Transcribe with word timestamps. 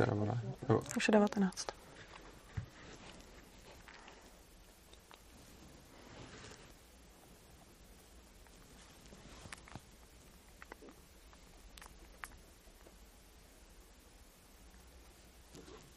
ještě, 0.00 0.14
nebo 0.14 0.24
ne? 0.24 0.40
Nebo... 0.68 0.82
Už 0.96 1.08
je 1.08 1.12
19. 1.12 1.66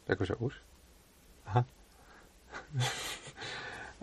Jakože 0.08 0.34
už? 0.34 0.54
Aha. 1.46 1.64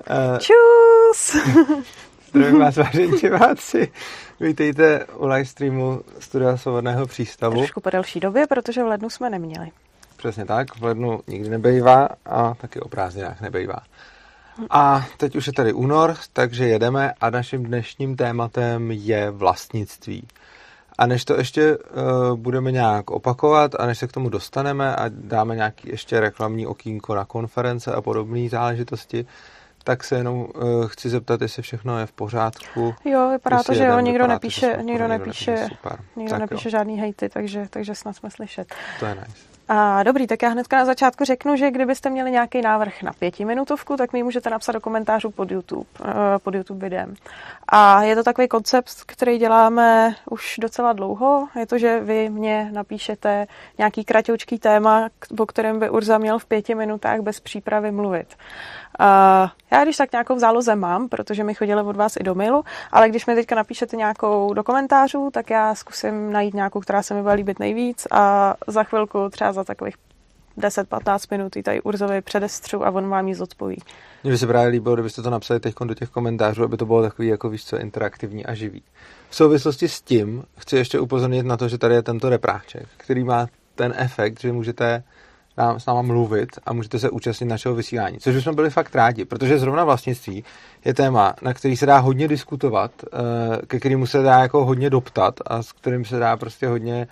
uh, 0.09 0.39
Čus! 0.39 1.35
Zdravím 2.29 2.59
vás, 2.59 2.77
vážení 2.77 3.17
diváci. 3.17 3.91
Vítejte 4.39 5.05
u 5.05 5.25
live 5.25 5.45
streamu 5.45 6.01
Studia 6.19 6.57
Svobodného 6.57 7.07
přístavu. 7.07 7.57
Trošku 7.57 7.81
po 7.81 7.89
delší 7.89 8.19
době, 8.19 8.47
protože 8.47 8.83
v 8.83 8.87
lednu 8.87 9.09
jsme 9.09 9.29
neměli. 9.29 9.71
Přesně 10.17 10.45
tak, 10.45 10.75
v 10.75 10.83
lednu 10.83 11.19
nikdy 11.27 11.49
nebejvá 11.49 12.09
a 12.25 12.53
taky 12.53 12.79
o 12.79 12.87
prázdninách 12.87 13.41
nebejvá. 13.41 13.79
A 14.69 15.05
teď 15.17 15.35
už 15.35 15.47
je 15.47 15.53
tady 15.53 15.73
únor, 15.73 16.15
takže 16.33 16.67
jedeme 16.67 17.13
a 17.21 17.29
naším 17.29 17.63
dnešním 17.63 18.15
tématem 18.15 18.91
je 18.91 19.31
vlastnictví. 19.31 20.27
A 20.97 21.07
než 21.07 21.25
to 21.25 21.37
ještě 21.37 21.77
uh, 21.77 21.83
budeme 22.35 22.71
nějak 22.71 23.09
opakovat 23.11 23.71
a 23.79 23.85
než 23.85 23.97
se 23.97 24.07
k 24.07 24.11
tomu 24.11 24.29
dostaneme 24.29 24.95
a 24.95 25.05
dáme 25.09 25.55
nějaký 25.55 25.89
ještě 25.89 26.19
reklamní 26.19 26.67
okýnko 26.67 27.15
na 27.15 27.25
konference 27.25 27.93
a 27.93 28.01
podobné 28.01 28.49
záležitosti, 28.49 29.25
tak 29.83 30.03
se 30.03 30.15
jenom 30.15 30.39
uh, 30.39 30.87
chci 30.87 31.09
zeptat, 31.09 31.41
jestli 31.41 31.63
všechno 31.63 31.99
je 31.99 32.05
v 32.05 32.11
pořádku. 32.11 32.95
Jo, 33.05 33.29
vypadá 33.31 33.63
to, 33.63 33.73
že 33.73 33.85
jo, 33.85 33.99
nikdo 33.99 34.27
nepíše, 34.27 34.77
nikdo 34.81 35.07
nepíše, 35.07 35.67
nikdo 36.15 36.37
nepíše 36.37 36.69
žádný 36.69 36.99
hejty, 36.99 37.29
takže, 37.29 37.67
takže 37.69 37.95
snad 37.95 38.15
jsme 38.15 38.31
slyšet. 38.31 38.75
To 38.99 39.05
je 39.05 39.15
nice. 39.15 39.56
A 39.69 40.03
dobrý, 40.03 40.27
tak 40.27 40.41
já 40.41 40.49
hnedka 40.49 40.77
na 40.77 40.85
začátku 40.85 41.25
řeknu, 41.25 41.55
že 41.55 41.71
kdybyste 41.71 42.09
měli 42.09 42.31
nějaký 42.31 42.61
návrh 42.61 43.03
na 43.03 43.11
pětiminutovku, 43.19 43.97
tak 43.97 44.13
mi 44.13 44.23
můžete 44.23 44.49
napsat 44.49 44.71
do 44.71 44.81
komentářů 44.81 45.31
pod 45.31 45.51
YouTube, 45.51 45.89
eh, 46.05 46.13
pod 46.39 46.55
YouTube 46.55 46.79
videem. 46.79 47.13
A 47.67 48.03
je 48.03 48.15
to 48.15 48.23
takový 48.23 48.47
koncept, 48.47 49.03
který 49.05 49.37
děláme 49.37 50.15
už 50.29 50.55
docela 50.61 50.93
dlouho. 50.93 51.47
Je 51.59 51.65
to, 51.65 51.77
že 51.77 51.99
vy 51.99 52.29
mě 52.29 52.69
napíšete 52.73 53.47
nějaký 53.77 54.03
kratoučký 54.03 54.59
téma, 54.59 55.09
o 55.39 55.45
kterém 55.45 55.79
by 55.79 55.89
Urza 55.89 56.17
měl 56.17 56.39
v 56.39 56.45
pěti 56.45 56.75
minutách 56.75 57.19
bez 57.19 57.39
přípravy 57.39 57.91
mluvit. 57.91 58.35
Uh, 58.99 59.49
já 59.71 59.83
když 59.83 59.97
tak 59.97 60.11
nějakou 60.11 60.35
v 60.35 60.39
záloze 60.39 60.75
mám, 60.75 61.09
protože 61.09 61.43
mi 61.43 61.53
chodili 61.53 61.81
od 61.81 61.95
vás 61.95 62.15
i 62.15 62.23
do 62.23 62.35
mailu, 62.35 62.63
ale 62.91 63.09
když 63.09 63.25
mi 63.25 63.35
teďka 63.35 63.55
napíšete 63.55 63.97
nějakou 63.97 64.53
do 64.53 64.63
komentářů, 64.63 65.29
tak 65.33 65.49
já 65.49 65.75
zkusím 65.75 66.31
najít 66.31 66.53
nějakou, 66.53 66.79
která 66.79 67.03
se 67.03 67.13
mi 67.13 67.21
bude 67.21 67.33
líbit 67.33 67.59
nejvíc 67.59 68.07
a 68.11 68.53
za 68.67 68.83
chvilku, 68.83 69.29
třeba 69.29 69.53
za 69.53 69.63
takových 69.63 69.95
10-15 70.57 71.27
minut 71.31 71.55
ji 71.55 71.63
tady 71.63 71.81
Urzovi 71.81 72.21
předestřu 72.21 72.85
a 72.85 72.91
on 72.91 73.09
vám 73.09 73.27
ji 73.27 73.35
zodpoví. 73.35 73.77
Mně 74.23 74.31
by 74.31 74.37
se 74.37 74.47
právě 74.47 74.69
líbilo, 74.69 74.95
kdybyste 74.95 75.21
to 75.21 75.29
napsali 75.29 75.59
teď 75.59 75.75
do 75.85 75.93
těch 75.93 76.09
komentářů, 76.09 76.63
aby 76.63 76.77
to 76.77 76.85
bylo 76.85 77.01
takový, 77.01 77.27
jako 77.27 77.49
víš 77.49 77.65
co, 77.65 77.77
interaktivní 77.77 78.45
a 78.45 78.53
živý. 78.53 78.83
V 79.29 79.35
souvislosti 79.35 79.87
s 79.87 80.01
tím 80.01 80.43
chci 80.57 80.75
ještě 80.75 80.99
upozornit 80.99 81.45
na 81.45 81.57
to, 81.57 81.67
že 81.67 81.77
tady 81.77 81.95
je 81.95 82.01
tento 82.01 82.29
repráček, 82.29 82.87
který 82.97 83.23
má 83.23 83.47
ten 83.75 83.93
efekt, 83.97 84.39
že 84.39 84.51
můžete 84.51 85.03
nám, 85.57 85.79
s 85.79 85.85
náma 85.85 86.01
mluvit 86.01 86.49
a 86.65 86.73
můžete 86.73 86.99
se 86.99 87.09
účastnit 87.09 87.47
našeho 87.47 87.75
vysílání. 87.75 88.19
Což 88.19 88.43
jsme 88.43 88.53
byli 88.53 88.69
fakt 88.69 88.95
rádi, 88.95 89.25
protože 89.25 89.59
zrovna 89.59 89.83
vlastnictví 89.83 90.43
je 90.85 90.93
téma, 90.93 91.33
na 91.41 91.53
který 91.53 91.77
se 91.77 91.85
dá 91.85 91.97
hodně 91.97 92.27
diskutovat, 92.27 92.91
eh, 93.03 93.65
ke 93.67 93.79
kterému 93.79 94.05
se 94.07 94.21
dá 94.21 94.39
jako 94.39 94.65
hodně 94.65 94.89
doptat 94.89 95.39
a 95.45 95.63
s 95.63 95.71
kterým 95.71 96.05
se 96.05 96.19
dá 96.19 96.37
prostě 96.37 96.67
hodně 96.67 97.07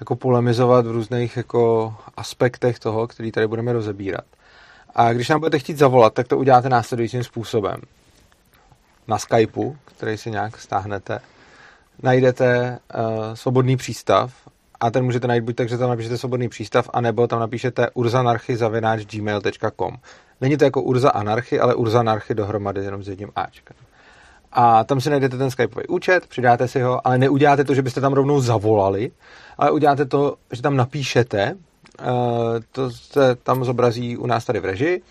jako 0.00 0.16
polemizovat 0.16 0.86
v 0.86 0.90
různých 0.90 1.36
jako 1.36 1.94
aspektech 2.16 2.78
toho, 2.78 3.06
který 3.06 3.32
tady 3.32 3.46
budeme 3.46 3.72
rozebírat. 3.72 4.24
A 4.94 5.12
když 5.12 5.28
nám 5.28 5.40
budete 5.40 5.58
chtít 5.58 5.78
zavolat, 5.78 6.14
tak 6.14 6.28
to 6.28 6.38
uděláte 6.38 6.68
následujícím 6.68 7.24
způsobem. 7.24 7.80
Na 9.08 9.18
Skypeu, 9.18 9.76
který 9.84 10.16
si 10.16 10.30
nějak 10.30 10.58
stáhnete, 10.58 11.20
najdete 12.02 12.78
uh, 12.94 13.34
svobodný 13.34 13.76
přístav 13.76 14.32
a 14.80 14.90
ten 14.90 15.04
můžete 15.04 15.26
najít 15.26 15.44
buď 15.44 15.56
tak, 15.56 15.68
že 15.68 15.78
tam 15.78 15.90
napíšete 15.90 16.18
svobodný 16.18 16.48
přístav, 16.48 16.90
anebo 16.92 17.26
tam 17.26 17.40
napíšete 17.40 17.90
urzanarchy.gmail.com 17.90 19.96
Není 20.40 20.56
to 20.56 20.64
jako 20.64 20.82
Urza 20.82 21.10
Anarchy, 21.10 21.60
ale 21.60 21.74
Urza 21.74 22.00
Anarchy 22.00 22.34
dohromady 22.34 22.84
jenom 22.84 23.02
s 23.02 23.08
jedním 23.08 23.30
Ačkem. 23.36 23.76
A 24.52 24.84
tam 24.84 25.00
si 25.00 25.10
najdete 25.10 25.38
ten 25.38 25.50
Skypeový 25.50 25.88
účet, 25.88 26.26
přidáte 26.26 26.68
si 26.68 26.80
ho, 26.80 27.06
ale 27.06 27.18
neuděláte 27.18 27.64
to, 27.64 27.74
že 27.74 27.82
byste 27.82 28.00
tam 28.00 28.12
rovnou 28.12 28.40
zavolali, 28.40 29.10
ale 29.58 29.70
uděláte 29.70 30.04
to, 30.04 30.36
že 30.52 30.62
tam 30.62 30.76
napíšete, 30.76 31.54
uh, 31.54 31.56
to 32.72 32.90
se 32.90 33.36
tam 33.42 33.64
zobrazí 33.64 34.16
u 34.16 34.26
nás 34.26 34.44
tady 34.44 34.60
v 34.60 34.64
režii, 34.64 35.02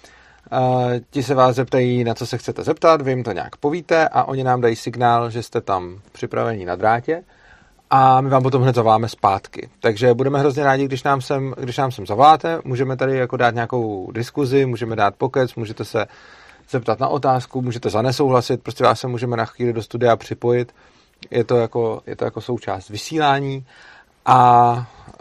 uh, 0.51 0.91
ti 1.09 1.23
se 1.23 1.35
vás 1.35 1.55
zeptají, 1.55 2.03
na 2.03 2.13
co 2.13 2.25
se 2.25 2.37
chcete 2.37 2.63
zeptat, 2.63 3.01
vy 3.01 3.11
jim 3.11 3.23
to 3.23 3.31
nějak 3.31 3.55
povíte 3.55 4.07
a 4.07 4.23
oni 4.23 4.43
nám 4.43 4.61
dají 4.61 4.75
signál, 4.75 5.29
že 5.29 5.43
jste 5.43 5.61
tam 5.61 5.99
připraveni 6.11 6.65
na 6.65 6.75
drátě 6.75 7.23
a 7.89 8.21
my 8.21 8.29
vám 8.29 8.43
potom 8.43 8.61
hned 8.61 8.75
zavoláme 8.75 9.09
zpátky. 9.09 9.69
Takže 9.79 10.13
budeme 10.13 10.39
hrozně 10.39 10.63
rádi, 10.63 10.85
když 10.85 11.03
nám 11.03 11.21
sem, 11.21 11.53
když 11.57 11.77
nám 11.77 11.91
sem 11.91 12.05
zavoláte, 12.05 12.59
můžeme 12.63 12.97
tady 12.97 13.17
jako 13.17 13.37
dát 13.37 13.53
nějakou 13.53 14.11
diskuzi, 14.11 14.65
můžeme 14.65 14.95
dát 14.95 15.15
pokec, 15.15 15.55
můžete 15.55 15.85
se 15.85 16.05
zeptat 16.69 16.99
na 16.99 17.07
otázku, 17.07 17.61
můžete 17.61 17.89
zanesouhlasit, 17.89 18.63
prostě 18.63 18.83
vás 18.83 18.99
se 18.99 19.07
můžeme 19.07 19.37
na 19.37 19.45
chvíli 19.45 19.73
do 19.73 19.81
studia 19.81 20.15
připojit. 20.15 20.75
Je 21.31 21.43
to 21.43 21.57
jako, 21.57 22.01
je 22.07 22.15
to 22.15 22.25
jako 22.25 22.41
součást 22.41 22.89
vysílání 22.89 23.65
a 24.25 24.71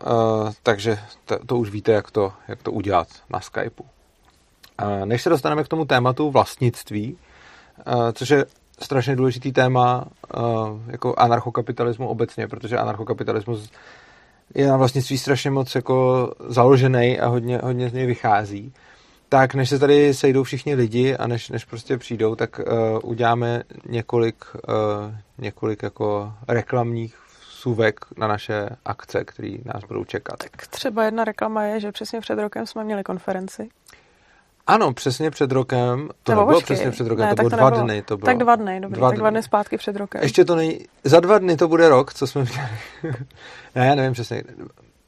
uh, 0.06 0.50
takže 0.62 0.99
to, 1.25 1.39
to 1.47 1.56
už 1.56 1.71
víte, 1.71 1.93
jak 1.93 2.11
to, 2.11 2.33
jak 2.49 2.62
to 2.62 2.73
udělat 2.73 3.09
na 3.31 3.41
Skypeu. 3.41 3.85
Uh, 4.83 5.06
než 5.06 5.23
se 5.23 5.31
dostaneme 5.31 5.65
k 5.65 5.69
tomu 5.69 5.85
tématu 5.85 6.31
vlastnictví, 6.31 7.19
uh, 7.87 8.12
což 8.12 8.29
je 8.29 8.45
strašně 8.81 9.16
důležitý 9.16 9.53
téma 9.53 10.05
uh, 10.37 10.43
jako 10.87 11.15
anarchokapitalismu 11.19 12.09
obecně, 12.09 12.49
protože 12.49 12.78
anarchokapitalismus 12.78 13.71
je 14.55 14.69
na 14.69 14.77
vlastnictví 14.77 15.19
strašně 15.19 15.50
moc 15.50 15.75
jako 15.75 16.31
založený 16.49 17.21
a 17.21 17.27
hodně, 17.27 17.59
hodně 17.59 17.91
z 17.91 17.93
něj 17.93 18.06
vychází. 18.06 18.72
Tak 19.28 19.55
než 19.55 19.69
se 19.69 19.78
tady 19.78 20.15
sejdou 20.15 20.43
všichni 20.43 20.75
lidi 20.75 21.17
a 21.17 21.27
než, 21.27 21.50
než 21.50 21.65
prostě 21.65 21.99
přijdou, 21.99 22.34
tak 22.34 22.59
uh, 22.59 23.11
uděláme 23.11 23.62
několik, 23.88 24.44
uh, 24.55 25.15
několik 25.38 25.83
jako 25.83 26.33
reklamních 26.49 27.17
suvek 27.49 28.00
na 28.17 28.27
naše 28.27 28.69
akce, 28.84 29.25
které 29.25 29.56
nás 29.65 29.84
budou 29.84 30.05
čekat. 30.05 30.38
Tak 30.38 30.67
třeba 30.67 31.05
jedna 31.05 31.25
reklama 31.25 31.65
je, 31.65 31.81
že 31.81 31.93
přesně 31.93 32.21
před 32.21 32.38
rokem 32.38 32.67
jsme 32.67 32.84
měli 32.84 33.05
konferenci 33.05 33.69
ano, 34.69 34.93
přesně 34.93 35.31
před 35.31 35.53
rokem. 35.53 36.09
To 36.23 36.33
Nebo 36.33 36.43
nebylo 36.43 36.59
počkej. 36.59 36.77
přesně 36.77 36.91
před 36.91 37.06
rokem, 37.06 37.27
ne, 37.27 37.31
to 37.31 37.37
bylo 37.37 37.51
to 37.51 37.56
dva 37.56 37.71
nebylo. 37.71 37.84
dny. 37.84 38.03
To 38.03 38.17
bylo. 38.17 38.27
Tak 38.27 38.39
dva 38.39 38.56
dny, 38.56 38.81
dobrý, 38.81 38.99
dva 38.99 39.09
tak 39.11 39.19
dva 39.19 39.31
dny 39.31 39.43
zpátky 39.43 39.77
před 39.77 39.97
rokem. 39.97 40.23
Ještě 40.23 40.45
to 40.45 40.56
nej... 40.56 40.87
Za 41.05 41.21
dva 41.21 41.39
dny 41.39 41.56
to 41.56 41.69
bude 41.69 41.89
rok, 41.89 42.15
co 42.15 42.27
jsme 42.27 42.43
měli. 42.43 42.69
ne, 43.75 43.87
já 43.87 43.95
nevím 43.95 44.12
přesně. 44.12 44.43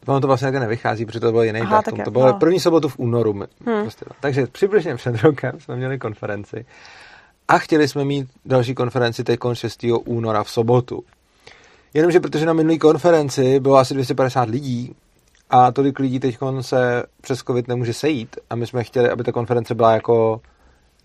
Ono 0.06 0.20
to 0.20 0.26
vlastně 0.26 0.50
nevychází, 0.50 1.06
protože 1.06 1.20
to 1.20 1.30
bylo 1.30 1.42
jiný 1.42 1.60
Aha, 1.60 1.76
datum. 1.76 2.04
To 2.04 2.10
bylo 2.10 2.26
no. 2.26 2.32
první 2.32 2.60
sobotu 2.60 2.88
v 2.88 2.98
únoru. 2.98 3.32
Hmm. 3.32 3.48
Prostě. 3.82 4.04
Takže 4.20 4.46
přibližně 4.46 4.96
před 4.96 5.22
rokem 5.22 5.60
jsme 5.60 5.76
měli 5.76 5.98
konferenci. 5.98 6.66
A 7.48 7.58
chtěli 7.58 7.88
jsme 7.88 8.04
mít 8.04 8.28
další 8.44 8.74
konferenci 8.74 9.24
teď 9.24 9.40
6. 9.52 9.86
února 10.04 10.44
v 10.44 10.50
sobotu. 10.50 11.04
Jenomže 11.94 12.20
protože 12.20 12.46
na 12.46 12.52
minulý 12.52 12.78
konferenci 12.78 13.60
bylo 13.60 13.76
asi 13.76 13.94
250 13.94 14.48
lidí, 14.48 14.94
a 15.50 15.72
tolik 15.72 15.98
lidí 15.98 16.20
teď 16.20 16.38
se 16.60 17.02
přes 17.20 17.38
covid 17.38 17.68
nemůže 17.68 17.94
sejít 17.94 18.36
a 18.50 18.54
my 18.54 18.66
jsme 18.66 18.84
chtěli, 18.84 19.10
aby 19.10 19.24
ta 19.24 19.32
konference 19.32 19.74
byla 19.74 19.92
jako 19.92 20.40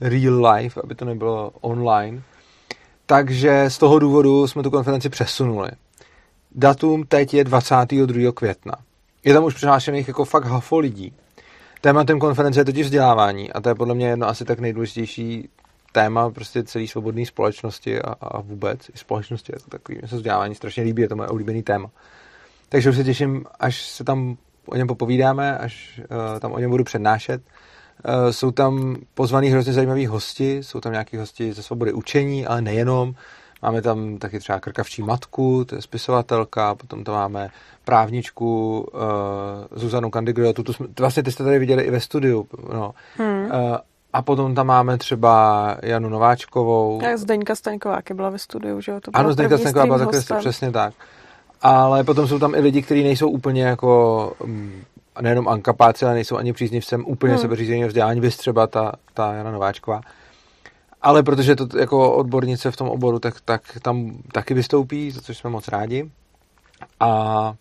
real 0.01 0.45
life, 0.45 0.81
aby 0.83 0.95
to 0.95 1.06
nebylo 1.06 1.51
online. 1.61 2.22
Takže 3.06 3.69
z 3.69 3.78
toho 3.78 4.00
důvodu 4.00 4.47
jsme 4.47 4.63
tu 4.63 4.72
konferenci 4.72 5.09
přesunuli. 5.09 5.69
Datum 6.51 7.03
teď 7.03 7.33
je 7.33 7.44
22. 7.44 8.31
května. 8.31 8.73
Je 9.23 9.33
tam 9.33 9.44
už 9.44 9.53
přihlášených 9.53 10.07
jako 10.07 10.25
fakt 10.25 10.45
hafo 10.45 10.79
lidí. 10.79 11.13
Tématem 11.81 12.19
konference 12.19 12.59
je 12.59 12.65
totiž 12.65 12.86
vzdělávání 12.86 13.53
a 13.53 13.62
to 13.62 13.69
je 13.69 13.75
podle 13.75 13.95
mě 13.95 14.07
jedno 14.07 14.27
asi 14.27 14.45
tak 14.45 14.59
nejdůležitější 14.59 15.50
téma 15.91 16.30
prostě 16.30 16.63
celé 16.63 16.88
svobodné 16.88 17.25
společnosti 17.25 18.01
a, 18.01 18.15
a 18.21 18.41
vůbec 18.41 18.89
i 18.89 18.98
společnosti. 18.98 19.53
Je 19.56 19.59
to 19.59 19.69
takový, 19.69 19.98
mě 19.98 20.07
se 20.07 20.15
vzdělávání 20.15 20.56
strašně 20.56 20.83
líbí, 20.83 21.01
je 21.01 21.09
to 21.09 21.15
moje 21.15 21.30
oblíbený 21.30 21.63
téma. 21.63 21.89
Takže 22.69 22.89
už 22.89 22.95
se 22.95 23.03
těším, 23.03 23.45
až 23.59 23.81
se 23.81 24.03
tam 24.03 24.38
o 24.65 24.75
něm 24.75 24.88
popovídáme, 24.88 25.57
až 25.57 26.01
uh, 26.33 26.39
tam 26.39 26.51
o 26.51 26.59
něm 26.59 26.71
budu 26.71 26.83
přednášet. 26.83 27.41
Uh, 27.41 28.31
jsou 28.31 28.51
tam 28.51 28.95
pozvaný 29.13 29.50
hrozně 29.50 29.73
zajímaví 29.73 30.06
hosti, 30.06 30.57
jsou 30.63 30.79
tam 30.79 30.91
nějaký 30.91 31.17
hosti 31.17 31.53
ze 31.53 31.63
svobody 31.63 31.94
učení, 31.94 32.45
ale 32.45 32.62
nejenom. 32.62 33.13
Máme 33.62 33.81
tam 33.81 34.17
taky 34.17 34.39
třeba 34.39 34.59
krkavčí 34.59 35.01
matku, 35.01 35.65
to 35.65 35.75
je 35.75 35.81
spisovatelka, 35.81 36.75
potom 36.75 37.03
tam 37.03 37.15
máme 37.15 37.50
právničku 37.85 38.79
uh, 38.94 39.00
Zuzanu 39.79 40.09
Kandigriotu, 40.09 40.63
tu 40.63 40.73
jsme, 40.73 40.88
vlastně 41.00 41.23
ty 41.23 41.31
jste 41.31 41.44
tady 41.44 41.59
viděli 41.59 41.83
i 41.83 41.91
ve 41.91 42.00
studiu. 42.00 42.47
No. 42.73 42.94
Hmm. 43.17 43.45
Uh, 43.45 43.77
a 44.13 44.21
potom 44.21 44.56
tam 44.56 44.67
máme 44.67 44.97
třeba 44.97 45.77
Janu 45.83 46.09
Nováčkovou. 46.09 47.00
Jak 47.03 47.17
Zdeňka 47.17 47.56
Staňková, 47.56 48.00
byla 48.13 48.29
ve 48.29 48.39
studiu, 48.39 48.81
že 48.81 48.91
jo? 48.91 49.00
To 49.00 49.12
ano, 49.13 49.33
Zdeňka 49.33 49.57
Staňková 49.57 49.85
byla 49.85 49.97
také 49.97 50.21
přesně 50.39 50.71
tak 50.71 50.94
ale 51.62 52.04
potom 52.04 52.28
jsou 52.28 52.40
tam 52.40 52.56
i 52.56 52.60
lidi, 52.60 52.81
kteří 52.81 53.04
nejsou 53.04 53.30
úplně 53.30 53.63
jako 53.63 54.34
mm, 54.46 54.84
nejenom 55.22 55.48
ankapáci, 55.48 56.06
ale 56.06 56.13
nejsou 56.13 56.38
ani 56.38 56.54
příznivcem 56.54 57.06
úplně 57.07 57.34
Hmm. 57.34 57.42
sebeřízeného 57.42 57.88
vzdělání, 57.88 58.22
vys 58.22 58.38
třeba 58.38 58.68
ta, 58.68 58.92
ta 59.13 59.34
Jana 59.34 59.52
Nováčková. 59.52 60.02
Ale 61.02 61.24
protože 61.24 61.56
to 61.56 61.78
jako 61.78 62.16
odbornice 62.16 62.72
v 62.72 62.78
tom 62.78 62.90
oboru, 62.90 63.19
tak, 63.19 63.36
tak 63.46 63.62
tam 63.81 64.18
taky 64.31 64.54
vystoupí, 64.54 65.12
za 65.12 65.22
což 65.22 65.38
jsme 65.38 65.50
moc 65.50 65.68
rádi. 65.68 66.10
A 67.00 67.54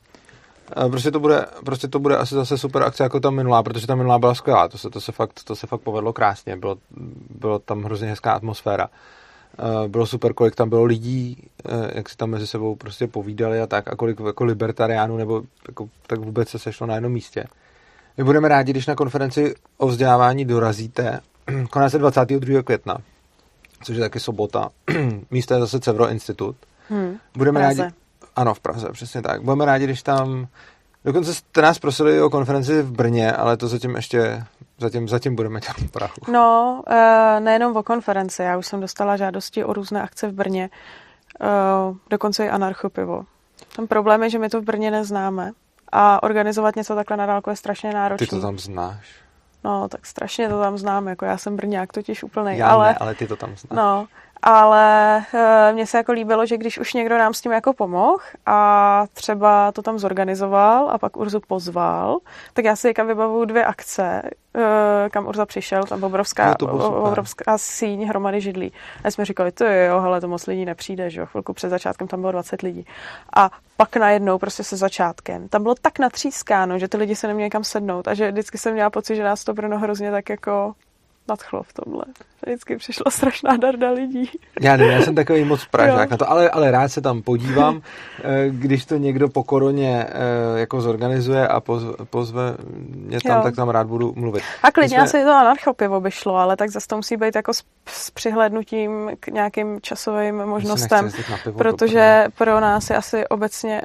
a 0.72 0.88
prostě 0.88 1.10
to, 1.10 1.20
bude, 1.20 1.46
prostě 1.64 1.88
to 1.88 1.98
bude 1.98 2.16
asi 2.16 2.34
zase 2.34 2.58
super 2.58 2.82
akce 2.82 3.02
jako 3.02 3.20
ta 3.20 3.30
minulá, 3.30 3.62
protože 3.62 3.86
ta 3.86 3.94
minulá 3.94 4.18
byla 4.18 4.34
skvělá, 4.34 4.68
to 4.68 4.78
se, 4.78 4.90
to 4.90 5.00
se, 5.00 5.12
fakt, 5.12 5.40
to 5.44 5.56
se 5.56 5.66
fakt 5.66 5.80
povedlo 5.80 6.12
krásně, 6.12 6.56
bylo, 6.56 6.76
bylo 7.30 7.58
tam 7.58 7.82
hrozně 7.82 8.08
hezká 8.08 8.32
atmosféra. 8.32 8.88
Bylo 9.86 10.06
super, 10.06 10.34
kolik 10.34 10.54
tam 10.54 10.68
bylo 10.68 10.84
lidí, 10.84 11.48
eh, 11.64 11.90
jak 11.94 12.08
si 12.08 12.16
tam 12.16 12.30
mezi 12.30 12.46
sebou 12.46 12.76
prostě 12.76 13.06
povídali 13.06 13.60
a 13.60 13.66
tak, 13.66 13.88
a 13.88 13.96
kolik 13.96 14.20
jako 14.26 14.44
libertariánů, 14.44 15.16
nebo 15.16 15.42
jako, 15.68 15.88
tak 16.06 16.18
vůbec 16.18 16.48
se 16.48 16.58
sešlo 16.58 16.86
na 16.86 16.94
jednom 16.94 17.12
místě. 17.12 17.44
My 18.16 18.24
budeme 18.24 18.48
rádi, 18.48 18.72
když 18.72 18.86
na 18.86 18.94
konferenci 18.94 19.54
o 19.76 19.86
vzdělávání 19.86 20.44
dorazíte, 20.44 21.20
koná 21.70 21.90
se 21.90 21.98
22. 21.98 22.62
května, 22.62 22.98
což 23.82 23.96
je 23.96 24.00
taky 24.00 24.20
sobota, 24.20 24.68
místo 25.30 25.54
je 25.54 25.60
zase 25.60 25.80
Cevro 25.80 26.10
Institut. 26.10 26.56
Hmm. 26.88 27.16
Budeme 27.36 27.60
Praze. 27.60 27.82
rádi, 27.82 27.94
ano, 28.36 28.54
v 28.54 28.60
Praze, 28.60 28.88
přesně 28.92 29.22
tak. 29.22 29.42
Budeme 29.42 29.64
rádi, 29.64 29.84
když 29.84 30.02
tam... 30.02 30.46
Dokonce 31.04 31.34
jste 31.34 31.62
nás 31.62 31.78
prosili 31.78 32.22
o 32.22 32.30
konferenci 32.30 32.82
v 32.82 32.90
Brně, 32.90 33.32
ale 33.32 33.56
to 33.56 33.68
zatím 33.68 33.96
ještě... 33.96 34.44
Zatím, 34.78 35.08
zatím 35.08 35.36
budeme 35.36 35.60
dělat 35.60 35.76
v 35.76 35.90
Prahu. 35.90 36.12
No, 36.28 36.82
eh, 36.88 37.40
nejenom 37.40 37.76
o 37.76 37.82
konferenci. 37.82 38.42
Já 38.42 38.56
už 38.56 38.66
jsem 38.66 38.80
dostala 38.80 39.16
žádosti 39.16 39.64
o 39.64 39.72
různé 39.72 40.02
akce 40.02 40.28
v 40.28 40.32
Brně, 40.32 40.70
eh, 41.40 41.46
dokonce 42.10 42.44
i 42.44 42.48
anarchopivo. 42.48 43.24
Ten 43.76 43.86
problém 43.86 44.22
je, 44.22 44.30
že 44.30 44.38
my 44.38 44.48
to 44.48 44.60
v 44.60 44.64
Brně 44.64 44.90
neznáme 44.90 45.52
a 45.92 46.22
organizovat 46.22 46.76
něco 46.76 46.94
takhle 46.94 47.16
na 47.16 47.26
dálku 47.26 47.50
je 47.50 47.56
strašně 47.56 47.92
náročné. 47.92 48.26
Ty 48.26 48.30
to 48.30 48.40
tam 48.40 48.58
znáš. 48.58 49.14
No, 49.64 49.88
tak 49.88 50.06
strašně 50.06 50.48
to 50.48 50.60
tam 50.60 50.78
znám, 50.78 51.08
jako 51.08 51.24
já 51.24 51.38
jsem 51.38 51.56
Brňák 51.56 51.92
totiž 51.92 52.22
úplnej, 52.22 52.58
Já 52.58 52.68
ale... 52.68 52.88
ne, 52.88 52.94
ale 52.94 53.14
ty 53.14 53.26
to 53.26 53.36
tam 53.36 53.56
znáš. 53.56 53.76
No, 53.76 54.06
ale 54.46 55.18
e, 55.34 55.72
mně 55.72 55.86
se 55.86 55.96
jako 55.96 56.12
líbilo, 56.12 56.46
že 56.46 56.56
když 56.56 56.78
už 56.78 56.94
někdo 56.94 57.18
nám 57.18 57.34
s 57.34 57.40
tím 57.40 57.52
jako 57.52 57.72
pomohl 57.72 58.18
a 58.46 59.04
třeba 59.12 59.72
to 59.72 59.82
tam 59.82 59.98
zorganizoval 59.98 60.90
a 60.90 60.98
pak 60.98 61.16
Urzu 61.16 61.40
pozval, 61.40 62.18
tak 62.52 62.64
já 62.64 62.76
si 62.76 62.88
teďka 62.88 63.04
vybavuju 63.04 63.44
dvě 63.44 63.64
akce, 63.64 64.22
e, 64.56 65.10
kam 65.10 65.26
Urza 65.26 65.46
přišel, 65.46 65.84
tam 65.84 66.04
obrovská, 66.04 66.54
obrovská 66.88 67.58
síň 67.58 68.06
hromady 68.06 68.40
židlí. 68.40 68.72
A 69.04 69.10
jsme 69.10 69.24
říkali, 69.24 69.52
to 69.52 69.64
jo, 69.64 70.00
hele, 70.00 70.20
to 70.20 70.28
moc 70.28 70.46
lidí 70.46 70.64
nepřijde, 70.64 71.10
že 71.10 71.20
jo, 71.20 71.26
chvilku 71.26 71.52
před 71.52 71.68
začátkem 71.68 72.08
tam 72.08 72.20
bylo 72.20 72.32
20 72.32 72.62
lidí. 72.62 72.86
A 73.36 73.50
pak 73.76 73.96
najednou 73.96 74.38
prostě 74.38 74.64
se 74.64 74.76
začátkem. 74.76 75.48
Tam 75.48 75.62
bylo 75.62 75.74
tak 75.82 75.98
natřískáno, 75.98 76.78
že 76.78 76.88
ty 76.88 76.96
lidi 76.96 77.16
se 77.16 77.26
neměli 77.26 77.50
kam 77.50 77.64
sednout 77.64 78.08
a 78.08 78.14
že 78.14 78.30
vždycky 78.32 78.58
jsem 78.58 78.74
měla 78.74 78.90
pocit, 78.90 79.16
že 79.16 79.24
nás 79.24 79.44
to 79.44 79.54
Brno 79.54 79.78
hrozně 79.78 80.10
tak 80.10 80.28
jako 80.28 80.74
nadchlo 81.28 81.62
v 81.62 81.72
tomhle. 81.72 82.04
Vždycky 82.46 82.76
přišla 82.76 83.10
strašná 83.10 83.56
darda 83.56 83.90
lidí. 83.90 84.30
Já 84.60 84.76
nevím, 84.76 84.92
já 84.92 85.02
jsem 85.02 85.14
takový 85.14 85.44
moc 85.44 85.64
pražák 85.70 86.04
Jo. 86.04 86.06
na 86.10 86.16
to, 86.16 86.30
ale, 86.30 86.50
ale 86.50 86.70
rád 86.70 86.88
se 86.88 87.00
tam 87.00 87.22
podívám, 87.22 87.80
eh, 88.24 88.46
když 88.50 88.84
to 88.84 88.96
někdo 88.96 89.28
po 89.28 89.44
koroně 89.44 90.06
eh, 90.08 90.60
jako 90.60 90.80
zorganizuje 90.80 91.48
a 91.48 91.60
poz- 91.60 91.94
pozve 92.10 92.56
mě 92.96 93.18
tam, 93.26 93.36
Jo. 93.36 93.42
tak 93.42 93.56
tam 93.56 93.68
rád 93.68 93.86
budu 93.86 94.12
mluvit. 94.16 94.42
A 94.62 94.70
klidně 94.70 94.98
My 94.98 95.08
jsme- 95.08 95.18
asi 95.20 95.26
to 95.26 95.34
anarchopivo 95.34 96.00
by 96.00 96.10
šlo, 96.10 96.36
ale 96.36 96.56
tak 96.56 96.70
zase 96.70 96.88
to 96.88 96.96
musí 96.96 97.16
být 97.16 97.34
jako 97.36 97.54
s, 97.54 97.62
s 97.86 98.10
přihlednutím 98.10 99.10
k 99.20 99.26
nějakým 99.28 99.80
časovým 99.80 100.38
se 100.38 100.46
možnostem, 100.46 101.10
pivo 101.44 101.58
protože 101.58 102.24
pro 102.38 102.60
nás 102.60 102.90
je 102.90 102.96
asi 102.96 103.28
obecně, 103.28 103.82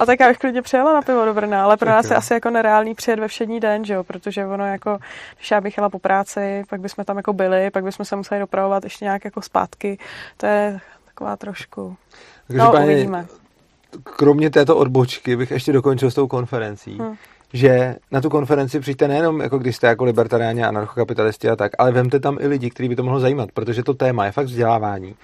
a 0.00 0.06
tak 0.06 0.20
já 0.20 0.28
bych 0.28 0.38
klidně 0.38 0.62
přijela 0.62 0.92
na 0.94 1.02
pivo 1.02 1.24
do 1.24 1.34
Brna, 1.34 1.64
ale 1.64 1.76
pro 1.76 1.86
Tak 1.86 1.94
nás 1.96 2.04
jo. 2.06 2.12
je 2.12 2.16
asi 2.16 2.34
jako 2.34 2.50
nereálný 2.50 2.94
přijet 2.94 3.18
ve 3.20 3.28
všední 3.28 3.60
den, 3.60 3.84
že 3.84 3.94
jo, 3.94 4.04
protože 4.04 4.46
ono 4.46 4.66
jako, 4.66 4.98
když 5.36 5.50
já 5.50 5.60
bych 5.60 5.76
jela 5.76 5.88
po 5.90 5.98
práci, 5.98 6.62
pak 6.70 6.80
bychom 6.80 7.04
tam 7.04 7.16
jako 7.16 7.32
byli, 7.32 7.49
pak 7.72 7.84
bychom 7.84 8.06
se 8.06 8.16
museli 8.16 8.40
dopravovat 8.40 8.84
ještě 8.84 9.04
nějak 9.04 9.24
jako 9.24 9.42
zpátky, 9.42 9.98
to 10.36 10.46
je 10.46 10.78
taková 11.04 11.36
trošku, 11.36 11.96
Takže 12.46 12.58
no 12.62 12.72
páni, 12.72 12.84
uvidíme. 12.84 13.26
kromě 14.02 14.50
této 14.50 14.76
odbočky 14.76 15.36
bych 15.36 15.50
ještě 15.50 15.72
dokončil 15.72 16.10
s 16.10 16.14
tou 16.14 16.26
konferencí, 16.28 16.98
Hm. 17.02 17.14
že 17.52 17.96
na 18.10 18.20
tu 18.20 18.30
konferenci 18.30 18.80
přijďte 18.80 19.08
nejenom 19.08 19.40
jako 19.40 19.58
když 19.58 19.76
jste 19.76 19.86
jako 19.86 20.04
libertariáni 20.04 20.64
a 20.64 20.68
anarchokapitalisti 20.68 21.48
a 21.48 21.56
tak, 21.56 21.72
ale 21.78 21.92
vemte 21.92 22.20
tam 22.20 22.38
i 22.40 22.46
lidi, 22.46 22.70
který 22.70 22.88
by 22.88 22.96
to 22.96 23.02
mohlo 23.02 23.20
zajímat, 23.20 23.52
protože 23.54 23.82
to 23.82 23.94
téma 23.94 24.24
je 24.24 24.32
fakt 24.32 24.46
vzdělávání. 24.46 25.14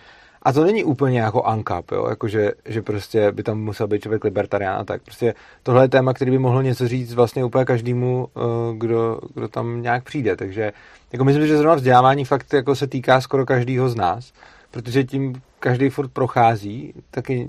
A 0.46 0.52
to 0.52 0.64
není 0.64 0.84
úplně 0.84 1.20
jako 1.20 1.42
ANCAP, 1.42 1.90
jo? 1.90 2.06
Jako 2.08 2.28
že, 2.28 2.52
že 2.64 2.82
prostě 2.82 3.32
by 3.32 3.42
tam 3.42 3.60
musel 3.60 3.86
být 3.86 4.02
člověk 4.02 4.24
libertarián 4.24 4.80
a 4.80 4.84
tak. 4.84 5.02
Prostě 5.02 5.34
tohle 5.62 5.84
je 5.84 5.88
téma, 5.88 6.12
který 6.14 6.30
by 6.30 6.38
mohlo 6.38 6.62
něco 6.62 6.88
říct 6.88 7.14
vlastně 7.14 7.44
úplně 7.44 7.64
každému, 7.64 8.28
eh, 8.36 8.40
kdo, 8.76 9.20
kdo 9.34 9.48
tam 9.48 9.82
nějak 9.82 10.04
přijde. 10.04 10.36
Takže 10.36 10.72
jako 11.12 11.24
myslím, 11.24 11.46
že 11.46 11.56
zrovna 11.56 11.74
vzdělávání 11.74 12.24
fakt 12.24 12.52
jako 12.52 12.74
se 12.74 12.86
týká 12.86 13.20
skoro 13.20 13.46
každého 13.46 13.88
z 13.88 13.94
nás, 13.96 14.32
protože 14.70 15.04
tím 15.04 15.42
každý 15.60 15.88
furt 15.88 16.08
prochází, 16.12 16.94
taky 17.10 17.48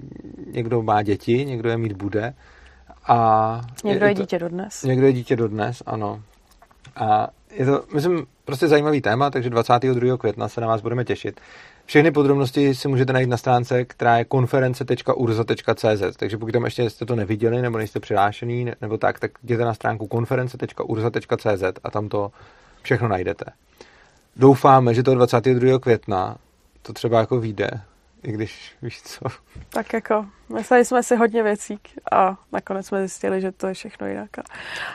někdo 0.51 0.81
má 0.83 1.01
děti, 1.01 1.45
někdo 1.45 1.69
je 1.69 1.77
mít 1.77 1.93
bude. 1.93 2.33
A 3.07 3.61
Někdo 3.83 4.05
je 4.05 4.15
to- 4.15 4.21
dítě 4.21 4.39
dodnes. 4.39 4.83
Někdo 4.83 5.05
je 5.05 5.13
dítě 5.13 5.35
dodnes, 5.35 5.83
ano. 5.85 6.21
A 6.95 7.27
je 7.51 7.65
to, 7.65 7.83
myslím, 7.93 8.25
prostě 8.45 8.67
zajímavý 8.67 9.01
téma, 9.01 9.29
takže 9.29 9.49
22. 9.49 10.17
května 10.17 10.47
se 10.49 10.61
na 10.61 10.67
vás 10.67 10.81
budeme 10.81 11.05
těšit. 11.05 11.39
Všechny 11.87 12.11
podrobnosti 12.11 12.75
si 12.75 12.87
můžete 12.87 13.13
najít 13.13 13.29
na 13.29 13.37
stránce, 13.37 13.85
která 13.85 14.17
je 14.17 14.25
konference.urza.cz, 14.25 16.17
takže 16.17 16.37
pokud 16.37 16.51
tam 16.51 16.65
ještě 16.65 16.89
jste 16.89 17.05
to 17.05 17.15
neviděli 17.15 17.61
nebo 17.61 17.77
nejste 17.77 17.99
přihlášený 17.99 18.65
ne- 18.65 18.75
nebo 18.81 18.97
tak, 18.97 19.19
tak 19.19 19.31
jděte 19.43 19.65
na 19.65 19.73
stránku 19.73 20.07
konference.urza.cz 20.07 21.63
a 21.83 21.91
tam 21.91 22.09
to 22.09 22.31
všechno 22.81 23.07
najdete. 23.07 23.45
Doufáme, 24.35 24.93
že 24.93 25.03
toho 25.03 25.15
22. 25.15 25.79
května 25.79 26.37
to 26.81 26.93
třeba 26.93 27.19
jako 27.19 27.39
vyjde, 27.39 27.69
i 28.23 28.31
když 28.31 28.75
víš 28.81 29.01
co. 29.01 29.25
Tak 29.69 29.93
jako, 29.93 30.25
mysleli 30.53 30.85
jsme 30.85 31.03
si 31.03 31.15
hodně 31.15 31.43
věcí 31.43 31.79
a 32.11 32.35
nakonec 32.51 32.85
jsme 32.85 32.99
zjistili, 32.99 33.41
že 33.41 33.51
to 33.51 33.67
je 33.67 33.73
všechno 33.73 34.07
jinak. 34.07 34.29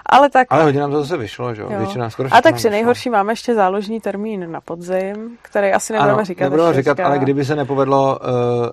Ale 0.07 0.31
tak, 0.31 0.47
Ale 0.51 0.65
hodně 0.65 0.81
nám 0.81 0.91
to 0.91 1.01
zase 1.01 1.17
vyšlo, 1.17 1.55
že 1.55 1.63
jo? 1.63 1.69
Většina 1.69 2.11
skoro 2.11 2.27
a 2.27 2.29
všechno 2.29 2.43
tak 2.43 2.53
nám 2.53 2.57
při 2.59 2.69
vyšlo. 2.69 2.71
nejhorší 2.71 3.11
máme 3.11 3.33
ještě 3.33 3.55
záložní 3.55 4.01
termín 4.01 4.53
na 4.53 4.61
podzim, 4.61 5.39
který 5.43 5.73
asi 5.73 5.93
nebudeme 5.93 6.15
ano, 6.15 6.25
říkat. 6.25 6.45
Nebudeme 6.45 6.75
říkat, 6.75 7.01
ale 7.01 7.19
kdyby 7.19 7.45
se 7.45 7.57
nepovedlo, 7.57 8.19
uh, 8.19 8.27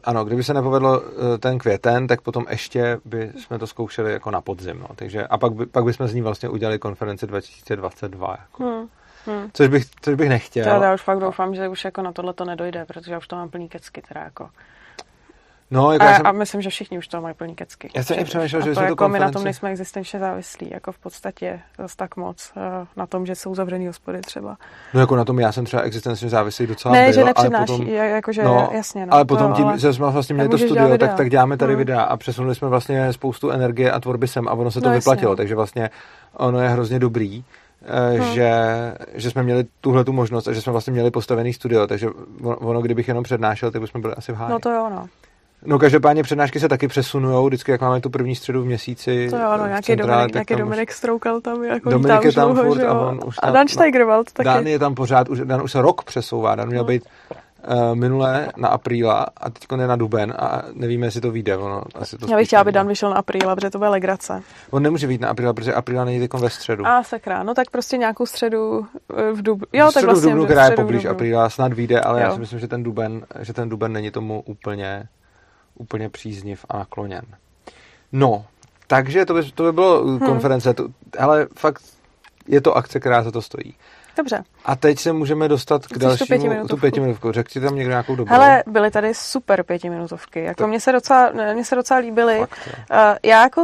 ano, 0.03 0.25
kdyby 0.25 0.43
se 0.43 0.53
nepovedlo 0.53 0.99
uh, 0.99 1.07
ten 1.39 1.57
květen, 1.57 2.07
tak 2.07 2.21
potom 2.21 2.45
ještě 2.49 2.97
by 3.05 3.31
jsme 3.37 3.59
to 3.59 3.67
zkoušeli 3.67 4.11
jako 4.11 4.31
na 4.31 4.41
podzim, 4.41 4.79
no. 4.79 4.87
Takže, 4.95 5.27
a 5.27 5.37
pak, 5.37 5.53
by, 5.53 5.65
pak 5.65 5.83
bychom 5.83 6.07
z 6.07 6.13
ní 6.13 6.21
vlastně 6.21 6.49
udělali 6.49 6.79
konferenci 6.79 7.27
2022, 7.27 8.37
jako. 8.39 8.63
Hmm, 8.63 8.87
hmm. 9.29 9.49
Což, 9.53 9.67
bych, 9.67 9.85
což 10.01 10.15
bych 10.15 10.29
nechtěl. 10.29 10.67
Já, 10.67 10.83
já 10.83 10.93
už 10.93 11.01
fakt 11.01 11.19
doufám, 11.19 11.55
že 11.55 11.67
už 11.67 11.85
jako 11.85 12.01
na 12.01 12.11
tohle 12.11 12.33
to 12.33 12.45
nedojde, 12.45 12.85
protože 12.85 13.11
já 13.11 13.17
už 13.17 13.27
to 13.27 13.35
mám 13.35 13.49
plný 13.49 13.69
kecky 13.69 14.01
teda 14.07 14.21
jako. 14.21 14.49
No, 15.71 15.91
jako 15.91 16.05
A, 16.05 16.09
já 16.09 16.17
jsem, 16.17 16.27
a 16.27 16.31
myslím, 16.31 16.61
že 16.61 16.69
všichni 16.69 16.97
už 16.97 17.07
to 17.07 17.21
mají 17.21 17.35
plný 17.35 17.55
kecky. 17.55 17.89
Já 17.95 18.03
jsem 18.03 18.15
i 18.15 18.19
Že- 18.19 18.25
přemýšlel, 18.25 18.61
že 18.61 18.69
to 18.69 18.75
jsme 18.75 18.85
jako 18.85 19.07
my 19.09 19.19
na 19.19 19.25
konferenci- 19.25 19.33
tom 19.33 19.43
nejsme 19.43 19.69
existenčně 19.69 20.19
závislí, 20.19 20.69
jako 20.71 20.91
v 20.91 20.97
podstatě 20.99 21.59
zase 21.77 21.95
tak 21.97 22.15
moc 22.17 22.51
eh, 22.57 22.85
na 22.97 23.05
tom, 23.07 23.25
že 23.25 23.35
jsou 23.35 23.55
zavřený 23.55 23.87
hospody 23.87 24.21
třeba. 24.21 24.57
no 24.93 24.99
jako 24.99 25.15
na 25.15 25.25
tom 25.25 25.39
já 25.39 25.51
jsem 25.51 25.65
třeba 25.65 25.81
existenčně 25.81 26.29
závislý 26.29 26.67
docela 26.67 26.93
ne, 26.93 27.03
byl, 27.03 27.13
že 27.13 27.19
ale 27.21 27.29
nepřednáší, 27.29 27.65
potom, 27.73 27.87
je- 27.87 28.09
jakože 28.09 28.43
no, 28.43 28.69
jasně. 28.73 29.05
No, 29.05 29.13
ale 29.13 29.21
to 29.21 29.25
potom 29.35 29.53
tím, 29.53 29.67
ale- 29.67 29.79
že 29.79 29.93
jsme 29.93 30.09
vlastně 30.09 30.33
měli 30.33 30.49
to 30.49 30.57
studio, 30.57 30.97
tak, 30.97 31.13
tak 31.13 31.29
děláme 31.29 31.57
tady 31.57 31.73
Hmm. 31.73 31.77
videa 31.79 32.01
a 32.01 32.17
přesunuli 32.17 32.55
jsme 32.55 32.67
vlastně 32.67 33.13
spoustu 33.13 33.49
energie 33.51 33.91
a 33.91 33.99
tvorby 33.99 34.27
sem 34.27 34.47
a 34.47 34.51
ono 34.51 34.71
se 34.71 34.81
to 34.81 34.87
No, 34.87 34.93
jasně, 34.93 34.99
vyplatilo, 34.99 35.31
no. 35.31 35.35
takže 35.35 35.55
vlastně 35.55 35.89
ono 36.33 36.59
je 36.61 36.69
hrozně 36.69 36.99
dobrý, 36.99 37.43
Hmm. 37.87 38.33
že, 38.33 38.51
že 39.13 39.31
jsme 39.31 39.43
měli 39.43 39.65
tuhle 39.81 40.03
tu 40.03 40.13
možnost 40.13 40.47
a 40.47 40.53
že 40.53 40.61
jsme 40.61 40.71
vlastně 40.71 40.93
měli 40.93 41.11
postavený 41.11 41.53
studio, 41.53 41.87
takže 41.87 42.07
ono, 42.43 42.81
kdybych 42.81 43.07
jenom 43.07 43.23
přednášel, 43.23 43.71
tak 43.71 43.81
bychom 43.81 44.01
byli 44.01 44.13
asi 44.13 44.31
v 44.31 44.35
háji. 44.35 44.51
No 44.51 44.59
to 44.59 44.69
jo, 44.69 44.87
no. 44.89 45.05
No 45.65 45.79
každopádně 45.79 46.23
přednášky 46.23 46.59
se 46.59 46.69
taky 46.69 46.87
přesunujou, 46.87 47.47
vždycky 47.47 47.71
jak 47.71 47.81
máme 47.81 48.01
tu 48.01 48.09
první 48.09 48.35
středu 48.35 48.61
v 48.61 48.65
měsíci. 48.65 49.27
To 49.29 49.35
jo, 49.37 49.57
no, 49.57 49.63
v 49.63 49.67
nějaký 49.67 49.85
centrále, 49.85 50.11
Dominik, 50.21 50.33
nějaký 50.33 50.53
tam 50.53 50.55
už- 50.57 50.63
Dominik 50.69 50.91
Stroukal 50.91 51.41
tam 51.41 51.63
jako 51.63 51.89
Dominik 51.89 52.23
je 52.23 52.31
tam 52.31 52.53
dlouho, 52.53 52.69
furt 52.73 52.83
a 52.83 52.99
on 52.99 53.19
už 53.25 53.35
A 53.39 53.45
tam- 53.45 53.53
Dan 53.53 53.67
Steigerwald 53.67 54.33
taky. 54.33 54.45
Dan 54.45 54.67
je 54.67 54.79
tam 54.79 54.95
pořád, 54.95 55.29
už, 55.29 55.39
Dan 55.39 55.61
už 55.61 55.71
se 55.71 55.81
rok 55.81 56.03
přesouvá, 56.03 56.55
Dan 56.55 56.67
měl 56.67 56.81
No. 56.83 56.87
být 56.87 57.03
minulé 57.93 58.51
na 58.57 58.67
apríla 58.67 59.25
a 59.37 59.49
teď 59.49 59.63
je 59.81 59.87
na 59.87 59.95
duben 59.95 60.33
a 60.39 60.61
nevíme, 60.73 61.07
jestli 61.07 61.21
to 61.21 61.31
vyjde. 61.31 61.57
Ono, 61.57 61.83
asi 61.95 62.17
to 62.17 62.27
Já 62.29 62.37
bych 62.37 62.47
chtěla, 62.47 62.61
aby. 62.61 62.71
Dan 62.71 62.87
vyšel 62.87 63.09
na 63.09 63.15
apríla, 63.15 63.55
protože 63.55 63.69
to 63.69 63.77
bude 63.77 63.89
legrace. 63.89 64.43
On 64.69 64.83
nemůže 64.83 65.07
být 65.07 65.21
na 65.21 65.29
apríla, 65.29 65.53
protože 65.53 65.73
apríla 65.73 66.05
není 66.05 66.19
teď 66.19 66.33
ve 66.33 66.49
středu. 66.49 66.85
A 66.85 67.03
sakra, 67.03 67.43
no 67.43 67.53
tak 67.53 67.69
prostě 67.69 67.97
nějakou 67.97 68.25
středu 68.25 68.87
eh, 69.17 69.31
v 69.31 69.41
dubnu. 69.41 69.67
Jo, 69.73 69.85
v 69.85 69.87
tak 69.87 69.91
středu 69.91 70.07
vlastně 70.07 70.29
v 70.29 70.31
dubnu, 70.31 70.45
která 70.45 70.61
je 70.61 70.67
středu 70.67 70.81
poblíž 70.81 71.05
apríla, 71.05 71.49
snad 71.49 71.73
vyjde, 71.73 72.01
ale 72.01 72.21
já 72.21 72.27
Jo. 72.27 72.33
si 72.33 72.39
myslím, 72.39 72.59
že 72.59 72.67
ten 72.67 72.83
duben, 72.83 73.25
že 73.39 73.53
ten 73.53 73.69
duben 73.69 73.93
není 73.93 74.11
tomu 74.11 74.43
úplně, 74.45 75.03
úplně 75.75 76.09
přízniv 76.09 76.65
a 76.69 76.77
nakloněn. 76.77 77.25
No, 78.11 78.45
takže 78.87 79.25
to 79.25 79.33
by, 79.33 79.51
to 79.51 79.63
by 79.63 79.71
bylo 79.71 80.03
hmm. 80.03 80.19
konference, 80.19 80.73
to, 80.73 80.87
ale 81.19 81.47
fakt 81.55 81.83
je 82.47 82.61
to 82.61 82.77
akce, 82.77 82.99
která 82.99 83.23
za 83.23 83.31
to 83.31 83.41
stojí. 83.41 83.75
Dobře. 84.19 84.43
A 84.65 84.75
teď 84.75 84.99
se 84.99 85.13
můžeme 85.13 85.47
dostat 85.47 85.81
k 85.81 85.85
Chceš 85.85 85.93
tu 85.97 85.99
dalšímu, 85.99 86.27
pětiminutovku? 86.27 86.75
tu 86.75 86.81
pětiminutovku. 86.81 87.31
Řekl 87.31 87.49
ti 87.49 87.59
tam 87.59 87.75
někdo 87.75 87.89
nějakou 87.89 88.15
dobu? 88.15 88.31
Hele, 88.33 88.63
byly 88.67 88.91
tady 88.91 89.13
super 89.13 89.63
pětiminutovky. 89.63 90.43
Jako 90.43 90.63
To- 90.63 90.67
mně 90.67 90.79
se 90.79 90.91
docela, 90.91 91.31
mně 91.53 91.65
se 91.65 91.75
docela 91.75 91.99
líbily. 91.99 92.37
Fakt. 92.39 92.59
Uh, 92.91 92.97
já 93.23 93.41
jako 93.43 93.63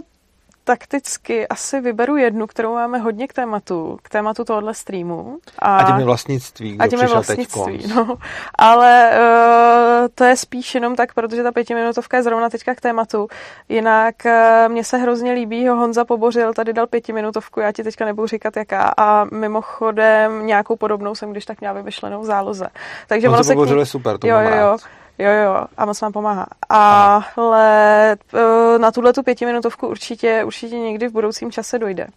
takticky 0.65 1.47
asi 1.47 1.81
vyberu 1.81 2.17
jednu, 2.17 2.47
kterou 2.47 2.73
máme 2.73 2.97
hodně 2.97 3.27
k 3.27 3.33
tématu, 3.33 3.99
k 4.01 4.09
tématu 4.09 4.43
tohohle 4.43 4.73
streamu. 4.73 5.37
A, 5.59 5.77
a 5.77 5.85
tím 5.85 5.99
je 5.99 6.05
vlastnictví, 6.05 6.77
a 6.79 6.85
je 6.85 7.07
vlastnictví, 7.07 7.87
no. 7.95 8.15
Ale 8.55 9.11
uh, 9.11 10.07
to 10.15 10.23
je 10.23 10.37
spíš 10.37 10.75
jenom 10.75 10.95
tak, 10.95 11.13
protože 11.13 11.43
ta 11.43 11.51
pětiminutovka 11.51 12.17
je 12.17 12.23
zrovna 12.23 12.49
teďka 12.49 12.75
k 12.75 12.81
tématu. 12.81 13.27
Jinak 13.69 14.15
uh, 14.25 14.71
mně 14.71 14.83
se 14.83 14.97
hrozně 14.97 15.31
líbí, 15.31 15.67
ho 15.67 15.75
Honza 15.75 16.05
Pobořil 16.05 16.53
tady 16.53 16.73
dal 16.73 16.87
pětiminutovku, 16.87 17.59
já 17.59 17.71
ti 17.71 17.83
teďka 17.83 18.05
nebudu 18.05 18.27
říkat 18.27 18.57
jaká. 18.57 18.93
A 18.97 19.25
mimochodem 19.31 20.45
nějakou 20.45 20.75
podobnou 20.75 21.15
jsem 21.15 21.31
když 21.31 21.45
tak 21.45 21.59
měla 21.59 21.73
vymyšlenou 21.73 22.21
v 22.21 22.25
záloze. 22.25 22.67
Takže 23.07 23.27
Honza 23.27 23.53
Pobořil 23.53 23.79
je 23.79 23.85
super, 23.85 24.17
to 24.17 24.27
jo, 24.27 24.39
jo, 24.39 24.55
jo. 24.55 24.77
Jo, 25.17 25.31
jo, 25.31 25.65
a 25.77 25.85
moc 25.85 26.01
vám 26.01 26.11
pomáhá. 26.11 26.45
Ale 26.69 28.11
eh, 28.11 28.77
na 28.77 28.91
tuhle 28.91 29.13
tu 29.13 29.23
pětiminutovku 29.23 29.87
určitě, 29.87 30.43
určitě 30.43 30.79
někdy 30.79 31.07
v 31.07 31.11
budoucím 31.11 31.51
čase 31.51 31.79
dojde. 31.79 32.07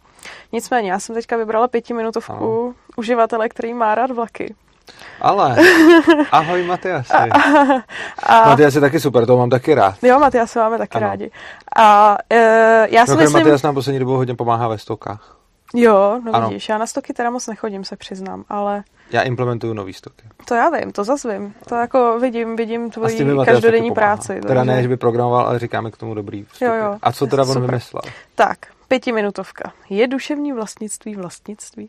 Nicméně, 0.52 0.92
já 0.92 0.98
jsem 0.98 1.14
teďka 1.14 1.36
vybrala 1.36 1.68
pětiminutovku 1.68 2.64
ano. 2.64 2.74
uživatele, 2.96 3.48
který 3.48 3.74
má 3.74 3.94
rád 3.94 4.10
vlaky. 4.10 4.54
Ale, 5.20 5.56
ahoj 6.32 6.62
Matyasi. 6.62 7.12
A, 7.12 7.26
a, 8.22 8.48
Matyas 8.48 8.74
je 8.74 8.80
taky 8.80 9.00
super, 9.00 9.26
to 9.26 9.36
mám 9.36 9.50
taky 9.50 9.74
rád. 9.74 9.94
Jo, 10.02 10.18
Matyas 10.18 10.54
máme 10.54 10.78
taky 10.78 10.96
ano. 10.98 11.06
rádi. 11.06 11.30
A 11.76 12.18
e, 12.30 12.86
já 12.90 13.06
si 13.06 13.10
no, 13.10 13.16
myslím... 13.16 13.42
Matyas 13.42 13.62
nám 13.62 13.74
poslední 13.74 13.98
dobou 13.98 14.16
hodně 14.16 14.34
pomáhá 14.34 14.68
ve 14.68 14.78
stokách. 14.78 15.36
Jo, 15.74 16.20
no 16.24 16.34
ano. 16.34 16.48
vidíš, 16.48 16.68
já 16.68 16.78
na 16.78 16.86
stoky 16.86 17.12
teda 17.12 17.30
moc 17.30 17.46
nechodím, 17.46 17.84
se 17.84 17.96
přiznám, 17.96 18.44
ale... 18.48 18.82
Já 19.10 19.22
implementuju 19.22 19.74
nový 19.74 19.92
stoky. 19.92 20.22
To 20.44 20.54
já 20.54 20.70
vím, 20.70 20.92
to 20.92 21.04
zase 21.04 21.38
vím. 21.38 21.54
To 21.68 21.74
jako 21.74 22.18
vidím, 22.20 22.56
vidím 22.56 22.90
tvoji 22.90 23.36
každodenní 23.44 23.90
práci. 23.90 24.40
Teda 24.40 24.64
ne, 24.64 24.82
že 24.82 24.88
by 24.88 24.96
programoval, 24.96 25.46
ale 25.46 25.58
říkáme 25.58 25.90
k 25.90 25.96
tomu 25.96 26.14
dobrý 26.14 26.44
vstupy. 26.44 26.64
Jo, 26.64 26.74
jo. 26.74 26.98
A 27.02 27.12
co 27.12 27.26
teda 27.26 27.42
on 27.42 27.60
vymyslel? 27.60 28.02
Tak, 28.34 28.58
pětiminutovka. 28.88 29.72
Je 29.90 30.08
duševní 30.08 30.52
vlastnictví 30.52 31.14
vlastnictví? 31.14 31.88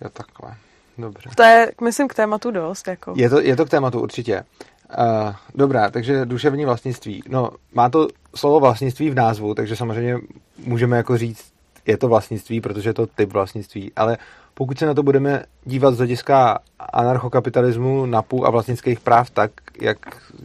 Jo, 0.00 0.08
takhle. 0.08 0.54
Dobře. 0.98 1.30
To 1.36 1.42
je, 1.42 1.72
myslím, 1.82 2.08
k 2.08 2.14
tématu 2.14 2.50
dost. 2.50 2.88
Jako. 2.88 3.14
Je, 3.16 3.30
to, 3.30 3.40
je 3.40 3.56
to 3.56 3.66
k 3.66 3.70
tématu 3.70 4.00
určitě. 4.00 4.44
Uh, 4.98 5.34
dobrá, 5.54 5.90
takže 5.90 6.26
duševní 6.26 6.64
vlastnictví. 6.64 7.22
No, 7.28 7.50
má 7.72 7.88
to 7.88 8.08
slovo 8.34 8.60
vlastnictví 8.60 9.10
v 9.10 9.14
názvu, 9.14 9.54
takže 9.54 9.76
samozřejmě 9.76 10.18
můžeme 10.58 10.96
jako 10.96 11.16
říct, 11.18 11.52
je 11.86 11.96
to 11.96 12.08
vlastnictví, 12.08 12.60
protože 12.60 12.88
je 12.88 12.94
to 12.94 13.06
typ 13.06 13.32
vlastnictví, 13.32 13.92
ale 13.96 14.18
pokud 14.58 14.78
se 14.78 14.86
na 14.86 14.94
to 14.94 15.02
budeme 15.02 15.42
dívat 15.64 15.94
z 15.94 15.98
hlediska 15.98 16.58
anarchokapitalismu, 16.78 18.06
NAPu 18.06 18.46
a 18.46 18.50
vlastnických 18.50 19.00
práv 19.00 19.30
tak, 19.30 19.50
jak 19.80 19.98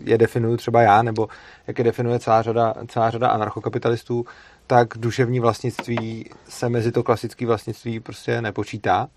je 0.04 0.18
definuju 0.18 0.58
třeba 0.58 0.82
já, 0.82 1.04
nebo 1.04 1.28
jak 1.68 1.78
je 1.78 1.84
definuje 1.84 2.20
celá 2.20 2.42
řada, 2.42 2.74
celá 2.88 3.10
řada 3.10 3.28
anarchokapitalistů, 3.28 4.26
tak 4.68 4.88
duševní 4.98 5.40
vlastnictví 5.40 6.30
se 6.50 6.70
mezi 6.70 6.92
to 6.92 7.04
klasické 7.04 7.46
vlastnictví 7.46 8.00
prostě 8.00 8.42
nepočítá. 8.42 9.08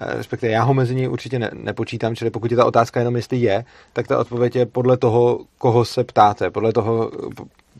Eh, 0.00 0.14
respektive 0.14 0.52
já 0.52 0.62
ho 0.62 0.74
mezi 0.74 0.94
ní 0.94 1.08
určitě 1.08 1.38
ne, 1.38 1.50
nepočítám, 1.52 2.16
čili 2.16 2.30
pokud 2.30 2.50
je 2.50 2.56
ta 2.56 2.64
otázka 2.64 3.00
jenom 3.00 3.16
jestli 3.16 3.36
je, 3.36 3.64
tak 3.92 4.06
ta 4.06 4.18
odpověď 4.18 4.56
je 4.56 4.66
podle 4.66 4.96
toho, 4.96 5.40
koho 5.58 5.84
se 5.84 6.04
ptáte, 6.04 6.50
podle 6.50 6.72
toho, 6.72 7.10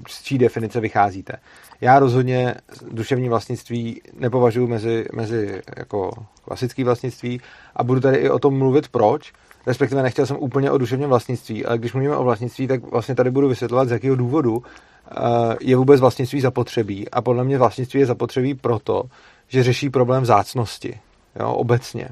z 0.08 0.22
čí 0.22 0.38
definice 0.38 0.80
vycházíte. 0.80 1.32
Já 1.80 1.98
rozhodně 1.98 2.54
duševní 2.92 3.28
vlastnictví 3.28 4.00
nepovažuji 4.18 4.66
mezi, 4.66 5.06
mezi 5.12 5.62
jako 5.76 6.10
klasický 6.44 6.84
vlastnictví 6.84 7.40
a 7.76 7.84
budu 7.84 8.00
tady 8.00 8.16
i 8.16 8.30
o 8.30 8.38
tom 8.38 8.58
mluvit 8.58 8.88
proč, 8.88 9.32
respektive 9.66 10.02
nechtěl 10.02 10.26
jsem 10.26 10.36
úplně 10.36 10.70
o 10.70 10.78
duševním 10.78 11.08
vlastnictví, 11.08 11.64
ale 11.64 11.78
když 11.78 11.92
mluvíme 11.92 12.16
o 12.16 12.24
vlastnictví, 12.24 12.66
tak 12.66 12.90
vlastně 12.90 13.14
tady 13.14 13.30
budu 13.30 13.48
vysvětlovat, 13.48 13.88
z 13.88 13.92
jakého 13.92 14.16
důvodu 14.16 14.62
eh, 14.62 15.14
je 15.60 15.76
vůbec 15.76 16.00
vlastnictví 16.00 16.40
zapotřebí. 16.40 17.10
A 17.10 17.22
podle 17.22 17.44
mě 17.44 17.58
vlastnictví 17.58 18.00
je 18.00 18.06
zapotřebí 18.06 18.54
proto, 18.54 19.02
že 19.48 19.62
řeší 19.62 19.90
problém 19.90 20.22
vzácnosti, 20.22 20.98
jo, 21.40 21.52
obecně. 21.52 22.08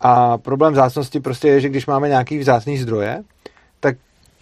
A 0.00 0.38
problém 0.38 0.72
vzácnosti 0.72 1.20
prostě 1.20 1.48
je, 1.48 1.60
že 1.60 1.68
když 1.68 1.86
máme 1.86 2.08
nějaký 2.08 2.38
vzácný 2.38 2.78
zdroje, 2.78 3.22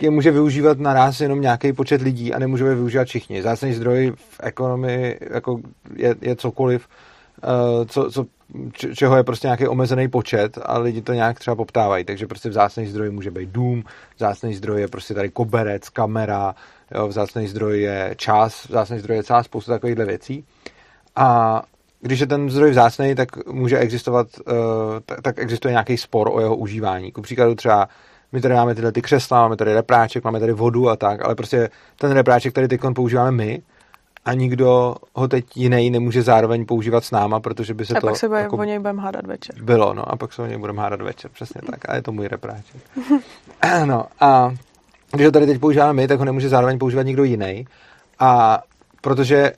je 0.00 0.10
může 0.10 0.30
využívat 0.30 0.78
naraz 0.78 1.20
jenom 1.20 1.40
nějaký 1.40 1.72
počet 1.72 2.02
lidí 2.02 2.34
a 2.34 2.38
nemůžeme 2.38 2.74
využívat 2.74 3.04
všichni. 3.04 3.42
Zácný 3.42 3.72
zdroj 3.72 4.12
v 4.16 4.40
ekonomii 4.42 5.18
jako 5.30 5.60
je, 5.96 6.14
je 6.20 6.36
cokoliv, 6.36 6.88
uh, 7.44 7.84
co, 7.86 8.10
co, 8.10 8.26
čeho 8.94 9.16
je 9.16 9.24
prostě 9.24 9.46
nějaký 9.46 9.68
omezený 9.68 10.08
počet 10.08 10.58
a 10.62 10.78
lidi 10.78 11.02
to 11.02 11.12
nějak 11.12 11.38
třeba 11.38 11.54
poptávají. 11.54 12.04
Takže 12.04 12.26
prostě 12.26 12.48
vzácný 12.48 12.86
zdroj 12.86 13.10
může 13.10 13.30
být 13.30 13.48
dům, 13.48 13.84
vzácný 14.16 14.54
zdroj 14.54 14.80
je 14.80 14.88
prostě 14.88 15.14
tady 15.14 15.28
koberec, 15.28 15.88
kamera, 15.88 16.54
jo, 16.94 17.08
vzácný 17.08 17.48
zdroj 17.48 17.80
je 17.80 18.14
čas, 18.16 18.68
vzácný 18.68 18.98
zdroj 18.98 19.16
je 19.16 19.22
celá 19.22 19.42
spousta 19.42 19.72
takovýchhle 19.72 20.04
věcí. 20.04 20.44
A 21.16 21.62
když 22.00 22.20
je 22.20 22.26
ten 22.26 22.50
zdroj 22.50 22.70
vzácný, 22.70 23.14
tak 23.14 23.46
může 23.46 23.78
existovat, 23.78 24.26
tak, 25.06 25.22
tak 25.22 25.38
existuje 25.38 25.72
nějaký 25.72 25.96
spor 25.96 26.28
o 26.32 26.40
jeho 26.40 26.56
užívání. 26.56 27.12
Ku 27.12 27.22
příkladu 27.22 27.54
třeba 27.54 27.88
my 28.32 28.40
tady 28.40 28.54
máme 28.54 28.74
tyhle 28.74 28.92
ty 28.92 29.02
křesla, 29.02 29.40
máme 29.40 29.56
tady 29.56 29.74
repráček, 29.74 30.24
máme 30.24 30.40
tady 30.40 30.52
vodu 30.52 30.88
a 30.88 30.96
tak, 30.96 31.24
ale 31.24 31.34
prostě 31.34 31.70
ten 31.98 32.10
repráček 32.10 32.54
tady 32.54 32.68
teď 32.68 32.80
používáme 32.94 33.30
my 33.30 33.62
a 34.24 34.34
nikdo 34.34 34.94
ho 35.14 35.28
teď 35.28 35.44
jiný 35.56 35.90
nemůže 35.90 36.22
zároveň 36.22 36.66
používat 36.66 37.04
s 37.04 37.10
náma, 37.10 37.40
protože 37.40 37.74
by 37.74 37.86
se 37.86 37.94
a 37.94 38.00
to... 38.00 38.06
A 38.06 38.10
pak 38.10 38.18
se 38.18 38.26
jako 38.26 38.56
o 38.56 38.64
něj 38.64 38.78
budeme 38.78 39.02
hádat 39.02 39.26
večer. 39.26 39.62
Bylo, 39.62 39.94
no, 39.94 40.12
a 40.12 40.16
pak 40.16 40.32
se 40.32 40.42
o 40.42 40.46
něj 40.46 40.58
budeme 40.58 40.82
hádat 40.82 41.02
večer, 41.02 41.30
přesně 41.34 41.60
tak. 41.70 41.88
A 41.88 41.94
je 41.94 42.02
to 42.02 42.12
můj 42.12 42.28
repráček. 42.28 42.82
no, 43.84 44.06
a 44.20 44.54
když 45.12 45.26
ho 45.26 45.32
tady 45.32 45.46
teď 45.46 45.60
používáme 45.60 45.92
my, 45.92 46.08
tak 46.08 46.18
ho 46.18 46.24
nemůže 46.24 46.48
zároveň 46.48 46.78
používat 46.78 47.02
nikdo 47.02 47.24
jiný. 47.24 47.66
A 48.18 48.62
protože 49.00 49.52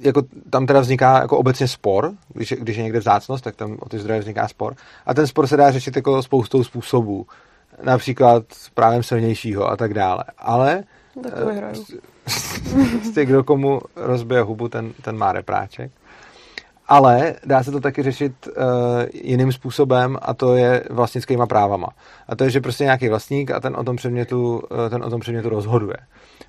jako 0.00 0.22
tam 0.50 0.66
teda 0.66 0.80
vzniká 0.80 1.20
jako 1.20 1.38
obecně 1.38 1.68
spor, 1.68 2.12
když 2.28 2.54
když 2.58 2.76
je 2.76 2.82
někde 2.82 2.98
vzácnost, 2.98 3.44
tak 3.44 3.56
tam 3.56 3.76
o 3.80 3.88
ty 3.88 3.98
zdroje 3.98 4.20
vzniká 4.20 4.48
spor. 4.48 4.74
A 5.06 5.14
ten 5.14 5.26
spor 5.26 5.46
se 5.46 5.56
dá 5.56 5.70
řešit 5.70 5.96
jako 5.96 6.22
spoustou 6.22 6.64
způsobů 6.64 7.26
například 7.82 8.44
právem 8.74 9.02
silnějšího 9.02 9.70
a 9.70 9.76
tak 9.76 9.94
dále. 9.94 10.24
Ale 10.38 10.84
prostě 13.00 13.24
kdo 13.24 13.44
komu 13.44 13.80
rozbije 13.96 14.42
hubu, 14.42 14.68
ten, 14.68 14.92
ten 15.02 15.16
má 15.16 15.32
repráček. 15.32 15.92
Ale 16.88 17.34
dá 17.46 17.62
se 17.62 17.70
to 17.70 17.80
taky 17.80 18.02
řešit 18.02 18.32
uh, 18.46 18.52
jiným 19.14 19.52
způsobem 19.52 20.18
a 20.22 20.34
to 20.34 20.56
je 20.56 20.84
vlastnickýma 20.90 21.46
právama. 21.46 21.88
A 22.28 22.36
to 22.36 22.44
je, 22.44 22.50
že 22.50 22.60
prostě 22.60 22.84
nějaký 22.84 23.08
vlastník 23.08 23.50
a 23.50 23.60
ten 23.60 23.76
o 23.76 23.84
tom 23.84 23.96
předmětu, 23.96 24.56
uh, 24.56 24.90
ten 24.90 25.04
o 25.04 25.10
tom 25.10 25.20
předmětu 25.20 25.48
rozhoduje. 25.48 25.96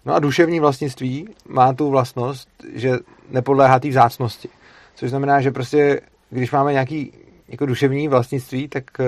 No 0.05 0.13
a 0.13 0.19
duševní 0.19 0.59
vlastnictví 0.59 1.29
má 1.47 1.73
tu 1.73 1.89
vlastnost, 1.89 2.49
že 2.73 2.91
nepodléhá 3.29 3.79
té 3.79 3.89
vzácnosti. 3.89 4.49
Což 4.95 5.09
znamená, 5.09 5.41
že 5.41 5.51
prostě, 5.51 6.01
když 6.29 6.51
máme 6.51 6.73
nějaký 6.73 7.13
jako 7.49 7.65
duševní 7.65 8.07
vlastnictví, 8.07 8.67
tak 8.67 8.83
uh, 8.99 9.05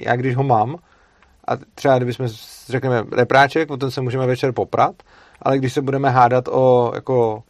já 0.00 0.16
když 0.16 0.36
ho 0.36 0.42
mám, 0.42 0.76
a 1.50 1.56
třeba 1.74 1.96
kdybychom 1.96 2.28
řekneme 2.68 3.04
repráček, 3.12 3.68
potom 3.68 3.90
se 3.90 4.00
můžeme 4.00 4.26
večer 4.26 4.52
poprat, 4.52 5.02
ale 5.42 5.58
když 5.58 5.72
se 5.72 5.82
budeme 5.82 6.10
hádat 6.10 6.48
o 6.48 6.92
jako 6.94 7.42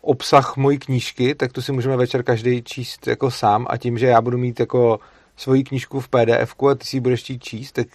obsah 0.00 0.56
mojí 0.56 0.78
knížky, 0.78 1.34
tak 1.34 1.52
tu 1.52 1.62
si 1.62 1.72
můžeme 1.72 1.96
večer 1.96 2.22
každý 2.22 2.62
číst 2.62 3.06
jako 3.06 3.30
sám 3.30 3.66
a 3.70 3.76
tím, 3.76 3.98
že 3.98 4.06
já 4.06 4.20
budu 4.20 4.38
mít 4.38 4.60
jako 4.60 5.00
svoji 5.36 5.64
knížku 5.64 6.00
v 6.00 6.08
pdf 6.08 6.54
a 6.70 6.74
ty 6.74 6.86
si 6.86 6.96
ji 6.96 7.00
budeš 7.00 7.20
chtít 7.20 7.44
číst, 7.44 7.72
tak 7.72 7.86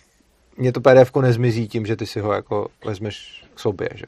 mě 0.57 0.71
to 0.71 0.81
pdf 0.81 1.15
nezmizí 1.21 1.67
tím, 1.67 1.85
že 1.85 1.95
ty 1.95 2.05
si 2.05 2.19
ho 2.19 2.33
jako 2.33 2.67
vezmeš 2.85 3.45
k 3.55 3.59
sobě. 3.59 3.89
Že? 3.95 4.05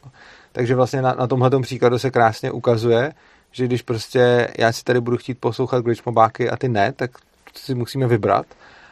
Takže 0.51 0.75
vlastně 0.75 1.01
na, 1.01 1.13
na 1.13 1.27
tomhle 1.27 1.61
příkladu 1.61 1.99
se 1.99 2.11
krásně 2.11 2.51
ukazuje, 2.51 3.13
že 3.51 3.65
když 3.65 3.81
prostě 3.81 4.47
já 4.57 4.71
si 4.71 4.83
tady 4.83 5.01
budu 5.01 5.17
chtít 5.17 5.39
poslouchat 5.39 5.83
glitchmobáky 5.83 6.49
a 6.49 6.57
ty 6.57 6.69
ne, 6.69 6.91
tak 6.91 7.11
si 7.55 7.75
musíme 7.75 8.07
vybrat 8.07 8.45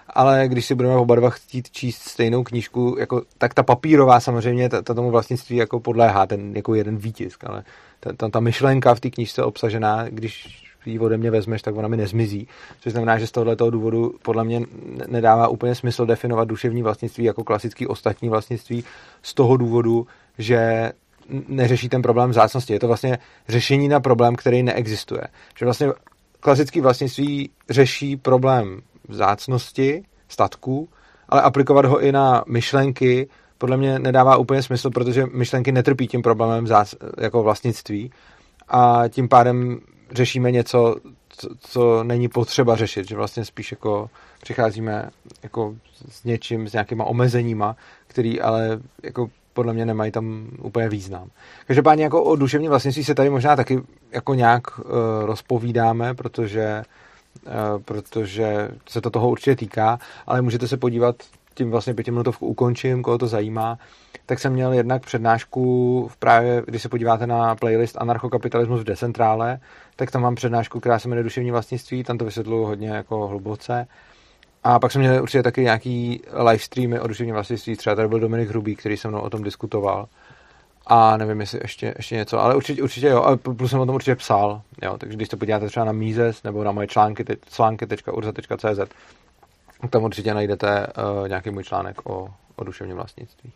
ale 0.09 0.47
když 0.47 0.65
si 0.65 0.75
budeme 0.75 0.95
oba 0.95 1.15
dva 1.15 1.29
chtít 1.29 1.71
číst 1.71 2.01
stejnou 2.01 2.43
knížku, 2.43 2.95
jako, 2.99 3.21
tak 3.37 3.53
ta 3.53 3.63
papírová 3.63 4.19
samozřejmě, 4.19 4.69
ta, 4.69 4.81
ta 4.81 4.93
tomu 4.93 5.11
vlastnictví 5.11 5.55
jako 5.57 5.79
podléhá, 5.79 6.25
ten 6.25 6.55
jako 6.55 6.75
jeden 6.75 6.97
výtisk, 6.97 7.43
ale 7.43 7.63
ta, 7.99 8.13
ta, 8.13 8.29
ta 8.29 8.39
myšlenka 8.39 8.95
v 8.95 8.99
té 8.99 9.09
knížce 9.09 9.43
obsažená, 9.43 10.05
když 10.09 10.63
ji 10.85 10.99
ode 10.99 11.17
mě 11.17 11.31
vezmeš, 11.31 11.61
tak 11.61 11.75
ona 11.75 11.87
mi 11.87 11.97
nezmizí. 11.97 12.47
Což 12.79 12.91
znamená, 12.91 13.17
že 13.17 13.27
z 13.27 13.31
tohoto 13.31 13.69
důvodu 13.69 14.15
podle 14.21 14.43
mě 14.43 14.61
nedává 15.07 15.47
úplně 15.47 15.75
smysl 15.75 16.05
definovat 16.05 16.47
duševní 16.47 16.83
vlastnictví 16.83 17.23
jako 17.23 17.43
klasický 17.43 17.87
ostatní 17.87 18.29
vlastnictví 18.29 18.83
z 19.21 19.33
toho 19.33 19.57
důvodu, 19.57 20.07
že 20.37 20.91
neřeší 21.47 21.89
ten 21.89 22.01
problém 22.01 22.29
vzácnosti. 22.29 22.73
Je 22.73 22.79
to 22.79 22.87
vlastně 22.87 23.17
řešení 23.47 23.87
na 23.87 23.99
problém, 23.99 24.35
který 24.35 24.63
neexistuje. 24.63 25.21
Že 25.59 25.65
vlastně 25.65 25.87
klasický 26.39 26.81
vlastnictví 26.81 27.49
řeší 27.69 28.17
problém 28.17 28.81
vzácnosti 29.07 30.03
statků, 30.27 30.89
ale 31.29 31.41
aplikovat 31.41 31.85
ho 31.85 32.01
i 32.01 32.11
na 32.11 32.43
myšlenky 32.47 33.27
podle 33.57 33.77
mě 33.77 33.99
nedává 33.99 34.37
úplně 34.37 34.63
smysl, 34.63 34.89
protože 34.89 35.25
myšlenky 35.33 35.71
netrpí 35.71 36.07
tím 36.07 36.21
problémem 36.21 36.63
vzác, 36.63 36.95
jako 37.17 37.43
vlastnictví 37.43 38.11
a 38.67 39.03
tím 39.09 39.29
pádem 39.29 39.79
řešíme 40.11 40.51
něco, 40.51 40.95
co, 41.29 41.49
co 41.59 42.03
není 42.03 42.27
potřeba 42.27 42.75
řešit, 42.75 43.07
že 43.07 43.15
vlastně 43.15 43.45
spíš 43.45 43.71
jako 43.71 44.09
přicházíme 44.41 45.09
jako 45.43 45.75
s 46.09 46.23
něčím, 46.23 46.69
s 46.69 46.73
nějakýma 46.73 47.05
omezeníma, 47.05 47.75
který 48.07 48.41
ale 48.41 48.79
jako 49.03 49.29
podle 49.53 49.73
mě 49.73 49.85
nemají 49.85 50.11
tam 50.11 50.47
úplně 50.61 50.89
význam. 50.89 51.29
Každopádně 51.67 52.03
jako 52.03 52.23
o 52.23 52.35
duševní 52.35 52.67
vlastnictví 52.67 53.03
se 53.03 53.15
tady 53.15 53.29
možná 53.29 53.55
taky 53.55 53.81
jako 54.11 54.33
nějak 54.33 54.79
uh, 54.79 54.85
rozpovídáme, 55.21 56.13
protože 56.13 56.83
protože 57.85 58.69
se 58.89 59.01
to 59.01 59.09
toho 59.09 59.29
určitě 59.29 59.55
týká, 59.55 59.99
ale 60.27 60.41
můžete 60.41 60.67
se 60.67 60.77
podívat, 60.77 61.15
tím 61.53 61.71
vlastně 61.71 61.93
pětiminutovku 61.93 62.47
ukončím, 62.47 63.03
koho 63.03 63.17
to 63.17 63.27
zajímá, 63.27 63.77
tak 64.25 64.39
jsem 64.39 64.53
měl 64.53 64.73
jednak 64.73 65.05
přednášku 65.05 66.07
v 66.11 66.17
právě, 66.17 66.63
když 66.65 66.81
se 66.81 66.89
podíváte 66.89 67.27
na 67.27 67.55
playlist 67.55 67.97
Anarchokapitalismus 67.99 68.81
v 68.81 68.83
decentrále, 68.83 69.59
tak 69.95 70.11
tam 70.11 70.21
mám 70.21 70.35
přednášku, 70.35 70.79
která 70.79 70.99
se 70.99 71.07
jmenuje 71.09 71.23
Duševní 71.23 71.51
vlastnictví, 71.51 72.03
tam 72.03 72.17
to 72.17 72.25
vysvětluju 72.25 72.65
hodně 72.65 72.89
jako 72.89 73.27
hluboce. 73.27 73.87
A 74.63 74.79
pak 74.79 74.91
jsem 74.91 75.01
měl 75.01 75.23
určitě 75.23 75.43
taky 75.43 75.61
nějaký 75.61 76.21
live 76.33 76.59
streamy 76.59 76.99
o 76.99 77.07
duševním 77.07 77.33
vlastnictví, 77.33 77.75
třeba 77.75 77.95
tady 77.95 78.07
byl 78.07 78.19
Dominik 78.19 78.49
Hrubý, 78.49 78.75
který 78.75 78.97
se 78.97 79.07
mnou 79.07 79.19
o 79.19 79.29
tom 79.29 79.43
diskutoval. 79.43 80.07
A 80.89 81.17
nevím, 81.17 81.39
jestli 81.39 81.59
ještě, 81.63 81.93
ještě 81.97 82.15
něco, 82.15 82.39
ale 82.39 82.55
určitě, 82.55 82.83
určitě 82.83 83.07
jo, 83.07 83.23
a 83.23 83.37
plus 83.37 83.71
jsem 83.71 83.79
o 83.79 83.85
tom 83.85 83.95
určitě 83.95 84.15
psal, 84.15 84.61
jo, 84.83 84.97
takže 84.97 85.15
když 85.15 85.29
se 85.29 85.37
podíváte 85.37 85.67
třeba 85.67 85.85
na 85.85 85.91
Mízes 85.91 86.43
nebo 86.43 86.63
na 86.63 86.71
moje 86.71 86.87
články, 86.87 87.25
články.urza.cz, 87.49 88.79
tam 89.89 90.03
určitě 90.03 90.33
najdete 90.33 90.87
uh, 90.87 91.27
nějaký 91.27 91.49
můj 91.49 91.63
článek 91.63 92.09
o, 92.09 92.33
o 92.55 92.63
duševním 92.63 92.95
vlastnictví. 92.97 93.51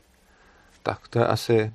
Tak 0.84 1.08
to 1.08 1.20
je 1.20 1.28
asi 1.28 1.74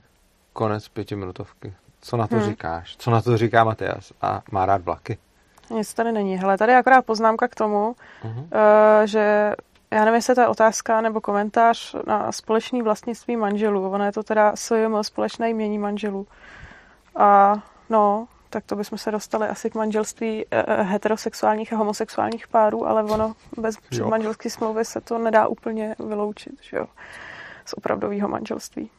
konec 0.53 0.89
pětiminutovky. 0.89 1.75
Co 2.01 2.17
na 2.17 2.27
to 2.27 2.37
hmm. 2.37 2.45
říkáš? 2.45 2.97
Co 2.97 3.11
na 3.11 3.23
to 3.23 3.37
říká 3.37 3.65
Matias? 3.65 4.13
A 4.23 4.43
má 4.51 4.67
rád 4.67 4.83
vlaky? 4.83 5.19
Nic 5.71 5.95
tady 5.95 6.13
není. 6.13 6.37
Hele, 6.37 6.59
tady 6.59 6.73
je 6.73 6.79
akorát 6.79 7.05
poznámka 7.05 7.49
k 7.49 7.55
tomu, 7.55 7.97
uh-huh. 8.25 8.39
uh, 8.39 9.05
že 9.05 9.55
já 9.91 10.05
nevím, 10.05 10.15
jestli 10.15 10.35
to 10.35 10.41
je 10.41 10.47
otázka 10.47 11.01
nebo 11.01 11.21
komentář 11.21 11.97
na 12.07 12.33
společné 12.33 12.83
vlastnictví 12.83 13.37
manželů. 13.37 13.91
Ono 13.91 14.05
je 14.05 14.13
to 14.13 14.23
teda 14.23 14.53
SJM, 14.57 15.03
společné 15.03 15.51
jmění 15.51 15.79
manželů. 15.79 16.27
A 17.17 17.55
no, 17.91 18.29
tak 18.51 18.65
to 18.65 18.77
bychom 18.77 18.99
se 18.99 19.11
dostali 19.11 19.49
asi 19.49 19.71
k 19.71 19.75
manželství 19.75 20.45
uh, 20.45 20.87
heterosexuálních 20.87 21.73
a 21.73 21.77
homosexuálních 21.77 22.49
párů, 22.49 22.87
ale 22.87 23.03
ono 23.03 23.35
bez 23.57 23.77
manželské 24.09 24.51
smlouvy 24.51 24.85
se 24.85 25.01
to 25.01 25.19
nedá 25.19 25.47
úplně 25.47 25.95
vyloučit, 26.09 26.55
že 26.63 26.77
jo, 26.77 26.87
z 27.65 27.75
opravdového 27.75 28.29
manželství. 28.29 28.91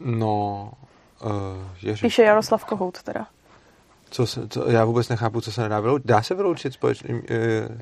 No, 0.00 0.72
uh, 1.24 1.30
ježiš. 1.82 2.00
Píše 2.00 2.22
Jaroslav 2.22 2.64
Kohout 2.64 3.02
teda. 3.02 3.26
Co 4.10 4.26
se, 4.26 4.48
co, 4.48 4.70
já 4.70 4.84
vůbec 4.84 5.08
nechápu, 5.08 5.40
co 5.40 5.52
se 5.52 5.62
nedá 5.62 5.80
vyloučit. 5.80 6.06
Dá 6.06 6.22
se 6.22 6.34
vyloučit 6.34 6.72
společným... 6.72 7.16
Uh... 7.16 7.78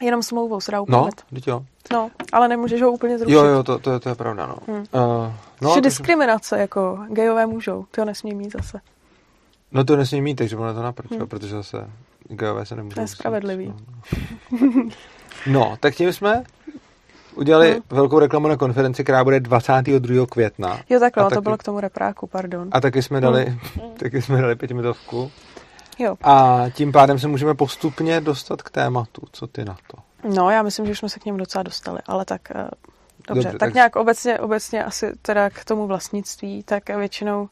Jenom 0.00 0.22
smlouvou 0.22 0.60
se 0.60 0.72
dá 0.72 0.80
upravit. 0.80 1.14
No, 1.32 1.40
jo. 1.46 1.64
No, 1.92 2.10
ale 2.32 2.48
nemůžeš 2.48 2.82
ho 2.82 2.92
úplně 2.92 3.18
zrušit. 3.18 3.34
Jo, 3.34 3.44
jo, 3.44 3.62
to, 3.62 3.78
to, 3.78 4.00
to 4.00 4.08
je 4.08 4.14
pravda, 4.14 4.46
no. 4.46 4.56
Hmm. 4.66 4.76
Uh, 4.76 5.32
no 5.62 5.74
Že 5.74 5.80
diskriminace, 5.80 6.58
jako 6.58 6.98
gejové 7.08 7.46
můžou, 7.46 7.84
ty 7.90 8.00
ho 8.00 8.04
nesmí 8.04 8.34
mít 8.34 8.52
zase. 8.52 8.80
No 9.72 9.84
to 9.84 9.96
nesmí 9.96 10.22
mít, 10.22 10.34
takže 10.34 10.56
ono 10.56 10.74
to 10.74 10.82
naprč, 10.82 11.10
hmm. 11.10 11.26
protože 11.26 11.54
zase 11.54 11.90
gejové 12.28 12.66
se 12.66 12.76
nemůžou. 12.76 12.94
To 12.94 13.00
je 13.00 13.08
spravedlivý. 13.08 13.74
No, 14.50 14.66
no. 15.46 15.76
tak 15.80 15.94
tím 15.94 16.12
jsme 16.12 16.44
udělali 17.34 17.72
hmm. 17.72 17.82
velkou 17.90 18.18
reklamu 18.18 18.48
na 18.48 18.56
konferenci, 18.56 19.04
která 19.04 19.24
bude 19.24 19.40
22. 19.40 20.26
května. 20.26 20.80
Jo, 20.88 21.00
takhle, 21.00 21.24
taky, 21.24 21.34
to 21.34 21.40
bylo 21.40 21.56
k 21.56 21.62
tomu 21.62 21.80
repráku, 21.80 22.26
pardon. 22.26 22.68
A 22.72 22.80
taky 22.80 23.02
jsme 23.02 23.20
dali, 23.20 23.44
hmm. 23.44 23.90
taky 23.96 24.22
jsme 24.22 24.42
dali 24.42 24.56
pětimitovku. 24.56 25.30
Jo. 26.00 26.16
A 26.22 26.64
tím 26.72 26.92
pádem 26.92 27.18
se 27.18 27.28
můžeme 27.28 27.54
postupně 27.54 28.20
dostat 28.20 28.62
k 28.62 28.70
tématu. 28.70 29.22
Co 29.32 29.46
ty 29.46 29.64
na 29.64 29.76
to? 29.86 29.96
No, 30.34 30.50
já 30.50 30.62
myslím, 30.62 30.86
že 30.86 30.92
už 30.92 30.98
jsme 30.98 31.08
se 31.08 31.20
k 31.20 31.24
němu 31.24 31.38
docela 31.38 31.62
dostali, 31.62 31.98
ale 32.06 32.24
tak 32.24 32.40
uh, 32.54 32.60
dobře. 32.60 32.70
dobře 33.28 33.50
tak, 33.50 33.58
tak 33.58 33.74
nějak 33.74 33.96
obecně, 33.96 34.38
obecně 34.38 34.84
asi 34.84 35.12
teda 35.22 35.50
k 35.50 35.64
tomu 35.64 35.86
vlastnictví, 35.86 36.62
tak 36.62 36.88
většinou 36.88 37.48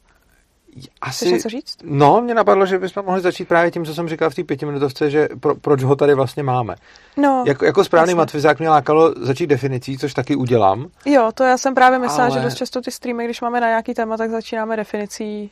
asi, 1.01 1.25
Chceš 1.25 1.31
něco 1.31 1.49
říct? 1.49 1.77
No, 1.83 2.21
mě 2.21 2.33
napadlo, 2.33 2.65
že 2.65 2.79
bychom 2.79 3.05
mohli 3.05 3.21
začít 3.21 3.47
právě 3.47 3.71
tím, 3.71 3.85
co 3.85 3.93
jsem 3.93 4.09
říkal 4.09 4.29
v 4.29 4.35
té 4.35 4.43
pětiminutovce, 4.43 5.09
že 5.09 5.29
pro, 5.39 5.55
proč 5.55 5.83
ho 5.83 5.95
tady 5.95 6.13
vlastně 6.13 6.43
máme. 6.43 6.75
No, 7.17 7.43
jako, 7.47 7.65
jako 7.65 7.83
správný 7.83 8.13
matvizák 8.13 8.59
mě 8.59 8.69
lákalo 8.69 9.13
začít 9.17 9.47
definicí, 9.47 9.97
což 9.97 10.13
taky 10.13 10.35
udělám. 10.35 10.87
Jo, 11.05 11.31
to 11.33 11.43
já 11.43 11.57
jsem 11.57 11.75
právě 11.75 11.99
myslela, 11.99 12.25
ale... 12.25 12.39
že 12.39 12.45
dost 12.45 12.55
často 12.55 12.81
ty 12.81 12.91
streamy, 12.91 13.25
když 13.25 13.41
máme 13.41 13.61
na 13.61 13.67
nějaký 13.67 13.93
téma, 13.93 14.17
tak 14.17 14.29
začínáme 14.29 14.75
definicí 14.75 15.51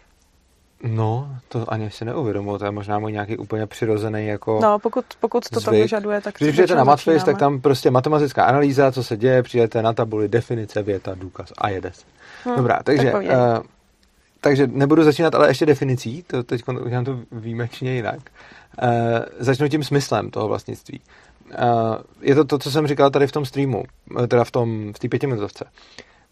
No, 0.84 1.38
to 1.48 1.74
ani 1.74 1.92
si 1.92 2.06
neuvědomuji, 2.06 2.58
to 2.58 2.66
je 2.66 2.72
možná 2.72 3.00
můj 3.00 3.12
nějaký 3.12 3.38
úplně 3.38 3.68
přirozený 3.68 4.28
jako 4.28 4.60
No, 4.62 4.80
pokud, 4.80 5.06
pokud 5.20 5.50
to 5.50 5.62
tak 5.62 5.74
vyžaduje, 5.74 6.22
tak 6.22 6.36
Když 6.40 6.52
přijete 6.52 6.76
na 6.76 6.84
Matfiz, 6.84 7.24
tak 7.24 7.38
tam 7.38 7.62
prostě 7.62 7.92
matematická 7.92 8.46
analýza, 8.46 8.92
co 8.92 9.04
se 9.04 9.18
děje, 9.18 9.44
přijete 9.44 9.82
na 9.82 9.94
tabuli, 9.94 10.28
definice, 10.28 10.84
věta, 10.84 11.16
důkaz 11.16 11.54
a 11.58 11.70
jede 11.70 11.92
se. 11.94 12.06
Hmm, 12.44 12.56
Dobrá, 12.56 12.80
takže, 12.84 13.12
tak 13.12 13.24
uh, 13.24 13.30
takže 14.42 14.68
nebudu 14.68 15.04
začínat 15.04 15.36
ale 15.36 15.48
ještě 15.48 15.66
definicí, 15.66 16.24
to 16.24 16.44
teď 16.44 16.63
udělám 16.68 17.06
to 17.06 17.20
výjimečně 17.32 17.96
jinak. 17.96 18.20
Uh, 18.84 18.90
začnu 19.40 19.68
tím 19.68 19.84
smyslem 19.84 20.30
toho 20.30 20.48
vlastnictví. 20.48 21.02
Uh, 21.46 21.96
je 22.22 22.36
to 22.36 22.46
to, 22.46 22.60
co 22.60 22.72
jsem 22.72 22.88
říkal 22.88 23.10
tady 23.10 23.28
v 23.28 23.32
tom 23.32 23.46
streamu, 23.46 23.84
teda 24.28 24.44
v 24.44 24.52
tom, 24.52 24.94
v 24.94 25.00
té 25.00 25.10
pětiminutovce. 25.10 25.66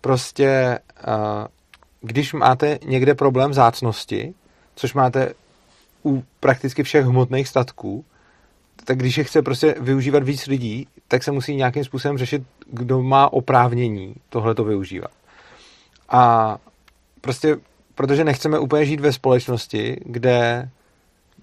Prostě 0.01 0.79
uh, 1.07 1.13
když 2.05 2.33
máte 2.33 2.79
někde 2.85 3.15
problém 3.15 3.53
zácnosti, 3.53 4.33
což 4.75 4.93
máte 4.93 5.33
u 6.05 6.23
prakticky 6.39 6.83
všech 6.83 7.05
hmotných 7.05 7.47
statků, 7.47 8.05
tak 8.85 8.97
když 8.97 9.17
je 9.17 9.23
chce 9.23 9.41
prostě 9.41 9.75
využívat 9.79 10.23
víc 10.23 10.47
lidí, 10.47 10.87
tak 11.07 11.23
se 11.23 11.31
musí 11.31 11.55
nějakým 11.55 11.83
způsobem 11.83 12.17
řešit, 12.17 12.43
kdo 12.67 13.01
má 13.03 13.33
oprávnění 13.33 14.15
tohle 14.29 14.55
to 14.55 14.63
využívat. 14.63 15.11
A 16.09 16.57
prostě, 17.21 17.57
protože 17.95 18.23
nechceme 18.23 18.59
úplně 18.59 18.85
žít 18.85 18.99
ve 18.99 19.13
společnosti, 19.13 19.97
kde 20.05 20.69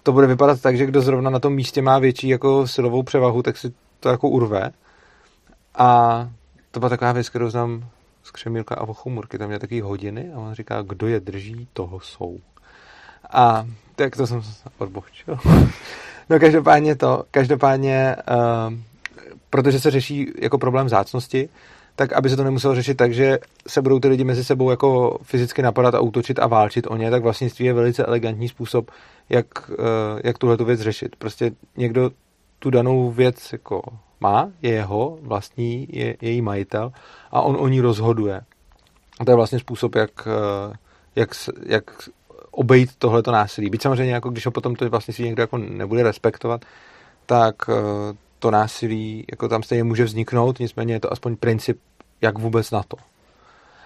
to 0.03 0.11
bude 0.11 0.27
vypadat 0.27 0.61
tak, 0.61 0.77
že 0.77 0.85
kdo 0.85 1.01
zrovna 1.01 1.29
na 1.29 1.39
tom 1.39 1.53
místě 1.53 1.81
má 1.81 1.99
větší 1.99 2.27
jako 2.27 2.67
silovou 2.67 3.03
převahu, 3.03 3.41
tak 3.43 3.57
si 3.57 3.73
to 3.99 4.09
jako 4.09 4.29
urve. 4.29 4.71
A 5.75 6.29
to 6.71 6.79
byla 6.79 6.89
taková 6.89 7.11
věc, 7.11 7.29
kterou 7.29 7.49
znám 7.49 7.85
z 8.23 8.31
Křemílka 8.31 8.75
a 8.75 8.85
Vochumurky. 8.85 9.37
Tam 9.37 9.47
měl 9.47 9.59
taky 9.59 9.81
hodiny 9.81 10.31
a 10.33 10.39
on 10.39 10.53
říká, 10.53 10.81
kdo 10.81 11.07
je 11.07 11.19
drží, 11.19 11.67
toho 11.73 11.99
jsou. 11.99 12.37
A 13.33 13.67
tak 13.95 14.15
to 14.15 14.27
jsem 14.27 14.41
odbočil. 14.77 15.37
no 16.29 16.39
každopádně 16.39 16.95
to, 16.95 17.23
každopádně, 17.31 18.15
uh, 18.31 18.73
protože 19.49 19.79
se 19.79 19.91
řeší 19.91 20.31
jako 20.41 20.57
problém 20.57 20.89
zácnosti, 20.89 21.49
tak 21.95 22.13
aby 22.13 22.29
se 22.29 22.35
to 22.35 22.43
nemuselo 22.43 22.75
řešit 22.75 22.97
tak, 22.97 23.13
že 23.13 23.39
se 23.67 23.81
budou 23.81 23.99
ty 23.99 24.07
lidi 24.07 24.23
mezi 24.23 24.43
sebou 24.43 24.69
jako 24.69 25.19
fyzicky 25.23 25.61
napadat 25.61 25.95
a 25.95 25.99
útočit 25.99 26.39
a 26.39 26.47
válčit 26.47 26.87
o 26.87 26.97
ně, 26.97 27.11
tak 27.11 27.23
vlastnictví 27.23 27.65
je 27.65 27.73
velice 27.73 28.05
elegantní 28.05 28.49
způsob, 28.49 28.91
jak, 29.29 29.69
uh, 29.69 29.75
jak 30.23 30.37
tuhle 30.37 30.57
tu 30.57 30.65
věc 30.65 30.79
řešit. 30.79 31.15
Prostě 31.15 31.51
někdo 31.77 32.11
tu 32.59 32.69
danou 32.69 33.11
věc 33.11 33.51
jako 33.51 33.81
má, 34.23 34.51
je 34.61 34.71
jeho, 34.71 35.17
vlastní, 35.21 35.87
je 35.89 36.15
její 36.21 36.41
majitel 36.41 36.91
a 37.31 37.41
on 37.41 37.57
o 37.59 37.67
ní 37.67 37.81
rozhoduje. 37.81 38.41
A 39.19 39.25
to 39.25 39.31
je 39.31 39.35
vlastně 39.35 39.59
způsob, 39.59 39.95
jak, 39.95 40.27
eh, 40.27 40.75
jak, 41.15 41.29
jak 41.65 41.83
obejít 42.51 42.95
tohleto 42.97 43.31
násilí. 43.31 43.69
Byť 43.69 43.81
samozřejmě, 43.81 44.13
jako 44.13 44.29
když 44.29 44.45
ho 44.45 44.51
potom 44.51 44.75
to 44.75 44.89
vlastně 44.89 45.13
si 45.13 45.23
někdo 45.23 45.43
jako 45.43 45.57
nebude 45.57 46.03
respektovat, 46.03 46.65
tak 47.25 47.55
eh, 47.69 47.73
to 48.39 48.51
násilí 48.51 49.25
jako 49.31 49.47
tam 49.47 49.63
stejně 49.63 49.83
může 49.83 50.03
vzniknout, 50.03 50.59
nicméně 50.59 50.93
je 50.93 50.99
to 50.99 51.13
aspoň 51.13 51.35
princip, 51.35 51.79
jak 52.21 52.39
vůbec 52.39 52.71
na 52.71 52.83
to. 52.83 52.97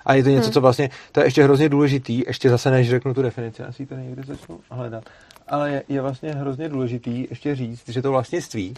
A 0.06 0.13
je 0.13 0.23
to 0.23 0.30
něco, 0.30 0.43
hmm. 0.43 0.54
co 0.54 0.62
vlastně, 0.62 0.89
to 1.12 1.19
je 1.19 1.26
ještě 1.26 1.43
hrozně 1.43 1.69
důležitý, 1.69 2.23
ještě 2.28 2.50
zase 2.50 2.71
než 2.71 2.89
řeknu 2.89 3.13
tu 3.13 3.21
definici, 3.21 3.63
asi 3.63 3.86
to 3.86 3.95
někdy 3.95 4.23
začnu 4.23 4.60
hledat 4.69 5.04
ale 5.49 5.71
je, 5.71 5.83
je 5.89 6.01
vlastně 6.01 6.31
hrozně 6.31 6.69
důležitý 6.69 7.27
ještě 7.29 7.55
říct, 7.55 7.89
že 7.89 8.01
to 8.01 8.12
vlastnictví, 8.12 8.73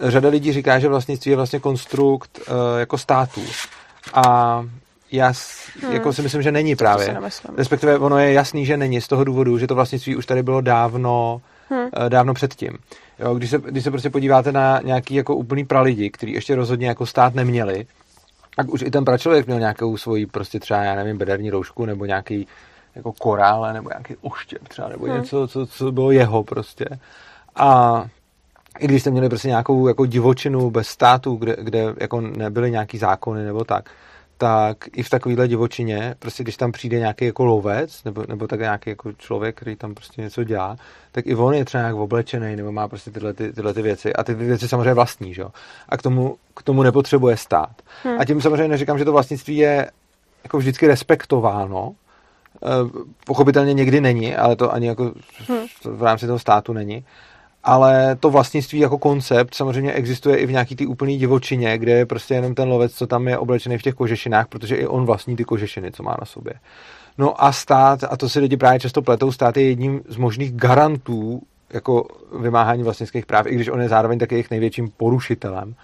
řada 0.00 0.28
lidí 0.28 0.52
říká, 0.52 0.78
že 0.78 0.88
vlastnictví 0.88 1.30
je 1.30 1.36
vlastně 1.36 1.60
konstrukt 1.60 2.38
uh, 2.38 2.54
jako 2.78 2.98
států. 2.98 3.42
A 4.14 4.64
já 5.12 5.32
hmm. 5.82 5.92
jako 5.92 6.12
si 6.12 6.22
myslím, 6.22 6.42
že 6.42 6.52
není 6.52 6.76
právě. 6.76 7.16
Respektive 7.56 7.98
ono 7.98 8.18
je 8.18 8.32
jasný, 8.32 8.66
že 8.66 8.76
není 8.76 9.00
z 9.00 9.08
toho 9.08 9.24
důvodu, 9.24 9.58
že 9.58 9.66
to 9.66 9.74
vlastnictví 9.74 10.16
už 10.16 10.26
tady 10.26 10.42
bylo 10.42 10.60
dávno, 10.60 11.40
hmm. 11.70 11.80
uh, 11.80 11.88
dávno 12.08 12.34
předtím. 12.34 12.70
Jo, 13.18 13.34
když, 13.34 13.50
se, 13.50 13.58
když 13.58 13.84
se 13.84 13.90
prostě 13.90 14.10
podíváte 14.10 14.52
na 14.52 14.80
nějaký 14.84 15.14
jako 15.14 15.36
úplný 15.36 15.64
pralidi, 15.64 16.10
který 16.10 16.32
ještě 16.32 16.56
rozhodně 16.56 16.88
jako 16.88 17.06
stát 17.06 17.34
neměli, 17.34 17.86
tak 18.56 18.68
už 18.68 18.82
i 18.82 18.90
ten 18.90 19.04
pračlověk 19.04 19.46
měl 19.46 19.58
nějakou 19.58 19.96
svoji 19.96 20.26
prostě 20.26 20.60
třeba, 20.60 20.82
já 20.82 20.94
nevím, 20.94 21.18
bederní 21.18 21.50
roušku 21.50 21.86
nebo 21.86 22.04
nějaký 22.04 22.46
jako 22.96 23.12
korále 23.12 23.72
nebo 23.72 23.88
nějaký 23.90 24.16
oštěp 24.20 24.68
třeba, 24.68 24.88
nebo 24.88 25.06
hmm. 25.06 25.16
něco, 25.16 25.48
co, 25.48 25.66
co 25.66 25.92
bylo 25.92 26.10
jeho 26.10 26.44
prostě. 26.44 26.84
A 27.56 28.04
i 28.78 28.86
když 28.86 29.00
jste 29.00 29.10
měli 29.10 29.28
prostě 29.28 29.48
nějakou 29.48 29.88
jako 29.88 30.06
divočinu 30.06 30.70
bez 30.70 30.88
státu, 30.88 31.36
kde, 31.36 31.56
kde 31.60 31.94
jako 32.00 32.20
nebyly 32.20 32.70
nějaký 32.70 32.98
zákony 32.98 33.44
nebo 33.44 33.64
tak, 33.64 33.90
tak 34.38 34.76
i 34.92 35.02
v 35.02 35.10
takovéhle 35.10 35.48
divočině, 35.48 36.14
prostě 36.18 36.42
když 36.42 36.56
tam 36.56 36.72
přijde 36.72 36.98
nějaký 36.98 37.24
jako 37.24 37.44
lovec, 37.44 38.04
nebo, 38.04 38.24
nebo 38.28 38.46
tak 38.46 38.60
nějaký 38.60 38.90
jako 38.90 39.12
člověk, 39.12 39.56
který 39.56 39.76
tam 39.76 39.94
prostě 39.94 40.22
něco 40.22 40.44
dělá, 40.44 40.76
tak 41.12 41.26
i 41.26 41.34
on 41.34 41.54
je 41.54 41.64
třeba 41.64 41.82
nějak 41.82 41.96
oblečený, 41.96 42.56
nebo 42.56 42.72
má 42.72 42.88
prostě 42.88 43.10
tyhle, 43.10 43.32
ty, 43.32 43.52
tyhle 43.52 43.74
ty 43.74 43.82
věci. 43.82 44.12
A 44.12 44.24
ty 44.24 44.34
věci 44.34 44.68
samozřejmě 44.68 44.94
vlastní, 44.94 45.34
že? 45.34 45.44
A 45.88 45.96
k 45.96 46.02
tomu, 46.02 46.36
k 46.54 46.62
tomu 46.62 46.82
nepotřebuje 46.82 47.36
stát. 47.36 47.82
Hmm. 48.04 48.20
A 48.20 48.24
tím 48.24 48.40
samozřejmě 48.40 48.68
neříkám, 48.68 48.98
že 48.98 49.04
to 49.04 49.12
vlastnictví 49.12 49.56
je 49.56 49.90
jako 50.44 50.58
vždycky 50.58 50.86
respektováno. 50.86 51.94
Eh, 52.62 52.68
pochopitelně 53.26 53.74
někdy 53.74 54.00
není, 54.00 54.36
ale 54.36 54.56
to 54.56 54.72
ani 54.72 54.86
jako 54.86 55.12
v 55.84 56.02
rámci 56.02 56.26
toho 56.26 56.38
státu 56.38 56.72
není. 56.72 57.04
Ale 57.64 58.16
to 58.20 58.30
vlastnictví 58.30 58.78
jako 58.78 58.98
koncept 58.98 59.54
samozřejmě 59.54 59.92
existuje 59.92 60.36
i 60.36 60.46
v 60.46 60.50
nějaký 60.50 60.76
ty 60.76 60.86
úplný 60.86 61.18
divočině, 61.18 61.78
kde 61.78 61.92
je 61.92 62.06
prostě 62.06 62.34
jenom 62.34 62.54
ten 62.54 62.68
lovec, 62.68 62.94
co 62.94 63.06
tam 63.06 63.28
je 63.28 63.38
oblečený 63.38 63.78
v 63.78 63.82
těch 63.82 63.94
kožešinách, 63.94 64.46
protože 64.46 64.76
i 64.76 64.86
on 64.86 65.06
vlastní 65.06 65.36
ty 65.36 65.44
kožešiny, 65.44 65.92
co 65.92 66.02
má 66.02 66.16
na 66.20 66.26
sobě. 66.26 66.52
No 67.18 67.44
a 67.44 67.52
stát, 67.52 68.04
a 68.04 68.16
to 68.16 68.28
si 68.28 68.40
lidi 68.40 68.56
právě 68.56 68.80
často 68.80 69.02
pletou, 69.02 69.32
stát 69.32 69.56
je 69.56 69.68
jedním 69.68 70.00
z 70.08 70.16
možných 70.16 70.52
garantů 70.52 71.42
jako 71.70 72.06
vymáhání 72.40 72.82
vlastnických 72.82 73.26
práv, 73.26 73.46
i 73.46 73.54
když 73.54 73.68
on 73.68 73.80
je 73.80 73.88
zároveň 73.88 74.18
taky 74.18 74.34
jejich 74.34 74.50
největším 74.50 74.90
porušitelem. 74.96 75.74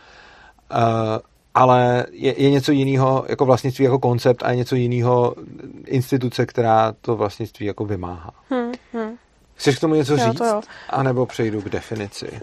Ale 1.55 2.07
je, 2.11 2.43
je 2.43 2.51
něco 2.51 2.73
jiného 2.73 3.25
jako 3.29 3.45
vlastnictví 3.45 3.85
jako 3.85 3.99
koncept 3.99 4.43
a 4.43 4.51
je 4.51 4.57
něco 4.57 4.75
jiného 4.75 5.35
instituce, 5.87 6.47
která 6.47 6.95
to 7.01 7.17
vlastnictví 7.17 7.67
jako 7.67 7.85
vymáhá. 7.85 8.31
Hmm, 8.51 8.73
hmm. 8.93 9.17
Chceš 9.55 9.77
k 9.77 9.81
tomu 9.81 9.95
něco 9.95 10.17
říct? 10.17 10.27
Jo, 10.27 10.35
to 10.35 10.45
jo. 10.45 10.63
A 10.91 11.03
nebo 11.03 11.27
přejdu 11.27 11.63
k 11.63 11.69
definici? 11.69 12.41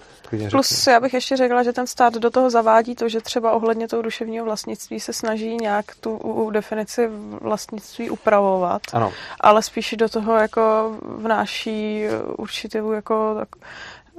Plus 0.52 0.88
já 0.88 1.00
bych 1.00 1.14
ještě 1.14 1.38
řekla, 1.38 1.64
že 1.64 1.74
ten 1.74 1.88
stát 1.88 2.14
do 2.14 2.30
toho 2.30 2.50
zavádí 2.50 2.96
to, 2.96 3.10
že 3.10 3.22
třeba 3.22 3.52
ohledně 3.52 3.88
toho 3.88 4.02
duševního 4.02 4.46
vlastnictví 4.46 5.00
se 5.00 5.14
snaží 5.14 5.58
nějak 5.58 5.86
tu 5.96 6.50
definici 6.52 7.10
vlastnictví 7.42 8.10
upravovat, 8.10 8.82
ano. 8.94 9.14
ale 9.40 9.64
spíš 9.64 9.96
do 9.98 10.10
toho 10.10 10.36
jako 10.36 10.96
vnáší 11.04 12.04
určitou 12.38 12.92
jako, 12.92 13.36
tak, 13.40 13.50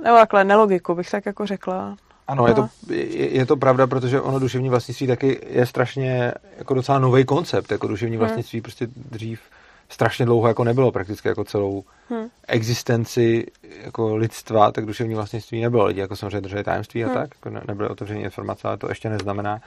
nebo 0.04 0.16
takhle 0.16 0.44
nelogiku 0.44 0.94
bych 0.94 1.10
tak 1.10 1.26
jako 1.26 1.46
řekla. 1.46 1.96
Ano, 2.30 2.46
je 2.46 2.54
to, 2.54 2.68
je, 2.90 3.30
je 3.30 3.46
to 3.46 3.56
pravda, 3.56 3.86
protože 3.86 4.20
ono 4.20 4.38
duševní 4.38 4.68
vlastnictví 4.68 5.06
taky 5.06 5.40
je 5.50 5.66
strašně 5.66 6.34
jako 6.58 6.74
docela 6.74 6.98
nový 6.98 7.24
koncept, 7.24 7.70
jako 7.70 7.86
duševní 7.88 8.16
hmm. 8.16 8.18
vlastnictví 8.26 8.58
hmm. 8.58 8.62
prostě 8.62 8.86
dřív 8.96 9.40
strašně 9.88 10.24
dlouho 10.24 10.48
jako 10.48 10.64
nebylo, 10.64 10.92
prakticky 10.92 11.28
jako 11.28 11.44
celou 11.44 11.84
hmm. 12.10 12.28
existenci 12.48 13.46
jako 13.84 14.16
lidstva, 14.16 14.72
tak 14.72 14.86
duševní 14.86 15.14
vlastnictví 15.14 15.60
nebylo. 15.60 15.86
Lidi 15.86 16.00
jako 16.00 16.16
samozřejmě 16.16 16.40
drželi 16.40 16.64
tajemství 16.64 17.02
hmm. 17.02 17.10
a 17.10 17.14
tak, 17.14 17.30
jako 17.34 17.50
ne, 17.50 17.62
nebyly 17.68 17.88
otevřené 17.88 18.20
informace, 18.20 18.68
ale 18.68 18.76
to 18.76 18.88
ještě 18.88 19.10
neznamená, 19.10 19.60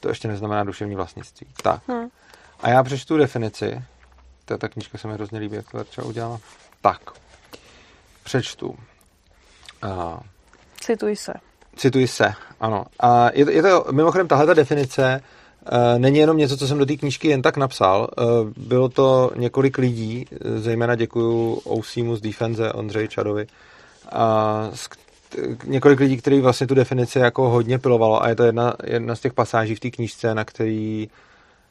to 0.00 0.08
ještě 0.08 0.28
neznamená 0.28 0.64
duševní 0.64 0.94
vlastnictví. 0.94 1.46
Tak. 1.62 1.82
Hmm. 1.88 2.08
A 2.60 2.68
já 2.68 2.82
přečtu 2.82 3.16
definici. 3.16 3.82
Ta, 4.44 4.58
ta 4.58 4.68
knížka 4.68 4.98
se 4.98 5.08
mi 5.08 5.14
hrozně 5.14 5.38
líbí, 5.38 5.56
jak 5.56 5.70
to 5.70 5.76
Verča 5.76 6.02
udělala. 6.02 6.40
Tak. 6.80 7.00
Přečtu. 8.24 8.68
Uh, 8.68 10.18
Cituji 10.80 11.16
se. 11.16 11.32
Cituji 11.76 12.08
se, 12.08 12.32
ano. 12.60 12.84
A 13.00 13.30
je, 13.34 13.52
je 13.52 13.62
to, 13.62 13.84
mimochodem, 13.90 14.28
tahle 14.28 14.46
ta 14.46 14.54
definice 14.54 15.20
uh, 15.72 15.98
není 15.98 16.18
jenom 16.18 16.36
něco, 16.36 16.56
co 16.56 16.68
jsem 16.68 16.78
do 16.78 16.86
té 16.86 16.96
knížky 16.96 17.28
jen 17.28 17.42
tak 17.42 17.56
napsal. 17.56 18.08
Uh, 18.18 18.50
bylo 18.56 18.88
to 18.88 19.30
několik 19.36 19.78
lidí, 19.78 20.26
zejména 20.56 20.94
děkuju 20.94 21.62
Ousimu 21.66 22.16
z 22.16 22.20
Defense, 22.20 22.72
Ondřej 22.72 23.08
Čadovi, 23.08 23.46
a 24.12 24.70
několik 25.64 26.00
lidí, 26.00 26.16
kteří 26.16 26.40
vlastně 26.40 26.66
tu 26.66 26.74
definici 26.74 27.18
jako 27.18 27.48
hodně 27.48 27.78
pilovalo 27.78 28.22
a 28.22 28.28
je 28.28 28.34
to 28.34 28.44
jedna, 28.44 28.74
jedna 28.84 29.16
z 29.16 29.20
těch 29.20 29.32
pasáží 29.32 29.74
v 29.74 29.80
té 29.80 29.90
knížce, 29.90 30.34
na 30.34 30.44
který 30.44 31.08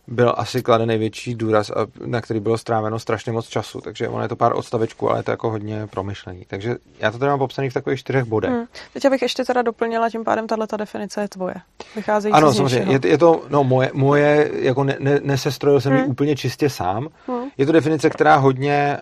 byl 0.10 0.34
asi 0.38 0.62
kladen 0.62 0.88
největší 0.88 1.36
důraz, 1.36 1.72
na 2.06 2.22
který 2.22 2.40
bylo 2.40 2.58
stráveno 2.58 3.00
strašně 3.00 3.32
moc 3.32 3.48
času. 3.48 3.82
Takže 3.82 4.08
ono 4.08 4.22
je 4.22 4.28
to 4.28 4.36
pár 4.36 4.56
odstavečků, 4.56 5.10
ale 5.10 5.20
je 5.20 5.24
to 5.24 5.32
jako 5.32 5.50
hodně 5.50 5.88
promyšlený. 5.88 6.46
Takže 6.48 6.76
já 7.00 7.12
to 7.12 7.18
tady 7.20 7.30
mám 7.30 7.40
popsaný 7.40 7.70
v 7.70 7.74
takových 7.74 8.00
čtyřech 8.00 8.24
bodech. 8.24 8.52
Hmm. 8.52 8.66
Teď 8.94 9.10
bych 9.10 9.22
ještě 9.22 9.46
teda 9.46 9.62
doplnila, 9.62 10.10
tím 10.10 10.24
pádem 10.24 10.48
tahle 10.48 10.68
definice 10.78 11.22
je 11.22 11.28
tvoje. 11.28 11.56
Vycházejí 11.96 12.34
ano, 12.34 12.54
samozřejmě. 12.54 12.94
Je, 12.94 13.00
je, 13.12 13.18
to 13.18 13.42
no, 13.50 13.64
moje, 13.64 13.92
moje 13.94 14.52
jako 14.54 14.84
ne, 14.84 14.96
ne, 15.00 15.20
nesestrojil 15.24 15.82
jsem 15.82 15.92
hmm. 15.92 16.02
ji 16.02 16.08
úplně 16.08 16.36
čistě 16.36 16.70
sám. 16.70 17.08
Hmm. 17.28 17.50
Je 17.58 17.66
to 17.66 17.72
definice, 17.72 18.10
která, 18.10 18.36
hodně, 18.36 18.98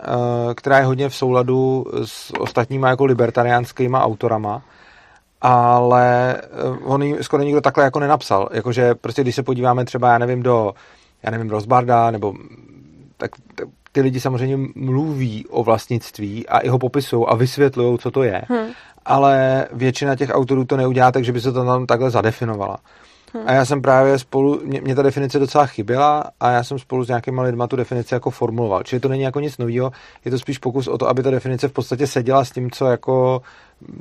uh, 0.46 0.54
která 0.54 0.78
je 0.78 0.84
hodně 0.84 1.08
v 1.08 1.14
souladu 1.14 1.86
s 2.04 2.32
ostatníma 2.38 2.88
jako 2.88 3.04
libertariánskýma 3.04 4.04
autorama 4.04 4.62
ale 5.40 6.36
uh, 6.82 6.92
on 6.92 7.02
ji 7.02 7.16
skoro 7.20 7.42
nikdo 7.42 7.60
takhle 7.60 7.84
jako 7.84 8.00
nenapsal. 8.00 8.48
Jakože 8.52 8.94
prostě 8.94 9.22
když 9.22 9.34
se 9.34 9.42
podíváme 9.42 9.84
třeba, 9.84 10.12
já 10.12 10.18
nevím, 10.18 10.42
do 10.42 10.74
já 11.22 11.30
nevím, 11.30 11.50
Rozbarda, 11.50 12.10
nebo 12.10 12.34
tak, 13.16 13.30
tak 13.54 13.68
ty 13.92 14.00
lidi 14.00 14.20
samozřejmě 14.20 14.68
mluví 14.74 15.46
o 15.46 15.64
vlastnictví 15.64 16.48
a 16.48 16.58
i 16.58 16.68
ho 16.68 16.78
popisují 16.78 17.26
a 17.28 17.34
vysvětlují, 17.34 17.98
co 17.98 18.10
to 18.10 18.22
je. 18.22 18.42
Hmm. 18.48 18.66
Ale 19.04 19.66
většina 19.72 20.16
těch 20.16 20.30
autorů 20.32 20.64
to 20.64 20.76
neudělá 20.76 21.12
tak, 21.12 21.24
že 21.24 21.32
by 21.32 21.40
se 21.40 21.52
to 21.52 21.64
tam 21.64 21.86
takhle 21.86 22.10
zadefinovala. 22.10 22.76
Hmm. 23.34 23.42
A 23.46 23.52
já 23.52 23.64
jsem 23.64 23.82
právě 23.82 24.18
spolu, 24.18 24.60
mě, 24.64 24.80
mě 24.80 24.94
ta 24.94 25.02
definice 25.02 25.38
docela 25.38 25.66
chyběla 25.66 26.24
a 26.40 26.50
já 26.50 26.64
jsem 26.64 26.78
spolu 26.78 27.04
s 27.04 27.08
nějakýma 27.08 27.42
lidma 27.42 27.66
tu 27.66 27.76
definici 27.76 28.14
jako 28.14 28.30
formuloval. 28.30 28.82
Čili 28.82 29.00
to 29.00 29.08
není 29.08 29.22
jako 29.22 29.40
nic 29.40 29.58
nového, 29.58 29.92
je 30.24 30.30
to 30.30 30.38
spíš 30.38 30.58
pokus 30.58 30.88
o 30.88 30.98
to, 30.98 31.08
aby 31.08 31.22
ta 31.22 31.30
definice 31.30 31.68
v 31.68 31.72
podstatě 31.72 32.06
seděla 32.06 32.44
s 32.44 32.50
tím, 32.50 32.70
co 32.70 32.86
jako 32.86 33.42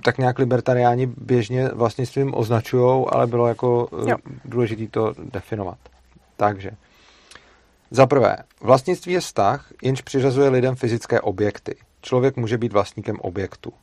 tak 0.03 0.17
nějak 0.17 0.39
libertariáni 0.39 1.05
běžně 1.17 1.69
vlastnictvím 1.73 2.33
označují, 2.35 3.05
ale 3.09 3.27
bylo 3.27 3.47
jako 3.47 3.87
jo. 4.05 4.17
důležité 4.45 4.87
to 4.87 5.13
definovat. 5.33 5.77
Takže. 6.37 6.71
Za 7.91 8.07
prvé, 8.07 8.37
vlastnictví 8.61 9.13
je 9.13 9.19
vztah, 9.19 9.65
jenž 9.83 10.01
přiřazuje 10.01 10.49
lidem 10.49 10.75
fyzické 10.75 11.21
objekty. 11.21 11.75
Člověk 12.01 12.35
může 12.35 12.57
být 12.57 12.73
vlastníkem 12.73 13.17
objektu. 13.19 13.73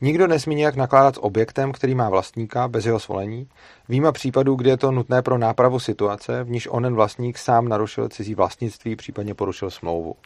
Nikdo 0.00 0.26
nesmí 0.26 0.54
nějak 0.54 0.76
nakládat 0.76 1.14
s 1.14 1.22
objektem, 1.22 1.72
který 1.72 1.94
má 1.94 2.10
vlastníka, 2.10 2.68
bez 2.68 2.86
jeho 2.86 3.00
svolení, 3.00 3.48
výjima 3.88 4.12
případů, 4.12 4.54
kdy 4.54 4.70
je 4.70 4.76
to 4.76 4.90
nutné 4.92 5.22
pro 5.22 5.38
nápravu 5.38 5.78
situace, 5.78 6.44
v 6.44 6.50
níž 6.50 6.68
onen 6.70 6.94
vlastník 6.94 7.38
sám 7.38 7.68
narušil 7.68 8.08
cizí 8.08 8.34
vlastnictví, 8.34 8.96
případně 8.96 9.34
porušil 9.34 9.70
smlouvu. 9.70 10.16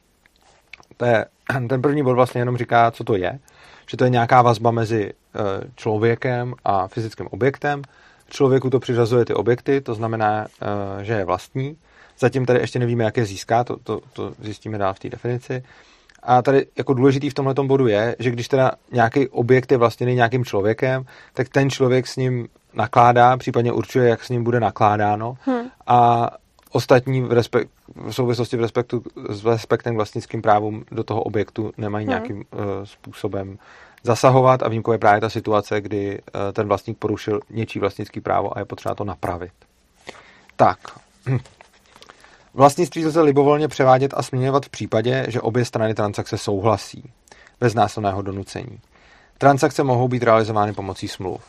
To 0.97 1.05
je, 1.05 1.27
ten 1.69 1.83
první 1.83 2.03
bod 2.03 2.15
vlastně 2.15 2.41
jenom 2.41 2.57
říká, 2.57 2.91
co 2.91 3.05
to 3.05 3.17
je, 3.17 3.39
že 3.87 3.97
to 3.97 4.05
je 4.05 4.11
nějaká 4.11 4.43
vazba 4.43 4.71
mezi 4.71 5.13
eh, 5.13 5.41
člověkem 5.77 6.55
a 6.65 6.89
fyzickým 6.89 7.27
objektem. 7.27 7.83
Člověku 8.29 8.71
to 8.71 8.81
přiřazuje 8.81 9.25
ty 9.25 9.35
objekty, 9.35 9.81
to 9.81 9.95
znamená, 9.95 10.47
eh, 10.47 11.05
že 11.05 11.13
je 11.13 11.25
vlastní, 11.25 11.77
Zatím 12.21 12.47
tady 12.47 12.59
ještě 12.59 12.79
nevíme, 12.79 13.05
jak 13.05 13.17
je 13.17 13.25
získá, 13.25 13.65
to, 13.65 13.77
to, 13.77 14.01
to 14.13 14.33
zjistíme 14.41 14.79
dál 14.79 14.95
v 14.95 14.99
té 14.99 15.09
definici. 15.09 15.63
A 16.23 16.43
tady 16.43 16.67
jako 16.79 16.95
důležitý 16.95 17.31
v 17.31 17.35
tomhle 17.35 17.55
bodu 17.55 17.87
je, 17.87 18.17
že 18.19 18.31
když 18.31 18.49
teda 18.49 18.73
nějaký 18.93 19.29
objekt 19.29 19.73
je 19.73 19.79
vlastněný 19.79 20.15
nějakým 20.15 20.45
člověkem, 20.45 21.05
tak 21.35 21.49
ten 21.49 21.71
člověk 21.71 22.07
s 22.07 22.17
ním 22.17 22.49
nakládá, 22.75 23.37
případně 23.37 23.73
určuje, 23.73 24.09
jak 24.09 24.25
s 24.25 24.29
ním 24.29 24.45
bude 24.45 24.61
nakládáno. 24.61 25.35
Hmm. 25.45 25.71
A 25.87 26.31
ostatní 26.71 27.23
v, 27.23 27.33
respekt, 27.33 27.71
v 27.95 28.13
souvislosti 28.13 28.57
v 28.57 28.61
respektu, 28.61 29.03
s 29.29 29.45
respektem 29.45 29.95
k 29.95 29.97
vlastnickým 29.97 30.43
právům 30.43 30.85
do 30.93 31.05
toho 31.05 31.23
objektu 31.23 31.73
nemají 31.79 32.05
hmm. 32.05 32.11
nějakým 32.11 32.37
uh, 32.37 32.45
způsobem 32.85 33.59
zasahovat 34.03 34.63
a 34.63 34.69
výjimkou 34.69 34.93
je 34.93 34.99
právě 34.99 35.21
ta 35.21 35.29
situace, 35.29 35.81
kdy 35.81 36.19
uh, 36.19 36.41
ten 36.53 36.69
vlastník 36.69 36.99
porušil 36.99 37.41
něčí 37.51 37.79
vlastnický 37.79 38.21
právo 38.21 38.57
a 38.57 38.59
je 38.59 38.65
potřeba 38.65 38.95
to 38.95 39.05
napravit. 39.05 39.53
Tak, 40.57 40.79
Vlastnictví 42.55 43.07
lze 43.07 43.21
libovolně 43.21 43.69
převádět 43.69 44.15
a 44.17 44.23
směňovat 44.23 44.67
v 44.67 44.69
případě, 44.69 45.27
že 45.29 45.41
obě 45.41 45.65
strany 45.65 45.95
transakce 45.95 46.39
souhlasí, 46.39 47.11
bez 47.61 47.75
násilného 47.75 48.23
donucení. 48.23 48.81
Transakce 49.39 49.83
mohou 49.83 50.09
být 50.09 50.23
realizovány 50.23 50.73
pomocí 50.73 51.09
smluv. 51.09 51.43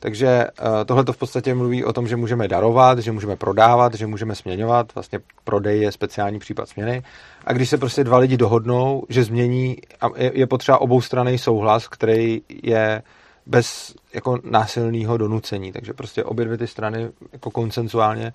Takže 0.00 0.28
eh, 0.28 0.84
tohle 0.84 1.04
to 1.04 1.12
v 1.12 1.16
podstatě 1.16 1.54
mluví 1.54 1.84
o 1.84 1.92
tom, 1.92 2.08
že 2.08 2.16
můžeme 2.16 2.48
darovat, 2.48 2.98
že 2.98 3.12
můžeme 3.12 3.36
prodávat, 3.36 3.94
že 3.94 4.06
můžeme 4.06 4.34
směňovat. 4.34 4.94
Vlastně 4.94 5.20
prodej 5.44 5.80
je 5.80 5.92
speciální 5.92 6.38
případ 6.38 6.68
směny. 6.68 7.02
A 7.44 7.52
když 7.52 7.68
se 7.68 7.78
prostě 7.78 8.04
dva 8.04 8.18
lidi 8.18 8.36
dohodnou, 8.36 9.04
že 9.08 9.24
změní, 9.24 9.76
je 10.18 10.46
potřeba 10.46 10.80
obou 10.80 11.00
strany 11.00 11.38
souhlas, 11.38 11.88
který 11.88 12.42
je 12.62 13.02
bez 13.48 13.94
jako 14.14 14.38
násilného 14.44 15.16
donucení. 15.16 15.72
Takže 15.72 15.92
prostě 15.92 16.24
obě 16.24 16.44
dvě 16.44 16.58
ty 16.58 16.66
strany 16.66 17.08
jako 17.32 17.50
konsenzuálně 17.50 18.32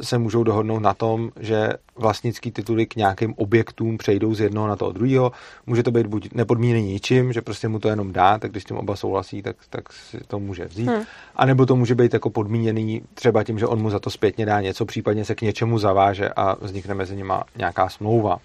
se 0.00 0.18
můžou 0.18 0.44
dohodnout 0.44 0.78
na 0.78 0.94
tom, 0.94 1.30
že 1.40 1.68
vlastnický 1.96 2.50
tituly 2.50 2.86
k 2.86 2.96
nějakým 2.96 3.34
objektům 3.34 3.98
přejdou 3.98 4.34
z 4.34 4.40
jednoho 4.40 4.68
na 4.68 4.76
toho 4.76 4.92
druhého. 4.92 5.32
Může 5.66 5.82
to 5.82 5.90
být 5.90 6.06
buď 6.06 6.28
nepodmíněný 6.34 6.82
ničím, 6.82 7.32
že 7.32 7.42
prostě 7.42 7.68
mu 7.68 7.78
to 7.78 7.88
jenom 7.88 8.12
dá, 8.12 8.38
tak 8.38 8.50
když 8.50 8.62
s 8.62 8.66
tím 8.66 8.76
oba 8.76 8.96
souhlasí, 8.96 9.42
tak, 9.42 9.56
tak 9.70 9.92
si 9.92 10.20
to 10.26 10.38
může 10.38 10.64
vzít. 10.64 10.88
Hmm. 10.88 11.02
A 11.36 11.46
nebo 11.46 11.66
to 11.66 11.76
může 11.76 11.94
být 11.94 12.12
jako 12.12 12.30
podmíněný 12.30 13.02
třeba 13.14 13.44
tím, 13.44 13.58
že 13.58 13.66
on 13.66 13.82
mu 13.82 13.90
za 13.90 13.98
to 13.98 14.10
zpětně 14.10 14.46
dá 14.46 14.60
něco, 14.60 14.84
případně 14.84 15.24
se 15.24 15.34
k 15.34 15.42
něčemu 15.42 15.78
zaváže 15.78 16.28
a 16.28 16.56
vznikne 16.60 16.94
mezi 16.94 17.16
nimi 17.16 17.34
nějaká 17.56 17.88
smlouva. 17.88 18.38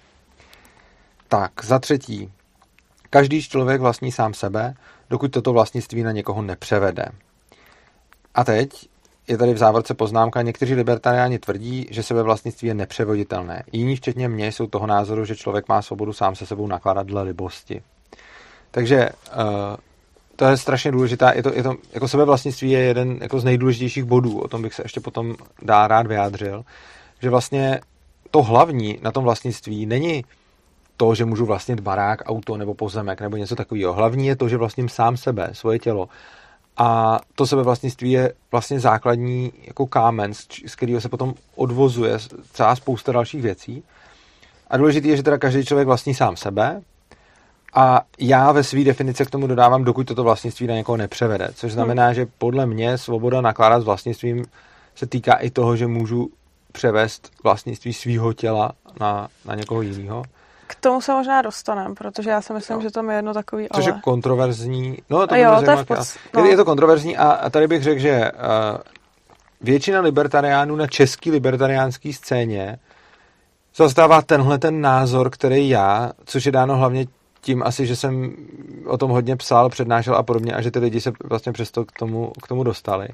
Tak, 1.27 1.51
za 1.63 1.79
třetí. 1.79 2.31
Každý 3.09 3.41
člověk 3.41 3.81
vlastní 3.81 4.11
sám 4.11 4.33
sebe, 4.33 4.75
dokud 5.09 5.31
toto 5.31 5.53
vlastnictví 5.53 6.03
na 6.03 6.11
někoho 6.11 6.41
nepřevede. 6.41 7.05
A 8.35 8.43
teď 8.43 8.89
je 9.27 9.37
tady 9.37 9.53
v 9.53 9.57
závorce 9.57 9.93
poznámka, 9.93 10.41
někteří 10.41 10.75
libertariáni 10.75 11.39
tvrdí, 11.39 11.87
že 11.91 12.03
sebevlastnictví 12.03 12.67
je 12.67 12.73
nepřevoditelné. 12.73 13.63
Jiní, 13.71 13.95
včetně 13.95 14.29
mě, 14.29 14.51
jsou 14.51 14.67
toho 14.67 14.87
názoru, 14.87 15.25
že 15.25 15.35
člověk 15.35 15.67
má 15.67 15.81
svobodu 15.81 16.13
sám 16.13 16.35
se 16.35 16.45
sebou 16.45 16.67
nakládat 16.67 17.07
dle 17.07 17.21
libosti. 17.21 17.81
Takže 18.71 19.09
uh, 19.09 19.43
to 20.35 20.45
je 20.45 20.57
strašně 20.57 20.91
důležitá. 20.91 21.31
Je 21.31 21.43
to, 21.43 21.53
je 21.53 21.63
to, 21.63 21.75
jako 21.93 22.07
sebevlastnictví 22.07 22.71
je 22.71 22.79
jeden 22.79 23.17
jako 23.21 23.39
z 23.39 23.43
nejdůležitějších 23.43 24.03
bodů, 24.03 24.39
o 24.39 24.47
tom 24.47 24.61
bych 24.61 24.73
se 24.73 24.81
ještě 24.81 24.99
potom 24.99 25.35
dá 25.61 25.87
rád 25.87 26.07
vyjádřil, 26.07 26.65
že 27.21 27.29
vlastně 27.29 27.79
to 28.31 28.43
hlavní 28.43 28.99
na 29.01 29.11
tom 29.11 29.23
vlastnictví 29.23 29.85
není 29.85 30.23
to, 30.99 31.15
že 31.15 31.25
můžu 31.25 31.45
vlastnit 31.45 31.79
barák, 31.79 32.21
auto 32.25 32.57
nebo 32.57 32.73
pozemek 32.73 33.21
nebo 33.21 33.37
něco 33.37 33.55
takového. 33.55 33.93
Hlavní 33.93 34.27
je 34.27 34.35
to, 34.35 34.49
že 34.49 34.57
vlastním 34.57 34.89
sám 34.89 35.17
sebe, 35.17 35.49
svoje 35.53 35.79
tělo. 35.79 36.09
A 36.77 37.19
to 37.35 37.47
sebevlastnictví 37.47 38.11
je 38.11 38.33
vlastně 38.51 38.79
základní 38.79 39.53
jako 39.67 39.87
kámen, 39.87 40.33
z 40.67 40.75
kterého 40.75 41.01
se 41.01 41.09
potom 41.09 41.33
odvozuje 41.55 42.17
celá 42.53 42.75
spousta 42.75 43.11
dalších 43.11 43.41
věcí. 43.41 43.83
A 44.67 44.77
důležité 44.77 45.07
je, 45.07 45.17
že 45.17 45.23
teda 45.23 45.37
každý 45.37 45.65
člověk 45.65 45.87
vlastní 45.87 46.13
sám 46.13 46.35
sebe, 46.35 46.81
a 47.73 48.01
já 48.19 48.51
ve 48.51 48.63
své 48.63 48.83
definici 48.83 49.25
k 49.25 49.29
tomu 49.29 49.47
dodávám, 49.47 49.83
dokud 49.83 50.07
toto 50.07 50.23
vlastnictví 50.23 50.67
na 50.67 50.75
někoho 50.75 50.97
nepřevede. 50.97 51.49
Což 51.55 51.71
znamená, 51.71 52.05
hmm. 52.05 52.13
že 52.13 52.27
podle 52.37 52.65
mě 52.65 52.97
svoboda 52.97 53.41
nakládat 53.41 53.81
s 53.81 53.85
vlastnictvím 53.85 54.45
se 54.95 55.07
týká 55.07 55.33
i 55.33 55.49
toho, 55.49 55.75
že 55.75 55.87
můžu 55.87 56.29
převést 56.71 57.31
vlastnictví 57.43 57.93
svého 57.93 58.33
těla 58.33 58.71
na, 58.99 59.27
na 59.45 59.55
někoho 59.55 59.81
jiného. 59.81 60.23
K 60.69 60.75
tomu 60.75 61.01
se 61.01 61.11
možná 61.11 61.41
dostaneme, 61.41 61.95
protože 61.95 62.29
já 62.29 62.41
si 62.41 62.53
myslím, 62.53 62.77
jo. 62.77 62.81
že 62.81 62.91
tam 62.91 63.09
je 63.09 63.15
jedno 63.15 63.33
takový 63.33 63.67
Což 63.75 63.87
ale. 63.87 63.95
je 63.95 64.01
kontroverzní. 64.01 64.97
No, 65.09 65.27
to, 65.27 65.35
jo, 65.35 65.61
to 65.65 65.71
je, 65.71 65.85
poc... 65.85 66.17
no. 66.33 66.45
je 66.45 66.57
to 66.57 66.65
kontroverzní 66.65 67.17
a, 67.17 67.29
a 67.29 67.49
tady 67.49 67.67
bych 67.67 67.83
řekl, 67.83 67.99
že 67.99 68.31
uh, 68.31 68.77
většina 69.61 70.01
libertariánů 70.01 70.75
na 70.75 70.87
český 70.87 71.31
libertariánské 71.31 72.13
scéně 72.13 72.79
zastává 73.75 74.21
tenhle 74.21 74.57
ten 74.59 74.81
názor, 74.81 75.29
který 75.29 75.69
já, 75.69 76.11
což 76.25 76.45
je 76.45 76.51
dáno 76.51 76.75
hlavně 76.77 77.05
tím 77.41 77.63
asi, 77.63 77.85
že 77.85 77.95
jsem 77.95 78.35
o 78.85 78.97
tom 78.97 79.11
hodně 79.11 79.35
psal, 79.35 79.69
přednášel 79.69 80.15
a 80.15 80.23
podobně 80.23 80.53
a 80.53 80.61
že 80.61 80.71
ty 80.71 80.79
lidi 80.79 81.01
se 81.01 81.11
vlastně 81.23 81.51
přesto 81.51 81.85
k 81.85 81.91
tomu, 81.91 82.31
k 82.43 82.47
tomu 82.47 82.63
dostali. 82.63 83.07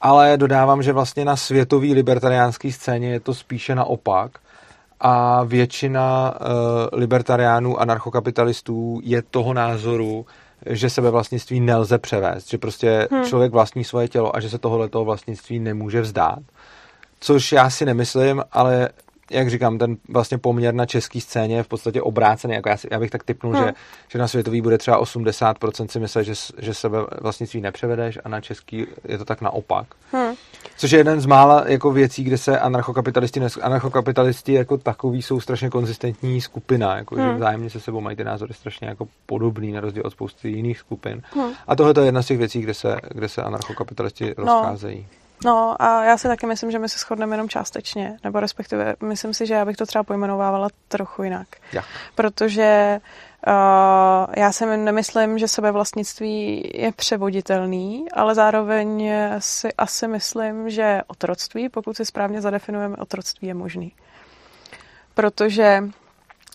Ale 0.00 0.36
dodávám, 0.36 0.82
že 0.82 0.92
vlastně 0.92 1.24
na 1.24 1.36
světové 1.36 1.86
libertariánské 1.86 2.72
scéně 2.72 3.10
je 3.10 3.20
to 3.20 3.34
spíše 3.34 3.74
naopak 3.74 4.30
a 5.04 5.44
většina 5.44 6.34
uh, 6.40 6.46
libertariánů, 6.92 7.80
anarchokapitalistů 7.80 9.00
je 9.04 9.22
toho 9.22 9.54
názoru, 9.54 10.26
že 10.66 10.90
sebevlastnictví 10.90 11.60
nelze 11.60 11.98
převést, 11.98 12.50
že 12.50 12.58
prostě 12.58 13.08
hmm. 13.10 13.24
člověk 13.24 13.52
vlastní 13.52 13.84
svoje 13.84 14.08
tělo 14.08 14.36
a 14.36 14.40
že 14.40 14.50
se 14.50 14.58
tohoto 14.58 15.04
vlastnictví 15.04 15.60
nemůže 15.60 16.00
vzdát. 16.00 16.38
Což 17.20 17.52
já 17.52 17.70
si 17.70 17.84
nemyslím, 17.84 18.42
ale 18.52 18.88
jak 19.30 19.50
říkám, 19.50 19.78
ten 19.78 19.96
vlastně 20.08 20.38
poměr 20.38 20.74
na 20.74 20.86
české 20.86 21.20
scéně 21.20 21.56
je 21.56 21.62
v 21.62 21.68
podstatě 21.68 22.02
obrácený. 22.02 22.54
Jako 22.54 22.68
já, 22.68 22.76
si, 22.76 22.88
já 22.90 22.98
bych 22.98 23.10
tak 23.10 23.24
typnul, 23.24 23.52
hmm. 23.52 23.64
že, 23.64 23.72
že 24.08 24.18
na 24.18 24.28
světový 24.28 24.60
bude 24.60 24.78
třeba 24.78 25.02
80% 25.02 25.86
si 25.86 26.00
myslet, 26.00 26.24
že, 26.24 26.32
že 26.58 26.74
sebe 26.74 26.98
vlastnictví 27.20 27.60
nepřevedeš 27.60 28.18
a 28.24 28.28
na 28.28 28.40
český 28.40 28.86
je 29.08 29.18
to 29.18 29.24
tak 29.24 29.40
naopak. 29.40 29.86
Hmm. 30.12 30.34
Což 30.76 30.90
je 30.90 30.98
jeden 30.98 31.20
z 31.20 31.26
mála 31.26 31.64
jako 31.66 31.92
věcí, 31.92 32.24
kde 32.24 32.38
se 32.38 32.58
anarchokapitalisti, 32.58 33.40
anarchokapitalisti 33.62 34.52
jako 34.52 34.78
takový 34.78 35.22
jsou 35.22 35.40
strašně 35.40 35.70
konzistentní 35.70 36.40
skupina, 36.40 36.96
jako, 36.96 37.14
hmm. 37.14 37.28
že 37.28 37.34
vzájemně 37.34 37.70
se 37.70 37.80
sebou 37.80 38.00
mají 38.00 38.16
ty 38.16 38.24
názory 38.24 38.54
strašně 38.54 38.88
jako 38.88 39.08
podobný 39.26 39.72
na 39.72 39.80
rozdíl 39.80 40.02
od 40.06 40.10
spousty 40.10 40.48
jiných 40.48 40.78
skupin. 40.78 41.22
Hmm. 41.34 41.52
A 41.66 41.76
tohle 41.76 41.94
je 42.00 42.04
jedna 42.04 42.22
z 42.22 42.26
těch 42.26 42.38
věcí, 42.38 42.60
kde 42.60 42.74
se, 42.74 42.96
kde 43.10 43.28
se 43.28 43.42
anarchokapitalisti 43.42 44.24
no. 44.24 44.44
rozcházejí. 44.44 45.06
No 45.44 45.82
a 45.82 46.04
já 46.04 46.18
si 46.18 46.28
taky 46.28 46.46
myslím, 46.46 46.70
že 46.70 46.78
my 46.78 46.88
se 46.88 46.98
shodneme 46.98 47.34
jenom 47.34 47.48
částečně, 47.48 48.18
nebo 48.24 48.40
respektive 48.40 48.96
myslím 49.02 49.34
si, 49.34 49.46
že 49.46 49.54
já 49.54 49.64
bych 49.64 49.76
to 49.76 49.86
třeba 49.86 50.04
pojmenovávala 50.04 50.68
trochu 50.88 51.22
jinak. 51.22 51.48
Jak? 51.72 51.84
Protože 52.14 53.00
uh, 53.46 54.34
já 54.36 54.52
si 54.52 54.66
nemyslím, 54.66 55.38
že 55.38 55.48
sebevlastnictví 55.48 56.70
je 56.74 56.92
převoditelný, 56.92 58.06
ale 58.12 58.34
zároveň 58.34 59.12
si 59.38 59.72
asi 59.72 60.08
myslím, 60.08 60.70
že 60.70 61.00
otroctví, 61.06 61.68
pokud 61.68 61.96
si 61.96 62.04
správně 62.04 62.40
zadefinujeme, 62.40 62.96
otroctví 62.96 63.48
je 63.48 63.54
možný. 63.54 63.92
Protože 65.14 65.84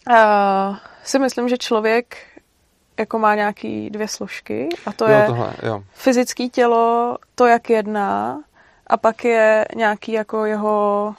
uh, 0.09 0.77
si 1.03 1.19
myslím, 1.19 1.49
že 1.49 1.57
člověk 1.57 2.17
jako 2.99 3.19
má 3.19 3.35
nějaký 3.35 3.89
dvě 3.89 4.07
složky 4.07 4.69
a 4.85 4.91
to 4.91 5.05
jo, 5.05 5.11
je 5.11 5.25
tohle, 5.25 5.53
jo. 5.63 5.83
fyzické 5.93 6.47
tělo, 6.47 7.17
to, 7.35 7.45
jak 7.45 7.69
jedná 7.69 8.39
a 8.87 8.97
pak 8.97 9.25
je 9.25 9.65
nějaký 9.75 10.11
jako 10.11 10.45
jeho 10.45 11.15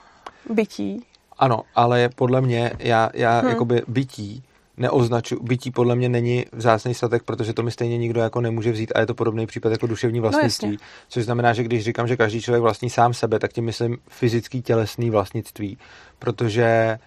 bytí. 0.51 1.05
Ano, 1.39 1.63
ale 1.75 2.09
podle 2.15 2.41
mě, 2.41 2.73
já, 2.79 3.11
já 3.15 3.41
hmm. 3.41 3.49
jakoby 3.49 3.83
bytí 3.89 4.43
neoznaču, 4.77 5.43
bytí 5.43 5.71
podle 5.71 5.97
mě 5.97 6.09
není 6.09 6.47
vzácný 6.53 6.95
statek, 6.95 7.23
protože 7.23 7.53
to 7.53 7.63
mi 7.63 7.71
stejně 7.71 7.99
nikdo 7.99 8.21
jako 8.21 8.41
nemůže 8.41 8.73
vzít 8.73 8.93
a 8.95 9.01
je 9.01 9.07
to 9.07 9.15
podobný 9.15 9.47
případ 9.47 9.73
jako 9.73 9.87
duševní 9.87 10.19
no, 10.19 10.23
vlastnictví. 10.23 10.71
No, 10.71 10.77
což 11.09 11.25
znamená, 11.25 11.53
že 11.53 11.63
když 11.63 11.85
říkám, 11.85 12.09
že 12.09 12.17
každý 12.17 12.43
člověk 12.43 12.63
vlastní 12.63 12.91
sám 12.91 13.15
sebe, 13.15 13.39
tak 13.39 13.53
tím 13.53 13.65
myslím 13.65 13.99
fyzický 14.09 14.63
tělesný 14.63 15.11
vlastnictví, 15.11 15.79
protože 16.19 16.99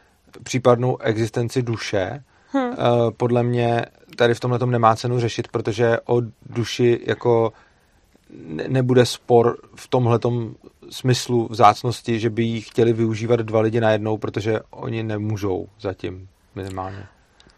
případnou 0.43 0.97
existenci 0.97 1.61
duše 1.61 2.23
hmm. 2.51 2.73
podle 3.17 3.43
mě 3.43 3.85
tady 4.15 4.33
v 4.33 4.39
tomhle 4.39 4.59
nemá 4.65 4.95
cenu 4.95 5.19
řešit, 5.19 5.47
protože 5.47 5.97
o 6.05 6.21
duši 6.49 6.99
jako 7.05 7.53
nebude 8.67 9.05
spor 9.05 9.57
v 9.75 9.87
tomhle 9.87 10.19
smyslu 10.89 11.47
vzácnosti, 11.51 12.19
že 12.19 12.29
by 12.29 12.43
ji 12.43 12.61
chtěli 12.61 12.93
využívat 12.93 13.39
dva 13.39 13.61
lidi 13.61 13.81
najednou, 13.81 14.17
protože 14.17 14.59
oni 14.69 15.03
nemůžou 15.03 15.67
zatím 15.79 16.27
minimálně. 16.55 17.07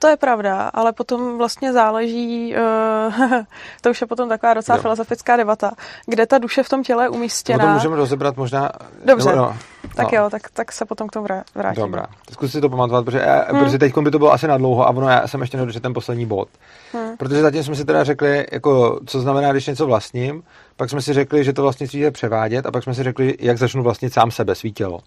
To 0.04 0.08
je 0.08 0.18
pravda, 0.18 0.70
ale 0.74 0.94
potom 0.94 1.38
vlastně 1.38 1.74
záleží, 1.74 2.56
uh, 2.56 3.44
to 3.82 3.90
už 3.90 4.02
je 4.02 4.08
potom 4.08 4.30
taková 4.30 4.54
docela 4.54 4.76
jo. 4.76 4.82
filozofická 4.82 5.38
debata, 5.38 5.72
kde 6.06 6.26
ta 6.26 6.38
duše 6.38 6.64
v 6.64 6.70
tom 6.70 6.84
těle 6.84 7.04
je 7.04 7.10
umístěná. 7.10 7.66
To 7.66 7.74
můžeme 7.74 7.96
rozebrat 7.96 8.38
možná... 8.38 8.72
Dobře, 9.06 9.30
nebo, 9.30 9.42
no, 9.42 9.58
tak 9.96 10.12
no. 10.12 10.18
jo, 10.18 10.30
tak, 10.30 10.42
tak 10.54 10.72
se 10.72 10.86
potom 10.86 11.08
k 11.08 11.12
tomu 11.12 11.28
vrátím. 11.56 11.84
Dobrá, 11.84 12.06
zkus 12.32 12.52
si 12.52 12.62
to 12.62 12.70
pamatovat, 12.70 13.06
protože, 13.06 13.20
já, 13.20 13.46
hmm. 13.50 13.64
protože 13.64 13.78
teď 13.78 13.98
by 13.98 14.12
to 14.12 14.20
bylo 14.20 14.34
asi 14.34 14.48
na 14.48 14.58
dlouho 14.58 14.88
a 14.88 14.90
ono, 14.90 15.10
já 15.10 15.28
jsem 15.28 15.42
ještě 15.42 15.58
nedočetl 15.58 15.84
ten 15.84 15.94
poslední 15.94 16.26
bod. 16.26 16.50
Hmm. 16.94 17.18
Protože 17.18 17.42
zatím 17.42 17.64
jsme 17.64 17.76
si 17.76 17.86
teda 17.86 18.04
řekli, 18.04 18.46
jako, 18.52 19.00
co 19.06 19.22
znamená, 19.22 19.52
když 19.52 19.68
něco 19.68 19.86
vlastním, 19.86 20.44
pak 20.76 20.90
jsme 20.90 21.02
si 21.02 21.14
řekli, 21.14 21.44
že 21.44 21.54
to 21.54 21.62
vlastnictví 21.62 22.00
je 22.00 22.12
převádět 22.12 22.66
a 22.66 22.72
pak 22.72 22.84
jsme 22.84 22.94
si 22.94 23.04
řekli, 23.04 23.38
jak 23.40 23.58
začnu 23.58 23.84
vlastnit 23.84 24.14
sám 24.14 24.32
sebe, 24.32 24.56
svý 24.56 24.74
tělo. 24.74 25.00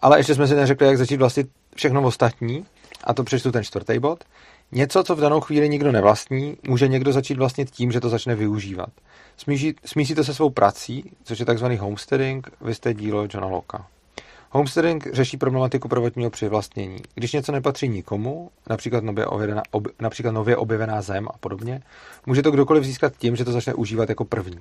Ale 0.00 0.18
ještě 0.18 0.34
jsme 0.34 0.46
si 0.46 0.54
neřekli, 0.54 0.86
jak 0.86 0.98
začít 0.98 1.16
vlastnit 1.16 1.48
všechno 1.76 2.02
ostatní, 2.02 2.66
a 3.04 3.14
to 3.14 3.24
přečtu 3.24 3.52
ten 3.52 3.64
čtvrtý 3.64 3.98
bod. 3.98 4.24
Něco, 4.72 5.04
co 5.04 5.16
v 5.16 5.20
danou 5.20 5.40
chvíli 5.40 5.68
nikdo 5.68 5.92
nevlastní, 5.92 6.56
může 6.68 6.88
někdo 6.88 7.12
začít 7.12 7.38
vlastnit 7.38 7.70
tím, 7.70 7.92
že 7.92 8.00
to 8.00 8.08
začne 8.08 8.34
využívat. 8.34 8.88
Smíší, 9.36 9.74
smísí 9.84 10.14
to 10.14 10.24
se 10.24 10.34
svou 10.34 10.50
prací, 10.50 11.12
což 11.24 11.38
je 11.38 11.46
takzvaný 11.46 11.76
homesteading, 11.76 12.50
vy 12.60 12.74
jste 12.74 12.94
dílo 12.94 13.22
Johna 13.22 13.46
Locke. 13.46 13.78
Homesteading 14.50 15.08
řeší 15.12 15.36
problematiku 15.36 15.88
prvotního 15.88 16.30
přivlastnění. 16.30 16.98
Když 17.14 17.32
něco 17.32 17.52
nepatří 17.52 17.88
nikomu, 17.88 18.50
například 18.70 19.04
nově, 19.04 19.26
objevená, 19.26 19.62
ob, 19.70 19.88
například 20.00 20.32
nově 20.32 20.56
objevená 20.56 21.02
zem 21.02 21.28
a 21.28 21.38
podobně, 21.40 21.82
může 22.26 22.42
to 22.42 22.50
kdokoliv 22.50 22.84
získat 22.84 23.12
tím, 23.18 23.36
že 23.36 23.44
to 23.44 23.52
začne 23.52 23.74
užívat 23.74 24.08
jako 24.08 24.24
první. 24.24 24.58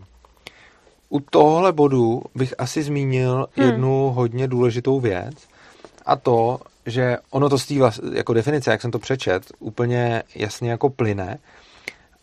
U 1.10 1.20
tohle 1.20 1.72
bodu 1.72 2.22
bych 2.36 2.54
asi 2.58 2.84
zmínil 2.84 3.48
hmm. 3.56 3.66
jednu 3.66 4.10
hodně 4.10 4.48
důležitou 4.48 5.00
věc, 5.00 5.36
a 6.06 6.16
to, 6.16 6.60
že 6.86 7.18
ono 7.32 7.50
to 7.50 7.58
z 7.60 7.66
té 7.66 7.74
jako 8.14 8.34
definice, 8.34 8.72
jak 8.72 8.82
jsem 8.82 8.92
to 8.92 9.00
přečet, 9.00 9.44
úplně 9.60 10.24
jasně 10.36 10.72
jako 10.72 10.90
plyne, 10.90 11.38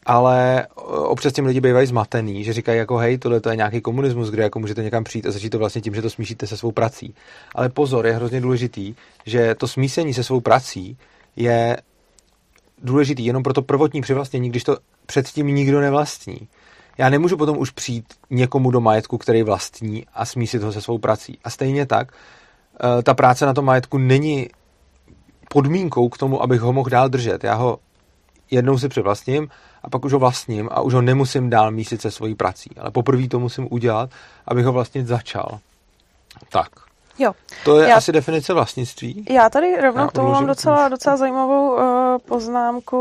ale 0.07 0.67
občas 1.05 1.33
tím 1.33 1.47
lidi 1.47 1.61
bývají 1.61 1.87
zmatený, 1.87 2.45
že 2.45 2.53
říkají 2.53 2.79
jako 2.79 2.97
hej, 2.97 3.19
tohle 3.19 3.41
to 3.41 3.51
je 3.51 3.57
nějaký 3.57 3.81
komunismus, 3.81 4.31
kde 4.31 4.43
jako 4.43 4.59
můžete 4.59 4.83
někam 4.83 5.05
přijít 5.05 5.27
a 5.27 5.31
začít 5.31 5.51
to 5.51 5.59
vlastně 5.59 5.81
tím, 5.81 5.95
že 5.95 6.03
to 6.03 6.11
smíšíte 6.11 6.47
se 6.47 6.57
svou 6.57 6.73
prací. 6.73 7.15
Ale 7.55 7.69
pozor, 7.69 8.07
je 8.07 8.13
hrozně 8.13 8.41
důležitý, 8.41 8.95
že 9.27 9.55
to 9.55 9.69
smísení 9.69 10.15
se 10.15 10.25
svou 10.25 10.41
prací 10.41 10.97
je 11.37 11.77
důležitý 12.83 13.25
jenom 13.25 13.43
pro 13.43 13.53
to 13.53 13.63
prvotní 13.63 14.01
přivlastnění, 14.01 14.49
když 14.49 14.65
to 14.65 14.77
předtím 15.07 15.47
nikdo 15.47 15.81
nevlastní. 15.81 16.49
Já 16.99 17.09
nemůžu 17.11 17.37
potom 17.37 17.59
už 17.59 17.71
přijít 17.71 18.15
někomu 18.31 18.71
do 18.71 18.81
majetku, 18.81 19.19
který 19.19 19.43
vlastní 19.43 20.07
a 20.15 20.25
smísit 20.25 20.63
ho 20.63 20.73
se 20.73 20.81
svou 20.81 20.99
prací. 20.99 21.39
A 21.45 21.51
stejně 21.51 21.87
tak, 21.87 22.13
eh, 22.99 23.03
ta 23.03 23.15
práce 23.15 23.47
na 23.47 23.55
tom 23.55 23.65
majetku 23.65 23.99
není 23.99 24.49
podmínkou 25.49 26.09
k 26.09 26.19
tomu, 26.19 26.43
abych 26.43 26.61
ho 26.61 26.73
mohl 26.73 26.91
dál 26.91 27.09
držet. 27.09 27.45
Já 27.45 27.55
ho 27.55 27.79
jednou 28.51 28.79
si 28.79 28.89
přivlastním 28.89 29.49
a 29.83 29.91
pak 29.91 30.05
už 30.05 30.13
ho 30.13 30.19
vlastním 30.19 30.69
a 30.73 30.81
už 30.81 30.95
ho 30.95 31.03
nemusím 31.03 31.51
dál 31.51 31.71
mísit 31.71 32.01
se 32.01 32.11
svojí 32.11 32.35
prací. 32.35 32.71
Ale 32.77 32.91
poprvé 32.91 33.29
to 33.29 33.41
musím 33.41 33.69
udělat, 33.71 34.11
abych 34.49 34.65
ho 34.65 34.73
vlastnit 34.73 35.07
začal. 35.07 35.59
Tak. 36.49 36.86
Jo. 37.19 37.33
To 37.65 37.81
je 37.81 37.89
já, 37.89 37.97
asi 37.97 38.13
definice 38.13 38.55
vlastnictví. 38.55 39.25
Já 39.31 39.51
tady 39.51 39.81
rovnou 39.81 40.03
já 40.03 40.09
k 40.09 40.13
tomu 40.13 40.29
mám 40.29 40.47
docela, 40.47 40.89
docela 40.89 41.17
zajímavou 41.17 41.71
uh, 41.71 41.81
poznámku. 42.29 42.97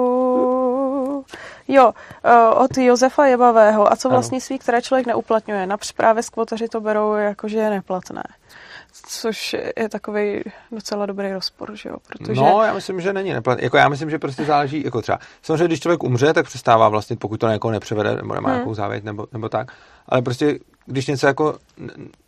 Jo, 1.67 1.85
uh, 1.85 2.63
od 2.63 2.77
Josefa 2.77 3.25
Jebavého. 3.25 3.93
A 3.93 3.95
co 3.95 4.09
vlastnictví, 4.09 4.59
které 4.59 4.81
člověk 4.81 5.07
neuplatňuje? 5.07 5.67
Například 5.67 5.97
právě 5.97 6.23
skvoteři 6.23 6.67
to 6.67 6.81
berou 6.81 7.13
jako, 7.13 7.47
že 7.47 7.57
je 7.57 7.69
neplatné 7.69 8.23
což 9.07 9.55
je 9.77 9.89
takový 9.89 10.41
docela 10.71 11.05
dobrý 11.05 11.33
rozpor, 11.33 11.75
že 11.75 11.89
jo? 11.89 11.95
Protože... 12.07 12.41
No, 12.41 12.61
já 12.63 12.73
myslím, 12.73 13.01
že 13.01 13.13
není 13.13 13.33
neplat... 13.33 13.59
Jako 13.59 13.77
já 13.77 13.89
myslím, 13.89 14.09
že 14.09 14.19
prostě 14.19 14.45
záleží, 14.45 14.83
jako 14.85 15.01
třeba, 15.01 15.19
samozřejmě, 15.41 15.67
když 15.67 15.79
člověk 15.79 16.03
umře, 16.03 16.33
tak 16.33 16.45
přestává 16.45 16.89
vlastně, 16.89 17.15
pokud 17.15 17.39
to 17.39 17.49
někoho 17.49 17.71
nepřevede, 17.71 18.15
nebo 18.15 18.33
nemá 18.33 18.49
hmm. 18.49 18.57
nějakou 18.57 18.73
závěť, 18.73 19.03
nebo, 19.03 19.27
nebo 19.33 19.49
tak, 19.49 19.71
ale 20.09 20.21
prostě, 20.21 20.59
když 20.85 21.07
něco 21.07 21.27
jako 21.27 21.57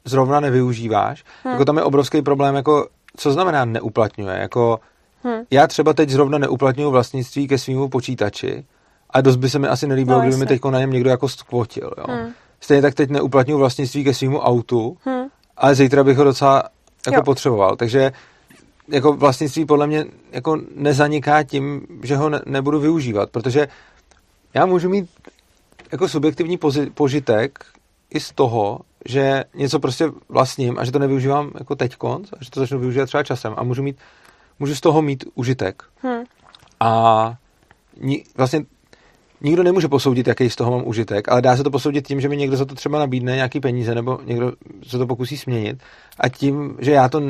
zrovna 0.06 0.40
nevyužíváš, 0.40 1.24
hmm. 1.44 1.52
jako 1.52 1.66
tam 1.66 1.78
je 1.78 1.84
obrovský 1.84 2.22
problém, 2.22 2.56
jako 2.56 2.88
co 3.18 3.32
znamená 3.32 3.66
neuplatňuje? 3.66 4.38
Jako, 4.38 4.80
hmm. 5.24 5.42
Já 5.52 5.68
třeba 5.68 5.94
teď 5.94 6.10
zrovna 6.10 6.38
neuplatňuju 6.38 6.92
vlastnictví 6.92 7.48
ke 7.48 7.58
svýmu 7.58 7.90
počítači 7.90 8.66
a 9.10 9.22
dost 9.22 9.36
by 9.36 9.50
se 9.50 9.60
mi 9.60 9.68
asi 9.68 9.88
nelíbilo, 9.88 10.18
no, 10.18 10.22
kdyby 10.22 10.38
mi 10.38 10.46
teď 10.46 10.66
na 10.66 10.80
něm 10.80 10.92
někdo 10.92 11.10
jako 11.10 11.30
skvotil. 11.30 11.92
Jo? 11.98 12.06
Hmm. 12.10 12.32
Stejně 12.60 12.82
tak 12.82 12.94
teď 12.94 13.10
neuplatňuju 13.10 13.60
vlastnictví 13.60 14.04
ke 14.04 14.14
svýmu 14.14 14.40
autu, 14.40 14.98
hmm. 15.06 15.28
Ale 15.58 15.76
zítra 15.76 16.04
bych 16.04 16.18
ho 16.18 16.24
docela 16.24 16.64
jako 17.08 17.24
potřeboval. 17.24 17.76
Takže 17.76 18.12
jako 18.88 19.14
vlastnictví 19.14 19.66
podle 19.66 19.88
mě 19.88 20.06
jako 20.32 20.62
nezaniká 20.76 21.44
tím, 21.44 21.88
že 22.04 22.16
ho 22.16 22.30
ne, 22.30 22.42
nebudu 22.46 22.80
využívat, 22.80 23.30
protože 23.30 23.68
já 24.54 24.66
můžu 24.66 24.90
mít 24.90 25.10
jako 25.92 26.08
subjektivní 26.08 26.58
pozi, 26.58 26.90
požitek 26.90 27.66
i 28.10 28.20
z 28.20 28.32
toho, 28.32 28.80
že 29.06 29.44
něco 29.56 29.80
prostě 29.80 30.12
vlastním 30.30 30.80
a 30.80 30.86
že 30.86 30.92
to 30.92 31.00
nevyužívám 31.00 31.52
jako 31.60 31.76
teď 31.76 31.96
konc, 31.96 32.30
a 32.34 32.44
že 32.44 32.52
to 32.52 32.60
začnu 32.60 32.80
využívat 32.80 33.06
třeba 33.06 33.24
časem 33.24 33.54
a 33.58 33.64
můžu 33.64 33.84
mít, 33.84 33.98
můžu 34.60 34.76
z 34.76 34.82
toho 34.82 35.02
mít 35.02 35.26
užitek. 35.36 35.84
Hmm. 36.02 36.24
A 36.80 37.36
ni, 38.02 38.24
vlastně 38.38 38.66
nikdo 39.42 39.64
nemůže 39.64 39.88
posoudit, 39.88 40.28
jaký 40.28 40.50
z 40.50 40.56
toho 40.56 40.72
mám 40.72 40.88
užitek, 40.88 41.30
ale 41.30 41.42
dá 41.42 41.58
se 41.58 41.64
to 41.64 41.72
posoudit 41.72 42.08
tím, 42.08 42.22
že 42.22 42.30
mi 42.30 42.38
někdo 42.38 42.58
za 42.58 42.66
to 42.66 42.76
třeba 42.76 43.00
nabídne 43.00 43.36
nějaký 43.36 43.60
peníze 43.60 43.96
nebo 43.96 44.20
někdo 44.26 44.52
se 44.88 44.98
to 44.98 45.08
pokusí 45.08 45.38
směnit 45.38 45.80
a 46.20 46.30
tím, 46.30 46.78
že 46.80 46.92
já 46.92 47.10
to 47.10 47.22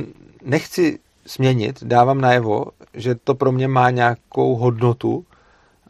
nechci 0.43 0.99
směnit, 1.25 1.83
dávám 1.83 2.21
najevo, 2.21 2.65
že 2.93 3.15
to 3.15 3.35
pro 3.35 3.51
mě 3.51 3.67
má 3.67 3.89
nějakou 3.89 4.55
hodnotu, 4.55 5.25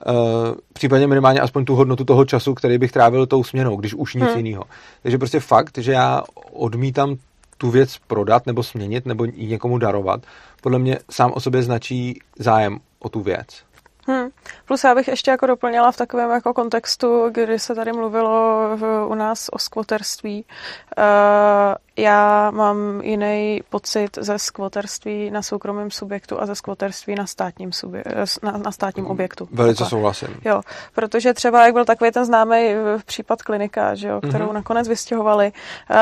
Uh, 0.08 0.56
případně 0.74 1.08
minimálně 1.08 1.40
aspoň 1.40 1.66
tu 1.66 1.76
hodnotu 1.76 2.06
toho 2.06 2.26
času, 2.26 2.54
který 2.54 2.78
bych 2.78 2.92
trávil 2.92 3.26
tou 3.26 3.44
směnou, 3.44 3.76
když 3.76 3.94
už 3.94 4.14
nic 4.14 4.24
hmm. 4.24 4.38
jiného. 4.38 4.64
Takže 5.04 5.18
prostě 5.18 5.40
fakt, 5.40 5.78
že 5.78 5.92
já 5.92 6.22
odmítám 6.54 7.16
tu 7.58 7.70
věc 7.70 7.98
prodat 8.08 8.46
nebo 8.46 8.64
směnit 8.64 9.06
nebo 9.06 9.26
ji 9.26 9.48
někomu 9.48 9.78
darovat, 9.78 10.22
podle 10.62 10.80
mě 10.80 11.00
sám 11.12 11.32
o 11.34 11.40
sobě 11.40 11.64
značí 11.64 12.20
zájem 12.40 12.80
o 13.00 13.10
tu 13.10 13.22
věc. 13.22 13.48
Hmm. 14.08 14.30
Plus 14.66 14.84
já 14.84 14.96
bych 14.96 15.08
ještě 15.08 15.32
jako 15.32 15.46
doplnila 15.46 15.92
v 15.92 15.98
takovém 15.98 16.30
jako 16.30 16.54
kontextu, 16.54 17.30
kdy 17.30 17.60
se 17.60 17.76
tady 17.76 17.94
mluvilo 17.94 18.70
v, 18.78 19.06
u 19.08 19.16
nás 19.16 19.50
o 19.52 19.60
skvoterství. 19.60 20.46
Uh, 20.98 21.76
já 21.98 22.52
mám 22.52 23.02
jiný 23.02 23.62
pocit 23.70 24.18
ze 24.22 24.40
skvoterství 24.40 25.32
na 25.32 25.42
soukromém 25.42 25.92
subjektu 25.92 26.42
a 26.42 26.46
ze 26.46 26.56
skvoterství 26.56 27.16
na 27.16 27.26
státním, 27.26 27.72
subje, 27.72 28.04
na, 28.44 28.52
na 28.52 28.72
státním 28.72 29.06
hmm. 29.06 29.12
objektu. 29.12 29.48
Velice 29.52 29.78
Takhle. 29.78 29.90
souhlasím. 29.90 30.28
Jo, 30.46 30.62
protože 30.96 31.34
třeba, 31.34 31.66
jak 31.66 31.74
byl 31.74 31.86
takový 31.86 32.12
ten 32.12 32.26
známý 32.26 32.56
případ 33.06 33.42
klinika, 33.42 33.96
že 33.96 34.08
jo, 34.08 34.22
kterou 34.30 34.46
mm-hmm. 34.46 34.54
nakonec 34.54 34.88
vystěhovali, 34.88 35.52
uh, 35.90 35.96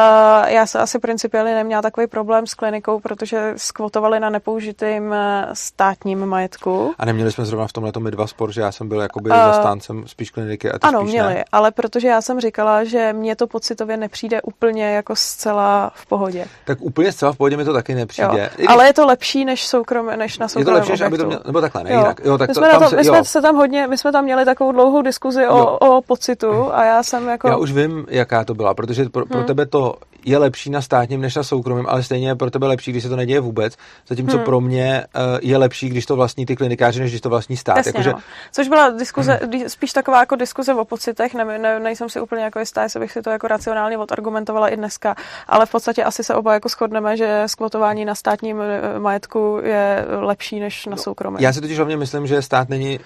já 0.48 0.66
se 0.66 0.80
asi 0.80 1.00
principiálně 1.00 1.56
neměla 1.56 1.82
takový 1.82 2.08
problém 2.08 2.48
s 2.48 2.54
klinikou, 2.54 3.00
protože 3.00 3.54
skvotovali 3.56 4.20
na 4.20 4.30
nepoužitým 4.30 5.14
eh, 5.14 5.48
státním 5.54 6.26
majetku. 6.26 6.94
A 7.00 7.06
neměli 7.06 7.32
jsme 7.32 7.46
zrovna 7.46 7.68
v 7.68 7.74
tomhle 7.74 7.92
my 8.00 8.12
dva 8.12 8.28
spor, 8.28 8.52
že 8.52 8.62
já 8.62 8.72
jsem 8.72 8.88
byl 8.88 9.02
jakoby 9.02 9.30
uh, 9.30 9.36
zastáncem 9.36 10.08
spíš 10.08 10.32
kliniky 10.32 10.72
a 10.72 10.80
ty 10.80 10.88
Ano, 10.88 11.00
spíš 11.00 11.12
měli, 11.12 11.34
ne. 11.34 11.46
ale 11.52 11.72
protože 11.72 12.08
já 12.08 12.22
jsem 12.22 12.40
říkala, 12.40 12.84
že 12.84 13.14
mně 13.14 13.36
to 13.36 13.48
pocitově 13.48 13.98
nepřijde 13.98 14.42
úplně 14.42 14.96
jako 14.96 15.16
zcela 15.16 15.85
v 15.94 16.06
pohodě. 16.06 16.46
Tak 16.66 16.78
úplně 16.82 17.12
zcela 17.12 17.34
v 17.34 17.38
pohodě 17.38 17.58
mi 17.58 17.66
to 17.66 17.74
taky 17.74 17.96
nepřijde. 17.96 18.42
Jo. 18.42 18.50
Když... 18.56 18.68
Ale 18.70 18.88
je 18.88 18.94
to 18.94 19.06
lepší 19.06 19.46
než 19.46 19.68
soukromé, 19.68 20.18
než 20.18 20.38
na 20.38 20.48
soukromém 20.48 20.68
Je 20.68 20.72
to 20.74 20.78
lepší, 20.80 20.92
než 20.92 21.02
aby 21.02 21.18
to 21.18 21.26
měl, 21.26 21.42
nebo 21.46 21.62
takhle, 21.62 21.84
ne, 21.84 21.94
jo. 21.94 22.00
jinak. 22.00 22.22
Jo, 22.26 22.38
tak 22.38 22.50
my 22.50 22.54
to, 22.54 22.60
jsme, 22.60 22.70
tam, 22.70 22.90
to, 22.90 22.96
my 22.96 23.04
jsme 23.04 23.24
se 23.24 23.42
tam 23.42 23.56
hodně, 23.56 23.88
my 23.88 23.98
jsme 23.98 24.12
tam 24.12 24.24
měli 24.24 24.46
takovou 24.46 24.72
dlouhou 24.72 25.02
diskuzi 25.02 25.48
o, 25.48 25.78
o 25.78 26.02
pocitu 26.02 26.74
a 26.74 26.86
já 26.86 27.04
jsem 27.04 27.28
jako... 27.28 27.48
Já 27.48 27.58
už 27.58 27.72
vím, 27.72 28.06
jaká 28.10 28.44
to 28.44 28.54
byla, 28.54 28.74
protože 28.74 29.10
pro, 29.10 29.26
pro 29.26 29.38
hmm. 29.38 29.48
tebe 29.48 29.66
to 29.66 29.96
je 30.26 30.38
lepší 30.38 30.70
na 30.70 30.82
státním 30.82 31.22
než 31.22 31.36
na 31.36 31.44
soukromém, 31.44 31.86
ale 31.90 32.04
stejně 32.04 32.28
je 32.28 32.36
pro 32.36 32.52
tebe 32.52 32.68
lepší, 32.68 32.92
když 32.92 33.04
se 33.04 33.10
to 33.10 33.16
neděje 33.16 33.40
vůbec. 33.40 33.74
Zatímco 34.08 34.38
hmm. 34.38 34.46
pro 34.46 34.62
mě 34.62 35.06
uh, 35.16 35.22
je 35.42 35.58
lepší, 35.58 35.90
když 35.90 36.06
to 36.06 36.16
vlastní 36.16 36.46
ty 36.46 36.56
klinikáři, 36.56 37.00
než 37.00 37.12
když 37.12 37.22
to 37.22 37.30
vlastní 37.30 37.58
stát. 37.58 37.78
Jasně, 37.78 37.90
Jakože... 37.90 38.12
no. 38.12 38.20
Což 38.52 38.68
byla 38.68 38.90
diskuze, 38.90 39.40
hmm. 39.44 39.70
spíš 39.70 39.94
taková 39.94 40.20
jako 40.20 40.36
diskuze 40.36 40.74
o 40.74 40.86
pocitech, 40.86 41.34
ne, 41.34 41.60
ne, 41.60 41.80
nejsem 41.80 42.10
si 42.10 42.22
úplně 42.22 42.44
jako 42.44 42.60
jistá, 42.60 42.84
jestli 42.84 43.00
bych 43.00 43.12
si 43.12 43.22
to 43.22 43.30
jako 43.30 43.48
racionálně 43.48 43.98
odargumentovala 43.98 44.70
i 44.70 44.78
dneska, 44.78 45.16
ale 45.48 45.66
v 45.66 45.72
podstatě 45.72 46.04
asi 46.04 46.24
se 46.24 46.36
oba 46.36 46.54
jako 46.54 46.70
shodneme, 46.70 47.18
že 47.18 47.44
skvotování 47.46 48.06
na 48.06 48.16
státním 48.16 48.62
eh, 48.62 49.00
majetku 49.00 49.60
je 49.64 50.06
lepší 50.20 50.60
než 50.60 50.86
na 50.86 50.92
no, 50.92 50.98
soukromém. 50.98 51.44
Já 51.44 51.54
si 51.54 51.62
totiž 51.62 51.78
hlavně 51.78 51.98
myslím, 51.98 52.28
že 52.28 52.42
stát 52.42 52.70
není, 52.70 53.00
uh, 53.00 53.06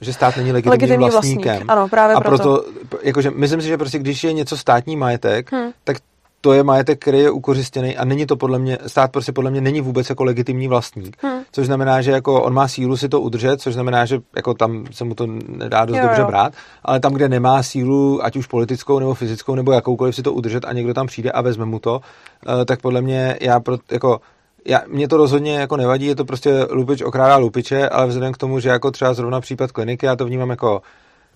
že 0.00 0.12
stát 0.12 0.36
není 0.36 0.52
legitimním 0.52 0.72
legitimní 0.72 1.10
vlastníkem. 1.10 1.52
Vlastník. 1.52 1.70
Ano, 1.70 1.88
právě 1.88 2.16
a 2.16 2.20
proto. 2.20 2.42
proto 2.42 2.64
jakože 3.02 3.30
myslím 3.30 3.60
si, 3.60 3.68
že 3.68 3.78
prostě 3.78 3.98
když 3.98 4.24
je 4.24 4.32
něco 4.32 4.56
státní 4.56 4.96
majetek, 4.96 5.52
hmm. 5.52 5.70
tak 5.84 5.96
to 6.44 6.52
je 6.52 6.62
majetek, 6.62 7.00
který 7.00 7.18
je 7.18 7.30
ukořistěný 7.30 7.96
a 7.96 8.04
není 8.04 8.26
to 8.26 8.36
podle 8.36 8.58
mě, 8.58 8.78
stát 8.86 9.12
prostě 9.12 9.32
podle 9.32 9.50
mě 9.50 9.60
není 9.60 9.80
vůbec 9.80 10.08
jako 10.10 10.24
legitimní 10.24 10.68
vlastník. 10.68 11.16
Hmm. 11.22 11.42
Což 11.52 11.66
znamená, 11.66 12.02
že 12.02 12.10
jako 12.10 12.42
on 12.42 12.54
má 12.54 12.68
sílu 12.68 12.96
si 12.96 13.08
to 13.08 13.20
udržet, 13.20 13.60
což 13.60 13.74
znamená, 13.74 14.04
že 14.04 14.20
jako 14.36 14.54
tam 14.54 14.84
se 14.90 15.04
mu 15.04 15.14
to 15.14 15.26
nedá 15.48 15.84
dost 15.84 15.96
jo, 15.96 16.02
dobře 16.02 16.20
jo. 16.20 16.26
brát, 16.26 16.52
ale 16.82 17.00
tam, 17.00 17.12
kde 17.12 17.28
nemá 17.28 17.62
sílu, 17.62 18.24
ať 18.24 18.36
už 18.36 18.46
politickou 18.46 18.98
nebo 18.98 19.14
fyzickou 19.14 19.54
nebo 19.54 19.72
jakoukoliv 19.72 20.14
si 20.14 20.22
to 20.22 20.32
udržet 20.32 20.64
a 20.64 20.72
někdo 20.72 20.94
tam 20.94 21.06
přijde 21.06 21.30
a 21.30 21.40
vezme 21.40 21.64
mu 21.64 21.78
to, 21.78 22.00
eh, 22.46 22.64
tak 22.64 22.80
podle 22.80 23.00
mě 23.00 23.36
já 23.40 23.60
pro, 23.60 23.78
jako 23.90 24.20
já, 24.64 24.80
mě 24.88 25.08
to 25.08 25.16
rozhodně 25.16 25.54
jako 25.54 25.76
nevadí, 25.76 26.06
je 26.06 26.16
to 26.16 26.24
prostě 26.24 26.66
lupič 26.70 27.02
okrádá 27.02 27.36
lupiče, 27.36 27.88
ale 27.88 28.06
vzhledem 28.06 28.32
k 28.32 28.38
tomu, 28.38 28.60
že 28.60 28.68
jako 28.68 28.90
třeba 28.90 29.14
zrovna 29.14 29.40
případ 29.40 29.72
kliniky, 29.72 30.06
já 30.06 30.16
to 30.16 30.24
vnímám 30.24 30.50
jako 30.50 30.82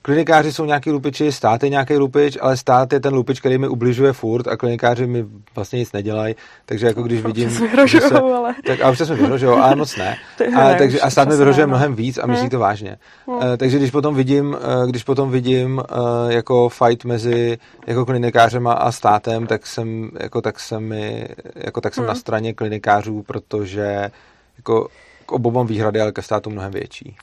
klinikáři 0.03 0.53
jsou 0.53 0.65
nějaký 0.65 0.91
lupiči, 0.91 1.33
stát 1.33 1.63
je 1.63 1.69
nějaký 1.69 1.97
lupič, 1.97 2.39
ale 2.41 2.57
stát 2.57 2.93
je 2.93 3.01
ten 3.01 3.15
lupič, 3.15 3.41
který 3.41 3.59
mi 3.59 3.69
ubližuje 3.69 4.13
furt 4.13 4.49
a 4.49 4.57
klinikáři 4.57 5.07
mi 5.07 5.25
vlastně 5.55 5.79
nic 5.79 5.93
nedělají, 5.93 6.35
takže 6.67 6.87
jako 6.87 7.03
když 7.03 7.21
vidím... 7.21 7.51
že 7.85 8.01
se, 8.01 8.21
ale... 8.21 8.55
Tak, 8.67 8.81
a 8.81 8.91
občas 8.91 9.11
mi 9.11 9.17
vyhrožují, 9.17 9.53
ale 9.53 9.77
moc 9.77 9.97
ne. 9.97 10.17
A, 10.57 10.75
takže, 10.75 11.01
a 11.01 11.11
stát 11.11 11.29
mi 11.29 11.37
vyhrožuje 11.37 11.67
mnohem 11.67 11.95
víc 11.95 12.19
a 12.19 12.27
myslí 12.27 12.49
to 12.49 12.59
vážně. 12.59 12.97
Hmm. 13.27 13.37
Uh, 13.37 13.43
takže 13.57 13.79
když 13.79 13.91
potom 13.91 14.15
vidím, 14.15 14.49
uh, 14.49 14.91
když 14.91 15.05
potom 15.05 15.31
vidím 15.31 15.79
uh, 15.79 16.31
jako 16.31 16.69
fight 16.69 17.05
mezi 17.05 17.59
jako 17.87 18.07
klinikářem 18.07 18.67
a 18.67 18.93
státem, 18.93 19.47
tak 19.47 19.67
jsem, 19.67 20.11
jako, 20.21 20.43
tak 20.43 20.61
jsem, 20.61 20.83
mi, 20.83 21.29
jako, 21.55 21.81
tak 21.81 21.95
jsem 21.95 22.03
hmm. 22.03 22.09
na 22.09 22.15
straně 22.15 22.55
klinikářů, 22.55 23.23
protože 23.23 24.11
jako 24.57 24.89
k 25.27 25.33
obou 25.33 25.65
výhrady, 25.65 26.01
ale 26.01 26.13
ke 26.13 26.23
státu 26.23 26.51
mnohem 26.51 26.73
větší. 26.73 27.17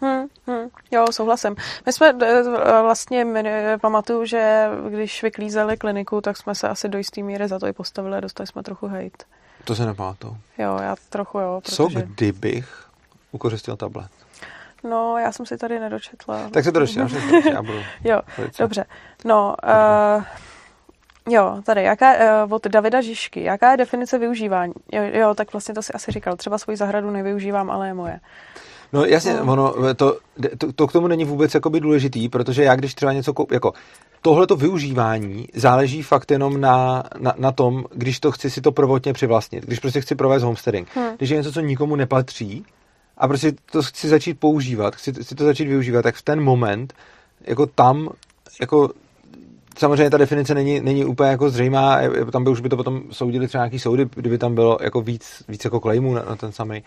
Hmm, 0.00 0.26
hmm, 0.46 0.68
jo, 0.90 1.04
souhlasím. 1.10 1.56
My 1.86 1.92
jsme 1.92 2.14
eh, 2.22 2.42
vlastně, 2.82 3.26
pamatuju, 3.80 4.24
že 4.24 4.68
když 4.88 5.22
vyklízeli 5.22 5.76
kliniku, 5.76 6.20
tak 6.20 6.36
jsme 6.36 6.54
se 6.54 6.68
asi 6.68 6.88
do 6.88 6.98
jisté 6.98 7.22
míry 7.22 7.48
za 7.48 7.58
to 7.58 7.66
i 7.66 7.72
postavili 7.72 8.16
a 8.16 8.20
dostali 8.20 8.46
jsme 8.46 8.62
trochu 8.62 8.86
hejt. 8.86 9.24
To 9.64 9.74
se 9.74 9.86
nepamatuju. 9.86 10.36
Jo, 10.58 10.78
já 10.82 10.96
trochu 11.08 11.38
jo. 11.38 11.60
Protože... 11.62 11.76
Co 11.76 11.88
kdybych 11.88 12.88
ukořistil 13.32 13.76
tablet? 13.76 14.10
No, 14.84 15.18
já 15.18 15.32
jsem 15.32 15.46
si 15.46 15.56
tady 15.56 15.80
nedočetla. 15.80 16.50
Tak 16.50 16.64
se 16.64 16.72
to 16.72 16.78
dočetla, 16.78 17.08
já 17.52 17.62
budu. 17.62 17.78
jo, 18.04 18.20
velice. 18.38 18.62
dobře. 18.62 18.84
No, 19.24 19.56
uh, 20.16 20.24
Jo, 21.30 21.62
tady, 21.64 21.82
jaká, 21.82 22.14
uh, 22.44 22.52
od 22.52 22.66
Davida 22.66 23.00
Žižky, 23.00 23.42
jaká 23.42 23.70
je 23.70 23.76
definice 23.76 24.18
využívání? 24.18 24.72
Jo, 24.92 25.02
jo, 25.12 25.34
tak 25.34 25.52
vlastně 25.52 25.74
to 25.74 25.82
si 25.82 25.92
asi 25.92 26.12
říkal, 26.12 26.36
třeba 26.36 26.58
svoji 26.58 26.76
zahradu 26.76 27.10
nevyužívám, 27.10 27.70
ale 27.70 27.86
je 27.86 27.94
moje. 27.94 28.20
No 28.92 29.04
jasně, 29.04 29.34
no. 29.34 29.52
ono, 29.52 29.74
to, 29.94 30.18
to, 30.58 30.72
to, 30.72 30.86
k 30.86 30.92
tomu 30.92 31.06
není 31.06 31.24
vůbec 31.24 31.54
jakoby 31.54 31.80
důležitý, 31.80 32.28
protože 32.28 32.62
já 32.62 32.76
když 32.76 32.94
třeba 32.94 33.12
něco 33.12 33.34
koupím, 33.34 33.54
jako 33.54 33.72
tohleto 34.22 34.56
využívání 34.56 35.48
záleží 35.54 36.02
fakt 36.02 36.30
jenom 36.30 36.60
na, 36.60 37.04
na, 37.18 37.34
na 37.38 37.52
tom, 37.52 37.84
když 37.94 38.20
to 38.20 38.32
chci 38.32 38.50
si 38.50 38.60
to 38.60 38.72
prvotně 38.72 39.12
přivlastnit, 39.12 39.66
když 39.66 39.78
prostě 39.78 40.00
chci 40.00 40.14
provést 40.14 40.42
homesteading. 40.42 40.88
Hmm. 40.94 41.16
Když 41.16 41.30
je 41.30 41.36
něco, 41.36 41.52
co 41.52 41.60
nikomu 41.60 41.96
nepatří 41.96 42.64
a 43.18 43.28
prostě 43.28 43.52
to 43.72 43.82
chci 43.82 44.08
začít 44.08 44.40
používat, 44.40 44.96
chci, 44.96 45.12
chci 45.12 45.34
to 45.34 45.44
začít 45.44 45.68
využívat, 45.68 46.02
tak 46.02 46.14
v 46.14 46.22
ten 46.22 46.40
moment 46.40 46.94
jako 47.46 47.66
tam 47.66 48.08
jako 48.60 48.90
samozřejmě 49.78 50.10
ta 50.10 50.16
definice 50.16 50.54
není, 50.54 50.80
není 50.80 51.04
úplně 51.04 51.30
jako 51.30 51.50
zřejmá, 51.50 51.98
tam 52.32 52.44
by 52.44 52.50
už 52.50 52.60
by 52.60 52.68
to 52.68 52.76
potom 52.76 53.02
soudili 53.10 53.48
třeba 53.48 53.64
nějaký 53.64 53.78
soudy, 53.78 54.06
kdyby 54.14 54.38
tam 54.38 54.54
bylo 54.54 54.78
jako 54.80 55.00
víc, 55.00 55.42
víc 55.48 55.64
jako 55.64 55.80
claimů 55.80 56.14
na, 56.14 56.22
na 56.28 56.36
ten 56.36 56.52
samý 56.52 56.82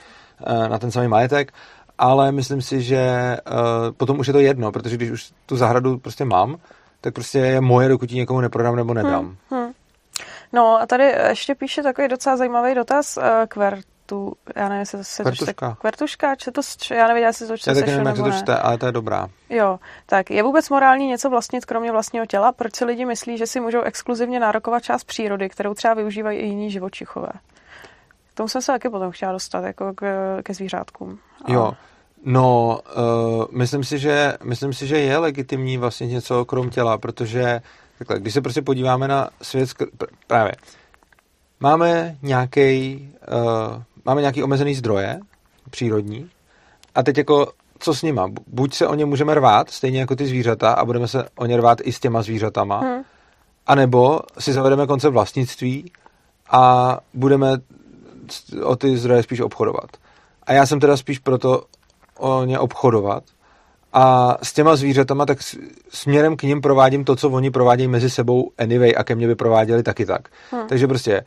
na 0.70 0.78
ten 0.80 0.92
samý 0.92 1.08
majetek, 1.08 1.54
ale 2.02 2.32
myslím 2.32 2.62
si, 2.62 2.82
že 2.82 3.38
uh, 3.52 3.92
potom 3.98 4.20
už 4.20 4.28
je 4.28 4.34
to 4.34 4.40
jedno, 4.40 4.72
protože 4.72 4.96
když 4.96 5.12
už 5.12 5.32
tu 5.46 5.58
zahradu 5.58 5.98
prostě 5.98 6.26
mám, 6.26 6.58
tak 7.02 7.14
prostě 7.14 7.40
je 7.40 7.62
moje, 7.62 7.90
dokud 7.90 8.12
ji 8.12 8.18
někomu 8.18 8.42
neprodám 8.42 8.76
nebo 8.76 8.94
nedám. 8.94 9.26
Hmm, 9.50 9.64
hmm. 9.64 9.72
No 10.54 10.82
a 10.82 10.86
tady 10.86 11.04
ještě 11.30 11.56
píše 11.56 11.84
takový 11.84 12.08
docela 12.08 12.38
zajímavý 12.38 12.76
dotaz 12.76 13.18
uh, 13.18 13.24
Kvertu, 13.48 14.34
já 14.56 14.70
nevím, 14.70 14.80
jestli 14.80 14.98
to 14.98 15.04
se 15.04 15.24
Kvertuška. 15.24 15.78
Kvertuška, 15.82 16.36
če 16.36 16.52
to, 16.52 16.62
já 16.92 17.08
nevím, 17.08 17.24
jestli 17.24 17.48
to 17.48 17.58
čte 17.58 17.72
Já 17.72 17.76
taky 17.76 17.92
nevím, 17.92 18.06
jak 18.06 18.16
se 18.16 18.24
to 18.24 18.32
čte, 18.32 18.58
ale 18.58 18.78
to 18.78 18.86
je 18.86 18.92
dobrá. 18.92 19.28
Jo, 19.50 19.80
tak 20.06 20.32
je 20.32 20.44
vůbec 20.44 20.70
morální 20.70 21.08
něco 21.08 21.30
vlastnit 21.30 21.66
kromě 21.66 21.92
vlastního 21.92 22.26
těla? 22.26 22.52
Proč 22.52 22.76
si 22.76 22.86
lidi 22.86 23.06
myslí, 23.06 23.38
že 23.38 23.48
si 23.48 23.60
můžou 23.60 23.82
exkluzivně 23.82 24.40
nárokovat 24.40 24.84
část 24.84 25.04
přírody, 25.04 25.50
kterou 25.50 25.74
třeba 25.74 25.94
využívají 25.94 26.40
i 26.40 26.46
jiní 26.46 26.72
živočichové? 26.72 27.30
K 28.34 28.38
tomu 28.38 28.48
jsem 28.48 28.62
se 28.62 28.72
taky 28.72 28.90
potom 28.90 29.12
chtěla 29.12 29.32
dostat, 29.32 29.64
jako 29.64 29.94
k, 29.94 30.04
ke 30.44 30.54
zvířátkům. 30.54 31.20
Jo, 31.48 31.74
No, 32.26 32.80
uh, 32.98 33.46
myslím, 33.52 33.84
si, 33.84 34.00
že, 34.00 34.34
myslím 34.44 34.74
si, 34.74 34.88
že 34.88 35.00
je 35.00 35.18
legitimní 35.18 35.78
vlastně 35.78 36.08
něco 36.08 36.46
krom 36.46 36.70
těla, 36.70 36.98
protože 36.98 37.62
takhle, 37.98 38.20
když 38.20 38.34
se 38.34 38.42
prostě 38.42 38.62
podíváme 38.62 39.08
na 39.08 39.30
svět, 39.42 39.70
skr- 39.70 40.08
právě, 40.28 40.52
máme 41.60 42.18
nějaký, 42.22 43.10
uh, 43.32 43.82
máme 44.06 44.22
nějaký 44.22 44.44
omezený 44.44 44.76
zdroje, 44.76 45.20
přírodní, 45.70 46.30
a 46.96 47.04
teď 47.04 47.18
jako 47.18 47.52
co 47.80 47.94
s 47.94 48.02
nima? 48.02 48.28
Buď 48.48 48.74
se 48.74 48.88
o 48.88 48.96
ně 48.96 49.06
můžeme 49.06 49.34
rvát, 49.34 49.70
stejně 49.70 50.00
jako 50.00 50.16
ty 50.16 50.26
zvířata, 50.26 50.74
a 50.74 50.86
budeme 50.86 51.08
se 51.08 51.30
o 51.36 51.46
ně 51.46 51.58
rvát 51.58 51.78
i 51.84 51.92
s 51.92 52.00
těma 52.00 52.22
zvířatama, 52.22 52.80
hmm. 52.80 53.04
anebo 53.68 54.20
si 54.40 54.54
zavedeme 54.54 54.88
koncept 54.88 55.14
vlastnictví 55.14 55.92
a 56.52 56.98
budeme 57.14 57.58
o 58.64 58.76
ty 58.76 58.98
zdroje 58.98 59.24
spíš 59.24 59.40
obchodovat. 59.40 59.90
A 60.44 60.54
já 60.54 60.66
jsem 60.66 60.80
teda 60.80 60.98
spíš 60.98 61.20
proto 61.20 61.64
o 62.22 62.46
ně 62.46 62.60
obchodovat, 62.60 63.24
a 63.94 64.38
s 64.44 64.54
těma 64.54 64.76
zvířatama, 64.76 65.26
tak 65.26 65.38
směrem 65.90 66.38
k 66.38 66.44
ním 66.44 66.62
provádím 66.62 67.06
to, 67.06 67.16
co 67.16 67.30
oni 67.30 67.52
provádějí 67.52 67.88
mezi 67.88 68.10
sebou 68.10 68.52
anyway 68.58 68.94
a 68.98 69.04
ke 69.04 69.16
mně 69.16 69.28
by 69.28 69.36
prováděli 69.36 69.84
taky 69.84 70.06
tak. 70.06 70.30
Hmm. 70.52 70.68
Takže 70.68 70.88
prostě, 70.88 71.24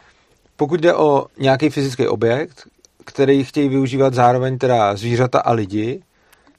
pokud 0.57 0.80
jde 0.80 0.95
o 0.95 1.26
nějaký 1.38 1.70
fyzický 1.70 2.09
objekt, 2.09 2.62
který 3.05 3.45
chtějí 3.45 3.68
využívat 3.68 4.14
zároveň 4.14 4.59
teda 4.59 4.97
zvířata 4.97 5.40
a 5.40 5.53
lidi, 5.53 6.03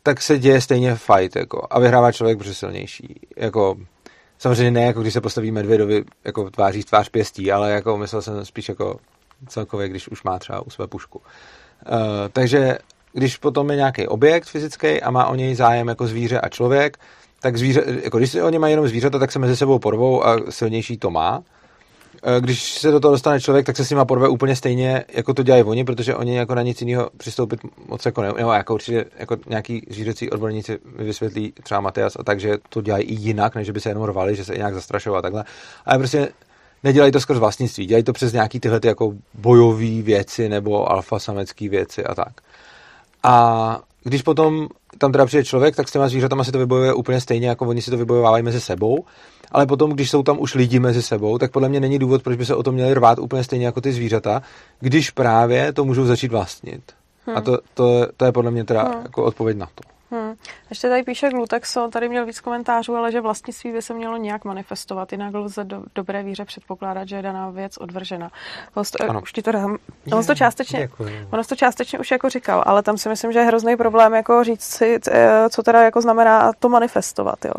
tak 0.04 0.22
se 0.22 0.40
děje 0.40 0.62
stejně 0.62 0.96
fight, 0.96 1.36
jako, 1.36 1.68
a 1.70 1.80
vyhrává 1.80 2.12
člověk, 2.12 2.38
protože 2.38 2.54
silnější. 2.54 3.20
Jako, 3.38 3.76
samozřejmě 4.38 4.72
ne, 4.72 4.86
jako 4.86 5.02
když 5.02 5.14
se 5.14 5.22
postaví 5.22 5.52
medvědovi 5.52 6.04
jako 6.26 6.50
tváří 6.50 6.84
tvář 6.84 7.10
pěstí, 7.10 7.52
ale 7.52 7.72
jako 7.72 7.98
myslel 7.98 8.22
jsem 8.22 8.46
spíš 8.46 8.70
jako 8.70 9.00
celkově, 9.48 9.90
když 9.90 10.08
už 10.08 10.24
má 10.24 10.40
třeba 10.40 10.62
u 10.62 10.70
své 10.70 10.88
pušku. 10.88 11.20
Uh, 11.20 11.96
takže 12.32 12.78
když 13.16 13.38
potom 13.38 13.70
je 13.70 13.76
nějaký 13.76 14.08
objekt 14.08 14.46
fyzický 14.46 15.02
a 15.02 15.12
má 15.12 15.28
o 15.28 15.36
něj 15.36 15.56
zájem 15.56 15.88
jako 15.88 16.08
zvíře 16.08 16.40
a 16.40 16.50
člověk, 16.50 16.98
tak 17.42 17.58
zvíře, 17.58 17.84
jako 18.04 18.18
když 18.18 18.32
se 18.32 18.44
o 18.44 18.50
ně 18.50 18.60
mají 18.60 18.72
jenom 18.72 18.88
zvířata, 18.88 19.20
tak 19.20 19.32
se 19.32 19.40
mezi 19.40 19.56
sebou 19.56 19.80
porvou 19.80 20.26
a 20.26 20.38
silnější 20.50 20.98
to 20.98 21.10
má. 21.10 21.44
E, 22.24 22.42
když 22.42 22.74
se 22.74 22.92
do 22.92 23.00
toho 23.00 23.12
dostane 23.12 23.42
člověk, 23.42 23.66
tak 23.66 23.78
se 23.78 23.86
s 23.86 23.90
nima 23.90 24.06
porve 24.06 24.28
úplně 24.28 24.56
stejně, 24.56 25.06
jako 25.14 25.34
to 25.34 25.44
dělají 25.44 25.64
oni, 25.64 25.84
protože 25.84 26.16
oni 26.16 26.38
jako 26.38 26.56
na 26.56 26.62
nic 26.62 26.82
jiného 26.82 27.10
přistoupit 27.18 27.60
moc 27.88 28.06
jako 28.06 28.22
ne, 28.22 28.34
nebo 28.38 28.52
jako 28.52 28.74
určitě 28.74 29.06
jako 29.20 29.38
nějaký 29.48 29.88
zvířecí 29.90 30.30
odborníci 30.30 30.80
vysvětlí 30.96 31.54
třeba 31.64 31.82
Matias 31.82 32.14
a 32.20 32.24
tak, 32.24 32.40
že 32.40 32.58
to 32.70 32.82
dělají 32.82 33.04
i 33.04 33.14
jinak, 33.14 33.56
než 33.56 33.70
by 33.70 33.82
se 33.82 33.90
jenom 33.90 34.04
rvali, 34.04 34.36
že 34.36 34.46
se 34.46 34.56
nějak 34.56 34.74
zastrašovali 34.74 35.20
a 35.20 35.22
takhle. 35.22 35.44
Ale 35.86 35.98
prostě 35.98 36.30
nedělají 36.84 37.12
to 37.12 37.20
skrz 37.20 37.38
vlastnictví, 37.38 37.86
dělají 37.86 38.04
to 38.04 38.14
přes 38.14 38.34
nějaký 38.34 38.60
tyhle 38.60 38.80
ty 38.80 38.88
jako 38.88 39.14
bojové 39.34 40.02
věci 40.02 40.50
nebo 40.50 40.92
alfa 40.92 41.20
samecké 41.20 41.70
věci 41.70 42.04
a 42.04 42.16
tak. 42.16 42.42
A 43.26 43.80
když 44.04 44.22
potom 44.22 44.68
tam 44.98 45.12
teda 45.12 45.26
přijde 45.26 45.44
člověk, 45.44 45.76
tak 45.76 45.90
s 45.90 45.92
těma 45.92 46.08
zvířatama 46.08 46.44
se 46.44 46.52
to 46.52 46.60
vybojuje 46.60 46.94
úplně 46.94 47.22
stejně, 47.22 47.48
jako 47.48 47.66
oni 47.66 47.82
si 47.82 47.92
to 47.92 47.98
vybojovávají 47.98 48.44
mezi 48.44 48.62
sebou. 48.62 49.06
Ale 49.52 49.66
potom, 49.66 49.92
když 49.92 50.10
jsou 50.10 50.24
tam 50.24 50.38
už 50.40 50.56
lidi 50.56 50.80
mezi 50.80 51.02
sebou, 51.02 51.38
tak 51.38 51.52
podle 51.52 51.70
mě 51.70 51.80
není 51.80 52.00
důvod, 52.00 52.24
proč 52.24 52.38
by 52.38 52.46
se 52.46 52.56
o 52.56 52.64
to 52.64 52.72
měli 52.72 52.94
rvát 52.94 53.20
úplně 53.20 53.44
stejně 53.44 53.66
jako 53.66 53.82
ty 53.82 53.94
zvířata, 53.94 54.42
když 54.80 55.12
právě 55.12 55.74
to 55.74 55.86
můžou 55.86 56.06
začít 56.06 56.32
vlastnit. 56.32 56.82
Hmm. 57.26 57.38
A 57.38 57.42
to, 57.42 57.60
to, 57.74 58.08
to 58.18 58.26
je 58.26 58.32
podle 58.32 58.52
mě 58.52 58.64
teda 58.64 58.84
hmm. 58.84 59.02
jako 59.04 59.24
odpověď 59.24 59.58
na 59.58 59.68
to. 59.76 60.16
Hmm. 60.16 60.25
Ještě 60.70 60.90
tady 60.90 61.04
píše 61.04 61.30
Glutexo, 61.30 61.88
tady 61.88 62.10
měl 62.10 62.26
víc 62.26 62.40
komentářů, 62.40 62.96
ale 62.96 63.12
že 63.12 63.22
vlastnictví 63.22 63.72
by 63.72 63.82
se 63.82 63.94
mělo 63.94 64.18
nějak 64.18 64.46
manifestovat, 64.46 65.12
jinak 65.12 65.34
lze 65.34 65.64
do 65.64 65.84
dobré 65.96 66.24
víře 66.24 66.46
předpokládat, 66.46 67.08
že 67.08 67.16
je 67.16 67.22
daná 67.22 67.50
věc 67.50 67.78
odvržena. 67.78 68.32
Ono, 69.10 69.22
už 69.22 69.32
ti 69.34 69.42
to 69.42 69.52
dám. 69.52 69.78
Ono 70.12 70.24
to 70.24 70.36
částečně, 70.36 70.90
ono 71.32 71.44
to 71.44 71.56
částečně 71.56 72.00
už 72.00 72.12
jako 72.12 72.30
říkal, 72.30 72.64
ale 72.66 72.84
tam 72.84 72.98
si 72.98 73.10
myslím, 73.10 73.32
že 73.32 73.40
je 73.40 73.46
hrozný 73.46 73.76
problém 73.76 74.14
jako 74.14 74.44
říct 74.44 74.64
si, 74.64 75.00
co 75.50 75.64
teda 75.64 75.84
jako 75.84 76.02
znamená 76.02 76.52
to 76.60 76.70
manifestovat, 76.70 77.46
jo. 77.46 77.54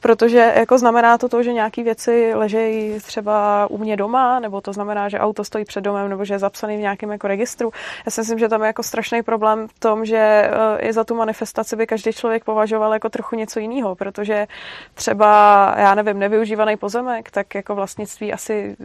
Protože 0.00 0.52
jako 0.56 0.78
znamená 0.78 1.18
to 1.18 1.28
to, 1.28 1.42
že 1.42 1.52
nějaký 1.52 1.82
věci 1.82 2.34
ležejí 2.34 3.00
třeba 3.00 3.66
u 3.70 3.78
mě 3.78 3.96
doma, 3.96 4.40
nebo 4.40 4.60
to 4.60 4.72
znamená, 4.72 5.08
že 5.08 5.18
auto 5.18 5.44
stojí 5.44 5.64
před 5.64 5.80
domem, 5.80 6.08
nebo 6.08 6.24
že 6.24 6.34
je 6.34 6.38
zapsaný 6.38 6.76
v 6.76 6.80
nějakém 6.80 7.10
jako 7.10 7.28
registru. 7.28 7.72
Já 8.06 8.10
si 8.10 8.20
myslím, 8.20 8.38
že 8.38 8.48
tam 8.48 8.60
je 8.60 8.66
jako 8.66 8.82
strašný 8.82 9.22
problém 9.22 9.68
v 9.68 9.80
tom, 9.80 10.04
že 10.04 10.16
je 10.16 10.50
eh, 10.80 10.92
za 10.92 11.04
tu 11.04 11.14
manifestaci 11.14 11.76
by 11.76 11.86
každý 11.86 12.11
člověk 12.12 12.44
považoval 12.44 12.92
jako 12.92 13.08
trochu 13.08 13.36
něco 13.36 13.60
jiného, 13.60 13.94
protože 13.94 14.46
třeba, 14.94 15.74
já 15.78 15.94
nevím, 15.94 16.18
nevyužívaný 16.18 16.76
pozemek, 16.76 17.30
tak 17.30 17.54
jako 17.54 17.74
vlastnictví 17.74 18.32
asi 18.32 18.76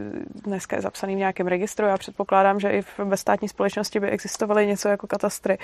dneska 0.44 0.76
je 0.76 0.82
zapsaný 0.82 1.14
v 1.14 1.18
nějakém 1.18 1.46
registru. 1.46 1.86
Já 1.86 1.96
předpokládám, 1.98 2.60
že 2.60 2.68
i 2.68 2.82
v 2.82 3.00
bezstátní 3.04 3.48
společnosti 3.48 4.00
by 4.00 4.08
existovaly 4.08 4.66
něco 4.66 4.88
jako 4.88 5.06
katastry. 5.06 5.58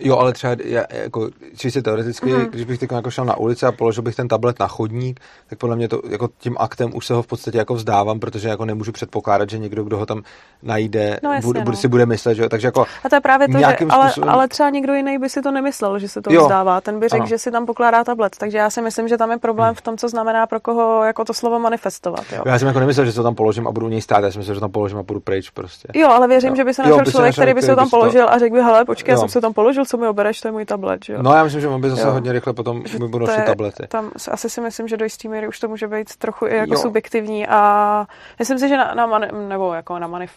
Jo, 0.00 0.16
ale 0.16 0.32
třeba 0.32 0.56
já, 0.64 0.84
jako, 0.90 1.30
čistě 1.56 1.82
teoreticky, 1.82 2.32
mm. 2.32 2.44
když 2.44 2.64
bych 2.64 2.78
teď 2.78 2.92
jako 2.92 3.10
šel 3.10 3.24
na 3.24 3.36
ulici 3.36 3.66
a 3.66 3.72
položil 3.72 4.02
bych 4.02 4.16
ten 4.16 4.28
tablet 4.28 4.58
na 4.58 4.68
chodník, 4.68 5.20
tak 5.46 5.58
podle 5.58 5.76
mě 5.76 5.88
to 5.88 6.02
jako 6.08 6.28
tím 6.38 6.56
aktem 6.58 6.90
už 6.94 7.06
se 7.06 7.14
ho 7.14 7.22
v 7.22 7.26
podstatě 7.26 7.58
jako 7.58 7.74
vzdávám, 7.74 8.20
protože 8.20 8.48
jako 8.48 8.64
nemůžu 8.64 8.92
předpokládat, 8.92 9.50
že 9.50 9.58
někdo, 9.58 9.84
kdo 9.84 9.96
ho 9.96 10.06
tam 10.06 10.22
najde, 10.62 11.20
no, 11.22 11.32
jasně, 11.32 11.46
bude, 11.46 11.64
no. 11.64 11.76
si 11.76 11.88
bude 11.88 12.06
myslet, 12.06 12.34
že 12.34 12.48
Takže 12.48 12.68
jako 12.68 12.86
a 13.04 13.08
to 13.08 13.14
je 13.14 13.20
právě 13.20 13.48
to, 13.48 13.58
že, 13.58 13.64
ale, 13.64 14.10
způsobem... 14.10 14.30
ale 14.30 14.48
třeba 14.48 14.70
někdo 14.70 14.94
jiný 14.94 15.18
by 15.18 15.28
si 15.28 15.42
to 15.42 15.50
nemyslel, 15.50 15.98
že 15.98 16.08
se 16.08 16.22
to 16.22 16.32
jo. 16.32 16.42
vzdává. 16.42 16.80
Ten 16.80 17.00
by 17.00 17.05
řekl, 17.08 17.26
že 17.26 17.38
si 17.38 17.50
tam 17.50 17.66
pokládá 17.66 18.04
tablet. 18.04 18.36
Takže 18.38 18.58
já 18.58 18.70
si 18.70 18.82
myslím, 18.82 19.08
že 19.08 19.16
tam 19.16 19.30
je 19.30 19.38
problém 19.38 19.74
v 19.74 19.80
tom, 19.80 19.96
co 19.96 20.08
znamená 20.08 20.46
pro 20.46 20.60
koho 20.60 21.04
jako 21.04 21.24
to 21.24 21.34
slovo 21.34 21.58
manifestovat. 21.58 22.24
Jo. 22.32 22.42
Já 22.46 22.58
jsem 22.58 22.68
jako 22.68 22.80
nemyslel, 22.80 23.06
že 23.06 23.12
to 23.12 23.22
tam 23.22 23.34
položím 23.34 23.68
a 23.68 23.72
budu 23.72 23.86
u 23.86 23.88
něj 23.88 24.02
stát. 24.02 24.24
Já 24.24 24.30
jsem 24.30 24.40
myslel, 24.40 24.54
že 24.54 24.60
to 24.60 24.64
tam 24.64 24.72
položím 24.72 24.98
a 24.98 25.02
budu 25.02 25.20
pryč 25.20 25.50
prostě. 25.50 25.88
Jo, 25.94 26.08
ale 26.08 26.28
věřím, 26.28 26.50
jo. 26.50 26.56
že 26.56 26.64
by 26.64 26.74
se 26.74 26.82
našel 26.82 26.98
jo, 26.98 27.10
člověk, 27.10 27.34
který 27.34 27.54
by 27.54 27.62
se 27.62 27.66
to 27.66 27.76
tam 27.76 27.90
položil 27.90 28.28
a 28.28 28.38
řekl 28.38 28.54
by, 28.54 28.62
hele, 28.62 28.84
počkej, 28.84 29.12
já 29.12 29.18
jsem 29.18 29.28
se 29.28 29.40
tam 29.40 29.52
položil, 29.52 29.84
co 29.84 29.96
mi 29.96 30.08
obereš, 30.08 30.40
to 30.40 30.48
je 30.48 30.52
můj 30.52 30.64
tablet. 30.64 31.08
Jo. 31.08 31.18
No 31.22 31.32
já 31.32 31.44
myslím, 31.44 31.60
že 31.60 31.68
on 31.68 31.80
by 31.80 31.90
zase 31.90 32.02
jo. 32.02 32.12
hodně 32.12 32.32
rychle 32.32 32.52
potom 32.52 32.82
mi 32.98 33.08
budou 33.08 33.26
tablety. 33.26 33.86
Tam 33.88 34.10
asi 34.30 34.50
si 34.50 34.60
myslím, 34.60 34.88
že 34.88 34.96
do 34.96 35.04
jisté 35.04 35.28
míry 35.28 35.48
už 35.48 35.58
to 35.58 35.68
může 35.68 35.88
být 35.88 36.16
trochu 36.16 36.46
i 36.46 36.56
jako 36.56 36.72
jo. 36.72 36.78
subjektivní 36.78 37.46
a 37.46 38.06
myslím 38.38 38.58
si, 38.58 38.68
že 38.68 38.76
na, 38.76 38.94
na 38.94 39.06
mani, 39.06 39.26
nebo 39.48 39.74
jako 39.74 39.98
na 39.98 40.06
manif, 40.06 40.30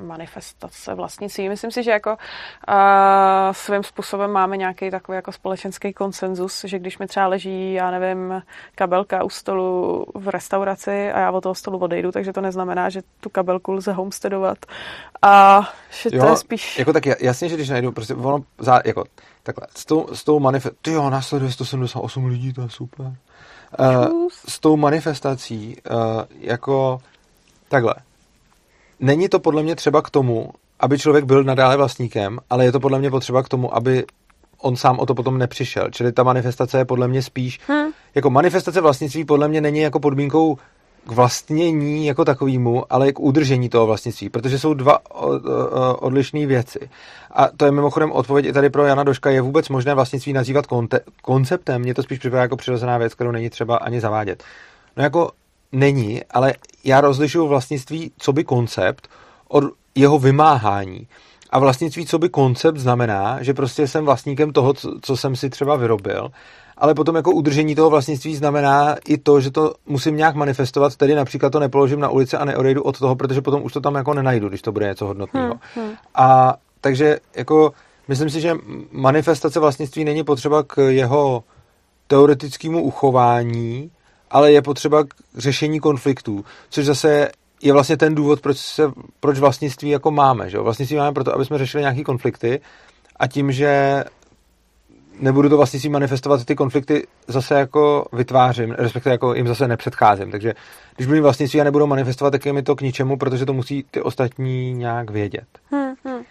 manifestace 0.00 0.94
vlastnictví, 0.94 1.48
myslím 1.48 1.70
si, 1.70 1.82
že 1.82 1.90
jako 1.90 2.10
uh, 2.10 3.52
svým 3.52 3.82
způsobem 3.82 4.30
máme 4.30 4.56
nějaký 4.56 4.90
takový 4.90 5.16
jako 5.16 5.32
společenský 5.32 5.92
konsenzus, 6.02 6.64
že 6.64 6.78
když 6.78 6.98
mi 6.98 7.06
třeba 7.06 7.26
leží, 7.26 7.72
já 7.72 7.90
nevím, 7.90 8.42
kabelka 8.74 9.24
u 9.24 9.30
stolu 9.30 10.06
v 10.14 10.28
restauraci 10.28 11.12
a 11.12 11.20
já 11.20 11.30
od 11.30 11.40
toho 11.40 11.54
stolu 11.54 11.78
odejdu, 11.78 12.12
takže 12.12 12.32
to 12.32 12.40
neznamená, 12.40 12.90
že 12.90 13.02
tu 13.20 13.28
kabelku 13.28 13.72
lze 13.72 13.92
homesteadovat. 13.92 14.58
A 15.22 15.62
že 15.90 16.10
to 16.10 16.16
jo, 16.16 16.30
je 16.30 16.36
spíš... 16.36 16.78
Jako 16.78 16.92
tak 16.92 17.06
jasně, 17.06 17.48
že 17.48 17.54
když 17.54 17.68
najdu, 17.68 17.92
prostě 17.92 18.14
ono, 18.14 18.44
za, 18.58 18.80
jako, 18.84 19.04
takhle, 19.42 19.66
s 19.76 19.84
tou, 19.84 20.06
s 20.12 20.24
tou 20.24 20.40
manifestací, 20.40 20.78
ty 20.82 20.92
jo, 20.92 21.10
následuje 21.10 21.52
178 21.52 22.26
lidí, 22.26 22.52
to 22.52 22.62
je 22.62 22.70
super. 22.70 23.06
Uh, 23.06 24.28
s 24.48 24.60
tou 24.60 24.76
manifestací, 24.76 25.76
uh, 25.90 26.22
jako, 26.40 27.00
takhle, 27.68 27.94
není 29.00 29.28
to 29.28 29.38
podle 29.38 29.62
mě 29.62 29.76
třeba 29.76 30.02
k 30.02 30.10
tomu, 30.10 30.50
aby 30.80 30.98
člověk 30.98 31.24
byl 31.24 31.44
nadále 31.44 31.76
vlastníkem, 31.76 32.38
ale 32.50 32.64
je 32.64 32.72
to 32.72 32.80
podle 32.80 32.98
mě 32.98 33.10
potřeba 33.10 33.42
k 33.42 33.48
tomu, 33.48 33.76
aby 33.76 34.04
on 34.62 34.76
sám 34.76 34.98
o 34.98 35.06
to 35.06 35.14
potom 35.14 35.38
nepřišel. 35.38 35.90
Čili 35.90 36.12
ta 36.12 36.22
manifestace 36.22 36.78
je 36.78 36.84
podle 36.84 37.08
mě 37.08 37.22
spíš, 37.22 37.60
hmm. 37.68 37.90
jako 38.14 38.30
manifestace 38.30 38.80
vlastnictví 38.80 39.24
podle 39.24 39.48
mě 39.48 39.60
není 39.60 39.80
jako 39.80 40.00
podmínkou 40.00 40.58
k 41.06 41.12
vlastnění 41.12 42.06
jako 42.06 42.24
takovému, 42.24 42.84
ale 42.90 43.12
k 43.12 43.20
udržení 43.20 43.68
toho 43.68 43.86
vlastnictví, 43.86 44.28
protože 44.28 44.58
jsou 44.58 44.74
dva 44.74 44.98
odlišné 45.98 46.46
věci. 46.46 46.90
A 47.30 47.48
to 47.56 47.64
je 47.64 47.70
mimochodem 47.72 48.12
odpověď 48.12 48.46
i 48.46 48.52
tady 48.52 48.70
pro 48.70 48.84
Jana 48.84 49.02
Doška, 49.02 49.30
je 49.30 49.40
vůbec 49.40 49.68
možné 49.68 49.94
vlastnictví 49.94 50.32
nazývat 50.32 50.66
konte- 50.66 51.00
konceptem? 51.22 51.82
Mně 51.82 51.94
to 51.94 52.02
spíš 52.02 52.18
připadá 52.18 52.42
jako 52.42 52.56
přirozená 52.56 52.98
věc, 52.98 53.14
kterou 53.14 53.30
není 53.30 53.50
třeba 53.50 53.76
ani 53.76 54.00
zavádět. 54.00 54.44
No 54.96 55.02
jako 55.02 55.30
není, 55.72 56.22
ale 56.30 56.54
já 56.84 57.00
rozlišuju 57.00 57.48
vlastnictví 57.48 58.12
co 58.18 58.32
by 58.32 58.44
koncept 58.44 59.08
od 59.48 59.64
jeho 59.94 60.18
vymáhání. 60.18 61.06
A 61.52 61.58
vlastnictví, 61.58 62.06
co 62.06 62.18
by 62.18 62.28
koncept 62.28 62.76
znamená, 62.76 63.42
že 63.42 63.54
prostě 63.54 63.88
jsem 63.88 64.04
vlastníkem 64.04 64.52
toho, 64.52 64.74
co, 64.74 64.94
co 65.02 65.16
jsem 65.16 65.36
si 65.36 65.50
třeba 65.50 65.76
vyrobil, 65.76 66.30
ale 66.76 66.94
potom 66.94 67.16
jako 67.16 67.30
udržení 67.30 67.74
toho 67.74 67.90
vlastnictví 67.90 68.36
znamená 68.36 68.96
i 69.08 69.18
to, 69.18 69.40
že 69.40 69.50
to 69.50 69.74
musím 69.86 70.16
nějak 70.16 70.34
manifestovat, 70.34 70.96
tedy 70.96 71.14
například 71.14 71.50
to 71.50 71.60
nepoložím 71.60 72.00
na 72.00 72.08
ulici 72.08 72.36
a 72.36 72.44
neodejdu 72.44 72.82
od 72.82 72.98
toho, 72.98 73.16
protože 73.16 73.40
potom 73.40 73.62
už 73.62 73.72
to 73.72 73.80
tam 73.80 73.94
jako 73.94 74.14
nenajdu, 74.14 74.48
když 74.48 74.62
to 74.62 74.72
bude 74.72 74.86
něco 74.86 75.06
hodnotného. 75.06 75.54
Hmm, 75.74 75.86
hmm. 75.86 75.94
A 76.14 76.56
takže 76.80 77.18
jako 77.36 77.72
myslím 78.08 78.30
si, 78.30 78.40
že 78.40 78.54
manifestace 78.92 79.60
vlastnictví 79.60 80.04
není 80.04 80.24
potřeba 80.24 80.62
k 80.62 80.88
jeho 80.88 81.44
teoretickému 82.06 82.82
uchování, 82.82 83.90
ale 84.30 84.52
je 84.52 84.62
potřeba 84.62 85.04
k 85.04 85.14
řešení 85.36 85.80
konfliktů, 85.80 86.44
což 86.70 86.84
zase 86.84 87.30
je 87.62 87.72
vlastně 87.72 87.96
ten 87.96 88.14
důvod, 88.14 88.40
proč, 88.40 88.58
se, 88.58 88.82
proč 89.20 89.38
vlastnictví 89.38 89.88
jako 89.88 90.10
máme. 90.10 90.50
Že? 90.50 90.58
Vlastnictví 90.58 90.96
máme 90.96 91.12
proto, 91.12 91.34
aby 91.34 91.44
jsme 91.44 91.58
řešili 91.58 91.80
nějaké 91.80 92.04
konflikty 92.04 92.60
a 93.16 93.26
tím, 93.26 93.52
že 93.52 94.04
nebudu 95.20 95.48
to 95.48 95.56
vlastnictví 95.56 95.90
manifestovat, 95.90 96.44
ty 96.44 96.54
konflikty 96.54 97.06
zase 97.28 97.54
jako 97.54 98.06
vytvářím, 98.12 98.70
respektive 98.70 99.14
jako 99.14 99.34
jim 99.34 99.48
zase 99.48 99.68
nepředcházím. 99.68 100.30
Takže 100.30 100.54
když 100.96 101.06
budu 101.06 101.22
vlastnictví 101.22 101.60
a 101.60 101.64
nebudu 101.64 101.86
manifestovat, 101.86 102.32
tak 102.32 102.46
je 102.46 102.52
mi 102.52 102.62
to 102.62 102.76
k 102.76 102.80
ničemu, 102.80 103.16
protože 103.16 103.46
to 103.46 103.52
musí 103.52 103.84
ty 103.90 104.00
ostatní 104.00 104.74
nějak 104.74 105.10
vědět. 105.10 105.46
Hmm, 105.70 105.94
hmm. 106.04 106.22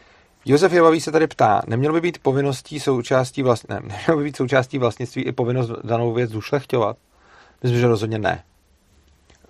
Josef 0.45 0.73
Jovavý 0.73 1.01
se 1.01 1.11
tady 1.11 1.27
ptá, 1.27 1.61
nemělo 1.67 1.93
by 1.93 2.01
být 2.01 2.17
povinností 2.19 2.79
součástí 2.79 3.43
vlast... 3.43 3.69
ne, 3.69 3.79
nemělo 3.83 4.17
by 4.17 4.23
být 4.23 4.35
součástí 4.35 4.77
vlastnictví 4.77 5.23
i 5.23 5.31
povinnost 5.31 5.71
danou 5.83 6.13
věc 6.13 6.31
zušlechťovat? 6.31 6.97
Myslím, 7.63 7.79
že 7.81 7.87
rozhodně 7.87 8.19
ne 8.19 8.43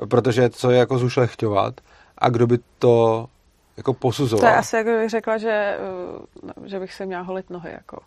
protože 0.10 0.50
co 0.50 0.72
je 0.72 0.78
jako 0.78 0.98
zušlechťovat 0.98 1.82
a 2.18 2.30
kdo 2.30 2.48
by 2.48 2.60
to 2.80 3.28
jako 3.78 3.94
posuzoval. 3.94 4.42
To 4.42 4.48
je 4.48 4.56
asi 4.56 4.76
jako 4.76 4.90
bych 4.90 5.10
řekla, 5.10 5.38
že, 5.38 5.78
uh, 6.44 6.66
že 6.66 6.80
bych 6.80 6.94
se 6.94 7.06
měla 7.06 7.22
holit 7.22 7.50
nohy 7.50 7.72
jako 7.72 8.02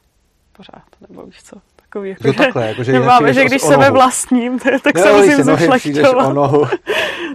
pořád, 0.53 0.85
nebo 1.09 1.27
víš 1.27 1.43
co. 1.43 1.57
Takový, 1.95 2.09
jako, 2.11 2.27
Jo, 2.29 2.33
takhle, 2.33 2.67
jako, 2.69 2.83
že 2.85 2.93
nemáme, 2.93 3.29
jinak 3.31 3.35
že 3.35 3.45
když 3.45 3.63
sebe 3.63 3.91
vlastním, 3.91 4.59
tak 4.59 4.95
Ne, 4.95 5.03
se 5.03 5.09
ale 5.11 5.19
musím 5.27 6.35
nohu. 6.35 6.65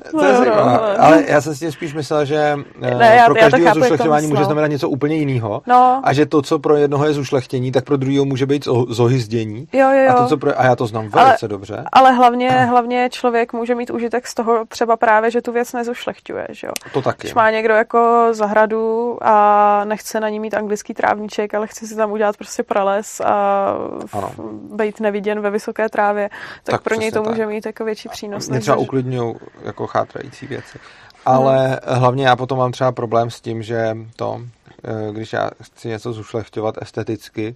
Je 0.05 0.34
No, 0.34 0.38
zajímavé. 0.38 0.95
no. 0.97 1.03
Ale 1.03 1.24
já 1.28 1.41
jsem 1.41 1.53
si 1.53 1.60
tím 1.60 1.72
spíš 1.72 1.93
myslel, 1.93 2.26
že 2.26 2.57
ne, 2.80 2.95
Ne, 2.95 3.16
já- 3.16 3.26
pro 3.26 3.36
každého 3.36 3.74
zušlechťování 3.74 4.28
může 4.28 4.43
znamenat 4.45 4.68
něco 4.68 4.89
úplně 4.89 5.16
jiného. 5.16 5.62
No, 5.68 6.01
A 6.03 6.14
že 6.14 6.26
to, 6.26 6.41
co 6.41 6.60
pro 6.60 6.76
jednoho 6.76 7.05
je 7.05 7.14
zušlechtění, 7.14 7.72
tak 7.72 7.86
pro 7.86 7.97
druhého 7.97 8.26
může 8.26 8.45
být 8.45 8.66
zo- 8.66 8.86
zohyzdění. 8.89 9.68
jo, 9.74 9.89
jo, 9.91 9.99
jo. 10.03 10.10
A, 10.10 10.14
to, 10.14 10.28
co 10.28 10.38
pro, 10.38 10.60
a 10.60 10.64
já 10.66 10.76
to 10.76 10.88
znám 10.88 11.10
Ale- 11.14 11.26
velice 11.26 11.47
dobře. 11.47 11.84
Ale 11.91 12.12
hlavně, 12.12 12.49
hlavně 12.49 13.10
člověk 13.12 13.53
může 13.53 13.76
mít 13.76 13.89
užitek 13.89 14.28
z 14.28 14.34
toho 14.34 14.66
třeba 14.68 14.97
právě, 14.97 15.32
že 15.32 15.41
tu 15.41 15.51
věc 15.51 15.74
nezušlechťuje, 15.74 16.47
že 16.49 16.68
jo. 16.68 16.74
To 16.93 17.01
taky. 17.01 17.18
Když 17.22 17.34
má 17.34 17.51
někdo 17.51 17.74
jako 17.74 18.28
zahradu 18.32 19.18
a 19.22 19.82
nechce 19.86 20.20
na 20.20 20.30
ní 20.30 20.39
mít 20.39 20.53
anglický 20.53 20.93
trávníček, 20.93 21.53
ale 21.53 21.68
chce 21.68 21.88
si 21.88 21.95
tam 21.95 22.12
udělat 22.12 22.38
prostě 22.38 22.64
prales 22.64 23.20
a 23.22 23.66
Ano. 24.14 24.32
Být 24.52 25.00
neviděn 25.00 25.41
ve 25.41 25.50
vysoké 25.50 25.89
trávě, 25.89 26.30
tak, 26.64 26.74
Tak 26.76 26.82
pro 26.82 26.95
něj 26.95 27.12
to 27.12 27.24
může 27.24 27.39
tak. 27.41 27.50
mít 27.50 27.66
jako 27.66 27.86
větší 27.86 28.10
přínos. 28.10 28.47
Mě 28.47 28.56
než 28.56 28.62
třeba 28.64 28.78
když- 28.78 28.88
uklidňují 28.88 29.36
jako 29.64 29.88
chátrající 29.88 30.47
věci. 30.47 30.80
Ale 31.26 31.80
hlavně 31.88 32.28
já 32.28 32.36
potom 32.36 32.58
mám 32.58 32.72
třeba 32.72 32.91
problém 32.91 33.30
s 33.30 33.41
tím, 33.41 33.64
že 33.64 33.97
to, 34.16 34.41
eh, 34.84 35.12
když 35.14 35.34
já 35.34 35.50
chci 35.64 35.88
něco 35.88 36.14
zušlechťovat 36.14 36.76
esteticky, 36.82 37.56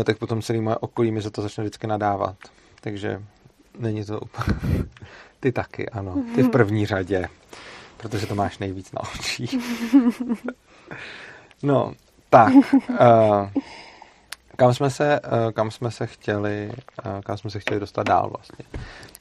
eh, 0.00 0.04
tak 0.04 0.18
potom 0.18 0.42
celý 0.42 0.60
moje 0.60 0.76
okolí 0.76 1.10
mi 1.10 1.20
za 1.20 1.30
to 1.30 1.42
začne 1.42 1.64
vždycky 1.64 1.86
nadávat. 1.86 2.36
Takže 2.80 3.22
není 3.78 4.04
to 4.04 4.20
úplně... 4.20 4.58
Ty 5.40 5.52
taky, 5.52 5.88
ano. 5.88 6.14
Ty 6.34 6.42
v 6.42 6.48
první 6.48 6.86
řadě. 6.86 7.28
Protože 7.96 8.26
to 8.26 8.34
máš 8.34 8.58
nejvíc 8.58 8.92
na 8.92 9.00
očích. 9.14 9.54
No, 11.62 11.92
tak. 12.30 12.52
Uh, 12.54 13.48
kam 14.56 14.74
jsme 14.74 14.90
se, 14.90 15.20
uh, 15.20 15.52
kam 15.52 15.70
jsme 15.70 15.90
se 15.90 16.06
chtěli, 16.06 16.72
uh, 17.06 17.20
kam 17.20 17.36
jsme 17.36 17.50
se 17.50 17.60
chtěli 17.60 17.80
dostat 17.80 18.06
dál 18.06 18.30
vlastně. 18.36 18.80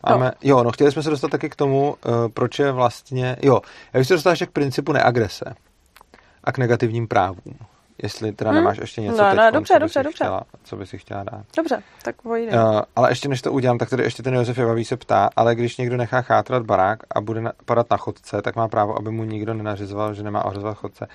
Máme, 0.09 0.31
jo, 0.43 0.63
no 0.63 0.71
chtěli 0.71 0.91
jsme 0.91 1.03
se 1.03 1.09
dostat 1.09 1.31
taky 1.31 1.49
k 1.49 1.55
tomu, 1.55 1.89
uh, 1.89 2.13
proč 2.33 2.59
je 2.59 2.71
vlastně, 2.71 3.37
jo, 3.41 3.61
já 3.93 3.99
bych 3.99 4.07
se 4.07 4.13
dostal 4.13 4.31
ještě 4.31 4.45
k 4.45 4.51
principu 4.51 4.91
neagrese 4.91 5.55
a 6.43 6.51
k 6.51 6.57
negativním 6.57 7.07
právům. 7.07 7.55
Jestli 8.03 8.31
teda 8.31 8.51
Hmm? 8.51 8.59
nemáš 8.59 8.77
ještě 8.77 9.01
něco 9.01 9.17
No, 9.17 9.29
teď, 9.29 9.37
no, 9.37 9.51
dobře, 9.51 9.73
co, 9.73 9.79
by 9.79 9.79
dobře, 9.79 10.03
dobře. 10.03 10.25
Chtěla, 10.25 10.41
co 10.63 10.75
by 10.75 10.87
si 10.87 10.97
chtěla 10.97 11.23
dát. 11.23 11.45
Dobře, 11.57 11.83
tak 12.03 12.23
vojde. 12.23 12.51
Uh, 12.51 12.81
ale 12.95 13.11
ještě 13.11 13.29
než 13.29 13.41
to 13.41 13.51
udělám, 13.51 13.77
tak 13.77 13.89
tady 13.89 14.03
ještě 14.03 14.23
ten 14.23 14.33
Josef 14.33 14.57
Jevavý 14.57 14.85
se 14.85 14.97
ptá, 14.97 15.29
ale 15.35 15.55
když 15.55 15.77
někdo 15.77 15.97
nechá 15.97 16.21
chátrat 16.21 16.63
barák 16.63 16.99
a 17.15 17.21
bude 17.21 17.41
na, 17.41 17.51
padat 17.65 17.89
na 17.91 17.97
chodce, 17.97 18.41
tak 18.41 18.55
má 18.55 18.67
právo, 18.67 18.97
aby 18.97 19.11
mu 19.11 19.23
nikdo 19.23 19.53
nenařizoval, 19.53 20.13
že 20.13 20.23
nemá 20.23 20.45
ohrazovat 20.45 20.77
chodce. 20.77 21.07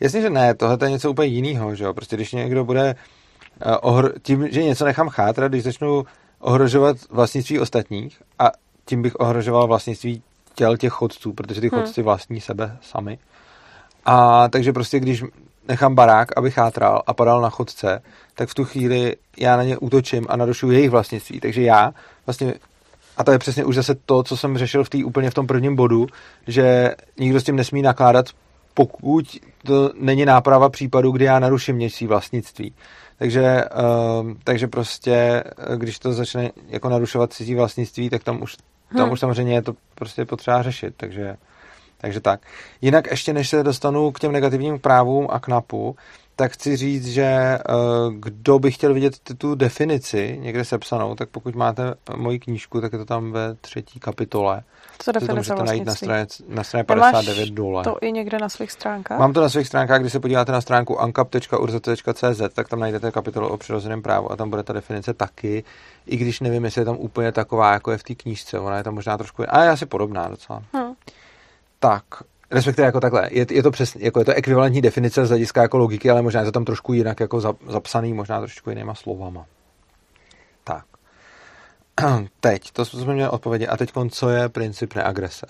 Jasně, 0.00 0.20
že 0.20 0.30
ne, 0.30 0.54
tohle 0.54 0.76
to 0.76 0.84
je 0.84 0.90
něco 0.90 1.10
úplně 1.10 1.28
jiného, 1.28 1.74
že 1.74 1.84
jo? 1.84 1.94
Prostě 1.94 2.16
když 2.16 2.32
někdo 2.32 2.64
bude 2.64 2.94
uh, 2.94 3.17
ohr- 3.60 4.12
tím, 4.22 4.48
že 4.50 4.62
něco 4.62 4.84
nechám 4.84 5.08
chátrat, 5.08 5.52
když 5.52 5.62
začnu 5.62 6.04
ohrožovat 6.40 6.96
vlastnictví 7.10 7.58
ostatních 7.60 8.22
a 8.38 8.50
tím 8.84 9.02
bych 9.02 9.20
ohrožoval 9.20 9.66
vlastnictví 9.66 10.22
těl 10.54 10.76
těch 10.76 10.92
chodců, 10.92 11.32
protože 11.32 11.60
ty 11.60 11.68
Hmm. 11.68 11.80
chodci 11.80 12.02
vlastní 12.02 12.40
sebe 12.40 12.76
sami. 12.80 13.18
A 14.04 14.48
takže 14.48 14.72
prostě 14.72 15.00
když 15.00 15.24
nechám 15.68 15.94
barák, 15.94 16.28
aby 16.36 16.50
chátral 16.50 17.02
a 17.06 17.14
padal 17.14 17.40
na 17.40 17.50
chodce, 17.50 18.02
tak 18.34 18.48
v 18.48 18.54
tu 18.54 18.64
chvíli 18.64 19.16
já 19.38 19.56
na 19.56 19.62
ně 19.62 19.78
útočím 19.78 20.26
a 20.28 20.36
narušuju 20.36 20.72
jejich 20.72 20.90
vlastnictví. 20.90 21.40
Takže 21.40 21.62
já 21.62 21.94
vlastně, 22.26 22.54
a 23.16 23.24
to 23.24 23.32
je 23.32 23.38
přesně 23.38 23.64
už 23.64 23.74
zase 23.74 23.94
to, 24.06 24.22
co 24.22 24.36
jsem 24.36 24.58
řešil 24.58 24.84
v 24.84 24.88
tý, 24.88 25.04
úplně 25.04 25.30
v 25.30 25.34
tom 25.34 25.46
prvním 25.46 25.76
bodu, 25.76 26.06
že 26.46 26.94
nikdo 27.18 27.40
s 27.40 27.44
tím 27.44 27.56
nesmí 27.56 27.82
nakládat, 27.82 28.26
pokud 28.74 29.38
to 29.66 29.90
není 30.00 30.24
náprava 30.24 30.68
případu, 30.68 31.10
kdy 31.10 31.24
já 31.24 31.38
naruším 31.38 31.78
něčí 31.78 32.06
vlastnictví. 32.06 32.74
Takže, 33.18 33.64
uh, 33.64 34.32
takže 34.44 34.66
prostě, 34.66 35.12
eh, 35.14 35.76
když 35.76 35.98
to 35.98 36.12
začne 36.12 36.50
jako 36.68 36.88
narušovat 36.88 37.32
cizí 37.32 37.54
vlastnictví, 37.54 38.10
tak 38.10 38.24
tam 38.24 38.42
už, 38.42 38.56
tam 38.56 39.02
Hmm. 39.02 39.12
už 39.12 39.20
samozřejmě 39.20 39.54
je 39.54 39.62
to 39.62 39.74
prostě 39.94 40.24
potřeba 40.24 40.62
řešit. 40.62 40.94
Takže, 40.96 41.36
takže 41.98 42.20
tak. 42.20 42.40
Jinak 42.80 43.10
ještě 43.10 43.32
než 43.32 43.48
se 43.48 43.62
dostanu 43.62 44.12
k 44.12 44.20
těm 44.20 44.32
negativním 44.32 44.78
právům 44.78 45.26
a 45.30 45.40
k 45.40 45.48
NAPu, 45.48 45.96
tak 46.38 46.52
chci 46.52 46.76
říct, 46.76 47.06
že 47.06 47.58
uh, 47.68 48.14
kdo 48.14 48.58
by 48.58 48.72
chtěl 48.72 48.94
vidět 48.94 49.14
tu 49.38 49.54
definici 49.54 50.38
někde 50.40 50.64
sepsanou, 50.64 51.14
tak 51.14 51.28
pokud 51.28 51.54
máte 51.54 51.94
moji 52.16 52.38
knížku, 52.38 52.80
tak 52.80 52.92
je 52.92 52.98
to 52.98 53.04
tam 53.04 53.32
ve 53.32 53.54
třetí 53.54 54.00
kapitole. 54.00 54.62
To 54.98 55.04
To 55.04 55.12
definice 55.12 55.36
můžete 55.36 55.62
najít 55.62 55.84
na 55.84 55.94
straně, 55.94 56.26
na 56.48 56.64
straně 56.64 56.84
Nemáš 56.88 57.12
59 57.12 57.48
dole. 57.48 57.84
To 57.84 57.98
i 58.00 58.12
někde 58.12 58.38
na 58.38 58.48
svých 58.48 58.72
stránkách? 58.72 59.18
Mám 59.18 59.32
to 59.32 59.40
na 59.40 59.48
svých 59.48 59.66
stránkách, 59.66 60.00
když 60.00 60.12
se 60.12 60.20
podíváte 60.20 60.52
na 60.52 60.60
stránku 60.60 61.00
ankap.urz.cz, 61.00 62.42
tak 62.54 62.68
tam 62.68 62.80
najdete 62.80 63.10
kapitolu 63.10 63.48
o 63.48 63.56
přirozeném 63.56 64.02
právu 64.02 64.32
a 64.32 64.36
tam 64.36 64.50
bude 64.50 64.62
ta 64.62 64.72
definice 64.72 65.14
taky, 65.14 65.64
i 66.06 66.16
když 66.16 66.40
nevím, 66.40 66.64
jestli 66.64 66.80
je 66.80 66.84
tam 66.84 66.96
úplně 66.96 67.32
taková, 67.32 67.72
jako 67.72 67.90
je 67.90 67.98
v 67.98 68.02
té 68.02 68.14
knížce, 68.14 68.60
ona 68.60 68.76
je 68.76 68.84
tam 68.84 68.94
možná 68.94 69.16
trošku, 69.18 69.44
a 69.48 69.64
je 69.64 69.70
asi 69.70 69.86
podobná 69.86 70.28
docela. 70.28 70.62
Hm. 70.76 70.94
Tak, 71.78 72.04
respektive 72.50 72.86
jako 72.86 73.00
takhle, 73.00 73.28
je, 73.32 73.46
je 73.50 73.62
to 73.62 73.70
přesně, 73.70 74.04
jako 74.04 74.18
je 74.18 74.24
to 74.24 74.32
ekvivalentní 74.32 74.80
definice 74.80 75.26
z 75.26 75.28
hlediska 75.28 75.62
jako 75.62 75.78
logiky, 75.78 76.10
ale 76.10 76.22
možná 76.22 76.40
je 76.40 76.46
to 76.46 76.52
tam 76.52 76.64
trošku 76.64 76.92
jinak 76.92 77.20
jako 77.20 77.40
zap, 77.40 77.56
zapsaný, 77.66 78.12
možná 78.12 78.40
trošku 78.40 78.70
jinýma 78.70 78.94
slovama. 78.94 79.46
Tak. 80.64 80.84
Teď, 82.40 82.70
to 82.70 82.84
jsme 82.84 83.14
měli 83.14 83.30
odpovědi. 83.30 83.66
A 83.66 83.76
teď, 83.76 83.92
co 84.10 84.28
je 84.28 84.48
princip 84.48 84.94
neagrese? 84.94 85.46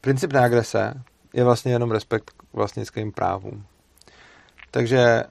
Princip 0.00 0.32
neagrese 0.32 0.94
je 1.32 1.44
vlastně 1.44 1.72
jenom 1.72 1.90
respekt 1.90 2.30
k 2.30 2.42
vlastnickým 2.52 3.12
právům. 3.12 3.64
Takže 4.70 5.24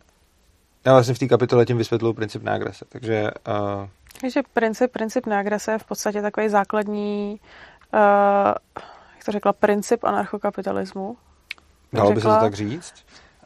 já 0.85 0.93
vlastně 0.93 1.13
v 1.13 1.19
té 1.19 1.27
kapitole 1.27 1.65
tím 1.65 1.77
vysvětluji 1.77 2.13
princip 2.13 2.43
neagrese. 2.43 2.85
Takže 2.89 3.31
uh, 3.47 3.87
Takže 4.21 4.41
princip, 4.53 4.91
princip 4.91 5.25
neagrese 5.25 5.71
je 5.71 5.79
v 5.79 5.83
podstatě 5.83 6.21
takový 6.21 6.49
základní, 6.49 7.39
uh, 7.93 7.99
to 9.25 9.31
řekla, 9.31 9.53
princip 9.53 10.03
anarchokapitalismu. 10.03 11.17
dalo 11.93 12.11
by 12.11 12.21
se 12.21 12.27
to 12.27 12.39
tak 12.39 12.53
říct. 12.53 12.93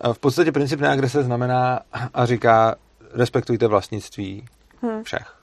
Uh, 0.06 0.14
v 0.14 0.20
podstatě 0.20 0.52
princip 0.52 0.80
neagrese 0.80 1.24
znamená 1.24 1.80
a 2.14 2.26
říká 2.26 2.76
respektujte 3.14 3.68
vlastnictví 3.68 4.46
Hm. 4.82 5.04
všech. 5.04 5.36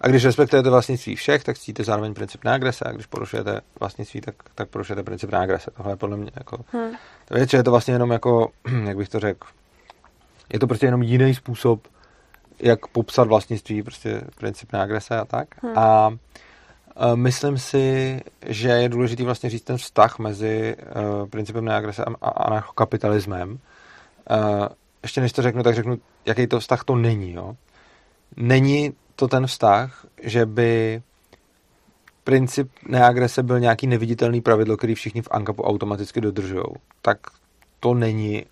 A 0.00 0.08
když 0.08 0.24
respektujete 0.24 0.70
vlastnictví 0.70 1.16
všech, 1.16 1.44
tak 1.44 1.58
ctíte 1.58 1.84
zároveň 1.84 2.14
princip 2.14 2.44
neagrese 2.44 2.84
a 2.84 2.92
když 2.92 3.06
porušujete 3.06 3.60
vlastnictví, 3.80 4.20
tak, 4.20 4.34
tak 4.54 4.68
porušujete 4.68 5.02
princip 5.02 5.32
neagrese. 5.32 5.70
Tohle 5.70 5.92
je 5.92 5.96
podle 5.96 6.16
mě 6.16 6.30
jako... 6.36 6.64
Hm. 6.72 6.92
To 7.24 7.38
je, 7.38 7.48
že 7.48 7.56
je 7.56 7.62
to 7.62 7.70
vlastně 7.70 7.94
jenom 7.94 8.10
jako, 8.10 8.50
jak 8.84 8.96
bych 8.96 9.08
to 9.08 9.20
řekl, 9.20 9.46
je 10.52 10.58
to 10.58 10.66
prostě 10.66 10.86
jenom 10.86 11.02
jiný 11.02 11.34
způsob, 11.34 11.88
jak 12.58 12.86
popsat 12.86 13.28
vlastnictví, 13.28 13.82
prostě 13.82 14.22
princip 14.38 14.72
neagrese 14.72 15.16
a 15.16 15.24
tak. 15.24 15.48
Hmm. 15.62 15.78
A 15.78 16.10
myslím 17.14 17.58
si, 17.58 18.20
že 18.46 18.68
je 18.68 18.88
důležitý 18.88 19.22
vlastně 19.22 19.50
říct 19.50 19.62
ten 19.62 19.76
vztah 19.76 20.18
mezi 20.18 20.76
uh, 20.76 21.28
principem 21.28 21.64
neagrese 21.64 22.04
a, 22.04 22.10
a 22.22 22.28
anarchokapitalismem. 22.28 23.50
Uh, 23.50 24.66
ještě 25.02 25.20
než 25.20 25.32
to 25.32 25.42
řeknu, 25.42 25.62
tak 25.62 25.74
řeknu, 25.74 25.98
jaký 26.26 26.46
to 26.46 26.60
vztah 26.60 26.84
to 26.84 26.96
není. 26.96 27.32
Jo? 27.32 27.56
Není 28.36 28.92
to 29.16 29.28
ten 29.28 29.46
vztah, 29.46 30.06
že 30.22 30.46
by 30.46 31.02
princip 32.24 32.70
neagrese 32.88 33.42
byl 33.42 33.60
nějaký 33.60 33.86
neviditelný 33.86 34.40
pravidlo, 34.40 34.76
který 34.76 34.94
všichni 34.94 35.22
v 35.22 35.28
ANKAPu 35.30 35.62
automaticky 35.62 36.20
dodržují. 36.20 36.64
Tak 37.02 37.18
to 37.80 37.94
není 37.94 38.44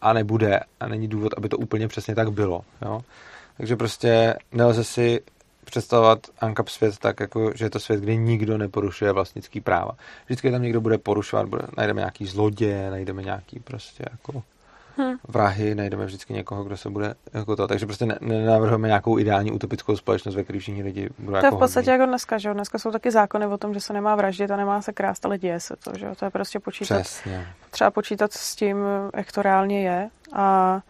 a 0.00 0.12
nebude 0.12 0.60
a 0.80 0.88
není 0.88 1.08
důvod, 1.08 1.32
aby 1.36 1.48
to 1.48 1.58
úplně 1.58 1.88
přesně 1.88 2.14
tak 2.14 2.32
bylo. 2.32 2.64
Jo? 2.82 3.00
Takže 3.56 3.76
prostě 3.76 4.34
nelze 4.52 4.84
si 4.84 5.20
představovat 5.64 6.18
ANKAP 6.40 6.68
svět 6.68 6.98
tak, 6.98 7.20
jako, 7.20 7.52
že 7.54 7.64
je 7.64 7.70
to 7.70 7.80
svět, 7.80 8.00
kde 8.00 8.16
nikdo 8.16 8.58
neporušuje 8.58 9.12
vlastnický 9.12 9.60
práva. 9.60 9.90
Vždycky 10.26 10.50
tam 10.50 10.62
někdo 10.62 10.80
bude 10.80 10.98
porušovat, 10.98 11.46
bude, 11.48 11.62
najdeme 11.76 12.00
nějaký 12.00 12.26
zlodě, 12.26 12.90
najdeme 12.90 13.22
nějaký 13.22 13.60
prostě 13.60 14.04
jako 14.10 14.42
Hm. 14.98 15.16
vrahy, 15.28 15.74
najdeme 15.74 16.06
vždycky 16.06 16.32
někoho, 16.32 16.64
kdo 16.64 16.76
se 16.76 16.90
bude 16.90 17.14
jako 17.34 17.56
to. 17.56 17.66
Takže 17.68 17.86
prostě 17.86 18.06
ne- 18.06 18.18
nenavrhujeme 18.20 18.88
nějakou 18.88 19.18
ideální 19.18 19.52
utopickou 19.52 19.96
společnost, 19.96 20.34
ve 20.34 20.44
které 20.44 20.58
všichni 20.58 20.82
lidi 20.82 21.08
budou 21.18 21.32
To 21.32 21.36
je 21.36 21.44
jako 21.44 21.56
v 21.56 21.58
podstatě 21.58 21.90
hodní. 21.90 22.00
jako 22.00 22.06
dneska, 22.10 22.38
že 22.38 22.48
jo? 22.48 22.54
Dneska 22.54 22.78
jsou 22.78 22.90
taky 22.90 23.10
zákony 23.10 23.46
o 23.46 23.58
tom, 23.58 23.74
že 23.74 23.80
se 23.80 23.92
nemá 23.92 24.16
vraždit 24.16 24.50
a 24.50 24.56
nemá 24.56 24.82
se 24.82 24.92
krást, 24.92 25.26
ale 25.26 25.38
děje 25.38 25.60
se 25.60 25.76
to, 25.84 25.92
že 25.98 26.06
jo? 26.06 26.14
To 26.14 26.24
je 26.24 26.30
prostě 26.30 26.60
počítat, 26.60 27.00
Přesně. 27.00 27.46
třeba 27.70 27.90
počítat 27.90 28.32
s 28.32 28.56
tím, 28.56 28.76
jak 29.16 29.32
to 29.32 29.42
reálně 29.42 29.82
je 29.88 30.08
a 30.32 30.80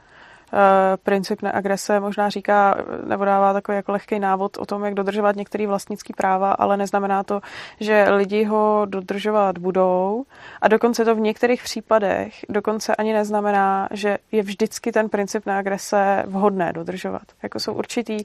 princip 1.03 1.42
neagrese 1.42 2.00
možná 2.00 2.28
říká, 2.28 2.74
nebo 3.07 3.24
dává 3.24 3.53
takový 3.53 3.76
jako 3.76 3.92
lehký 3.92 4.18
návod 4.18 4.59
o 4.59 4.66
tom, 4.66 4.84
jak 4.84 4.94
dodržovat 4.94 5.36
některé 5.36 5.66
vlastnické 5.66 6.12
práva, 6.16 6.53
ale 6.53 6.76
neznamená 6.76 7.22
to, 7.22 7.40
že 7.80 8.07
lidi 8.11 8.44
ho 8.44 8.86
dodržovat 8.88 9.59
budou 9.59 10.24
a 10.62 10.68
dokonce 10.68 11.05
to 11.05 11.14
v 11.14 11.20
některých 11.20 11.62
případech 11.62 12.34
dokonce 12.48 12.96
ani 12.96 13.12
neznamená, 13.12 13.88
že 13.90 14.18
je 14.32 14.42
vždycky 14.42 14.92
ten 14.92 15.09
princip 15.09 15.46
neagrese 15.46 16.22
vhodné 16.26 16.72
dodržovat. 16.72 17.22
Jako 17.42 17.61
jsou 17.61 17.72
určitý, 17.72 18.16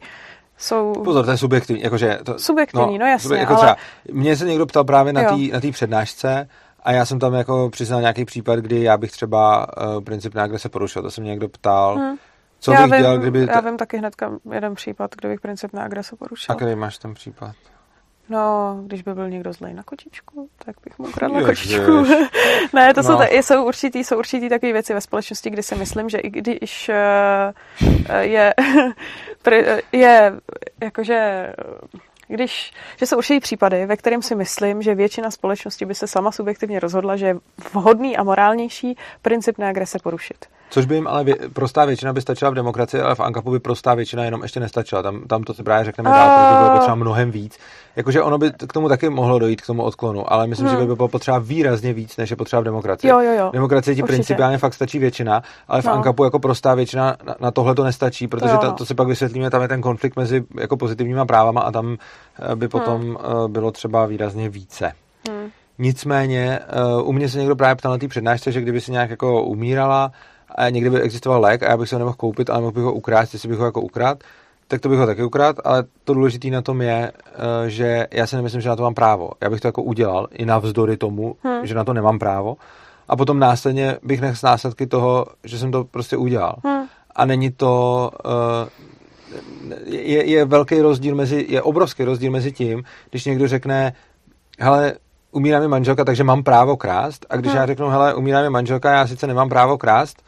jsou 0.58 0.94
Pozor, 1.04 1.26
to 1.26 1.32
je 1.32 1.38
subjektivní, 1.38 1.84
jakože 1.84 2.20
to, 2.24 2.40
subjektivní, 2.40 2.98
no, 2.98 3.06
jasně, 3.06 3.38
jako 3.38 3.54
ale 3.54 3.62
třeba, 3.62 3.76
mě 4.12 4.36
se 4.36 4.46
někdo 4.46 4.66
ptal 4.66 4.84
právě 4.84 5.14
na 5.14 5.22
té 5.62 5.72
přednášce 5.72 6.50
A 6.88 6.92
já 6.92 7.06
jsem 7.06 7.20
tam 7.20 7.34
jako 7.34 7.70
přiznal 7.70 8.02
nějaký 8.02 8.26
případ, 8.26 8.60
kdy 8.60 8.84
já 8.84 8.98
bych 8.98 9.12
třeba 9.12 9.68
uh, 9.78 10.04
princip 10.04 10.36
na 10.36 10.44
agrese 10.44 10.70
porušil. 10.70 11.02
To 11.02 11.12
se 11.12 11.22
mě 11.22 11.30
někdo 11.30 11.50
ptal. 11.50 11.96
Hmm. 11.96 12.18
Co 12.60 12.72
já 12.72 12.84
bych 12.84 12.92
vím, 12.92 13.02
dělal, 13.02 13.18
kdyby... 13.18 13.48
Já 13.50 13.60
vím 13.60 13.78
taky 13.78 13.98
hnedka 13.98 14.32
jeden 14.52 14.76
případ, 14.76 15.16
kde 15.16 15.30
bych 15.30 15.42
princip 15.42 15.74
na 15.74 15.84
agrese 15.84 16.16
porušil. 16.16 16.54
A 16.54 16.56
který 16.56 16.76
máš 16.76 16.98
ten 16.98 17.14
případ? 17.14 17.56
No, 18.30 18.76
když 18.86 19.02
by 19.02 19.14
byl 19.14 19.30
někdo 19.30 19.54
zlej 19.54 19.74
na 19.74 19.84
kočičku, 19.84 20.50
tak 20.66 20.76
bych 20.86 21.00
mu 21.00 21.08
ukradla 21.08 21.42
kočičku. 21.42 21.92
ne, 22.74 22.94
to 22.94 23.02
no. 23.02 23.08
jsou, 23.08 23.20
jsou, 23.30 23.66
určitý, 23.66 24.04
jsou 24.04 24.18
určitý 24.18 24.50
takové 24.50 24.74
věci 24.74 24.94
ve 24.94 25.02
společnosti, 25.02 25.50
kdy 25.50 25.64
si 25.64 25.76
myslím, 25.76 26.10
že 26.10 26.18
i 26.18 26.30
když 26.30 26.90
uh, 26.90 28.20
je, 28.20 28.54
je 29.92 30.34
jakože 30.84 31.54
když, 32.28 32.74
že 32.98 33.06
jsou 33.06 33.18
určitě 33.18 33.40
případy, 33.40 33.86
ve 33.86 33.98
kterém 33.98 34.22
si 34.22 34.36
myslím, 34.36 34.82
že 34.82 34.96
většina 34.96 35.32
společnosti 35.32 35.86
by 35.86 35.96
se 35.96 36.08
sama 36.08 36.32
subjektivně 36.32 36.80
rozhodla, 36.80 37.16
že 37.16 37.26
je 37.26 37.36
vhodný 37.74 38.18
a 38.18 38.24
morálnější 38.24 38.98
princip 39.22 39.58
neagrese 39.58 40.00
porušit. 40.04 40.46
Což 40.70 40.86
by 40.86 40.96
jim 40.96 41.08
ale 41.08 41.24
vě, 41.24 41.36
prostá 41.54 41.86
většina 41.86 42.14
by 42.14 42.22
stačila 42.22 42.52
v 42.52 42.54
demokracii, 42.54 43.02
ale 43.02 43.16
v 43.16 43.20
Ankapu 43.20 43.52
by 43.52 43.60
prostá 43.60 43.94
většina 43.94 44.26
jenom 44.26 44.44
ještě 44.44 44.60
nestačila. 44.60 45.02
Tam, 45.02 45.22
tam 45.22 45.44
to 45.44 45.54
si 45.54 45.64
právě 45.64 45.86
řekneme 45.86 46.10
dál, 46.10 46.30
protože 46.30 46.56
by 46.56 46.64
bylo 46.64 46.78
potřeba 46.78 46.96
mnohem 46.96 47.32
víc. 47.32 47.58
Jakože 47.96 48.22
ono 48.22 48.38
by 48.38 48.52
k 48.68 48.74
tomu 48.74 48.90
taky 48.90 49.10
mohlo 49.10 49.40
dojít, 49.40 49.62
k 49.62 49.66
tomu 49.66 49.84
odklonu, 49.84 50.34
ale 50.34 50.48
myslím, 50.48 50.68
hmm. 50.68 50.78
že 50.78 50.86
by 50.86 50.96
bylo 50.96 51.08
potřeba 51.08 51.40
výrazně 51.40 51.94
víc, 51.94 52.18
než 52.18 52.30
je 52.30 52.36
potřeba 52.36 52.60
v 52.60 52.66
demokracii. 52.66 53.10
Jo, 53.10 53.20
jo, 53.20 53.32
jo. 53.34 53.50
V 53.50 53.54
demokracii 53.54 53.96
ti 53.96 54.04
principiálně 54.04 54.58
fakt 54.58 54.74
stačí 54.74 55.00
většina, 55.00 55.42
ale 55.68 55.82
v 55.82 55.86
no. 55.86 55.94
Ankapu 55.94 56.24
jako 56.24 56.40
prostá 56.40 56.76
většina 56.76 57.18
na, 57.24 57.36
na 57.40 57.52
tohle 57.52 57.76
to 57.76 57.84
nestačí, 57.84 58.28
protože 58.28 58.54
to, 58.54 58.58
to, 58.58 58.72
to 58.72 58.86
si 58.86 58.94
pak 58.94 59.08
vysvětlíme, 59.08 59.50
tam 59.50 59.62
je 59.62 59.68
ten 59.68 59.82
konflikt 59.82 60.16
mezi 60.16 60.44
jako 60.60 60.78
pozitivníma 60.78 61.26
právama 61.26 61.62
a 61.62 61.72
tam 61.72 61.98
eh, 62.52 62.56
by 62.56 62.68
potom 62.68 63.02
hmm. 63.02 63.52
bylo 63.52 63.72
třeba 63.72 64.06
výrazně 64.06 64.50
více. 64.50 64.92
Hmm. 65.30 65.50
Nicméně, 65.80 66.60
uh, 66.98 67.10
u 67.10 67.12
mě 67.12 67.30
se 67.30 67.38
někdo 67.38 67.56
právě 67.56 67.76
ptal 67.76 67.92
na 67.92 67.98
té 67.98 68.08
přednášce, 68.08 68.52
že 68.52 68.62
kdyby 68.62 68.82
si 68.82 68.92
nějak 68.92 69.10
jako 69.10 69.44
umírala, 69.44 70.12
a 70.58 70.70
někdy 70.70 70.90
by 70.90 71.02
existoval 71.02 71.42
lék 71.42 71.64
a 71.64 71.70
já 71.70 71.78
bych 71.78 71.90
se 71.90 71.96
ho 71.96 72.00
nemohl 72.00 72.16
koupit, 72.16 72.50
ale 72.50 72.62
mohl 72.62 72.72
bych 72.72 72.84
ho 72.84 72.94
ukrást, 72.94 73.34
jestli 73.34 73.50
bych 73.50 73.58
ho 73.58 73.66
jako 73.66 73.82
ukrát, 73.82 74.24
tak 74.68 74.82
to 74.82 74.90
bych 74.90 75.00
ho 75.00 75.06
taky 75.06 75.24
ukrát, 75.24 75.56
ale 75.64 75.84
to 76.04 76.14
důležité 76.14 76.48
na 76.48 76.62
tom 76.62 76.82
je, 76.82 77.12
eh, 77.12 77.70
že 77.70 78.08
já 78.12 78.28
si 78.28 78.36
nemyslím, 78.36 78.62
že 78.62 78.70
na 78.70 78.76
to 78.76 78.84
mám 78.84 78.94
právo. 78.94 79.30
Já 79.42 79.50
bych 79.50 79.62
to 79.62 79.68
jako 79.68 79.84
udělal 79.84 80.28
i 80.32 80.46
navzdory 80.46 80.98
tomu, 80.98 81.36
hmm. 81.44 81.66
že 81.66 81.76
na 81.76 81.84
to 81.84 81.94
nemám 81.94 82.20
právo. 82.20 82.58
A 83.08 83.16
potom 83.16 83.40
následně 83.40 83.98
bych 84.04 84.22
nechl 84.22 84.40
následky 84.44 84.88
toho, 84.88 85.26
že 85.44 85.60
jsem 85.60 85.72
to 85.72 85.84
prostě 85.84 86.18
udělal. 86.18 86.56
Hmm. 86.64 86.86
A 87.16 87.26
není 87.26 87.52
to... 87.52 88.12
Eh, 88.26 88.70
je, 89.86 90.26
je 90.26 90.46
velký 90.46 90.82
rozdíl 90.82 91.16
mezi, 91.16 91.46
je 91.50 91.62
obrovský 91.62 92.04
rozdíl 92.04 92.32
mezi 92.32 92.52
tím, 92.52 92.84
když 93.10 93.26
někdo 93.26 93.48
řekne, 93.48 93.94
hele, 94.60 94.94
umírá 95.32 95.60
mi 95.60 95.68
manželka, 95.68 96.06
takže 96.06 96.24
mám 96.24 96.44
právo 96.44 96.78
krást. 96.78 97.26
A 97.30 97.36
když 97.36 97.52
hmm. 97.52 97.62
já 97.62 97.66
řeknu, 97.66 97.90
hele, 97.90 98.16
umírá 98.16 98.42
mi 98.42 98.50
manželka, 98.50 98.92
já 98.92 99.08
sice 99.08 99.28
nemám 99.28 99.50
právo 99.50 99.78
krást, 99.78 100.22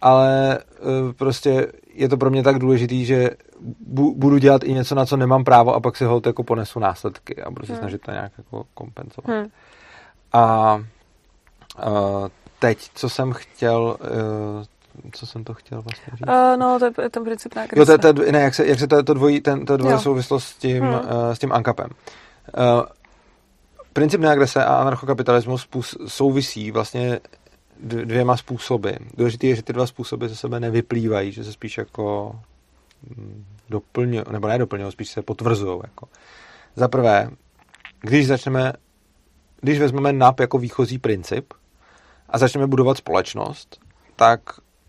ale 0.00 0.58
uh, 0.80 1.12
prostě 1.12 1.72
je 1.94 2.08
to 2.08 2.16
pro 2.16 2.30
mě 2.30 2.42
tak 2.42 2.58
důležitý, 2.58 3.04
že 3.04 3.30
bu- 3.80 4.14
budu 4.14 4.38
dělat 4.38 4.64
i 4.64 4.72
něco, 4.72 4.94
na 4.94 5.06
co 5.06 5.16
nemám 5.16 5.44
právo 5.44 5.74
a 5.74 5.80
pak 5.80 5.96
si 5.96 6.04
hold 6.04 6.26
jako 6.26 6.42
ponesu 6.42 6.78
následky 6.78 7.42
a 7.42 7.50
budu 7.50 7.66
se 7.66 7.72
hmm. 7.72 7.78
snažit 7.78 8.02
to 8.02 8.10
nějak 8.10 8.32
jako 8.38 8.64
kompenzovat. 8.74 9.28
Hmm. 9.28 9.50
A 10.32 10.74
uh, 11.86 12.28
teď, 12.58 12.78
co 12.94 13.08
jsem 13.08 13.32
chtěl, 13.32 13.96
uh, 14.00 14.64
co 15.12 15.26
jsem 15.26 15.44
to 15.44 15.54
chtěl 15.54 15.82
vlastně 15.82 16.12
říct? 16.16 16.28
Uh, 16.28 16.56
no, 16.58 16.78
to 16.78 17.02
je 17.02 17.10
ten 17.10 17.24
princip 17.24 17.54
Jo, 17.76 17.86
to, 17.86 17.98
to, 17.98 18.12
ne, 18.12 18.40
jak 18.40 18.54
se, 18.54 18.66
jak 18.66 18.78
se 18.78 18.86
to, 18.86 19.02
to 19.02 19.14
dvojí, 19.14 19.40
ten, 19.40 19.66
to 19.66 19.76
dvojí 19.76 19.98
souvislost 19.98 20.44
s 20.44 20.56
tím, 20.56 20.84
hmm. 20.84 20.94
uh, 20.94 21.00
s 21.32 21.38
tím 21.38 21.52
ankapem. 21.52 21.88
Uh, 22.58 22.82
princip 23.92 24.20
neagrese 24.20 24.64
a 24.64 24.74
anarchokapitalismus 24.74 25.68
souvisí 26.06 26.70
vlastně 26.70 27.20
dvěma 27.82 28.36
způsoby. 28.36 28.90
Důležité 29.16 29.46
je, 29.46 29.56
že 29.56 29.62
ty 29.62 29.72
dva 29.72 29.86
způsoby 29.86 30.26
ze 30.26 30.36
sebe 30.36 30.60
nevyplývají, 30.60 31.32
že 31.32 31.44
se 31.44 31.52
spíš 31.52 31.78
jako 31.78 32.36
mm, 33.16 33.44
doplňují, 33.70 34.22
nebo 34.30 34.48
ne 34.48 34.58
doplňují, 34.58 34.92
spíš 34.92 35.08
se 35.10 35.22
potvrzují. 35.22 35.80
Jako. 35.84 36.08
Za 36.76 36.88
prvé, 36.88 37.30
když 38.00 38.26
začneme, 38.26 38.72
když 39.60 39.78
vezmeme 39.78 40.12
NAP 40.12 40.40
jako 40.40 40.58
výchozí 40.58 40.98
princip 40.98 41.54
a 42.28 42.38
začneme 42.38 42.66
budovat 42.66 42.96
společnost, 42.96 43.80
tak 44.16 44.40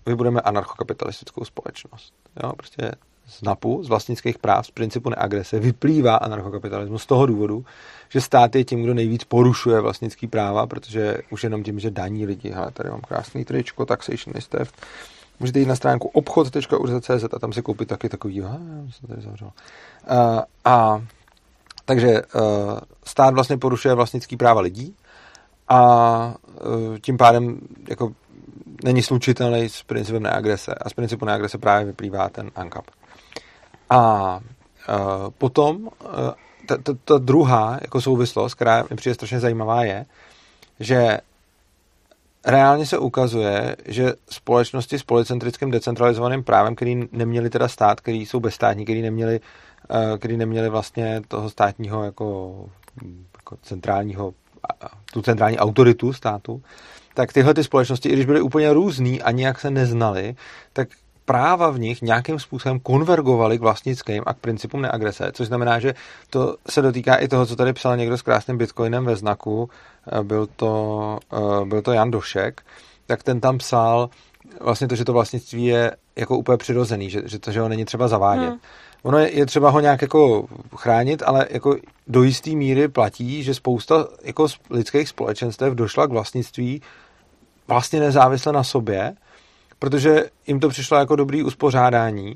vybudeme 0.05 0.41
anarchokapitalistickou 0.41 1.45
společnost. 1.45 2.13
Jo, 2.43 2.53
prostě 2.53 2.91
z 3.27 3.41
NAPu, 3.41 3.83
z 3.83 3.89
vlastnických 3.89 4.37
práv, 4.37 4.67
z 4.67 4.71
principu 4.71 5.09
neagrese, 5.09 5.59
vyplývá 5.59 6.15
anarchokapitalismus 6.15 7.03
z 7.03 7.05
toho 7.05 7.25
důvodu, 7.25 7.65
že 8.09 8.21
stát 8.21 8.55
je 8.55 8.63
tím, 8.63 8.83
kdo 8.83 8.93
nejvíc 8.93 9.23
porušuje 9.23 9.81
vlastnický 9.81 10.27
práva, 10.27 10.67
protože 10.67 11.17
už 11.29 11.43
jenom 11.43 11.63
tím, 11.63 11.79
že 11.79 11.91
daní 11.91 12.25
lidi, 12.25 12.49
hele, 12.49 12.71
tady 12.71 12.89
mám 12.89 13.01
krásný 13.01 13.45
tričko, 13.45 13.85
taxation 13.85 14.37
is 14.37 14.47
theft, 14.47 14.75
můžete 15.39 15.59
jít 15.59 15.65
na 15.65 15.75
stránku 15.75 16.07
obchod.urz.cz 16.07 17.23
a 17.33 17.39
tam 17.39 17.53
si 17.53 17.61
koupit 17.61 17.87
taky 17.87 18.09
takový, 18.09 18.41
a, 18.41 18.57
jsem 18.91 19.07
tady. 19.09 19.21
Uh, 19.31 20.41
a 20.65 21.01
takže 21.85 22.21
uh, 22.21 22.79
stát 23.05 23.33
vlastně 23.33 23.57
porušuje 23.57 23.93
vlastnický 23.93 24.37
práva 24.37 24.61
lidí 24.61 24.95
a 25.67 26.33
uh, 26.65 26.97
tím 27.01 27.17
pádem 27.17 27.59
jako 27.89 28.11
není 28.83 29.01
slučitelný 29.01 29.69
s 29.69 29.83
principem 29.83 30.23
neagrese 30.23 30.75
a 30.75 30.89
z 30.89 30.93
principu 30.93 31.25
neagrese 31.25 31.57
právě 31.57 31.85
vyplývá 31.85 32.29
ten 32.29 32.51
ANCAP. 32.55 32.85
A 33.89 34.39
uh, 34.39 35.29
potom 35.37 35.89
ta, 36.69 36.77
ta, 36.77 36.93
ta 37.05 37.17
druhá 37.17 37.77
jako 37.81 38.01
souvislost, 38.01 38.53
která 38.53 38.83
mi 38.89 38.95
přijde 38.95 39.13
strašně 39.13 39.39
zajímavá, 39.39 39.83
je, 39.83 40.05
že 40.79 41.17
reálně 42.45 42.85
se 42.85 42.97
ukazuje, 42.97 43.75
že 43.85 44.13
společnosti 44.29 44.99
s 44.99 45.03
policentrickým 45.03 45.71
decentralizovaným 45.71 46.43
právem, 46.43 46.75
který 46.75 47.07
neměli 47.11 47.49
teda 47.49 47.67
stát, 47.67 48.01
který 48.01 48.25
jsou 48.25 48.39
bezstátní, 48.39 48.83
který 48.83 49.01
neměli, 49.01 49.39
uh, 49.89 50.17
který 50.17 50.37
neměli 50.37 50.69
vlastně 50.69 51.21
toho 51.27 51.49
státního 51.49 52.03
jako, 52.03 52.55
jako 53.35 53.57
centrálního, 53.61 54.33
tu 55.13 55.21
centrální 55.21 55.57
autoritu 55.57 56.13
státu, 56.13 56.61
tak 57.13 57.33
tyhle 57.33 57.53
ty 57.53 57.63
společnosti, 57.63 58.09
i 58.09 58.13
když 58.13 58.25
byly 58.25 58.41
úplně 58.41 58.73
různý 58.73 59.21
a 59.21 59.31
nějak 59.31 59.59
se 59.59 59.71
neznali, 59.71 60.35
tak 60.73 60.89
práva 61.29 61.69
v 61.69 61.79
nich 61.79 62.01
nějakým 62.01 62.39
způsobem 62.39 62.79
konvergovaly 62.79 63.57
k 63.57 63.61
vlastnickým 63.61 64.23
a 64.25 64.33
k 64.33 64.37
principům 64.37 64.81
neagrese, 64.81 65.31
což 65.33 65.47
znamená, 65.47 65.79
že 65.79 65.93
to 66.29 66.55
se 66.69 66.81
dotýká 66.81 67.15
i 67.15 67.27
toho, 67.27 67.45
co 67.45 67.55
tady 67.55 67.73
psal 67.73 67.97
někdo 67.97 68.17
s 68.17 68.21
krásným 68.21 68.57
bitcoinem 68.57 69.05
ve 69.05 69.15
znaku, 69.15 69.69
eh, 70.11 70.23
byl 70.23 70.47
to, 70.55 71.19
eh, 71.33 71.65
byl 71.65 71.81
to 71.81 71.91
Jan 71.91 72.11
Došek, 72.11 72.61
tak 73.05 73.23
ten 73.23 73.41
tam 73.41 73.57
psal 73.57 74.09
vlastně 74.61 74.87
to, 74.87 74.95
že 74.95 75.05
to 75.05 75.13
vlastnictví 75.13 75.65
je 75.65 75.91
jako 76.15 76.37
úplně 76.37 76.57
přirozený, 76.57 77.09
že, 77.09 77.21
že 77.25 77.39
to, 77.39 77.51
že 77.51 77.61
ho 77.61 77.69
není 77.69 77.85
třeba 77.85 78.07
zavádět. 78.07 78.49
Hmm. 78.49 78.59
Ono 79.03 79.17
je, 79.17 79.31
je 79.31 79.45
třeba 79.45 79.69
ho 79.69 79.79
nějak 79.79 80.01
jako 80.01 80.47
chránit, 80.75 81.23
ale 81.25 81.47
jako 81.49 81.75
do 82.07 82.23
jisté 82.23 82.49
míry 82.49 82.87
platí, 82.87 83.43
že 83.43 83.53
spousta 83.53 84.07
jako 84.23 84.47
lidských 84.69 85.09
společenstev 85.09 85.73
došla 85.73 86.07
k 86.07 86.11
vlastnictví 86.11 86.81
vlastně 87.67 87.99
nezávisle 87.99 88.53
na 88.53 88.63
sobě, 88.63 89.13
protože 89.79 90.25
jim 90.47 90.59
to 90.59 90.69
přišlo 90.69 90.97
jako 90.97 91.15
dobrý 91.15 91.43
uspořádání 91.43 92.35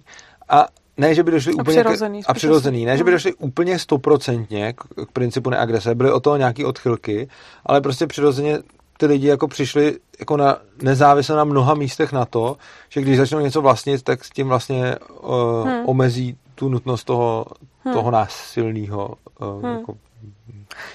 a 0.50 0.66
ne, 0.98 1.16
že 1.16 1.24
by 1.24 1.32
došli 1.32 1.54
a 1.54 1.62
úplně... 1.62 1.84
Přirozený, 1.84 2.24
k, 2.24 2.30
a 2.30 2.34
přirozený. 2.34 2.86
Ne, 2.86 2.98
že 2.98 3.04
by 3.04 3.10
hmm. 3.10 3.16
došli 3.16 3.34
úplně 3.34 3.80
stoprocentně 3.80 4.74
k, 4.74 5.06
k 5.06 5.12
principu 5.14 5.50
neagrese, 5.50 5.96
byly 5.96 6.12
o 6.12 6.20
toho 6.20 6.38
nějaký 6.38 6.66
odchylky, 6.66 7.28
ale 7.66 7.82
prostě 7.82 8.08
přirozeně 8.08 8.60
ty 8.98 9.06
lidi 9.06 9.28
jako 9.28 9.48
přišli 9.48 9.98
jako 10.20 10.38
na, 10.38 10.58
nezávisle 10.82 11.36
na 11.36 11.44
mnoha 11.44 11.74
místech 11.74 12.12
na 12.12 12.26
to, 12.26 12.58
že 12.90 13.02
když 13.02 13.18
začnou 13.18 13.40
něco 13.40 13.62
vlastnit, 13.62 14.04
tak 14.04 14.26
s 14.26 14.30
tím 14.30 14.48
vlastně 14.48 14.96
uh, 15.22 15.68
hmm. 15.68 15.86
omezí 15.86 16.38
tu 16.56 16.70
nutnost 16.70 17.04
toho, 17.04 17.46
hmm. 17.84 17.94
toho 17.94 18.12
násilného 18.12 19.14
uh, 19.42 19.64
hmm. 19.64 19.80
jako 19.80 19.98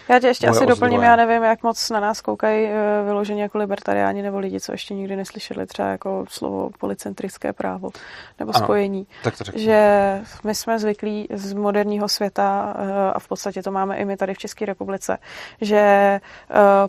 já 0.09 0.21
tě 0.21 0.27
ještě 0.27 0.49
asi 0.49 0.67
doplním, 0.67 1.03
já 1.03 1.17
nevím, 1.17 1.43
jak 1.43 1.63
moc 1.63 1.91
na 1.91 2.01
nás 2.01 2.21
koukají 2.21 2.67
eh, 2.67 3.03
vyloženě 3.05 3.43
jako 3.43 3.59
libertariáni 3.59 4.23
nebo 4.23 4.39
lidi, 4.39 4.61
co 4.61 4.73
ještě 4.73 4.95
nikdy 4.95 5.17
neslyšeli 5.17 5.67
třeba 5.67 5.89
jako 5.89 6.25
slovo 6.29 6.71
policentrické 6.79 7.53
právo 7.53 7.91
nebo 8.39 8.57
ano, 8.57 8.65
spojení. 8.65 9.07
Tak 9.23 9.39
to 9.39 9.45
že 9.55 10.21
my 10.45 10.55
jsme 10.55 10.79
zvyklí 10.79 11.29
z 11.35 11.53
moderního 11.53 12.09
světa 12.09 12.75
eh, 12.79 13.13
a 13.13 13.19
v 13.19 13.29
podstatě 13.29 13.63
to 13.63 13.71
máme 13.71 13.97
i 13.97 14.05
my 14.05 14.17
tady 14.17 14.35
v 14.35 14.39
České 14.39 14.67
republice, 14.67 15.19
že 15.61 15.77
eh, 15.79 16.21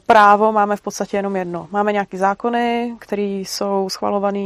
právo 0.05 0.51
máme 0.51 0.75
v 0.75 0.81
podstatě 0.81 1.17
jenom 1.17 1.35
jedno. 1.35 1.67
Máme 1.71 1.93
nějaké 1.93 2.17
zákony, 2.17 2.95
které 2.99 3.21
jsou 3.21 3.89
schvalované 3.89 4.39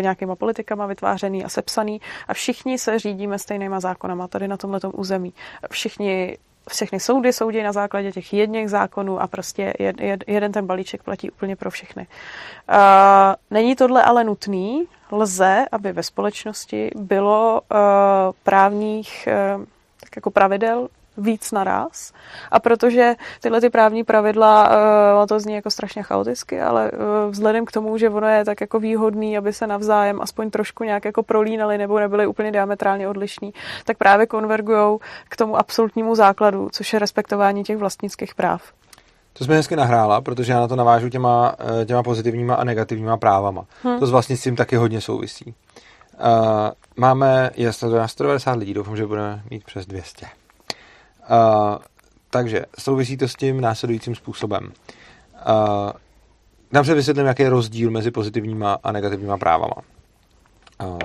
nějakýma 0.00 0.36
politikama, 0.36 0.86
vytvářený 0.86 1.44
a 1.44 1.48
sepsaný 1.48 2.00
a 2.28 2.34
všichni 2.34 2.78
se 2.78 2.98
řídíme 2.98 3.38
stejnýma 3.38 3.80
zákonama 3.80 4.28
tady 4.28 4.48
na 4.48 4.56
tomhle 4.56 4.80
území. 4.92 5.34
Všichni 5.70 6.38
všechny 6.68 7.00
soudy 7.00 7.32
soudí 7.32 7.62
na 7.62 7.72
základě 7.72 8.12
těch 8.12 8.32
jedných 8.32 8.70
zákonů 8.70 9.20
a 9.20 9.26
prostě 9.26 9.74
jed, 9.78 10.00
jed, 10.00 10.24
jeden 10.26 10.52
ten 10.52 10.66
balíček 10.66 11.02
platí 11.02 11.30
úplně 11.30 11.56
pro 11.56 11.70
všechny. 11.70 12.06
Uh, 12.68 12.76
není 13.50 13.76
tohle 13.76 14.02
ale 14.02 14.24
nutný, 14.24 14.84
lze, 15.12 15.64
aby 15.72 15.92
ve 15.92 16.02
společnosti 16.02 16.90
bylo 16.96 17.60
uh, 17.60 17.78
právních 18.42 19.28
uh, 19.56 19.64
tak 20.00 20.16
jako 20.16 20.30
pravidel 20.30 20.88
víc 21.16 21.52
naraz. 21.52 22.12
A 22.50 22.60
protože 22.60 23.14
tyhle 23.40 23.60
ty 23.60 23.70
právní 23.70 24.04
pravidla, 24.04 24.70
uh, 25.20 25.26
to 25.26 25.40
zní 25.40 25.54
jako 25.54 25.70
strašně 25.70 26.02
chaoticky, 26.02 26.60
ale 26.60 26.90
uh, 26.90 27.30
vzhledem 27.30 27.64
k 27.64 27.72
tomu, 27.72 27.98
že 27.98 28.10
ono 28.10 28.28
je 28.28 28.44
tak 28.44 28.60
jako 28.60 28.80
výhodný, 28.80 29.38
aby 29.38 29.52
se 29.52 29.66
navzájem 29.66 30.20
aspoň 30.20 30.50
trošku 30.50 30.84
nějak 30.84 31.04
jako 31.04 31.22
prolínali 31.22 31.78
nebo 31.78 32.00
nebyly 32.00 32.26
úplně 32.26 32.52
diametrálně 32.52 33.08
odlišní, 33.08 33.54
tak 33.84 33.98
právě 33.98 34.26
konvergují 34.26 34.98
k 35.28 35.36
tomu 35.36 35.56
absolutnímu 35.56 36.14
základu, 36.14 36.68
což 36.72 36.92
je 36.92 36.98
respektování 36.98 37.64
těch 37.64 37.76
vlastnických 37.76 38.34
práv. 38.34 38.62
To 39.38 39.44
jsme 39.44 39.54
hezky 39.54 39.76
nahrála, 39.76 40.20
protože 40.20 40.52
já 40.52 40.60
na 40.60 40.68
to 40.68 40.76
navážu 40.76 41.08
těma, 41.08 41.54
eh, 41.80 41.84
těma 41.84 42.02
pozitivníma 42.02 42.54
a 42.54 42.64
negativníma 42.64 43.16
právama. 43.16 43.64
Hmm. 43.82 43.98
To 43.98 44.06
s 44.06 44.10
vlastnictvím 44.10 44.56
taky 44.56 44.76
hodně 44.76 45.00
souvisí. 45.00 45.54
Uh, 46.18 46.70
máme, 46.96 47.50
je 47.54 47.72
190 47.72 48.56
lidí, 48.56 48.74
doufám, 48.74 48.96
že 48.96 49.06
budeme 49.06 49.42
mít 49.50 49.64
přes 49.64 49.86
200. 49.86 50.26
Uh, 51.30 51.78
takže 52.30 52.64
souvisí 52.78 53.16
to 53.16 53.28
s 53.28 53.34
tím 53.34 53.60
následujícím 53.60 54.14
způsobem. 54.14 54.72
Uh, 55.48 55.90
Napřed 56.72 56.94
vysvětlím, 56.94 57.26
jaký 57.26 57.42
je 57.42 57.50
rozdíl 57.50 57.90
mezi 57.90 58.10
pozitivníma 58.10 58.78
a 58.84 58.92
negativníma 58.92 59.38
právama. 59.38 59.74
Uh, 60.84 60.98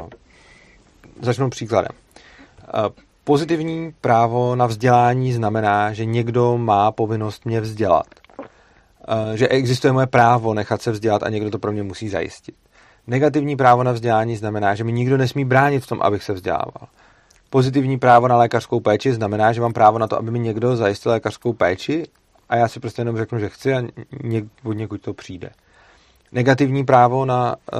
začnu 1.22 1.50
příkladem. 1.50 1.92
Uh, 2.74 2.90
pozitivní 3.24 3.94
právo 4.02 4.56
na 4.56 4.66
vzdělání 4.66 5.34
znamená, 5.34 5.94
že 5.94 6.06
někdo 6.06 6.58
má 6.58 6.92
povinnost 6.92 7.46
mě 7.46 7.62
vzdělat. 7.62 8.08
Uh, 8.40 9.34
že 9.34 9.48
existuje 9.48 9.94
moje 9.94 10.08
právo 10.08 10.54
nechat 10.54 10.82
se 10.82 10.92
vzdělat 10.92 11.24
a 11.24 11.30
někdo 11.30 11.50
to 11.50 11.60
pro 11.60 11.72
mě 11.72 11.84
musí 11.84 12.10
zajistit. 12.10 12.56
Negativní 13.08 13.56
právo 13.56 13.84
na 13.84 13.92
vzdělání 13.92 14.36
znamená, 14.36 14.76
že 14.76 14.84
mi 14.84 14.92
nikdo 14.92 15.18
nesmí 15.18 15.46
bránit 15.46 15.84
v 15.84 15.88
tom, 15.88 16.02
abych 16.02 16.24
se 16.24 16.34
vzdělával. 16.34 16.88
Pozitivní 17.52 18.00
právo 18.00 18.28
na 18.28 18.38
lékařskou 18.38 18.80
péči 18.80 19.14
znamená, 19.14 19.54
že 19.54 19.62
mám 19.62 19.74
právo 19.74 20.00
na 20.00 20.08
to, 20.08 20.18
aby 20.18 20.32
mi 20.32 20.40
někdo 20.40 20.76
zajistil 20.76 21.12
lékařskou 21.12 21.54
péči 21.54 22.04
a 22.50 22.56
já 22.56 22.68
si 22.68 22.80
prostě 22.80 23.02
jenom 23.02 23.18
řeknu, 23.18 23.40
že 23.40 23.50
chci 23.50 23.74
a 23.74 23.82
něk, 24.24 24.46
od 24.64 24.74
někud 24.74 25.02
to 25.02 25.14
přijde. 25.14 25.50
Negativní 26.32 26.86
právo 26.86 27.26
na, 27.26 27.56
eh, 27.74 27.78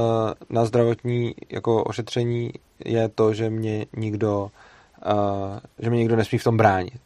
na 0.50 0.66
zdravotní 0.66 1.36
jako 1.50 1.84
ošetření 1.84 2.52
je 2.86 3.10
to, 3.10 3.34
že 3.34 3.50
mě 3.50 3.86
nikdo, 3.98 4.52
eh, 5.06 5.60
že 5.80 5.90
mě 5.90 6.00
nikdo 6.00 6.16
nesmí 6.16 6.38
v 6.38 6.44
tom 6.44 6.58
bránit. 6.58 7.00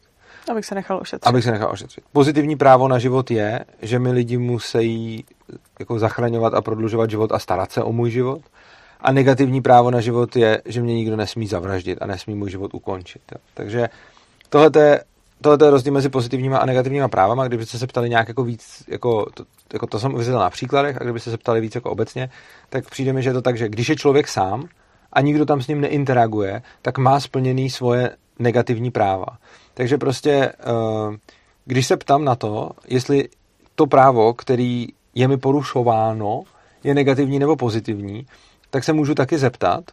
Abych 0.52 0.66
se 0.66 0.76
nechal 0.76 0.98
ošetřit. 1.02 1.28
Abych 1.28 1.44
se 1.44 1.52
nechal 1.52 1.72
ošetřit. 1.72 2.04
Pozitivní 2.12 2.56
právo 2.56 2.88
na 2.88 3.00
život 3.00 3.32
je, 3.32 3.66
že 3.82 4.00
mi 4.00 4.12
lidi 4.12 4.38
musí 4.38 5.26
jako 5.80 6.00
zachraňovat 6.00 6.54
a 6.54 6.62
prodlužovat 6.62 7.10
život 7.10 7.32
a 7.32 7.40
starat 7.40 7.72
se 7.72 7.84
o 7.84 7.92
můj 7.92 8.12
život. 8.12 8.42
A 9.06 9.12
negativní 9.12 9.62
právo 9.62 9.92
na 9.92 10.02
život 10.02 10.36
je, 10.36 10.62
že 10.66 10.82
mě 10.82 10.96
nikdo 10.96 11.16
nesmí 11.16 11.48
zavraždit 11.48 12.02
a 12.02 12.06
nesmí 12.06 12.36
můj 12.36 12.50
život 12.50 12.74
ukončit. 12.74 13.22
Jo. 13.32 13.38
Takže 13.54 13.90
tohle 14.50 14.72
je, 14.78 15.04
tohle 15.42 15.68
je 15.68 15.72
rozdíl 15.72 15.94
mezi 15.94 16.10
pozitivníma 16.10 16.58
a 16.58 16.66
negativníma 16.66 17.08
právama. 17.08 17.48
Kdybyste 17.48 17.78
se 17.78 17.88
ptali 17.88 18.10
nějak 18.10 18.28
jako 18.28 18.44
víc, 18.44 18.84
jako 18.88 19.26
to, 19.34 19.44
jako 19.74 19.88
to 19.88 20.00
jsem 20.00 20.14
uvěděl 20.14 20.40
na 20.40 20.50
příkladech, 20.50 20.98
a 21.02 21.04
kdybyste 21.04 21.32
se 21.32 21.38
ptali 21.38 21.62
víc 21.62 21.76
jako 21.76 21.92
obecně, 21.92 22.30
tak 22.70 22.90
přijde 22.90 23.14
mi, 23.14 23.24
že 23.24 23.30
je 23.30 23.34
to 23.34 23.42
tak, 23.42 23.58
že 23.58 23.70
když 23.70 23.90
je 23.90 23.96
člověk 23.96 24.28
sám 24.28 24.68
a 25.14 25.22
nikdo 25.22 25.46
tam 25.46 25.62
s 25.62 25.68
ním 25.68 25.82
neinteraguje, 25.82 26.62
tak 26.82 26.98
má 26.98 27.20
splněný 27.20 27.70
svoje 27.70 28.10
negativní 28.40 28.92
práva. 28.92 29.26
Takže 29.74 29.98
prostě, 29.98 30.32
eh, 30.32 31.18
když 31.66 31.88
se 31.88 31.98
ptám 31.98 32.26
na 32.26 32.36
to, 32.36 32.72
jestli 32.88 33.30
to 33.76 33.88
právo, 33.88 34.34
který 34.34 34.88
je 35.16 35.28
mi 35.28 35.38
porušováno, 35.38 36.44
je 36.84 36.94
negativní 36.94 37.40
nebo 37.40 37.56
pozitivní, 37.56 38.26
tak 38.76 38.84
se 38.84 38.94
můžu 38.94 39.16
taky 39.16 39.38
zeptat, 39.38 39.84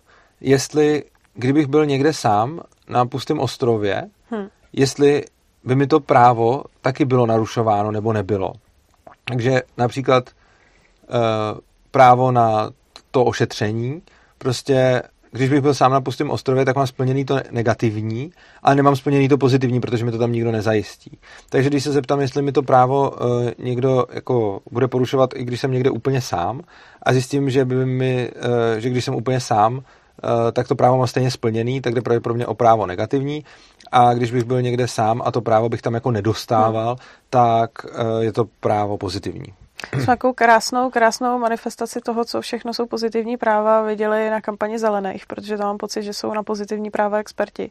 jestli, 0.41 1.05
kdybych 1.35 1.67
byl 1.67 1.87
někde 1.87 2.13
sám 2.13 2.61
na 2.89 3.07
pustém 3.07 3.41
ostrově, 3.41 4.09
hmm. 4.31 4.49
jestli 4.73 5.25
by 5.65 5.75
mi 5.75 5.87
to 5.87 6.01
právo 6.01 6.65
taky 6.81 7.05
bylo 7.05 7.27
narušováno 7.27 7.91
nebo 7.91 8.13
nebylo. 8.13 8.53
Takže 9.25 9.63
například 9.79 10.29
e, 10.29 10.33
právo 11.91 12.33
na 12.33 12.71
to 13.11 13.25
ošetření, 13.25 14.03
prostě 14.39 15.03
když 15.33 15.49
bych 15.49 15.61
byl 15.61 15.75
sám 15.75 15.93
na 15.93 16.01
pustém 16.01 16.31
ostrově, 16.31 16.65
tak 16.65 16.77
mám 16.77 16.87
splněný 16.87 17.25
to 17.25 17.41
negativní, 17.51 18.33
ale 18.63 18.75
nemám 18.75 18.97
splněný 18.97 19.29
to 19.29 19.39
pozitivní, 19.39 19.81
protože 19.81 20.05
mi 20.05 20.13
to 20.13 20.19
tam 20.19 20.33
nikdo 20.33 20.53
nezajistí. 20.53 21.19
Takže 21.51 21.71
když 21.71 21.85
se 21.85 21.93
zeptám, 21.93 22.21
jestli 22.21 22.43
mi 22.43 22.53
to 22.53 22.63
právo 22.63 23.11
uh, 23.11 23.17
někdo 23.59 24.07
jako 24.13 24.61
bude 24.71 24.89
porušovat, 24.89 25.31
i 25.35 25.45
když 25.45 25.61
jsem 25.61 25.73
někde 25.73 25.91
úplně 25.91 26.21
sám, 26.21 26.61
a 27.03 27.13
zjistím, 27.13 27.51
že 27.51 27.65
by 27.65 27.87
mi, 27.87 28.31
uh, 28.31 28.79
že 28.79 28.91
když 28.91 29.05
jsem 29.05 29.15
úplně 29.15 29.41
sám, 29.41 29.75
uh, 29.75 29.81
tak 30.53 30.69
to 30.69 30.75
právo 30.75 30.99
mám 30.99 31.07
stejně 31.07 31.31
splněný, 31.31 31.81
tak 31.81 31.95
jde 31.95 32.01
pravděpodobně 32.01 32.47
o 32.47 32.55
právo 32.55 32.87
negativní. 32.87 33.45
A 33.93 34.15
když 34.15 34.31
bych 34.31 34.45
byl 34.45 34.63
někde 34.63 34.89
sám 34.89 35.23
a 35.25 35.31
to 35.31 35.41
právo 35.41 35.69
bych 35.69 35.83
tam 35.83 35.95
jako 35.95 36.11
nedostával, 36.11 36.89
hmm. 36.89 36.97
tak 37.31 37.71
je 38.21 38.33
to 38.33 38.45
právo 38.61 38.99
pozitivní. 38.99 39.53
Jsme 39.93 40.07
takovou 40.07 40.33
krásnou, 40.33 40.91
krásnou 40.91 41.39
manifestaci 41.39 42.01
toho, 42.01 42.25
co 42.25 42.41
všechno 42.41 42.75
jsou 42.75 42.87
pozitivní 42.87 43.37
práva, 43.37 43.83
viděli 43.83 44.31
na 44.31 44.41
kampani 44.41 44.79
zelených, 44.79 45.27
protože 45.27 45.57
tam 45.57 45.67
mám 45.67 45.79
pocit, 45.79 46.03
že 46.03 46.13
jsou 46.13 46.35
na 46.35 46.43
pozitivní 46.43 46.91
práva 46.91 47.19
experti. 47.19 47.71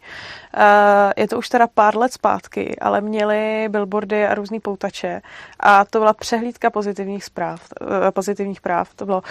Eh, 0.54 1.14
je 1.18 1.28
to 1.28 1.38
už 1.38 1.50
teda 1.50 1.68
pár 1.68 1.98
let 1.98 2.14
zpátky, 2.14 2.76
ale 2.82 3.02
měli 3.02 3.70
billboardy 3.70 4.28
a 4.28 4.36
různý 4.36 4.60
poutače 4.60 5.22
a 5.60 5.86
to 5.86 6.00
byla 6.00 6.14
přehlídka 6.14 6.70
pozitivních 6.70 7.24
zpráv, 7.24 7.62
eh, 8.08 8.12
pozitivních 8.12 8.62
práv. 8.62 8.94
To 8.96 9.06
bylo 9.06 9.22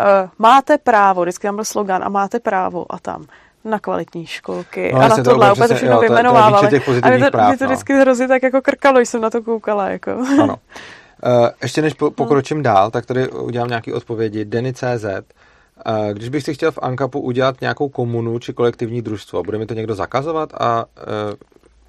eh, 0.00 0.28
máte 0.38 0.78
právo, 0.78 1.22
vždycky 1.22 1.46
tam 1.46 1.54
byl 1.54 1.64
slogan 1.64 2.04
a 2.04 2.08
máte 2.08 2.40
právo 2.40 2.86
a 2.90 2.98
tam 2.98 3.26
na 3.64 3.78
kvalitní 3.78 4.26
školky 4.26 4.92
no, 4.94 5.00
a 5.00 5.08
na 5.08 5.16
tohle, 5.16 5.46
to 5.46 5.52
úplně 5.52 5.68
to 5.68 5.74
všechno 5.74 6.00
vyjmenovávali. 6.00 6.80
A 7.02 7.10
mě 7.10 7.24
to, 7.24 7.30
práv, 7.30 7.48
mě 7.48 7.58
to 7.58 7.64
no. 7.64 7.70
vždycky 7.70 7.94
hrozně 7.94 8.28
tak 8.28 8.42
jako 8.42 8.62
krkalo, 8.62 8.96
když 8.96 9.08
jsem 9.08 9.20
na 9.20 9.30
to 9.30 9.42
koukala. 9.42 9.88
Jako. 9.88 10.10
Ano. 10.42 10.56
Uh, 11.26 11.48
ještě 11.62 11.82
než 11.82 11.94
po, 11.94 12.04
hmm. 12.04 12.14
pokročím 12.14 12.56
hmm. 12.56 12.62
dál, 12.62 12.90
tak 12.90 13.06
tady 13.06 13.28
udělám 13.28 13.68
nějaké 13.68 13.94
odpovědi. 13.94 14.44
Denny.cz 14.44 15.04
uh, 15.04 16.12
Když 16.12 16.28
bych 16.28 16.44
si 16.44 16.54
chtěl 16.54 16.72
v 16.72 16.78
Ankapu 16.82 17.20
udělat 17.20 17.60
nějakou 17.60 17.88
komunu 17.88 18.38
či 18.38 18.52
kolektivní 18.52 19.02
družstvo, 19.02 19.42
bude 19.42 19.58
mi 19.58 19.66
to 19.66 19.74
někdo 19.74 19.94
zakazovat 19.94 20.52
a 20.54 20.84
uh, 20.84 21.34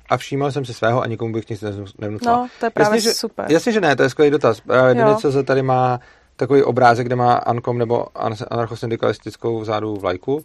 a 0.09 0.17
všímal 0.17 0.51
jsem 0.51 0.65
si 0.65 0.73
svého 0.73 1.01
a 1.01 1.07
nikomu 1.07 1.33
bych 1.33 1.49
nic 1.49 1.63
nevnucoval. 1.99 2.41
No, 2.41 2.47
to 2.59 2.65
je 2.65 2.69
právě 2.69 2.97
jasně, 2.97 3.13
super. 3.13 3.45
Že, 3.47 3.53
jasně, 3.53 3.71
že 3.71 3.81
ne, 3.81 3.95
to 3.95 4.03
je 4.03 4.09
skvělý 4.09 4.31
dotaz. 4.31 4.59
Právě 4.59 4.95
Denny.cz 4.95 5.35
tady 5.45 5.61
má 5.61 5.99
takový 6.35 6.63
obrázek, 6.63 7.05
kde 7.05 7.15
má 7.15 7.33
Ankom 7.33 7.77
nebo 7.77 8.05
anarchosyndikalistickou 8.49 9.59
vzadu 9.59 9.95
vlajku 9.95 10.43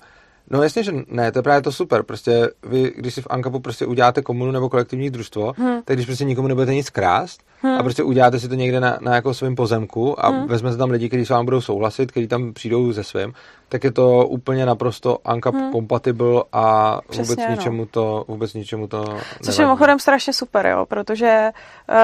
No 0.50 0.62
jasně, 0.62 0.82
že 0.82 0.92
ne, 1.08 1.32
to 1.32 1.38
je 1.38 1.42
právě 1.42 1.62
to 1.62 1.72
super. 1.72 2.02
Prostě 2.02 2.50
vy, 2.62 2.92
když 2.96 3.14
si 3.14 3.22
v 3.22 3.26
Ankapu 3.30 3.60
prostě 3.60 3.86
uděláte 3.86 4.22
komunu 4.22 4.52
nebo 4.52 4.68
kolektivní 4.68 5.10
družstvo, 5.10 5.52
hmm. 5.56 5.82
tak 5.84 5.96
když 5.96 6.06
prostě 6.06 6.24
nikomu 6.24 6.48
nebudete 6.48 6.74
nic 6.74 6.90
krást 6.90 7.40
hmm. 7.62 7.78
a 7.78 7.82
prostě 7.82 8.02
uděláte 8.02 8.40
si 8.40 8.48
to 8.48 8.54
někde 8.54 8.80
na, 8.80 8.98
na 9.00 9.14
jako 9.14 9.34
svém 9.34 9.54
pozemku 9.54 10.24
a 10.24 10.28
hmm. 10.28 10.46
vezmete 10.46 10.76
tam 10.76 10.90
lidi, 10.90 11.08
kteří 11.08 11.26
s 11.26 11.30
vámi 11.30 11.44
budou 11.44 11.60
souhlasit, 11.60 12.10
kteří 12.10 12.28
tam 12.28 12.52
přijdou 12.52 12.92
ze 12.92 13.04
svým, 13.04 13.32
tak 13.68 13.84
je 13.84 13.92
to 13.92 14.28
úplně 14.28 14.66
naprosto 14.66 15.18
Ankap 15.24 15.54
hmm. 15.54 15.72
compatible 15.72 16.42
a 16.52 16.98
Přesně, 17.08 17.22
vůbec 17.24 17.46
no. 17.48 17.54
ničemu 17.54 17.86
to 17.86 18.24
vůbec 18.28 18.54
ničemu 18.54 18.86
to 18.86 19.04
Což 19.04 19.18
nevadí. 19.40 19.58
je 19.58 19.64
mimochodem 19.64 19.98
strašně 19.98 20.32
super, 20.32 20.66
jo, 20.66 20.86
protože 20.86 21.50
uh, 21.88 21.96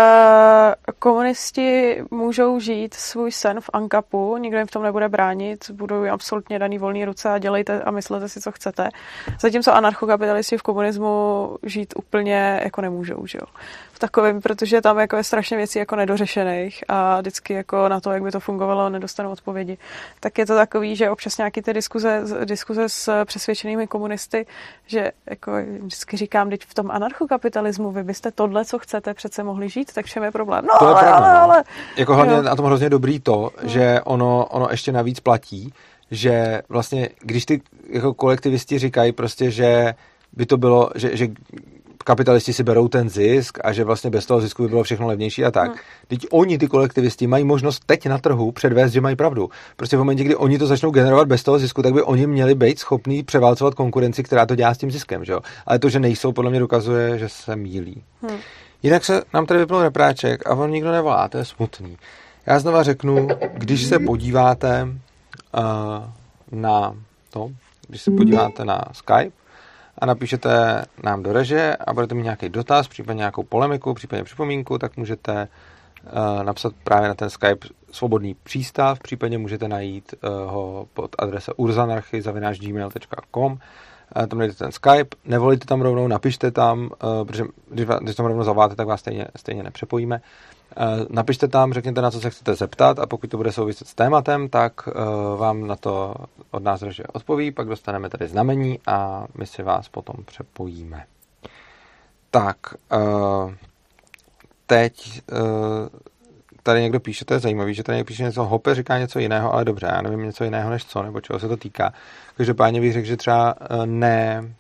komunisti 0.98 1.96
můžou 2.10 2.60
žít 2.60 2.94
svůj 2.94 3.32
sen 3.32 3.60
v 3.60 3.70
Ankapu, 3.72 4.36
nikdo 4.36 4.58
jim 4.58 4.66
v 4.66 4.70
tom 4.70 4.82
nebude 4.82 5.08
bránit, 5.08 5.70
budou 5.70 6.08
absolutně 6.10 6.58
daný 6.58 6.78
volný 6.78 7.04
ruce 7.04 7.28
a 7.28 7.38
dělejte 7.38 7.82
a 7.82 7.90
myslete 7.90 8.28
si, 8.28 8.40
co 8.40 8.52
chcete. 8.52 8.88
Zatímco 9.40 9.74
anarchokapitalisti 9.74 10.58
v 10.58 10.62
komunismu 10.62 11.56
žít 11.62 11.94
úplně 11.96 12.60
jako 12.64 12.80
nemůžou, 12.80 13.26
že 13.26 13.38
jo 13.40 13.46
takovým, 14.02 14.40
protože 14.40 14.80
tam 14.80 14.98
jako 14.98 15.16
je 15.16 15.24
strašně 15.24 15.56
věcí 15.56 15.78
jako 15.78 15.96
nedořešených 15.96 16.84
a 16.88 17.20
vždycky 17.20 17.52
jako 17.54 17.88
na 17.88 18.00
to, 18.00 18.12
jak 18.12 18.22
by 18.22 18.30
to 18.30 18.40
fungovalo, 18.40 18.90
nedostanou 18.90 19.30
odpovědi. 19.30 19.78
Tak 20.20 20.38
je 20.38 20.46
to 20.46 20.54
takový, 20.54 20.96
že 20.96 21.10
občas 21.10 21.38
nějaký 21.38 21.62
ty 21.62 21.72
diskuze, 21.72 22.22
diskuze 22.44 22.88
s 22.88 23.24
přesvědčenými 23.24 23.86
komunisty, 23.86 24.46
že 24.86 25.12
jako 25.30 25.52
vždycky 25.80 26.16
říkám, 26.16 26.50
teď 26.50 26.64
v 26.66 26.74
tom 26.74 26.90
anarchokapitalismu 26.90 27.92
vy 27.92 28.02
byste 28.02 28.30
tohle, 28.30 28.64
co 28.64 28.78
chcete, 28.78 29.14
přece 29.14 29.42
mohli 29.42 29.68
žít, 29.68 29.92
tak 29.94 30.06
všem 30.06 30.22
je 30.22 30.30
problém. 30.30 30.64
No, 30.66 30.78
to 30.78 30.86
ale, 30.86 31.00
je 31.00 31.08
pravda, 31.08 31.26
ale, 31.26 31.34
no. 31.34 31.40
ale, 31.40 31.64
Jako 31.96 32.14
hlavně 32.14 32.34
jo. 32.34 32.42
na 32.42 32.56
tom 32.56 32.66
hrozně 32.66 32.90
dobrý 32.90 33.20
to, 33.20 33.50
no. 33.62 33.68
že 33.68 34.00
ono, 34.04 34.46
ono 34.46 34.68
ještě 34.70 34.92
navíc 34.92 35.20
platí, 35.20 35.72
že 36.10 36.62
vlastně, 36.68 37.08
když 37.20 37.46
ty 37.46 37.62
jako 37.90 38.14
kolektivisti 38.14 38.78
říkají 38.78 39.12
prostě, 39.12 39.50
že 39.50 39.94
by 40.32 40.46
to 40.46 40.56
bylo, 40.56 40.90
že, 40.94 41.16
že 41.16 41.28
kapitalisti 42.04 42.52
si 42.52 42.62
berou 42.62 42.88
ten 42.88 43.08
zisk 43.08 43.58
a 43.64 43.72
že 43.72 43.84
vlastně 43.84 44.10
bez 44.10 44.26
toho 44.26 44.40
zisku 44.40 44.62
by 44.62 44.68
bylo 44.68 44.82
všechno 44.82 45.06
levnější 45.06 45.44
a 45.44 45.50
tak. 45.50 45.68
Hmm. 45.70 45.78
Teď 46.08 46.26
oni, 46.30 46.58
ty 46.58 46.66
kolektivisti, 46.66 47.26
mají 47.26 47.44
možnost 47.44 47.82
teď 47.86 48.06
na 48.06 48.18
trhu 48.18 48.52
předvést, 48.52 48.92
že 48.92 49.00
mají 49.00 49.16
pravdu. 49.16 49.50
Prostě 49.76 49.96
v 49.96 49.98
momentě, 49.98 50.24
kdy 50.24 50.36
oni 50.36 50.58
to 50.58 50.66
začnou 50.66 50.90
generovat 50.90 51.28
bez 51.28 51.42
toho 51.42 51.58
zisku, 51.58 51.82
tak 51.82 51.92
by 51.92 52.02
oni 52.02 52.26
měli 52.26 52.54
být 52.54 52.78
schopní 52.78 53.22
převálcovat 53.22 53.74
konkurenci, 53.74 54.22
která 54.22 54.46
to 54.46 54.54
dělá 54.54 54.74
s 54.74 54.78
tím 54.78 54.90
ziskem. 54.90 55.24
Že 55.24 55.32
jo? 55.32 55.40
Ale 55.66 55.78
to, 55.78 55.88
že 55.88 56.00
nejsou, 56.00 56.32
podle 56.32 56.50
mě 56.50 56.60
dokazuje, 56.60 57.18
že 57.18 57.28
se 57.28 57.56
mílí. 57.56 58.02
Hmm. 58.22 58.38
Jinak 58.82 59.04
se 59.04 59.22
nám 59.34 59.46
tady 59.46 59.60
vypnul 59.60 59.82
repráček 59.82 60.46
a 60.46 60.54
on 60.54 60.70
nikdo 60.70 60.92
nevolá, 60.92 61.28
to 61.28 61.38
je 61.38 61.44
smutný. 61.44 61.96
Já 62.46 62.58
znova 62.58 62.82
řeknu, 62.82 63.28
když 63.54 63.82
se 63.82 63.98
podíváte 63.98 64.88
uh, 64.88 66.60
na 66.60 66.96
to, 67.30 67.50
když 67.88 68.02
se 68.02 68.10
podíváte 68.10 68.64
na 68.64 68.84
Skype, 68.92 69.41
a 70.02 70.06
napíšete 70.06 70.84
nám 71.02 71.22
do 71.22 71.32
reže 71.32 71.76
a 71.76 71.94
budete 71.94 72.14
mít 72.14 72.22
nějaký 72.22 72.48
dotaz, 72.48 72.88
případně 72.88 73.18
nějakou 73.18 73.42
polemiku, 73.42 73.94
případně 73.94 74.24
připomínku, 74.24 74.78
tak 74.78 74.96
můžete 74.96 75.48
uh, 76.04 76.42
napsat 76.42 76.72
právě 76.84 77.08
na 77.08 77.14
ten 77.14 77.30
Skype 77.30 77.68
svobodný 77.92 78.36
přístav, 78.42 78.98
případně 78.98 79.38
můžete 79.38 79.68
najít 79.68 80.14
uh, 80.14 80.30
ho 80.50 80.86
pod 80.94 81.16
adrese 81.18 81.52
urzanarchy.gmail.com 81.56 83.52
uh, 83.52 83.58
tam 84.26 84.38
najdete 84.38 84.58
ten 84.58 84.72
Skype, 84.72 85.16
nevolíte 85.24 85.66
tam 85.66 85.80
rovnou, 85.80 86.08
napište 86.08 86.50
tam, 86.50 86.90
protože 87.24 87.44
když, 87.70 87.86
když 88.00 88.16
tam 88.16 88.26
rovnou 88.26 88.44
zavoláte, 88.44 88.76
tak 88.76 88.86
vás 88.86 89.00
stejně, 89.00 89.26
stejně 89.36 89.62
nepřepojíme. 89.62 90.20
Uh, 90.76 91.06
napište 91.10 91.48
tam, 91.48 91.72
řekněte, 91.72 92.02
na 92.02 92.10
co 92.10 92.20
se 92.20 92.30
chcete 92.30 92.54
zeptat 92.54 92.98
a 92.98 93.06
pokud 93.06 93.30
to 93.30 93.36
bude 93.36 93.52
souviset 93.52 93.88
s 93.88 93.94
tématem, 93.94 94.48
tak 94.48 94.72
uh, 94.86 94.92
vám 95.38 95.66
na 95.66 95.76
to 95.76 96.14
od 96.50 96.62
nás 96.62 96.82
režie 96.82 97.06
odpoví, 97.12 97.50
pak 97.50 97.68
dostaneme 97.68 98.08
tady 98.08 98.28
znamení 98.28 98.78
a 98.86 99.26
my 99.34 99.46
si 99.46 99.62
vás 99.62 99.88
potom 99.88 100.14
přepojíme. 100.24 101.04
Tak, 102.30 102.56
uh, 102.92 103.52
teď 104.66 105.22
tady 106.62 106.82
někdo 106.82 107.00
píše, 107.00 107.24
to 107.24 107.34
je 107.34 107.40
zajímavé, 107.40 107.74
že 107.74 107.82
tady 107.82 107.96
někdo 107.96 108.06
píše 108.06 108.22
něco, 108.22 108.44
Hope 108.44 108.74
říká 108.74 108.98
něco 108.98 109.18
jiného, 109.18 109.54
ale 109.54 109.64
dobře, 109.64 109.86
já 109.86 110.02
nevím 110.02 110.22
něco 110.22 110.44
jiného 110.44 110.70
než 110.70 110.84
co, 110.84 111.02
nebo 111.02 111.20
čeho 111.20 111.38
se 111.38 111.48
to 111.48 111.56
týká. 111.56 111.92
Každopádně 112.36 112.80
bych 112.80 112.92
řekl, 112.92 113.06
že 113.06 113.16
třeba 113.16 113.54
ne 113.84 114.54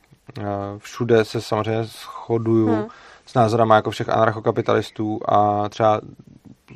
všude 0.78 1.24
se 1.24 1.40
samozřejmě 1.40 1.84
shoduju 1.84 2.74
hmm. 2.74 2.86
S 3.26 3.34
názorama 3.34 3.74
jako 3.74 3.90
všech 3.90 4.08
anarchokapitalistů 4.08 5.20
a 5.24 5.68
třeba 5.68 6.00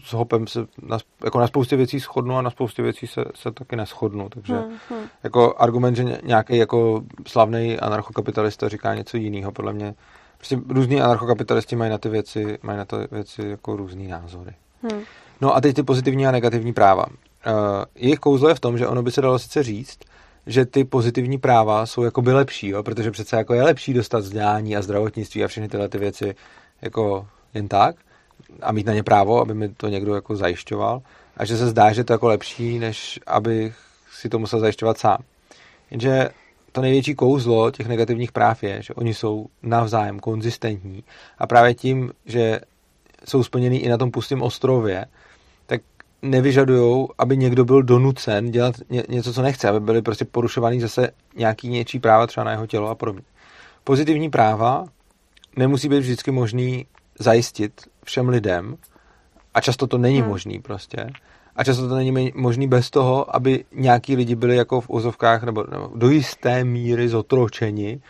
s 0.04 0.12
Hopem 0.12 0.46
se 0.46 0.66
na, 0.82 0.98
jako 1.24 1.40
na 1.40 1.46
spoustě 1.46 1.76
věcí 1.76 1.98
shodnu 1.98 2.36
a 2.36 2.42
na 2.42 2.50
spoustě 2.50 2.82
věcí 2.82 3.06
se, 3.06 3.24
se 3.34 3.52
taky 3.52 3.76
neschodnu, 3.76 4.28
takže 4.28 4.54
hmm, 4.54 4.76
hmm. 4.90 5.06
jako 5.24 5.54
argument, 5.58 5.94
že 5.94 6.18
nějaký 6.22 6.56
jako 6.56 7.02
slavný 7.26 7.78
anarchokapitalista 7.78 8.68
říká 8.68 8.94
něco 8.94 9.16
jiného, 9.16 9.52
podle 9.52 9.72
mě 9.72 9.94
prostě 10.36 10.58
různí 10.68 11.00
anarchokapitalisti 11.00 11.76
mají 11.76 11.90
na 11.90 11.98
ty 11.98 12.08
věci, 12.08 12.58
mají 12.62 12.78
na 12.78 12.84
ty 12.84 12.96
věci 13.10 13.42
jako 13.48 13.76
různý 13.76 14.08
názory. 14.08 14.54
Hmm. 14.82 15.02
No 15.40 15.56
a 15.56 15.60
teď 15.60 15.76
ty 15.76 15.82
pozitivní 15.82 16.26
a 16.26 16.30
negativní 16.30 16.72
práva. 16.72 17.06
Uh, 17.06 17.52
jejich 17.94 18.18
kouzlo 18.18 18.48
je 18.48 18.54
v 18.54 18.60
tom, 18.60 18.78
že 18.78 18.86
ono 18.86 19.02
by 19.02 19.10
se 19.10 19.20
dalo 19.20 19.38
sice 19.38 19.62
říct, 19.62 19.98
že 20.46 20.66
ty 20.66 20.84
pozitivní 20.84 21.38
práva 21.38 21.86
jsou 21.86 22.02
jako 22.02 22.22
by 22.22 22.32
lepší, 22.32 22.68
jo? 22.68 22.82
protože 22.82 23.10
přece 23.10 23.36
jako 23.36 23.54
je 23.54 23.62
lepší 23.62 23.94
dostat 23.94 24.18
vzdělání 24.18 24.76
a 24.76 24.82
zdravotnictví 24.82 25.44
a 25.44 25.48
všechny 25.48 25.68
tyhle 25.68 25.88
ty 25.88 25.98
věci 25.98 26.34
jako 26.82 27.26
jen 27.54 27.68
tak, 27.68 27.96
a 28.62 28.72
mít 28.72 28.86
na 28.86 28.94
ně 28.94 29.02
právo, 29.02 29.40
aby 29.40 29.54
mi 29.54 29.68
to 29.68 29.88
někdo 29.88 30.14
jako 30.14 30.36
zajišťoval 30.36 31.02
a 31.36 31.44
že 31.44 31.56
se 31.56 31.66
zdá, 31.66 31.92
že 31.92 32.04
to 32.04 32.12
je 32.12 32.14
jako 32.14 32.28
lepší, 32.28 32.78
než 32.78 33.20
aby 33.26 33.72
si 34.12 34.28
to 34.28 34.38
musel 34.38 34.60
zajišťovat 34.60 34.98
sám. 34.98 35.18
Jenže 35.90 36.28
to 36.72 36.80
největší 36.80 37.14
kouzlo 37.14 37.70
těch 37.70 37.86
negativních 37.86 38.32
práv 38.32 38.62
je, 38.62 38.82
že 38.82 38.94
oni 38.94 39.14
jsou 39.14 39.46
navzájem 39.62 40.20
konzistentní 40.20 41.04
a 41.38 41.46
právě 41.46 41.74
tím, 41.74 42.12
že 42.26 42.60
jsou 43.28 43.42
splněný 43.42 43.78
i 43.78 43.88
na 43.88 43.96
tom 43.96 44.10
pustém 44.10 44.42
ostrově, 44.42 45.04
nevyžadují, 46.22 47.08
aby 47.18 47.36
někdo 47.36 47.64
byl 47.64 47.82
donucen 47.82 48.50
dělat 48.50 48.74
něco, 49.08 49.32
co 49.32 49.42
nechce, 49.42 49.68
aby 49.68 49.80
byly 49.80 50.02
prostě 50.02 50.24
porušovaný 50.24 50.80
zase 50.80 51.10
nějaký 51.36 51.68
něčí 51.68 51.98
práva 51.98 52.26
třeba 52.26 52.44
na 52.44 52.50
jeho 52.50 52.66
tělo 52.66 52.88
a 52.88 52.94
podobně. 52.94 53.22
Pozitivní 53.84 54.30
práva 54.30 54.84
nemusí 55.56 55.88
být 55.88 55.98
vždycky 55.98 56.30
možný 56.30 56.86
zajistit 57.18 57.72
všem 58.04 58.28
lidem 58.28 58.76
a 59.54 59.60
často 59.60 59.86
to 59.86 59.98
není 59.98 60.20
hmm. 60.20 60.28
možný 60.28 60.60
prostě. 60.60 61.06
A 61.56 61.64
často 61.64 61.88
to 61.88 61.94
není 61.94 62.32
možný 62.34 62.68
bez 62.68 62.90
toho, 62.90 63.36
aby 63.36 63.64
nějaký 63.72 64.16
lidi 64.16 64.34
byli 64.34 64.56
jako 64.56 64.80
v 64.80 64.90
úzovkách 64.90 65.42
nebo, 65.42 65.64
nebo 65.70 65.90
do 65.94 66.10
jisté 66.10 66.64
míry 66.64 67.08
zotročeni. 67.08 68.00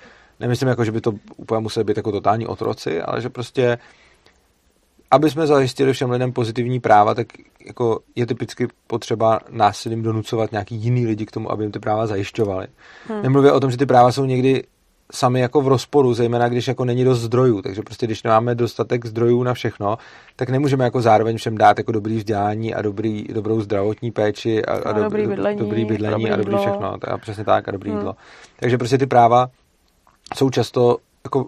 Nemyslím 0.40 0.68
jako, 0.68 0.84
že 0.84 0.92
by 0.92 1.00
to 1.00 1.12
úplně 1.36 1.60
museli 1.60 1.84
být 1.84 1.96
jako 1.96 2.12
totální 2.12 2.46
otroci, 2.46 3.02
ale 3.02 3.20
že 3.20 3.28
prostě 3.28 3.78
aby 5.10 5.30
jsme 5.30 5.46
zajistili 5.46 5.92
všem 5.92 6.10
lidem 6.10 6.32
pozitivní 6.32 6.80
práva, 6.80 7.14
tak 7.14 7.26
jako 7.66 8.00
je 8.16 8.26
typicky 8.26 8.68
potřeba 8.86 9.40
násilím 9.50 10.02
donucovat 10.02 10.52
nějaký 10.52 10.74
jiný 10.74 11.06
lidi 11.06 11.26
k 11.26 11.30
tomu, 11.30 11.52
aby 11.52 11.64
jim 11.64 11.72
ty 11.72 11.78
práva 11.78 12.06
zajišťovali. 12.06 12.66
Hmm. 13.08 13.22
Nemluvě 13.22 13.52
o 13.52 13.60
tom, 13.60 13.70
že 13.70 13.76
ty 13.76 13.86
práva 13.86 14.12
jsou 14.12 14.24
někdy 14.24 14.64
sami 15.12 15.40
jako 15.40 15.60
v 15.60 15.68
rozporu, 15.68 16.14
zejména 16.14 16.48
když 16.48 16.68
jako 16.68 16.84
není 16.84 17.04
dost 17.04 17.20
zdrojů. 17.20 17.62
Takže 17.62 17.82
prostě 17.82 18.06
když 18.06 18.22
nemáme 18.22 18.54
dostatek 18.54 19.06
zdrojů 19.06 19.42
na 19.42 19.54
všechno, 19.54 19.98
tak 20.36 20.50
nemůžeme 20.50 20.84
jako 20.84 21.02
zároveň 21.02 21.36
všem 21.36 21.58
dát 21.58 21.78
jako 21.78 21.92
dobrý 21.92 22.16
vzdělání 22.16 22.74
a 22.74 22.82
dobrý, 22.82 23.24
dobrou 23.24 23.60
zdravotní 23.60 24.10
péči 24.10 24.64
a, 24.64 24.72
a, 24.72 24.76
a 24.76 24.92
dobrý, 24.92 25.26
bydlení, 25.26 25.58
dobrý 25.58 25.84
bydlení 25.84 26.24
dobrý 26.24 26.30
a 26.30 26.36
dobrý 26.36 26.56
všechno. 26.56 26.96
A 27.08 27.18
přesně 27.18 27.44
tak 27.44 27.68
a 27.68 27.70
dobrý 27.70 27.90
hmm. 27.90 27.98
jídlo. 27.98 28.16
Takže 28.56 28.78
prostě 28.78 28.98
ty 28.98 29.06
práva 29.06 29.50
jsou 30.34 30.50
často 30.50 30.96
jako 31.24 31.46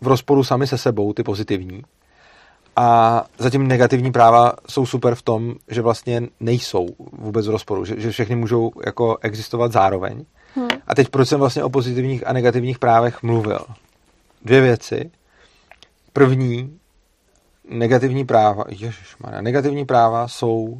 v 0.00 0.06
rozporu 0.06 0.44
sami 0.44 0.66
se 0.66 0.78
sebou, 0.78 1.12
ty 1.12 1.22
pozitivní. 1.22 1.82
A 2.80 3.24
zatím 3.38 3.68
negativní 3.68 4.12
práva 4.12 4.52
jsou 4.68 4.86
super 4.86 5.14
v 5.14 5.22
tom, 5.22 5.54
že 5.68 5.82
vlastně 5.82 6.22
nejsou 6.40 6.86
vůbec 7.12 7.46
v 7.46 7.50
rozporu, 7.50 7.84
že, 7.84 8.00
že 8.00 8.10
všechny 8.10 8.36
můžou 8.36 8.70
jako 8.86 9.18
existovat 9.22 9.72
zároveň. 9.72 10.24
Hmm. 10.54 10.68
A 10.86 10.94
teď 10.94 11.08
proč 11.08 11.28
jsem 11.28 11.40
vlastně 11.40 11.64
o 11.64 11.70
pozitivních 11.70 12.26
a 12.26 12.32
negativních 12.32 12.78
právech 12.78 13.22
mluvil? 13.22 13.58
Dvě 14.44 14.60
věci. 14.60 15.10
První, 16.12 16.78
negativní 17.70 18.24
práva, 18.24 18.64
ježišmarja, 18.68 19.40
negativní 19.40 19.84
práva 19.84 20.28
jsou 20.28 20.56
uh, 20.56 20.78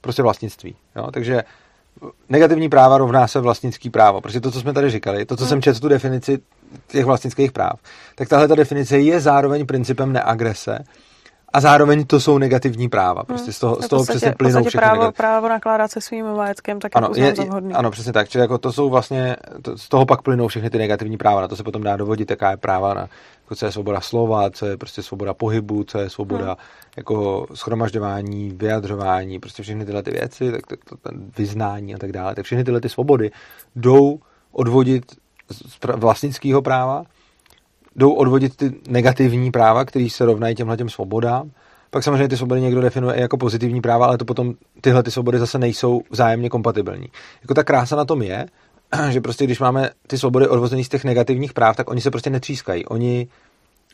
prostě 0.00 0.22
vlastnictví. 0.22 0.76
Jo? 0.96 1.10
Takže 1.10 1.42
negativní 2.28 2.68
práva 2.68 2.98
rovná 2.98 3.26
se 3.26 3.40
vlastnický 3.40 3.90
právo. 3.90 4.20
Prostě 4.20 4.40
to, 4.40 4.50
co 4.50 4.60
jsme 4.60 4.72
tady 4.72 4.90
říkali, 4.90 5.24
to, 5.24 5.36
co 5.36 5.44
hmm. 5.44 5.48
jsem 5.48 5.62
četl 5.62 5.80
tu 5.80 5.88
definici 5.88 6.38
těch 6.86 7.04
vlastnických 7.04 7.52
práv, 7.52 7.72
tak 8.14 8.28
tahle 8.28 8.48
ta 8.48 8.54
definice 8.54 8.98
je 8.98 9.20
zároveň 9.20 9.66
principem 9.66 10.12
neagrese 10.12 10.78
a 11.52 11.60
zároveň 11.60 12.04
to 12.04 12.20
jsou 12.20 12.38
negativní 12.38 12.88
práva. 12.88 13.24
Prostě 13.24 13.44
hmm. 13.44 13.52
z 13.52 13.58
toho, 13.58 13.76
z 13.82 13.88
toho 13.88 14.00
podstatě, 14.00 14.18
přesně 14.18 14.34
plynou 14.34 14.62
všechny 14.62 14.78
právo, 14.78 15.00
negativ... 15.00 15.16
právo 15.16 15.48
nakládat 15.48 15.90
se 15.90 16.00
svým 16.00 16.26
majetkem, 16.26 16.80
tak 16.80 16.92
ano, 16.94 17.10
je, 17.14 17.32
vhodný. 17.32 17.74
Ano, 17.74 17.90
přesně 17.90 18.12
tak. 18.12 18.28
Čili 18.28 18.42
jako 18.42 18.58
to 18.58 18.72
jsou 18.72 18.90
vlastně, 18.90 19.36
to, 19.62 19.78
z 19.78 19.88
toho 19.88 20.06
pak 20.06 20.22
plynou 20.22 20.48
všechny 20.48 20.70
ty 20.70 20.78
negativní 20.78 21.16
práva. 21.16 21.40
Na 21.40 21.48
to 21.48 21.56
se 21.56 21.62
potom 21.62 21.82
dá 21.82 21.96
dovodit, 21.96 22.30
jaká 22.30 22.50
je 22.50 22.56
práva 22.56 22.94
na, 22.94 23.08
jako 23.48 23.56
co 23.56 23.66
je 23.66 23.72
svoboda 23.72 24.00
slova, 24.00 24.50
co 24.50 24.66
je 24.66 24.76
prostě 24.76 25.02
svoboda 25.02 25.34
pohybu, 25.34 25.84
co 25.84 25.98
je 25.98 26.10
svoboda 26.10 26.46
hmm. 26.46 26.56
jako 26.96 27.46
schromažďování, 27.54 28.52
vyjadřování, 28.56 29.38
prostě 29.40 29.62
všechny 29.62 29.84
tyhle 29.84 30.02
ty 30.02 30.10
věci, 30.10 30.52
tak 30.52 30.66
to, 30.66 30.76
to, 30.76 30.96
to, 30.96 31.10
vyznání 31.38 31.94
a 31.94 31.98
tak 31.98 32.12
dále. 32.12 32.34
Tak 32.34 32.44
všechny 32.44 32.64
tyhle 32.64 32.80
ty 32.80 32.88
svobody 32.88 33.30
jdou 33.76 34.20
odvodit 34.52 35.04
z 35.50 35.78
vlastnického 35.96 36.62
práva 36.62 37.04
jdou 37.96 38.12
odvodit 38.12 38.56
ty 38.56 38.72
negativní 38.88 39.50
práva, 39.50 39.84
které 39.84 40.08
se 40.10 40.24
rovnají 40.24 40.54
těmhle 40.54 40.76
těm 40.76 40.88
svobodám. 40.88 41.50
Pak 41.90 42.02
samozřejmě 42.02 42.28
ty 42.28 42.36
svobody 42.36 42.60
někdo 42.60 42.80
definuje 42.80 43.14
i 43.14 43.20
jako 43.20 43.36
pozitivní 43.36 43.80
práva, 43.80 44.06
ale 44.06 44.18
to 44.18 44.24
potom 44.24 44.54
tyhle 44.80 45.02
ty 45.02 45.10
svobody 45.10 45.38
zase 45.38 45.58
nejsou 45.58 46.00
vzájemně 46.10 46.50
kompatibilní. 46.50 47.06
Jako 47.42 47.54
ta 47.54 47.64
krása 47.64 47.96
na 47.96 48.04
tom 48.04 48.22
je, 48.22 48.46
že 49.10 49.20
prostě 49.20 49.44
když 49.44 49.60
máme 49.60 49.90
ty 50.06 50.18
svobody 50.18 50.48
odvozené 50.48 50.84
z 50.84 50.88
těch 50.88 51.04
negativních 51.04 51.52
práv, 51.52 51.76
tak 51.76 51.90
oni 51.90 52.00
se 52.00 52.10
prostě 52.10 52.30
netřískají. 52.30 52.86
Oni 52.86 53.28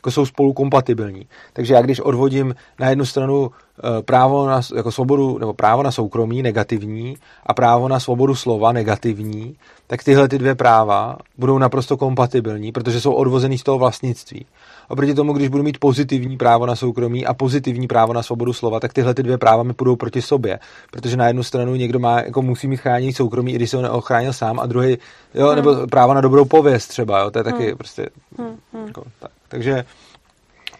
jako 0.05 0.11
jsou 0.11 0.25
spolu 0.25 0.53
kompatibilní. 0.53 1.27
Takže 1.53 1.73
já 1.73 1.81
když 1.81 1.99
odvodím 1.99 2.55
na 2.79 2.89
jednu 2.89 3.05
stranu 3.05 3.51
eh, 3.51 4.01
právo 4.01 4.47
na 4.47 4.61
jako 4.75 4.91
svobodu, 4.91 5.37
nebo 5.37 5.53
právo 5.53 5.83
na 5.83 5.91
soukromí 5.91 6.43
negativní 6.43 7.17
a 7.45 7.53
právo 7.53 7.87
na 7.87 7.99
svobodu 7.99 8.35
slova 8.35 8.71
negativní, 8.71 9.55
tak 9.87 10.03
tyhle 10.03 10.27
ty 10.27 10.37
dvě 10.37 10.55
práva 10.55 11.17
budou 11.37 11.57
naprosto 11.57 11.97
kompatibilní, 11.97 12.71
protože 12.71 13.01
jsou 13.01 13.13
odvozený 13.13 13.57
z 13.57 13.63
toho 13.63 13.77
vlastnictví. 13.77 14.45
Oproti 14.87 15.13
tomu, 15.13 15.33
když 15.33 15.47
budu 15.47 15.63
mít 15.63 15.77
pozitivní 15.77 16.37
právo 16.37 16.65
na 16.65 16.75
soukromí 16.75 17.25
a 17.25 17.33
pozitivní 17.33 17.87
právo 17.87 18.13
na 18.13 18.23
svobodu 18.23 18.53
slova, 18.53 18.79
tak 18.79 18.93
tyhle 18.93 19.13
ty 19.13 19.23
dvě 19.23 19.37
práva 19.37 19.63
mi 19.63 19.73
půjdou 19.73 19.95
proti 19.95 20.21
sobě. 20.21 20.59
Protože 20.91 21.17
na 21.17 21.27
jednu 21.27 21.43
stranu 21.43 21.75
někdo 21.75 21.99
má, 21.99 22.21
jako 22.21 22.41
musí 22.41 22.67
mít 22.67 22.77
chránit 22.77 23.13
soukromí, 23.13 23.51
i 23.51 23.55
když 23.55 23.69
se 23.69 23.77
ho 23.77 23.83
neochránil 23.83 24.33
sám, 24.33 24.59
a 24.59 24.65
druhý, 24.65 24.97
jo, 25.33 25.47
hmm. 25.47 25.55
nebo 25.55 25.87
právo 25.87 26.13
na 26.13 26.21
dobrou 26.21 26.45
pověst 26.45 26.87
třeba, 26.87 27.19
jo, 27.19 27.31
to 27.31 27.39
je 27.39 27.43
taky 27.43 27.67
hmm. 27.67 27.77
prostě, 27.77 28.09
hmm. 28.37 28.57
hmm. 28.73 28.87
Jako, 28.87 29.03
tak. 29.19 29.31
Takže, 29.47 29.85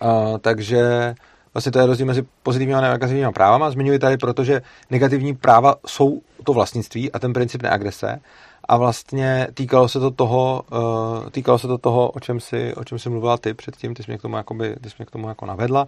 uh, 0.04 0.38
takže 0.38 1.16
vlastně 1.54 1.72
to 1.72 1.80
je 1.80 1.86
rozdíl 1.86 2.06
mezi 2.08 2.24
pozitivními 2.44 2.78
a 2.78 2.82
negativními 2.82 3.32
právama. 3.34 3.72
Zmiňuji 3.72 4.00
tady, 4.00 4.18
protože 4.18 4.62
negativní 4.90 5.36
práva 5.36 5.76
jsou 5.88 6.22
to 6.44 6.54
vlastnictví 6.54 7.12
a 7.12 7.20
ten 7.20 7.34
princip 7.34 7.64
neagrese 7.64 8.20
a 8.68 8.78
vlastně 8.78 9.48
týkalo 9.54 9.88
se 9.90 10.00
to 10.00 10.12
toho, 10.12 10.64
uh, 10.72 11.30
týkalo 11.30 11.60
se 11.60 11.68
to 11.68 11.78
toho, 11.78 12.10
o 12.10 12.20
čem 12.20 12.40
si, 12.40 12.76
o 12.76 12.84
čem 12.84 13.00
si 13.00 13.10
mluvila 13.10 13.38
ty 13.38 13.54
předtím, 13.54 13.94
ty 13.94 14.04
jsi 14.04 14.12
mě 14.12 14.18
k 14.18 14.22
tomu, 14.22 14.38
jakoby, 14.38 14.76
ty 14.82 14.90
jsi 14.90 14.96
mě 14.98 15.06
k 15.06 15.12
tomu 15.12 15.28
jako 15.28 15.46
navedla, 15.46 15.88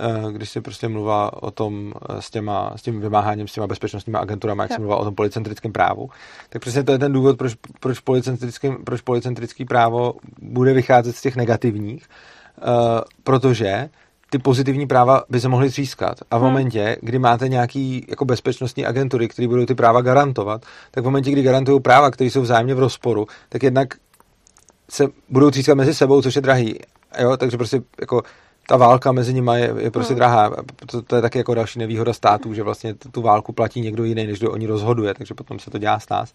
uh, 0.00 0.32
když 0.32 0.50
jsi 0.50 0.60
prostě 0.60 0.88
mluvila 0.88 1.42
o 1.42 1.50
tom 1.50 1.92
s, 2.20 2.30
těma, 2.30 2.72
s 2.76 2.82
tím 2.82 3.00
vymáháním, 3.00 3.48
s 3.48 3.52
těma 3.52 3.66
bezpečnostními 3.66 4.18
agenturami, 4.18 4.62
jak 4.62 4.72
jsi 4.72 4.78
mluvila 4.78 4.98
o 4.98 5.04
tom 5.04 5.14
policentrickém 5.14 5.72
právu, 5.72 6.10
tak 6.48 6.62
přesně 6.62 6.82
to 6.82 6.92
je 6.92 6.98
ten 6.98 7.12
důvod, 7.12 7.38
proč, 7.38 7.54
proč, 7.80 8.00
policentrický, 8.00 8.70
proč 8.84 9.00
policentrický 9.00 9.64
právo 9.64 10.14
bude 10.42 10.72
vycházet 10.72 11.16
z 11.16 11.22
těch 11.22 11.36
negativních, 11.36 12.08
uh, 12.58 12.64
protože 13.24 13.88
ty 14.30 14.38
pozitivní 14.38 14.86
práva 14.86 15.24
by 15.28 15.40
se 15.40 15.48
mohly 15.48 15.70
třískat. 15.70 16.18
A 16.30 16.38
v 16.38 16.40
hmm. 16.40 16.50
momentě, 16.50 16.96
kdy 17.00 17.18
máte 17.18 17.48
nějaký 17.48 18.06
jako 18.08 18.24
bezpečnostní 18.24 18.86
agentury, 18.86 19.28
které 19.28 19.48
budou 19.48 19.66
ty 19.66 19.74
práva 19.74 20.00
garantovat, 20.00 20.62
tak 20.90 21.04
v 21.04 21.04
momentě, 21.04 21.30
kdy 21.30 21.42
garantují 21.42 21.80
práva, 21.80 22.10
které 22.10 22.30
jsou 22.30 22.42
vzájemně 22.42 22.74
v 22.74 22.78
rozporu, 22.78 23.26
tak 23.48 23.62
jednak 23.62 23.94
se 24.90 25.08
budou 25.28 25.50
třískat 25.50 25.76
mezi 25.76 25.94
sebou, 25.94 26.22
což 26.22 26.36
je 26.36 26.42
drahý. 26.42 26.78
Jo, 27.20 27.36
takže 27.36 27.56
prostě 27.56 27.82
jako 28.00 28.22
ta 28.68 28.76
válka 28.76 29.12
mezi 29.12 29.34
nimi 29.34 29.52
je, 29.54 29.74
je 29.78 29.90
prostě 29.90 30.14
hmm. 30.14 30.18
drahá. 30.18 30.50
To, 30.86 31.02
to 31.02 31.16
je 31.16 31.22
taky 31.22 31.38
jako 31.38 31.54
další 31.54 31.78
nevýhoda 31.78 32.12
států, 32.12 32.54
že 32.54 32.62
vlastně 32.62 32.94
tu 32.94 33.22
válku 33.22 33.52
platí 33.52 33.80
někdo 33.80 34.04
jiný, 34.04 34.26
než 34.26 34.38
kdo 34.38 34.52
oni 34.52 34.66
rozhoduje, 34.66 35.14
takže 35.14 35.34
potom 35.34 35.58
se 35.58 35.70
to 35.70 35.78
dělá 35.78 36.00
s 36.00 36.08
nás. 36.08 36.32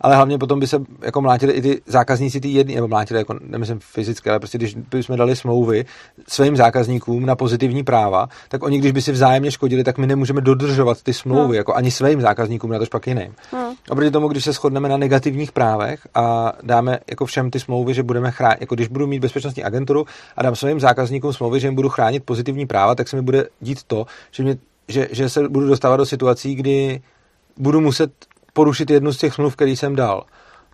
Ale 0.00 0.16
hlavně 0.16 0.38
potom 0.38 0.60
by 0.60 0.66
se 0.66 0.82
jako 1.02 1.20
mlátili 1.20 1.52
i 1.52 1.62
ty 1.62 1.82
zákazníci 1.86 2.40
ty 2.40 2.48
jedný, 2.48 2.74
nebo 2.74 2.88
mlátili 2.88 3.20
jako, 3.20 3.34
nemyslím 3.40 3.78
fyzicky, 3.80 4.30
ale 4.30 4.38
prostě 4.38 4.58
když 4.58 4.74
bychom 4.74 5.16
dali 5.16 5.36
smlouvy 5.36 5.84
svým 6.28 6.56
zákazníkům 6.56 7.26
na 7.26 7.36
pozitivní 7.36 7.82
práva, 7.82 8.28
tak 8.48 8.62
oni, 8.62 8.78
když 8.78 8.92
by 8.92 9.02
si 9.02 9.12
vzájemně 9.12 9.50
škodili, 9.50 9.84
tak 9.84 9.98
my 9.98 10.06
nemůžeme 10.06 10.40
dodržovat 10.40 11.02
ty 11.02 11.12
smlouvy, 11.12 11.44
hmm. 11.44 11.54
jako 11.54 11.74
ani 11.74 11.90
svým 11.90 12.20
zákazníkům, 12.20 12.70
na 12.70 12.78
to 12.78 12.84
pak 12.90 13.06
jiným. 13.06 13.34
Hmm. 13.52 13.74
Oproti 13.90 14.10
tomu, 14.10 14.28
když 14.28 14.44
se 14.44 14.52
shodneme 14.52 14.88
na 14.88 14.96
negativních 14.96 15.52
právech 15.52 16.08
a 16.14 16.52
dáme 16.62 16.98
jako 17.10 17.26
všem 17.26 17.50
ty 17.50 17.60
smlouvy, 17.60 17.94
že 17.94 18.02
budeme 18.02 18.30
chránit, 18.30 18.60
jako 18.60 18.74
když 18.74 18.88
budu 18.88 19.06
mít 19.06 19.20
bezpečnostní 19.20 19.64
agenturu 19.64 20.06
a 20.36 20.42
dám 20.42 20.56
svým 20.56 20.80
zákazníkům 20.80 21.32
smlouvy, 21.32 21.60
že 21.60 21.73
jim 21.74 21.76
budu 21.76 21.88
chránit 21.88 22.24
pozitivní 22.24 22.66
práva, 22.66 22.94
tak 22.94 23.08
se 23.08 23.16
mi 23.16 23.22
bude 23.22 23.48
dít 23.60 23.82
to, 23.82 24.06
že, 24.30 24.42
mě, 24.42 24.56
že, 24.88 25.08
že 25.10 25.28
se 25.28 25.48
budu 25.48 25.68
dostávat 25.68 25.96
do 25.96 26.06
situací, 26.06 26.54
kdy 26.54 27.02
budu 27.56 27.80
muset 27.80 28.12
porušit 28.52 28.90
jednu 28.90 29.12
z 29.12 29.18
těch 29.18 29.34
smluv, 29.34 29.56
který 29.56 29.76
jsem 29.76 29.96
dal. 29.96 30.24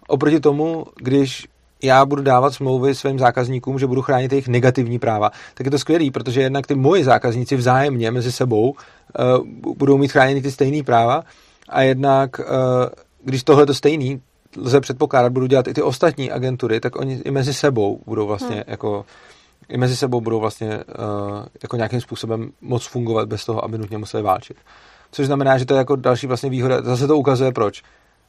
Oproti 0.09 0.41
tomu, 0.41 0.87
když 0.97 1.49
já 1.83 2.05
budu 2.05 2.23
dávat 2.23 2.55
smlouvy 2.55 2.95
svým 2.95 3.19
zákazníkům, 3.19 3.79
že 3.79 3.87
budu 3.87 4.03
chránit 4.03 4.33
jejich 4.33 4.49
negativní 4.49 4.99
práva, 4.99 5.31
tak 5.55 5.65
je 5.65 5.71
to 5.71 5.79
skvělý, 5.79 6.11
protože 6.11 6.41
jednak 6.41 6.67
ty 6.67 6.75
moji 6.75 7.05
zákazníci 7.05 7.57
vzájemně 7.57 8.11
mezi 8.11 8.33
sebou 8.33 8.71
uh, 8.71 9.75
budou 9.77 9.99
mít 9.99 10.13
chráněny 10.13 10.43
ty 10.43 10.51
stejné 10.51 10.83
práva 10.83 11.23
a 11.69 11.83
jednak, 11.83 12.39
uh, 12.39 12.45
když 13.25 13.43
tohle 13.43 13.67
to 13.67 13.75
stejný 13.75 14.21
lze 14.57 14.81
předpokládat, 14.81 15.33
budou 15.33 15.47
dělat 15.47 15.69
i 15.69 15.75
ty 15.75 15.83
ostatní 15.83 16.31
agentury, 16.31 16.81
tak 16.81 16.97
oni 16.97 17.21
i 17.25 17.31
mezi 17.31 17.55
sebou 17.55 18.01
budou 18.07 18.27
vlastně 18.27 18.57
hmm. 18.57 18.65
jako 18.67 19.05
i 19.69 19.79
mezi 19.79 19.97
sebou 19.97 20.21
budou 20.21 20.41
vlastně 20.41 20.69
uh, 20.69 21.45
jako 21.63 21.77
nějakým 21.77 22.01
způsobem 22.01 22.51
moc 22.61 22.87
fungovat 22.87 23.29
bez 23.29 23.45
toho, 23.45 23.65
aby 23.65 23.79
nutně 23.79 23.99
museli 23.99 24.23
válčit. 24.23 24.57
Což 25.13 25.27
znamená, 25.27 25.59
že 25.59 25.67
to 25.67 25.75
je 25.75 25.79
jako 25.79 25.97
další 25.97 26.27
vlastně 26.27 26.51
výhoda. 26.51 26.83
Zase 26.83 27.07
to 27.07 27.19
ukazuje, 27.19 27.53
proč. 27.53 27.83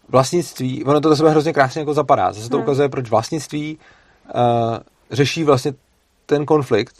Vlastnictví, 0.09 0.83
ono 0.83 1.01
to 1.01 1.09
do 1.09 1.15
sebe 1.15 1.29
hrozně 1.29 1.53
krásně 1.53 1.79
jako 1.79 1.93
zapadá. 1.93 2.31
Zase 2.33 2.49
to 2.49 2.57
hmm. 2.57 2.63
ukazuje, 2.63 2.89
proč 2.89 3.09
vlastnictví 3.09 3.77
uh, 4.35 4.41
řeší 5.11 5.43
vlastně 5.43 5.73
ten 6.25 6.45
konflikt 6.45 6.95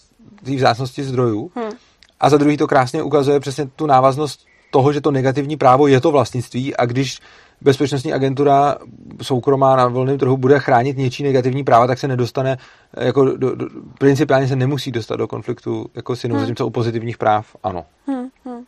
té 0.45 0.55
vzácnosti 0.55 1.03
zdrojů. 1.03 1.51
Hmm. 1.55 1.71
A 2.19 2.29
za 2.29 2.37
druhý 2.37 2.57
to 2.57 2.67
krásně 2.67 3.03
ukazuje 3.03 3.39
přesně 3.39 3.65
tu 3.65 3.85
návaznost 3.85 4.45
toho, 4.71 4.93
že 4.93 5.01
to 5.01 5.11
negativní 5.11 5.57
právo 5.57 5.87
je 5.87 6.01
to 6.01 6.11
vlastnictví 6.11 6.75
a 6.75 6.85
když 6.85 7.19
bezpečnostní 7.61 8.13
agentura 8.13 8.75
soukromá 9.21 9.75
na 9.75 9.87
volném 9.87 10.17
trhu 10.17 10.37
bude 10.37 10.59
chránit 10.59 10.97
něčí 10.97 11.23
negativní 11.23 11.63
práva, 11.63 11.87
tak 11.87 11.99
se 11.99 12.07
nedostane, 12.07 12.57
jako 12.97 13.25
do, 13.25 13.55
do, 13.55 13.67
principiálně 13.97 14.47
se 14.47 14.55
nemusí 14.55 14.91
dostat 14.91 15.15
do 15.15 15.27
konfliktu 15.27 15.85
jako 15.95 16.15
s 16.15 16.23
jinou, 16.23 16.35
hmm. 16.35 16.43
zatímco 16.43 16.67
u 16.67 16.69
pozitivních 16.69 17.17
práv 17.17 17.55
ano. 17.63 17.85
Hmm, 18.07 18.27
hmm. 18.45 18.63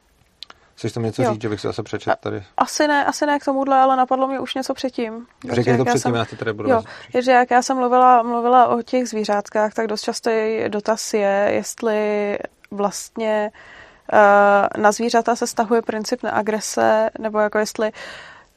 Chceš 0.75 0.91
tam 0.91 1.03
něco 1.03 1.23
jo. 1.23 1.33
říct, 1.33 1.41
že 1.41 1.49
bych 1.49 1.61
si 1.61 1.67
zase 1.67 1.83
přečet 1.83 2.15
tady? 2.19 2.43
Asi 2.57 2.87
ne, 2.87 3.05
asi 3.05 3.25
ne 3.25 3.39
k 3.39 3.45
tomuhle, 3.45 3.79
ale 3.79 3.95
napadlo 3.95 4.27
mě 4.27 4.39
už 4.39 4.55
něco 4.55 4.73
předtím. 4.73 5.25
Řekni 5.51 5.77
to 5.77 5.85
předtím, 5.85 6.01
jsem, 6.01 6.15
já 6.15 6.25
ti 6.25 6.35
tady 6.35 6.53
budu 6.53 6.69
jo, 6.69 6.81
je, 7.13 7.21
že 7.21 7.31
jak 7.31 7.51
já 7.51 7.61
jsem 7.61 7.77
mluvila, 7.77 8.23
mluvila 8.23 8.67
o 8.67 8.81
těch 8.81 9.09
zvířátkách, 9.09 9.73
tak 9.73 9.87
dost 9.87 10.01
často 10.01 10.31
dotaz 10.67 11.13
je, 11.13 11.49
jestli 11.53 12.37
vlastně 12.71 13.51
uh, 14.13 14.81
na 14.81 14.91
zvířata 14.91 15.35
se 15.35 15.47
stahuje 15.47 15.81
princip 15.81 16.23
neagrese, 16.23 17.09
nebo 17.19 17.39
jako 17.39 17.57
jestli 17.57 17.87
uh, 17.87 17.97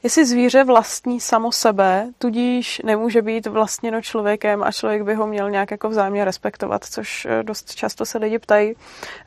Jestli 0.03 0.25
zvíře 0.25 0.63
vlastní 0.63 1.19
samo 1.19 1.51
sebe, 1.51 2.07
tudíž 2.17 2.81
nemůže 2.85 3.21
být 3.21 3.47
vlastněno 3.47 4.01
člověkem 4.01 4.63
a 4.63 4.71
člověk 4.71 5.01
by 5.01 5.13
ho 5.15 5.27
měl 5.27 5.49
nějak 5.49 5.71
jako 5.71 5.89
vzájemně 5.89 6.25
respektovat, 6.25 6.83
což 6.83 7.25
eh, 7.25 7.43
dost 7.43 7.75
často 7.75 8.05
se 8.05 8.17
lidi 8.17 8.39
ptají 8.39 8.73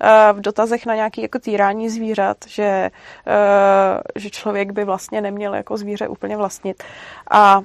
eh, 0.00 0.32
v 0.32 0.40
dotazech 0.40 0.86
na 0.86 0.94
nějaký 0.94 1.22
jako 1.22 1.38
týrání 1.38 1.90
zvířat, 1.90 2.36
že, 2.46 2.90
eh, 3.26 4.00
že 4.16 4.30
člověk 4.30 4.72
by 4.72 4.84
vlastně 4.84 5.20
neměl 5.20 5.54
jako 5.54 5.76
zvíře 5.76 6.08
úplně 6.08 6.36
vlastnit. 6.36 6.82
A 7.30 7.60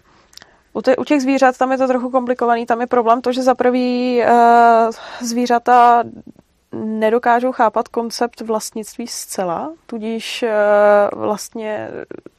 u 0.98 1.04
těch 1.04 1.22
zvířat 1.22 1.58
tam 1.58 1.72
je 1.72 1.78
to 1.78 1.88
trochu 1.88 2.10
komplikovaný, 2.10 2.66
tam 2.66 2.82
je 2.82 2.88
problém 2.88 3.22
to, 3.22 3.32
že 3.32 3.44
za 3.44 3.56
prvý 3.56 4.24
zvířata 5.22 6.04
nedokážou 6.72 7.52
chápat 7.52 7.88
koncept 7.88 8.42
vlastnictví 8.42 9.08
zcela, 9.08 9.74
tudíž 9.86 10.46
vlastně 11.14 11.90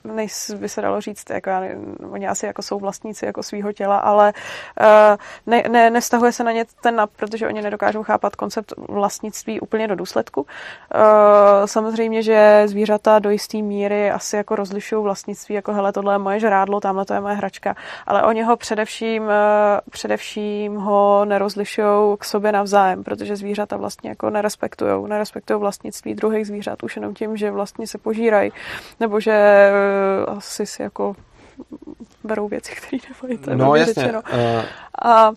nejs, 0.07 0.50
by 0.50 0.68
se 0.68 0.82
dalo 0.82 1.00
říct, 1.00 1.30
jako 1.30 1.50
já, 1.50 1.62
oni 2.11 2.28
asi 2.28 2.46
jako 2.46 2.62
jsou 2.62 2.78
vlastníci 2.78 3.26
jako 3.26 3.42
svého 3.42 3.72
těla, 3.72 3.98
ale 3.98 4.32
uh, 4.80 5.16
ne, 5.46 5.62
ne, 5.68 5.90
nestahuje 5.90 6.32
se 6.32 6.44
na 6.44 6.52
ně 6.52 6.64
ten 6.82 6.96
nap, 6.96 7.11
protože 7.16 7.46
oni 7.46 7.62
nedokážou 7.62 8.02
chápat 8.02 8.36
koncept 8.36 8.74
vlastnictví 8.88 9.61
úplně 9.61 9.88
do 9.88 9.96
důsledku. 9.96 10.40
Uh, 10.40 10.46
samozřejmě, 11.64 12.22
že 12.22 12.62
zvířata 12.66 13.18
do 13.18 13.30
jisté 13.30 13.59
míry 13.59 14.11
asi 14.11 14.36
jako 14.36 14.57
rozlišují 14.57 15.02
vlastnictví, 15.02 15.54
jako 15.54 15.72
hele, 15.72 15.92
tohle 15.92 16.14
je 16.14 16.18
moje 16.18 16.40
žrádlo, 16.40 16.80
tamhle 16.80 17.04
to 17.04 17.14
je 17.14 17.20
moje 17.20 17.34
hračka, 17.34 17.74
ale 18.07 18.22
oni 18.22 18.42
ho 18.42 18.57
především, 18.57 19.22
uh, 19.22 19.28
především 19.90 20.76
ho 20.76 21.24
nerozlišují 21.24 22.16
k 22.18 22.24
sobě 22.24 22.52
navzájem, 22.52 23.04
protože 23.04 23.36
zvířata 23.36 23.76
vlastně 23.76 24.11
jako 24.11 24.30
nerespektují, 24.30 25.09
nerespektují 25.09 25.61
vlastnictví 25.61 26.14
druhých 26.14 26.46
zvířat 26.46 26.82
už 26.82 26.96
jenom 26.96 27.14
tím, 27.14 27.36
že 27.36 27.50
vlastně 27.50 27.86
se 27.86 27.98
požírají, 27.98 28.52
nebo 29.00 29.20
že 29.20 29.70
asi 30.28 30.66
si 30.66 30.82
jako 30.82 31.16
berou 32.24 32.49
věci, 32.49 32.74
které 32.74 32.99
nemají. 33.09 33.38
To 33.38 33.55
no 33.55 33.74
jasně. 33.74 33.94
Řečeno. 33.94 34.22
Uh... 34.32 34.62
A 35.03 35.32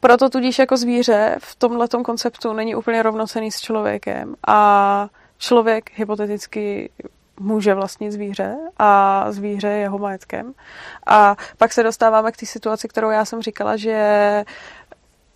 proto 0.00 0.28
tudíž 0.30 0.58
jako 0.58 0.76
zvíře 0.76 1.36
v 1.40 1.54
tomhle 1.56 1.88
konceptu 1.88 2.52
není 2.52 2.74
úplně 2.74 3.02
rovnocený 3.02 3.50
s 3.50 3.60
člověkem 3.60 4.34
a 4.46 5.08
člověk 5.38 5.90
hypoteticky 5.98 6.90
může 7.40 7.74
vlastnit 7.74 8.12
zvíře 8.12 8.56
a 8.78 9.24
zvíře 9.32 9.68
je 9.68 9.78
jeho 9.78 9.98
majetkem. 9.98 10.52
A 11.06 11.36
pak 11.58 11.72
se 11.72 11.82
dostáváme 11.82 12.32
k 12.32 12.36
té 12.36 12.46
situaci, 12.46 12.88
kterou 12.88 13.10
já 13.10 13.24
jsem 13.24 13.42
říkala, 13.42 13.76
že 13.76 14.44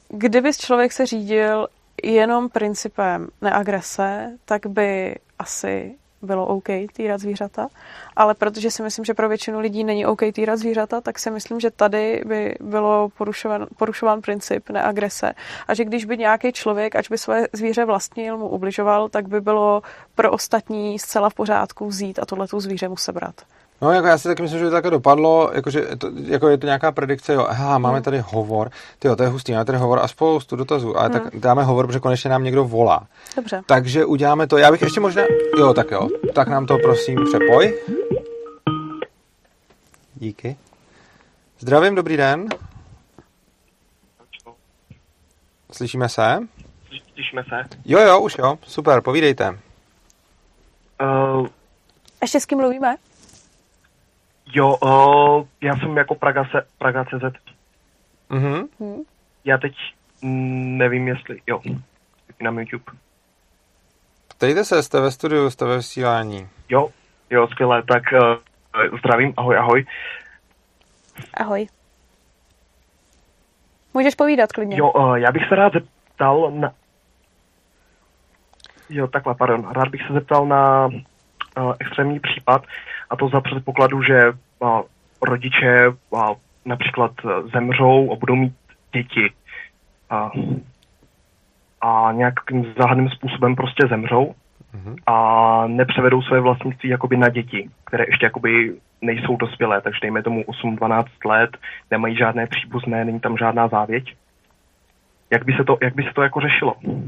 kdyby 0.09 0.53
člověk 0.53 0.93
se 0.93 1.07
řídil 1.07 1.69
jenom 2.03 2.49
principem 2.49 3.29
neagrese, 3.41 4.31
tak 4.45 4.67
by 4.67 5.17
asi 5.39 5.95
bylo 6.27 6.47
OK 6.47 6.69
týrat 6.93 7.21
zvířata, 7.21 7.69
ale 8.17 8.35
protože 8.35 8.71
si 8.71 8.83
myslím, 8.83 9.05
že 9.05 9.15
pro 9.15 9.29
většinu 9.29 9.61
lidí 9.61 9.85
není 9.85 10.07
OK 10.07 10.21
týrat 10.33 10.57
zvířata, 10.57 11.01
tak 11.01 11.19
si 11.19 11.31
myslím, 11.31 11.61
že 11.61 11.71
tady 11.71 12.23
by 12.27 12.55
bylo 12.61 13.09
porušovan, 13.19 13.67
porušován 13.77 14.21
princip 14.21 14.71
neagrese 14.71 15.33
a 15.69 15.75
že 15.75 15.85
když 15.85 16.05
by 16.05 16.19
nějaký 16.19 16.53
člověk, 16.53 16.97
ať 16.97 17.11
by 17.11 17.19
své 17.19 17.47
zvíře 17.53 17.85
vlastnil, 17.85 18.39
mu 18.39 18.49
ubližoval, 18.49 19.09
tak 19.09 19.29
by 19.29 19.41
bylo 19.41 19.83
pro 20.15 20.31
ostatní 20.31 20.99
zcela 20.99 21.31
v 21.31 21.35
pořádku 21.35 21.87
vzít 21.87 22.19
a 22.19 22.27
tohle 22.27 22.47
zvíře 22.59 22.89
mu 22.89 22.97
sebrat. 22.97 23.35
No, 23.83 23.93
jako 23.93 24.07
já 24.07 24.19
si 24.19 24.29
taky 24.29 24.43
myslím, 24.43 24.59
že 24.59 24.65
to 24.65 24.71
také 24.71 24.91
dopadlo, 24.91 25.51
jakože 25.55 25.97
to, 25.99 26.11
jako 26.25 26.49
je 26.49 26.59
to 26.59 26.67
nějaká 26.67 26.93
predikce, 26.93 27.33
jo, 27.33 27.47
aha, 27.49 27.79
máme 27.79 27.95
hmm. 27.95 28.03
tady 28.03 28.19
hovor, 28.19 28.71
tyjo, 28.99 29.17
to 29.17 29.23
je 29.23 29.29
hustý, 29.29 29.53
máme 29.53 29.65
tady 29.65 29.79
hovor 29.79 29.99
a 29.99 30.09
spoustu 30.09 30.57
dotazů, 30.57 30.97
ale 30.97 31.09
hmm. 31.09 31.13
tak 31.13 31.37
dáme 31.41 31.65
hovor, 31.65 31.87
protože 31.87 32.01
konečně 32.01 32.31
nám 32.31 32.45
někdo 32.45 32.65
volá. 32.65 33.07
Dobře. 33.37 33.63
Takže 33.67 34.05
uděláme 34.05 34.47
to, 34.47 34.59
já 34.59 34.71
bych 34.71 34.83
ještě 34.83 35.01
možná, 35.01 35.23
jo, 35.59 35.75
tak 35.75 35.91
jo, 35.91 36.09
tak 36.35 36.49
nám 36.49 36.67
to 36.67 36.79
prosím 36.79 37.25
přepoj. 37.25 37.79
Díky. 40.15 40.57
Zdravím, 41.59 41.95
dobrý 41.95 42.17
den. 42.17 42.49
Slyšíme 45.73 46.09
se? 46.09 46.39
Slyšíme 47.15 47.45
se. 47.45 47.79
Jo, 47.85 48.01
jo, 48.01 48.21
už 48.21 48.37
jo, 48.39 48.59
super, 48.67 49.01
povídejte. 49.01 49.59
Uh... 51.39 51.47
Ještě 52.23 52.41
s 52.41 52.47
kým 52.47 52.59
mluvíme? 52.59 52.97
Jo, 54.53 54.77
uh, 54.77 55.47
já 55.61 55.77
jsem 55.77 55.97
jako 55.97 56.15
Praga, 56.15 56.45
se, 56.45 56.67
Praga 56.79 57.05
CZ. 57.05 57.37
Mhm. 58.29 58.69
Já 59.45 59.59
teď 59.59 59.73
mm, 60.23 60.79
nevím, 60.79 61.09
jestli, 61.09 61.41
jo, 61.47 61.61
na 62.41 62.51
YouTube. 62.51 62.99
Ptejte 64.29 64.65
se, 64.65 64.83
jste 64.83 65.01
ve 65.01 65.11
studiu, 65.11 65.51
jste 65.51 65.65
ve 65.65 65.77
vysílání. 65.77 66.49
Jo, 66.69 66.89
jo, 67.31 67.49
skvěle, 67.49 67.83
tak 67.83 68.03
uh, 68.13 68.99
zdravím, 68.99 69.35
ahoj, 69.37 69.57
ahoj. 69.57 69.87
Ahoj. 71.35 71.67
Můžeš 73.95 74.15
povídat 74.15 74.53
klidně. 74.53 74.77
Jo, 74.79 74.91
uh, 74.91 75.15
já 75.15 75.33
bych 75.33 75.49
se 75.49 75.57
rád 75.57 75.73
zeptal 75.73 76.51
na... 76.51 76.73
Jo, 78.89 79.07
takhle, 79.07 79.35
pardon. 79.35 79.73
Rád 79.73 79.89
bych 79.89 80.07
se 80.07 80.13
zeptal 80.13 80.47
na 80.47 80.87
uh, 80.87 81.75
extrémní 81.79 82.21
případ, 82.21 82.65
a 83.11 83.17
to 83.17 83.29
za 83.29 83.41
předpokladu, 83.41 84.03
že 84.03 84.21
a, 84.65 84.83
rodiče 85.23 85.87
a, 86.17 86.35
například 86.65 87.13
zemřou 87.53 88.13
a 88.13 88.17
budou 88.17 88.35
mít 88.35 88.55
děti 88.93 89.33
a, 90.11 90.31
a 91.81 92.13
nějakým 92.13 92.75
záhadným 92.79 93.09
způsobem 93.09 93.57
prostě 93.57 93.87
zemřou 93.89 94.35
mm-hmm. 94.75 94.97
a 95.07 95.67
nepřevedou 95.67 96.23
své 96.23 96.41
vlastnictví 96.41 96.89
jakoby 96.89 97.17
na 97.17 97.29
děti, 97.29 97.71
které 97.85 98.05
ještě 98.09 98.27
jakoby 98.27 98.75
nejsou 99.01 99.37
dospělé, 99.37 99.81
takže 99.81 99.99
dejme 100.03 100.23
tomu 100.23 100.43
8-12 100.43 101.05
let, 101.25 101.51
nemají 101.91 102.17
žádné 102.17 102.47
příbuzné, 102.47 103.05
není 103.05 103.21
tam 103.21 103.37
žádná 103.37 103.69
závěť. 103.69 104.15
Jak 105.31 105.45
by 105.45 105.53
se 105.53 105.65
to, 105.65 105.77
jak 105.83 105.95
by 105.95 106.03
se 106.03 106.11
to 106.15 106.23
jako 106.23 106.41
řešilo? 106.41 106.75
Uh, 106.75 107.03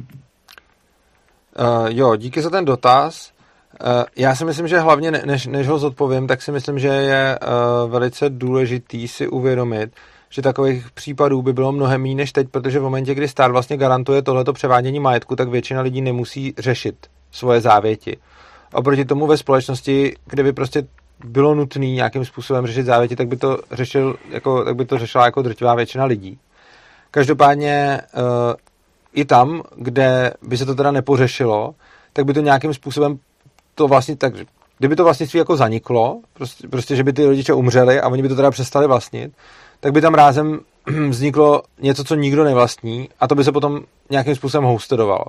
jo, 1.88 2.16
díky 2.16 2.40
za 2.40 2.50
ten 2.50 2.64
dotaz. 2.64 3.37
Uh, 3.84 4.04
já 4.16 4.34
si 4.34 4.44
myslím, 4.44 4.68
že 4.68 4.78
hlavně 4.78 5.10
než, 5.10 5.46
než 5.46 5.68
ho 5.68 5.78
zodpovím, 5.78 6.26
tak 6.26 6.42
si 6.42 6.52
myslím, 6.52 6.78
že 6.78 6.88
je 6.88 7.38
uh, 7.38 7.90
velice 7.90 8.30
důležitý 8.30 9.08
si 9.08 9.28
uvědomit, 9.28 9.90
že 10.30 10.42
takových 10.42 10.90
případů 10.90 11.42
by 11.42 11.52
bylo 11.52 11.72
mnohem 11.72 12.02
méně 12.02 12.14
než 12.14 12.32
teď, 12.32 12.48
protože 12.48 12.78
v 12.78 12.82
momentě, 12.82 13.14
kdy 13.14 13.28
stát 13.28 13.50
vlastně 13.50 13.76
garantuje 13.76 14.22
tohleto 14.22 14.52
převádění 14.52 15.00
majetku, 15.00 15.36
tak 15.36 15.48
většina 15.48 15.80
lidí 15.80 16.00
nemusí 16.00 16.54
řešit 16.58 16.96
svoje 17.30 17.60
závěti. 17.60 18.16
Oproti 18.72 19.04
tomu 19.04 19.26
ve 19.26 19.36
společnosti, 19.36 20.16
kde 20.26 20.42
by 20.42 20.52
prostě 20.52 20.86
bylo 21.24 21.54
nutné 21.54 21.86
nějakým 21.86 22.24
způsobem 22.24 22.66
řešit 22.66 22.86
závěti, 22.86 23.16
tak 23.16 23.28
by 23.28 23.36
to, 23.36 23.58
řešil, 23.72 24.16
jako, 24.30 24.64
tak 24.64 24.76
by 24.76 24.84
to 24.84 24.98
řešila 24.98 25.24
jako 25.24 25.42
drtivá 25.42 25.74
většina 25.74 26.04
lidí. 26.04 26.38
Každopádně 27.10 28.00
uh, 28.16 28.22
i 29.14 29.24
tam, 29.24 29.62
kde 29.76 30.32
by 30.42 30.56
se 30.56 30.66
to 30.66 30.74
teda 30.74 30.90
nepořešilo, 30.90 31.74
tak 32.12 32.24
by 32.24 32.34
to 32.34 32.40
nějakým 32.40 32.74
způsobem 32.74 33.18
to 33.78 33.88
vlastně 33.88 34.16
tak, 34.16 34.32
kdyby 34.78 34.96
to 34.96 35.04
vlastnictví 35.04 35.38
jako 35.38 35.56
zaniklo, 35.56 36.20
prostě, 36.34 36.68
prostě, 36.68 36.96
že 36.96 37.04
by 37.04 37.12
ty 37.12 37.26
rodiče 37.26 37.52
umřeli 37.52 38.00
a 38.00 38.08
oni 38.08 38.22
by 38.22 38.28
to 38.28 38.36
teda 38.36 38.50
přestali 38.50 38.86
vlastnit, 38.86 39.32
tak 39.80 39.92
by 39.92 40.00
tam 40.00 40.14
rázem 40.14 40.60
vzniklo 41.08 41.62
něco, 41.80 42.04
co 42.04 42.14
nikdo 42.14 42.44
nevlastní 42.44 43.08
a 43.20 43.28
to 43.28 43.34
by 43.34 43.44
se 43.44 43.52
potom 43.52 43.80
nějakým 44.10 44.34
způsobem 44.34 44.64
hostedovalo. 44.64 45.24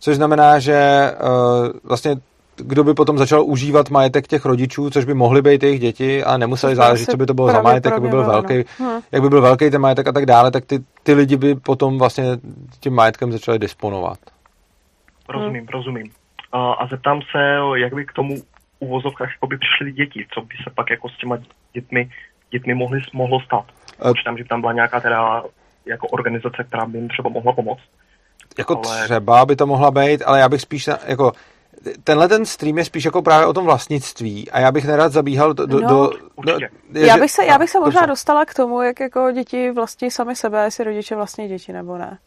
Což 0.00 0.16
znamená, 0.16 0.58
že 0.58 1.10
uh, 1.22 1.68
vlastně 1.84 2.16
kdo 2.56 2.84
by 2.84 2.94
potom 2.94 3.18
začal 3.18 3.44
užívat 3.44 3.90
majetek 3.90 4.26
těch 4.26 4.44
rodičů, 4.44 4.90
což 4.90 5.04
by 5.04 5.14
mohly 5.14 5.42
být 5.42 5.62
jejich 5.62 5.80
děti 5.80 6.24
a 6.24 6.36
nemuseli 6.36 6.76
záležet, 6.76 7.10
co 7.10 7.16
by 7.16 7.26
to 7.26 7.34
bylo 7.34 7.52
za 7.52 7.62
majetek, 7.62 7.92
jak 7.92 8.02
by 8.02 8.08
byl 8.08 8.24
velký, 8.24 8.64
hmm. 8.78 9.00
jak 9.12 9.22
by 9.22 9.28
byl 9.28 9.40
velký 9.40 9.70
ten 9.70 9.80
majetek 9.80 10.08
a 10.08 10.12
tak 10.12 10.26
dále, 10.26 10.50
tak 10.50 10.64
ty, 10.64 10.84
ty 11.02 11.14
lidi 11.14 11.36
by 11.36 11.54
potom 11.54 11.98
vlastně 11.98 12.24
tím 12.80 12.94
majetkem 12.94 13.32
začali 13.32 13.58
disponovat. 13.58 14.18
Rozumím, 15.28 15.60
hmm. 15.60 15.68
rozumím. 15.72 16.10
A, 16.54 16.72
a 16.72 16.86
zeptám 16.86 17.20
se, 17.22 17.38
jak 17.76 17.94
by 17.94 18.06
k 18.06 18.12
tomu 18.12 18.34
uvozovkách 18.78 19.28
by 19.48 19.58
přišly 19.58 19.92
děti, 19.92 20.26
co 20.34 20.40
by 20.40 20.54
se 20.64 20.70
pak 20.74 20.90
jako 20.90 21.08
s 21.08 21.18
těma 21.18 21.38
dětmi, 21.72 22.10
dětmi 22.50 22.74
mohli, 22.74 23.00
mohlo 23.12 23.40
stát. 23.40 23.64
Počítám, 24.08 24.38
že 24.38 24.44
tam 24.44 24.60
byla 24.60 24.72
nějaká 24.72 25.00
teda 25.00 25.42
jako 25.86 26.06
organizace, 26.08 26.64
která 26.68 26.86
by 26.86 26.98
jim 26.98 27.08
třeba 27.08 27.30
mohla 27.30 27.52
pomoct. 27.52 27.82
Jako 28.58 28.80
ale... 28.86 29.04
třeba 29.04 29.46
by 29.46 29.56
to 29.56 29.66
mohla 29.66 29.90
být, 29.90 30.22
ale 30.26 30.40
já 30.40 30.48
bych 30.48 30.60
spíš 30.60 30.88
jako 31.06 31.32
tenhle 32.04 32.28
ten 32.28 32.46
stream 32.46 32.78
je 32.78 32.84
spíš 32.84 33.04
jako 33.04 33.22
právě 33.22 33.46
o 33.46 33.52
tom 33.52 33.64
vlastnictví 33.64 34.50
a 34.50 34.60
já 34.60 34.72
bych 34.72 34.84
nerad 34.84 35.12
zabíhal 35.12 35.54
do... 35.54 35.66
do, 35.66 35.80
no, 35.80 35.88
do, 35.88 36.10
do 36.38 36.58
je, 37.00 37.06
já, 37.06 37.16
bych 37.16 37.30
se, 37.30 37.44
já 37.44 37.58
bych 37.58 37.70
se 37.70 37.80
možná 37.80 38.06
dostala 38.06 38.44
k 38.44 38.54
tomu, 38.54 38.82
jak 38.82 39.00
jako 39.00 39.30
děti 39.30 39.70
vlastní 39.70 40.10
sami 40.10 40.36
sebe, 40.36 40.64
jestli 40.64 40.84
rodiče 40.84 41.16
vlastní 41.16 41.48
děti 41.48 41.72
nebo 41.72 41.98
ne. 41.98 42.18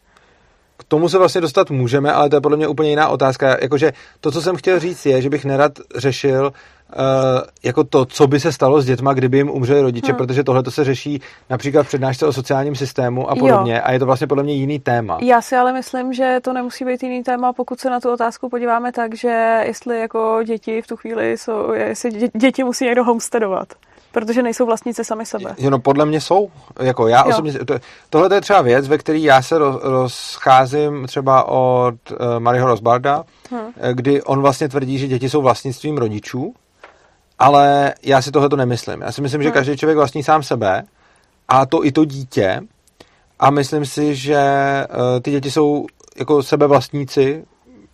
K 0.78 0.84
tomu 0.84 1.08
se 1.08 1.18
vlastně 1.18 1.40
dostat 1.40 1.70
můžeme, 1.70 2.12
ale 2.12 2.28
to 2.28 2.36
je 2.36 2.40
podle 2.40 2.56
mě 2.56 2.68
úplně 2.68 2.90
jiná 2.90 3.08
otázka. 3.08 3.56
Jakože 3.62 3.92
to, 4.20 4.30
co 4.30 4.42
jsem 4.42 4.56
chtěl 4.56 4.80
říct, 4.80 5.06
je, 5.06 5.22
že 5.22 5.30
bych 5.30 5.44
nerad 5.44 5.72
řešil 5.96 6.52
Uh, 6.88 7.42
jako 7.62 7.84
to, 7.84 8.04
co 8.04 8.26
by 8.26 8.40
se 8.40 8.52
stalo 8.52 8.80
s 8.80 8.84
dětma, 8.84 9.12
kdyby 9.12 9.36
jim 9.36 9.50
umřeli 9.50 9.82
rodiče, 9.82 10.12
hmm. 10.12 10.16
protože 10.16 10.44
tohle 10.44 10.62
to 10.62 10.70
se 10.70 10.84
řeší 10.84 11.20
například 11.50 11.82
v 11.82 11.86
přednášce 11.86 12.26
o 12.26 12.32
sociálním 12.32 12.74
systému 12.74 13.30
a 13.30 13.36
podobně 13.36 13.74
jo. 13.74 13.80
a 13.84 13.92
je 13.92 13.98
to 13.98 14.06
vlastně 14.06 14.26
podle 14.26 14.42
mě 14.42 14.54
jiný 14.54 14.78
téma. 14.78 15.18
Já 15.22 15.40
si 15.42 15.56
ale 15.56 15.72
myslím, 15.72 16.12
že 16.12 16.38
to 16.42 16.52
nemusí 16.52 16.84
být 16.84 17.02
jiný 17.02 17.22
téma, 17.22 17.52
pokud 17.52 17.80
se 17.80 17.90
na 17.90 18.00
tu 18.00 18.12
otázku 18.12 18.48
podíváme 18.48 18.92
tak, 18.92 19.14
že 19.14 19.62
jestli 19.66 20.00
jako 20.00 20.40
děti 20.44 20.82
v 20.82 20.86
tu 20.86 20.96
chvíli 20.96 21.38
jsou, 21.38 21.72
jestli 21.72 22.30
děti 22.36 22.64
musí 22.64 22.84
někdo 22.84 23.04
homesteadovat. 23.04 23.68
Protože 24.12 24.42
nejsou 24.42 24.66
vlastníci 24.66 25.04
sami 25.04 25.26
sebe. 25.26 25.54
Jo, 25.58 25.70
no 25.70 25.78
podle 25.78 26.06
mě 26.06 26.20
jsou. 26.20 26.50
Jako 26.80 27.08
já 27.08 27.18
jo. 27.18 27.30
osobně, 27.32 27.52
to, 27.52 27.74
tohle 28.10 28.36
je 28.36 28.40
třeba 28.40 28.62
věc, 28.62 28.88
ve 28.88 28.98
který 28.98 29.22
já 29.22 29.42
se 29.42 29.58
roz, 29.58 29.82
rozcházím 29.82 31.06
třeba 31.06 31.44
od 31.48 31.94
uh, 32.10 32.16
Mariho 32.38 32.66
Rosbarda, 32.66 33.24
hmm. 33.50 33.92
kdy 33.92 34.22
on 34.22 34.42
vlastně 34.42 34.68
tvrdí, 34.68 34.98
že 34.98 35.06
děti 35.06 35.30
jsou 35.30 35.42
vlastnictvím 35.42 35.98
rodičů, 35.98 36.54
ale 37.38 37.94
já 38.02 38.22
si 38.22 38.30
tohle 38.30 38.48
to 38.48 38.56
nemyslím. 38.56 39.00
Já 39.00 39.12
si 39.12 39.22
myslím, 39.22 39.42
že 39.42 39.48
hmm. 39.48 39.54
každý 39.54 39.76
člověk 39.76 39.96
vlastní 39.96 40.22
sám 40.22 40.42
sebe 40.42 40.82
a 41.48 41.66
to 41.66 41.84
i 41.84 41.92
to 41.92 42.04
dítě 42.04 42.60
a 43.38 43.50
myslím 43.50 43.86
si, 43.86 44.14
že 44.14 44.42
uh, 44.90 45.20
ty 45.22 45.30
děti 45.30 45.50
jsou 45.50 45.86
jako 46.18 46.42
sebevlastníci, 46.42 47.44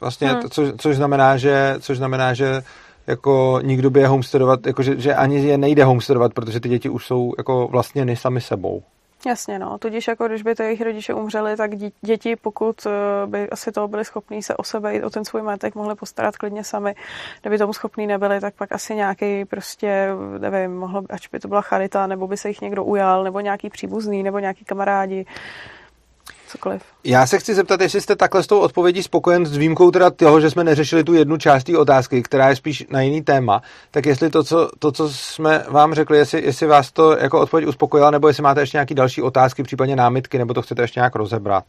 vlastně, 0.01 0.29
hmm. 0.29 0.43
co, 0.51 0.62
což 0.79 0.97
znamená, 0.97 1.37
že, 1.37 1.77
což 1.81 1.99
znamená, 1.99 2.35
že 2.35 2.62
jako 3.07 3.61
nikdo 3.63 3.91
by 3.91 4.01
je 4.01 4.07
homesteadovat, 4.07 4.67
jako 4.67 4.83
že, 4.83 5.01
že 5.01 5.15
ani 5.15 5.47
je 5.47 5.59
nejde 5.59 5.85
homesteadovat, 5.85 6.35
protože 6.35 6.61
ty 6.61 6.69
děti 6.69 6.89
už 6.89 7.07
jsou 7.07 7.33
jako 7.39 7.69
vlastně 7.69 8.17
sami 8.17 8.41
sebou. 8.41 8.83
Jasně, 9.27 9.59
no. 9.59 9.79
Tudíž 9.79 10.09
jako 10.09 10.29
když 10.29 10.43
by 10.43 10.55
to 10.55 10.63
jejich 10.63 10.81
rodiče 10.81 11.15
umřeli, 11.15 11.57
tak 11.57 11.71
děti, 12.03 12.37
pokud 12.37 12.87
eh, 12.87 12.91
by 13.27 13.51
asi 13.51 13.73
toho 13.73 13.89
byli 13.89 14.05
schopní 14.05 14.43
se 14.43 14.57
o 14.57 14.63
sebe 14.65 14.95
i 14.95 15.03
o 15.03 15.11
ten 15.11 15.25
svůj 15.25 15.43
majetek 15.43 15.75
mohli 15.75 15.95
postarat 15.95 16.37
klidně 16.37 16.65
sami, 16.65 16.95
kdyby 17.41 17.59
tomu 17.59 17.73
schopní 17.73 18.07
nebyli, 18.07 18.41
tak 18.41 18.55
pak 18.55 18.73
asi 18.73 18.95
nějaký 18.95 19.45
prostě, 19.45 20.09
nevím, 20.39 20.77
mohlo, 20.77 21.03
ať 21.11 21.29
by 21.33 21.41
to 21.41 21.49
byla 21.49 21.61
charita, 21.61 22.07
nebo 22.07 22.27
by 22.29 22.37
se 22.37 22.49
jich 22.49 22.61
někdo 22.61 22.85
ujal, 22.85 23.25
nebo 23.25 23.41
nějaký 23.41 23.71
příbuzný, 23.71 24.23
nebo 24.23 24.39
nějaký 24.39 24.65
kamarádi, 24.65 25.27
cokoliv. 26.55 26.83
Já 27.05 27.27
se 27.27 27.39
chci 27.39 27.55
zeptat, 27.55 27.81
jestli 27.81 28.01
jste 28.01 28.17
takhle 28.17 28.43
s 28.43 28.47
tou 28.47 28.59
odpovědí 28.59 29.03
spokojen 29.03 29.47
s 29.47 29.57
výjimkou 29.57 29.91
teda 29.91 30.11
toho, 30.11 30.41
že 30.41 30.51
jsme 30.51 30.65
neřešili 30.65 31.05
tu 31.05 31.15
jednu 31.15 31.37
část 31.37 31.65
té 31.65 31.79
otázky, 31.79 32.23
která 32.23 32.49
je 32.49 32.57
spíš 32.57 32.87
na 32.91 33.01
jiný 33.01 33.23
téma, 33.23 33.63
tak 33.91 34.07
jestli 34.07 34.31
to, 34.31 34.45
co, 34.45 34.71
to, 34.79 34.93
co 34.93 35.09
jsme 35.09 35.65
vám 35.69 35.95
řekli, 35.95 36.19
jestli, 36.19 36.45
jestli 36.45 36.67
vás 36.67 36.93
to 36.93 37.17
jako 37.19 37.41
odpověď 37.41 37.69
uspokojila, 37.69 38.11
nebo 38.11 38.29
jestli 38.29 38.43
máte 38.43 38.61
ještě 38.61 38.77
nějaké 38.77 38.95
další 38.95 39.23
otázky, 39.23 39.63
případně 39.63 39.97
námitky, 39.97 40.39
nebo 40.39 40.55
to 40.55 40.63
chcete 40.63 40.83
ještě 40.83 41.01
nějak 41.01 41.15
rozebrat. 41.15 41.65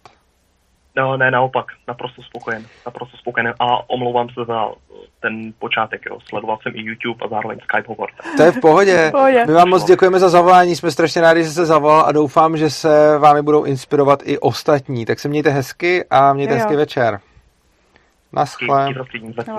No, 0.97 1.17
ne, 1.17 1.31
naopak, 1.31 1.65
naprosto 1.87 2.21
spokojen, 2.21 2.65
naprosto 2.85 3.17
spokojen 3.17 3.53
a 3.59 3.89
omlouvám 3.89 4.29
se 4.29 4.45
za 4.47 4.65
ten 5.21 5.53
počátek, 5.59 6.01
jo. 6.09 6.19
Sledoval 6.29 6.57
jsem 6.61 6.75
i 6.75 6.81
YouTube 6.81 7.25
a 7.25 7.27
zároveň 7.27 7.59
Skype 7.59 7.87
hovor. 7.87 8.09
To 8.37 8.43
je 8.43 8.51
v 8.51 8.59
pohodě. 8.59 9.11
pohodě. 9.11 9.45
My 9.47 9.53
vám 9.53 9.69
moc 9.69 9.83
děkujeme 9.83 10.19
za 10.19 10.29
zavolání, 10.29 10.75
jsme 10.75 10.91
strašně 10.91 11.21
rádi, 11.21 11.43
že 11.43 11.49
se 11.49 11.65
zavolal 11.65 12.05
a 12.05 12.11
doufám, 12.11 12.57
že 12.57 12.69
se 12.69 13.17
vámi 13.17 13.41
budou 13.41 13.63
inspirovat 13.63 14.19
i 14.25 14.39
ostatní. 14.39 15.05
Tak 15.05 15.19
se 15.19 15.29
mějte 15.29 15.49
hezky 15.49 16.05
a 16.09 16.33
mějte 16.33 16.53
jo. 16.53 16.59
hezký 16.59 16.75
večer. 16.75 17.19
Naschle. 18.33 18.93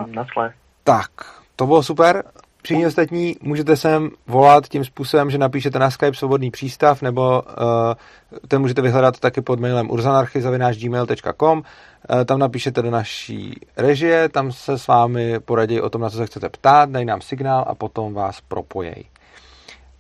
Naschle. 0.07 0.53
Tak, 0.85 1.11
to 1.57 1.67
bylo 1.67 1.83
super. 1.83 2.25
Všichni 2.67 2.87
ostatní 2.87 3.37
můžete 3.43 3.77
sem 3.77 4.11
volat 4.27 4.69
tím 4.69 4.85
způsobem, 4.85 5.31
že 5.31 5.39
napíšete 5.39 5.79
na 5.79 5.91
Skype 5.91 6.15
svobodný 6.15 6.51
přístav, 6.51 7.03
nebo 7.03 7.43
uh, 7.43 8.41
ten 8.49 8.61
můžete 8.61 8.83
vyhledat 8.83 9.21
taky 9.21 9.41
pod 9.41 9.61
mailem 9.61 9.91
urzanarchy.gmail.com 9.91 11.59
uh, 11.59 11.65
tam 12.25 12.39
napíšete 12.39 12.83
do 12.83 12.91
naší 12.91 13.61
režie, 13.77 14.29
tam 14.29 14.53
se 14.53 14.79
s 14.79 14.87
vámi 14.87 15.41
poradí 15.41 15.81
o 15.81 15.91
tom, 15.91 16.01
na 16.01 16.11
co 16.11 16.17
se 16.17 16.27
chcete 16.27 16.49
ptát, 16.49 16.91
dají 16.91 17.05
nám 17.05 17.21
signál 17.21 17.65
a 17.69 17.75
potom 17.75 18.15
vás 18.15 18.41
propojejí. 18.41 19.05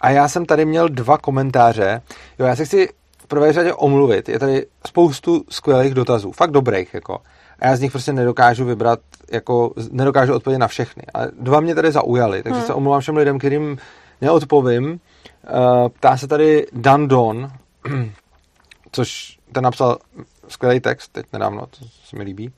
A 0.00 0.10
já 0.10 0.28
jsem 0.28 0.46
tady 0.46 0.64
měl 0.64 0.88
dva 0.88 1.18
komentáře. 1.18 2.02
Jo, 2.38 2.46
já 2.46 2.56
se 2.56 2.64
chci 2.64 2.88
v 3.18 3.26
prvé 3.26 3.52
řadě 3.52 3.72
omluvit. 3.72 4.28
Je 4.28 4.38
tady 4.38 4.66
spoustu 4.86 5.44
skvělých 5.48 5.94
dotazů, 5.94 6.32
fakt 6.32 6.50
dobrých, 6.50 6.94
jako 6.94 7.18
a 7.58 7.66
já 7.66 7.76
z 7.76 7.80
nich 7.80 7.92
prostě 7.92 8.12
nedokážu 8.12 8.64
vybrat, 8.64 9.00
jako 9.32 9.72
nedokážu 9.90 10.34
odpovědět 10.34 10.58
na 10.58 10.68
všechny. 10.68 11.02
Ale 11.14 11.30
dva 11.40 11.60
mě 11.60 11.74
tady 11.74 11.92
zaujaly, 11.92 12.42
takže 12.42 12.58
hmm. 12.58 12.66
se 12.66 12.74
omlouvám 12.74 13.00
všem 13.00 13.16
lidem, 13.16 13.38
kterým 13.38 13.78
neodpovím. 14.20 14.90
Uh, 14.90 15.88
ptá 15.88 16.16
se 16.16 16.26
tady 16.26 16.66
Dan 16.72 17.08
Don, 17.08 17.50
což 18.92 19.38
ten 19.52 19.64
napsal 19.64 19.98
skvělý 20.48 20.80
text, 20.80 21.08
teď 21.08 21.26
nedávno, 21.32 21.66
to 21.66 21.86
se 22.04 22.16
mi 22.16 22.24
líbí. 22.24 22.52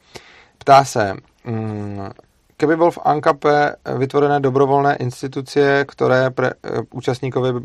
Ptá 0.58 0.84
se, 0.84 1.14
um, 1.46 2.10
keby 2.56 2.76
byl 2.76 2.90
v 2.90 2.98
ANKAPE 3.04 3.76
vytvorené 3.96 4.40
dobrovolné 4.40 4.96
instituce, 4.96 5.84
které 5.88 6.30
pre, 6.30 6.50
uh, 6.50 6.84
účastníkovi 6.90 7.52
by, 7.52 7.60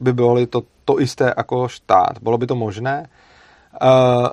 by 0.00 0.12
byly 0.12 0.46
to, 0.46 0.62
to 0.84 1.00
isté 1.00 1.34
jako 1.36 1.68
štát, 1.68 2.18
bylo 2.22 2.38
by 2.38 2.46
to 2.46 2.54
možné? 2.54 3.08
Uh, 3.82 4.28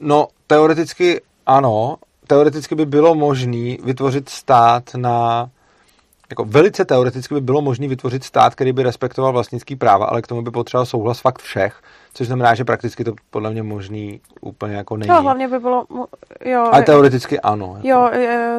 no, 0.00 0.28
teoreticky 0.46 1.20
ano, 1.48 1.96
teoreticky 2.26 2.74
by 2.74 2.86
bylo 2.86 3.14
možné 3.14 3.76
vytvořit 3.84 4.28
stát 4.28 4.94
na 4.96 5.48
jako 6.30 6.44
velice 6.44 6.84
teoreticky 6.84 7.34
by 7.34 7.40
bylo 7.40 7.62
možné 7.62 7.88
vytvořit 7.88 8.24
stát, 8.24 8.54
který 8.54 8.72
by 8.72 8.82
respektoval 8.82 9.32
vlastnický 9.32 9.76
práva, 9.76 10.06
ale 10.06 10.22
k 10.22 10.26
tomu 10.26 10.42
by 10.42 10.50
potřeboval 10.50 10.86
souhlas 10.86 11.20
fakt 11.20 11.38
všech, 11.42 11.80
což 12.14 12.26
znamená, 12.26 12.54
že 12.54 12.64
prakticky 12.64 13.04
to 13.04 13.12
podle 13.30 13.50
mě 13.50 13.62
možný 13.62 14.20
úplně 14.40 14.76
jako 14.76 14.96
není. 14.96 15.08
No, 15.08 15.22
hlavně 15.22 15.48
by 15.48 15.58
bylo, 15.58 15.84
jo. 16.44 16.68
Ale 16.72 16.82
teoreticky 16.82 17.40
ano. 17.40 17.74
Jako. 17.82 17.88
Jo, 17.88 18.10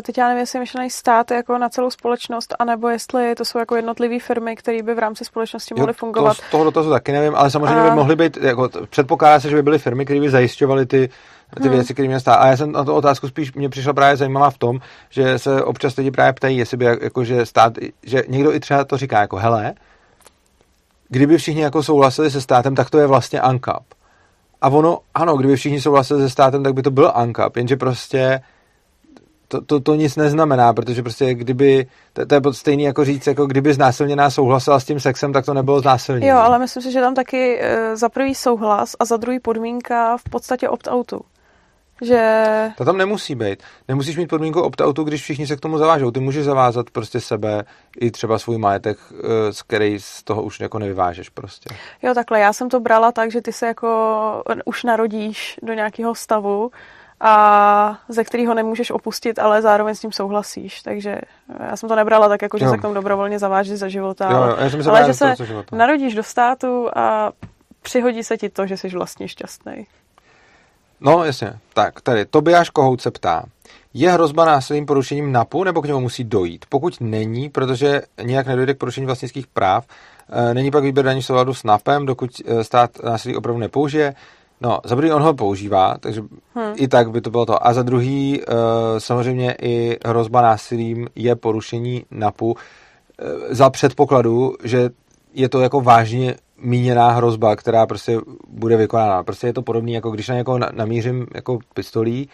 teď 0.02 0.18
já 0.18 0.28
nevím, 0.28 0.40
jestli 0.40 0.60
myšlený 0.60 0.90
stát 0.90 1.32
jako 1.32 1.58
na 1.58 1.70
celou 1.70 1.90
společnost, 1.90 2.56
anebo 2.60 2.88
jestli 2.90 3.36
to 3.36 3.46
jsou 3.46 3.60
jako 3.60 3.76
jednotlivé 3.76 4.20
firmy, 4.20 4.56
které 4.56 4.84
by 4.84 4.94
v 4.94 5.00
rámci 5.00 5.26
společnosti 5.26 5.74
mohly 5.74 5.90
jo, 5.90 5.94
fungovat. 5.94 6.38
To, 6.38 6.44
z 6.44 6.52
toho 6.52 6.64
dotazu 6.64 6.90
taky 6.90 7.12
nevím, 7.12 7.36
ale 7.36 7.52
samozřejmě 7.52 7.82
a... 7.82 7.90
by 7.90 7.96
mohly 7.96 8.16
být, 8.16 8.38
jako 8.38 8.70
předpokládá 8.90 9.40
se, 9.40 9.50
že 9.50 9.56
by 9.56 9.64
byly 9.64 9.80
firmy, 9.80 10.06
které 10.06 10.20
by 10.20 10.30
zajišťovaly 10.30 10.86
ty 10.86 11.10
ty 11.56 11.64
hmm. 11.64 11.72
věci, 11.72 11.94
které 11.94 12.08
mě 12.08 12.20
stá. 12.20 12.34
A 12.34 12.48
já 12.48 12.58
jsem 12.58 12.72
na 12.72 12.84
tu 12.84 12.94
otázku 12.94 13.28
spíš, 13.28 13.54
mě 13.54 13.70
přišla 13.70 13.94
právě 13.94 14.18
zajímavá 14.18 14.50
v 14.50 14.58
tom, 14.58 14.80
že 15.10 15.40
se 15.40 15.64
občas 15.64 15.96
lidi 15.96 16.12
právě 16.12 16.34
ptají, 16.34 16.58
jestli 16.58 16.78
by 16.78 16.86
jako, 16.86 17.24
že 17.24 17.46
stát, 17.46 17.74
že 18.04 18.24
někdo 18.28 18.54
i 18.54 18.60
třeba 18.60 18.84
to 18.84 18.98
říká 18.98 19.22
jako 19.22 19.38
hele, 19.38 19.74
kdyby 21.10 21.38
všichni 21.38 21.62
jako 21.62 21.84
souhlasili 21.84 22.32
se 22.32 22.42
státem, 22.42 22.76
tak 22.76 22.90
to 22.90 23.00
je 23.00 23.08
vlastně 23.08 23.42
ANCAP. 23.42 23.84
A 24.62 24.70
ono, 24.70 25.00
ano, 25.14 25.38
kdyby 25.38 25.56
všichni 25.56 25.82
souhlasili 25.82 26.22
se 26.22 26.30
státem, 26.30 26.64
tak 26.64 26.74
by 26.74 26.82
to 26.82 26.92
byl 26.92 27.12
ANCAP, 27.16 27.58
jenže 27.58 27.78
prostě 27.78 28.42
to, 29.50 29.62
to, 29.62 29.80
to 29.80 29.96
nic 29.96 30.16
neznamená, 30.16 30.74
protože 30.74 31.02
prostě 31.02 31.34
kdyby, 31.34 31.88
to, 32.14 32.26
to 32.26 32.36
je 32.36 32.42
stejný 32.52 32.84
jako 32.84 33.06
říct, 33.06 33.28
jako 33.28 33.46
kdyby 33.46 33.74
znásilněná 33.74 34.30
souhlasila 34.30 34.80
s 34.80 34.86
tím 34.86 35.00
sexem, 35.00 35.34
tak 35.34 35.46
to 35.46 35.54
nebylo 35.54 35.80
znásilnění. 35.80 36.28
Jo, 36.28 36.38
ale 36.38 36.60
myslím 36.60 36.84
si, 36.84 36.92
že 36.92 37.02
tam 37.02 37.16
taky 37.16 37.60
e, 37.62 37.98
za 37.98 38.10
prvý 38.10 38.36
souhlas 38.36 38.96
a 39.00 39.06
za 39.06 39.18
druhý 39.18 39.40
podmínka 39.40 40.18
v 40.18 40.24
podstatě 40.30 40.70
opt-outu. 40.70 41.22
Že... 42.02 42.72
To 42.78 42.86
tam 42.86 42.98
nemusí 42.98 43.36
být. 43.36 43.64
Nemusíš 43.88 44.18
mít 44.18 44.28
podmínku 44.28 44.62
opt-outu, 44.62 45.04
když 45.04 45.22
všichni 45.22 45.48
se 45.48 45.56
k 45.56 45.60
tomu 45.60 45.78
zavážou. 45.78 46.12
Ty 46.12 46.20
můžeš 46.20 46.46
zavázat 46.46 46.90
prostě 46.90 47.20
sebe 47.20 47.64
i 48.00 48.12
třeba 48.12 48.40
svůj 48.40 48.58
majetek, 48.58 48.98
e, 49.24 49.54
z 49.54 49.62
který 49.62 50.00
z 50.00 50.24
toho 50.24 50.44
už 50.44 50.60
jako 50.60 50.80
nevyvážeš 50.80 51.30
prostě. 51.30 51.70
Jo, 52.02 52.14
takhle. 52.14 52.40
Já 52.40 52.54
jsem 52.54 52.70
to 52.70 52.80
brala 52.80 53.12
tak, 53.12 53.32
že 53.32 53.42
ty 53.42 53.54
se 53.54 53.68
jako 53.68 54.44
už 54.66 54.84
narodíš 54.84 55.60
do 55.64 55.74
nějakého 55.74 56.16
stavu, 56.16 56.72
a 57.22 58.00
ze 58.10 58.24
kterého 58.24 58.54
nemůžeš 58.54 58.92
opustit, 58.92 59.40
ale 59.40 59.62
zároveň 59.62 59.96
s 59.96 60.00
tím 60.00 60.12
souhlasíš. 60.12 60.82
Takže 60.82 61.18
já 61.70 61.78
jsem 61.78 61.90
to 61.90 61.96
nebrala 61.96 62.30
tak, 62.30 62.42
jako 62.42 62.58
že 62.58 62.66
jo. 62.66 62.72
se 62.72 62.78
k 62.78 62.82
tomu 62.82 62.94
dobrovolně 62.94 63.40
zaváží 63.40 63.76
za 63.76 63.88
života, 63.88 64.32
jo, 64.32 64.44
jo, 64.44 64.56
já 64.60 64.70
jsem 64.70 64.90
ale 64.90 65.06
že 65.06 65.14
se 65.14 65.36
života. 65.44 65.76
narodíš 65.76 66.16
do 66.16 66.24
státu 66.24 66.90
a 66.96 67.32
přihodí 67.82 68.24
se 68.24 68.38
ti 68.38 68.50
to, 68.50 68.68
že 68.68 68.78
jsi 68.78 68.90
vlastně 68.90 69.28
šťastný. 69.28 69.88
No, 71.02 71.24
jasně. 71.24 71.54
Tak, 71.74 72.02
tady 72.02 72.26
Tobiáš 72.26 72.70
Kohout 72.70 73.02
se 73.02 73.12
ptá. 73.12 73.44
Je 73.94 74.12
hrozba 74.12 74.46
násilným 74.46 74.86
porušením 74.86 75.32
NAPu, 75.32 75.64
nebo 75.64 75.82
k 75.82 75.86
němu 75.86 76.00
musí 76.00 76.24
dojít? 76.24 76.66
Pokud 76.70 77.02
není, 77.02 77.50
protože 77.50 78.02
nějak 78.24 78.48
nedojde 78.48 78.74
k 78.74 78.78
porušení 78.78 79.06
vlastnických 79.06 79.48
práv, 79.48 79.86
eh, 80.30 80.54
není 80.54 80.72
pak 80.72 80.84
výběr 80.84 81.06
daní 81.06 81.22
souladu 81.22 81.54
s 81.54 81.64
NAPem, 81.64 82.06
dokud 82.06 82.32
eh, 82.46 82.64
stát 82.64 83.04
násilí 83.04 83.36
opravdu 83.36 83.60
nepoužije, 83.60 84.16
No, 84.62 84.80
za 84.84 84.96
prvý 84.96 85.12
on 85.12 85.22
ho 85.22 85.34
používá, 85.34 85.98
takže 86.00 86.22
hmm. 86.56 86.74
i 86.76 86.88
tak 86.88 87.12
by 87.12 87.22
to 87.22 87.30
bylo 87.30 87.46
to. 87.46 87.68
A 87.68 87.74
za 87.74 87.84
druhý, 87.84 88.42
uh, 88.42 88.56
samozřejmě 88.98 89.56
i 89.62 89.98
hrozba 90.06 90.42
násilím 90.42 91.08
je 91.16 91.36
porušení 91.36 92.06
NAPu 92.12 92.58
za 93.50 93.70
předpokladu, 93.70 94.56
že 94.64 94.90
je 95.34 95.50
to 95.50 95.60
jako 95.60 95.82
vážně 95.82 96.36
míněná 96.62 97.12
hrozba, 97.12 97.56
která 97.56 97.86
prostě 97.86 98.20
bude 98.48 98.78
vykonána. 98.78 99.24
Prostě 99.24 99.48
je 99.48 99.54
to 99.54 99.62
podobné, 99.62 99.92
jako 99.92 100.12
když 100.12 100.28
na 100.28 100.36
někoho 100.36 100.60
namířím 100.72 101.28
jako 101.36 101.60
pistolí, 101.74 102.30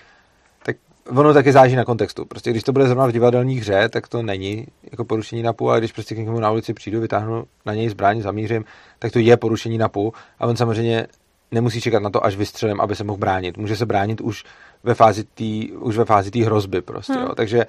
tak 0.64 0.76
ono 1.10 1.34
taky 1.34 1.52
záží 1.52 1.76
na 1.76 1.86
kontextu. 1.86 2.26
Prostě 2.26 2.52
když 2.52 2.64
to 2.64 2.74
bude 2.74 2.86
zrovna 2.86 3.06
v 3.08 3.12
divadelní 3.12 3.56
hře, 3.56 3.90
tak 3.90 4.08
to 4.08 4.22
není 4.22 4.68
jako 4.92 5.06
porušení 5.06 5.44
NAPu, 5.44 5.72
a 5.72 5.80
když 5.80 5.92
prostě 5.92 6.16
k 6.16 6.18
někomu 6.18 6.40
na 6.40 6.52
ulici 6.52 6.74
přijdu, 6.74 7.02
vytáhnu 7.02 7.44
na 7.66 7.74
něj 7.74 7.90
zbraň, 7.90 8.22
zamířím, 8.22 8.66
tak 9.00 9.12
to 9.12 9.20
je 9.20 9.38
porušení 9.38 9.78
NAPu 9.78 10.14
a 10.40 10.48
on 10.48 10.56
samozřejmě 10.56 11.08
nemusí 11.52 11.82
čekat 11.82 12.04
na 12.04 12.10
to, 12.10 12.26
až 12.26 12.36
vystřelím, 12.36 12.82
aby 12.82 12.96
se 12.96 13.04
mohl 13.04 13.18
bránit. 13.18 13.58
Může 13.58 13.76
se 13.76 13.86
bránit 13.86 14.22
už 14.22 14.44
ve 14.84 14.94
fázi 14.94 15.24
té 15.24 15.76
už 15.80 15.98
ve 15.98 16.06
fázi 16.06 16.32
té 16.32 16.46
hrozby 16.46 16.82
prostě, 16.82 17.14
hmm. 17.14 17.24
jo. 17.24 17.36
Takže 17.36 17.66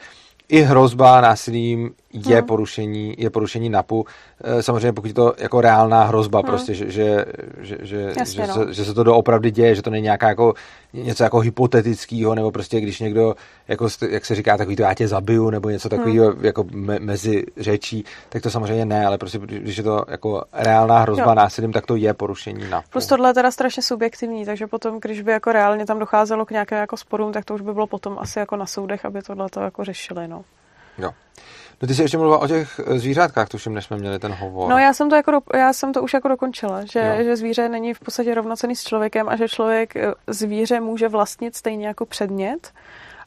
i 0.48 0.60
hrozba 0.60 1.20
násilím 1.20 1.94
je 2.26 2.36
hmm. 2.36 2.46
porušení, 2.46 3.14
je 3.18 3.30
porušení 3.30 3.68
NAPu. 3.68 4.06
Eh, 4.44 4.62
samozřejmě 4.62 4.92
pokud 4.92 5.06
je 5.06 5.14
to 5.14 5.34
jako 5.38 5.60
reálná 5.60 6.04
hrozba, 6.04 6.38
hmm. 6.38 6.46
prostě, 6.46 6.74
že, 6.74 6.90
že, 6.90 7.24
že, 7.60 7.78
že, 7.82 8.12
Jasně, 8.18 8.42
že, 8.42 8.46
no. 8.46 8.54
se, 8.54 8.74
že 8.74 8.84
se 8.84 8.94
to 8.94 9.02
doopravdy 9.02 9.50
děje, 9.50 9.74
že 9.74 9.82
to 9.82 9.90
není 9.90 10.04
nějaká 10.04 10.28
jako 10.28 10.54
něco 10.92 11.24
jako 11.24 11.38
hypotetického, 11.38 12.34
nebo 12.34 12.50
prostě 12.50 12.80
když 12.80 13.00
někdo, 13.00 13.34
jako, 13.68 13.88
jak 14.08 14.24
se 14.24 14.34
říká, 14.34 14.56
takový 14.56 14.76
to 14.76 14.82
já 14.82 14.94
tě 14.94 15.08
zabiju, 15.08 15.50
nebo 15.50 15.70
něco 15.70 15.88
takového 15.88 16.30
hmm. 16.30 16.44
jako 16.44 16.64
me, 16.70 16.98
mezi 16.98 17.44
řečí, 17.56 18.04
tak 18.28 18.42
to 18.42 18.50
samozřejmě 18.50 18.84
ne, 18.84 19.06
ale 19.06 19.18
prostě 19.18 19.38
když 19.38 19.76
je 19.76 19.82
to 19.82 20.04
jako 20.08 20.44
reálná 20.52 20.98
hrozba 20.98 21.24
jo. 21.24 21.34
násilím, 21.34 21.72
tak 21.72 21.86
to 21.86 21.96
je 21.96 22.14
porušení 22.14 22.70
NAPu. 22.70 22.88
Plus 22.90 23.06
tohle 23.06 23.30
je 23.30 23.34
teda 23.34 23.50
strašně 23.50 23.82
subjektivní, 23.82 24.44
takže 24.44 24.66
potom, 24.66 24.98
když 25.00 25.20
by 25.20 25.32
jako 25.32 25.52
reálně 25.52 25.86
tam 25.86 25.98
docházelo 25.98 26.46
k 26.46 26.50
nějakým 26.50 26.78
jako 26.78 26.96
sporům, 26.96 27.32
tak 27.32 27.44
to 27.44 27.54
už 27.54 27.60
by 27.60 27.72
bylo 27.72 27.86
potom 27.86 28.18
asi 28.18 28.38
jako 28.38 28.56
na 28.56 28.66
soudech, 28.66 29.04
aby 29.04 29.22
tohle 29.22 29.48
to 29.48 29.60
jako 29.60 29.84
řešili, 29.84 30.28
no. 30.28 30.44
Jo. 30.98 31.10
No 31.82 31.88
ty 31.88 31.94
jsi 31.94 32.02
ještě 32.02 32.18
mluvila 32.18 32.38
o 32.38 32.48
těch 32.48 32.80
eh, 32.86 32.98
zvířátkách, 32.98 33.48
tuším, 33.48 33.74
než 33.74 33.84
jsme 33.84 33.96
měli 33.96 34.18
ten 34.18 34.32
hovor. 34.32 34.70
No 34.70 34.78
já 34.78 34.92
jsem 34.92 35.10
to, 35.10 35.16
jako 35.16 35.30
do, 35.30 35.40
já 35.54 35.72
jsem 35.72 35.92
to 35.92 36.02
už 36.02 36.14
jako 36.14 36.28
dokončila, 36.28 36.84
že, 36.84 37.18
že 37.24 37.36
zvíře 37.36 37.68
není 37.68 37.94
v 37.94 38.00
podstatě 38.00 38.34
rovnocený 38.34 38.76
s 38.76 38.84
člověkem 38.84 39.28
a 39.28 39.36
že 39.36 39.48
člověk 39.48 39.96
eh, 39.96 40.12
zvíře 40.26 40.80
může 40.80 41.08
vlastnit 41.08 41.56
stejně 41.56 41.86
jako 41.86 42.06
předmět 42.06 42.72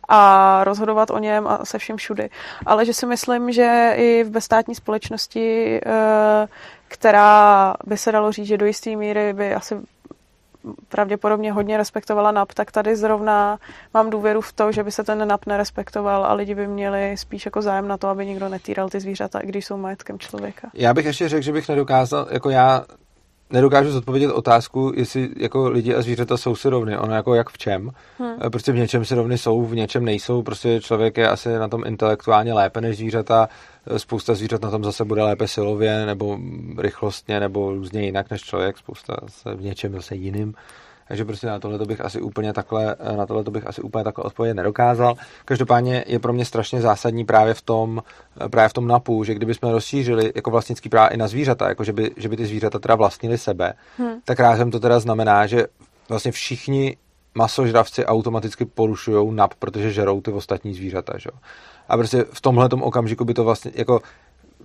a 0.08 0.64
rozhodovat 0.64 1.12
o 1.12 1.20
něm 1.20 1.48
a 1.48 1.66
se 1.66 1.78
vším 1.78 1.98
všudy. 1.98 2.30
Ale 2.66 2.86
že 2.86 2.94
si 2.94 3.06
myslím, 3.06 3.52
že 3.52 3.94
i 3.96 4.24
v 4.24 4.30
bezstátní 4.30 4.76
společnosti, 4.76 5.80
eh, 5.86 6.48
která 6.88 7.74
by 7.86 7.98
se 7.98 8.12
dalo 8.12 8.32
říct, 8.32 8.48
že 8.48 8.58
do 8.58 8.66
jisté 8.66 8.96
míry 8.96 9.34
by 9.34 9.56
asi 9.56 9.76
pravděpodobně 10.90 11.52
hodně 11.52 11.78
respektovala 11.78 12.32
NAP, 12.32 12.54
tak 12.54 12.72
tady 12.72 12.96
zrovna 12.96 13.58
mám 13.94 14.10
důvěru 14.10 14.42
v 14.42 14.54
to, 14.54 14.72
že 14.72 14.84
by 14.84 14.92
se 14.92 15.04
ten 15.04 15.28
NAP 15.28 15.46
nerespektoval 15.46 16.26
a 16.26 16.34
lidi 16.34 16.56
by 16.56 16.68
měli 16.68 17.18
spíš 17.18 17.46
jako 17.46 17.62
zájem 17.62 17.88
na 17.88 17.98
to, 17.98 18.08
aby 18.08 18.26
nikdo 18.26 18.50
netýral 18.50 18.90
ty 18.90 19.00
zvířata, 19.00 19.40
když 19.44 19.66
jsou 19.66 19.78
majetkem 19.78 20.20
člověka. 20.20 20.70
Já 20.74 20.94
bych 20.94 21.06
ještě 21.06 21.30
řekl, 21.30 21.42
že 21.42 21.52
bych 21.52 21.70
nedokázal, 21.70 22.28
jako 22.32 22.50
já 22.50 22.86
nedokážu 23.52 23.92
zodpovědět 23.92 24.32
otázku, 24.32 24.94
jestli 24.96 25.30
jako 25.38 25.70
lidi 25.70 25.96
a 25.96 26.02
zvířata 26.02 26.38
jsou 26.38 26.56
si 26.56 26.70
rovny. 26.70 26.98
Ono 26.98 27.16
jako 27.16 27.36
jak 27.36 27.50
v 27.50 27.58
čem. 27.58 27.92
Hmm. 28.20 28.36
Prostě 28.52 28.72
v 28.72 28.76
něčem 28.76 29.06
si 29.06 29.16
rovny 29.16 29.38
jsou, 29.38 29.66
v 29.66 29.76
něčem 29.76 30.06
nejsou. 30.06 30.44
Prostě 30.44 30.82
člověk 30.82 31.18
je 31.18 31.30
asi 31.30 31.50
na 31.50 31.68
tom 31.68 31.84
intelektuálně 31.86 32.54
lépe 32.54 32.82
než 32.82 32.98
zvířata. 32.98 33.50
Spousta 33.98 34.36
zvířat 34.36 34.62
na 34.62 34.72
tom 34.72 34.84
zase 34.84 35.06
bude 35.06 35.24
lépe 35.24 35.48
silově, 35.48 36.06
nebo 36.06 36.38
rychlostně, 36.78 37.40
nebo 37.40 37.72
různě 37.74 38.06
jinak 38.06 38.32
než 38.32 38.42
člověk. 38.42 38.78
Spousta 38.78 39.18
se 39.28 39.56
v 39.56 39.62
něčem 39.62 39.94
zase 39.94 40.16
jiným. 40.16 40.54
Takže 41.10 41.26
prostě 41.26 41.48
na 41.48 41.60
tohle 41.60 41.86
bych 41.86 42.02
asi 42.02 42.22
úplně 42.22 42.54
takhle, 42.54 42.96
na 43.18 43.26
tohle 43.26 43.44
bych 43.44 43.68
asi 43.68 43.82
úplně 43.82 44.04
takhle 44.04 44.24
odpovědět 44.24 44.54
nedokázal. 44.54 45.16
Každopádně 45.46 46.04
je 46.08 46.20
pro 46.20 46.34
mě 46.34 46.46
strašně 46.46 46.82
zásadní 46.82 47.26
právě 47.26 47.54
v 47.54 47.62
tom, 47.62 48.04
právě 48.52 48.70
v 48.70 48.74
tom 48.74 48.88
napu, 48.88 49.24
že 49.24 49.34
kdybychom 49.34 49.72
rozšířili 49.72 50.32
jako 50.36 50.52
vlastnický 50.52 50.90
práva 50.90 51.08
i 51.08 51.18
na 51.18 51.28
zvířata, 51.28 51.70
jako 51.70 51.84
že 51.84 51.94
by, 51.94 52.12
že 52.18 52.30
by 52.30 52.38
ty 52.38 52.46
zvířata 52.46 52.80
teda 52.80 52.96
vlastnili 52.96 53.38
sebe, 53.38 53.74
hmm. 53.98 54.14
tak 54.26 54.40
rázem 54.40 54.72
to 54.72 54.80
teda 54.80 55.00
znamená, 55.00 55.48
že 55.48 55.68
vlastně 56.10 56.32
všichni 56.32 56.98
masožravci 57.36 58.06
automaticky 58.06 58.66
porušují 58.66 59.36
NAP, 59.36 59.54
protože 59.54 59.92
žerou 59.92 60.22
ty 60.22 60.32
ostatní 60.32 60.74
zvířata. 60.74 61.18
Že? 61.18 61.30
A 61.90 61.98
prostě 61.98 62.26
v 62.34 62.42
tomhle 62.42 62.70
okamžiku 62.70 63.26
by 63.26 63.34
to 63.34 63.44
vlastně 63.44 63.72
jako 63.76 64.02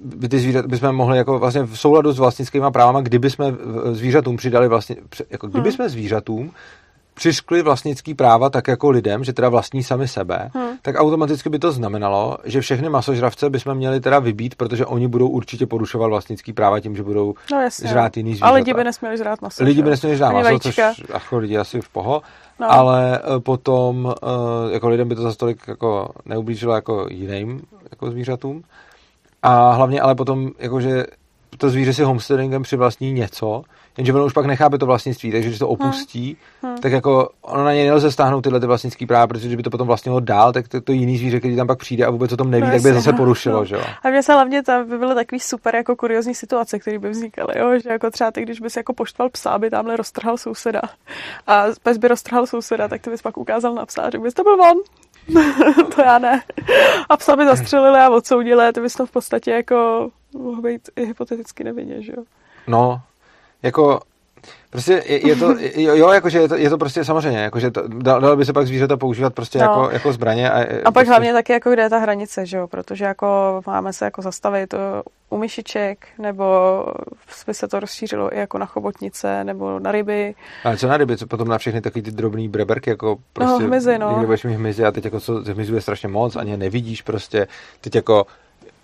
by 0.01 0.29
ty 0.29 0.39
zvířata, 0.39 0.69
bychom 0.69 0.93
mohli 0.93 1.19
jako 1.19 1.39
vlastně 1.39 1.63
v 1.63 1.79
souladu 1.79 2.13
s 2.13 2.19
vlastnickými 2.19 2.67
právama, 2.73 3.01
kdyby 3.01 3.31
jsme 3.31 3.47
zvířatům 3.93 4.37
přidali 4.37 4.69
vlastně, 4.69 4.97
jako 5.31 5.47
kdyby 5.47 5.69
hmm. 5.69 5.77
jsme 5.77 5.89
zvířatům 5.89 6.53
přiškli 7.15 7.63
vlastnický 7.63 8.15
práva 8.15 8.51
tak 8.51 8.69
jako 8.69 8.91
lidem, 8.91 9.25
že 9.25 9.33
teda 9.33 9.49
vlastní 9.49 9.83
sami 9.83 10.09
sebe, 10.09 10.51
hmm. 10.55 10.69
tak 10.83 10.95
automaticky 10.99 11.49
by 11.49 11.59
to 11.59 11.73
znamenalo, 11.73 12.39
že 12.45 12.61
všechny 12.61 12.89
masožravce 12.89 13.51
bychom 13.51 13.75
měli 13.75 14.01
teda 14.01 14.19
vybít, 14.19 14.55
protože 14.55 14.87
oni 14.87 15.09
budou 15.09 15.29
určitě 15.29 15.67
porušovat 15.67 16.09
vlastnický 16.09 16.53
práva 16.53 16.81
tím, 16.81 16.97
že 16.97 17.03
budou 17.03 17.35
no, 17.53 17.61
jasně. 17.61 17.89
žrát 17.89 18.17
jiný 18.17 18.31
zvířata. 18.31 18.51
A 18.51 18.55
lidi 18.55 18.75
by 18.75 18.85
nesměli 18.85 19.17
žrát 19.17 19.43
maso. 19.43 19.65
Lidi 19.65 19.83
by 19.83 19.91
nesměli 19.91 20.17
žrát 20.17 20.33
maso, 20.33 20.59
což 20.59 20.81
jako 21.13 21.39
lidi 21.39 21.59
asi 21.59 21.81
v 21.81 21.89
poho. 21.89 22.23
No. 22.61 22.73
Ale 22.73 23.19
eh, 23.19 23.41
potom 23.41 24.15
eh, 24.23 24.75
jako 24.75 24.89
lidem 24.89 25.09
by 25.09 25.15
to 25.15 25.23
za 25.23 25.35
tolik 25.35 25.69
jako 25.69 26.09
neublížilo 26.27 26.75
jako 26.75 27.07
jiným 27.11 27.63
jako 27.91 28.11
zvířatům. 28.11 28.63
A 29.45 29.73
hlavně 29.73 30.01
ale 30.01 30.15
potom, 30.15 30.51
jakože 30.59 31.05
to 31.59 31.71
zvíře 31.71 31.95
si 31.95 32.03
homesteadingem 32.03 32.63
přivlastní 32.63 33.13
něco, 33.13 33.63
jenže 33.97 34.13
ono 34.13 34.25
už 34.25 34.33
pak 34.33 34.47
nechápe 34.47 34.79
to 34.79 34.87
vlastnictví, 34.87 35.33
takže 35.33 35.49
když 35.49 35.59
to 35.59 35.69
opustí, 35.69 36.37
hmm. 36.63 36.73
Hmm. 36.73 36.83
tak 36.83 36.93
jako 36.93 37.29
ono 37.43 37.65
na 37.65 37.73
něj 37.73 37.87
nelze 37.87 38.11
stáhnout 38.11 38.41
tyhle 38.41 38.61
ty 38.61 38.67
vlastnické 38.67 39.07
práva, 39.07 39.27
protože 39.27 39.57
by 39.57 39.63
to 39.63 39.71
potom 39.71 39.87
vlastnilo 39.87 40.21
dál, 40.21 40.53
tak 40.53 40.69
to, 40.69 40.81
to 40.81 40.93
jiný 40.93 41.19
zvíře, 41.19 41.39
který 41.39 41.57
tam 41.57 41.67
pak 41.67 41.79
přijde 41.79 42.07
a 42.07 42.11
vůbec 42.11 42.33
o 42.33 42.37
tom 42.37 42.51
neví, 42.51 42.67
no, 42.67 42.73
tak 42.73 42.83
by 42.83 42.93
zase 42.93 43.13
no. 43.13 43.19
porušilo, 43.19 43.59
no. 43.59 43.65
že 43.65 43.75
jo. 43.75 43.83
A 44.03 44.11
mně 44.11 44.23
se 44.23 44.33
hlavně 44.33 44.63
tam 44.63 44.89
by 44.89 44.99
byly 44.99 45.15
takový 45.15 45.41
super 45.41 45.75
jako 45.75 45.97
kuriozní 45.97 46.35
situace, 46.35 46.79
které 46.79 46.99
by 46.99 47.11
vznikaly, 47.11 47.59
jo? 47.59 47.79
že 47.79 47.91
jako 47.91 48.11
třeba 48.11 48.31
ty, 48.31 48.43
když 48.43 48.61
bys 48.61 48.77
jako 48.77 48.93
poštval 48.93 49.31
psa, 49.31 49.51
aby 49.51 49.71
tamhle 49.71 49.97
roztrhal 49.97 50.37
souseda 50.37 50.83
a 51.47 51.65
pes 51.83 51.99
by 51.99 52.09
roztrhal 52.09 52.47
souseda, 52.47 52.89
tak 52.89 53.03
ty 53.03 53.11
bys 53.11 53.23
pak 53.23 53.37
ukázal 53.37 53.75
na 53.75 53.87
psa 53.87 54.11
řekl 54.11 54.25
bys, 54.25 54.35
to 54.35 54.43
byl 54.43 54.53
on. 54.53 54.77
to 55.95 56.03
já 56.03 56.19
ne. 56.19 56.43
A 57.09 57.17
psa 57.17 57.37
by 57.37 57.45
zastřelili 57.45 57.99
a 57.99 58.11
odsoudili, 58.11 58.73
to 58.73 58.81
bys 58.81 58.95
to 58.95 59.07
v 59.07 59.11
podstatě 59.11 59.51
jako 59.51 60.11
mohl 60.35 60.63
být 60.63 60.89
i 60.97 61.05
hypoteticky 61.07 61.65
nevinně, 61.65 62.03
že 62.03 62.13
jo? 62.17 62.25
No, 62.67 63.01
jako 63.63 64.01
Prostě 64.75 65.03
je, 65.07 65.29
je 65.29 65.37
to, 65.37 65.57
jo, 65.77 66.13
jakože 66.13 66.39
je 66.39 66.49
to, 66.49 66.57
je 66.57 66.71
to 66.71 66.79
prostě 66.79 67.05
samozřejmě, 67.05 67.39
jakože 67.39 67.71
to, 67.71 67.83
dalo 67.89 68.37
by 68.37 68.45
se 68.45 68.53
pak 68.53 68.67
zvířata 68.67 68.97
používat 68.97 69.35
prostě 69.35 69.59
no. 69.59 69.65
jako, 69.65 69.91
jako 69.91 70.13
zbraně. 70.13 70.51
A, 70.51 70.61
a 70.61 70.65
pak 70.65 70.93
prostě... 70.95 71.09
hlavně 71.09 71.33
taky, 71.33 71.53
jako 71.53 71.71
kde 71.71 71.83
je 71.83 71.91
ta 71.91 71.99
hranice, 71.99 72.47
že 72.47 72.57
jo, 72.57 72.67
protože 72.67 73.05
jako 73.05 73.61
máme 73.67 73.93
se 73.93 74.05
jako 74.05 74.23
zastavit 74.23 74.75
u 75.31 75.37
myšiček, 75.37 76.07
nebo 76.19 76.45
by 77.47 77.55
se 77.55 77.69
to 77.69 77.81
rozšířilo 77.81 78.35
i 78.35 78.39
jako 78.39 78.59
na 78.59 78.67
chobotnice, 78.67 79.45
nebo 79.45 79.79
na 79.79 79.93
ryby. 79.93 80.35
Ale 80.65 80.77
co 80.77 80.89
na 80.89 80.97
ryby, 80.97 81.17
co 81.17 81.27
potom 81.27 81.49
na 81.49 81.59
všechny 81.59 81.81
takový 81.81 82.03
ty 82.03 82.11
drobný 82.11 82.49
breberky, 82.49 82.91
jako 82.91 83.17
prostě, 83.33 83.63
no, 83.63 83.69
hmyzy, 83.69 83.99
no. 83.99 84.11
někdy 84.11 84.27
budeš 84.27 84.45
mít 84.45 84.55
hmyzy 84.55 84.85
a 84.85 84.93
teď 84.93 85.05
jako 85.05 85.21
co, 85.21 85.35
hmyzu 85.35 85.75
je 85.75 85.81
strašně 85.81 86.09
moc, 86.09 86.37
ani 86.37 86.57
nevidíš 86.57 87.03
prostě, 87.03 87.47
teď 87.81 87.95
jako 87.95 88.27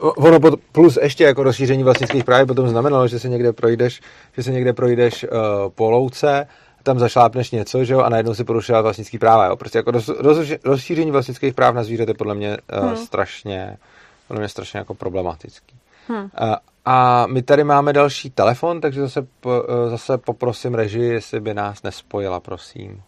Ono 0.01 0.41
plus 0.73 0.99
ještě 1.03 1.25
jako 1.25 1.43
rozšíření 1.43 1.83
vlastnických 1.83 2.25
práv 2.25 2.47
potom 2.47 2.69
znamenalo, 2.69 3.09
že 3.09 3.19
se 3.19 3.29
někde 3.29 3.53
projdeš, 3.53 4.01
že 4.37 4.43
se 4.43 4.51
někde 4.51 4.73
projdeš 4.73 5.25
uh, 5.25 5.31
po 5.69 5.91
louce, 5.91 6.47
tam 6.83 6.99
zašlápneš 6.99 7.51
něco, 7.51 7.85
že 7.85 7.95
jo, 7.95 8.01
a 8.01 8.09
najednou 8.09 8.35
si 8.35 8.45
porušila 8.45 8.81
vlastnický 8.81 9.19
práva, 9.19 9.47
jo. 9.47 9.57
Prostě 9.57 9.79
jako 9.79 9.91
roz, 9.91 10.09
roz, 10.09 10.51
rozšíření 10.65 11.11
vlastnických 11.11 11.55
práv 11.55 11.75
na 11.75 11.83
zvířete 11.85 12.15
podle 12.15 12.35
mě 12.35 12.57
uh, 12.79 12.87
hmm. 12.87 12.97
strašně, 12.97 13.77
podle 14.29 14.41
mě 14.41 14.49
strašně 14.49 14.79
jako 14.79 14.95
problematický. 14.95 15.77
Hmm. 16.09 16.23
Uh, 16.23 16.29
a 16.85 17.27
my 17.27 17.43
tady 17.43 17.65
máme 17.65 17.93
další 17.93 18.31
telefon, 18.31 18.81
takže 18.81 19.01
zase, 19.01 19.27
po, 19.41 19.49
uh, 19.49 19.91
zase 19.91 20.19
poprosím 20.19 20.75
režii, 20.75 21.13
jestli 21.13 21.41
by 21.41 21.55
nás 21.55 21.83
nespojila, 21.83 22.41
prosím. 22.41 23.03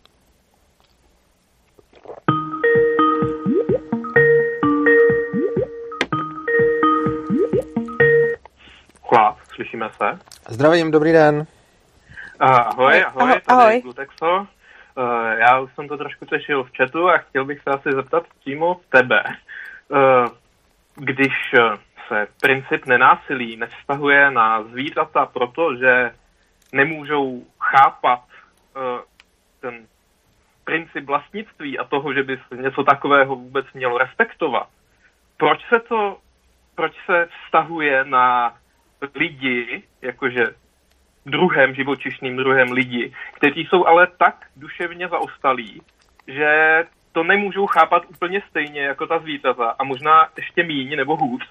Slyšíme 9.54 9.90
se. 9.90 10.18
Zdravím, 10.48 10.90
dobrý 10.90 11.12
den. 11.12 11.46
Ahoj, 12.40 13.04
ahoj, 13.06 13.30
tady 13.30 13.42
ahoj. 13.46 13.80
Glutexo. 13.82 14.46
Uh, 14.96 15.30
já 15.38 15.60
už 15.60 15.74
jsem 15.74 15.88
to 15.88 15.96
trošku 15.96 16.24
řešil 16.24 16.64
v 16.64 16.70
chatu 16.76 17.08
a 17.08 17.18
chtěl 17.18 17.44
bych 17.44 17.62
se 17.62 17.70
asi 17.70 17.92
zeptat 17.92 18.24
přímo 18.40 18.80
tebe. 18.88 19.22
Uh, 19.88 20.28
když 20.94 21.32
se 22.08 22.26
princip 22.40 22.86
nenásilí 22.86 23.56
nevztahuje 23.56 24.30
na 24.30 24.62
zvířata, 24.62 25.26
protože 25.26 26.10
nemůžou 26.72 27.44
chápat 27.60 28.20
uh, 28.76 28.82
ten 29.60 29.86
princip 30.64 31.04
vlastnictví 31.04 31.78
a 31.78 31.84
toho, 31.84 32.12
že 32.12 32.22
by 32.22 32.38
se 32.48 32.56
něco 32.56 32.84
takového 32.84 33.36
vůbec 33.36 33.66
mělo 33.74 33.98
respektovat, 33.98 34.68
proč 35.36 35.60
se 35.68 35.80
to, 35.80 36.18
proč 36.74 36.92
se 37.06 37.28
vztahuje 37.44 38.04
na 38.04 38.56
lidi, 39.14 39.82
jakože 40.02 40.46
druhem, 41.26 41.74
živočišným 41.74 42.36
druhem 42.36 42.72
lidi, 42.72 43.12
kteří 43.34 43.60
jsou 43.60 43.86
ale 43.86 44.06
tak 44.18 44.46
duševně 44.56 45.08
zaostalí, 45.08 45.82
že 46.26 46.84
to 47.12 47.22
nemůžou 47.22 47.66
chápat 47.66 48.02
úplně 48.10 48.42
stejně 48.50 48.80
jako 48.80 49.06
ta 49.06 49.18
zvířata 49.18 49.74
a 49.78 49.84
možná 49.84 50.28
ještě 50.36 50.62
míň 50.62 50.96
nebo 50.96 51.16
hůř. 51.16 51.48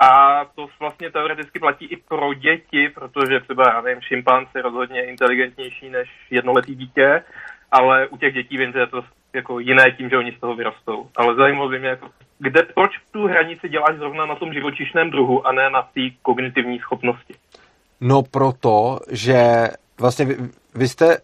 A 0.00 0.44
to 0.44 0.68
vlastně 0.80 1.10
teoreticky 1.10 1.58
platí 1.58 1.84
i 1.84 1.96
pro 1.96 2.34
děti, 2.34 2.88
protože 2.88 3.40
třeba, 3.40 3.64
já 3.68 3.80
nevím, 3.80 4.02
šimpanz 4.02 4.48
je 4.54 4.62
rozhodně 4.62 5.06
inteligentnější 5.06 5.90
než 5.90 6.10
jednoletý 6.30 6.74
dítě, 6.74 7.24
ale 7.72 8.08
u 8.08 8.16
těch 8.16 8.34
dětí 8.34 8.58
vím, 8.58 8.72
že 8.72 8.78
je 8.78 8.86
to 8.86 9.04
jako 9.32 9.58
jiné 9.58 9.90
tím, 9.90 10.08
že 10.08 10.16
oni 10.16 10.32
z 10.32 10.40
toho 10.40 10.54
vyrostou. 10.54 11.10
Ale 11.16 11.34
zajímalo 11.34 11.68
by 11.68 11.78
mě, 11.78 11.88
jako, 11.88 12.10
kde, 12.40 12.62
proč 12.74 12.90
tu 13.10 13.26
hranici 13.26 13.68
děláš 13.68 13.96
zrovna 13.96 14.26
na 14.26 14.34
tom 14.34 14.52
živočišném 14.52 15.10
druhu 15.10 15.46
a 15.46 15.52
ne 15.52 15.70
na 15.70 15.82
té 15.82 16.00
kognitivní 16.22 16.78
schopnosti? 16.78 17.34
No 18.00 18.22
proto, 18.22 18.98
že 19.10 19.68
vlastně 19.98 20.24
vy, 20.24 20.36
vy 20.74 20.88
jste 20.88 21.18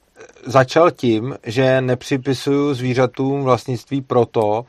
začal 0.45 0.91
tím, 0.91 1.35
že 1.47 1.81
nepřipisuju 1.81 2.75
zvířatům 2.75 3.45
vlastnictví 3.45 4.01
proto, 4.01 4.65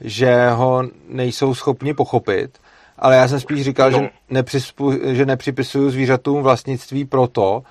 že 0.00 0.50
ho 0.50 0.82
nejsou 1.08 1.54
schopni 1.54 1.94
pochopit, 1.94 2.58
ale 2.98 3.16
já 3.16 3.28
jsem 3.28 3.40
spíš 3.40 3.62
říkal, 3.62 3.90
no. 3.90 3.98
že, 3.98 4.10
nepřispu, 4.30 4.92
že 5.06 5.26
nepřipisuju 5.26 5.90
zvířatům 5.90 6.42
vlastnictví 6.42 7.04
proto, 7.04 7.56
uh, 7.56 7.62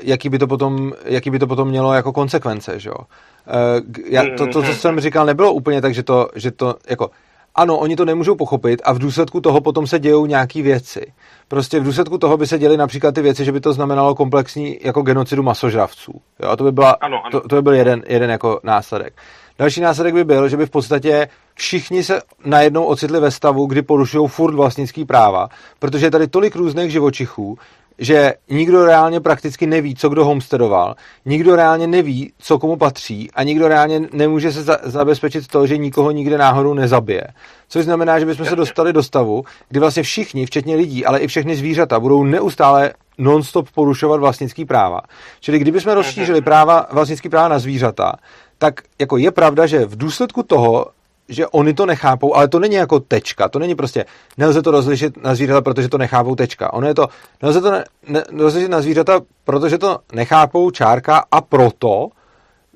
jaký, 0.00 0.28
by 0.28 0.38
to 0.38 0.46
potom, 0.46 0.92
jaký 1.04 1.30
by 1.30 1.38
to 1.38 1.46
potom 1.46 1.68
mělo 1.68 1.94
jako 1.94 2.12
konsekvence, 2.12 2.80
že 2.80 2.88
jo. 2.88 2.96
Uh, 2.98 4.04
já, 4.06 4.22
to, 4.38 4.46
to, 4.46 4.62
co 4.62 4.74
jsem 4.74 5.00
říkal, 5.00 5.26
nebylo 5.26 5.52
úplně 5.52 5.80
tak, 5.80 5.94
že 5.94 6.02
to, 6.02 6.28
že 6.34 6.50
to 6.50 6.74
jako 6.90 7.10
ano, 7.58 7.78
oni 7.78 7.96
to 7.96 8.04
nemůžou 8.04 8.34
pochopit 8.34 8.82
a 8.84 8.92
v 8.92 8.98
důsledku 8.98 9.40
toho 9.40 9.60
potom 9.60 9.86
se 9.86 9.98
dějou 9.98 10.26
nějaké 10.26 10.62
věci. 10.62 11.12
Prostě 11.48 11.80
v 11.80 11.84
důsledku 11.84 12.18
toho 12.18 12.36
by 12.36 12.46
se 12.46 12.58
děly 12.58 12.76
například 12.76 13.14
ty 13.14 13.22
věci, 13.22 13.44
že 13.44 13.52
by 13.52 13.60
to 13.60 13.72
znamenalo 13.72 14.14
komplexní 14.14 14.78
jako 14.82 15.02
genocidu 15.02 15.42
masožravců. 15.42 16.12
Jo, 16.42 16.48
a 16.48 16.56
to 16.56 16.64
by, 16.64 16.72
byla, 16.72 16.90
ano, 16.90 17.20
ano. 17.24 17.40
To, 17.40 17.48
to 17.48 17.56
by 17.56 17.62
byl 17.62 17.74
jeden, 17.74 18.02
jeden 18.06 18.30
jako 18.30 18.60
následek. 18.62 19.14
Další 19.58 19.80
následek 19.80 20.14
by 20.14 20.24
byl, 20.24 20.48
že 20.48 20.56
by 20.56 20.66
v 20.66 20.70
podstatě 20.70 21.28
všichni 21.54 22.04
se 22.04 22.22
najednou 22.44 22.84
ocitli 22.84 23.20
ve 23.20 23.30
stavu, 23.30 23.66
kdy 23.66 23.82
porušují 23.82 24.28
furt 24.28 24.54
vlastnický 24.54 25.04
práva, 25.04 25.48
protože 25.78 26.06
je 26.06 26.10
tady 26.10 26.28
tolik 26.28 26.56
různých 26.56 26.90
živočichů, 26.90 27.58
že 27.98 28.34
nikdo 28.50 28.84
reálně 28.84 29.20
prakticky 29.20 29.66
neví, 29.66 29.94
co 29.94 30.08
kdo 30.08 30.24
homestedoval, 30.24 30.94
nikdo 31.24 31.56
reálně 31.56 31.86
neví, 31.86 32.32
co 32.38 32.58
komu 32.58 32.76
patří 32.76 33.30
a 33.34 33.42
nikdo 33.42 33.68
reálně 33.68 34.00
nemůže 34.12 34.52
se 34.52 34.62
za- 34.62 34.78
zabezpečit 34.82 35.46
to, 35.46 35.66
že 35.66 35.76
nikoho 35.76 36.10
nikde 36.10 36.38
náhodou 36.38 36.74
nezabije. 36.74 37.24
Což 37.68 37.84
znamená, 37.84 38.18
že 38.18 38.26
bychom 38.26 38.46
se 38.46 38.56
dostali 38.56 38.92
do 38.92 39.02
stavu, 39.02 39.44
kdy 39.68 39.80
vlastně 39.80 40.02
všichni, 40.02 40.46
včetně 40.46 40.76
lidí, 40.76 41.06
ale 41.06 41.18
i 41.18 41.26
všechny 41.26 41.56
zvířata, 41.56 42.00
budou 42.00 42.24
neustále 42.24 42.92
non-stop 43.18 43.70
porušovat 43.70 44.20
vlastnický 44.20 44.64
práva. 44.64 45.00
Čili 45.40 45.58
kdybychom 45.58 45.92
rozšířili 45.92 46.40
práva, 46.40 46.86
vlastnický 46.92 47.28
práva 47.28 47.48
na 47.48 47.58
zvířata, 47.58 48.12
tak 48.58 48.80
jako 49.00 49.16
je 49.16 49.30
pravda, 49.30 49.66
že 49.66 49.86
v 49.86 49.96
důsledku 49.96 50.42
toho 50.42 50.86
že 51.28 51.46
oni 51.46 51.74
to 51.74 51.86
nechápou, 51.86 52.34
ale 52.34 52.48
to 52.48 52.58
není 52.58 52.74
jako 52.74 53.00
tečka, 53.00 53.48
to 53.48 53.58
není 53.58 53.74
prostě, 53.74 54.04
nelze 54.38 54.62
to 54.62 54.70
rozlišit 54.70 55.16
na 55.16 55.34
zvířata, 55.34 55.60
protože 55.60 55.88
to 55.88 55.98
nechápou 55.98 56.34
tečka. 56.34 56.72
Ono 56.72 56.86
je 56.86 56.94
to, 56.94 57.08
nelze 57.42 57.60
to 57.60 57.70
ne, 57.70 57.84
ne, 58.08 58.24
rozlišit 58.32 58.70
na 58.70 58.80
zvířata, 58.80 59.20
protože 59.44 59.78
to 59.78 59.98
nechápou 60.12 60.70
čárka 60.70 61.24
a 61.30 61.40
proto 61.40 62.08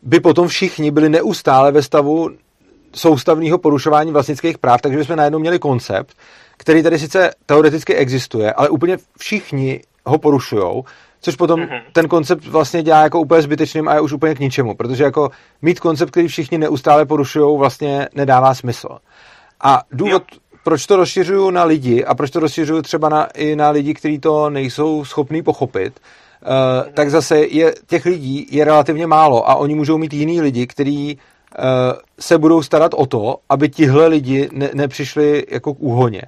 by 0.03 0.21
potom 0.21 0.49
všichni 0.49 0.91
byli 0.91 1.09
neustále 1.09 1.73
ve 1.73 1.83
stavu 1.83 2.31
soustavného 2.95 3.59
porušování 3.59 4.13
vlastnických 4.13 4.59
práv, 4.59 4.81
takže 4.81 4.99
bychom 4.99 5.17
najednou 5.17 5.39
měli 5.39 5.59
koncept, 5.59 6.17
který 6.57 6.83
tady 6.83 6.99
sice 6.99 7.31
teoreticky 7.47 7.95
existuje, 7.95 8.53
ale 8.53 8.69
úplně 8.69 8.99
všichni 9.19 9.81
ho 10.07 10.19
porušují 10.19 10.83
což 11.23 11.37
potom 11.37 11.61
mm-hmm. 11.61 11.81
ten 11.93 12.09
koncept 12.09 12.47
vlastně 12.47 12.83
dělá 12.83 13.03
jako 13.03 13.21
úplně 13.21 13.43
zbytečným 13.43 13.89
a 13.89 13.95
je 13.95 14.01
už 14.01 14.13
úplně 14.13 14.35
k 14.35 14.39
ničemu, 14.39 14.75
protože 14.75 15.05
jako 15.05 15.31
mít 15.63 15.81
koncept, 15.81 16.11
který 16.11 16.29
všichni 16.29 16.59
neustále 16.59 17.07
porušují, 17.07 17.59
vlastně 17.59 18.09
nedává 18.15 18.55
smysl. 18.55 18.89
A 19.61 19.83
důvod, 19.93 20.23
jo. 20.33 20.39
proč 20.65 20.87
to 20.87 20.97
rozšiřuju 20.97 21.51
na 21.51 21.65
lidi 21.65 22.05
a 22.05 22.15
proč 22.15 22.31
to 22.31 22.41
rozšiřuju 22.41 22.83
třeba 22.83 23.09
na, 23.09 23.25
i 23.25 23.57
na 23.57 23.71
lidi, 23.71 23.95
kteří 23.95 24.19
to 24.19 24.51
nejsou 24.51 25.05
schopní 25.05 25.43
pochopit, 25.43 26.01
uh, 26.01 26.49
mm-hmm. 26.49 26.93
tak 26.93 27.11
zase 27.11 27.39
je, 27.39 27.75
těch 27.87 28.05
lidí 28.05 28.47
je 28.51 28.65
relativně 28.65 29.07
málo 29.07 29.51
a 29.51 29.55
oni 29.55 29.75
můžou 29.75 29.99
mít 29.99 30.13
jiný 30.13 30.41
lidi, 30.41 30.67
kteří 30.67 31.19
uh, 31.59 31.65
se 32.21 32.39
budou 32.39 32.63
starat 32.63 32.95
o 32.95 33.07
to, 33.07 33.37
aby 33.49 33.69
tihle 33.69 34.07
lidi 34.07 34.49
ne, 34.53 34.71
nepřišli 34.75 35.45
jako 35.51 35.75
k 35.75 35.81
úhoně. 35.81 36.23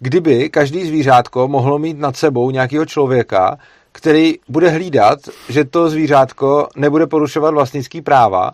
Kdyby 0.00 0.50
každý 0.50 0.86
zvířátko 0.86 1.48
mohlo 1.48 1.78
mít 1.78 1.98
nad 1.98 2.16
sebou 2.16 2.50
nějakého 2.50 2.86
člověka, 2.86 3.58
který 3.96 4.34
bude 4.48 4.68
hlídat, 4.68 5.18
že 5.48 5.64
to 5.64 5.90
zvířátko 5.90 6.68
nebude 6.76 7.06
porušovat 7.06 7.54
vlastnický 7.54 8.00
práva, 8.00 8.50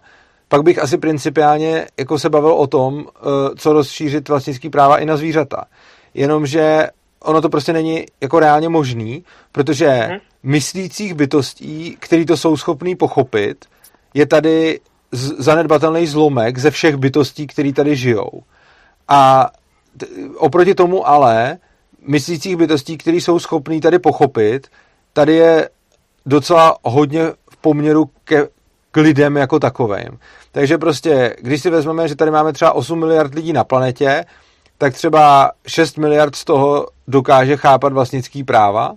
pak 0.48 0.62
bych 0.62 0.78
asi 0.78 0.98
principiálně 0.98 1.86
jako 1.98 2.19
se 2.19 2.31
bavil 2.31 2.52
o 2.52 2.66
tom, 2.66 3.05
eh, 3.06 3.20
co 3.56 3.73
rozšířit 3.73 4.28
vlastnický 4.28 4.70
práva 4.70 4.98
i 4.98 5.06
na 5.06 5.16
zvířata. 5.16 5.64
Jenomže 6.14 6.89
ono 7.20 7.40
to 7.40 7.48
prostě 7.48 7.73
není 7.73 8.06
jako 8.20 8.40
reálně 8.40 8.69
možný, 8.69 9.24
protože 9.52 9.89
hmm. 9.89 10.19
myslících 10.43 11.14
bytostí, 11.14 11.97
který 12.01 12.27
to 12.27 12.36
jsou 12.36 12.56
schopný 12.56 12.97
pochopit, 12.97 13.64
je 14.14 14.27
tady 14.27 14.81
zanedbatelný 15.39 16.06
zlomek 16.06 16.59
ze 16.59 16.70
všech 16.70 16.97
bytostí, 16.97 17.47
které 17.47 17.73
tady 17.73 17.97
žijou. 17.97 18.43
A 19.09 19.51
t- 19.97 20.06
oproti 20.36 20.74
tomu 20.74 21.09
ale 21.09 21.59
myslících 22.06 22.56
bytostí, 22.56 22.98
které 22.98 23.16
jsou 23.16 23.39
schopný 23.39 23.81
tady 23.81 23.98
pochopit, 23.98 24.69
tady 25.13 25.35
je 25.35 25.69
docela 26.27 26.77
hodně 26.83 27.27
v 27.51 27.57
poměru 27.57 28.11
ke, 28.25 28.49
k 28.91 28.97
lidem 28.97 29.37
jako 29.37 29.59
takovým. 29.59 30.19
Takže 30.53 30.79
prostě, 30.79 31.37
když 31.41 31.63
si 31.63 31.71
vezmeme, 31.71 32.09
že 32.09 32.17
tady 32.17 32.31
máme 32.31 32.53
třeba 32.53 32.73
8 32.73 32.99
miliard 32.99 33.35
lidí 33.35 33.53
na 33.53 33.65
planetě, 33.65 34.25
tak 34.79 34.95
třeba 34.95 35.51
6 35.67 35.99
miliard 35.99 36.37
z 36.37 36.45
toho 36.45 36.87
dokáže 37.09 37.57
chápat 37.57 37.93
vlastnický 37.93 38.45
práva 38.45 38.95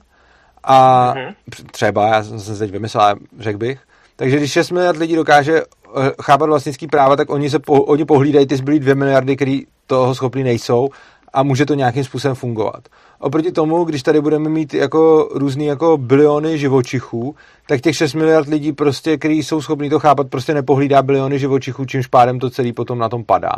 a 0.63 1.13
mm-hmm. 1.13 1.33
třeba, 1.71 2.07
já 2.07 2.23
jsem 2.23 2.39
se 2.39 2.57
teď 2.57 2.71
vymyslel, 2.71 3.15
řekl 3.39 3.57
bych, 3.57 3.79
takže 4.15 4.37
když 4.37 4.51
6 4.51 4.71
miliard 4.71 4.99
lidí 4.99 5.15
dokáže 5.15 5.61
eh, 5.61 6.11
chápat 6.21 6.49
vlastnický 6.49 6.87
práva, 6.87 7.15
tak 7.15 7.29
oni 7.29 7.49
se 7.49 7.59
po, 7.59 7.83
oni 7.83 8.05
pohlídají 8.05 8.45
ty 8.47 8.55
zbylý 8.55 8.79
2 8.79 8.95
miliardy, 8.95 9.35
který 9.35 9.63
toho 9.87 10.15
schopní 10.15 10.43
nejsou 10.43 10.89
a 11.33 11.43
může 11.43 11.65
to 11.65 11.73
nějakým 11.73 12.03
způsobem 12.03 12.35
fungovat. 12.35 12.83
Oproti 13.19 13.51
tomu, 13.51 13.83
když 13.83 14.03
tady 14.03 14.21
budeme 14.21 14.49
mít 14.49 14.73
jako 14.73 15.29
různý 15.33 15.65
jako 15.65 15.97
biliony 15.97 16.57
živočichů, 16.57 17.35
tak 17.67 17.81
těch 17.81 17.95
6 17.95 18.13
miliard 18.13 18.47
lidí 18.47 18.73
prostě, 18.73 19.17
kteří 19.17 19.43
jsou 19.43 19.61
schopni 19.61 19.89
to 19.89 19.99
chápat, 19.99 20.29
prostě 20.29 20.53
nepohlídá 20.53 21.01
biliony 21.01 21.39
živočichů, 21.39 21.85
čímž 21.85 22.07
pádem 22.07 22.39
to 22.39 22.49
celý 22.49 22.73
potom 22.73 22.99
na 22.99 23.09
tom 23.09 23.23
padá. 23.23 23.51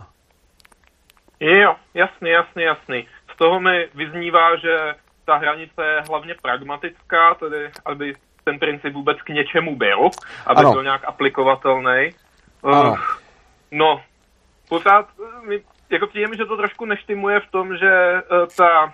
Jo, 1.40 1.76
jasný, 1.94 2.30
jasný, 2.30 2.64
jasný. 2.64 3.08
Z 3.34 3.38
toho 3.38 3.60
mi 3.60 3.88
vyznívá, 3.96 4.56
že 4.56 4.96
ta 5.26 5.36
hranice 5.36 5.86
je 5.86 6.02
hlavně 6.10 6.36
pragmatická, 6.42 7.34
tedy 7.40 7.70
aby 7.86 8.16
ten 8.44 8.60
princip 8.60 8.94
vůbec 8.94 9.22
k 9.22 9.30
něčemu 9.30 9.76
byl, 9.76 10.10
aby 10.46 10.60
ano. 10.60 10.72
byl 10.72 10.84
nějak 10.84 11.02
aplikovatelný. 11.08 12.10
Uh, 12.62 12.98
no, 13.72 14.02
pořád 14.70 15.06
mi 15.48 15.62
jako 15.90 16.08
přijde 16.08 16.38
že 16.38 16.46
to 16.46 16.58
trošku 16.58 16.86
neštimuje 16.86 17.40
v 17.40 17.52
tom, 17.52 17.78
že 17.78 18.22
uh, 18.32 18.48
ta 18.58 18.94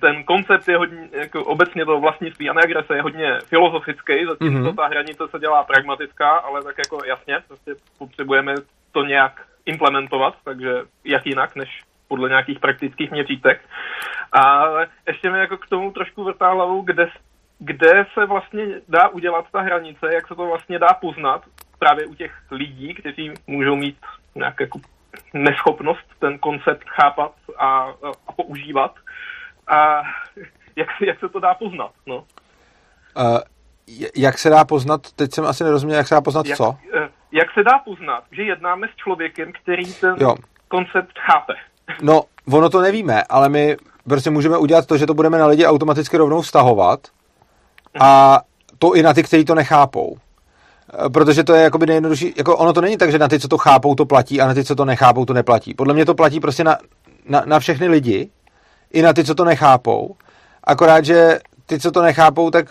ten 0.00 0.24
koncept 0.24 0.68
je 0.68 0.76
hodně, 0.76 1.08
jako 1.12 1.44
obecně 1.44 1.84
to 1.84 2.00
vlastnictví 2.00 2.50
a 2.50 2.52
neagrese 2.52 2.96
je 2.96 3.02
hodně 3.02 3.38
filozofický, 3.46 4.24
zatímco 4.26 4.58
mm-hmm. 4.58 4.76
ta 4.76 4.86
hranice 4.86 5.22
se 5.30 5.38
dělá 5.38 5.64
pragmatická, 5.64 6.30
ale 6.30 6.62
tak 6.62 6.74
jako 6.78 6.98
jasně, 7.06 7.38
prostě 7.48 7.74
potřebujeme 7.98 8.54
to 8.92 9.04
nějak 9.04 9.46
implementovat, 9.66 10.34
takže 10.44 10.82
jak 11.04 11.26
jinak, 11.26 11.56
než 11.56 11.82
podle 12.08 12.28
nějakých 12.28 12.58
praktických 12.58 13.10
měřítek. 13.10 13.60
A 14.32 14.64
ještě 15.06 15.30
mi 15.30 15.38
jako 15.38 15.56
k 15.56 15.66
tomu 15.66 15.92
trošku 15.92 16.24
vrtá 16.24 16.50
hlavou, 16.50 16.82
kde, 16.82 17.08
kde 17.58 18.06
se 18.14 18.26
vlastně 18.26 18.66
dá 18.88 19.08
udělat 19.08 19.46
ta 19.52 19.60
hranice, 19.60 20.14
jak 20.14 20.28
se 20.28 20.34
to 20.34 20.46
vlastně 20.46 20.78
dá 20.78 20.88
poznat 21.00 21.42
právě 21.78 22.06
u 22.06 22.14
těch 22.14 22.32
lidí, 22.50 22.94
kteří 22.94 23.32
můžou 23.46 23.76
mít 23.76 23.98
nějak 24.34 24.60
jako 24.60 24.78
neschopnost 25.34 26.06
ten 26.18 26.38
koncept 26.38 26.88
chápat 26.88 27.32
a, 27.58 27.66
a 27.66 28.32
používat. 28.36 28.94
A 29.66 30.02
jak, 30.76 30.88
jak 31.00 31.20
se 31.20 31.28
to 31.28 31.40
dá 31.40 31.54
poznat? 31.54 31.90
No? 32.06 32.16
Uh, 32.16 33.38
jak 34.16 34.38
se 34.38 34.50
dá 34.50 34.64
poznat, 34.64 35.12
teď 35.12 35.32
jsem 35.32 35.44
asi 35.44 35.64
nerozuměl, 35.64 35.98
jak 35.98 36.08
se 36.08 36.14
dá 36.14 36.20
poznat 36.20 36.46
jak, 36.46 36.56
co? 36.56 36.68
Uh, 36.68 36.76
jak 37.32 37.52
se 37.54 37.62
dá 37.62 37.78
poznat, 37.78 38.24
že 38.30 38.42
jednáme 38.42 38.88
s 38.88 38.96
člověkem, 38.96 39.52
který 39.62 39.94
ten 39.94 40.16
jo. 40.18 40.34
koncept 40.68 41.18
chápe? 41.18 41.54
No, 42.02 42.22
ono 42.52 42.70
to 42.70 42.80
nevíme, 42.80 43.22
ale 43.22 43.48
my 43.48 43.76
prostě 44.08 44.30
můžeme 44.30 44.58
udělat 44.58 44.86
to, 44.86 44.96
že 44.96 45.06
to 45.06 45.14
budeme 45.14 45.38
na 45.38 45.46
lidi 45.46 45.66
automaticky 45.66 46.16
rovnou 46.16 46.40
vztahovat 46.40 47.00
a 48.00 48.40
to 48.78 48.94
i 48.94 49.02
na 49.02 49.14
ty, 49.14 49.22
kteří 49.22 49.44
to 49.44 49.54
nechápou. 49.54 50.16
Eh, 50.92 51.10
protože 51.10 51.44
to 51.44 51.54
je 51.54 51.62
jakoby 51.62 51.86
nejjednodušší, 51.86 52.34
jako 52.36 52.56
ono 52.56 52.72
to 52.72 52.80
není 52.80 52.96
tak, 52.96 53.10
že 53.10 53.18
na 53.18 53.28
ty, 53.28 53.40
co 53.40 53.48
to 53.48 53.58
chápou, 53.58 53.94
to 53.94 54.06
platí 54.06 54.40
a 54.40 54.46
na 54.46 54.54
ty, 54.54 54.64
co 54.64 54.74
to 54.74 54.84
nechápou, 54.84 55.24
to 55.24 55.32
neplatí. 55.32 55.74
Podle 55.74 55.94
mě 55.94 56.04
to 56.06 56.14
platí 56.14 56.40
prostě 56.40 56.64
na, 56.64 56.78
na, 57.28 57.42
na 57.46 57.58
všechny 57.58 57.88
lidi, 57.88 58.30
i 58.94 59.02
na 59.02 59.12
ty, 59.12 59.24
co 59.24 59.34
to 59.34 59.44
nechápou. 59.44 60.16
Akorát, 60.64 61.04
že 61.04 61.38
ty, 61.66 61.80
co 61.80 61.90
to 61.90 62.02
nechápou, 62.02 62.50
tak 62.50 62.66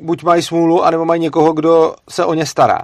buď 0.00 0.22
mají 0.22 0.42
smůlu, 0.42 0.84
anebo 0.84 1.04
mají 1.04 1.20
někoho, 1.20 1.52
kdo 1.52 1.94
se 2.08 2.24
o 2.24 2.34
ně 2.34 2.46
stará. 2.46 2.80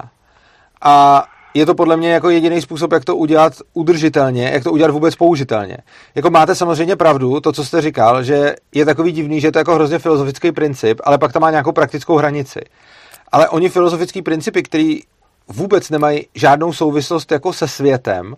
A 0.81 1.25
je 1.53 1.65
to 1.65 1.75
podle 1.75 1.97
mě 1.97 2.11
jako 2.11 2.29
jediný 2.29 2.61
způsob, 2.61 2.91
jak 2.91 3.05
to 3.05 3.15
udělat 3.15 3.53
udržitelně, 3.73 4.49
jak 4.53 4.63
to 4.63 4.71
udělat 4.71 4.91
vůbec 4.91 5.15
použitelně. 5.15 5.77
Jako 6.15 6.29
máte 6.29 6.55
samozřejmě 6.55 6.95
pravdu, 6.95 7.39
to, 7.39 7.51
co 7.51 7.65
jste 7.65 7.81
říkal, 7.81 8.23
že 8.23 8.55
je 8.75 8.85
takový 8.85 9.11
divný, 9.11 9.41
že 9.41 9.47
je 9.47 9.51
to 9.51 9.59
jako 9.59 9.75
hrozně 9.75 9.99
filozofický 9.99 10.51
princip, 10.51 11.01
ale 11.03 11.17
pak 11.17 11.33
to 11.33 11.39
má 11.39 11.51
nějakou 11.51 11.71
praktickou 11.71 12.15
hranici. 12.15 12.59
Ale 13.31 13.49
oni 13.49 13.69
filozofický 13.69 14.21
principy, 14.21 14.63
který 14.63 14.99
vůbec 15.47 15.89
nemají 15.89 16.27
žádnou 16.35 16.73
souvislost 16.73 17.31
jako 17.31 17.53
se 17.53 17.67
světem, 17.67 18.35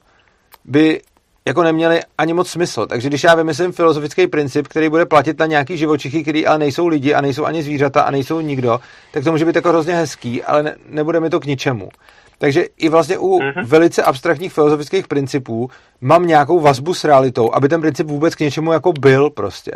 by 0.66 1.02
jako 1.46 1.64
neměly 1.64 2.02
ani 2.18 2.34
moc 2.34 2.50
smysl. 2.50 2.88
Takže 2.88 3.10
když 3.10 3.24
já 3.24 3.36
vymyslím 3.36 3.72
filozofický 3.72 4.28
princip, 4.28 4.68
který 4.68 4.90
bude 4.90 5.06
platit 5.06 5.40
na 5.40 5.46
nějaký 5.46 5.78
živočichy, 5.78 6.22
který 6.22 6.48
ale 6.48 6.60
nejsou 6.60 6.88
lidi 6.88 7.14
a 7.14 7.22
nejsou 7.22 7.46
ani 7.46 7.64
zvířata 7.64 8.02
a 8.02 8.12
nejsou 8.12 8.42
nikdo, 8.42 8.80
tak 9.12 9.24
to 9.24 9.32
může 9.32 9.46
být 9.46 9.56
jako 9.56 9.70
hrozně 9.70 9.96
hezký, 9.96 10.44
ale 10.44 10.64
ne, 10.64 10.76
nebude 10.90 11.20
mi 11.20 11.30
to 11.30 11.40
k 11.40 11.46
ničemu. 11.46 11.90
Takže 12.38 12.66
i 12.78 12.90
vlastně 12.90 13.18
u 13.18 13.40
mm-hmm. 13.40 13.66
velice 13.66 14.04
abstraktních 14.04 14.54
filozofických 14.54 15.08
principů 15.08 15.70
mám 16.02 16.28
nějakou 16.28 16.60
vazbu 16.60 16.94
s 16.94 17.04
realitou, 17.04 17.54
aby 17.54 17.70
ten 17.70 17.82
princip 17.82 18.08
vůbec 18.08 18.36
k 18.36 18.40
něčemu 18.40 18.72
jako 18.72 18.94
byl 18.94 19.30
prostě. 19.30 19.72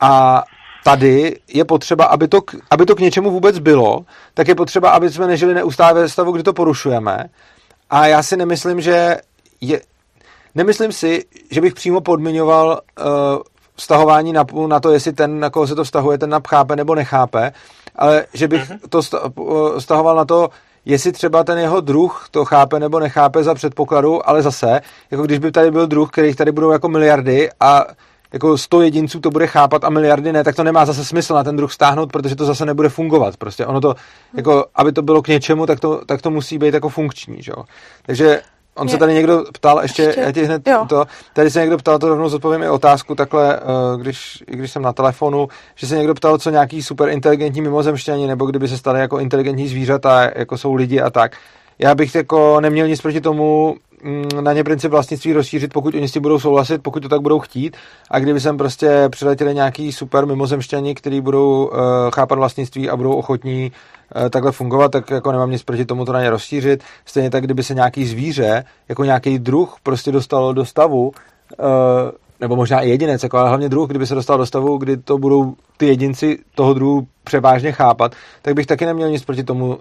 A 0.00 0.42
tady 0.84 1.36
je 1.48 1.64
potřeba, 1.64 2.04
aby 2.04 2.28
to, 2.28 2.40
aby 2.70 2.86
to 2.86 2.94
k 2.94 3.00
něčemu 3.00 3.30
vůbec 3.30 3.58
bylo, 3.58 4.04
tak 4.34 4.48
je 4.48 4.54
potřeba, 4.54 4.90
aby 4.90 5.10
jsme 5.10 5.26
nežili 5.26 5.54
neustále 5.54 5.94
ve 5.94 6.08
stavu, 6.08 6.32
kdy 6.32 6.42
to 6.42 6.52
porušujeme. 6.52 7.24
A 7.90 8.06
já 8.06 8.22
si 8.22 8.36
nemyslím, 8.36 8.80
že 8.80 9.16
je, 9.60 9.80
nemyslím 10.54 10.92
si, 10.92 11.24
že 11.50 11.60
bych 11.60 11.74
přímo 11.74 12.00
podmiňoval 12.00 12.80
uh, 13.00 13.06
vztahování 13.76 14.32
na, 14.32 14.44
na 14.66 14.80
to, 14.80 14.92
jestli 14.92 15.12
ten, 15.12 15.40
na 15.40 15.50
koho 15.50 15.66
se 15.66 15.74
to 15.74 15.84
vztahuje, 15.84 16.18
ten 16.18 16.40
chápe 16.48 16.76
nebo 16.76 16.94
nechápe, 16.94 17.52
ale 17.96 18.26
že 18.34 18.48
bych 18.48 18.70
uh-huh. 18.70 18.78
to 18.88 19.78
vztahoval 19.78 20.16
na 20.16 20.24
to, 20.24 20.50
jestli 20.84 21.12
třeba 21.12 21.44
ten 21.44 21.58
jeho 21.58 21.80
druh 21.80 22.26
to 22.30 22.44
chápe 22.44 22.80
nebo 22.80 23.00
nechápe 23.00 23.44
za 23.44 23.54
předpokladu, 23.54 24.28
ale 24.28 24.42
zase, 24.42 24.80
jako 25.10 25.22
když 25.22 25.38
by 25.38 25.52
tady 25.52 25.70
byl 25.70 25.86
druh, 25.86 26.10
kterých 26.10 26.36
tady 26.36 26.52
budou 26.52 26.70
jako 26.70 26.88
miliardy 26.88 27.50
a 27.60 27.84
jako 28.32 28.58
100 28.58 28.82
jedinců 28.82 29.20
to 29.20 29.30
bude 29.30 29.46
chápat 29.46 29.84
a 29.84 29.90
miliardy 29.90 30.32
ne, 30.32 30.44
tak 30.44 30.56
to 30.56 30.64
nemá 30.64 30.84
zase 30.84 31.04
smysl 31.04 31.34
na 31.34 31.44
ten 31.44 31.56
druh 31.56 31.72
stáhnout, 31.72 32.12
protože 32.12 32.36
to 32.36 32.44
zase 32.44 32.66
nebude 32.66 32.88
fungovat. 32.88 33.36
Prostě 33.36 33.66
ono 33.66 33.80
to, 33.80 33.94
jako, 34.36 34.66
aby 34.74 34.92
to 34.92 35.02
bylo 35.02 35.22
k 35.22 35.28
něčemu, 35.28 35.66
tak 35.66 35.80
to, 35.80 36.00
tak 36.06 36.22
to 36.22 36.30
musí 36.30 36.58
být 36.58 36.74
jako 36.74 36.88
funkční, 36.88 37.42
že? 37.42 37.52
Takže 38.06 38.40
On 38.76 38.88
se 38.88 38.98
tady 38.98 39.14
někdo 39.14 39.44
ptal, 39.52 39.80
ještě, 39.82 40.02
ještě 40.02 40.20
já 40.20 40.32
ti 40.32 40.44
hned 40.44 40.68
jo. 40.68 40.86
to, 40.88 41.04
tady 41.32 41.50
se 41.50 41.60
někdo 41.60 41.78
ptal, 41.78 41.98
to 41.98 42.08
rovnou 42.08 42.28
zodpovím 42.28 42.62
i 42.62 42.68
otázku 42.68 43.14
takhle, 43.14 43.56
eh, 43.56 43.60
když, 44.00 44.44
když 44.46 44.70
jsem 44.70 44.82
na 44.82 44.92
telefonu, 44.92 45.48
že 45.74 45.86
se 45.86 45.98
někdo 45.98 46.14
ptal, 46.14 46.38
co 46.38 46.50
nějaký 46.50 46.82
super 46.82 47.08
inteligentní 47.08 47.60
mimozemšťani, 47.60 48.26
nebo 48.26 48.46
kdyby 48.46 48.68
se 48.68 48.78
stali 48.78 49.00
jako 49.00 49.18
inteligentní 49.18 49.68
zvířata, 49.68 50.30
jako 50.36 50.58
jsou 50.58 50.74
lidi 50.74 51.00
a 51.00 51.10
tak. 51.10 51.36
Já 51.78 51.94
bych 51.94 52.14
jako 52.14 52.60
neměl 52.60 52.88
nic 52.88 53.00
proti 53.00 53.20
tomu, 53.20 53.76
na 54.40 54.52
ně 54.52 54.64
princip 54.64 54.90
vlastnictví 54.90 55.32
rozšířit, 55.32 55.72
pokud 55.72 55.94
oni 55.94 56.08
s 56.08 56.12
tím 56.12 56.22
budou 56.22 56.38
souhlasit, 56.38 56.82
pokud 56.82 57.00
to 57.00 57.08
tak 57.08 57.20
budou 57.20 57.38
chtít. 57.38 57.76
A 58.10 58.18
kdyby 58.18 58.40
sem 58.40 58.56
prostě 58.56 59.08
přiletěli 59.10 59.54
nějaký 59.54 59.92
super 59.92 60.26
mimozemšťani, 60.26 60.94
kteří 60.94 61.20
budou 61.20 61.64
uh, 61.66 61.78
chápat 62.14 62.38
vlastnictví 62.38 62.90
a 62.90 62.96
budou 62.96 63.12
ochotní 63.12 63.72
uh, 64.16 64.28
takhle 64.28 64.52
fungovat, 64.52 64.92
tak 64.92 65.10
jako 65.10 65.32
nemám 65.32 65.50
nic 65.50 65.62
proti 65.62 65.84
tomu 65.84 66.04
to 66.04 66.12
na 66.12 66.22
ně 66.22 66.30
rozšířit. 66.30 66.84
Stejně 67.04 67.30
tak, 67.30 67.44
kdyby 67.44 67.62
se 67.62 67.74
nějaký 67.74 68.06
zvíře, 68.06 68.64
jako 68.88 69.04
nějaký 69.04 69.38
druh, 69.38 69.76
prostě 69.82 70.12
dostalo 70.12 70.52
do 70.52 70.64
stavu, 70.64 71.06
uh, 71.06 71.14
nebo 72.42 72.56
možná 72.56 72.80
i 72.80 72.88
jedinec, 72.88 73.22
jako, 73.22 73.38
ale 73.38 73.48
hlavně 73.48 73.68
druh, 73.68 73.88
kdyby 73.88 74.06
se 74.06 74.14
dostal 74.14 74.38
do 74.38 74.46
stavu, 74.46 74.76
kdy 74.76 74.96
to 74.96 75.18
budou 75.18 75.54
ty 75.76 75.86
jedinci 75.86 76.38
toho 76.54 76.74
druhu 76.74 77.06
převážně 77.24 77.72
chápat, 77.72 78.14
tak 78.42 78.54
bych 78.54 78.66
taky 78.66 78.86
neměl 78.86 79.10
nic 79.10 79.24
proti 79.24 79.44
tomu, 79.44 79.66
uh, 79.66 79.76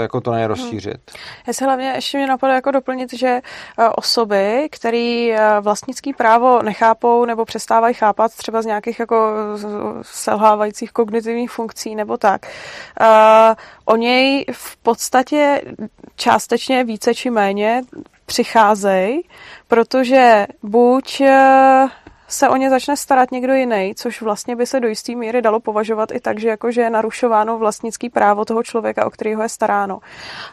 jako 0.00 0.20
to 0.20 0.30
nerozšířit. 0.30 0.96
Hmm. 1.10 1.22
Já 1.46 1.52
se 1.52 1.64
hlavně 1.64 1.92
ještě 1.94 2.18
mě 2.18 2.26
napadlo 2.26 2.54
jako 2.54 2.70
doplnit, 2.70 3.12
že 3.12 3.40
uh, 3.78 3.84
osoby, 3.96 4.68
které 4.70 5.28
uh, 5.30 5.64
vlastnický 5.64 6.12
právo 6.12 6.62
nechápou 6.62 7.24
nebo 7.24 7.44
přestávají 7.44 7.94
chápat 7.94 8.34
třeba 8.34 8.62
z 8.62 8.66
nějakých 8.66 9.00
jako 9.00 9.32
selhávajících 10.02 10.92
kognitivních 10.92 11.50
funkcí 11.50 11.94
nebo 11.94 12.16
tak, 12.16 12.46
uh, 13.00 13.54
o 13.84 13.96
něj 13.96 14.44
v 14.52 14.76
podstatě 14.76 15.62
částečně 16.16 16.84
více 16.84 17.14
či 17.14 17.30
méně 17.30 17.82
přicházejí, 18.26 19.22
protože 19.68 20.46
buď 20.62 21.22
se 22.28 22.48
o 22.48 22.56
ně 22.56 22.70
začne 22.70 22.96
starat 22.96 23.30
někdo 23.30 23.54
jiný, 23.54 23.94
což 23.96 24.22
vlastně 24.22 24.56
by 24.56 24.66
se 24.66 24.80
do 24.80 24.88
jisté 24.88 25.14
míry 25.14 25.42
dalo 25.42 25.60
považovat 25.60 26.12
i 26.12 26.20
tak, 26.20 26.38
že 26.38 26.48
jakože 26.48 26.80
je 26.80 26.90
narušováno 26.90 27.58
vlastnický 27.58 28.10
právo 28.10 28.44
toho 28.44 28.62
člověka, 28.62 29.06
o 29.06 29.10
kterého 29.10 29.42
je 29.42 29.48
staráno. 29.48 29.98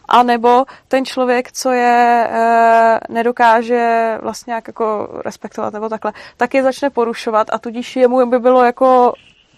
A 0.06 0.24
nebo 0.24 0.66
ten 0.88 1.06
člověk, 1.06 1.52
co 1.52 1.72
je 1.72 2.28
e, 2.32 3.00
nedokáže 3.10 4.18
vlastně 4.22 4.52
nějak 4.52 4.68
jako 4.68 5.10
respektovat 5.26 5.74
nebo 5.74 5.90
takhle, 5.90 6.14
tak 6.38 6.54
je 6.54 6.64
začne 6.64 6.90
porušovat 6.90 7.48
a 7.52 7.58
tudíž 7.58 7.96
jemu 7.96 8.26
by 8.26 8.40
bylo 8.40 8.64
jako 8.64 9.14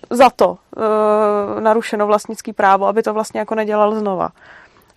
za 0.10 0.30
to 0.30 0.58
e, 0.78 1.62
narušeno 1.62 2.08
vlastnický 2.08 2.54
právo, 2.54 2.88
aby 2.88 3.04
to 3.04 3.14
vlastně 3.14 3.40
jako 3.40 3.56
nedělal 3.56 3.96
znova 3.96 4.30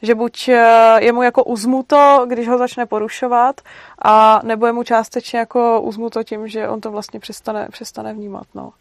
že 0.02 0.14
buď 0.14 0.48
eh, 0.48 1.04
je 1.04 1.12
mu 1.12 1.22
jako 1.22 1.44
uzmuto, 1.44 2.26
když 2.28 2.48
ho 2.48 2.58
začne 2.58 2.86
porušovat, 2.86 3.60
a 4.02 4.40
nebo 4.44 4.66
je 4.66 4.72
mu 4.72 4.82
částečně 4.82 5.38
jako 5.38 5.80
uzmuto 5.80 6.24
tím, 6.24 6.48
že 6.48 6.68
on 6.68 6.80
to 6.80 6.90
vlastně 6.90 7.20
přestane, 7.20 7.68
přestane 7.70 8.12
vnímat, 8.12 8.46
no. 8.54 8.72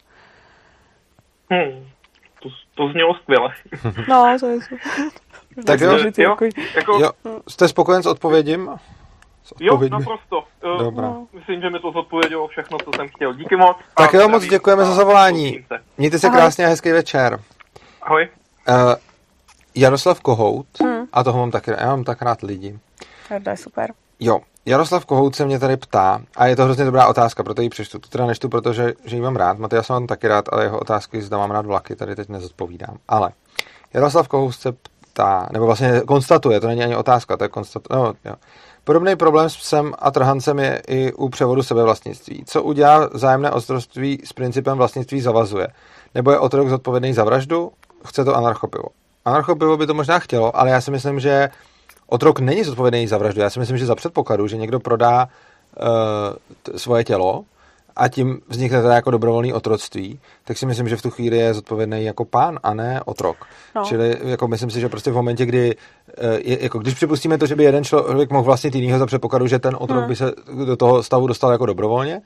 Hmm. 1.49 1.87
To, 2.43 2.49
to 2.75 2.89
znělo 2.91 3.13
skvěle. 3.13 3.49
No, 4.09 4.37
to 4.39 4.47
je 4.47 4.59
Tak 5.65 5.79
jo, 5.79 5.97
jo, 5.97 6.11
jako... 6.17 6.45
jako... 6.75 6.99
jo, 6.99 7.11
jste 7.47 7.67
spokojen 7.67 8.03
s 8.03 8.05
odpovědím? 8.05 8.69
S 9.43 9.53
jo, 9.59 9.79
naprosto. 9.89 10.43
Eh, 10.63 10.83
Dobrá. 10.83 11.07
No. 11.07 11.27
Myslím, 11.33 11.61
že 11.61 11.69
mi 11.69 11.79
to 11.79 11.91
zodpovědělo 11.91 12.47
všechno, 12.47 12.77
co 12.77 12.91
jsem 12.95 13.07
chtěl. 13.07 13.33
Díky 13.33 13.55
moc. 13.55 13.77
Tak 13.97 14.13
jo, 14.13 14.27
moc 14.27 14.45
děkujeme 14.45 14.85
za 14.85 14.93
zavolání. 14.93 15.65
Mějte 15.97 16.19
se 16.19 16.29
krásně 16.29 16.65
a 16.65 16.69
hezký 16.69 16.91
večer. 16.91 17.39
Ahoj. 18.01 18.29
Uh, 18.69 18.93
Jaroslav 19.77 20.21
Kohout, 20.21 20.67
hmm. 20.83 21.05
a 21.13 21.23
toho 21.23 21.39
mám 21.39 21.51
taky, 21.51 21.71
já 21.71 21.85
mám 21.85 22.03
tak 22.03 22.21
rád 22.21 22.41
lidi. 22.41 22.79
To 23.43 23.49
je 23.49 23.57
super. 23.57 23.93
Jo, 24.19 24.39
Jaroslav 24.65 25.05
Kohout 25.05 25.35
se 25.35 25.45
mě 25.45 25.59
tady 25.59 25.77
ptá, 25.77 26.21
a 26.35 26.47
je 26.47 26.55
to 26.55 26.63
hrozně 26.63 26.85
dobrá 26.85 27.07
otázka, 27.07 27.43
proto 27.43 27.61
ji 27.61 27.69
přečtu. 27.69 27.99
To 27.99 28.09
teda 28.09 28.25
neštu, 28.25 28.49
protože 28.49 28.93
že 29.05 29.15
ji 29.15 29.21
mám 29.21 29.35
rád. 29.35 29.59
Maty, 29.59 29.75
já 29.75 29.83
jsem 29.83 29.93
mám 29.93 30.07
taky 30.07 30.27
rád, 30.27 30.45
ale 30.51 30.63
jeho 30.63 30.79
otázky 30.79 31.21
zda 31.21 31.37
mám 31.37 31.51
rád 31.51 31.65
vlaky, 31.65 31.95
tady 31.95 32.15
teď 32.15 32.29
nezodpovídám. 32.29 32.97
Ale 33.07 33.31
Jaroslav 33.93 34.27
Kohout 34.27 34.55
se 34.55 34.71
ptá, 35.13 35.49
nebo 35.51 35.65
vlastně 35.65 36.01
konstatuje, 36.07 36.59
to 36.59 36.67
není 36.67 36.83
ani 36.83 36.95
otázka, 36.95 37.37
to 37.37 37.43
je 37.43 37.47
konstatuje. 37.47 37.99
No, 37.99 38.13
jo. 38.25 38.33
Podobný 38.83 39.15
problém 39.15 39.49
s 39.49 39.57
psem 39.57 39.93
a 39.99 40.11
trhancem 40.11 40.59
je 40.59 40.81
i 40.87 41.13
u 41.13 41.29
převodu 41.29 41.63
sebevlastnictví. 41.63 42.43
Co 42.47 42.63
udělá 42.63 43.09
zájemné 43.13 43.51
ostroství 43.51 44.21
s 44.23 44.33
principem 44.33 44.77
vlastnictví 44.77 45.21
zavazuje? 45.21 45.67
Nebo 46.15 46.31
je 46.31 46.39
otrok 46.39 46.69
zodpovědný 46.69 47.13
za 47.13 47.23
vraždu? 47.23 47.71
Chce 48.05 48.25
to 48.25 48.35
anarchopivo. 48.35 48.87
Anarchopivo 49.27 49.77
by 49.77 49.87
to 49.87 49.93
možná 49.93 50.19
chtělo, 50.19 50.57
ale 50.57 50.69
já 50.69 50.81
si 50.81 50.91
myslím, 50.91 51.19
že 51.19 51.49
otrok 52.07 52.39
není 52.39 52.63
zodpovědný 52.63 53.07
za 53.07 53.17
vraždu. 53.17 53.41
Já 53.41 53.49
si 53.49 53.59
myslím, 53.59 53.77
že 53.77 53.85
za 53.85 53.95
předpokladu, 53.95 54.47
že 54.47 54.57
někdo 54.57 54.79
prodá 54.79 55.27
uh, 55.27 55.85
t- 56.63 56.79
svoje 56.79 57.03
tělo 57.03 57.43
a 57.95 58.07
tím 58.07 58.39
vznikne 58.47 58.81
teda 58.81 58.93
jako 58.95 59.11
dobrovolný 59.11 59.53
otroctví, 59.53 60.19
tak 60.43 60.57
si 60.57 60.65
myslím, 60.65 60.89
že 60.89 60.97
v 60.97 61.01
tu 61.01 61.09
chvíli 61.09 61.37
je 61.37 61.53
zodpovědný 61.53 62.03
jako 62.03 62.25
pán 62.25 62.59
a 62.63 62.73
ne 62.73 63.01
otrok. 63.05 63.37
No. 63.75 63.83
Čili 63.83 64.17
jako 64.23 64.47
myslím 64.47 64.69
si, 64.69 64.79
že 64.79 64.89
prostě 64.89 65.11
v 65.11 65.15
momentě, 65.15 65.45
kdy 65.45 65.75
uh, 65.75 66.33
je, 66.37 66.63
jako 66.63 66.79
když 66.79 66.93
připustíme 66.93 67.37
to, 67.37 67.45
že 67.45 67.55
by 67.55 67.63
jeden 67.63 67.83
člověk 67.83 68.31
mohl 68.31 68.43
vlastnit 68.43 68.75
jinýho 68.75 68.99
za 68.99 69.05
předpokladu, 69.05 69.47
že 69.47 69.59
ten 69.59 69.75
otrok 69.79 69.99
hmm. 69.99 70.07
by 70.07 70.15
se 70.15 70.31
do 70.65 70.77
toho 70.77 71.03
stavu 71.03 71.27
dostal 71.27 71.51
jako 71.51 71.65
dobrovolně, 71.65 72.21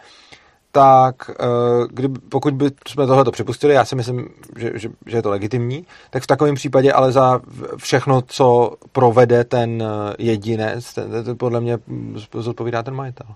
tak 0.71 1.15
eh, 1.29 1.87
kdy, 1.89 2.07
pokud 2.07 2.53
by 2.53 2.71
jsme 2.87 3.07
tohle 3.07 3.23
to 3.23 3.31
připustili, 3.31 3.73
já 3.73 3.85
si 3.85 3.95
myslím, 3.95 4.29
že, 4.57 4.71
že, 4.75 4.89
že 5.05 5.17
je 5.17 5.21
to 5.21 5.29
legitimní, 5.29 5.85
tak 6.09 6.23
v 6.23 6.27
takovém 6.27 6.55
případě 6.55 6.93
ale 6.93 7.11
za 7.11 7.41
všechno, 7.77 8.21
co 8.21 8.75
provede 8.91 9.43
ten 9.43 9.83
eh, 9.83 10.15
jedinec, 10.17 10.93
ten, 10.93 11.23
ten, 11.23 11.37
podle 11.37 11.61
mě 11.61 11.77
zodpovídá 12.33 12.83
ten 12.83 12.93
majitel. 12.93 13.27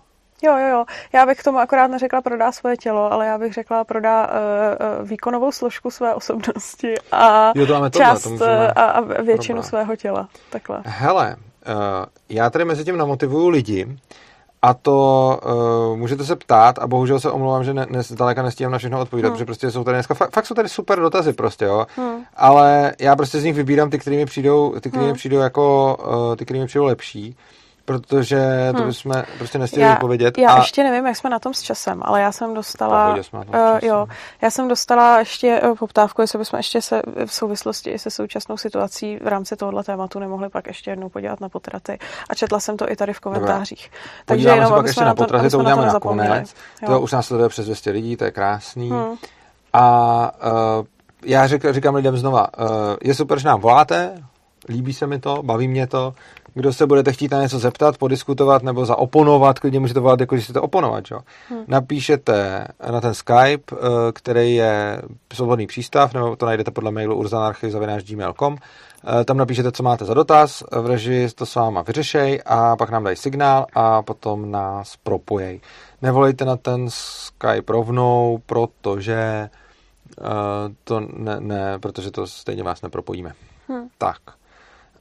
Jo, 0.43 0.57
jo, 0.57 0.67
jo. 0.67 0.85
Já 1.13 1.25
bych 1.25 1.39
k 1.39 1.43
tomu 1.43 1.57
akorát 1.57 1.87
neřekla 1.87 2.21
prodá 2.21 2.51
svoje 2.51 2.77
tělo, 2.77 3.13
ale 3.13 3.25
já 3.25 3.37
bych 3.37 3.53
řekla 3.53 3.83
prodá 3.83 4.27
uh, 4.27 5.07
výkonovou 5.07 5.51
složku 5.51 5.91
své 5.91 6.13
osobnosti 6.13 6.95
a 7.11 7.51
jo, 7.55 7.65
to 7.65 7.89
část 7.89 8.23
tohle, 8.23 8.73
a, 8.73 8.83
a 8.83 9.01
většinu 9.01 9.61
problém. 9.61 9.63
svého 9.63 9.95
těla. 9.95 10.29
Takhle. 10.49 10.81
Hele, 10.85 11.35
uh, 11.67 11.75
já 12.29 12.49
tady 12.49 12.65
mezi 12.65 12.85
tím 12.85 12.97
namotivuju 12.97 13.49
lidi, 13.49 13.97
a 14.61 14.73
to 14.73 15.39
uh, 15.91 15.97
můžete 15.97 16.23
se 16.23 16.35
ptát 16.35 16.79
a 16.79 16.87
bohužel 16.87 17.19
se 17.19 17.31
omlouvám, 17.31 17.63
že 17.63 17.73
ne, 17.73 17.85
ne, 17.89 18.03
zdaleka 18.03 18.43
nestíhám 18.43 18.71
na 18.71 18.77
všechno 18.77 19.01
odpovídat, 19.01 19.27
hmm. 19.27 19.33
protože 19.33 19.45
prostě 19.45 19.71
jsou 19.71 19.83
tady 19.83 19.95
dneska, 19.95 20.13
fakt, 20.13 20.33
fakt 20.33 20.45
jsou 20.45 20.55
tady 20.55 20.69
super 20.69 20.99
dotazy 20.99 21.33
prostě, 21.33 21.65
jo. 21.65 21.87
Hmm. 21.95 22.23
Ale 22.35 22.93
já 22.99 23.15
prostě 23.15 23.39
z 23.39 23.43
nich 23.43 23.55
vybírám 23.55 23.89
ty, 23.89 23.99
které 23.99 24.15
mi 24.15 24.25
přijdou, 24.25 24.73
ty, 24.79 24.89
které 24.89 25.03
hmm. 25.03 25.11
mi 25.11 25.17
přijdou 25.17 25.37
jako, 25.37 25.97
uh, 26.29 26.35
ty, 26.35 26.45
které 26.45 26.59
mi 26.59 26.65
přijdou 26.65 26.85
lepší 26.85 27.35
protože 27.85 28.69
to 28.71 28.77
hmm. 28.77 28.87
bychom 28.87 29.23
prostě 29.37 29.57
nestihli 29.57 29.89
vypovědět. 29.89 30.37
Já 30.37 30.53
a... 30.53 30.57
ještě 30.57 30.83
nevím, 30.83 31.05
jak 31.05 31.17
jsme 31.17 31.29
na 31.29 31.39
tom 31.39 31.53
s 31.53 31.61
časem, 31.61 32.01
ale 32.05 32.21
já 32.21 32.31
jsem 32.31 32.53
dostala... 32.53 33.15
Uh, 33.33 33.79
jo, 33.81 34.07
já 34.41 34.49
jsem 34.51 34.67
dostala 34.67 35.19
ještě 35.19 35.61
uh, 35.61 35.75
poptávku, 35.75 36.21
jestli 36.21 36.39
bychom 36.39 36.57
ještě 36.57 36.81
se 36.81 37.01
v 37.25 37.33
souvislosti 37.33 37.99
se 37.99 38.09
současnou 38.09 38.57
situací 38.57 39.17
v 39.23 39.27
rámci 39.27 39.55
tohohle 39.55 39.83
tématu 39.83 40.19
nemohli 40.19 40.49
pak 40.49 40.67
ještě 40.67 40.91
jednou 40.91 41.09
podívat 41.09 41.41
na 41.41 41.49
potraty. 41.49 41.99
A 42.29 42.35
četla 42.35 42.59
jsem 42.59 42.77
to 42.77 42.91
i 42.91 42.95
tady 42.95 43.13
v 43.13 43.19
komentářích. 43.19 43.91
Dobré. 43.91 44.25
Takže 44.25 44.49
jenom, 44.49 44.73
pak 44.73 44.85
ještě 44.85 45.05
na 45.05 45.15
potraty, 45.15 45.49
to 45.49 45.59
uděláme 45.59 45.85
na 45.85 45.99
konec. 45.99 46.53
To 46.85 47.01
už 47.01 47.11
nás 47.11 47.27
sleduje 47.27 47.49
přes 47.49 47.65
200 47.65 47.91
lidí, 47.91 48.17
to 48.17 48.23
je 48.23 48.31
krásný. 48.31 48.89
Hmm. 48.89 49.15
A 49.73 50.31
uh, 50.79 50.85
já 51.25 51.47
řek, 51.47 51.73
říkám 51.73 51.95
lidem 51.95 52.17
znova, 52.17 52.47
uh, 52.57 52.65
je 53.03 53.13
super, 53.13 53.39
že 53.39 53.47
nám 53.47 53.61
voláte, 53.61 54.23
líbí 54.69 54.93
se 54.93 55.07
mi 55.07 55.19
to, 55.19 55.43
baví 55.43 55.67
mě 55.67 55.87
to, 55.87 56.13
kdo 56.55 56.73
se 56.73 56.87
budete 56.87 57.13
chtít 57.13 57.31
na 57.31 57.41
něco 57.41 57.59
zeptat, 57.59 57.97
podiskutovat 57.97 58.63
nebo 58.63 58.85
zaoponovat, 58.85 59.59
klidně 59.59 59.79
můžete 59.79 59.99
volat, 59.99 60.19
jako 60.19 60.35
když 60.35 60.43
chcete 60.43 60.59
oponovat. 60.59 61.03
Jo? 61.11 61.19
Hmm. 61.49 61.63
Napíšete 61.67 62.67
na 62.91 63.01
ten 63.01 63.13
Skype, 63.13 63.75
eh, 63.75 63.77
který 64.13 64.55
je 64.55 65.01
svobodný 65.33 65.67
přístav, 65.67 66.13
nebo 66.13 66.35
to 66.35 66.45
najdete 66.45 66.71
podle 66.71 66.91
mailu 66.91 67.15
urzanarchy.gmail.com. 67.15 68.57
Eh, 69.21 69.25
tam 69.25 69.37
napíšete, 69.37 69.71
co 69.71 69.83
máte 69.83 70.05
za 70.05 70.13
dotaz, 70.13 70.63
v 70.71 70.85
režii 70.85 71.29
to 71.29 71.45
s 71.45 71.55
váma 71.55 71.81
vyřešej 71.81 72.41
a 72.45 72.75
pak 72.75 72.89
nám 72.89 73.03
dají 73.03 73.15
signál 73.15 73.65
a 73.73 74.01
potom 74.01 74.51
nás 74.51 74.95
propojej. 75.03 75.61
Nevolejte 76.01 76.45
na 76.45 76.57
ten 76.57 76.85
Skype 76.89 77.73
rovnou, 77.73 78.39
protože 78.45 79.49
uh, 80.21 80.25
to 80.83 80.99
ne, 80.99 81.39
ne, 81.39 81.79
protože 81.79 82.11
to 82.11 82.27
stejně 82.27 82.63
vás 82.63 82.81
nepropojíme. 82.81 83.33
Hmm. 83.67 83.87
Tak. 83.97 84.17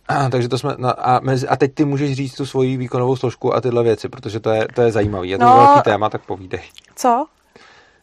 A, 0.09 0.29
takže 0.31 0.49
to 0.49 0.59
jsme, 0.59 0.75
no, 0.79 1.09
a, 1.09 1.21
mezi, 1.23 1.49
a 1.49 1.57
teď 1.57 1.75
ty 1.75 1.85
můžeš 1.85 2.17
říct 2.17 2.35
tu 2.35 2.47
svoji 2.47 2.77
výkonovou 2.77 3.17
složku 3.17 3.55
a 3.55 3.61
tyhle 3.61 3.83
věci, 3.83 4.09
protože 4.09 4.41
to 4.41 4.51
je, 4.51 4.69
to 4.75 4.83
je 4.83 4.93
zajímavý. 4.93 5.31
Je 5.31 5.39
to 5.39 5.45
no, 5.45 5.57
velký 5.57 5.83
téma, 5.83 6.11
tak 6.11 6.27
povídej. 6.27 6.63
Co? 6.97 7.27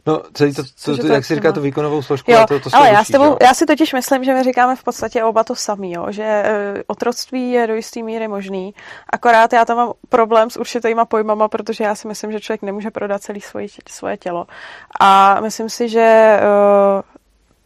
No, 0.05 0.21
celý 0.33 0.53
to, 0.53 0.63
to, 0.63 0.97
to, 0.97 0.97
to 0.97 1.07
jak 1.07 1.25
si 1.25 1.35
říká, 1.35 1.51
tu 1.51 1.61
výkonovou 1.61 2.01
složku, 2.01 2.31
jo, 2.31 2.39
a 2.39 2.47
to, 2.47 2.59
to 2.59 2.69
ale 2.73 2.89
já, 2.89 3.03
s 3.03 3.07
tebou, 3.07 3.37
já 3.41 3.53
si 3.53 3.65
totiž 3.65 3.93
myslím, 3.93 4.23
že 4.23 4.33
my 4.33 4.43
říkáme 4.43 4.75
v 4.75 4.83
podstatě 4.83 5.23
oba 5.23 5.43
to 5.43 5.55
samý, 5.55 5.91
jo, 5.91 6.05
že 6.09 6.43
uh, 6.75 6.81
otroctví 6.87 7.51
je 7.51 7.67
do 7.67 7.75
jisté 7.75 8.01
míry 8.03 8.27
možný, 8.27 8.73
akorát 9.13 9.53
já 9.53 9.65
tam 9.65 9.77
mám 9.77 9.93
problém 10.09 10.49
s 10.49 10.57
určitýma 10.57 11.05
pojmama, 11.05 11.47
protože 11.47 11.83
já 11.83 11.95
si 11.95 12.07
myslím, 12.07 12.31
že 12.31 12.39
člověk 12.39 12.61
nemůže 12.61 12.91
prodat 12.91 13.21
celý 13.21 13.41
svoje, 13.41 13.67
svoje 13.89 14.17
tělo. 14.17 14.47
A 14.99 15.39
myslím 15.41 15.69
si, 15.69 15.89
že 15.89 16.39
uh, 16.95 17.01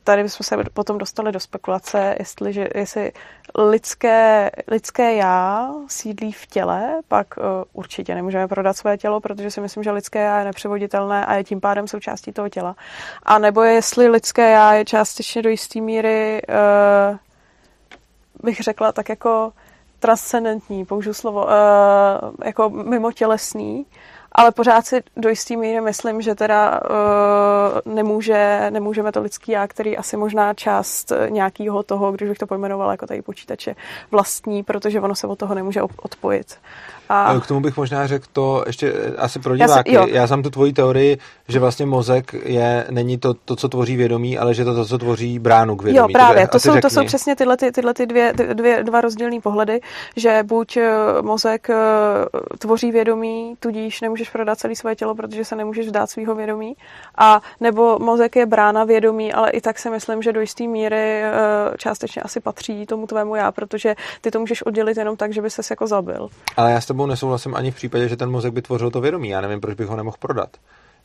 tady 0.06 0.24
bychom 0.24 0.44
se 0.44 0.58
potom 0.74 0.98
dostali 0.98 1.32
do 1.32 1.40
spekulace, 1.40 2.16
jestli, 2.20 2.54
že, 2.54 2.68
jestli 2.76 3.12
lidské, 3.58 4.52
lidské 4.68 5.16
já 5.16 5.70
sídlí 5.88 6.32
v 6.32 6.46
těle, 6.46 7.02
pak 7.08 7.28
uh, 7.38 7.44
určitě 7.74 8.16
nemůžeme 8.16 8.48
prodat 8.48 8.78
své 8.78 8.98
tělo, 8.98 9.20
protože 9.20 9.52
si 9.52 9.62
myslím, 9.62 9.84
že 9.84 9.92
lidské 9.92 10.20
já 10.20 10.40
je 10.40 10.46
nepřevoditelné 10.46 11.26
a 11.26 11.34
je 11.34 11.44
tím 11.44 11.62
pádem 11.62 11.88
součástí 11.88 12.32
toho 12.32 12.50
těla. 12.50 12.76
A 13.24 13.40
nebo 13.40 13.62
jestli 13.62 14.08
lidské 14.08 14.52
já 14.52 14.74
je 14.74 14.86
částečně 14.86 15.42
do 15.42 15.50
jisté 15.50 15.82
míry, 15.82 16.42
uh, 17.12 17.18
bych 18.44 18.60
řekla, 18.60 18.92
tak 18.92 19.10
jako 19.10 19.54
transcendentní, 20.00 20.86
použiju 20.86 21.14
slovo, 21.14 21.46
uh, 21.46 21.52
jako 22.46 22.70
mimotělesný, 22.70 23.86
ale 24.36 24.52
pořád 24.52 24.86
si 24.86 25.04
do 25.18 25.30
jistý 25.30 25.58
míry 25.58 25.82
myslím, 25.82 26.22
že 26.22 26.36
teda 26.36 26.80
uh, 27.86 27.94
nemůže, 27.94 28.68
nemůžeme 28.70 29.12
to 29.12 29.22
lidský 29.22 29.52
já, 29.52 29.68
který 29.68 29.98
asi 29.98 30.18
možná 30.18 30.54
část 30.54 31.12
nějakého 31.30 31.84
toho, 31.84 32.12
když 32.12 32.30
bych 32.30 32.38
to 32.38 32.48
pojmenovala 32.48 32.92
jako 32.92 33.08
tady 33.08 33.22
počítače, 33.22 33.76
vlastní, 34.12 34.64
protože 34.64 35.02
ono 35.02 35.16
se 35.16 35.28
od 35.28 35.40
toho 35.40 35.56
nemůže 35.56 35.82
odpojit. 35.82 36.58
A... 37.10 37.40
K 37.40 37.48
tomu 37.48 37.60
bych 37.60 37.78
možná 37.78 38.08
řekl 38.08 38.26
to 38.34 38.64
ještě 38.68 38.94
eh, 38.96 39.16
asi 39.18 39.40
pro 39.40 39.58
diváky. 39.58 39.94
Já, 39.94 40.06
si, 40.06 40.12
já 40.12 40.28
jsem 40.28 40.44
tu 40.44 40.50
tvoji 40.50 40.74
teorii, 40.74 41.18
že 41.48 41.60
vlastně 41.60 41.86
mozek 41.86 42.34
je, 42.46 42.86
není 42.90 43.18
to, 43.18 43.34
to, 43.34 43.56
co 43.56 43.70
tvoří 43.70 43.96
vědomí, 43.96 44.38
ale 44.38 44.54
že 44.54 44.66
to 44.66 44.76
to, 44.76 44.86
co 44.86 44.98
tvoří 44.98 45.40
bránu 45.40 45.76
k 45.76 45.84
vědomí. 45.84 46.14
Jo, 46.14 46.20
právě. 46.20 46.48
To, 46.48 46.52
to, 46.52 46.60
jsou, 46.60 46.80
to 46.80 46.90
jsou 46.90 47.06
přesně 47.06 47.36
tyhle, 47.36 47.58
ty, 47.58 47.72
tyhle 47.72 47.94
ty 47.94 48.06
dvě, 48.06 48.34
dvě, 48.54 48.84
dva 48.84 49.02
rozdílné 49.02 49.42
pohledy, 49.42 49.82
že 50.16 50.44
buď 50.44 50.78
eh, 50.78 50.92
mozek 51.22 51.70
eh, 51.70 51.76
tvoří 52.58 52.92
vědomí, 52.92 53.56
tudíž 53.60 54.02
nemůžeš 54.02 54.30
prodat 54.30 54.60
celé 54.60 54.76
svoje 54.76 54.96
tělo, 54.96 55.16
protože 55.16 55.46
se 55.46 55.56
nemůžeš 55.56 55.86
vzdát 55.86 56.10
svého 56.10 56.36
vědomí, 56.36 56.76
a 57.18 57.42
nebo 57.60 58.00
mozek 58.00 58.36
je 58.36 58.46
brána 58.46 58.84
vědomí, 58.84 59.34
ale 59.34 59.50
i 59.50 59.62
tak 59.62 59.80
si 59.80 59.90
myslím, 59.90 60.22
že 60.22 60.34
do 60.34 60.42
jisté 60.42 60.68
míry 60.68 61.22
částečně 61.78 62.22
asi 62.22 62.40
patří 62.40 62.86
tomu 62.86 63.08
tvému 63.08 63.36
já, 63.36 63.52
protože 63.52 63.96
ty 64.22 64.32
to 64.32 64.40
můžeš 64.40 64.62
oddělit 64.62 64.98
jenom 64.98 65.18
tak, 65.18 65.34
že 65.34 65.42
by 65.42 65.50
ses 65.50 65.70
jako 65.70 65.88
zabil. 65.88 66.30
Ale 66.58 66.72
já 66.72 66.82
tebou 66.96 67.06
nesouhlasím 67.06 67.56
ani 67.56 67.72
v 67.72 67.76
případě, 67.76 68.08
že 68.08 68.18
ten 68.18 68.32
mozek 68.32 68.54
by 68.54 68.62
tvořil 68.62 68.92
to 68.92 69.02
vědomí. 69.02 69.30
Já 69.30 69.42
nevím, 69.42 69.62
proč 69.62 69.76
bych 69.76 69.88
ho 69.88 69.96
nemohl 69.96 70.18
prodat. 70.20 70.50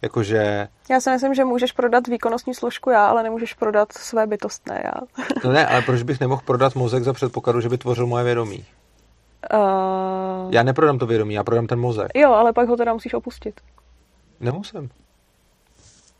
Jakože... 0.03 0.69
Já 0.91 1.01
si 1.01 1.11
myslím, 1.11 1.35
že 1.35 1.45
můžeš 1.45 1.73
prodat 1.73 2.07
výkonnostní 2.07 2.55
složku 2.55 2.91
já, 2.91 3.07
ale 3.07 3.23
nemůžeš 3.23 3.55
prodat 3.55 3.93
své 3.93 4.27
bytostné 4.27 4.83
já. 4.85 5.25
no 5.45 5.53
ne, 5.53 5.67
ale 5.67 5.83
proč 5.83 6.03
bych 6.03 6.21
nemohl 6.21 6.43
prodat 6.45 6.75
mozek 6.75 7.05
za 7.05 7.12
předpokladu, 7.12 7.61
že 7.61 7.69
by 7.69 7.79
tvořil 7.79 8.07
moje 8.07 8.25
vědomí? 8.25 8.65
Uh... 9.55 10.53
Já 10.53 10.62
neprodám 10.62 10.99
to 10.99 11.07
vědomí, 11.07 11.35
já 11.35 11.45
prodám 11.45 11.67
ten 11.67 11.81
mozek. 11.81 12.09
Jo, 12.15 12.33
ale 12.33 12.53
pak 12.53 12.69
ho 12.69 12.77
teda 12.77 12.93
musíš 12.93 13.15
opustit. 13.15 13.61
Nemusím. 14.41 14.91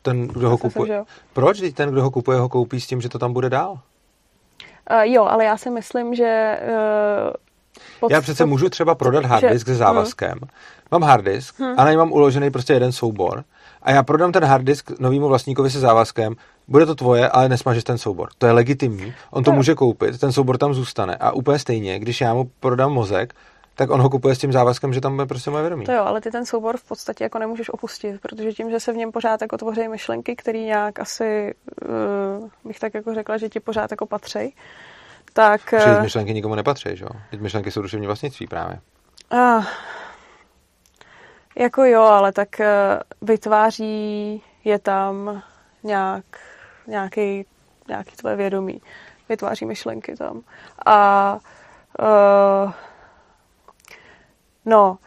Ten, 0.01 0.27
kdo 0.27 0.49
ho 0.49 0.57
kupuje. 0.57 0.99
Myslím, 0.99 1.15
Proč? 1.33 1.59
Teď 1.59 1.75
ten, 1.75 1.89
kdo 1.89 2.01
ho 2.01 2.11
kupuje, 2.11 2.39
ho 2.39 2.49
koupí 2.49 2.81
s 2.81 2.87
tím, 2.87 3.01
že 3.01 3.09
to 3.09 3.19
tam 3.19 3.33
bude 3.33 3.49
dál. 3.49 3.71
Uh, 3.71 5.01
jo, 5.01 5.25
ale 5.25 5.45
já 5.45 5.57
si 5.57 5.69
myslím, 5.69 6.15
že 6.15 6.59
uh, 6.63 7.33
pod, 7.99 8.11
Já 8.11 8.21
přece 8.21 8.45
můžu 8.45 8.69
třeba 8.69 8.95
prodat 8.95 9.25
harddisk 9.25 9.67
se 9.67 9.75
závazkem. 9.75 10.31
Hmm. 10.31 10.49
Mám 10.91 11.03
harddisk 11.03 11.59
hmm. 11.59 11.73
a 11.77 11.83
na 11.83 11.91
něm 11.91 11.99
mám 11.99 12.11
uložený 12.11 12.51
prostě 12.51 12.73
jeden 12.73 12.91
soubor 12.91 13.43
a 13.81 13.91
já 13.91 14.03
prodám 14.03 14.31
ten 14.31 14.43
harddisk 14.43 14.99
novému 14.99 15.27
vlastníkovi 15.27 15.69
se 15.69 15.79
závazkem, 15.79 16.35
bude 16.67 16.85
to 16.85 16.95
tvoje, 16.95 17.29
ale 17.29 17.49
nesmažeš 17.49 17.83
ten 17.83 17.97
soubor. 17.97 18.29
To 18.37 18.45
je 18.45 18.51
legitimní, 18.51 19.13
on 19.31 19.43
to 19.43 19.51
no. 19.51 19.57
může 19.57 19.75
koupit, 19.75 20.19
ten 20.19 20.31
soubor 20.31 20.57
tam 20.57 20.73
zůstane. 20.73 21.15
A 21.15 21.31
úplně 21.31 21.59
stejně, 21.59 21.99
když 21.99 22.21
já 22.21 22.33
mu 22.33 22.51
prodám 22.59 22.91
mozek, 22.91 23.33
tak 23.75 23.89
on 23.89 24.01
ho 24.01 24.09
kupuje 24.09 24.35
s 24.35 24.37
tím 24.37 24.51
závazkem, 24.51 24.93
že 24.93 25.01
tam 25.01 25.15
bude 25.15 25.25
prostě 25.25 25.49
moje 25.49 25.63
vědomí. 25.63 25.85
To 25.85 25.91
jo, 25.91 26.03
ale 26.03 26.21
ty 26.21 26.31
ten 26.31 26.45
soubor 26.45 26.77
v 26.77 26.83
podstatě 26.83 27.23
jako 27.23 27.39
nemůžeš 27.39 27.69
opustit, 27.69 28.21
protože 28.21 28.53
tím, 28.53 28.69
že 28.69 28.79
se 28.79 28.93
v 28.93 28.95
něm 28.95 29.11
pořád 29.11 29.41
jako 29.41 29.57
tvoří 29.57 29.87
myšlenky, 29.87 30.35
které 30.35 30.59
nějak 30.59 30.99
asi, 30.99 31.53
uh, 32.41 32.49
bych 32.65 32.79
tak 32.79 32.93
jako 32.93 33.13
řekla, 33.13 33.37
že 33.37 33.49
ti 33.49 33.59
pořád 33.59 33.91
jako 33.91 34.05
patří, 34.05 34.55
tak... 35.33 35.61
Protože 35.69 35.97
eh, 35.97 36.01
myšlenky 36.01 36.33
nikomu 36.33 36.55
nepatří, 36.55 36.89
že 36.93 37.03
jo? 37.03 37.09
Teď 37.29 37.41
myšlenky 37.41 37.71
jsou 37.71 37.81
duševní 37.81 38.07
vlastnictví 38.07 38.47
právě. 38.47 38.79
Uh, 39.33 39.65
Jako 41.55 41.83
jo, 41.83 42.01
ale 42.01 42.31
tak 42.31 42.49
uh, 42.59 42.65
vytváří 43.27 44.43
je 44.63 44.79
tam 44.79 45.43
nějak, 45.83 46.25
nějaký, 46.87 47.45
nějaký 47.87 48.15
tvoje 48.15 48.35
vědomí. 48.35 48.81
Vytváří 49.29 49.65
myšlenky 49.65 50.15
tam. 50.15 50.41
A 50.85 51.33
uh, 51.99 52.71
no, 54.65 54.97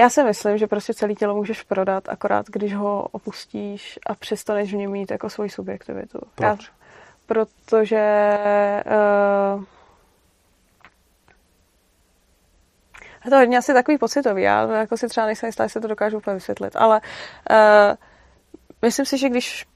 já 0.00 0.10
si 0.10 0.24
myslím, 0.24 0.58
že 0.58 0.66
prostě 0.66 0.94
celé 0.94 1.14
tělo 1.14 1.34
můžeš 1.34 1.62
prodat, 1.62 2.08
akorát 2.08 2.46
když 2.46 2.74
ho 2.74 3.02
opustíš 3.02 3.98
a 4.06 4.14
přestaneš 4.14 4.72
v 4.74 4.76
něm 4.76 4.90
mít 4.90 5.10
jako 5.10 5.30
svoji 5.30 5.50
subjektivitu. 5.50 6.18
Proč? 6.34 6.60
Já, 6.60 6.74
protože 7.30 8.36
uh, 9.56 9.64
to 13.30 13.36
hodně 13.36 13.58
asi 13.58 13.74
takový 13.74 13.98
pocitový. 13.98 14.42
Já 14.42 14.72
jako 14.72 14.96
si 14.96 15.08
třeba 15.08 15.26
nejsem 15.26 15.46
jistá, 15.46 15.62
jestli 15.62 15.80
to 15.80 15.88
dokážu 15.88 16.16
úplně 16.16 16.34
vysvětlit. 16.34 16.76
Ale 16.76 17.00
uh, 17.50 17.96
myslím 18.82 19.06
si, 19.06 19.18
že 19.18 19.28
když 19.28 19.66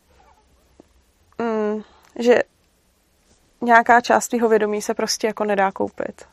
um, 1.40 1.84
že 2.18 2.42
nějaká 3.60 4.00
část 4.00 4.28
tvýho 4.28 4.48
vědomí 4.48 4.82
se 4.82 4.94
prostě 4.94 5.26
jako 5.26 5.44
nedá 5.44 5.72
koupit. 5.72 6.24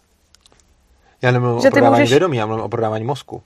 Já 1.21 1.31
nemluvím 1.31 1.61
že 1.61 1.67
o 1.67 1.71
prodávání 1.71 2.01
můžeš... 2.01 2.09
vědomí, 2.09 2.37
já 2.37 2.45
mluvím 2.45 2.65
o 2.65 2.69
prodávání 2.69 3.05
mozku. 3.05 3.43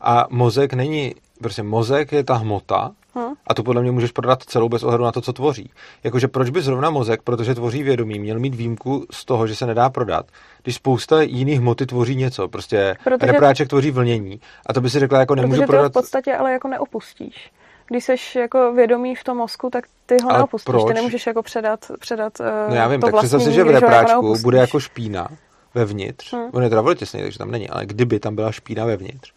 A 0.00 0.26
mozek 0.30 0.72
není, 0.72 1.14
prostě 1.38 1.62
mozek 1.62 2.12
je 2.12 2.24
ta 2.24 2.34
hmota 2.34 2.92
hmm. 3.14 3.34
a 3.46 3.54
tu 3.54 3.62
podle 3.62 3.82
mě 3.82 3.90
můžeš 3.90 4.10
prodat 4.10 4.42
celou 4.42 4.68
bez 4.68 4.82
ohledu 4.82 5.04
na 5.04 5.12
to, 5.12 5.20
co 5.20 5.32
tvoří. 5.32 5.70
Jakože 6.04 6.28
proč 6.28 6.50
by 6.50 6.62
zrovna 6.62 6.90
mozek, 6.90 7.22
protože 7.22 7.54
tvoří 7.54 7.82
vědomí, 7.82 8.18
měl 8.18 8.38
mít 8.38 8.54
výjimku 8.54 9.06
z 9.10 9.24
toho, 9.24 9.46
že 9.46 9.56
se 9.56 9.66
nedá 9.66 9.90
prodat, 9.90 10.26
když 10.62 10.74
spousta 10.74 11.22
jiných 11.22 11.60
hmoty 11.60 11.86
tvoří 11.86 12.16
něco. 12.16 12.48
Prostě 12.48 12.96
protože... 13.04 13.32
repráček 13.32 13.68
tvoří 13.68 13.90
vlnění 13.90 14.40
a 14.66 14.72
to 14.72 14.80
by 14.80 14.90
si 14.90 14.98
řekla, 14.98 15.20
jako 15.20 15.34
nemůžu 15.34 15.60
protože 15.60 15.66
prodat. 15.66 15.88
v 15.88 15.92
podstatě 15.92 16.34
ale 16.34 16.52
jako 16.52 16.68
neopustíš 16.68 17.52
když 17.88 18.04
jsi 18.04 18.38
jako 18.38 18.72
vědomý 18.72 19.14
v 19.14 19.24
tom 19.24 19.36
mozku, 19.36 19.70
tak 19.70 19.84
ty 20.06 20.16
ho 20.24 20.32
neopustíš. 20.32 20.64
Proč? 20.64 20.84
Ty 20.88 20.94
nemůžeš 20.94 21.26
jako 21.26 21.42
předat, 21.42 21.90
předat 22.00 22.40
uh, 22.40 22.46
No 22.68 22.74
já 22.74 22.88
vím, 22.88 23.00
to 23.00 23.06
tak 23.06 23.16
představ 23.16 23.42
si, 23.42 23.52
že 23.52 23.64
v 23.64 23.70
repráčku 23.70 24.26
jako 24.26 24.42
bude 24.42 24.58
jako 24.58 24.80
špína 24.80 25.28
vevnitř. 25.74 26.32
Hmm. 26.32 26.50
On 26.52 26.62
je 26.62 26.68
teda 26.68 26.94
těsný, 26.94 27.22
takže 27.22 27.38
tam 27.38 27.50
není, 27.50 27.68
ale 27.68 27.86
kdyby 27.86 28.20
tam 28.20 28.34
byla 28.34 28.52
špína 28.52 28.84
vevnitř, 28.84 29.32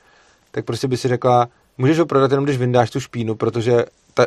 tak 0.52 0.66
prostě 0.66 0.88
by 0.88 0.98
si 0.98 1.08
řekla, 1.08 1.48
můžeš 1.78 1.99
ho 1.99 2.06
prodat 2.06 2.32
jenom, 2.32 2.44
když 2.44 2.58
vyndáš 2.58 2.90
tu 2.90 2.99
špínu, 2.99 3.36
protože 3.36 3.86
ta, 4.14 4.26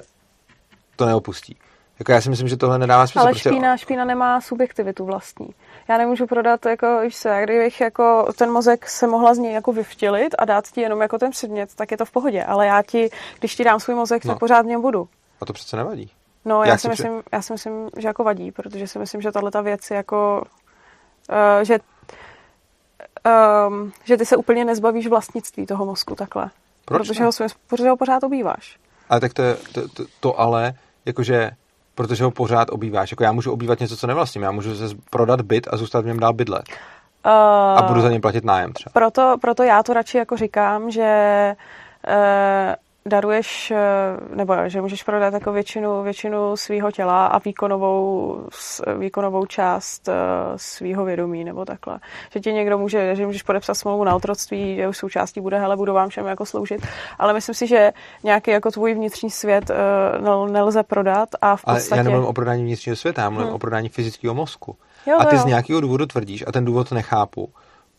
to 0.96 1.06
neopustí. 1.06 1.56
Jako 1.98 2.12
já 2.12 2.20
si 2.20 2.30
myslím, 2.30 2.48
že 2.48 2.56
tohle 2.56 2.78
nedává 2.78 3.06
smysl. 3.06 3.18
Ale 3.18 3.30
prostě... 3.30 3.48
špína, 3.48 3.76
špína 3.76 4.04
nemá 4.04 4.40
subjektivitu 4.40 5.04
vlastní. 5.04 5.48
Já 5.88 5.98
nemůžu 5.98 6.26
prodat, 6.26 6.66
jako, 6.66 7.00
víš 7.02 7.16
se, 7.16 7.40
kdybych 7.44 7.80
jako 7.80 8.32
ten 8.38 8.50
mozek 8.50 8.88
se 8.88 9.06
mohla 9.06 9.34
z 9.34 9.38
něj 9.38 9.52
jako 9.52 9.72
vyvtělit 9.72 10.34
a 10.38 10.44
dát 10.44 10.68
ti 10.68 10.80
jenom 10.80 11.00
jako 11.00 11.18
ten 11.18 11.30
předmět, 11.30 11.74
tak 11.74 11.90
je 11.90 11.96
to 11.96 12.04
v 12.04 12.10
pohodě. 12.10 12.44
Ale 12.44 12.66
já 12.66 12.82
ti, 12.82 13.10
když 13.38 13.56
ti 13.56 13.64
dám 13.64 13.80
svůj 13.80 13.94
mozek, 13.94 14.24
no. 14.24 14.32
tak 14.32 14.38
pořád 14.38 14.62
mě 14.62 14.78
budu. 14.78 15.08
A 15.40 15.46
to 15.46 15.52
přece 15.52 15.76
nevadí. 15.76 16.10
No, 16.44 16.62
já, 16.62 16.68
já 16.68 16.78
si, 16.78 16.88
myslím, 16.88 17.20
při... 17.20 17.28
já 17.32 17.42
si 17.42 17.52
myslím, 17.52 17.90
že 17.96 18.08
jako 18.08 18.24
vadí, 18.24 18.52
protože 18.52 18.86
si 18.86 18.98
myslím, 18.98 19.20
že 19.20 19.32
tahle 19.32 19.50
ta 19.50 19.60
věc 19.60 19.90
je 19.90 19.96
jako, 19.96 20.44
uh, 21.30 21.64
že 21.64 21.78
um, 23.68 23.92
že 24.04 24.16
ty 24.16 24.26
se 24.26 24.36
úplně 24.36 24.64
nezbavíš 24.64 25.06
vlastnictví 25.06 25.66
toho 25.66 25.86
mozku 25.86 26.14
takhle. 26.14 26.50
Proč 26.94 27.08
protože, 27.08 27.24
ho, 27.24 27.30
protože 27.66 27.88
ho 27.88 27.96
pořád 27.96 28.24
obýváš. 28.24 28.76
Ale 29.08 29.20
tak 29.20 29.34
to, 29.34 29.42
to, 29.72 29.88
to, 29.88 30.04
to 30.20 30.40
ale, 30.40 30.72
jakože, 31.06 31.50
protože 31.94 32.24
ho 32.24 32.30
pořád 32.30 32.70
obýváš. 32.70 33.10
Jako 33.10 33.24
já 33.24 33.32
můžu 33.32 33.52
obývat 33.52 33.80
něco, 33.80 33.96
co 33.96 34.06
nevlastním. 34.06 34.42
Já 34.42 34.50
můžu 34.50 34.76
se 34.76 34.94
prodat 35.10 35.40
byt 35.40 35.68
a 35.70 35.76
zůstat 35.76 36.00
v 36.00 36.06
něm 36.06 36.20
dál 36.20 36.32
bydlet. 36.32 36.62
Uh, 37.26 37.32
a 37.78 37.82
budu 37.82 38.00
za 38.00 38.10
něm 38.10 38.20
platit 38.20 38.44
nájem 38.44 38.72
třeba. 38.72 38.92
Proto, 38.92 39.36
proto 39.40 39.62
já 39.62 39.82
to 39.82 39.92
radši 39.92 40.18
jako 40.18 40.36
říkám, 40.36 40.90
že 40.90 41.54
uh, 42.08 42.74
daruješ, 43.06 43.70
eh, 43.70 43.76
nebo 44.34 44.54
že 44.66 44.80
můžeš 44.80 45.02
prodat 45.02 45.34
jako 45.34 45.52
většinu, 45.52 46.02
většinu 46.02 46.56
svého 46.56 46.90
těla 46.90 47.26
a 47.26 47.38
výkonovou, 47.38 48.36
výkonovou 48.98 49.46
část 49.46 50.08
eh, 50.08 50.12
svého 50.56 51.04
vědomí, 51.04 51.44
nebo 51.44 51.64
takhle. 51.64 51.98
Že 52.32 52.40
ti 52.40 52.52
někdo 52.52 52.78
může, 52.78 53.16
že 53.16 53.26
můžeš 53.26 53.42
podepsat 53.42 53.74
smlouvu 53.74 54.04
na 54.04 54.14
otroctví, 54.14 54.76
že 54.76 54.88
už 54.88 54.96
součástí 54.96 55.40
bude, 55.40 55.58
hele, 55.58 55.76
budu 55.76 55.92
vám 55.92 56.08
všem 56.08 56.26
jako 56.26 56.46
sloužit, 56.46 56.86
ale 57.18 57.32
myslím 57.32 57.54
si, 57.54 57.66
že 57.66 57.92
nějaký 58.22 58.50
jako 58.50 58.70
tvůj 58.70 58.94
vnitřní 58.94 59.30
svět 59.30 59.70
eh, 59.70 60.50
nelze 60.50 60.82
prodat 60.82 61.28
a 61.40 61.56
v 61.56 61.64
podstatě... 61.64 61.90
Ale 61.90 61.98
já 61.98 62.02
nemluvím 62.02 62.28
o 62.28 62.32
prodání 62.32 62.62
vnitřního 62.62 62.96
světa, 62.96 63.22
já 63.22 63.30
mluvím 63.30 63.46
hmm. 63.46 63.54
o 63.54 63.58
prodání 63.58 63.88
fyzického 63.88 64.34
mozku. 64.34 64.76
Jo, 65.06 65.16
a 65.20 65.24
ty 65.24 65.36
jo. 65.36 65.42
z 65.42 65.44
nějakého 65.44 65.80
důvodu 65.80 66.06
tvrdíš, 66.06 66.44
a 66.46 66.52
ten 66.52 66.64
důvod 66.64 66.92
nechápu, 66.92 67.48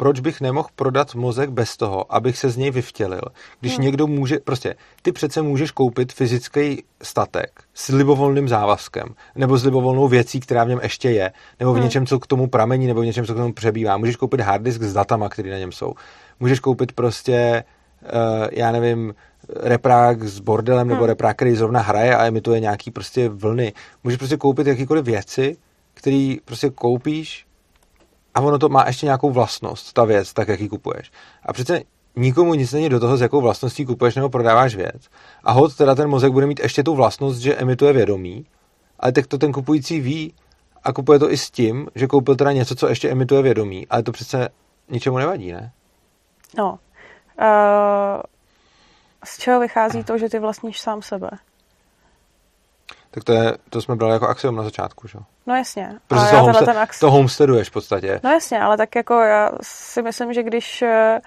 proč 0.02 0.20
bych 0.20 0.42
nemohl 0.42 0.70
prodat 0.76 1.16
mozek 1.16 1.50
bez 1.50 1.78
toho, 1.78 2.14
abych 2.16 2.38
se 2.38 2.50
z 2.50 2.58
něj 2.58 2.72
vyvtělil. 2.72 3.22
Když 3.60 3.74
hmm. 3.74 3.86
někdo 3.86 4.08
může, 4.08 4.40
prostě, 4.40 4.76
ty 5.02 5.12
přece 5.12 5.42
můžeš 5.42 5.72
koupit 5.72 6.14
fyzický 6.14 6.84
statek 7.04 7.62
s 7.74 7.88
libovolným 7.88 8.48
závazkem, 8.48 9.08
nebo 9.36 9.58
s 9.58 9.66
libovolnou 9.66 10.08
věcí, 10.08 10.40
která 10.40 10.64
v 10.64 10.70
něm 10.70 10.80
ještě 10.84 11.10
je, 11.10 11.32
nebo 11.60 11.72
v 11.72 11.76
hmm. 11.76 11.84
něčem, 11.84 12.06
co 12.06 12.20
k 12.20 12.28
tomu 12.28 12.48
pramení, 12.48 12.88
nebo 12.88 13.02
v 13.02 13.06
něčem, 13.06 13.26
co 13.26 13.34
k 13.34 13.38
tomu 13.38 13.54
přebývá. 13.54 13.98
Můžeš 13.98 14.16
koupit 14.16 14.42
hard 14.42 14.64
disk 14.64 14.82
s 14.82 14.94
datama, 14.94 15.30
které 15.30 15.52
na 15.52 15.58
něm 15.58 15.72
jsou. 15.72 15.94
Můžeš 16.40 16.60
koupit 16.60 16.92
prostě, 16.92 17.64
uh, 18.02 18.48
já 18.52 18.72
nevím, 18.72 19.14
reprák 19.50 20.24
s 20.24 20.40
bordelem, 20.40 20.88
hmm. 20.88 20.90
nebo 20.90 21.06
reprák, 21.06 21.36
který 21.36 21.56
zrovna 21.56 21.82
hraje 21.82 22.16
a 22.16 22.26
emituje 22.26 22.60
nějaký 22.60 22.92
prostě 22.92 23.30
vlny. 23.30 23.74
Můžeš 24.04 24.18
prostě 24.18 24.38
koupit 24.38 24.68
jakýkoliv 24.68 25.06
věci, 25.06 25.58
který 25.94 26.38
prostě 26.46 26.70
koupíš 26.70 27.46
a 28.34 28.42
ono 28.42 28.60
to 28.60 28.70
má 28.70 28.84
ještě 28.88 29.06
nějakou 29.06 29.32
vlastnost, 29.32 29.94
ta 29.94 30.04
věc, 30.04 30.34
tak 30.34 30.48
jak 30.48 30.60
ji 30.60 30.70
kupuješ. 30.70 31.12
A 31.46 31.54
přece 31.54 31.82
nikomu 32.16 32.54
nic 32.54 32.74
není 32.74 32.90
do 32.90 33.00
toho, 33.00 33.18
s 33.18 33.22
jakou 33.22 33.42
vlastností 33.42 33.86
kupuješ 33.86 34.16
nebo 34.16 34.30
prodáváš 34.30 34.76
věc. 34.76 35.10
A 35.44 35.52
hod 35.52 35.76
teda 35.76 35.96
ten 35.96 36.10
mozek 36.10 36.32
bude 36.32 36.46
mít 36.46 36.60
ještě 36.60 36.84
tu 36.84 36.96
vlastnost, 36.96 37.40
že 37.40 37.56
emituje 37.56 37.94
vědomí, 37.94 38.46
ale 39.00 39.12
tak 39.12 39.28
to 39.28 39.38
ten 39.38 39.52
kupující 39.52 40.00
ví 40.00 40.34
a 40.84 40.94
kupuje 40.94 41.20
to 41.20 41.32
i 41.32 41.38
s 41.38 41.52
tím, 41.52 41.88
že 41.96 42.08
koupil 42.08 42.36
teda 42.36 42.52
něco, 42.52 42.76
co 42.76 42.88
ještě 42.88 43.10
emituje 43.10 43.42
vědomí, 43.42 43.88
ale 43.88 44.04
to 44.04 44.12
přece 44.12 44.50
ničemu 44.90 45.18
nevadí, 45.18 45.52
ne? 45.52 45.72
No. 46.58 46.80
Uh, 47.42 48.22
z 49.26 49.38
čeho 49.38 49.60
vychází 49.60 50.04
to, 50.04 50.18
že 50.18 50.30
ty 50.30 50.40
vlastníš 50.40 50.80
sám 50.80 51.02
sebe? 51.02 51.30
Tak 53.12 53.24
to, 53.24 53.34
je, 53.34 53.58
to 53.70 53.82
jsme 53.82 53.96
brali 53.96 54.14
jako 54.14 54.28
axiom 54.28 54.56
na 54.56 54.64
začátku, 54.64 55.08
že? 55.08 55.20
No 55.48 55.56
jasně. 55.56 56.00
Protože 56.08 56.30
to, 56.30 56.38
homestead, 56.38 56.66
ten 56.66 56.78
ax... 56.78 57.00
to 57.00 57.12
homesteaduješ 57.12 57.70
v 57.70 57.72
podstatě. 57.72 58.20
No 58.24 58.30
jasně, 58.30 58.60
ale 58.60 58.78
tak 58.78 58.96
jako 58.96 59.14
já 59.14 59.52
si 59.62 60.02
myslím, 60.02 60.34
že 60.34 60.44
když... 60.44 60.82
Eh, 60.82 61.20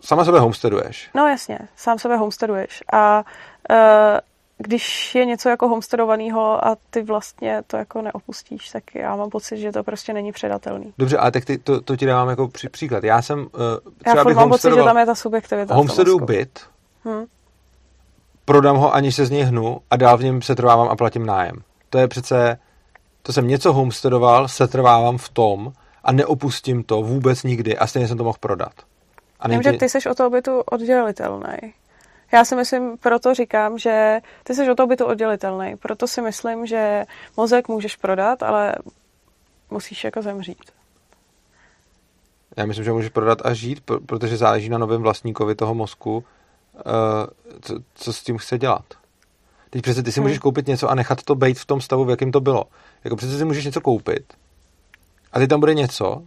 Sama 0.00 0.24
sebe 0.24 0.40
homesteaduješ. 0.40 1.10
No 1.14 1.28
jasně, 1.28 1.58
sám 1.76 1.98
sebe 1.98 2.16
homesteaduješ. 2.16 2.82
A 2.92 3.24
uh, 3.70 3.76
když 4.58 5.14
je 5.14 5.24
něco 5.24 5.48
jako 5.48 5.68
homesteadovaného 5.68 6.66
a 6.66 6.76
ty 6.90 7.02
vlastně 7.02 7.62
to 7.66 7.76
jako 7.76 8.02
neopustíš, 8.02 8.68
tak 8.68 8.94
já 8.94 9.16
mám 9.16 9.30
pocit, 9.30 9.56
že 9.56 9.72
to 9.72 9.84
prostě 9.84 10.12
není 10.12 10.32
předatelný. 10.32 10.92
Dobře, 10.98 11.18
ale 11.18 11.30
tak 11.30 11.44
ty, 11.44 11.58
to, 11.58 11.80
to 11.80 11.96
ti 11.96 12.06
dávám 12.06 12.28
jako 12.28 12.48
při, 12.48 12.68
příklad. 12.68 13.04
Já 13.04 13.22
jsem 13.22 13.38
uh, 13.38 13.46
třeba 14.04 14.30
já 14.30 14.36
mám 14.36 14.48
pocit, 14.48 14.74
že 14.74 14.82
tam 14.82 14.98
je 14.98 15.06
ta 15.06 15.14
subjektivita. 15.14 15.74
Homesteadu 15.74 16.18
byt, 16.18 16.60
hmm 17.04 17.26
prodám 18.46 18.76
ho, 18.76 18.94
aniž 18.94 19.14
se 19.14 19.26
z 19.26 19.30
něj 19.30 19.42
hnu 19.42 19.80
a 19.90 19.96
dál 19.96 20.18
v 20.18 20.24
něm 20.24 20.42
setrvávám 20.42 20.88
a 20.88 20.96
platím 20.96 21.26
nájem. 21.26 21.56
To 21.90 21.98
je 21.98 22.08
přece, 22.08 22.58
to 23.22 23.32
jsem 23.32 23.48
něco 23.48 23.72
homesteadoval, 23.72 24.48
setrvávám 24.48 25.18
v 25.18 25.28
tom 25.28 25.72
a 26.04 26.12
neopustím 26.12 26.82
to 26.82 27.02
vůbec 27.02 27.42
nikdy 27.42 27.78
a 27.78 27.86
stejně 27.86 28.08
jsem 28.08 28.18
to 28.18 28.24
mohl 28.24 28.38
prodat. 28.40 28.72
A 29.40 29.48
Vím, 29.48 29.62
že 29.62 29.72
ty 29.72 29.88
jsi 29.88 30.08
o 30.10 30.14
toho 30.14 30.30
bytu 30.30 30.60
oddělitelný. 30.60 31.56
Já 32.32 32.44
si 32.44 32.56
myslím, 32.56 32.98
proto 32.98 33.34
říkám, 33.34 33.78
že 33.78 34.20
ty 34.44 34.54
jsi 34.54 34.70
o 34.70 34.74
toho 34.74 34.86
bytu 34.86 35.04
oddělitelný. 35.04 35.76
Proto 35.76 36.06
si 36.06 36.22
myslím, 36.22 36.66
že 36.66 37.04
mozek 37.36 37.68
můžeš 37.68 37.96
prodat, 37.96 38.42
ale 38.42 38.74
musíš 39.70 40.04
jako 40.04 40.22
zemřít. 40.22 40.70
Já 42.56 42.66
myslím, 42.66 42.84
že 42.84 42.92
můžeš 42.92 43.10
prodat 43.10 43.38
a 43.44 43.54
žít, 43.54 43.82
protože 44.06 44.36
záleží 44.36 44.68
na 44.68 44.78
novém 44.78 45.02
vlastníkovi 45.02 45.54
toho 45.54 45.74
mozku, 45.74 46.24
co, 47.60 47.74
co 47.94 48.12
s 48.12 48.22
tím 48.22 48.38
chce 48.38 48.58
dělat. 48.58 48.84
Teď 49.70 49.82
přece 49.82 50.02
ty 50.02 50.12
si 50.12 50.20
hmm. 50.20 50.24
můžeš 50.24 50.38
koupit 50.38 50.66
něco 50.66 50.90
a 50.90 50.94
nechat 50.94 51.22
to 51.22 51.34
být 51.34 51.58
v 51.58 51.66
tom 51.66 51.80
stavu, 51.80 52.04
v 52.04 52.10
jakém 52.10 52.32
to 52.32 52.40
bylo. 52.40 52.64
Jako 53.04 53.16
přece 53.16 53.38
si 53.38 53.44
můžeš 53.44 53.64
něco 53.64 53.80
koupit 53.80 54.34
a 55.32 55.38
ty 55.38 55.48
tam 55.48 55.60
bude 55.60 55.74
něco, 55.74 56.22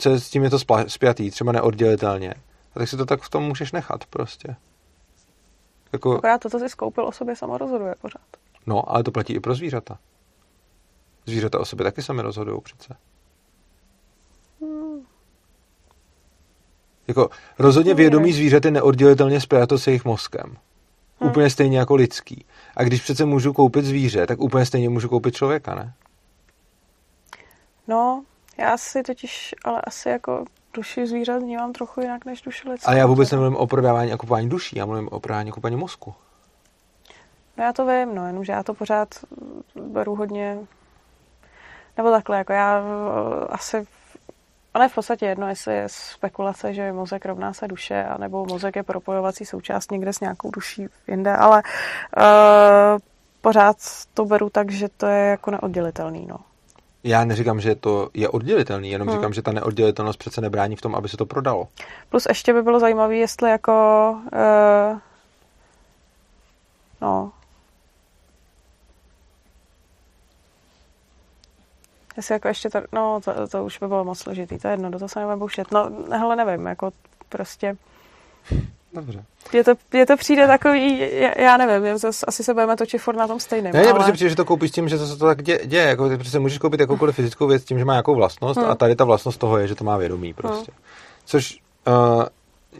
co 0.00 0.10
s 0.20 0.30
tím 0.30 0.44
je 0.44 0.50
to 0.50 0.58
spjatý, 0.86 1.30
třeba 1.30 1.52
neoddělitelně. 1.52 2.34
A 2.74 2.78
tak 2.78 2.88
si 2.88 2.96
to 2.96 3.06
tak 3.06 3.22
v 3.22 3.30
tom 3.30 3.44
můžeš 3.44 3.72
nechat 3.72 4.06
prostě. 4.06 4.56
Jako... 5.92 6.16
Akorát 6.16 6.40
to, 6.40 6.50
co 6.50 6.58
jsi 6.58 6.76
koupil 6.76 7.06
o 7.06 7.12
sobě, 7.12 7.36
samo 7.36 7.58
rozhoduje 7.58 7.94
pořád. 8.00 8.26
No, 8.66 8.90
ale 8.90 9.02
to 9.02 9.10
platí 9.10 9.32
i 9.32 9.40
pro 9.40 9.54
zvířata. 9.54 9.98
Zvířata 11.26 11.60
o 11.60 11.64
sobě 11.64 11.84
taky 11.84 12.02
sami 12.02 12.22
rozhodují 12.22 12.60
přece. 12.60 12.96
Jako 17.08 17.30
rozhodně 17.58 17.94
vědomí 17.94 18.32
zvířat 18.32 18.64
je 18.64 18.70
neoddělitelně 18.70 19.40
spjato 19.40 19.78
s 19.78 19.86
jejich 19.86 20.04
mozkem. 20.04 20.56
Hmm. 21.20 21.30
Úplně 21.30 21.50
stejně 21.50 21.78
jako 21.78 21.94
lidský. 21.94 22.44
A 22.76 22.82
když 22.82 23.02
přece 23.02 23.24
můžu 23.24 23.52
koupit 23.52 23.84
zvíře, 23.84 24.26
tak 24.26 24.40
úplně 24.40 24.66
stejně 24.66 24.88
můžu 24.88 25.08
koupit 25.08 25.34
člověka, 25.34 25.74
ne? 25.74 25.92
No, 27.88 28.24
já 28.58 28.76
si 28.76 29.02
totiž, 29.02 29.54
ale 29.64 29.80
asi 29.80 30.08
jako 30.08 30.44
duši 30.74 31.06
zvířat 31.06 31.42
vnímám 31.42 31.72
trochu 31.72 32.00
jinak 32.00 32.24
než 32.24 32.42
duši 32.42 32.68
lidskou. 32.68 32.88
Ale 32.88 32.98
já 32.98 33.06
vůbec 33.06 33.30
nemluvím 33.30 33.56
o 33.56 33.66
prodávání 33.66 34.12
a 34.12 34.16
kupování 34.16 34.48
duší, 34.48 34.78
já 34.78 34.86
mluvím 34.86 35.08
o 35.08 35.20
prodávání 35.20 35.50
a 35.50 35.52
kupování 35.52 35.76
mozku. 35.76 36.14
No 37.56 37.64
já 37.64 37.72
to 37.72 37.86
vím, 37.86 38.14
no, 38.14 38.26
jenomže 38.26 38.52
já 38.52 38.62
to 38.62 38.74
pořád 38.74 39.08
beru 39.74 40.14
hodně, 40.14 40.58
nebo 41.96 42.10
takhle, 42.10 42.38
jako 42.38 42.52
já 42.52 42.82
eh, 42.82 43.46
asi, 43.48 43.86
ono 44.74 44.84
je 44.84 44.88
v 44.88 44.94
podstatě 44.94 45.26
jedno, 45.26 45.48
jestli 45.48 45.74
je 45.74 45.84
spekulace, 45.86 46.74
že 46.74 46.92
mozek 46.92 47.26
rovná 47.26 47.52
se 47.52 47.68
duše, 47.68 48.04
anebo 48.04 48.46
mozek 48.46 48.76
je 48.76 48.82
propojovací 48.82 49.44
součást 49.44 49.90
někde 49.90 50.12
s 50.12 50.20
nějakou 50.20 50.50
duší 50.50 50.86
jinde, 51.08 51.36
ale 51.36 51.62
uh, 52.16 52.98
pořád 53.40 53.76
to 54.14 54.24
beru 54.24 54.50
tak, 54.50 54.70
že 54.70 54.88
to 54.96 55.06
je 55.06 55.26
jako 55.26 55.50
neoddělitelný, 55.50 56.26
no. 56.26 56.36
Já 57.04 57.24
neříkám, 57.24 57.60
že 57.60 57.74
to 57.74 58.08
je 58.14 58.28
oddělitelný, 58.28 58.90
jenom 58.90 59.08
hmm. 59.08 59.16
říkám, 59.16 59.32
že 59.32 59.42
ta 59.42 59.52
neoddělitelnost 59.52 60.18
přece 60.18 60.40
nebrání 60.40 60.76
v 60.76 60.80
tom, 60.80 60.94
aby 60.94 61.08
se 61.08 61.16
to 61.16 61.26
prodalo. 61.26 61.68
Plus 62.08 62.26
ještě 62.28 62.52
by 62.52 62.62
bylo 62.62 62.80
zajímavé, 62.80 63.16
jestli 63.16 63.50
jako 63.50 63.72
uh, 64.32 64.98
no 67.00 67.32
jestli 72.16 72.32
jako 72.32 72.48
ještě 72.48 72.70
to, 72.70 72.80
no 72.92 73.20
to, 73.24 73.48
to 73.48 73.64
už 73.64 73.78
by 73.78 73.88
bylo 73.88 74.04
moc 74.04 74.18
složitý, 74.18 74.58
to 74.58 74.68
je 74.68 74.72
jedno, 74.72 74.90
do 74.90 74.98
toho 74.98 75.08
se 75.08 75.18
nebudeme 75.18 75.38
boušet. 75.38 75.72
No, 75.72 75.90
hele, 76.10 76.36
nevím, 76.36 76.66
jako 76.66 76.90
prostě 77.28 77.76
Dobře. 78.94 79.24
Je 79.52 79.64
to, 79.64 79.72
je 79.92 80.06
to 80.06 80.16
přijde 80.16 80.46
takový, 80.46 80.98
já, 81.12 81.40
já 81.40 81.56
nevím, 81.56 81.98
zase, 81.98 82.26
asi 82.26 82.44
se 82.44 82.54
budeme 82.54 82.76
točit 82.76 83.00
furt 83.00 83.16
na 83.16 83.26
tom 83.26 83.40
stejném. 83.40 83.72
Ne, 83.72 83.82
ale... 83.82 83.94
prostě 83.94 84.12
přijde, 84.12 84.30
že 84.30 84.36
to 84.36 84.44
koupíš 84.44 84.70
tím, 84.70 84.88
že 84.88 84.98
to 84.98 85.06
se 85.06 85.16
to 85.16 85.26
tak 85.26 85.42
děje. 85.42 85.60
děje 85.64 85.88
jako 85.88 86.08
ty 86.08 86.16
prostě 86.16 86.38
můžeš 86.38 86.58
koupit 86.58 86.80
jakoukoliv 86.80 87.16
fyzickou 87.16 87.46
věc 87.46 87.64
tím, 87.64 87.78
že 87.78 87.84
má 87.84 87.92
nějakou 87.92 88.14
vlastnost 88.14 88.60
hmm. 88.60 88.70
a 88.70 88.74
tady 88.74 88.96
ta 88.96 89.04
vlastnost 89.04 89.40
toho 89.40 89.58
je, 89.58 89.68
že 89.68 89.74
to 89.74 89.84
má 89.84 89.96
vědomí 89.96 90.34
prostě. 90.34 90.72
Hmm. 90.72 90.82
Což 91.24 91.58
uh, 91.86 92.24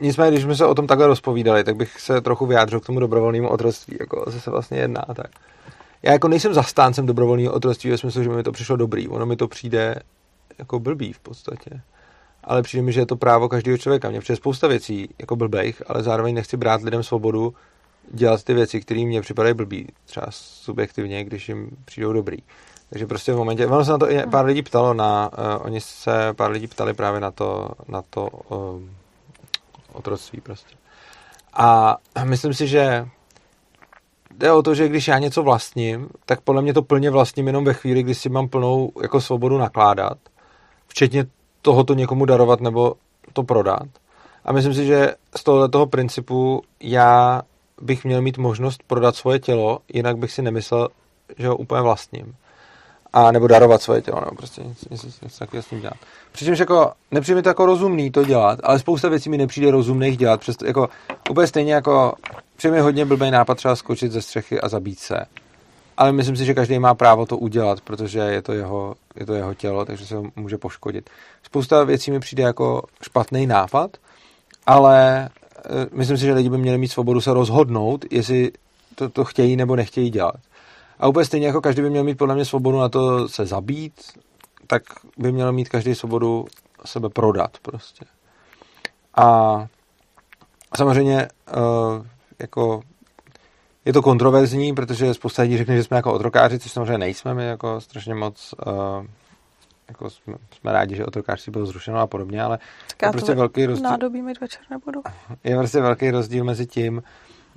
nicméně, 0.01 0.31
když 0.31 0.44
jsme 0.44 0.56
se 0.56 0.66
o 0.66 0.74
tom 0.74 0.86
takhle 0.86 1.06
rozpovídali, 1.06 1.65
tak 1.65 1.77
bych 1.77 2.01
se 2.01 2.20
trochu 2.20 2.47
vyjádřil 2.47 2.81
k 2.81 2.86
tomu 2.86 3.01
dobrovolnému 3.01 3.48
otroctví, 3.48 3.97
jako 4.01 4.31
se 4.31 4.51
vlastně 4.51 4.78
jedná 4.78 5.05
tak. 5.16 5.31
Já 6.05 6.12
jako 6.12 6.28
nejsem 6.28 6.55
zastáncem 6.55 7.06
dobrovolného 7.06 7.52
otroctví 7.52 7.90
ve 7.90 7.98
smyslu, 7.98 8.22
že 8.22 8.28
mi 8.28 8.43
to 8.43 8.52
přišlo 8.52 8.76
dobrý. 8.76 9.09
Ono 9.09 9.26
mi 9.26 9.36
to 9.36 9.48
přijde 9.48 9.94
jako 10.59 10.81
blbý 10.81 11.12
v 11.12 11.20
podstatě 11.20 11.81
ale 12.47 12.62
přijde 12.62 12.82
mi, 12.82 12.93
že 12.93 13.01
je 13.01 13.06
to 13.06 13.16
právo 13.16 13.48
každého 13.48 13.78
člověka. 13.78 14.10
Mně 14.10 14.20
přijde 14.20 14.36
spousta 14.36 14.68
věcí 14.68 15.09
jako 15.18 15.36
blbejch, 15.36 15.82
ale 15.86 16.02
zároveň 16.02 16.35
nechci 16.35 16.56
brát 16.56 16.82
lidem 16.82 17.02
svobodu 17.02 17.55
dělat 18.12 18.44
ty 18.44 18.55
věci, 18.55 18.81
které 18.81 19.05
mě 19.05 19.20
připadají 19.20 19.55
blbý, 19.55 19.89
třeba 20.05 20.26
subjektivně, 20.31 21.24
když 21.24 21.48
jim 21.48 21.70
přijdou 21.85 22.12
dobrý. 22.12 22.36
Takže 22.90 23.06
prostě 23.06 23.32
v 23.32 23.36
momentě, 23.36 23.66
ono 23.66 23.85
se 23.85 23.90
na 23.90 23.98
to 23.98 24.10
i 24.10 24.22
pár 24.31 24.44
lidí 24.44 24.62
ptalo, 24.62 24.94
na, 24.94 25.31
uh, 25.39 25.66
oni 25.66 25.81
se 25.81 26.32
pár 26.32 26.51
lidí 26.51 26.66
ptali 26.66 26.94
právě 26.94 27.20
na 27.20 27.31
to, 27.31 27.68
na 27.89 28.02
to 28.10 28.28
um, 28.28 28.90
otroctví 29.93 30.40
prostě. 30.40 30.76
A 31.55 31.97
myslím 32.24 32.55
si, 32.55 32.66
že 32.66 33.09
jde 34.39 34.52
o 34.52 34.62
to, 34.62 34.74
že 34.74 34.89
když 34.89 35.09
já 35.09 35.19
něco 35.19 35.43
vlastním, 35.43 36.09
tak 36.27 36.40
podle 36.40 36.62
mě 36.62 36.74
to 36.74 36.82
plně 36.82 37.11
vlastním 37.11 37.47
jenom 37.47 37.65
ve 37.65 37.74
chvíli, 37.74 38.02
kdy 38.02 38.15
si 38.15 38.28
mám 38.28 38.48
plnou 38.48 38.93
jako 39.02 39.20
svobodu 39.20 39.59
nakládat, 39.59 40.19
včetně 40.86 41.27
tohoto 41.62 41.94
někomu 41.94 42.24
darovat 42.24 42.61
nebo 42.61 42.94
to 43.32 43.43
prodat. 43.43 43.86
A 44.44 44.52
myslím 44.52 44.74
si, 44.74 44.86
že 44.86 45.15
z 45.36 45.44
tohoto 45.44 45.86
principu 45.86 46.62
já 46.81 47.43
bych 47.82 48.05
měl 48.05 48.23
mít 48.23 48.39
možnost 48.39 48.82
prodat 48.86 49.16
svoje 49.16 49.39
tělo, 49.39 49.78
jinak 49.93 50.19
bych 50.19 50.32
si 50.32 50.43
nemyslel, 50.43 50.89
že 51.39 51.48
ho 51.48 51.56
úplně 51.56 51.82
vlastním. 51.82 52.35
A 53.12 53.32
nebo 53.32 53.47
darovat 53.47 53.82
svoje 53.82 54.02
tělo, 54.02 54.20
nebo 54.20 54.36
prostě 54.36 54.62
nic, 54.62 54.89
nic, 54.90 55.20
nic 55.20 55.39
takového 55.39 55.62
s 55.62 55.66
tím 55.66 55.81
dělat. 55.81 55.97
Přičemž 56.32 56.59
jako, 56.59 56.93
nepřijde 57.11 57.36
mi 57.36 57.43
to 57.43 57.48
jako 57.48 57.66
rozumný 57.66 58.11
to 58.11 58.24
dělat, 58.24 58.59
ale 58.62 58.78
spousta 58.78 59.09
věcí 59.09 59.31
mi 59.31 59.39
nepřijde 59.39 59.70
rozumných 59.70 60.16
dělat. 60.16 60.40
Přesto, 60.40 60.66
jako, 60.66 60.89
úplně 61.31 61.47
stejně 61.47 61.74
jako, 61.74 62.12
přijde 62.56 62.74
mi 62.74 62.81
hodně 62.81 63.05
blbý 63.05 63.31
nápad 63.31 63.55
třeba 63.55 63.76
skočit 63.76 64.12
ze 64.12 64.22
střechy 64.22 64.60
a 64.60 64.68
zabít 64.68 64.98
se 64.98 65.26
ale 65.97 66.12
myslím 66.12 66.36
si, 66.36 66.44
že 66.44 66.55
každý 66.55 66.78
má 66.78 66.94
právo 66.94 67.26
to 67.26 67.39
udělat, 67.39 67.81
protože 67.81 68.18
je 68.18 68.43
to 68.43 68.52
jeho, 68.52 68.94
je 69.16 69.26
to 69.26 69.35
jeho 69.35 69.55
tělo, 69.55 69.85
takže 69.85 70.06
se 70.06 70.14
může 70.36 70.59
poškodit. 70.59 71.10
Spousta 71.43 71.85
věcí 71.85 72.10
mi 72.10 72.20
přijde 72.20 72.43
jako 72.43 72.82
špatný 73.02 73.47
nápad, 73.47 73.97
ale 74.66 75.24
e, 75.24 75.28
myslím 75.93 76.16
si, 76.16 76.24
že 76.24 76.35
lidi 76.35 76.51
by 76.51 76.59
měli 76.59 76.78
mít 76.78 76.89
svobodu 76.89 77.20
se 77.20 77.35
rozhodnout, 77.35 78.05
jestli 78.10 78.52
to, 78.94 79.09
to 79.09 79.24
chtějí 79.24 79.56
nebo 79.56 79.76
nechtějí 79.76 80.10
dělat. 80.10 80.36
A 80.98 81.09
úplně 81.09 81.24
stejně 81.24 81.47
jako 81.47 81.60
každý 81.60 81.82
by 81.82 81.90
měl 81.90 82.05
mít 82.05 82.18
podle 82.18 82.35
mě 82.35 82.44
svobodu 82.44 82.78
na 82.78 82.89
to 82.89 83.28
se 83.28 83.47
zabít, 83.47 83.93
tak 84.66 84.82
by 85.16 85.32
měl 85.32 85.52
mít 85.52 85.68
každý 85.68 85.94
svobodu 85.94 86.47
sebe 86.85 87.09
prodat 87.09 87.59
prostě. 87.62 88.05
A 89.14 89.66
samozřejmě 90.76 91.28
uh, 91.56 92.06
jako 92.39 92.82
je 93.85 93.93
to 93.93 94.02
kontroverzní, 94.02 94.74
protože 94.74 95.15
spousta 95.15 95.43
lidí 95.43 95.56
řekne, 95.56 95.77
že 95.77 95.85
jsme 95.85 95.97
jako 95.97 96.12
otrokáři, 96.12 96.59
což 96.59 96.73
samozřejmě 96.73 96.98
nejsme, 96.98 97.35
my 97.35 97.47
jako 97.47 97.81
strašně 97.81 98.15
moc 98.15 98.55
uh, 98.66 99.06
jako 99.89 100.11
jsme, 100.11 100.35
jsme 100.61 100.73
rádi, 100.73 100.97
že 100.97 101.06
otrokářství 101.06 101.51
bylo 101.51 101.66
zrušeno 101.66 101.98
a 101.98 102.06
podobně, 102.06 102.43
ale 102.43 102.59
tak 102.86 103.09
je 103.09 103.12
prostě 103.12 103.35
velký 103.35 103.66
rozdíl. 103.66 103.90
Nádobí 103.90 104.23
mít 104.23 104.40
večer 104.40 104.62
nebudu. 104.70 105.02
Je 105.44 105.56
prostě 105.56 105.81
velký 105.81 106.11
rozdíl 106.11 106.44
mezi 106.44 106.66
tím, 106.66 107.02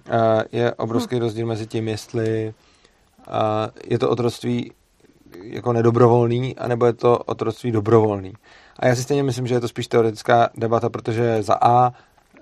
uh, 0.09 0.41
je 0.51 0.73
obrovský 0.73 1.15
hm. 1.15 1.19
rozdíl 1.19 1.47
mezi 1.47 1.67
tím, 1.67 1.87
jestli 1.87 2.53
uh, 3.27 3.33
je 3.83 3.99
to 3.99 4.09
otroctví 4.09 4.71
jako 5.41 5.73
nedobrovolný, 5.73 6.55
anebo 6.55 6.85
je 6.85 6.93
to 6.93 7.17
otroctví 7.17 7.71
dobrovolný. 7.71 8.33
A 8.79 8.87
já 8.87 8.95
si 8.95 9.03
stejně 9.03 9.23
myslím, 9.23 9.47
že 9.47 9.55
je 9.55 9.59
to 9.59 9.67
spíš 9.67 9.87
teoretická 9.87 10.49
debata, 10.57 10.89
protože 10.89 11.43
za 11.43 11.57
A 11.61 11.93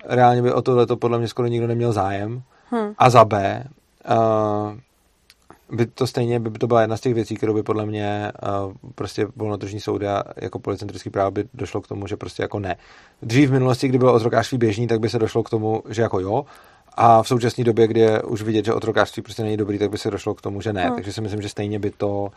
reálně 0.07 0.41
by 0.41 0.53
o 0.53 0.61
tohle 0.61 0.87
podle 0.95 1.17
mě 1.17 1.27
skoro 1.27 1.47
nikdo 1.47 1.67
neměl 1.67 1.93
zájem, 1.93 2.43
Hmm. 2.71 2.93
A 2.97 3.09
za 3.09 3.25
B, 3.25 3.63
uh, 4.09 5.77
by 5.77 5.85
to 5.85 6.07
stejně 6.07 6.39
by 6.39 6.59
to 6.59 6.67
byla 6.67 6.81
jedna 6.81 6.97
z 6.97 7.01
těch 7.01 7.13
věcí, 7.13 7.35
kterou 7.35 7.53
by 7.53 7.63
podle 7.63 7.85
mě 7.85 8.31
uh, 8.67 8.73
prostě 8.95 9.27
volnotržní 9.35 9.79
soudy 9.79 10.07
a 10.07 10.23
jako 10.35 10.59
policentrický 10.59 11.09
právo 11.09 11.31
by 11.31 11.45
došlo 11.53 11.81
k 11.81 11.87
tomu, 11.87 12.07
že 12.07 12.17
prostě 12.17 12.43
jako 12.43 12.59
ne. 12.59 12.75
Dřív 13.21 13.49
v 13.49 13.53
minulosti, 13.53 13.87
kdy 13.87 13.97
bylo 13.97 14.13
otrokářství 14.13 14.57
běžný, 14.57 14.87
tak 14.87 14.99
by 14.99 15.09
se 15.09 15.19
došlo 15.19 15.43
k 15.43 15.49
tomu, 15.49 15.83
že 15.89 16.01
jako 16.01 16.19
jo, 16.19 16.45
a 16.93 17.23
v 17.23 17.27
současné 17.27 17.63
době, 17.63 17.87
kdy 17.87 17.99
je 17.99 18.23
už 18.23 18.41
vidět, 18.41 18.65
že 18.65 18.73
otrokářství 18.73 19.23
prostě 19.23 19.43
není 19.43 19.57
dobrý, 19.57 19.79
tak 19.79 19.89
by 19.89 19.97
se 19.97 20.11
došlo 20.11 20.33
k 20.35 20.41
tomu, 20.41 20.61
že 20.61 20.73
ne. 20.73 20.85
Hmm. 20.85 20.95
Takže 20.95 21.13
si 21.13 21.21
myslím, 21.21 21.41
že 21.41 21.49
stejně 21.49 21.79
by 21.79 21.91
to 21.91 22.31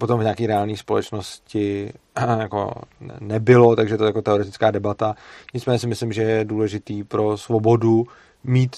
potom 0.00 0.20
v 0.20 0.22
nějaké 0.22 0.46
reálné 0.46 0.76
společnosti 0.76 1.92
jako 2.38 2.72
nebylo, 3.20 3.76
takže 3.76 3.96
to 3.96 4.04
je 4.04 4.06
jako 4.06 4.22
teoretická 4.22 4.70
debata. 4.70 5.14
Nicméně 5.54 5.78
si 5.78 5.86
myslím, 5.86 6.12
že 6.12 6.22
je 6.22 6.44
důležitý 6.44 7.04
pro 7.04 7.36
svobodu 7.36 8.06
mít 8.44 8.76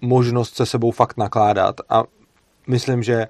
možnost 0.00 0.54
se 0.54 0.66
sebou 0.66 0.90
fakt 0.90 1.16
nakládat 1.16 1.76
a 1.88 2.04
myslím, 2.66 3.02
že 3.02 3.26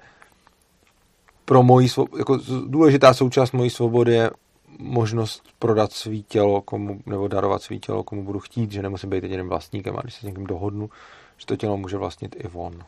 pro 1.45 1.63
moji 1.63 1.89
jako 2.17 2.39
důležitá 2.67 3.13
součást 3.13 3.51
mojí 3.51 3.69
svobody 3.69 4.13
je 4.13 4.31
možnost 4.79 5.43
prodat 5.59 5.91
svý 5.91 6.23
tělo 6.23 6.61
komu, 6.61 6.99
nebo 7.05 7.27
darovat 7.27 7.61
svý 7.61 7.79
tělo, 7.79 8.03
komu 8.03 8.23
budu 8.23 8.39
chtít, 8.39 8.71
že 8.71 8.81
nemusím 8.81 9.09
být 9.09 9.23
jediným 9.23 9.49
vlastníkem 9.49 9.97
a 9.97 10.01
když 10.01 10.13
se 10.13 10.19
s 10.19 10.23
někým 10.23 10.47
dohodnu, 10.47 10.89
že 11.37 11.45
to 11.45 11.55
tělo 11.55 11.77
může 11.77 11.97
vlastnit 11.97 12.35
i 12.39 12.47
on. 12.53 12.79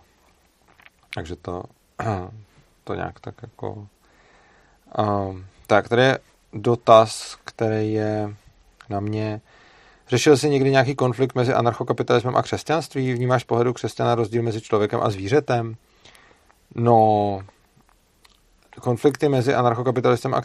Takže 1.16 1.36
to, 1.36 1.64
to 2.84 2.94
nějak 2.96 3.20
tak 3.20 3.36
jako... 3.42 3.88
Um, 5.00 5.46
tak, 5.68 5.90
tady 5.90 6.02
je 6.02 6.20
dotaz, 6.54 7.38
který 7.44 7.94
je 7.94 8.36
na 8.90 9.00
mě 9.00 9.42
Řešil 10.08 10.38
jsi 10.38 10.50
někdy 10.50 10.72
nějaký 10.72 10.96
konflikt 10.96 11.36
mezi 11.36 11.54
anarchokapitalismem 11.54 12.36
a 12.36 12.42
křesťanství? 12.42 13.14
Vnímáš 13.14 13.44
pohledu 13.44 13.74
křesťana 13.74 14.16
rozdíl 14.16 14.44
mezi 14.44 14.62
člověkem 14.62 15.00
a 15.04 15.10
zvířetem? 15.10 15.76
No, 16.76 17.42
konflikty 18.82 19.30
mezi 19.30 19.54
anarchokapitalismem 19.54 20.34
a, 20.34 20.42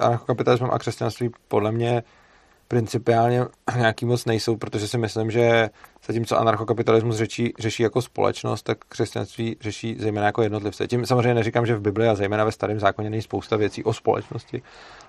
anarchokapitalismem 0.00 0.70
a 0.70 0.78
křesťanství 0.78 1.30
podle 1.48 1.72
mě 1.72 2.02
principiálně 2.68 3.44
nějaký 3.76 4.06
moc 4.06 4.24
nejsou, 4.24 4.56
protože 4.56 4.88
si 4.88 4.98
myslím, 4.98 5.30
že 5.30 5.70
zatímco 6.06 6.38
anarchokapitalismus 6.38 7.16
řeší, 7.16 7.52
řeší 7.58 7.82
jako 7.82 8.02
společnost, 8.02 8.62
tak 8.62 8.78
křesťanství 8.88 9.56
řeší 9.60 9.96
zejména 9.98 10.26
jako 10.26 10.42
jednotlivce. 10.42 10.86
Tím 10.86 11.06
samozřejmě 11.06 11.34
neříkám, 11.34 11.66
že 11.66 11.76
v 11.76 11.80
Bibli 11.80 12.08
a 12.08 12.14
zejména 12.14 12.44
ve 12.44 12.52
starém 12.52 12.80
zákoně 12.80 13.10
není 13.10 13.22
spousta 13.22 13.56
věcí 13.56 13.84
o 13.84 13.92
společnosti, 13.92 14.62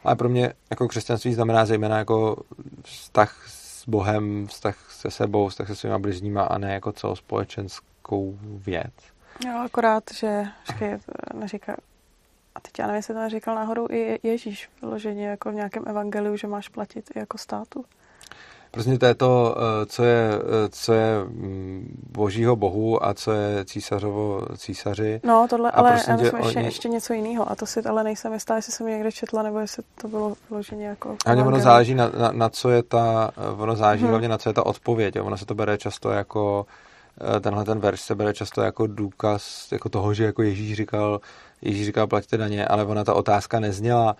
ale 0.03 0.15
pro 0.15 0.29
mě 0.29 0.53
jako 0.69 0.87
křesťanství 0.87 1.33
znamená 1.33 1.65
zejména 1.65 1.97
jako 1.97 2.35
vztah 2.83 3.47
Bohem, 3.87 4.47
vztah 4.47 4.91
se 4.91 5.11
sebou, 5.11 5.47
vztah 5.47 5.67
se 5.67 5.75
svýma 5.75 5.99
bližníma 5.99 6.43
a 6.43 6.57
ne 6.57 6.73
jako 6.73 6.91
celospolečenskou 6.91 8.37
věc. 8.41 8.93
Jo, 9.45 9.61
akorát, 9.65 10.03
že 10.13 10.43
počkej, 10.65 10.97
neříká, 11.33 11.75
a 12.57 12.59
teď 12.59 12.79
já 12.79 12.87
nevím, 12.87 12.95
jestli 12.95 13.13
to 13.13 13.19
neříkal 13.19 13.55
náhodou 13.55 13.87
i 13.89 14.19
Ježíš 14.23 14.69
vyloženě 14.81 15.27
jako 15.27 15.51
v 15.51 15.53
nějakém 15.53 15.83
evangeliu, 15.87 16.37
že 16.37 16.47
máš 16.47 16.69
platit 16.69 17.11
i 17.15 17.19
jako 17.19 17.37
státu. 17.37 17.85
Prostě 18.71 18.97
to 18.97 19.05
je 19.05 19.15
to, 19.15 19.57
eh, 19.57 19.85
co 19.85 20.03
je, 20.03 20.31
eh, 20.31 20.69
co 20.69 20.93
je 20.93 21.23
mm, 21.23 22.03
božího 22.11 22.55
bohu 22.55 23.05
a 23.05 23.13
co 23.13 23.31
je 23.31 23.65
císařovo 23.65 24.41
císaři. 24.57 25.21
No, 25.23 25.47
tohle, 25.49 25.71
ale 25.71 25.91
prostě 25.91 26.11
já 26.11 26.17
myslím 26.17 26.39
ještě, 26.39 26.57
oni... 26.57 26.67
ještě 26.67 26.89
něco 26.89 27.13
jiného. 27.13 27.51
A 27.51 27.55
to 27.55 27.65
si 27.65 27.81
ale 27.81 28.03
nejsem 28.03 28.33
jistá, 28.33 28.55
jestli 28.55 28.71
jsem 28.71 28.87
někde 28.87 29.11
četla, 29.11 29.43
nebo 29.43 29.59
jestli 29.59 29.83
to 30.01 30.07
bylo 30.07 30.35
vloženě 30.49 30.85
jako... 30.85 31.15
Ani 31.25 31.41
ono 31.41 31.59
záleží 31.59 31.95
na, 31.95 32.09
na, 32.09 32.31
na, 32.31 32.49
co 32.49 32.69
je 32.69 32.83
ta, 32.83 33.31
ono 33.57 33.75
záleží 33.75 34.01
hmm. 34.01 34.09
hlavně 34.09 34.29
na 34.29 34.37
co 34.37 34.49
je 34.49 34.53
ta 34.53 34.65
odpověď. 34.65 35.19
Ono 35.19 35.37
se 35.37 35.45
to 35.45 35.55
bere 35.55 35.77
často 35.77 36.09
jako 36.09 36.65
tenhle 37.41 37.65
ten 37.65 37.79
verš 37.79 38.01
se 38.01 38.15
bere 38.15 38.33
často 38.33 38.61
jako 38.61 38.87
důkaz 38.87 39.71
jako 39.71 39.89
toho, 39.89 40.13
že 40.13 40.23
jako 40.23 40.43
Ježíš 40.43 40.73
říkal, 40.73 41.21
Ježíš 41.61 41.85
říkal, 41.85 42.07
plaťte 42.07 42.37
daně, 42.37 42.65
ale 42.65 42.85
ona 42.85 43.03
ta 43.03 43.13
otázka 43.13 43.59
nezněla, 43.59 44.15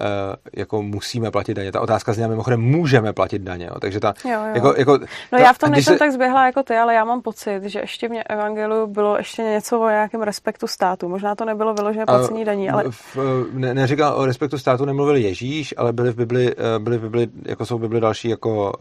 Uh, 0.00 0.36
jako 0.56 0.82
musíme 0.82 1.30
platit 1.30 1.54
daně. 1.54 1.72
Ta 1.72 1.80
otázka 1.80 2.12
zněla 2.12 2.28
mimochodem, 2.30 2.60
můžeme 2.60 3.12
platit 3.12 3.42
daně. 3.42 3.66
Jo. 3.66 3.80
Takže 3.80 4.00
ta, 4.00 4.14
jo, 4.24 4.30
jo. 4.30 4.54
Jako, 4.54 4.74
jako, 4.76 4.92
no 4.92 5.06
ta, 5.30 5.38
já 5.38 5.52
v 5.52 5.58
tom 5.58 5.70
nejsem 5.70 5.94
se... 5.94 5.98
tak 5.98 6.12
zběhla 6.12 6.46
jako 6.46 6.62
ty, 6.62 6.74
ale 6.76 6.94
já 6.94 7.04
mám 7.04 7.22
pocit, 7.22 7.60
že 7.64 7.80
ještě 7.80 8.08
v 8.08 8.12
Evangeliu 8.28 8.86
bylo 8.86 9.16
ještě 9.16 9.42
něco 9.42 9.80
o 9.80 9.88
nějakém 9.88 10.22
respektu 10.22 10.66
státu. 10.66 11.08
Možná 11.08 11.34
to 11.34 11.44
nebylo 11.44 11.74
vyložené 11.74 12.06
placení 12.06 12.44
daní, 12.44 12.70
ale... 12.70 12.84
V, 12.90 13.16
ne, 13.52 13.74
neříkal 13.74 14.14
o 14.16 14.26
respektu 14.26 14.58
státu, 14.58 14.84
nemluvil 14.84 15.16
Ježíš, 15.16 15.74
ale 15.76 15.92
byly 15.92 16.10
v 16.10 16.16
Bibli, 16.16 16.52
eh, 16.52 16.78
byly 16.78 16.98
v 16.98 17.00
Bibli 17.00 17.28
jako 17.42 17.66
jsou 17.66 17.78
v 17.78 17.80
Bibli 17.80 18.00
další, 18.00 18.28
jako, 18.28 18.72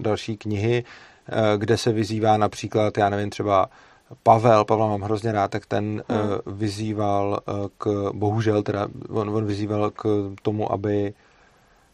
další 0.00 0.36
knihy, 0.36 0.84
kde 1.56 1.76
se 1.76 1.92
vyzývá 1.92 2.36
například, 2.36 2.98
já 2.98 3.08
nevím, 3.08 3.30
třeba 3.30 3.68
Pavel, 4.22 4.64
Pavla 4.64 4.86
mám 4.86 5.02
hrozně 5.02 5.32
rád, 5.32 5.50
tak 5.50 5.66
ten 5.66 6.02
hmm. 6.08 6.20
uh, 6.20 6.36
vyzýval 6.46 7.40
uh, 7.48 7.54
k, 7.78 8.10
bohužel 8.12 8.62
teda, 8.62 8.88
on, 9.08 9.30
on 9.30 9.44
vyzýval 9.46 9.90
k 9.90 10.30
tomu, 10.42 10.72
aby 10.72 11.14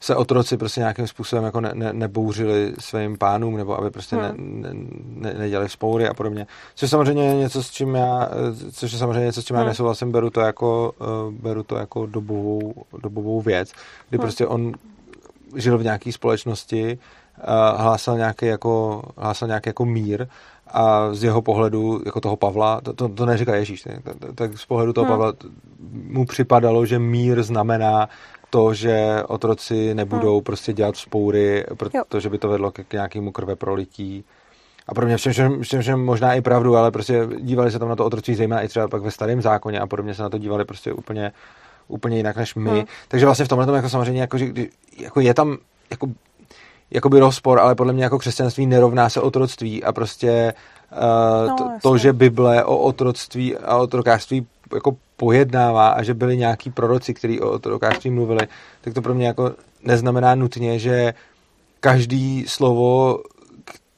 se 0.01 0.17
otroci 0.17 0.57
prostě 0.57 0.81
nějakým 0.81 1.07
způsobem 1.07 1.45
jako 1.45 1.61
ne, 1.61 1.71
ne, 1.75 1.93
nebouřili 1.93 2.75
svým 2.79 3.19
pánům, 3.19 3.57
nebo 3.57 3.79
aby 3.79 3.91
prostě 3.91 4.17
hmm. 4.17 4.63
ne, 4.63 4.69
ne, 5.05 5.39
nedělali 5.39 5.69
spoury 5.69 6.09
a 6.09 6.15
podobně. 6.15 6.47
Což 6.75 6.91
samozřejmě 6.91 7.25
je 7.25 7.35
něco, 7.35 7.63
s 7.63 7.71
čím 7.71 7.95
já, 7.95 8.29
což 8.73 8.93
je 8.93 8.99
samozřejmě 8.99 9.25
něco, 9.25 9.43
s 9.43 9.45
čím 9.45 9.57
hmm. 9.57 9.63
já 9.63 9.69
nesouhlasím, 9.69 10.13
beru 10.13 10.31
to 10.31 10.41
jako, 10.41 10.93
uh, 11.01 11.35
beru 11.35 11.63
to 11.63 11.77
jako 11.77 12.07
dobovou, 12.07 12.75
dobovou 13.03 13.41
věc, 13.41 13.73
kdy 14.09 14.19
hmm. 14.19 14.23
prostě 14.23 14.47
on 14.47 14.73
žil 15.57 15.79
v 15.79 15.83
nějaké 15.83 16.13
společnosti, 16.13 16.99
uh, 17.39 17.81
hlásal 17.81 18.17
nějaký 18.17 18.47
jako, 18.47 19.03
hlásal 19.17 19.49
nějaký 19.49 19.69
jako 19.69 19.85
mír 19.85 20.27
a 20.67 21.15
z 21.15 21.25
jeho 21.25 21.43
pohledu, 21.43 22.01
jako 22.07 22.21
toho 22.21 22.37
Pavla, 22.37 22.81
to, 22.81 22.93
to, 22.93 23.09
to 23.09 23.27
neříká 23.27 23.55
Ježíš, 23.55 23.85
ne? 23.85 24.03
tak 24.35 24.59
z 24.59 24.67
pohledu 24.67 24.93
toho 24.93 25.05
hmm. 25.05 25.13
Pavla 25.13 25.33
mu 25.93 26.27
připadalo, 26.27 26.87
že 26.87 26.99
mír 26.99 27.43
znamená 27.43 28.09
to, 28.51 28.75
že 28.75 29.23
otroci 29.27 29.95
nebudou 29.95 30.35
hmm. 30.35 30.45
prostě 30.45 30.73
dělat 30.73 30.97
spoury, 30.97 31.65
protože 31.77 32.31
by 32.31 32.39
to 32.39 32.49
vedlo 32.49 32.71
k, 32.71 32.93
nějakému 32.93 33.33
krve 33.33 33.57
prolití. 33.57 34.25
A 34.89 34.95
pro 34.95 35.07
mě 35.07 35.17
všem, 35.17 35.33
všem, 35.33 35.63
všem, 35.63 35.81
všem 35.81 36.05
možná 36.05 36.35
i 36.35 36.41
pravdu, 36.41 36.77
ale 36.77 36.91
prostě 36.91 37.29
dívali 37.41 37.71
se 37.71 37.79
tam 37.79 37.89
na 37.89 37.97
to 37.97 38.05
otročí, 38.05 38.35
zejména 38.35 38.63
i 38.63 38.69
třeba 38.69 38.89
pak 38.89 39.03
ve 39.03 39.11
starém 39.11 39.43
zákoně 39.43 39.81
a 39.81 39.87
podobně 39.87 40.15
se 40.15 40.23
na 40.23 40.29
to 40.29 40.39
dívali 40.39 40.65
prostě 40.65 40.93
úplně, 40.93 41.33
úplně 41.89 42.17
jinak 42.17 42.37
než 42.37 42.55
my. 42.55 42.71
Hmm. 42.71 42.85
Takže 43.09 43.27
vlastně 43.27 43.45
v 43.45 43.49
tomhle 43.49 43.67
tom 43.67 43.75
jako 43.75 43.89
samozřejmě, 43.89 44.21
jako, 44.21 44.39
že, 44.39 44.47
jako 44.99 45.21
je 45.21 45.35
tam 45.35 45.57
jako 45.91 46.07
jakoby 46.91 47.21
rozpor, 47.21 47.61
ale 47.61 47.75
podle 47.75 47.93
mě 47.93 48.05
jako 48.05 48.19
křesťanství 48.19 48.67
nerovná 48.67 49.09
se 49.09 49.21
otroctví 49.21 49.85
a 49.85 49.93
prostě 49.93 50.55
uh, 50.93 51.49
no, 51.49 51.57
to, 51.57 51.71
to, 51.83 51.99
že 51.99 52.13
Bible 52.13 52.65
o 52.65 52.79
otroctví 52.79 53.57
a 53.57 53.77
otrokářství 53.77 54.47
jako 54.75 54.97
pojednává 55.17 55.89
a 55.89 56.03
že 56.03 56.15
byli 56.15 56.37
nějaký 56.37 56.71
proroci, 56.71 57.15
kteří 57.15 57.41
o 57.41 57.51
otrokářství 57.51 58.11
mluvili, 58.11 58.49
tak 58.81 58.95
to 58.95 59.03
pro 59.03 59.15
mě 59.15 59.27
jako 59.27 59.53
neznamená 59.85 60.35
nutně, 60.35 60.79
že 60.79 61.15
každý 61.81 62.45
slovo, 62.49 63.23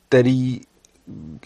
který 0.08 0.60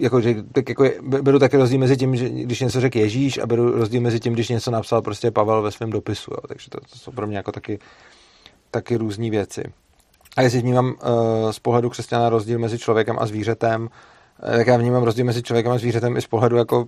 jako, 0.00 0.20
že, 0.20 0.34
tak 0.52 0.68
jako 0.68 0.84
je, 0.84 0.94
beru 1.02 1.38
taky 1.38 1.56
rozdíl 1.56 1.78
mezi 1.78 1.96
tím, 1.96 2.16
že 2.16 2.28
když 2.28 2.60
něco 2.60 2.80
řekl 2.80 2.98
Ježíš 2.98 3.38
a 3.38 3.46
beru 3.46 3.70
rozdíl 3.70 4.00
mezi 4.00 4.20
tím, 4.20 4.32
když 4.32 4.48
něco 4.48 4.70
napsal 4.70 5.02
prostě 5.02 5.30
Pavel 5.30 5.62
ve 5.62 5.70
svém 5.70 5.90
dopisu. 5.90 6.30
Jo. 6.30 6.40
Takže 6.48 6.70
to, 6.70 6.80
to 6.80 6.98
jsou 6.98 7.12
pro 7.12 7.26
mě 7.26 7.36
jako 7.36 7.52
taky, 7.52 7.78
taky 8.70 8.96
různé 8.96 9.30
věci. 9.30 9.62
A 10.36 10.42
jestli 10.42 10.60
vnímám 10.60 10.86
uh, 10.86 11.50
z 11.50 11.58
pohledu 11.58 11.90
křesťana 11.90 12.28
rozdíl 12.28 12.58
mezi 12.58 12.78
člověkem 12.78 13.16
a 13.18 13.26
zvířetem, 13.26 13.82
uh, 13.82 14.56
tak 14.56 14.66
já 14.66 14.76
vnímám 14.76 15.02
rozdíl 15.02 15.24
mezi 15.24 15.42
člověkem 15.42 15.72
a 15.72 15.78
zvířetem 15.78 16.16
i 16.16 16.22
z 16.22 16.26
pohledu 16.26 16.56
jako 16.56 16.86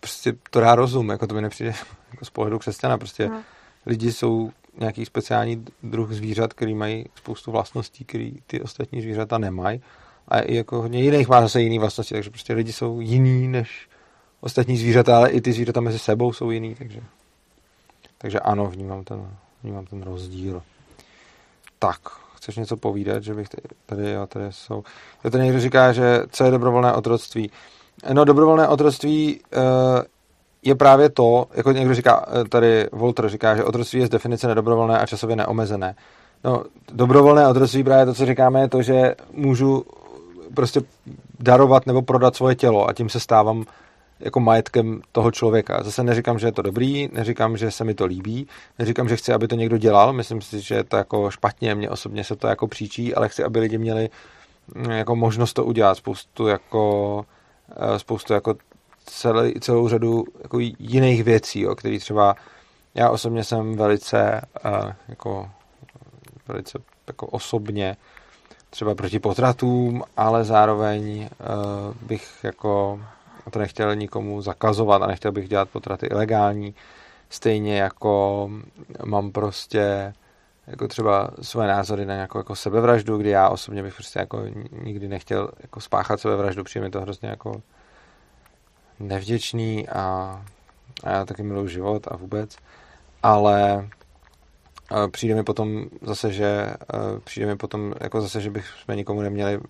prostě 0.00 0.32
to 0.50 0.60
dá 0.60 0.74
rozum, 0.74 1.08
jako 1.08 1.26
to 1.26 1.34
mi 1.34 1.42
nepřijde 1.42 1.74
jako 2.10 2.24
z 2.24 2.30
pohledu 2.30 2.58
křesťana, 2.58 2.98
prostě 2.98 3.28
no. 3.28 3.42
lidi 3.86 4.12
jsou 4.12 4.50
nějaký 4.78 5.04
speciální 5.04 5.64
druh 5.82 6.12
zvířat, 6.12 6.52
který 6.52 6.74
mají 6.74 7.04
spoustu 7.14 7.50
vlastností, 7.50 8.04
který 8.04 8.34
ty 8.46 8.60
ostatní 8.60 9.02
zvířata 9.02 9.38
nemají 9.38 9.82
a 10.28 10.40
i 10.40 10.54
jako 10.54 10.82
hodně 10.82 11.02
jiných 11.02 11.28
má 11.28 11.40
zase 11.40 11.62
jiný 11.62 11.78
vlastnosti, 11.78 12.14
takže 12.14 12.30
prostě 12.30 12.52
lidi 12.52 12.72
jsou 12.72 13.00
jiný 13.00 13.48
než 13.48 13.88
ostatní 14.40 14.76
zvířata, 14.76 15.16
ale 15.16 15.30
i 15.30 15.40
ty 15.40 15.52
zvířata 15.52 15.80
mezi 15.80 15.98
sebou 15.98 16.32
jsou 16.32 16.50
jiný, 16.50 16.74
takže, 16.74 17.00
takže 18.18 18.40
ano, 18.40 18.66
vnímám 18.66 19.04
ten, 19.04 19.36
vnímám 19.62 19.86
ten 19.86 20.02
rozdíl. 20.02 20.62
Tak, 21.78 22.00
chceš 22.44 22.56
něco 22.56 22.76
povídat, 22.76 23.22
že 23.22 23.34
bych 23.34 23.48
tady, 23.86 24.10
jo, 24.10 24.26
tady 24.26 24.44
jsou. 24.50 24.82
Tady 25.30 25.44
někdo 25.44 25.60
říká, 25.60 25.92
že 25.92 26.22
co 26.30 26.44
je 26.44 26.50
dobrovolné 26.50 26.92
otroctví. 26.92 27.50
No, 28.12 28.24
dobrovolné 28.24 28.68
otroctví 28.68 29.40
uh, 29.56 29.62
je 30.62 30.74
právě 30.74 31.10
to, 31.10 31.46
jako 31.54 31.72
někdo 31.72 31.94
říká, 31.94 32.26
eh, 32.28 32.48
tady 32.48 32.88
Volter 32.92 33.28
říká, 33.28 33.56
že 33.56 33.64
otroctví 33.64 34.00
je 34.00 34.06
z 34.06 34.10
definice 34.10 34.46
nedobrovolné 34.46 34.98
a 34.98 35.06
časově 35.06 35.36
neomezené. 35.36 35.94
No, 36.44 36.64
dobrovolné 36.92 37.48
otroctví 37.48 37.84
právě 37.84 38.06
to, 38.06 38.14
co 38.14 38.26
říkáme, 38.26 38.60
je 38.60 38.68
to, 38.68 38.82
že 38.82 39.14
můžu 39.32 39.84
prostě 40.54 40.80
darovat 41.40 41.86
nebo 41.86 42.02
prodat 42.02 42.36
svoje 42.36 42.54
tělo 42.54 42.88
a 42.88 42.92
tím 42.92 43.08
se 43.08 43.20
stávám 43.20 43.64
jako 44.24 44.40
majetkem 44.40 45.02
toho 45.12 45.30
člověka. 45.30 45.82
Zase 45.82 46.02
neříkám, 46.02 46.38
že 46.38 46.46
je 46.46 46.52
to 46.52 46.62
dobrý, 46.62 47.08
neříkám, 47.12 47.56
že 47.56 47.70
se 47.70 47.84
mi 47.84 47.94
to 47.94 48.06
líbí, 48.06 48.46
neříkám, 48.78 49.08
že 49.08 49.16
chci, 49.16 49.32
aby 49.32 49.48
to 49.48 49.54
někdo 49.54 49.78
dělal, 49.78 50.12
myslím 50.12 50.40
si, 50.40 50.60
že 50.60 50.74
je 50.74 50.84
to 50.84 50.96
jako 50.96 51.30
špatně, 51.30 51.74
mně 51.74 51.90
osobně 51.90 52.24
se 52.24 52.36
to 52.36 52.46
jako 52.46 52.68
příčí, 52.68 53.14
ale 53.14 53.28
chci, 53.28 53.44
aby 53.44 53.60
lidi 53.60 53.78
měli 53.78 54.08
mm, 54.74 54.90
jako 54.90 55.16
možnost 55.16 55.52
to 55.52 55.64
udělat, 55.64 55.94
spoustu 55.94 56.46
jako 56.46 57.24
eh, 57.76 57.98
spoustu 57.98 58.32
jako 58.32 58.54
celý, 59.06 59.54
celou 59.60 59.88
řadu 59.88 60.24
jako 60.42 60.58
jiných 60.78 61.24
věcí, 61.24 61.66
o 61.66 61.74
kterých 61.74 62.00
třeba 62.00 62.36
já 62.94 63.10
osobně 63.10 63.44
jsem 63.44 63.76
velice 63.76 64.40
uh, 64.64 64.92
jako 65.08 65.50
velice 66.48 66.78
jako 67.06 67.26
osobně 67.26 67.96
třeba 68.70 68.94
proti 68.94 69.18
potratům, 69.18 70.02
ale 70.16 70.44
zároveň 70.44 71.20
uh, 71.20 72.08
bych 72.08 72.40
jako 72.42 73.00
a 73.46 73.50
to 73.50 73.58
nechtěl 73.58 73.96
nikomu 73.96 74.42
zakazovat 74.42 75.02
a 75.02 75.06
nechtěl 75.06 75.32
bych 75.32 75.48
dělat 75.48 75.68
potraty 75.68 76.06
ilegální. 76.06 76.74
Stejně 77.28 77.78
jako 77.78 78.50
mám 79.04 79.32
prostě 79.32 80.14
jako 80.66 80.88
třeba 80.88 81.30
své 81.42 81.66
názory 81.66 82.06
na 82.06 82.14
nějakou 82.14 82.38
jako 82.38 82.56
sebevraždu, 82.56 83.18
kdy 83.18 83.30
já 83.30 83.48
osobně 83.48 83.82
bych 83.82 83.94
prostě 83.94 84.18
jako 84.18 84.42
nikdy 84.82 85.08
nechtěl 85.08 85.50
jako 85.60 85.80
spáchat 85.80 86.20
sebevraždu, 86.20 86.64
přijde 86.64 86.84
mi 86.84 86.90
to 86.90 87.00
hrozně 87.00 87.28
jako 87.28 87.62
nevděčný 89.00 89.88
a, 89.88 90.40
a 91.04 91.10
já 91.10 91.24
taky 91.24 91.42
miluji 91.42 91.68
život 91.68 92.08
a 92.10 92.16
vůbec, 92.16 92.56
ale 93.22 93.88
přijde 95.10 95.34
mi 95.34 95.44
potom 95.44 95.84
zase, 96.02 96.32
že 96.32 96.74
přijde 97.24 97.46
mi 97.46 97.56
potom 97.56 97.94
jako 98.00 98.20
zase, 98.20 98.40
že 98.40 98.50
bychom 98.50 98.96
nikomu 98.96 99.22
neměli 99.22 99.60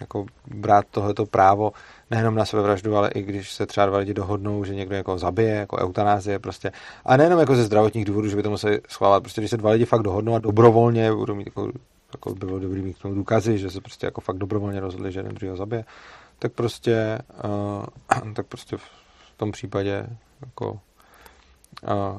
jako 0.00 0.26
brát 0.46 0.86
tohleto 0.90 1.26
právo 1.26 1.72
nejenom 2.10 2.34
na 2.34 2.44
sebevraždu, 2.44 2.96
ale 2.96 3.10
i 3.10 3.22
když 3.22 3.52
se 3.52 3.66
třeba 3.66 3.86
dva 3.86 3.98
lidi 3.98 4.14
dohodnou, 4.14 4.64
že 4.64 4.74
někdo 4.74 4.96
jako 4.96 5.18
zabije, 5.18 5.54
jako 5.54 5.76
eutanázie 5.76 6.38
prostě. 6.38 6.72
A 7.04 7.16
nejenom 7.16 7.40
jako 7.40 7.56
ze 7.56 7.64
zdravotních 7.64 8.04
důvodů, 8.04 8.28
že 8.28 8.36
by 8.36 8.42
to 8.42 8.50
museli 8.50 8.80
schválit. 8.88 9.20
Prostě 9.20 9.40
když 9.40 9.50
se 9.50 9.56
dva 9.56 9.70
lidi 9.70 9.84
fakt 9.84 10.02
dohodnou 10.02 10.34
a 10.34 10.38
dobrovolně 10.38 11.12
budou 11.12 11.34
mít 11.34 11.46
jako, 11.46 11.72
jako 12.12 12.34
by 12.34 12.46
bylo 12.46 12.58
dobrý 12.58 12.82
mít 12.82 12.98
k 12.98 13.02
tomu 13.02 13.14
důkazy, 13.14 13.58
že 13.58 13.70
se 13.70 13.80
prostě 13.80 14.06
jako 14.06 14.20
fakt 14.20 14.38
dobrovolně 14.38 14.80
rozhodli, 14.80 15.12
že 15.12 15.20
jeden 15.20 15.34
druhého 15.34 15.56
zabije, 15.56 15.84
tak 16.38 16.52
prostě, 16.52 17.18
uh, 18.16 18.32
tak 18.34 18.46
prostě 18.46 18.76
v 18.76 18.82
tom 19.36 19.52
případě 19.52 20.06
jako 20.46 20.70
uh, 20.72 22.18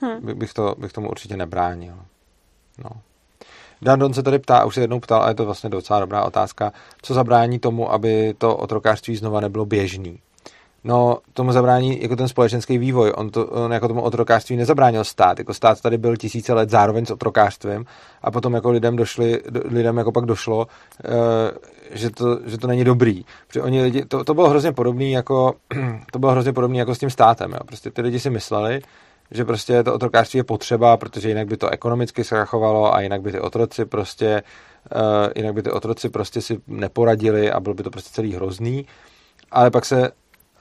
hmm. 0.00 0.38
bych, 0.38 0.52
to, 0.52 0.74
bych 0.78 0.92
tomu 0.92 1.08
určitě 1.08 1.36
nebránil. 1.36 1.94
No. 2.84 2.90
Don 3.96 4.14
se 4.14 4.22
tady 4.22 4.38
ptá, 4.38 4.64
už 4.64 4.74
se 4.74 4.80
jednou 4.80 5.00
ptal, 5.00 5.22
a 5.22 5.28
je 5.28 5.34
to 5.34 5.44
vlastně 5.44 5.70
docela 5.70 6.00
dobrá 6.00 6.24
otázka, 6.24 6.72
co 7.02 7.14
zabrání 7.14 7.58
tomu, 7.58 7.92
aby 7.92 8.34
to 8.38 8.56
otrokářství 8.56 9.16
znova 9.16 9.40
nebylo 9.40 9.66
běžný. 9.66 10.18
No, 10.84 11.18
tomu 11.32 11.52
zabrání 11.52 12.02
jako 12.02 12.16
ten 12.16 12.28
společenský 12.28 12.78
vývoj. 12.78 13.12
On, 13.16 13.30
to, 13.30 13.46
on 13.46 13.72
jako 13.72 13.88
tomu 13.88 14.02
otrokářství 14.02 14.56
nezabránil 14.56 15.04
stát. 15.04 15.38
Jako 15.38 15.54
stát 15.54 15.80
tady 15.80 15.98
byl 15.98 16.16
tisíce 16.16 16.52
let 16.52 16.70
zároveň 16.70 17.06
s 17.06 17.10
otrokářstvím 17.10 17.84
a 18.22 18.30
potom 18.30 18.54
jako 18.54 18.70
lidem 18.70 18.96
došli, 18.96 19.42
lidem 19.64 19.96
jako 19.96 20.12
pak 20.12 20.24
došlo, 20.24 20.66
eh, 21.04 21.08
že 21.90 22.10
to, 22.10 22.38
že 22.46 22.58
to 22.58 22.66
není 22.66 22.84
dobrý. 22.84 23.24
Protože 23.46 23.62
oni 23.62 23.82
lidi, 23.82 24.04
to, 24.04 24.24
to 24.24 24.34
bylo 24.34 24.48
hrozně 24.48 24.72
podobný 24.72 25.12
jako, 25.12 25.54
to 26.12 26.18
bylo 26.18 26.32
hrozně 26.32 26.52
podobný 26.52 26.78
jako 26.78 26.94
s 26.94 26.98
tím 26.98 27.10
státem. 27.10 27.52
Jo. 27.52 27.58
Prostě 27.66 27.90
ty 27.90 28.02
lidi 28.02 28.20
si 28.20 28.30
mysleli, 28.30 28.82
že 29.30 29.44
prostě 29.44 29.82
to 29.82 29.94
otrokářství 29.94 30.38
je 30.38 30.44
potřeba, 30.44 30.96
protože 30.96 31.28
jinak 31.28 31.46
by 31.46 31.56
to 31.56 31.68
ekonomicky 31.68 32.24
zkrachovalo 32.24 32.94
a 32.94 33.00
jinak 33.00 33.22
by 33.22 33.32
ty 33.32 33.40
otroci 33.40 33.84
prostě 33.84 34.42
uh, 34.94 35.00
jinak 35.36 35.54
by 35.54 35.62
ty 35.62 35.70
otroci 35.70 36.08
prostě 36.08 36.40
si 36.40 36.60
neporadili 36.66 37.50
a 37.50 37.60
byl 37.60 37.74
by 37.74 37.82
to 37.82 37.90
prostě 37.90 38.10
celý 38.12 38.34
hrozný. 38.34 38.86
Ale 39.50 39.70
pak 39.70 39.84
se 39.84 40.10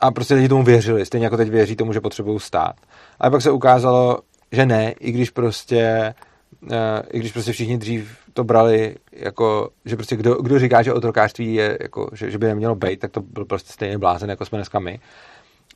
a 0.02 0.12
prostě 0.12 0.34
lidi 0.34 0.50
tomu 0.50 0.64
věřili, 0.64 1.06
stejně 1.06 1.26
jako 1.26 1.38
teď 1.38 1.50
věří 1.50 1.76
tomu, 1.76 1.94
že 1.94 2.02
potřebují 2.02 2.40
stát. 2.40 2.76
Ale 3.20 3.32
pak 3.32 3.41
se 3.41 3.52
ukázalo, 3.52 4.20
že 4.52 4.66
ne, 4.66 4.91
i 4.91 5.12
když 5.12 5.30
prostě 5.30 6.14
uh, 6.62 6.70
i 7.12 7.20
když 7.20 7.32
prostě 7.32 7.52
všichni 7.52 7.78
dřív 7.78 8.18
to 8.34 8.44
brali 8.44 8.96
jako, 9.12 9.70
že 9.86 9.96
prostě 9.96 10.16
kdo, 10.16 10.36
kdo 10.36 10.60
říká, 10.60 10.82
že 10.82 10.94
otrokářství 10.94 11.54
je 11.54 11.78
jako, 11.82 12.10
že, 12.14 12.32
že 12.32 12.38
by 12.38 12.48
nemělo 12.48 12.76
být, 12.76 13.00
tak 13.00 13.12
to 13.12 13.22
byl 13.22 13.46
prostě 13.46 13.74
stejně 13.74 13.98
blázen, 13.98 14.30
jako 14.30 14.46
jsme 14.46 14.58
dneska 14.58 14.80
my. 14.80 15.00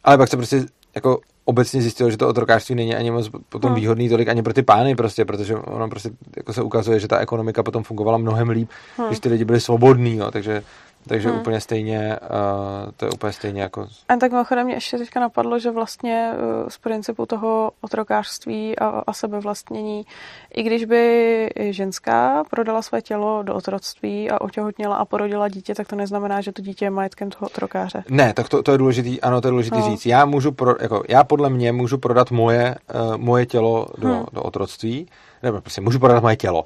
Ale 0.04 0.18
pak 0.18 0.30
se 0.30 0.38
prostě 0.38 0.66
jako 0.96 1.20
obecně 1.46 1.82
zjistilo, 1.82 2.10
že 2.10 2.18
to 2.18 2.28
otrokářství 2.28 2.76
není 2.76 2.96
ani 2.96 3.12
moc 3.12 3.30
potom 3.50 3.72
hmm. 3.72 3.80
výhodný 3.80 4.10
tolik 4.10 4.28
ani 4.28 4.44
pro 4.44 4.54
ty 4.54 4.64
pány 4.64 4.96
prostě, 4.96 5.26
protože 5.26 5.56
ono 5.56 5.90
prostě 5.90 6.10
jako 6.38 6.54
se 6.54 6.62
ukazuje, 6.62 7.00
že 7.00 7.08
ta 7.08 7.18
ekonomika 7.18 7.64
potom 7.64 7.84
fungovala 7.84 8.18
mnohem 8.18 8.50
líp, 8.50 8.70
hmm. 8.98 9.08
když 9.08 9.20
ty 9.20 9.30
lidi 9.30 9.46
byli 9.46 9.62
svobodní, 9.62 10.18
jo, 10.18 10.32
takže 10.32 10.64
takže 11.08 11.30
hmm. 11.30 11.40
úplně 11.40 11.62
stejně, 11.62 12.20
uh, 12.22 12.92
to 12.98 13.06
je 13.06 13.12
úplně 13.12 13.34
stejně 13.34 13.62
jako... 13.62 13.88
A 14.10 14.16
tak 14.16 14.32
mimochodem 14.32 14.66
mě 14.66 14.76
ještě 14.76 14.98
teďka 14.98 15.20
napadlo, 15.20 15.60
že 15.60 15.72
vlastně 15.72 16.32
uh, 16.34 16.70
z 16.70 16.78
principu 16.78 17.26
toho 17.26 17.72
otrokářství 17.82 18.80
a, 18.80 19.04
a 19.08 19.14
sebevlastnění, 19.14 20.06
i 20.54 20.64
když 20.64 20.86
by 20.86 21.50
ženská 21.56 22.44
prodala 22.50 22.82
své 22.82 23.02
tělo 23.02 23.44
do 23.44 23.56
otroctví 23.56 24.30
a 24.30 24.42
otěhotněla 24.42 24.96
a 24.96 25.06
porodila 25.06 25.48
dítě, 25.48 25.76
tak 25.76 25.88
to 25.88 25.96
neznamená, 25.96 26.42
že 26.42 26.52
to 26.52 26.62
dítě 26.62 26.86
je 26.86 26.90
majetkem 26.90 27.30
toho 27.30 27.48
otrokáře. 27.48 28.04
Ne, 28.10 28.34
tak 28.34 28.50
to, 28.50 28.64
to 28.64 28.72
je 28.72 28.78
důležitý, 28.78 29.22
ano, 29.22 29.42
to 29.42 29.48
je 29.48 29.52
důležitý 29.52 29.78
no. 29.78 29.86
říct. 29.86 30.06
Já 30.06 30.26
můžu, 30.26 30.52
pro, 30.52 30.76
jako, 30.82 31.04
já 31.10 31.24
podle 31.24 31.50
mě 31.50 31.72
můžu 31.72 31.98
prodat 31.98 32.32
moje, 32.32 32.76
uh, 32.96 33.18
moje 33.18 33.46
tělo 33.46 33.88
do, 33.98 34.08
hmm. 34.08 34.26
do 34.34 34.42
otroctví, 34.42 35.08
nebo 35.44 35.62
prostě 35.62 35.82
můžu 35.82 36.00
prodat 36.00 36.24
moje 36.24 36.36
tělo. 36.36 36.66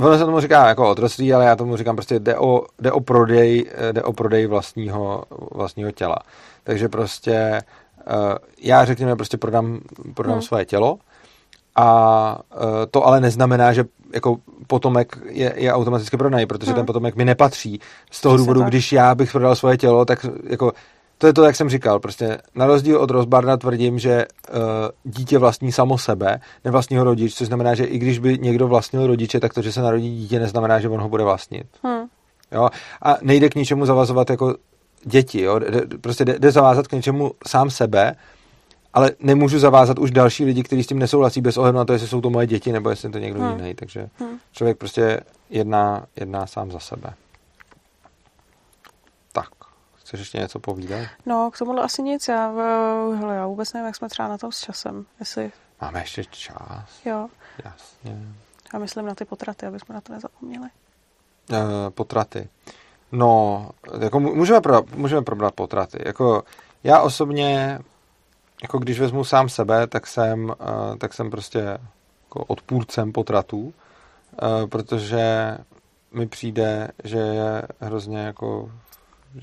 Ono 0.00 0.18
se 0.18 0.24
tomu 0.24 0.40
říká 0.40 0.68
jako 0.68 0.90
otroctví, 0.90 1.34
ale 1.34 1.44
já 1.44 1.56
tomu 1.56 1.76
říkám 1.76 1.96
prostě 1.96 2.20
jde 2.20 2.38
o, 2.38 2.62
jde 2.80 2.92
o 2.92 3.00
prodej, 3.00 3.70
jde 3.92 4.02
o 4.02 4.12
prodej 4.12 4.46
vlastního, 4.46 5.24
vlastního 5.54 5.90
těla. 5.92 6.16
Takže 6.64 6.88
prostě 6.88 7.62
uh, 8.06 8.14
já 8.62 8.84
řekněme 8.84 9.16
prostě 9.16 9.36
prodám, 9.36 9.80
prodám 10.14 10.32
hmm. 10.32 10.42
svoje 10.42 10.64
tělo 10.64 10.98
a 11.76 12.38
uh, 12.54 12.60
to 12.90 13.06
ale 13.06 13.20
neznamená, 13.20 13.72
že 13.72 13.84
jako 14.14 14.36
potomek 14.66 15.18
je, 15.28 15.52
je 15.56 15.72
automaticky 15.72 16.16
prodaný, 16.16 16.46
protože 16.46 16.70
hmm. 16.70 16.76
ten 16.76 16.86
potomek 16.86 17.16
mi 17.16 17.24
nepatří. 17.24 17.80
Z 18.10 18.20
toho 18.20 18.36
důvodu, 18.36 18.62
když 18.62 18.92
já 18.92 19.14
bych 19.14 19.32
prodal 19.32 19.56
svoje 19.56 19.76
tělo, 19.76 20.04
tak 20.04 20.26
jako 20.44 20.72
to 21.22 21.26
je 21.26 21.32
to, 21.32 21.44
jak 21.44 21.56
jsem 21.56 21.68
říkal, 21.68 21.98
prostě 21.98 22.38
na 22.54 22.66
rozdíl 22.66 22.98
od 22.98 23.10
Rozbarna 23.10 23.56
tvrdím, 23.56 23.98
že 23.98 24.26
uh, 24.50 24.58
dítě 25.04 25.38
vlastní 25.38 25.72
samo 25.72 25.98
sebe, 25.98 26.40
nevlastního 26.64 27.04
rodič, 27.04 27.34
což 27.34 27.46
znamená, 27.46 27.74
že 27.74 27.84
i 27.84 27.98
když 27.98 28.18
by 28.18 28.38
někdo 28.38 28.68
vlastnil 28.68 29.06
rodiče, 29.06 29.40
tak 29.40 29.54
to, 29.54 29.62
že 29.62 29.72
se 29.72 29.82
narodí 29.82 30.16
dítě, 30.16 30.38
neznamená, 30.38 30.80
že 30.80 30.88
on 30.88 31.00
ho 31.00 31.08
bude 31.08 31.24
vlastnit. 31.24 31.66
Hmm. 31.82 32.06
Jo? 32.52 32.68
A 33.02 33.16
nejde 33.22 33.48
k 33.48 33.54
ničemu 33.54 33.86
zavazovat 33.86 34.30
jako 34.30 34.54
děti, 35.04 35.40
jo? 35.42 35.60
Prostě 36.00 36.24
jde, 36.24 36.38
jde 36.38 36.50
zavázat 36.50 36.88
k 36.88 36.92
něčemu 36.92 37.32
sám 37.46 37.70
sebe, 37.70 38.16
ale 38.94 39.10
nemůžu 39.20 39.58
zavázat 39.58 39.98
už 39.98 40.10
další 40.10 40.44
lidi, 40.44 40.62
kteří 40.62 40.82
s 40.82 40.86
tím 40.86 40.98
nesouhlasí 40.98 41.40
bez 41.40 41.56
ohledu 41.56 41.78
na 41.78 41.84
to, 41.84 41.92
jestli 41.92 42.08
jsou 42.08 42.20
to 42.20 42.30
moje 42.30 42.46
děti 42.46 42.72
nebo 42.72 42.90
jestli 42.90 43.10
to 43.10 43.18
někdo 43.18 43.40
hmm. 43.40 43.58
jiný. 43.58 43.74
Takže 43.74 44.08
hmm. 44.18 44.38
člověk 44.52 44.78
prostě 44.78 45.20
jedná, 45.50 46.04
jedná 46.16 46.46
sám 46.46 46.70
za 46.70 46.78
sebe. 46.78 47.14
Chceš 50.12 50.20
ještě 50.20 50.38
něco 50.38 50.58
povídat? 50.58 51.00
No, 51.26 51.50
k 51.50 51.58
tomuhle 51.58 51.82
asi 51.82 52.02
nic. 52.02 52.28
Já, 52.28 52.48
hele, 53.14 53.36
já 53.36 53.46
vůbec 53.46 53.72
nevím, 53.72 53.86
jak 53.86 53.96
jsme 53.96 54.08
třeba 54.08 54.28
na 54.28 54.38
tom 54.38 54.52
s 54.52 54.60
časem. 54.60 55.06
Jestli... 55.20 55.52
Máme 55.80 56.00
ještě 56.00 56.24
čas. 56.24 57.04
Jo. 57.04 57.28
Jasně. 57.64 58.18
Já 58.72 58.78
myslím 58.78 59.06
na 59.06 59.14
ty 59.14 59.24
potraty, 59.24 59.66
aby 59.66 59.80
jsme 59.80 59.94
na 59.94 60.00
to 60.00 60.12
nezapomněli. 60.12 60.68
Uh, 61.50 61.58
potraty. 61.88 62.48
No, 63.12 63.68
jako 64.00 64.20
můžeme, 64.20 64.60
pro, 64.60 64.82
můžeme 64.94 65.22
probrat 65.22 65.54
potraty. 65.54 65.98
Jako 66.06 66.42
já 66.84 67.00
osobně, 67.00 67.78
jako 68.62 68.78
když 68.78 69.00
vezmu 69.00 69.24
sám 69.24 69.48
sebe, 69.48 69.86
tak 69.86 70.06
jsem, 70.06 70.44
uh, 70.44 70.54
tak 70.98 71.14
jsem 71.14 71.30
prostě 71.30 71.78
jako 72.24 72.44
odpůrcem 72.44 73.12
potratů, 73.12 73.74
protože 74.70 75.58
mi 76.12 76.26
přijde, 76.26 76.88
že 77.04 77.18
je 77.18 77.62
hrozně 77.80 78.18
jako 78.18 78.70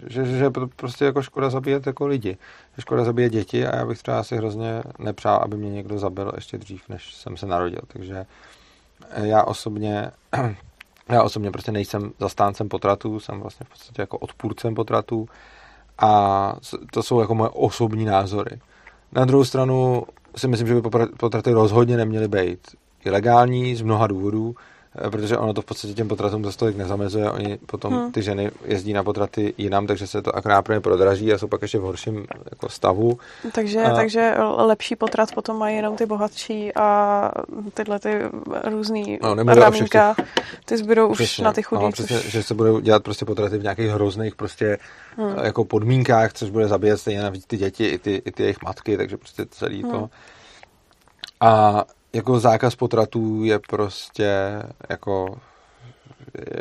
že, 0.07 0.25
že 0.25 0.43
je 0.43 0.49
prostě 0.75 1.05
jako 1.05 1.21
škoda 1.21 1.49
zabíjet 1.49 1.87
jako 1.87 2.07
lidi. 2.07 2.37
Že 2.75 2.81
škoda 2.81 3.03
zabíjet 3.03 3.33
děti 3.33 3.67
a 3.67 3.75
já 3.75 3.85
bych 3.85 3.97
třeba 3.97 4.19
asi 4.19 4.37
hrozně 4.37 4.83
nepřál, 4.99 5.39
aby 5.43 5.57
mě 5.57 5.69
někdo 5.69 5.99
zabil 5.99 6.31
ještě 6.35 6.57
dřív, 6.57 6.89
než 6.89 7.15
jsem 7.15 7.37
se 7.37 7.45
narodil. 7.45 7.81
Takže 7.87 8.25
eh, 9.09 9.27
já 9.27 9.43
osobně 9.43 10.11
já 11.09 11.23
osobně 11.23 11.51
prostě 11.51 11.71
nejsem 11.71 12.11
zastáncem 12.19 12.69
potratů, 12.69 13.19
jsem 13.19 13.39
vlastně 13.39 13.65
v 13.65 13.69
podstatě 13.69 14.01
jako 14.01 14.17
odpůrcem 14.17 14.75
potratů 14.75 15.29
a 15.97 16.53
to 16.93 17.03
jsou 17.03 17.19
jako 17.19 17.35
moje 17.35 17.49
osobní 17.49 18.05
názory. 18.05 18.59
Na 19.11 19.25
druhou 19.25 19.43
stranu 19.43 20.03
si 20.35 20.47
myslím, 20.47 20.67
že 20.67 20.75
by 20.75 20.81
potraty 21.17 21.51
rozhodně 21.51 21.97
neměly 21.97 22.27
být 22.27 22.59
ilegální 23.05 23.75
z 23.75 23.81
mnoha 23.81 24.07
důvodů. 24.07 24.55
Eh, 25.01 25.09
protože 25.09 25.37
ono 25.37 25.53
to 25.53 25.61
v 25.61 25.65
podstatě 25.65 25.93
těm 25.93 26.07
potratům 26.07 26.45
za 26.45 26.51
stolik 26.51 26.77
nezamezuje. 26.77 27.31
Oni 27.31 27.57
potom 27.65 27.93
hmm. 27.93 28.11
ty 28.11 28.21
ženy 28.21 28.51
jezdí 28.65 28.93
na 28.93 29.03
potraty 29.03 29.53
jinam, 29.57 29.87
takže 29.87 30.07
se 30.07 30.21
to 30.21 30.35
akorát 30.35 30.61
pro 30.61 30.73
ně 30.73 30.81
prodraží 30.81 31.33
a 31.33 31.37
jsou 31.37 31.47
pak 31.47 31.61
ještě 31.61 31.79
v 31.79 31.81
horším 31.81 32.25
jako 32.51 32.69
stavu. 32.69 33.17
Takže, 33.51 33.83
a... 33.83 33.95
takže 33.95 34.33
lepší 34.57 34.95
potrat 34.95 35.31
potom 35.35 35.57
mají 35.57 35.75
jenom 35.75 35.95
ty 35.95 36.05
bohatší 36.05 36.75
a 36.75 37.31
tyhle 37.73 37.99
ty 37.99 38.19
různý 38.63 39.19
no, 39.21 39.35
ramínka, 39.43 40.15
ty 40.65 40.77
zbydou 40.77 41.07
už 41.07 41.17
přesně, 41.17 41.43
na 41.43 41.53
ty 41.53 41.63
chudí. 41.63 41.83
No, 41.83 41.91
přesně, 41.91 42.19
což... 42.19 42.31
že 42.31 42.43
se 42.43 42.53
budou 42.53 42.79
dělat 42.79 43.03
prostě 43.03 43.25
potraty 43.25 43.57
v 43.57 43.63
nějakých 43.63 43.89
hrozných 43.89 44.35
prostě 44.35 44.77
hmm. 45.17 45.35
jako 45.43 45.65
podmínkách, 45.65 46.33
což 46.33 46.49
bude 46.49 46.67
zabíjet 46.67 46.99
stejně 46.99 47.21
navíc 47.21 47.45
ty 47.45 47.57
děti 47.57 47.85
i 47.85 47.97
ty, 47.97 48.21
i 48.25 48.31
ty 48.31 48.43
jejich 48.43 48.61
matky, 48.61 48.97
takže 48.97 49.17
prostě 49.17 49.45
celý 49.45 49.81
hmm. 49.81 49.91
to. 49.91 50.09
A 51.41 51.83
jako 52.13 52.39
zákaz 52.39 52.75
potratů 52.75 53.43
je 53.43 53.59
prostě 53.59 54.63
jako 54.89 55.37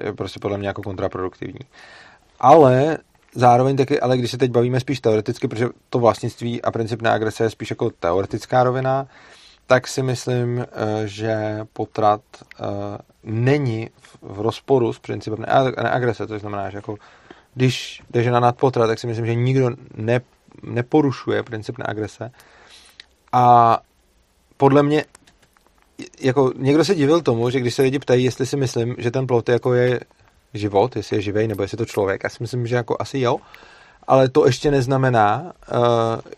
je 0.04 0.12
prostě 0.12 0.40
podle 0.40 0.58
mě 0.58 0.68
jako 0.68 0.82
kontraproduktivní. 0.82 1.60
Ale 2.40 2.98
zároveň 3.34 3.76
taky, 3.76 4.00
ale 4.00 4.18
když 4.18 4.30
se 4.30 4.38
teď 4.38 4.50
bavíme 4.50 4.80
spíš 4.80 5.00
teoreticky, 5.00 5.48
protože 5.48 5.68
to 5.90 5.98
vlastnictví 5.98 6.62
a 6.62 6.70
princip 6.70 7.02
agrese 7.06 7.44
je 7.44 7.50
spíš 7.50 7.70
jako 7.70 7.90
teoretická 7.90 8.64
rovina, 8.64 9.06
tak 9.66 9.88
si 9.88 10.02
myslím, 10.02 10.58
eh, 10.60 10.66
že 11.04 11.58
potrat 11.72 12.20
eh, 12.34 12.64
není 13.24 13.90
v 14.22 14.40
rozporu 14.40 14.92
s 14.92 14.98
principem 14.98 15.44
neagrese, 15.82 16.26
to 16.26 16.38
znamená, 16.38 16.70
že 16.70 16.78
jako 16.78 16.96
když 17.54 18.02
jde 18.10 18.22
žena 18.22 18.40
nad 18.40 18.56
potrat, 18.56 18.86
tak 18.86 18.98
si 18.98 19.06
myslím, 19.06 19.26
že 19.26 19.34
nikdo 19.34 19.70
ne, 19.94 20.20
neporušuje 20.62 21.42
princip 21.42 21.78
neagrese. 21.78 22.30
A 23.32 23.78
podle 24.56 24.82
mě 24.82 25.04
jako 26.20 26.52
někdo 26.56 26.84
se 26.84 26.94
divil 26.94 27.20
tomu, 27.20 27.50
že 27.50 27.60
když 27.60 27.74
se 27.74 27.82
lidi 27.82 27.98
ptají, 27.98 28.24
jestli 28.24 28.46
si 28.46 28.56
myslím, 28.56 28.94
že 28.98 29.10
ten 29.10 29.26
plot 29.26 29.48
jako 29.48 29.74
je 29.74 30.00
život, 30.54 30.96
jestli 30.96 31.16
je 31.16 31.22
živej, 31.22 31.48
nebo 31.48 31.62
jestli 31.62 31.74
je 31.74 31.78
to 31.78 31.84
člověk, 31.84 32.20
já 32.24 32.30
si 32.30 32.36
myslím, 32.40 32.66
že 32.66 32.76
jako 32.76 32.96
asi 32.98 33.20
jo, 33.20 33.36
ale 34.08 34.28
to 34.28 34.46
ještě 34.46 34.70
neznamená, 34.70 35.52
uh, 35.72 35.78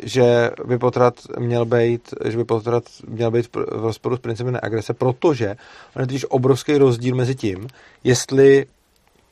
že 0.02 0.50
by 0.66 0.78
potrat 0.78 1.14
měl 1.38 1.64
být, 1.64 2.14
že 2.24 2.36
by 2.36 2.44
potrat 2.44 2.84
měl 3.08 3.30
být 3.30 3.56
v 3.56 3.84
rozporu 3.84 4.16
s 4.16 4.20
principem 4.20 4.58
agrese, 4.62 4.94
protože 4.94 5.56
on 5.96 6.02
je 6.02 6.06
totiž 6.06 6.26
obrovský 6.28 6.78
rozdíl 6.78 7.16
mezi 7.16 7.34
tím, 7.34 7.68
jestli 8.04 8.66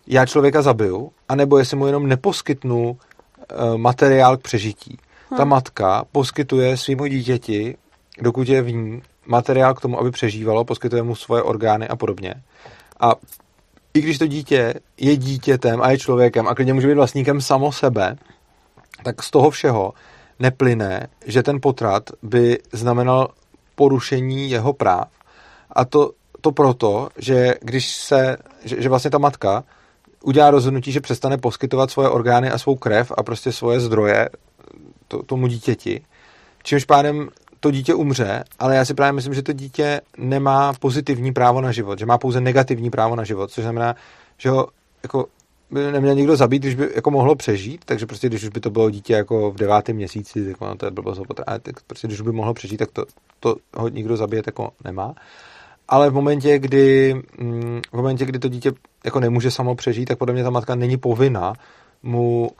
já 0.06 0.26
člověka 0.26 0.62
zabiju, 0.62 1.12
anebo 1.28 1.58
jestli 1.58 1.76
mu 1.76 1.86
jenom 1.86 2.08
neposkytnu 2.08 2.90
uh, 2.90 3.76
materiál 3.76 4.36
k 4.36 4.42
přežití. 4.42 4.98
Hmm. 5.30 5.38
Ta 5.38 5.44
matka 5.44 6.04
poskytuje 6.12 6.76
svýmu 6.76 7.06
dítěti, 7.06 7.76
dokud 8.22 8.48
je 8.48 8.62
v 8.62 8.72
ní, 8.72 9.02
materiál 9.28 9.74
k 9.74 9.80
tomu, 9.80 10.00
aby 10.00 10.10
přežívalo, 10.10 10.64
poskytuje 10.64 11.02
mu 11.02 11.14
svoje 11.14 11.42
orgány 11.42 11.88
a 11.88 11.96
podobně. 11.96 12.34
A 13.00 13.14
i 13.94 14.00
když 14.00 14.18
to 14.18 14.26
dítě 14.26 14.74
je 14.96 15.16
dítětem 15.16 15.82
a 15.82 15.90
je 15.90 15.98
člověkem 15.98 16.48
a 16.48 16.54
klidně 16.54 16.74
může 16.74 16.86
být 16.86 16.94
vlastníkem 16.94 17.40
samo 17.40 17.72
sebe, 17.72 18.16
tak 19.02 19.22
z 19.22 19.30
toho 19.30 19.50
všeho 19.50 19.92
neplyne, 20.38 21.06
že 21.26 21.42
ten 21.42 21.60
potrat 21.60 22.10
by 22.22 22.58
znamenal 22.72 23.28
porušení 23.74 24.50
jeho 24.50 24.72
práv. 24.72 25.08
A 25.72 25.84
to, 25.84 26.10
to 26.40 26.52
proto, 26.52 27.08
že 27.18 27.54
když 27.60 27.94
se, 27.94 28.36
že, 28.64 28.82
že 28.82 28.88
vlastně 28.88 29.10
ta 29.10 29.18
matka 29.18 29.64
udělá 30.22 30.50
rozhodnutí, 30.50 30.92
že 30.92 31.00
přestane 31.00 31.38
poskytovat 31.38 31.90
svoje 31.90 32.08
orgány 32.08 32.50
a 32.50 32.58
svou 32.58 32.76
krev 32.76 33.12
a 33.16 33.22
prostě 33.22 33.52
svoje 33.52 33.80
zdroje 33.80 34.28
to, 35.08 35.22
tomu 35.22 35.46
dítěti, 35.46 36.00
čímž 36.62 36.84
pádem 36.84 37.28
to 37.60 37.70
dítě 37.70 37.94
umře, 37.94 38.44
ale 38.58 38.76
já 38.76 38.84
si 38.84 38.94
právě 38.94 39.12
myslím, 39.12 39.34
že 39.34 39.42
to 39.42 39.52
dítě 39.52 40.00
nemá 40.18 40.72
pozitivní 40.72 41.32
právo 41.32 41.60
na 41.60 41.72
život, 41.72 41.98
že 41.98 42.06
má 42.06 42.18
pouze 42.18 42.40
negativní 42.40 42.90
právo 42.90 43.16
na 43.16 43.24
život, 43.24 43.50
což 43.50 43.64
znamená, 43.64 43.94
že 44.38 44.50
ho 44.50 44.68
jako 45.02 45.26
by 45.70 45.92
neměl 45.92 46.14
nikdo 46.14 46.36
zabít, 46.36 46.62
když 46.62 46.74
by 46.74 46.88
jako 46.94 47.10
mohlo 47.10 47.34
přežít, 47.34 47.84
takže 47.84 48.06
prostě 48.06 48.28
když 48.28 48.42
už 48.42 48.48
by 48.48 48.60
to 48.60 48.70
bylo 48.70 48.90
dítě 48.90 49.12
jako 49.12 49.50
v 49.50 49.56
devátém 49.56 49.96
měsíci, 49.96 50.52
tak 50.52 50.62
ono 50.62 50.76
to 50.76 50.86
je 50.86 50.90
blbost, 50.90 51.20
ale 51.46 51.58
tak 51.58 51.82
prostě 51.86 52.06
když 52.06 52.20
by 52.20 52.32
mohlo 52.32 52.54
přežít, 52.54 52.78
tak 52.78 52.90
to, 52.90 53.04
to 53.40 53.56
ho 53.76 53.88
nikdo 53.88 54.16
zabije 54.16 54.42
jako 54.46 54.70
nemá. 54.84 55.14
Ale 55.88 56.10
v 56.10 56.14
momentě, 56.14 56.58
kdy, 56.58 57.14
mm, 57.38 57.80
v 57.92 57.96
momentě, 57.96 58.24
kdy 58.24 58.38
to 58.38 58.48
dítě 58.48 58.72
jako 59.04 59.20
nemůže 59.20 59.50
samo 59.50 59.74
přežít, 59.74 60.08
tak 60.08 60.18
podle 60.18 60.34
mě 60.34 60.44
ta 60.44 60.50
matka 60.50 60.74
není 60.74 60.96
povinna 60.96 61.52
mu 62.02 62.50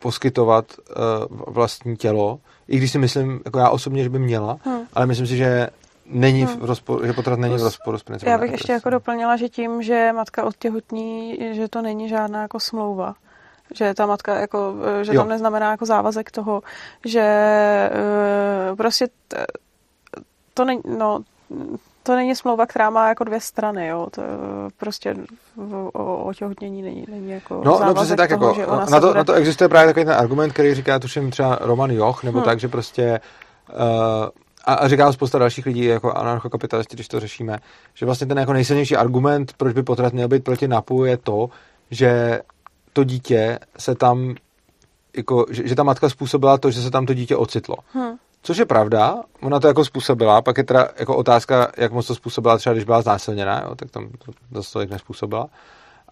poskytovat 0.00 0.64
uh, 0.78 1.54
vlastní 1.54 1.96
tělo, 1.96 2.40
i 2.68 2.76
když 2.76 2.92
si 2.92 2.98
myslím, 2.98 3.40
jako 3.44 3.58
já 3.58 3.70
osobně, 3.70 4.02
že 4.02 4.10
by 4.10 4.18
měla, 4.18 4.58
hmm. 4.64 4.80
ale 4.92 5.06
myslím 5.06 5.26
si, 5.26 5.36
že 5.36 5.68
není 6.06 6.44
hmm. 6.44 6.56
v 6.56 6.64
rozporu, 6.64 7.06
že 7.06 7.12
potrat 7.12 7.38
není 7.38 7.56
v 7.56 7.62
rozporu 7.62 7.98
s 7.98 8.02
principem. 8.02 8.32
Já 8.32 8.38
bych 8.38 8.52
ještě 8.52 8.72
jako 8.72 8.90
doplnila, 8.90 9.36
že 9.36 9.48
tím, 9.48 9.82
že 9.82 10.12
matka 10.12 10.44
odtěhotní, 10.44 11.38
že 11.52 11.68
to 11.68 11.82
není 11.82 12.08
žádná 12.08 12.42
jako 12.42 12.60
smlouva. 12.60 13.14
Že 13.74 13.94
ta 13.94 14.06
matka, 14.06 14.40
jako, 14.40 14.74
eh, 15.00 15.04
že 15.04 15.14
jo. 15.14 15.20
tam 15.20 15.28
neznamená 15.28 15.70
jako 15.70 15.86
závazek 15.86 16.30
toho, 16.30 16.62
že 17.04 17.90
uh, 18.70 18.76
prostě 18.76 19.08
t, 19.28 19.46
to 20.54 20.64
není, 20.64 20.82
no, 20.98 21.20
to 22.08 22.16
není 22.16 22.36
smlouva, 22.36 22.66
která 22.66 22.90
má 22.90 23.08
jako 23.08 23.24
dvě 23.24 23.40
strany, 23.40 23.86
jo. 23.86 24.06
To 24.10 24.22
prostě 24.76 25.14
o 25.92 26.24
otěhotnění 26.24 26.82
není, 26.82 27.04
není 27.10 27.30
jako 27.30 27.62
No, 27.64 27.80
no 27.86 27.94
přesně 27.94 28.16
tak, 28.16 28.30
toho, 28.30 28.60
jako, 28.60 28.76
na, 28.90 29.00
to, 29.00 29.06
bude... 29.06 29.18
na 29.18 29.24
to 29.24 29.32
existuje 29.32 29.68
právě 29.68 29.86
takový 29.86 30.06
ten 30.06 30.14
argument, 30.14 30.52
který 30.52 30.74
říká, 30.74 30.98
tuším 30.98 31.30
třeba 31.30 31.58
Roman 31.60 31.90
Joch, 31.90 32.24
nebo 32.24 32.38
hmm. 32.38 32.44
tak, 32.44 32.60
že 32.60 32.68
prostě 32.68 33.20
uh, 33.72 33.80
a, 34.64 34.74
a 34.74 34.88
říká 34.88 35.12
spousta 35.12 35.38
dalších 35.38 35.66
lidí, 35.66 35.84
jako 35.84 36.12
anarchokapitalisti, 36.12 36.96
když 36.96 37.08
to 37.08 37.20
řešíme, 37.20 37.58
že 37.94 38.06
vlastně 38.06 38.26
ten 38.26 38.38
jako 38.38 38.52
nejsilnější 38.52 38.96
argument, 38.96 39.52
proč 39.56 39.74
by 39.74 39.82
potrat 39.82 40.12
měl 40.12 40.28
být 40.28 40.44
proti 40.44 40.68
NAPu, 40.68 41.04
je 41.04 41.16
to, 41.16 41.50
že 41.90 42.40
to 42.92 43.04
dítě 43.04 43.58
se 43.78 43.94
tam, 43.94 44.34
jako, 45.16 45.46
že, 45.50 45.68
že 45.68 45.74
ta 45.74 45.82
matka 45.82 46.08
způsobila 46.08 46.58
to, 46.58 46.70
že 46.70 46.82
se 46.82 46.90
tam 46.90 47.06
to 47.06 47.14
dítě 47.14 47.36
ocitlo. 47.36 47.76
Hmm. 47.92 48.16
Což 48.48 48.58
je 48.58 48.64
pravda, 48.64 49.22
ona 49.40 49.60
to 49.60 49.66
jako 49.68 49.84
způsobila, 49.84 50.42
pak 50.42 50.58
je 50.58 50.64
teda 50.64 50.88
jako 50.98 51.16
otázka, 51.16 51.72
jak 51.76 51.92
moc 51.92 52.06
to 52.06 52.14
způsobila 52.14 52.58
třeba, 52.58 52.72
když 52.72 52.84
byla 52.84 53.02
znásilněná, 53.02 53.62
jo, 53.64 53.74
tak 53.74 53.90
tam 53.90 54.08
to 54.24 54.32
zase 54.54 54.72
tolik 54.72 54.90
nespůsobila. 54.90 55.48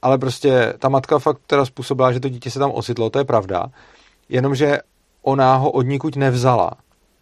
Ale 0.03 0.19
prostě 0.19 0.75
ta 0.79 0.89
matka 0.89 1.19
fakt 1.19 1.39
teda 1.47 1.65
způsobila, 1.65 2.13
že 2.13 2.21
to 2.21 2.29
dítě 2.29 2.51
se 2.51 2.59
tam 2.59 2.71
ocitlo, 2.71 3.11
to 3.11 3.19
je 3.19 3.25
pravda, 3.25 3.67
jenomže 4.29 4.79
ona 5.23 5.55
ho 5.55 5.71
od 5.71 5.83
nikud 5.83 6.17
nevzala. 6.17 6.71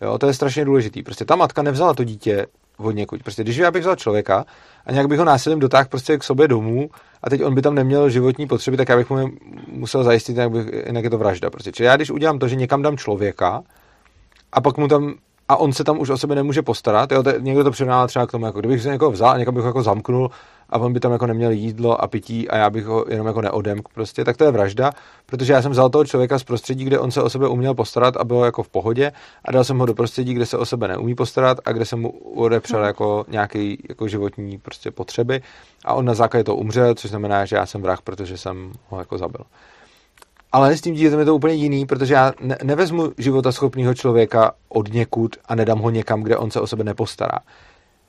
Jo, 0.00 0.18
to 0.18 0.26
je 0.26 0.34
strašně 0.34 0.64
důležitý. 0.64 1.02
Prostě 1.02 1.24
ta 1.24 1.36
matka 1.36 1.62
nevzala 1.62 1.94
to 1.94 2.04
dítě 2.04 2.46
od 2.76 2.90
někud. 2.90 3.22
Prostě 3.22 3.42
když 3.42 3.56
já 3.56 3.70
bych 3.70 3.82
vzal 3.82 3.96
člověka 3.96 4.44
a 4.86 4.92
nějak 4.92 5.08
bych 5.08 5.18
ho 5.18 5.24
násilím 5.24 5.58
dotáhl 5.58 5.88
prostě 5.88 6.18
k 6.18 6.24
sobě 6.24 6.48
domů 6.48 6.90
a 7.22 7.30
teď 7.30 7.44
on 7.44 7.54
by 7.54 7.62
tam 7.62 7.74
neměl 7.74 8.10
životní 8.10 8.46
potřeby, 8.46 8.76
tak 8.76 8.88
já 8.88 8.96
bych 8.96 9.10
mu 9.10 9.30
musel 9.68 10.04
zajistit, 10.04 10.32
jinak, 10.32 10.50
bych, 10.50 10.66
jinak 10.86 11.04
je 11.04 11.10
to 11.10 11.18
vražda. 11.18 11.50
Prostě. 11.50 11.72
Čili 11.72 11.86
já 11.86 11.96
když 11.96 12.10
udělám 12.10 12.38
to, 12.38 12.48
že 12.48 12.56
někam 12.56 12.82
dám 12.82 12.96
člověka, 12.96 13.62
a 14.54 14.60
pak 14.60 14.78
mu 14.78 14.88
tam 14.88 15.14
a 15.48 15.56
on 15.56 15.72
se 15.72 15.84
tam 15.84 16.00
už 16.00 16.10
o 16.10 16.18
sebe 16.18 16.34
nemůže 16.34 16.62
postarat. 16.62 17.12
Jo, 17.12 17.22
to, 17.22 17.30
někdo 17.38 17.64
to 17.64 17.70
přirovnává 17.70 18.06
třeba 18.06 18.26
k 18.26 18.30
tomu, 18.30 18.46
jako 18.46 18.60
kdybych 18.60 18.82
se 18.82 18.88
někoho 18.88 19.10
vzal 19.10 19.30
a 19.30 19.38
někam 19.38 19.54
bych 19.54 19.62
ho 19.62 19.68
jako 19.68 19.82
zamknul 19.82 20.30
a 20.70 20.78
on 20.78 20.92
by 20.92 21.00
tam 21.00 21.12
jako 21.12 21.26
neměl 21.26 21.50
jídlo 21.50 22.02
a 22.02 22.06
pití 22.06 22.48
a 22.48 22.56
já 22.56 22.70
bych 22.70 22.86
ho 22.86 23.04
jenom 23.08 23.26
jako 23.26 23.40
neodemk 23.40 23.88
prostě, 23.88 24.24
tak 24.24 24.36
to 24.36 24.44
je 24.44 24.50
vražda, 24.50 24.92
protože 25.26 25.52
já 25.52 25.62
jsem 25.62 25.72
vzal 25.72 25.90
toho 25.90 26.04
člověka 26.04 26.38
z 26.38 26.44
prostředí, 26.44 26.84
kde 26.84 26.98
on 26.98 27.10
se 27.10 27.22
o 27.22 27.30
sebe 27.30 27.48
uměl 27.48 27.74
postarat 27.74 28.16
a 28.16 28.24
bylo 28.24 28.44
jako 28.44 28.62
v 28.62 28.68
pohodě 28.68 29.12
a 29.44 29.52
dal 29.52 29.64
jsem 29.64 29.78
ho 29.78 29.86
do 29.86 29.94
prostředí, 29.94 30.34
kde 30.34 30.46
se 30.46 30.58
o 30.58 30.66
sebe 30.66 30.88
neumí 30.88 31.14
postarat 31.14 31.58
a 31.64 31.72
kde 31.72 31.84
jsem 31.84 32.00
mu 32.00 32.10
odepřel 32.10 32.78
hmm. 32.78 32.86
jako 32.86 33.24
nějaký 33.28 33.78
jako 33.88 34.08
životní 34.08 34.58
prostě 34.58 34.90
potřeby 34.90 35.42
a 35.84 35.94
on 35.94 36.04
na 36.04 36.14
základě 36.14 36.44
toho 36.44 36.56
umřel, 36.56 36.94
což 36.94 37.10
znamená, 37.10 37.44
že 37.44 37.56
já 37.56 37.66
jsem 37.66 37.82
vrah, 37.82 38.02
protože 38.02 38.38
jsem 38.38 38.72
ho 38.88 38.98
jako 38.98 39.18
zabil. 39.18 39.44
Ale 40.54 40.76
s 40.76 40.80
tím 40.80 40.94
dítětem 40.94 41.18
je 41.18 41.24
to 41.24 41.34
úplně 41.34 41.54
jiný, 41.54 41.86
protože 41.86 42.14
já 42.14 42.32
ne- 42.40 42.58
nevezmu 42.62 43.12
života 43.18 43.52
schopného 43.52 43.94
člověka 43.94 44.52
od 44.68 44.92
někud 44.92 45.36
a 45.44 45.54
nedám 45.54 45.78
ho 45.78 45.90
někam, 45.90 46.22
kde 46.22 46.36
on 46.36 46.50
se 46.50 46.60
o 46.60 46.66
sebe 46.66 46.84
nepostará. 46.84 47.38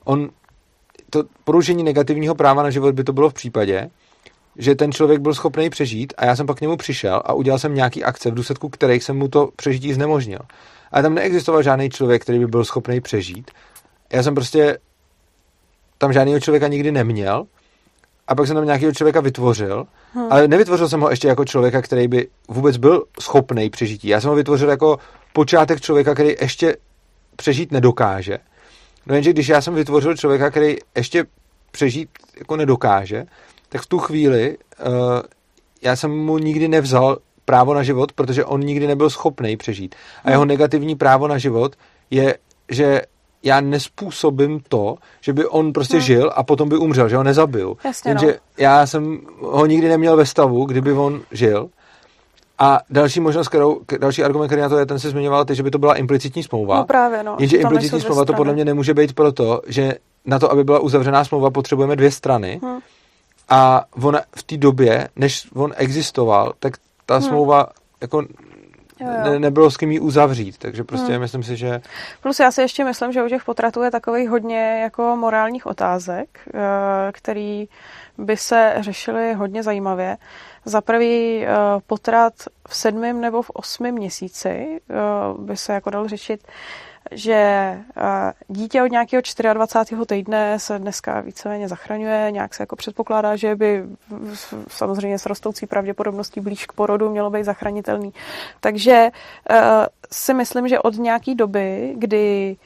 On, 0.04 0.30
to 1.10 1.24
porušení 1.44 1.82
negativního 1.82 2.34
práva 2.34 2.62
na 2.62 2.70
život 2.70 2.94
by 2.94 3.04
to 3.04 3.12
bylo 3.12 3.30
v 3.30 3.34
případě, 3.34 3.90
že 4.58 4.74
ten 4.74 4.92
člověk 4.92 5.20
byl 5.20 5.34
schopný 5.34 5.70
přežít 5.70 6.12
a 6.16 6.24
já 6.24 6.36
jsem 6.36 6.46
pak 6.46 6.58
k 6.58 6.60
němu 6.60 6.76
přišel 6.76 7.22
a 7.24 7.32
udělal 7.32 7.58
jsem 7.58 7.74
nějaký 7.74 8.04
akce, 8.04 8.30
v 8.30 8.34
důsledku 8.34 8.68
kterých 8.68 9.04
jsem 9.04 9.16
mu 9.16 9.28
to 9.28 9.50
přežití 9.56 9.94
znemožnil. 9.94 10.40
Ale 10.92 11.02
tam 11.02 11.14
neexistoval 11.14 11.62
žádný 11.62 11.90
člověk, 11.90 12.22
který 12.22 12.38
by 12.38 12.46
byl 12.46 12.64
schopný 12.64 13.00
přežít. 13.00 13.50
Já 14.12 14.22
jsem 14.22 14.34
prostě 14.34 14.78
tam 15.98 16.12
žádného 16.12 16.40
člověka 16.40 16.68
nikdy 16.68 16.92
neměl 16.92 17.46
a 18.28 18.34
pak 18.34 18.46
jsem 18.46 18.56
tam 18.56 18.64
nějakého 18.64 18.92
člověka 18.92 19.20
vytvořil, 19.20 19.86
hmm. 20.14 20.26
ale 20.30 20.48
nevytvořil 20.48 20.88
jsem 20.88 21.00
ho 21.00 21.10
ještě 21.10 21.28
jako 21.28 21.44
člověka, 21.44 21.82
který 21.82 22.08
by 22.08 22.28
vůbec 22.48 22.76
byl 22.76 23.04
schopný 23.20 23.70
přežití. 23.70 24.08
Já 24.08 24.20
jsem 24.20 24.30
ho 24.30 24.36
vytvořil 24.36 24.70
jako 24.70 24.98
počátek 25.32 25.80
člověka, 25.80 26.14
který 26.14 26.34
ještě 26.40 26.76
přežít 27.36 27.72
nedokáže. 27.72 28.38
No 29.06 29.14
jenže 29.14 29.32
když 29.32 29.48
já 29.48 29.60
jsem 29.60 29.74
vytvořil 29.74 30.16
člověka, 30.16 30.50
který 30.50 30.76
ještě 30.96 31.24
přežít 31.70 32.08
jako 32.38 32.56
nedokáže, 32.56 33.26
tak 33.68 33.82
v 33.82 33.86
tu 33.86 33.98
chvíli 33.98 34.56
uh, 34.86 34.92
já 35.82 35.96
jsem 35.96 36.10
mu 36.10 36.38
nikdy 36.38 36.68
nevzal 36.68 37.18
právo 37.44 37.74
na 37.74 37.82
život, 37.82 38.12
protože 38.12 38.44
on 38.44 38.60
nikdy 38.60 38.86
nebyl 38.86 39.10
schopný 39.10 39.56
přežít. 39.56 39.94
A 40.24 40.30
jeho 40.30 40.42
hmm. 40.42 40.48
negativní 40.48 40.96
právo 40.96 41.28
na 41.28 41.38
život 41.38 41.76
je, 42.10 42.34
že 42.68 43.02
já 43.46 43.60
nespůsobím 43.60 44.60
to, 44.68 44.96
že 45.20 45.32
by 45.32 45.46
on 45.46 45.72
prostě 45.72 45.96
no. 45.96 46.00
žil 46.00 46.30
a 46.34 46.42
potom 46.42 46.68
by 46.68 46.76
umřel, 46.76 47.08
že 47.08 47.16
ho 47.16 47.22
nezabiju. 47.22 47.76
Jasně, 47.84 48.10
Jenže 48.10 48.26
no. 48.26 48.32
já 48.58 48.86
jsem 48.86 49.20
ho 49.40 49.66
nikdy 49.66 49.88
neměl 49.88 50.16
ve 50.16 50.26
stavu, 50.26 50.64
kdyby 50.64 50.92
on 50.92 51.20
žil. 51.30 51.68
A 52.58 52.80
další 52.90 53.20
možnost, 53.20 53.48
kterou, 53.48 53.80
další 54.00 54.24
argument, 54.24 54.48
který 54.48 54.62
na 54.62 54.68
to 54.68 54.78
je, 54.78 54.86
ten 54.86 54.98
se 54.98 55.10
zmiňoval, 55.10 55.44
ty, 55.44 55.54
že 55.54 55.62
by 55.62 55.70
to 55.70 55.78
byla 55.78 55.94
implicitní 55.94 56.42
smlouva. 56.42 56.76
No 56.76 56.84
právě, 56.84 57.22
no. 57.22 57.36
Jenže 57.38 57.56
implicitní 57.56 58.00
smlouva 58.00 58.24
to 58.24 58.32
podle 58.32 58.52
mě 58.52 58.64
nemůže 58.64 58.94
být 58.94 59.12
proto, 59.12 59.62
že 59.66 59.94
na 60.24 60.38
to, 60.38 60.52
aby 60.52 60.64
byla 60.64 60.78
uzavřená 60.78 61.24
smlouva, 61.24 61.50
potřebujeme 61.50 61.96
dvě 61.96 62.10
strany. 62.10 62.60
Hmm. 62.62 62.78
A 63.48 63.84
on 64.02 64.18
v 64.36 64.42
té 64.42 64.56
době, 64.56 65.08
než 65.16 65.48
on 65.54 65.72
existoval, 65.76 66.52
tak 66.58 66.72
ta 67.06 67.14
hmm. 67.14 67.28
smlouva 67.28 67.66
jako 68.00 68.22
Jo, 69.00 69.06
jo. 69.08 69.32
Ne, 69.32 69.38
nebylo 69.38 69.70
s 69.70 69.76
kým 69.76 69.92
ji 69.92 70.00
uzavřít, 70.00 70.58
takže 70.58 70.84
prostě 70.84 71.12
hmm. 71.12 71.20
myslím 71.20 71.42
si, 71.42 71.56
že... 71.56 71.80
Plus 72.22 72.40
já 72.40 72.50
si 72.50 72.60
ještě 72.60 72.84
myslím, 72.84 73.12
že 73.12 73.22
u 73.22 73.28
těch 73.28 73.44
potratů 73.44 73.82
je 73.82 73.90
takových 73.90 74.28
hodně 74.28 74.80
jako 74.82 75.16
morálních 75.16 75.66
otázek, 75.66 76.40
eh, 76.54 77.12
který 77.12 77.68
by 78.18 78.36
se 78.36 78.74
řešily 78.80 79.34
hodně 79.34 79.62
zajímavě. 79.62 80.16
Za 80.64 80.80
prvý 80.80 81.44
eh, 81.44 81.48
potrat 81.86 82.32
v 82.68 82.76
sedmém 82.76 83.20
nebo 83.20 83.42
v 83.42 83.50
osmém 83.50 83.94
měsíci 83.94 84.48
eh, 84.90 84.94
by 85.38 85.56
se 85.56 85.72
jako 85.72 85.90
dal 85.90 86.08
řešit 86.08 86.46
že 87.10 87.34
eh, 87.34 88.32
dítě 88.48 88.82
od 88.82 88.86
nějakého 88.86 89.22
24. 89.52 90.06
týdne 90.06 90.58
se 90.58 90.78
dneska 90.78 91.20
víceméně 91.20 91.68
zachraňuje, 91.68 92.30
nějak 92.30 92.54
se 92.54 92.62
jako 92.62 92.76
předpokládá, 92.76 93.36
že 93.36 93.56
by 93.56 93.84
samozřejmě 94.68 95.18
s 95.18 95.26
rostoucí 95.26 95.66
pravděpodobností 95.66 96.40
blíž 96.40 96.66
k 96.66 96.72
porodu 96.72 97.10
mělo 97.10 97.30
být 97.30 97.44
zachránitelný. 97.44 98.12
Takže 98.60 99.10
eh, 99.50 99.86
si 100.12 100.34
myslím, 100.34 100.68
že 100.68 100.78
od 100.78 100.94
nějaké 100.94 101.34
doby, 101.34 101.94
kdy 101.98 102.56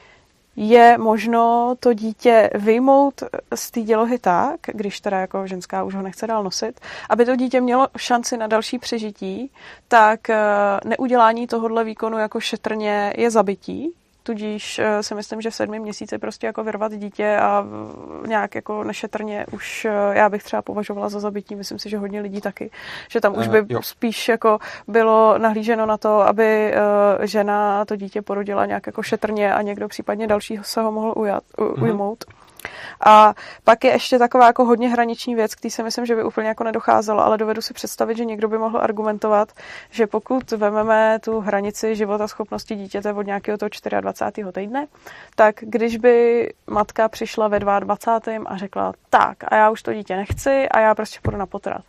je 0.55 0.97
možno 0.97 1.75
to 1.79 1.93
dítě 1.93 2.49
vyjmout 2.53 3.23
z 3.55 3.71
té 3.71 3.81
dělohy 3.81 4.19
tak, 4.19 4.59
když 4.67 5.01
teda 5.01 5.19
jako 5.19 5.47
ženská 5.47 5.83
už 5.83 5.95
ho 5.95 6.01
nechce 6.01 6.27
dál 6.27 6.43
nosit, 6.43 6.79
aby 7.09 7.25
to 7.25 7.35
dítě 7.35 7.61
mělo 7.61 7.87
šanci 7.97 8.37
na 8.37 8.47
další 8.47 8.79
přežití, 8.79 9.51
tak 9.87 10.29
eh, 10.29 10.37
neudělání 10.85 11.47
tohohle 11.47 11.83
výkonu 11.83 12.17
jako 12.17 12.39
šetrně 12.39 13.13
je 13.17 13.31
zabití, 13.31 13.93
Tudíž 14.23 14.79
eh, 14.79 15.03
si 15.03 15.15
myslím, 15.15 15.41
že 15.41 15.49
v 15.49 15.55
sedmi 15.55 15.79
měsíci 15.79 16.17
prostě 16.17 16.47
jako 16.47 16.63
vyrvat 16.63 16.93
dítě 16.93 17.37
a 17.37 17.65
nějak 18.27 18.55
jako 18.55 18.83
nešetrně 18.83 19.45
už 19.51 19.85
eh, 19.85 19.91
já 20.13 20.29
bych 20.29 20.43
třeba 20.43 20.61
považovala 20.61 21.09
za 21.09 21.19
zabití. 21.19 21.55
Myslím 21.55 21.79
si, 21.79 21.89
že 21.89 21.97
hodně 21.97 22.21
lidí 22.21 22.41
taky. 22.41 22.71
Že 23.09 23.21
tam 23.21 23.37
už 23.37 23.47
by 23.47 23.61
uh, 23.61 23.81
spíš 23.81 24.29
jako 24.29 24.59
bylo 24.87 25.37
nahlíženo 25.37 25.85
na 25.85 25.97
to, 25.97 26.21
aby 26.21 26.73
uh, 27.19 27.25
žena 27.25 27.85
to 27.85 27.95
dítě 27.95 28.21
porodila 28.21 28.65
nějak 28.65 28.87
jako 28.87 29.03
šetrně 29.03 29.53
a 29.53 29.61
někdo 29.61 29.87
případně 29.87 30.27
dalšího 30.27 30.63
se 30.63 30.81
ho 30.81 30.91
mohl 30.91 31.13
ujat, 31.15 31.43
u, 31.57 31.63
uh-huh. 31.63 32.15
A 33.05 33.33
pak 33.63 33.83
je 33.83 33.91
ještě 33.91 34.19
taková 34.19 34.47
jako 34.47 34.65
hodně 34.65 34.89
hraniční 34.89 35.35
věc, 35.35 35.55
který 35.55 35.71
si 35.71 35.83
myslím, 35.83 36.05
že 36.05 36.15
by 36.15 36.23
úplně 36.23 36.47
jako 36.47 36.63
nedocházelo, 36.63 37.25
ale 37.25 37.37
dovedu 37.37 37.61
si 37.61 37.73
představit, 37.73 38.17
že 38.17 38.25
někdo 38.25 38.47
by 38.47 38.57
mohl 38.57 38.79
argumentovat, 38.81 39.51
že 39.91 40.07
pokud 40.07 40.51
vememe 40.51 41.19
tu 41.19 41.39
hranici 41.39 41.95
života 41.95 42.27
schopnosti 42.27 42.75
dítěte 42.75 43.13
od 43.13 43.21
nějakého 43.21 43.57
toho 43.57 43.69
24. 44.01 44.51
týdne, 44.51 44.87
tak 45.35 45.55
když 45.59 45.97
by 45.97 46.47
matka 46.67 47.09
přišla 47.09 47.47
ve 47.47 47.59
22. 47.59 48.49
a 48.49 48.57
řekla, 48.57 48.93
tak 49.09 49.37
a 49.47 49.55
já 49.55 49.69
už 49.69 49.81
to 49.81 49.93
dítě 49.93 50.15
nechci 50.15 50.69
a 50.69 50.79
já 50.79 50.95
prostě 50.95 51.19
půjdu 51.21 51.37
na 51.37 51.45
potrat. 51.45 51.81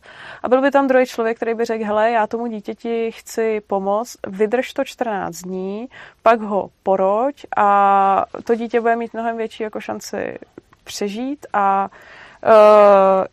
A 0.42 0.48
byl 0.48 0.62
by 0.62 0.70
tam 0.70 0.88
druhý 0.88 1.06
člověk, 1.06 1.36
který 1.36 1.54
by 1.54 1.64
řekl, 1.64 1.84
hele, 1.84 2.10
já 2.10 2.26
tomu 2.26 2.46
dítěti 2.46 3.12
chci 3.12 3.60
pomoct, 3.66 4.16
vydrž 4.26 4.72
to 4.72 4.84
14 4.84 5.36
dní, 5.36 5.88
pak 6.22 6.40
ho 6.40 6.70
poroď 6.82 7.46
a 7.56 8.24
to 8.44 8.54
dítě 8.54 8.80
bude 8.80 8.96
mít 8.96 9.12
mnohem 9.12 9.36
větší 9.36 9.62
jako 9.62 9.80
šanci 9.80 10.38
přežít 10.84 11.46
a 11.52 11.88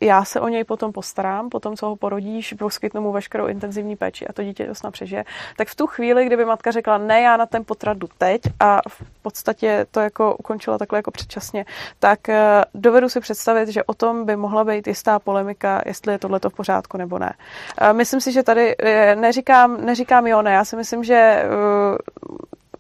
já 0.01 0.25
se 0.25 0.39
o 0.39 0.47
něj 0.47 0.63
potom 0.63 0.91
postarám, 0.91 1.49
potom, 1.49 1.75
co 1.75 1.85
ho 1.85 1.95
porodíš, 1.95 2.53
poskytnu 2.53 3.01
mu 3.01 3.11
veškerou 3.11 3.47
intenzivní 3.47 3.95
péči 3.95 4.27
a 4.27 4.33
to 4.33 4.43
dítě 4.43 4.67
to 4.67 4.75
snad 4.75 4.91
přežije, 4.91 5.25
tak 5.57 5.67
v 5.67 5.75
tu 5.75 5.87
chvíli, 5.87 6.25
kdyby 6.25 6.45
matka 6.45 6.71
řekla, 6.71 6.97
ne, 6.97 7.21
já 7.21 7.37
na 7.37 7.45
ten 7.45 7.65
potrat 7.65 7.97
jdu 7.97 8.07
teď 8.17 8.41
a 8.59 8.79
v 8.89 9.21
podstatě 9.21 9.85
to 9.91 9.99
jako 9.99 10.35
ukončila 10.35 10.77
takhle 10.77 10.99
jako 10.99 11.11
předčasně, 11.11 11.65
tak 11.99 12.19
uh, 12.27 12.35
dovedu 12.73 13.09
si 13.09 13.19
představit, 13.19 13.69
že 13.69 13.83
o 13.83 13.93
tom 13.93 14.25
by 14.25 14.35
mohla 14.35 14.63
být 14.63 14.87
jistá 14.87 15.19
polemika, 15.19 15.81
jestli 15.85 16.13
je 16.13 16.19
tohle 16.19 16.39
v 16.49 16.55
pořádku 16.55 16.97
nebo 16.97 17.19
ne. 17.19 17.33
Uh, 17.81 17.93
myslím 17.93 18.21
si, 18.21 18.31
že 18.31 18.43
tady 18.43 18.75
neříkám, 19.15 19.85
neříkám 19.85 20.27
jo, 20.27 20.41
ne, 20.41 20.51
já 20.51 20.65
si 20.65 20.75
myslím, 20.75 21.03
že 21.03 21.43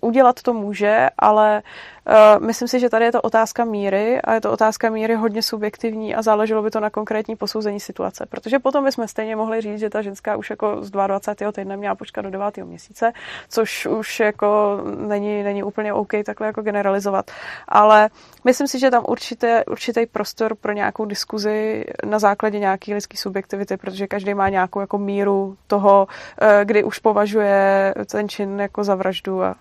udělat 0.01 0.41
to 0.41 0.53
může, 0.53 1.07
ale 1.17 1.63
uh, 2.07 2.45
myslím 2.45 2.67
si, 2.67 2.79
že 2.79 2.89
tady 2.89 3.05
je 3.05 3.11
to 3.11 3.21
otázka 3.21 3.65
míry 3.65 4.21
a 4.21 4.33
je 4.33 4.41
to 4.41 4.51
otázka 4.51 4.89
míry 4.89 5.15
hodně 5.15 5.41
subjektivní 5.41 6.15
a 6.15 6.21
záleželo 6.21 6.63
by 6.63 6.71
to 6.71 6.79
na 6.79 6.89
konkrétní 6.89 7.35
posouzení 7.35 7.79
situace, 7.79 8.25
protože 8.29 8.59
potom 8.59 8.85
bychom 8.85 9.07
stejně 9.07 9.35
mohli 9.35 9.61
říct, 9.61 9.79
že 9.79 9.89
ta 9.89 10.01
ženská 10.01 10.35
už 10.35 10.49
jako 10.49 10.77
z 10.83 10.91
22. 10.91 11.51
týdne 11.51 11.77
měla 11.77 11.95
počkat 11.95 12.21
do 12.21 12.29
9. 12.29 12.57
měsíce, 12.57 13.11
což 13.49 13.85
už 13.85 14.19
jako 14.19 14.81
není, 15.07 15.43
není 15.43 15.63
úplně 15.63 15.93
OK 15.93 16.11
takhle 16.25 16.47
jako 16.47 16.61
generalizovat, 16.61 17.31
ale 17.67 18.09
myslím 18.43 18.67
si, 18.67 18.79
že 18.79 18.91
tam 18.91 19.03
určitě, 19.07 19.63
určitý 19.67 20.05
prostor 20.05 20.55
pro 20.55 20.71
nějakou 20.71 21.05
diskuzi 21.05 21.85
na 22.05 22.19
základě 22.19 22.59
nějaké 22.59 22.93
lidské 22.93 23.17
subjektivity, 23.17 23.77
protože 23.77 24.07
každý 24.07 24.33
má 24.33 24.49
nějakou 24.49 24.79
jako 24.79 24.97
míru 24.97 25.57
toho, 25.67 26.07
eh, 26.41 26.65
kdy 26.65 26.83
už 26.83 26.99
považuje 26.99 27.93
ten 28.11 28.29
čin 28.29 28.59
jako 28.59 28.83
za 28.83 28.95
vraždu 28.95 29.43
a 29.43 29.55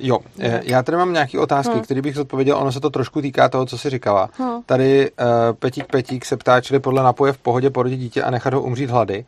Jo, 0.00 0.18
eh, 0.38 0.60
já 0.64 0.82
tady 0.82 0.98
mám 0.98 1.12
nějaké 1.12 1.38
otázky, 1.38 1.72
hmm. 1.72 1.82
které 1.82 2.02
bych 2.02 2.14
zodpověděl. 2.14 2.56
Ono 2.56 2.72
se 2.72 2.80
to 2.80 2.90
trošku 2.90 3.20
týká 3.20 3.48
toho, 3.48 3.66
co 3.66 3.78
jsi 3.78 3.90
říkala. 3.90 4.30
Hmm. 4.38 4.62
Tady 4.66 5.10
uh, 5.10 5.26
Petík 5.58 5.86
Petík 5.86 6.24
se 6.24 6.36
ptá, 6.36 6.60
čili 6.60 6.80
podle 6.80 7.02
napoje 7.02 7.32
v 7.32 7.38
pohodě 7.38 7.70
porodit 7.70 8.00
dítě 8.00 8.22
a 8.22 8.30
nechat 8.30 8.54
ho 8.54 8.62
umřít 8.62 8.90
hlady. 8.90 9.24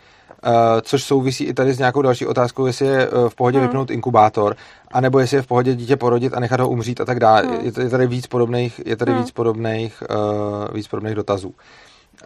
Uh, 0.46 0.52
což 0.82 1.04
souvisí 1.04 1.44
i 1.44 1.54
tady 1.54 1.74
s 1.74 1.78
nějakou 1.78 2.02
další 2.02 2.26
otázkou, 2.26 2.66
jestli 2.66 2.86
je 2.86 3.08
v 3.28 3.34
pohodě 3.34 3.58
hmm. 3.58 3.66
vypnout 3.66 3.90
inkubátor, 3.90 4.56
anebo 4.92 5.18
jestli 5.18 5.36
je 5.36 5.42
v 5.42 5.46
pohodě 5.46 5.74
dítě 5.74 5.96
porodit 5.96 6.34
a 6.34 6.40
nechat 6.40 6.60
ho 6.60 6.68
umřít 6.68 7.00
a 7.00 7.04
tak 7.04 7.20
dále. 7.20 7.42
Hmm. 7.42 7.60
Je, 7.60 7.72
je 7.82 7.88
tady 7.88 8.06
víc 8.06 8.26
podobných, 8.26 8.80
je 8.86 8.96
tady 8.96 9.12
hmm. 9.12 9.20
víc 9.20 9.30
podobných, 9.30 10.02
uh, 10.10 10.74
víc 10.74 10.88
podobných 10.88 11.14
dotazů. 11.14 11.48
Uh, 11.48 11.54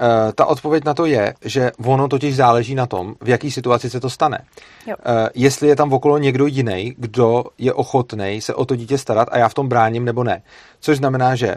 Uh, 0.01 0.33
ta 0.33 0.47
odpověď 0.47 0.85
na 0.85 0.95
to 0.95 1.07
je, 1.07 1.35
že 1.45 1.73
ono 1.85 2.09
totiž 2.09 2.37
záleží 2.37 2.75
na 2.75 2.87
tom, 2.87 3.15
v 3.21 3.29
jaký 3.29 3.51
situaci 3.51 3.91
se 3.91 4.01
to 4.01 4.11
stane. 4.11 4.45
Jo. 4.87 4.95
Uh, 4.99 5.29
jestli 5.35 5.69
je 5.69 5.77
tam 5.77 5.93
okolo 5.93 6.19
někdo 6.19 6.47
jiný, 6.47 6.95
kdo 6.99 7.45
je 7.59 7.73
ochotný 7.73 8.41
se 8.41 8.55
o 8.55 8.65
to 8.65 8.77
dítě 8.77 8.99
starat 8.99 9.29
a 9.33 9.39
já 9.39 9.49
v 9.49 9.55
tom 9.55 9.69
bráním 9.69 10.05
nebo 10.05 10.25
ne. 10.25 10.43
Což 10.81 10.97
znamená, 10.97 11.35
že 11.35 11.55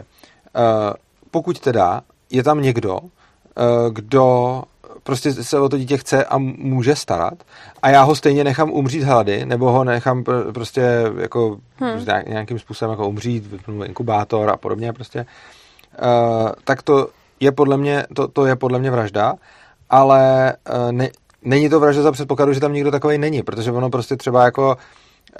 pokud 1.30 1.60
teda 1.60 2.00
je 2.30 2.42
tam 2.42 2.62
někdo, 2.62 3.00
kdo 3.90 4.62
prostě 5.02 5.32
se 5.32 5.60
o 5.60 5.68
to 5.68 5.78
dítě 5.78 5.96
chce 5.96 6.24
a 6.24 6.38
může 6.38 6.96
starat 6.96 7.34
a 7.82 7.90
já 7.90 8.02
ho 8.02 8.14
stejně 8.14 8.44
nechám 8.44 8.70
umřít 8.70 9.02
hlady, 9.02 9.46
nebo 9.46 9.70
ho 9.70 9.84
nechám 9.84 10.24
prostě 10.54 10.82
jako 11.18 11.58
hmm. 11.76 12.06
nějakým 12.26 12.58
způsobem 12.58 12.90
jako 12.90 13.08
umřít, 13.08 13.44
inkubátor 13.84 14.50
a 14.50 14.56
podobně 14.56 14.92
prostě, 14.92 15.26
uh, 16.02 16.48
tak 16.64 16.82
to 16.82 17.08
je 17.40 17.52
podle 17.52 17.76
mě, 17.76 18.04
to, 18.14 18.28
to 18.28 18.46
je 18.46 18.56
podle 18.56 18.78
mě 18.78 18.90
vražda, 18.90 19.34
ale 19.90 20.52
uh, 20.86 20.92
ne, 20.92 21.08
není 21.42 21.68
to 21.68 21.80
vražda 21.80 22.02
za 22.02 22.12
předpokladu, 22.12 22.52
že 22.52 22.60
tam 22.60 22.72
nikdo 22.72 22.90
takový 22.90 23.18
není, 23.18 23.42
protože 23.42 23.72
ono 23.72 23.90
prostě 23.90 24.16
třeba 24.16 24.44
jako, 24.44 24.76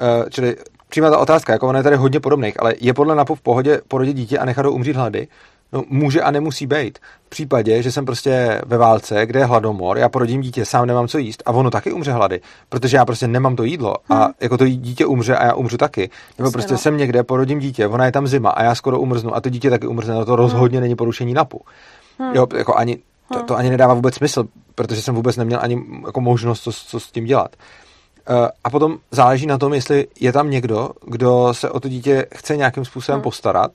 uh, 0.01 0.29
čili 0.29 0.57
přímá 0.89 1.11
ta 1.11 1.19
otázka, 1.19 1.53
jako 1.53 1.69
ono 1.69 1.79
je 1.79 1.83
tady 1.83 1.97
hodně 1.97 2.21
podobných, 2.21 2.61
ale 2.61 2.75
je 2.81 2.95
podle 2.95 3.15
NAPu 3.15 3.35
v 3.35 3.41
pohodě 3.41 3.81
porodit 3.89 4.17
dítě 4.17 4.39
a 4.39 4.45
nechat 4.45 4.67
ho 4.67 4.73
umřít 4.73 4.97
hlady? 4.97 5.29
No, 5.73 5.85
může 5.89 6.23
a 6.23 6.31
nemusí 6.31 6.67
být. 6.67 6.99
V 7.27 7.31
případě, 7.31 7.83
že 7.83 7.93
jsem 7.93 8.05
prostě 8.05 8.63
ve 8.67 8.79
válce, 8.79 9.27
kde 9.27 9.41
je 9.41 9.45
hladomor, 9.45 9.99
já 9.99 10.09
porodím 10.09 10.41
dítě, 10.41 10.65
sám 10.65 10.87
nemám 10.87 11.09
co 11.09 11.19
jíst 11.19 11.43
a 11.47 11.53
ono 11.53 11.71
taky 11.71 11.93
umře 11.93 12.13
hlady, 12.13 12.41
protože 12.69 12.97
já 12.97 13.05
prostě 13.05 13.29
nemám 13.29 13.57
to 13.57 13.65
jídlo 13.65 13.95
a 14.09 14.25
hmm. 14.25 14.33
jako 14.41 14.59
to 14.59 14.69
dítě 14.69 15.07
umře 15.07 15.37
a 15.37 15.47
já 15.47 15.55
umřu 15.55 15.77
taky. 15.77 16.11
Nebo 16.39 16.47
Jasně, 16.47 16.53
prostě 16.53 16.73
no. 16.73 16.79
jsem 16.79 16.97
někde, 16.97 17.23
porodím 17.23 17.59
dítě, 17.59 17.87
ona 17.87 18.07
je 18.07 18.13
tam 18.13 18.27
zima 18.27 18.51
a 18.51 18.63
já 18.63 18.75
skoro 18.75 19.01
umrznu 19.01 19.37
a 19.37 19.41
to 19.41 19.49
dítě 19.49 19.71
taky 19.71 19.87
umrzne, 19.87 20.15
no 20.15 20.25
to 20.25 20.37
rozhodně 20.37 20.79
hmm. 20.79 20.83
není 20.83 20.97
porušení 20.97 21.35
NAPu. 21.35 21.61
Hmm. 22.19 22.35
Jo, 22.35 22.47
jako 22.57 22.75
ani, 22.75 22.97
to, 23.33 23.39
hmm. 23.39 23.47
to 23.47 23.57
ani 23.57 23.71
nedává 23.71 23.95
vůbec 23.95 24.15
smysl, 24.15 24.45
protože 24.75 25.03
jsem 25.03 25.15
vůbec 25.15 25.37
neměl 25.37 25.59
ani 25.63 25.83
jako 26.07 26.21
možnost, 26.21 26.63
co, 26.63 26.73
co 26.73 27.01
s 27.01 27.11
tím 27.11 27.25
dělat. 27.25 27.57
Uh, 28.31 28.49
a 28.65 28.71
potom 28.71 28.99
záleží 29.11 29.47
na 29.47 29.59
tom, 29.59 29.75
jestli 29.75 30.07
je 30.21 30.33
tam 30.33 30.51
někdo, 30.51 30.91
kdo 31.07 31.55
se 31.55 31.71
o 31.71 31.81
to 31.81 31.89
dítě 31.89 32.27
chce 32.35 32.57
nějakým 32.57 32.85
způsobem 32.85 33.17
hmm. 33.17 33.23
postarat, 33.23 33.71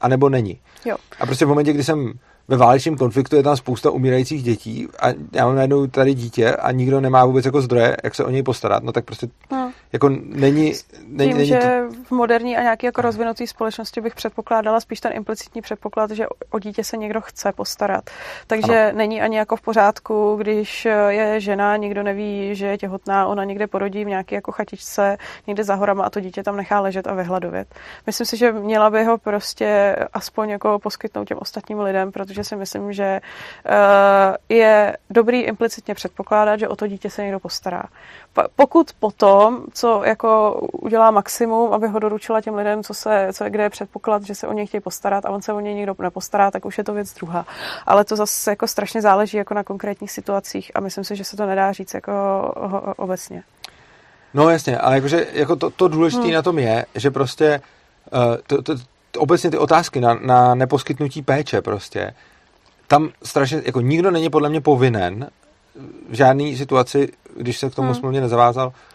anebo 0.00 0.28
není. 0.28 0.60
Jo. 0.84 0.96
A 1.20 1.26
prostě 1.26 1.44
v 1.44 1.48
momentě, 1.48 1.72
kdy 1.72 1.84
jsem 1.84 2.12
ve 2.48 2.56
válečném 2.56 2.96
konfliktu 2.96 3.36
je 3.36 3.42
tam 3.42 3.56
spousta 3.56 3.90
umírajících 3.90 4.42
dětí 4.42 4.88
a 5.00 5.08
já 5.32 5.46
mám 5.46 5.54
najednou 5.54 5.86
tady 5.86 6.14
dítě 6.14 6.56
a 6.56 6.72
nikdo 6.72 7.00
nemá 7.00 7.24
vůbec 7.24 7.44
jako 7.44 7.60
zdroje, 7.60 7.96
jak 8.04 8.14
se 8.14 8.24
o 8.24 8.30
něj 8.30 8.42
postarat, 8.42 8.82
no 8.82 8.92
tak 8.92 9.04
prostě 9.04 9.28
no. 9.52 9.72
Jako 9.94 10.08
není... 10.08 10.72
není 11.06 11.30
Tím, 11.30 11.36
není 11.36 11.46
že 11.46 11.58
to... 11.58 12.04
v 12.04 12.10
moderní 12.10 12.56
a 12.56 12.62
nějaký 12.62 12.86
jako 12.86 13.02
rozvinutý 13.02 13.46
společnosti 13.46 14.00
bych 14.00 14.14
předpokládala 14.14 14.80
spíš 14.80 15.00
ten 15.00 15.12
implicitní 15.12 15.62
předpoklad, 15.62 16.10
že 16.10 16.26
o 16.50 16.58
dítě 16.58 16.84
se 16.84 16.96
někdo 16.96 17.20
chce 17.20 17.52
postarat. 17.52 18.10
Takže 18.46 18.84
ano. 18.84 18.98
není 18.98 19.22
ani 19.22 19.36
jako 19.36 19.56
v 19.56 19.60
pořádku, 19.60 20.36
když 20.36 20.84
je 21.08 21.40
žena, 21.40 21.76
nikdo 21.76 22.02
neví, 22.02 22.54
že 22.54 22.66
je 22.66 22.78
těhotná, 22.78 23.26
ona 23.26 23.44
někde 23.44 23.66
porodí 23.66 24.04
v 24.04 24.08
nějaké 24.08 24.34
jako 24.34 24.52
chatičce, 24.52 25.16
někde 25.46 25.64
za 25.64 25.74
horama 25.74 26.04
a 26.04 26.10
to 26.10 26.20
dítě 26.20 26.42
tam 26.42 26.56
nechá 26.56 26.80
ležet 26.80 27.06
a 27.06 27.14
vyhladovět. 27.14 27.74
Myslím 28.06 28.26
si, 28.26 28.36
že 28.36 28.52
měla 28.52 28.90
by 28.90 29.04
ho 29.04 29.18
prostě 29.18 29.96
aspoň 30.12 30.48
jako 30.50 30.78
poskytnout 30.78 31.28
těm 31.28 31.38
ostatním 31.40 31.80
lidem, 31.80 32.12
protože 32.12 32.44
si 32.44 32.56
myslím, 32.56 32.92
že 32.92 33.20
uh, 33.66 34.36
je 34.48 34.96
dobrý 35.10 35.40
implicitně 35.40 35.94
předpokládat, 35.94 36.56
že 36.56 36.68
o 36.68 36.76
to 36.76 36.86
dítě 36.86 37.10
se 37.10 37.22
někdo 37.22 37.40
postará. 37.40 37.82
Pokud 38.56 38.92
potom, 39.00 39.64
co 39.72 39.83
jako 40.04 40.60
udělá 40.72 41.10
maximum, 41.10 41.72
aby 41.72 41.88
ho 41.88 41.98
doručila 41.98 42.40
těm 42.40 42.54
lidem, 42.54 42.82
co 42.82 42.94
se, 42.94 43.28
co, 43.32 43.44
kde 43.48 43.62
je 43.62 43.70
předpoklad, 43.70 44.22
že 44.22 44.34
se 44.34 44.46
o 44.46 44.52
něj 44.52 44.66
chtějí 44.66 44.80
postarat 44.80 45.26
a 45.26 45.30
on 45.30 45.42
se 45.42 45.52
o 45.52 45.60
něj 45.60 45.74
někdo 45.74 45.94
nepostará, 45.98 46.50
tak 46.50 46.64
už 46.64 46.78
je 46.78 46.84
to 46.84 46.92
věc 46.92 47.14
druhá. 47.14 47.46
Ale 47.86 48.04
to 48.04 48.16
zase 48.16 48.50
jako 48.50 48.66
strašně 48.66 49.02
záleží 49.02 49.36
jako 49.36 49.54
na 49.54 49.64
konkrétních 49.64 50.10
situacích 50.10 50.70
a 50.74 50.80
myslím 50.80 51.04
si, 51.04 51.16
že 51.16 51.24
se 51.24 51.36
to 51.36 51.46
nedá 51.46 51.72
říct 51.72 51.94
jako 51.94 52.12
obecně. 52.96 53.42
No 54.34 54.50
jasně, 54.50 54.78
ale 54.78 54.94
jakože 54.94 55.26
jako 55.32 55.56
to, 55.56 55.70
to 55.70 55.88
důležité 55.88 56.24
hmm. 56.24 56.32
na 56.32 56.42
tom 56.42 56.58
je, 56.58 56.86
že 56.94 57.10
prostě 57.10 57.60
uh, 58.12 58.36
to, 58.46 58.62
to, 58.62 58.74
obecně 59.18 59.50
ty 59.50 59.58
otázky 59.58 60.00
na, 60.00 60.14
na 60.14 60.54
neposkytnutí 60.54 61.22
péče 61.22 61.62
prostě, 61.62 62.14
tam 62.86 63.08
strašně, 63.22 63.62
jako 63.64 63.80
nikdo 63.80 64.10
není 64.10 64.30
podle 64.30 64.48
mě 64.48 64.60
povinen 64.60 65.30
v 66.10 66.14
žádné 66.14 66.56
situaci, 66.56 67.12
když 67.36 67.58
se 67.58 67.70
k 67.70 67.74
tomu 67.74 67.88
hmm. 67.88 67.94
smluvně 67.94 68.20
nezavázal, 68.20 68.72
eh, 68.74 68.93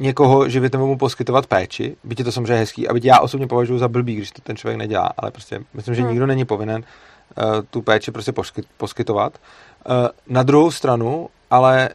někoho 0.00 0.48
živit 0.48 0.72
nebo 0.72 0.86
mu 0.86 0.98
poskytovat 0.98 1.46
péči, 1.46 1.96
byť 2.04 2.18
je 2.18 2.24
to 2.24 2.32
samozřejmě 2.32 2.54
hezký, 2.54 2.88
a 2.88 2.94
byť 2.94 3.04
já 3.04 3.20
osobně 3.20 3.46
považuji 3.46 3.78
za 3.78 3.88
blbý, 3.88 4.14
když 4.14 4.30
to 4.30 4.42
ten 4.42 4.56
člověk 4.56 4.78
nedělá, 4.78 5.10
ale 5.18 5.30
prostě 5.30 5.60
myslím, 5.74 5.94
že 5.94 6.02
hmm. 6.02 6.10
nikdo 6.10 6.26
není 6.26 6.44
povinen 6.44 6.82
uh, 6.82 7.44
tu 7.70 7.82
péči 7.82 8.10
prostě 8.10 8.32
poskyt, 8.32 8.66
poskytovat. 8.76 9.38
Uh, 9.88 9.94
na 10.28 10.42
druhou 10.42 10.70
stranu, 10.70 11.28
ale 11.50 11.88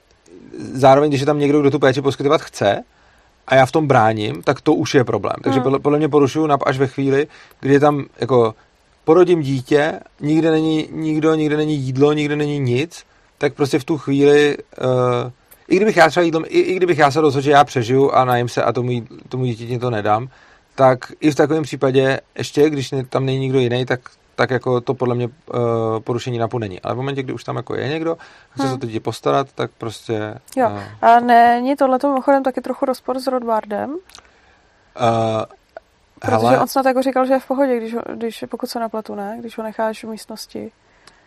zároveň, 0.73 1.11
když 1.11 1.19
je 1.21 1.25
tam 1.25 1.39
někdo, 1.39 1.61
kdo 1.61 1.71
tu 1.71 1.79
péči 1.79 2.01
poskytovat 2.01 2.41
chce, 2.41 2.83
a 3.47 3.55
já 3.55 3.65
v 3.65 3.71
tom 3.71 3.87
bráním, 3.87 4.41
tak 4.41 4.61
to 4.61 4.73
už 4.73 4.95
je 4.95 5.03
problém. 5.03 5.35
Takže 5.43 5.59
hmm. 5.59 5.63
podle, 5.63 5.79
podle 5.79 5.97
mě 5.97 6.09
porušuju 6.09 6.47
NAP 6.47 6.63
až 6.65 6.77
ve 6.77 6.87
chvíli, 6.87 7.27
kdy 7.59 7.73
je 7.73 7.79
tam 7.79 8.05
jako 8.19 8.55
porodím 9.03 9.41
dítě, 9.41 9.99
nikde 10.21 10.51
není 10.51 10.87
nikdo, 10.91 11.35
nikde 11.35 11.57
není 11.57 11.77
jídlo, 11.77 12.13
nikde 12.13 12.35
není 12.35 12.59
nic, 12.59 13.03
tak 13.37 13.53
prostě 13.53 13.79
v 13.79 13.83
tu 13.83 13.97
chvíli, 13.97 14.57
uh, 14.57 15.31
i 15.67 15.75
kdybych 15.75 15.97
já 15.97 16.09
třeba 16.09 16.23
jídlo, 16.23 16.41
i, 16.45 16.59
i 16.59 16.75
kdybych 16.75 16.97
já 16.97 17.11
se 17.11 17.21
rozhodl, 17.21 17.43
že 17.43 17.51
já 17.51 17.63
přežiju 17.63 18.11
a 18.11 18.25
najím 18.25 18.49
se 18.49 18.63
a 18.63 18.73
tomu, 18.73 18.91
tomu 19.29 19.45
dítěti 19.45 19.79
to 19.79 19.89
nedám, 19.89 20.27
tak 20.75 21.11
i 21.19 21.31
v 21.31 21.35
takovém 21.35 21.63
případě, 21.63 22.19
ještě 22.37 22.69
když 22.69 22.93
tam 23.09 23.25
není 23.25 23.39
nikdo 23.39 23.59
jiný, 23.59 23.85
tak 23.85 23.99
tak 24.35 24.49
jako 24.49 24.81
to 24.81 24.93
podle 24.93 25.15
mě 25.15 25.27
uh, 25.27 25.59
porušení 25.99 26.37
NAPu 26.37 26.57
není. 26.57 26.81
Ale 26.81 26.93
v 26.93 26.97
momentě, 26.97 27.23
kdy 27.23 27.33
už 27.33 27.43
tam 27.43 27.55
jako 27.55 27.75
je 27.75 27.87
někdo, 27.87 28.17
chce 28.51 28.63
hmm. 28.63 28.71
se 28.71 28.77
to 28.77 28.85
dítě 28.85 28.99
postarat, 28.99 29.47
tak 29.55 29.71
prostě... 29.77 30.39
Jo. 30.55 30.69
Uh, 30.69 30.81
a 31.01 31.19
není 31.19 31.75
tohleto 31.75 32.07
mimochodem 32.07 32.43
taky 32.43 32.61
trochu 32.61 32.85
rozpor 32.85 33.19
s 33.19 33.27
Rodbardem? 33.27 33.89
Uh, 33.89 33.97
Protože 36.19 36.35
hele, 36.35 36.59
on 36.59 36.67
snad 36.67 36.85
jako 36.85 37.01
říkal, 37.01 37.25
že 37.25 37.33
je 37.33 37.39
v 37.39 37.47
pohodě, 37.47 37.77
když, 37.77 37.95
když 38.13 38.45
pokud 38.49 38.69
se 38.69 38.79
napletu, 38.79 39.15
ne? 39.15 39.37
Když 39.39 39.57
ho 39.57 39.63
necháš 39.63 40.03
v 40.03 40.07
místnosti. 40.07 40.71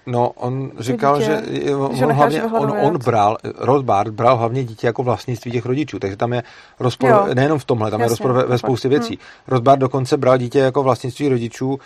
No, 0.06 0.28
on 0.28 0.70
říkal, 0.78 1.18
dítě, 1.18 1.42
že 1.64 1.76
on, 1.76 2.04
on, 2.04 2.12
hlavně, 2.12 2.42
on, 2.42 2.72
on 2.80 2.98
bral, 2.98 3.36
Rothbard 3.58 4.14
bral 4.14 4.36
hlavně 4.36 4.64
dítě 4.64 4.86
jako 4.86 5.02
vlastnictví 5.02 5.52
těch 5.52 5.66
rodičů, 5.66 5.98
takže 5.98 6.16
tam 6.16 6.32
je 6.32 6.42
rozpor, 6.80 7.10
jo. 7.10 7.26
nejenom 7.34 7.58
v 7.58 7.64
tomhle, 7.64 7.90
tam 7.90 8.00
Jasně, 8.00 8.10
je 8.10 8.10
rozpor 8.10 8.32
ve, 8.32 8.42
ve 8.44 8.58
spoustě 8.58 8.88
věcí. 8.88 9.12
Hmm. 9.14 9.18
Rothbard 9.48 9.80
dokonce 9.80 10.16
bral 10.16 10.38
dítě 10.38 10.58
jako 10.58 10.82
vlastnictví 10.82 11.28
rodičů 11.28 11.78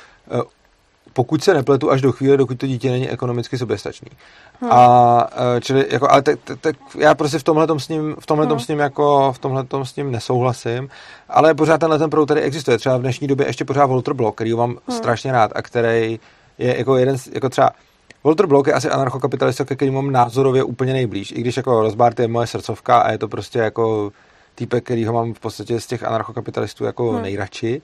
pokud 1.13 1.45
se 1.45 1.55
nepletu, 1.55 1.91
až 1.91 2.01
do 2.01 2.13
chvíle, 2.13 2.37
dokud 2.37 2.59
to 2.59 2.67
dítě 2.67 2.91
není 2.91 3.11
ekonomicky 3.11 3.59
soběstačný. 3.59 4.09
Hmm. 4.61 4.73
A 4.73 5.27
e, 5.57 5.61
čili, 5.61 5.87
jako, 5.91 6.11
ale 6.11 6.23
tak, 6.23 6.39
tak 6.61 6.77
já 6.99 7.15
prostě 7.15 7.39
v 7.39 7.43
tomhle 7.43 7.67
s 7.79 7.89
ním, 7.89 8.17
v 8.21 8.27
tomhle 8.27 8.47
hmm. 8.47 8.61
s 8.61 8.69
ním 8.69 8.79
jako, 8.79 9.33
v 9.33 9.39
tomhle 9.39 9.65
s 9.83 9.97
ním 9.97 10.13
nesouhlasím, 10.13 10.89
ale 11.29 11.55
pořád 11.55 11.79
tenhle 11.79 11.99
ten 11.99 12.11
proud 12.11 12.27
tady 12.27 12.41
existuje. 12.41 12.79
Třeba 12.79 12.97
v 12.97 13.01
dnešní 13.01 13.29
době 13.29 13.47
ještě 13.47 13.65
pořád 13.65 13.87
Walter 13.87 14.15
Block, 14.15 14.35
který 14.35 14.55
mám 14.55 14.71
hmm. 14.71 14.97
strašně 14.97 15.33
rád 15.33 15.51
a 15.55 15.63
který 15.63 16.21
je 16.59 16.79
jako 16.79 16.97
jeden, 16.97 17.17
jako 17.33 17.49
třeba 17.49 17.71
Walter 18.25 18.47
Block 18.47 18.67
je 18.67 18.73
asi 18.73 18.91
anarchokapitalista, 18.91 19.65
ke 19.65 19.77
kterým 19.77 19.95
mám 19.95 20.11
názorově 20.11 20.63
úplně 20.63 20.93
nejblíž, 20.93 21.33
i 21.33 21.41
když 21.41 21.57
jako 21.57 21.83
Rozbart 21.83 22.21
je 22.21 22.29
moje 22.29 22.47
srdcovka 22.47 22.99
a 22.99 23.13
je 23.13 23.19
to 23.19 23.29
prostě 23.29 23.59
jako 23.59 24.13
týpek, 24.55 24.85
který 24.85 25.05
ho 25.05 25.13
mám 25.13 25.35
v 25.35 25.41
podstatě 25.41 25.81
z 25.81 25.87
těch 25.87 26.05
anarchokapitalistů 26.05 26.85
jako 26.85 27.13
hmm. 27.13 27.23
nejradši 27.23 27.83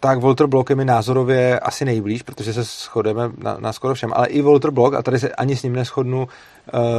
tak 0.00 0.18
Walter 0.18 0.46
Block 0.46 0.70
je 0.70 0.76
mi 0.76 0.84
názorově 0.84 1.60
asi 1.60 1.84
nejblíž, 1.84 2.22
protože 2.22 2.52
se 2.52 2.64
shodeme 2.64 3.30
na, 3.38 3.56
na 3.60 3.72
skoro 3.72 3.94
všem, 3.94 4.12
ale 4.14 4.26
i 4.26 4.42
Walter 4.42 4.70
Block, 4.70 4.94
a 4.94 5.02
tady 5.02 5.18
se 5.18 5.28
ani 5.28 5.56
s 5.56 5.62
ním 5.62 5.72
neschodnu, 5.72 6.18
uh, 6.18 6.28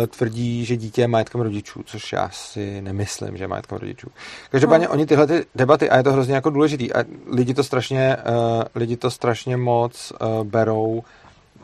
tvrdí, 0.07 0.65
že 0.65 0.76
dítě 0.76 1.02
je 1.02 1.07
majetkem 1.07 1.41
rodičů, 1.41 1.84
což 1.85 2.14
já 2.14 2.30
si 2.30 2.81
nemyslím, 2.81 3.38
že 3.38 3.44
je 3.44 3.48
majetkem 3.48 3.77
rodičů. 3.77 4.07
Každopádně 4.49 4.88
no. 4.88 4.94
oni 4.94 5.06
tyhle 5.06 5.27
ty 5.27 5.45
debaty, 5.56 5.89
a 5.89 5.98
je 5.98 6.03
to 6.03 6.11
hrozně 6.11 6.35
jako 6.35 6.49
důležitý, 6.49 6.94
a 6.94 7.03
lidi 7.31 7.53
to 7.53 7.64
strašně, 7.64 8.18
uh, 8.18 8.64
lidi 8.76 8.98
to 8.98 9.11
strašně 9.11 9.57
moc 9.57 10.14
uh, 10.22 10.44
berou, 10.44 11.03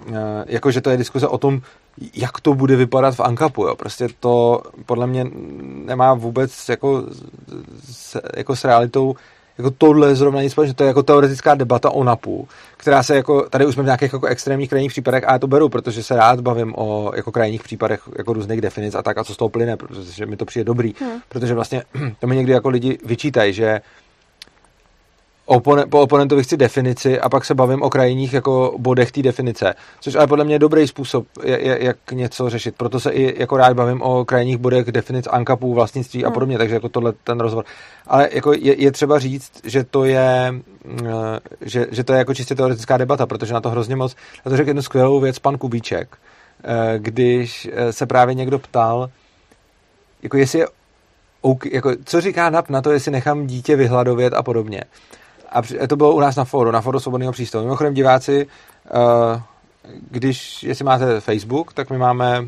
uh, 0.07 0.15
jako 0.45 0.71
že 0.71 0.81
to 0.81 0.89
je 0.89 0.97
diskuze 0.97 1.27
o 1.27 1.37
tom, 1.37 1.61
jak 2.15 2.41
to 2.41 2.53
bude 2.53 2.75
vypadat 2.75 3.15
v 3.15 3.19
Ankapu, 3.19 3.63
jo. 3.63 3.75
Prostě 3.75 4.07
to 4.19 4.61
podle 4.85 5.07
mě 5.07 5.25
nemá 5.85 6.13
vůbec 6.13 6.69
jako, 6.69 7.03
s, 7.91 8.19
jako 8.35 8.55
s 8.55 8.63
realitou 8.63 9.15
jako 9.57 9.71
tohle 9.71 10.15
zrovna 10.15 10.41
nic 10.41 10.51
společného, 10.51 10.75
to 10.75 10.83
je 10.83 10.87
jako 10.87 11.03
teoretická 11.03 11.55
debata 11.55 11.89
o 11.89 12.03
NAPu, 12.03 12.47
která 12.77 13.03
se 13.03 13.15
jako, 13.15 13.41
tady 13.49 13.65
už 13.65 13.73
jsme 13.73 13.83
v 13.83 13.85
nějakých 13.85 14.13
jako 14.13 14.27
extrémních 14.27 14.69
krajních 14.69 14.91
případech 14.91 15.23
a 15.27 15.31
já 15.31 15.39
to 15.39 15.47
beru, 15.47 15.69
protože 15.69 16.03
se 16.03 16.15
rád 16.15 16.39
bavím 16.41 16.73
o 16.77 17.11
jako 17.15 17.31
krajních 17.31 17.63
případech 17.63 18.01
jako 18.17 18.33
různých 18.33 18.61
definic 18.61 18.95
a 18.95 19.01
tak 19.01 19.17
a 19.17 19.23
co 19.23 19.33
z 19.33 19.37
toho 19.37 19.49
plyne, 19.49 19.77
protože 19.77 20.25
mi 20.25 20.37
to 20.37 20.45
přijde 20.45 20.63
dobrý, 20.63 20.93
hmm. 20.99 21.19
protože 21.29 21.53
vlastně 21.53 21.83
to 22.19 22.27
mi 22.27 22.35
někdy 22.35 22.51
jako 22.51 22.69
lidi 22.69 22.97
vyčítají, 23.05 23.53
že 23.53 23.81
opone, 25.45 25.85
po 25.85 26.01
oponentovi 26.01 26.43
chci 26.43 26.57
definici 26.57 27.19
a 27.19 27.29
pak 27.29 27.45
se 27.45 27.55
bavím 27.55 27.81
o 27.81 27.89
krajních 27.89 28.33
jako 28.33 28.75
bodech 28.77 29.11
té 29.11 29.21
definice, 29.21 29.73
což 29.99 30.15
ale 30.15 30.27
podle 30.27 30.45
mě 30.45 30.55
je 30.55 30.59
dobrý 30.59 30.87
způsob, 30.87 31.27
jak 31.43 32.11
něco 32.11 32.49
řešit. 32.49 32.75
Proto 32.75 32.99
se 32.99 33.11
i 33.11 33.41
jako 33.41 33.57
rád 33.57 33.73
bavím 33.73 34.01
o 34.01 34.25
krajních 34.25 34.57
bodech 34.57 34.91
definic 34.91 35.27
ankapů, 35.31 35.73
vlastnictví 35.73 36.19
hmm. 36.19 36.27
a 36.27 36.31
podobně, 36.31 36.57
takže 36.57 36.75
jako 36.75 36.89
tohle 36.89 37.13
ten 37.23 37.39
rozhovor. 37.39 37.65
Ale 38.07 38.29
jako 38.31 38.53
je, 38.53 38.81
je 38.81 38.91
třeba 38.91 39.19
říct, 39.19 39.51
že 39.63 39.83
to 39.83 40.05
je, 40.05 40.53
eh, 41.05 41.39
že, 41.61 41.87
že 41.91 42.03
to 42.03 42.13
je 42.13 42.17
jako 42.17 42.33
čistě 42.33 42.55
teoretická 42.55 42.97
debata, 42.97 43.25
protože 43.25 43.53
na 43.53 43.61
to 43.61 43.69
hrozně 43.69 43.95
moc, 43.95 44.15
na 44.45 44.49
to 44.49 44.57
řekl 44.57 44.69
jednu 44.69 44.81
skvělou 44.81 45.19
věc 45.19 45.39
pan 45.39 45.57
Kubíček, 45.57 46.17
eh, 46.63 46.99
když 46.99 47.69
eh, 47.73 47.93
se 47.93 48.05
právě 48.05 48.35
někdo 48.35 48.59
ptal, 48.59 49.09
jako 50.23 50.37
jestli 50.37 50.59
je 50.59 50.67
jako, 51.71 51.91
co 52.05 52.21
říká 52.21 52.49
NAP 52.49 52.69
na 52.69 52.81
to, 52.81 52.91
jestli 52.91 53.11
nechám 53.11 53.47
dítě 53.47 53.75
vyhladovět 53.75 54.33
a 54.33 54.43
podobně. 54.43 54.83
A 55.53 55.87
to 55.87 55.95
bylo 55.95 56.13
u 56.13 56.19
nás 56.19 56.35
na 56.35 56.45
fóru, 56.45 56.71
na 56.71 56.81
fóru 56.81 56.99
Svobodného 56.99 57.31
přístavu. 57.31 57.63
Mimochodem 57.63 57.93
diváci, 57.93 58.47
uh, 58.95 59.41
když, 60.11 60.63
jestli 60.63 60.85
máte 60.85 61.19
Facebook, 61.19 61.73
tak 61.73 61.89
my 61.89 61.97
máme 61.97 62.39
uh, 62.39 62.47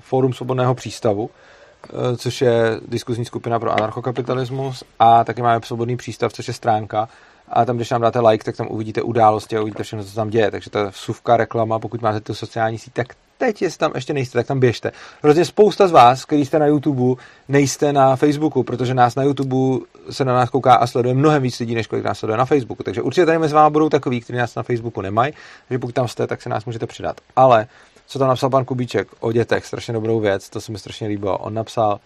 fórum 0.00 0.32
Svobodného 0.32 0.74
přístavu, 0.74 1.22
uh, 1.22 2.16
což 2.16 2.40
je 2.40 2.80
diskuzní 2.88 3.24
skupina 3.24 3.58
pro 3.58 3.72
anarchokapitalismus 3.72 4.84
a 4.98 5.24
taky 5.24 5.42
máme 5.42 5.60
Svobodný 5.64 5.96
přístav, 5.96 6.32
což 6.32 6.48
je 6.48 6.54
stránka, 6.54 7.08
a 7.48 7.64
tam, 7.64 7.76
když 7.76 7.90
nám 7.90 8.00
dáte 8.00 8.20
like, 8.20 8.44
tak 8.44 8.56
tam 8.56 8.66
uvidíte 8.70 9.02
události 9.02 9.56
a 9.56 9.60
uvidíte 9.60 9.82
všechno, 9.82 10.04
co 10.04 10.14
tam 10.14 10.30
děje. 10.30 10.50
Takže 10.50 10.70
to 10.70 10.78
je 10.78 10.90
vsuvka, 10.90 11.36
reklama, 11.36 11.78
pokud 11.78 12.02
máte 12.02 12.20
tu 12.20 12.34
sociální 12.34 12.78
síť, 12.78 12.92
tak 12.92 13.14
teď, 13.38 13.62
jestli 13.62 13.78
tam 13.78 13.92
ještě 13.94 14.14
nejste, 14.14 14.38
tak 14.38 14.46
tam 14.46 14.60
běžte. 14.60 14.92
Hrozně 15.22 15.44
spousta 15.44 15.88
z 15.88 15.92
vás, 15.92 16.24
kteří 16.24 16.44
jste 16.44 16.58
na 16.58 16.66
YouTube, 16.66 17.22
nejste 17.48 17.92
na 17.92 18.16
Facebooku, 18.16 18.62
protože 18.62 18.94
nás 18.94 19.14
na 19.14 19.22
YouTube 19.22 19.84
se 20.10 20.24
na 20.24 20.34
nás 20.34 20.50
kouká 20.50 20.74
a 20.74 20.86
sleduje 20.86 21.14
mnohem 21.14 21.42
víc 21.42 21.58
lidí, 21.58 21.74
než 21.74 21.86
kolik 21.86 22.04
nás 22.04 22.18
sleduje 22.18 22.36
na 22.36 22.44
Facebooku. 22.44 22.82
Takže 22.82 23.02
určitě 23.02 23.26
tady 23.26 23.38
mezi 23.38 23.54
vámi 23.54 23.72
budou 23.72 23.88
takový, 23.88 24.20
kteří 24.20 24.38
nás 24.38 24.54
na 24.54 24.62
Facebooku 24.62 25.00
nemají, 25.00 25.32
takže 25.68 25.78
pokud 25.78 25.94
tam 25.94 26.08
jste, 26.08 26.26
tak 26.26 26.42
se 26.42 26.48
nás 26.48 26.64
můžete 26.64 26.86
přidat. 26.86 27.20
Ale 27.36 27.66
co 28.06 28.18
tam 28.18 28.28
napsal 28.28 28.50
pan 28.50 28.64
Kubíček 28.64 29.08
o 29.20 29.32
dětech, 29.32 29.66
strašně 29.66 29.94
dobrou 29.94 30.20
věc, 30.20 30.50
to 30.50 30.60
se 30.60 30.72
mi 30.72 30.78
strašně 30.78 31.08
líbilo. 31.08 31.38
On 31.38 31.54
napsal, 31.54 32.00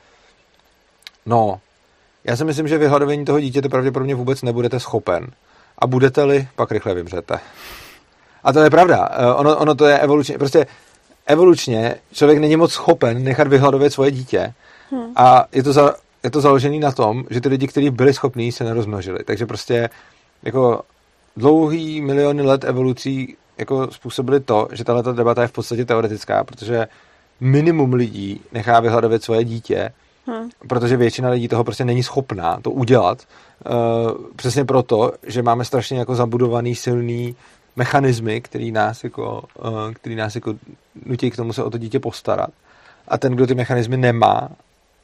no, 1.26 1.60
já 2.24 2.36
si 2.36 2.44
myslím, 2.44 2.68
že 2.68 2.78
vyhladovění 2.78 3.24
toho 3.24 3.40
dítěte 3.40 3.68
pravděpodobně 3.68 4.14
vůbec 4.14 4.42
nebudete 4.42 4.80
schopen. 4.80 5.26
A 5.78 5.86
budete-li, 5.86 6.48
pak 6.56 6.72
rychle 6.72 6.94
vymřete. 6.94 7.38
A 8.44 8.52
to 8.52 8.60
je 8.60 8.70
pravda. 8.70 9.09
Eh, 9.12 9.34
ono, 9.34 9.56
ono 9.56 9.74
to 9.74 9.86
je 9.86 9.98
evolučně, 9.98 10.38
prostě 10.38 10.66
evolučně 11.27 11.94
člověk 12.12 12.39
není 12.39 12.57
moc 12.57 12.73
schopen 12.73 13.24
nechat 13.24 13.49
vyhladovět 13.49 13.93
svoje 13.93 14.11
dítě. 14.11 14.55
Hmm. 14.90 15.12
A 15.16 15.44
je 15.53 15.62
to, 15.62 15.73
za, 15.73 15.94
je 16.23 16.31
to 16.31 16.40
založený 16.40 16.78
na 16.78 16.93
tom, 16.93 17.24
že 17.31 17.40
ty 17.40 17.49
lidi, 17.49 17.66
kteří 17.66 17.90
byli 17.90 18.15
schopní, 18.15 18.53
se 18.53 18.65
nerozmnožili. 18.65 19.24
Takže 19.24 19.47
prostě 19.47 19.90
jako 20.43 20.82
dlouhý 21.36 22.01
miliony 22.01 22.43
let 22.43 22.65
evolucí 22.65 23.36
jako 23.59 23.90
způsobili 23.90 24.40
to, 24.40 24.69
že 24.73 24.85
tahle 24.85 25.03
debata 25.15 25.43
je 25.43 25.49
v 25.49 25.53
podstatě 25.53 25.85
teoretická, 25.85 26.44
protože 26.44 26.86
minimum 27.40 27.93
lidí 27.93 28.40
nechá 28.53 28.81
vyhladovět 28.81 29.24
svoje 29.24 29.44
dítě 29.44 29.93
Hmm. 30.27 30.51
Protože 30.69 30.97
většina 30.97 31.31
lidí 31.31 31.49
toho 31.49 31.65
prostě 31.65 31.85
není 31.85 32.03
schopná 32.03 32.61
to 32.62 32.70
udělat. 32.70 33.23
Uh, 33.66 34.27
přesně 34.36 34.65
proto, 34.65 35.12
že 35.27 35.43
máme 35.43 35.65
strašně 35.65 35.99
jako 35.99 36.15
zabudovaný 36.15 36.74
silný 36.74 37.36
mechanismy, 37.77 38.40
který 38.40 38.73
nás 38.73 39.05
jako, 39.05 39.44
uh, 39.59 39.93
který 39.93 40.15
nás 40.15 40.35
jako 40.35 40.55
nutí 41.07 41.31
k 41.31 41.36
tomu 41.36 41.53
se 41.53 41.62
o 41.62 41.70
to 41.70 41.78
dítě 41.78 42.01
postarat. 42.01 42.51
A 43.09 43.19
ten, 43.19 43.32
kdo 43.32 43.47
ty 43.47 43.55
mechanismy 43.55 43.97
nemá, 43.97 44.49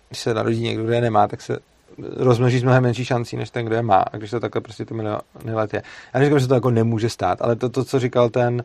když 0.08 0.18
se 0.18 0.34
narodí 0.34 0.60
někdo, 0.60 0.84
kdo 0.84 0.92
je 0.92 1.00
nemá, 1.00 1.28
tak 1.28 1.40
se 1.42 1.58
rozmnoží 2.16 2.58
s 2.58 2.62
mnohem 2.62 2.82
menší 2.82 3.04
šancí, 3.04 3.36
než 3.36 3.50
ten, 3.50 3.66
kdo 3.66 3.74
je 3.74 3.82
má. 3.82 3.96
A 4.12 4.16
když 4.16 4.30
to 4.30 4.40
takhle 4.40 4.60
prostě 4.60 4.84
to 4.84 4.94
miliony 4.94 5.20
let 5.44 5.74
je. 5.74 5.82
Já 6.14 6.20
neříkám, 6.20 6.38
že 6.38 6.48
to 6.48 6.54
jako 6.54 6.70
nemůže 6.70 7.10
stát, 7.10 7.42
ale 7.42 7.56
to, 7.56 7.68
to 7.68 7.84
co 7.84 7.98
říkal 7.98 8.30
ten 8.30 8.62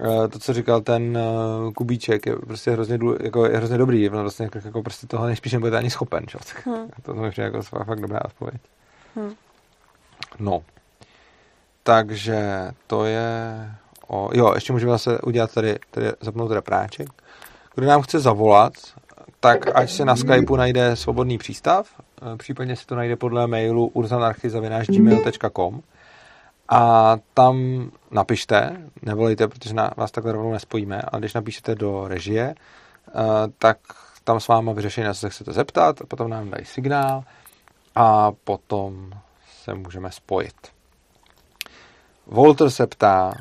Eh, 0.00 0.28
to, 0.28 0.38
co 0.38 0.52
říkal 0.52 0.80
ten 0.80 1.18
uh, 1.18 1.72
Kubíček, 1.72 2.26
je 2.26 2.36
prostě 2.36 2.70
hrozně, 2.70 2.98
důle, 2.98 3.16
jako, 3.22 3.46
je 3.46 3.56
hrozně 3.56 3.78
dobrý, 3.78 4.02
je 4.02 4.10
vlastně 4.10 4.44
jako, 4.44 4.58
jako 4.64 4.82
prostě 4.82 5.06
toho 5.06 5.26
nejspíš 5.26 5.52
nebudete 5.52 5.78
ani 5.78 5.90
schopen, 5.90 6.26
čo? 6.26 6.38
Hmm. 6.64 6.88
to 7.02 7.24
je 7.24 7.32
jako 7.36 7.62
fakt 7.62 8.00
dobrá 8.00 8.20
odpověď. 8.24 8.60
Hmm. 9.16 9.34
No. 10.38 10.62
Takže 11.86 12.70
to 12.86 13.04
je 13.04 13.70
o, 14.08 14.30
jo, 14.32 14.52
ještě 14.54 14.72
můžeme 14.72 14.92
zase 14.92 15.20
udělat 15.20 15.54
tady, 15.54 15.78
tady 15.90 16.06
zapnout 16.20 16.50
repráček. 16.50 17.08
Kdo 17.74 17.86
nám 17.86 18.02
chce 18.02 18.20
zavolat, 18.20 18.72
tak 19.40 19.76
ať 19.76 19.90
se 19.90 20.04
na 20.04 20.16
Skypeu 20.16 20.56
najde 20.56 20.96
svobodný 20.96 21.38
přístav, 21.38 21.86
eh, 22.00 22.36
případně 22.36 22.76
si 22.76 22.86
to 22.86 22.94
najde 22.94 23.16
podle 23.16 23.46
mailu 23.46 23.86
urzanarchy.gmail.com 23.86 25.80
a 26.68 27.16
tam 27.34 27.86
napište, 28.10 28.76
nevolejte, 29.02 29.48
protože 29.48 29.74
na 29.74 29.90
vás 29.96 30.10
takhle 30.10 30.32
rovnou 30.32 30.52
nespojíme, 30.52 31.02
ale 31.02 31.20
když 31.20 31.34
napíšete 31.34 31.74
do 31.74 32.08
režie, 32.08 32.54
eh, 32.54 33.12
tak 33.58 33.78
tam 34.24 34.40
s 34.40 34.48
váma 34.48 34.72
vyřešení, 34.72 35.06
na 35.06 35.14
co 35.14 35.20
se 35.20 35.30
chcete 35.30 35.52
zeptat, 35.52 36.00
a 36.02 36.06
potom 36.06 36.30
nám 36.30 36.50
dají 36.50 36.64
signál 36.64 37.24
a 37.94 38.32
potom 38.32 39.10
se 39.62 39.74
můžeme 39.74 40.12
spojit. 40.12 40.73
Walter 42.26 42.70
se 42.70 42.86
ptá, 42.86 43.34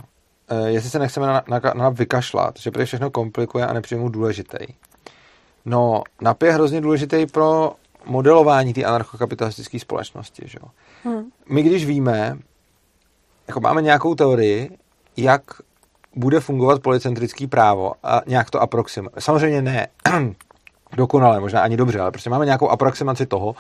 eh, 0.50 0.70
jestli 0.70 0.90
se 0.90 1.00
nechceme 1.00 1.28
na, 1.28 1.44
na, 1.48 1.62
na 1.76 1.90
vykašlat, 1.90 2.60
že 2.60 2.72
prý 2.72 2.86
všechno 2.86 3.12
komplikuje 3.12 3.68
a 3.68 3.74
nepřijmu 3.74 4.10
důležitý. 4.10 4.58
No, 5.66 6.04
NAP 6.22 6.44
je 6.44 6.52
hrozně 6.52 6.82
důležitý 6.82 7.26
pro 7.26 7.76
modelování 8.06 8.74
té 8.74 8.84
anarchokapitalistické 8.84 9.80
společnosti. 9.80 10.44
Že? 10.46 10.60
Hmm. 11.04 11.24
My 11.50 11.64
když 11.64 11.86
víme, 11.86 12.38
jako 13.48 13.60
máme 13.60 13.82
nějakou 13.82 14.16
teorii, 14.16 14.78
jak 15.18 15.42
bude 16.16 16.40
fungovat 16.40 16.82
policentrický 16.82 17.48
právo 17.48 17.94
a 18.04 18.22
nějak 18.28 18.50
to 18.50 18.62
aproximujeme. 18.62 19.16
Samozřejmě 19.20 19.62
ne 19.62 19.88
dokonale, 20.96 21.40
možná 21.40 21.62
ani 21.62 21.78
dobře, 21.78 22.00
ale 22.00 22.12
prostě 22.12 22.30
máme 22.30 22.46
nějakou 22.46 22.70
aproximaci 22.70 23.26
toho, 23.26 23.56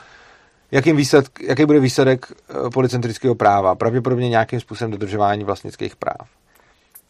jakým 0.74 0.96
výsledk, 0.96 1.40
jaký 1.42 1.66
bude 1.66 1.80
výsledek 1.80 2.26
eh, 2.32 2.70
policentrického 2.74 3.36
práva, 3.36 3.76
pravděpodobně 3.76 4.30
nějakým 4.30 4.60
způsobem 4.60 4.92
dodržování 4.92 5.44
vlastnických 5.44 5.96
práv. 5.96 6.28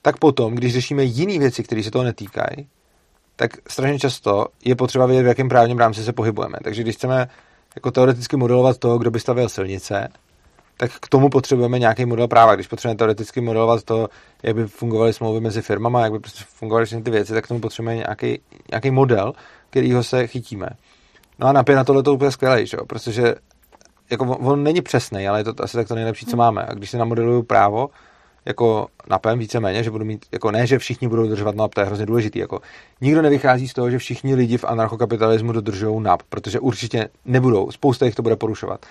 Tak 0.02 0.18
potom, 0.18 0.56
když 0.56 0.74
řešíme 0.74 1.04
jiné 1.04 1.40
věci, 1.40 1.64
které 1.64 1.84
se 1.84 1.92
toho 1.92 2.04
netýkají, 2.04 2.68
tak 3.36 3.52
strašně 3.68 4.00
často 4.00 4.46
je 4.66 4.76
potřeba 4.76 5.06
vědět, 5.06 5.24
v 5.24 5.28
jakém 5.28 5.50
právním 5.50 5.78
rámci 5.78 6.04
se 6.04 6.14
pohybujeme. 6.14 6.58
Takže 6.64 6.82
když 6.82 6.96
chceme 6.96 7.28
jako 7.76 7.92
teoreticky 7.92 8.38
modelovat 8.38 8.78
to, 8.78 8.98
kdo 8.98 9.12
by 9.12 9.20
stavěl 9.20 9.50
silnice, 9.50 10.08
tak 10.78 10.92
k 11.00 11.08
tomu 11.08 11.30
potřebujeme 11.30 11.80
nějaký 11.80 12.06
model 12.06 12.28
práva. 12.28 12.56
Když 12.56 12.68
potřebujeme 12.68 12.98
teoreticky 12.98 13.42
modelovat 13.42 13.84
to, 13.84 14.08
jak 14.44 14.56
by 14.56 14.68
fungovaly 14.68 15.14
smlouvy 15.14 15.40
mezi 15.40 15.62
firmama, 15.62 16.02
jak 16.02 16.12
by 16.12 16.20
prostě 16.20 16.44
fungovaly 16.48 16.86
všechny 16.86 17.04
ty 17.04 17.12
věci, 17.12 17.34
tak 17.34 17.46
k 17.46 17.48
tomu 17.48 17.60
potřebujeme 17.60 17.96
nějaký, 17.96 18.42
nějaký 18.72 18.92
model, 18.92 19.34
kterýho 19.70 20.04
se 20.04 20.28
chytíme. 20.28 20.70
No 21.40 21.48
a 21.48 21.54
napět 21.54 21.76
na 21.76 21.84
tohle 21.84 22.04
to 22.04 22.14
úplně 22.14 22.32
skvělý, 22.32 22.68
že 22.68 22.78
jo? 22.78 22.86
protože 22.86 23.36
jako 24.12 24.26
on, 24.26 24.64
není 24.64 24.82
přesný, 24.82 25.28
ale 25.28 25.40
je 25.40 25.44
to 25.44 25.64
asi 25.64 25.78
tak 25.78 25.88
to 25.88 25.96
nejlepší, 25.96 26.26
co 26.26 26.38
máme. 26.38 26.66
A 26.66 26.74
když 26.74 26.90
si 26.90 26.98
namodeluju 26.98 27.44
právo, 27.44 27.90
jako 28.46 28.88
napem 29.10 29.40
víceméně, 29.40 29.84
že 29.84 29.92
budu 29.92 30.06
mít, 30.06 30.26
jako 30.32 30.52
ne, 30.52 30.68
že 30.68 30.80
všichni 30.80 31.08
budou 31.08 31.24
dodržovat 31.24 31.56
NAP, 31.56 31.74
to 31.74 31.82
je 31.82 31.86
hrozně 31.86 32.06
důležitý. 32.06 32.40
Jako, 32.40 32.62
nikdo 33.02 33.22
nevychází 33.22 33.68
z 33.68 33.74
toho, 33.74 33.90
že 33.90 33.98
všichni 33.98 34.36
lidi 34.36 34.58
v 34.58 34.66
anarchokapitalismu 34.66 35.52
dodržují 35.52 36.04
NAP, 36.04 36.24
protože 36.30 36.60
určitě 36.60 37.10
nebudou, 37.26 37.72
spousta 37.72 38.06
jich 38.06 38.16
to 38.16 38.22
bude 38.22 38.36
porušovat. 38.36 38.86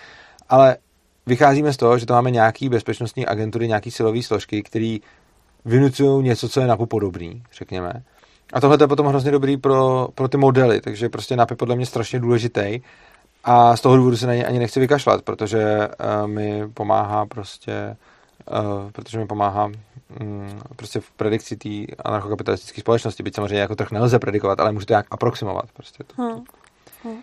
Ale 0.48 0.76
vycházíme 1.26 1.72
z 1.72 1.76
toho, 1.76 1.98
že 1.98 2.06
to 2.06 2.12
máme 2.12 2.30
nějaký 2.30 2.68
bezpečnostní 2.68 3.26
agentury, 3.26 3.68
nějaký 3.68 3.90
silové 3.90 4.22
složky, 4.22 4.62
které 4.62 4.96
vynucují 5.64 6.24
něco, 6.24 6.48
co 6.48 6.60
je 6.60 6.66
napu 6.66 6.86
podobný, 6.86 7.42
řekněme. 7.52 8.02
A 8.52 8.60
tohle 8.60 8.78
je 8.80 8.88
potom 8.88 9.06
hrozně 9.06 9.30
dobrý 9.30 9.56
pro, 9.56 10.08
pro 10.14 10.28
ty 10.28 10.36
modely, 10.36 10.80
takže 10.80 11.08
prostě 11.08 11.36
NAP 11.36 11.50
je 11.50 11.56
podle 11.56 11.76
mě 11.76 11.86
strašně 11.86 12.20
důležitý. 12.20 12.80
A 13.44 13.76
z 13.76 13.80
toho 13.80 13.96
důvodu 13.96 14.16
se 14.16 14.26
na 14.26 14.34
ně 14.34 14.46
ani 14.46 14.58
nechci 14.58 14.80
vykašlat, 14.80 15.22
protože 15.22 15.88
uh, 15.88 16.28
mi 16.28 16.68
pomáhá 16.74 17.26
prostě, 17.26 17.96
uh, 18.50 18.90
protože 18.90 19.18
mi 19.18 19.26
pomáhá 19.26 19.64
um, 20.20 20.60
prostě 20.76 21.00
v 21.00 21.10
predikci 21.10 21.56
té 21.56 21.94
anarchokapitalistické 22.04 22.80
společnosti, 22.80 23.22
byť 23.22 23.34
samozřejmě 23.34 23.58
jako 23.60 23.76
trh 23.76 23.90
nelze 23.90 24.18
predikovat, 24.18 24.60
ale 24.60 24.72
můžete 24.72 24.92
nějak 24.92 25.06
aproximovat 25.10 25.64
prostě. 25.72 26.04
To, 26.04 26.22
hmm. 26.22 26.44
Hmm. 27.04 27.22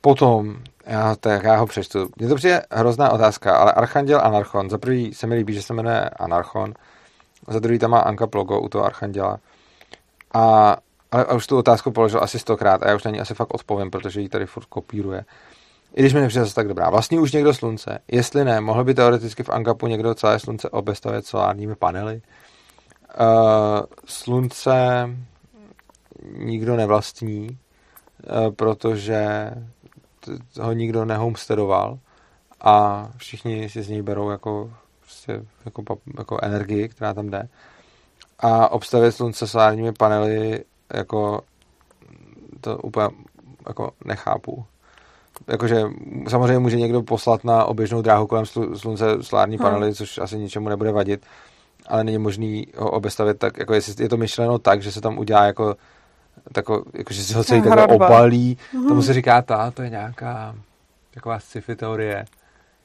Potom, 0.00 0.56
já, 0.86 1.16
tak 1.16 1.44
já 1.44 1.56
ho 1.56 1.66
přečtu. 1.66 2.08
Mně 2.16 2.28
to 2.28 2.34
přijde 2.34 2.62
hrozná 2.70 3.10
otázka, 3.10 3.56
ale 3.56 3.72
Archanděl 3.72 4.20
Anarchon, 4.20 4.70
za 4.70 4.78
prvý 4.78 5.14
se 5.14 5.26
mi 5.26 5.34
líbí, 5.34 5.54
že 5.54 5.62
se 5.62 5.74
jmenuje 5.74 6.10
Anarchon, 6.10 6.74
za 7.48 7.58
druhý 7.58 7.78
tam 7.78 7.90
má 7.90 7.98
Anka 7.98 8.26
Plogo 8.26 8.60
u 8.60 8.68
toho 8.68 8.84
Archanděla. 8.84 9.38
A, 10.34 10.76
ale 11.12 11.24
a 11.24 11.34
už 11.34 11.46
tu 11.46 11.58
otázku 11.58 11.90
položil 11.90 12.22
asi 12.22 12.38
stokrát 12.38 12.82
a 12.82 12.88
já 12.88 12.96
už 12.96 13.04
na 13.04 13.10
ní 13.10 13.20
asi 13.20 13.34
fakt 13.34 13.54
odpovím, 13.54 13.90
protože 13.90 14.20
ji 14.20 14.28
tady 14.28 14.46
furt 14.46 14.64
kopíruje. 14.64 15.24
I 15.94 16.00
když 16.00 16.14
mi 16.14 16.20
nepřijde 16.20 16.46
tak 16.54 16.68
dobrá. 16.68 16.90
Vlastně 16.90 17.20
už 17.20 17.32
někdo 17.32 17.54
slunce. 17.54 17.98
Jestli 18.08 18.44
ne, 18.44 18.60
mohl 18.60 18.84
by 18.84 18.94
teoreticky 18.94 19.42
v 19.42 19.50
Ankapu 19.50 19.86
někdo 19.86 20.14
celé 20.14 20.38
slunce 20.38 20.70
obestavět 20.70 21.26
solárními 21.26 21.74
panely. 21.74 22.22
Uh, 23.20 23.86
slunce 24.04 25.08
nikdo 26.32 26.76
nevlastní, 26.76 27.48
uh, 27.48 28.54
protože 28.54 29.50
ho 30.60 30.72
nikdo 30.72 31.04
nehomestedoval 31.04 31.98
a 32.60 33.08
všichni 33.16 33.68
si 33.68 33.82
z 33.82 33.88
něj 33.88 34.02
berou 34.02 34.30
jako, 34.30 34.72
prostě, 35.00 35.42
jako, 35.64 35.82
jako 36.18 36.38
energii, 36.42 36.88
která 36.88 37.14
tam 37.14 37.30
jde. 37.30 37.48
A 38.38 38.68
obstavit 38.68 39.12
slunce 39.12 39.46
solárními 39.46 39.92
panely 39.92 40.64
jako 40.94 41.40
to 42.60 42.78
úplně 42.78 43.08
jako 43.68 43.90
nechápu. 44.04 44.64
Jakože 45.48 45.84
samozřejmě 46.28 46.58
může 46.58 46.76
někdo 46.76 47.02
poslat 47.02 47.44
na 47.44 47.64
oběžnou 47.64 48.02
dráhu 48.02 48.26
kolem 48.26 48.46
slunce 48.76 49.04
solární 49.20 49.56
hmm. 49.56 49.66
panely, 49.66 49.94
což 49.94 50.18
asi 50.18 50.38
ničemu 50.38 50.68
nebude 50.68 50.92
vadit, 50.92 51.26
ale 51.86 52.04
není 52.04 52.18
možný 52.18 52.66
ho 52.76 52.90
obestavit 52.90 53.38
tak, 53.38 53.58
jako 53.58 53.74
jestli 53.74 54.04
je 54.04 54.08
to 54.08 54.16
myšleno 54.16 54.58
tak, 54.58 54.82
že 54.82 54.92
se 54.92 55.00
tam 55.00 55.18
udělá 55.18 55.44
jako 55.44 55.76
tako, 56.52 56.84
jako, 56.94 57.12
že 57.12 57.24
se 57.24 57.36
ho 57.36 57.44
celý 57.44 57.62
takhle 57.62 57.86
obalí. 57.86 58.58
Mm-hmm. 58.74 58.88
Tomu 58.88 59.02
se 59.02 59.12
říká 59.12 59.42
ta, 59.42 59.70
to 59.70 59.82
je 59.82 59.90
nějaká 59.90 60.54
taková 61.14 61.40
sci-fi 61.40 61.76
teorie. 61.76 62.24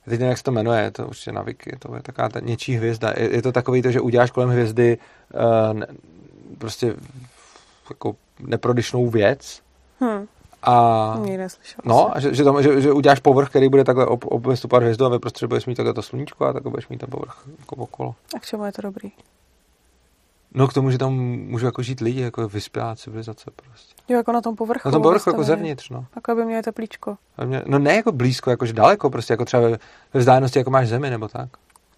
Já 0.06 0.10
teď 0.10 0.20
nevím, 0.20 0.30
jak 0.30 0.38
se 0.38 0.44
to 0.44 0.52
jmenuje, 0.52 0.92
to 0.92 1.08
určitě 1.08 1.32
na 1.32 1.42
Wiki, 1.42 1.76
to 1.80 1.96
je 1.96 2.02
taková 2.02 2.30
ta 2.30 2.40
něčí 2.40 2.76
hvězda. 2.76 3.14
Je, 3.18 3.36
je 3.36 3.42
to 3.42 3.52
takový 3.52 3.82
to, 3.82 3.92
že 3.92 4.02
uděláš 4.02 4.32
kolem 4.32 4.50
hvězdy 4.50 4.98
uh, 5.34 5.80
ne, 5.80 5.88
prostě 6.58 6.96
jako 7.90 8.16
neprodyšnou 8.40 9.10
věc 9.10 9.62
hmm. 10.00 10.28
A, 10.64 11.20
no, 11.86 12.16
a 12.18 12.20
že, 12.20 12.34
že, 12.34 12.44
tam, 12.44 12.64
že, 12.64 12.82
že, 12.82 12.92
uděláš 12.92 13.20
povrch, 13.20 13.50
který 13.50 13.70
bude 13.70 13.84
takhle 13.84 14.06
ob, 14.06 14.26
obvystupovat 14.26 14.84
hvězdu 14.84 15.06
a 15.06 15.10
ve 15.10 15.20
prostředí 15.20 15.48
budeš 15.48 15.66
mít 15.66 15.76
takhle 15.76 15.94
to 15.94 16.02
sluníčko 16.02 16.46
a 16.46 16.54
takhle 16.54 16.72
budeš 16.72 16.88
mít 16.88 16.98
ten 16.98 17.10
povrch 17.10 17.44
jako 17.60 17.76
okolo. 17.76 18.16
A 18.36 18.40
k 18.40 18.46
čemu 18.46 18.66
je 18.66 18.72
to 18.72 18.82
dobrý? 18.82 19.12
No 20.54 20.68
k 20.68 20.74
tomu, 20.74 20.92
že 20.92 20.98
tam 20.98 21.14
můžou 21.14 21.66
jako 21.66 21.84
žít 21.84 22.00
lidi, 22.00 22.22
jako 22.22 22.48
vyspělá 22.48 22.96
civilizace 22.96 23.52
prostě. 23.56 23.94
Jo, 24.10 24.18
jako 24.18 24.32
na 24.32 24.42
tom 24.42 24.56
povrchu. 24.56 24.88
Na 24.88 24.92
tom 24.92 25.02
povrchu, 25.02 25.30
jako 25.30 25.44
zevnitř, 25.44 25.90
no. 25.90 26.06
Jako 26.16 26.32
aby 26.32 26.46
měli 26.46 26.62
teplíčko. 26.62 27.18
No 27.66 27.80
ne 27.80 27.96
jako 27.96 28.12
blízko, 28.12 28.50
jakože 28.50 28.74
daleko, 28.74 29.10
prostě 29.10 29.34
jako 29.34 29.46
třeba 29.46 29.64
ve 30.14 30.20
vzdálenosti, 30.20 30.60
jako 30.60 30.72
máš 30.72 30.88
zemi, 30.88 31.10
nebo 31.10 31.28
tak. 31.28 31.50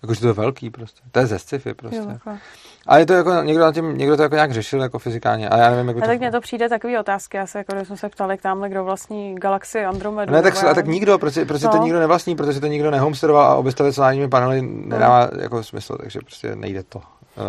Jakože 0.03 0.21
to 0.21 0.27
je 0.27 0.33
velký 0.33 0.69
prostě. 0.69 1.01
To 1.11 1.19
je 1.19 1.25
ze 1.25 1.39
sci-fi 1.39 1.73
prostě. 1.73 1.97
Jo, 1.97 2.09
jako. 2.09 2.31
Ale 2.87 2.99
je 2.99 3.05
to 3.05 3.13
jako, 3.13 3.33
někdo, 3.33 3.63
na 3.63 3.73
tím, 3.73 3.97
někdo 3.97 4.17
to 4.17 4.23
jako 4.23 4.35
nějak 4.35 4.51
řešil 4.51 4.81
jako 4.81 4.99
fyzikálně, 4.99 5.49
ale 5.49 5.61
já 5.61 5.69
nevím, 5.69 5.87
jak 5.87 5.95
by 5.95 6.01
to... 6.01 6.07
tak 6.07 6.19
mně 6.19 6.31
to 6.31 6.41
přijde 6.41 6.69
takový 6.69 6.97
otázky, 6.97 7.37
já 7.37 7.47
se 7.47 7.57
jako, 7.57 7.75
když 7.75 7.87
jsme 7.87 7.97
se 7.97 8.09
ptali 8.09 8.37
k 8.37 8.41
tamhle, 8.41 8.69
kdo 8.69 8.83
vlastní 8.83 9.35
galaxii 9.35 9.85
Andromedu. 9.85 10.33
Ne, 10.33 10.41
tak, 10.41 10.63
a 10.63 10.73
tak 10.73 10.87
nikdo, 10.87 11.19
proč, 11.19 11.37
proč 11.47 11.61
no. 11.61 11.71
to 11.71 11.77
nikdo 11.77 11.99
nevlastní, 11.99 12.35
protože 12.35 12.59
to 12.59 12.67
nikdo 12.67 12.91
nehomesteroval 12.91 13.45
a 13.45 13.55
obestavit 13.55 13.95
solárními 13.95 14.27
panely 14.27 14.61
nedává 14.61 15.29
no. 15.33 15.41
jako 15.41 15.63
smysl, 15.63 15.97
takže 15.97 16.19
prostě 16.19 16.55
nejde 16.55 16.83
to. 16.83 17.01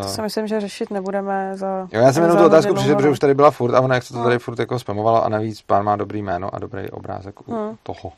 To 0.02 0.08
si 0.08 0.22
myslím, 0.22 0.46
že 0.46 0.60
řešit 0.60 0.90
nebudeme 0.90 1.50
za... 1.54 1.88
Jo, 1.92 2.00
já 2.00 2.12
jsem 2.12 2.22
jenom 2.22 2.38
tu 2.38 2.44
otázku 2.44 2.74
přišel, 2.74 2.94
protože 2.96 3.08
už 3.08 3.18
tady 3.18 3.34
byla 3.34 3.50
furt 3.50 3.74
a 3.74 3.80
ona 3.80 3.94
jak 3.94 4.04
se 4.04 4.14
to 4.14 4.22
tady 4.22 4.38
furt 4.38 4.58
jako 4.58 4.78
spamovalo 4.78 5.24
a 5.24 5.28
navíc 5.28 5.62
pán 5.62 5.84
má 5.84 5.96
dobrý 5.96 6.22
jméno 6.22 6.54
a 6.54 6.58
dobrý 6.58 6.90
obrázek 6.90 7.48
u 7.48 7.54
hmm. 7.54 7.76
toho. 7.82 8.12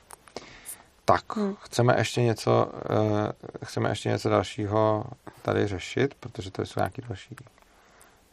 Tak, 1.08 1.36
hmm. 1.36 1.54
chceme 1.60 1.94
ještě 1.98 2.22
něco, 2.22 2.70
uh, 2.90 3.64
chceme 3.64 3.88
ještě 3.88 4.08
něco 4.08 4.28
dalšího 4.28 5.04
tady 5.42 5.66
řešit, 5.66 6.14
protože 6.20 6.50
tady 6.50 6.66
jsou 6.66 6.80
nějaké 6.80 7.02
další 7.08 7.36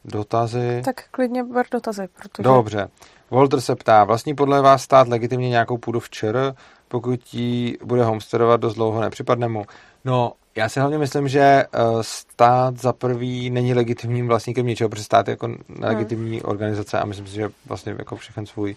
dotazy. 0.06 0.82
Tak 0.86 1.10
klidně 1.12 1.44
ber 1.44 1.66
dotazy, 1.72 2.08
protože... 2.08 2.44
Dobře. 2.44 2.88
Walter 3.32 3.62
se 3.62 3.76
ptá, 3.76 4.04
vlastní 4.04 4.36
podle 4.36 4.62
vás 4.62 4.84
stát 4.84 5.08
legitimně 5.08 5.50
nějakou 5.50 5.78
půdu 5.78 6.00
v 6.00 6.10
ČR, 6.10 6.56
pokud 6.88 7.34
ji 7.34 7.78
bude 7.84 8.04
homesteadovat 8.04 8.62
dost 8.62 8.76
dlouho 8.76 9.02
nepřipadne 9.02 9.48
mu? 9.48 9.66
No, 10.06 10.34
já 10.56 10.70
si 10.70 10.80
hlavně 10.80 10.98
myslím, 10.98 11.28
že 11.28 11.40
eh, 11.42 11.68
stát 12.02 12.78
za 12.78 12.94
prvý 12.94 13.50
není 13.50 13.74
legitimním 13.74 14.28
vlastníkem 14.28 14.66
ničeho, 14.66 14.90
protože 14.90 15.04
stát 15.04 15.28
je 15.28 15.32
jako 15.32 15.50
nelegitimní 15.70 16.38
hmm. 16.38 16.50
organizace 16.50 17.00
a 17.00 17.06
myslím 17.06 17.28
si, 17.28 17.36
že 17.36 17.50
vlastně 17.66 17.96
jako 18.00 18.16
všechen 18.16 18.46
svůj 18.46 18.76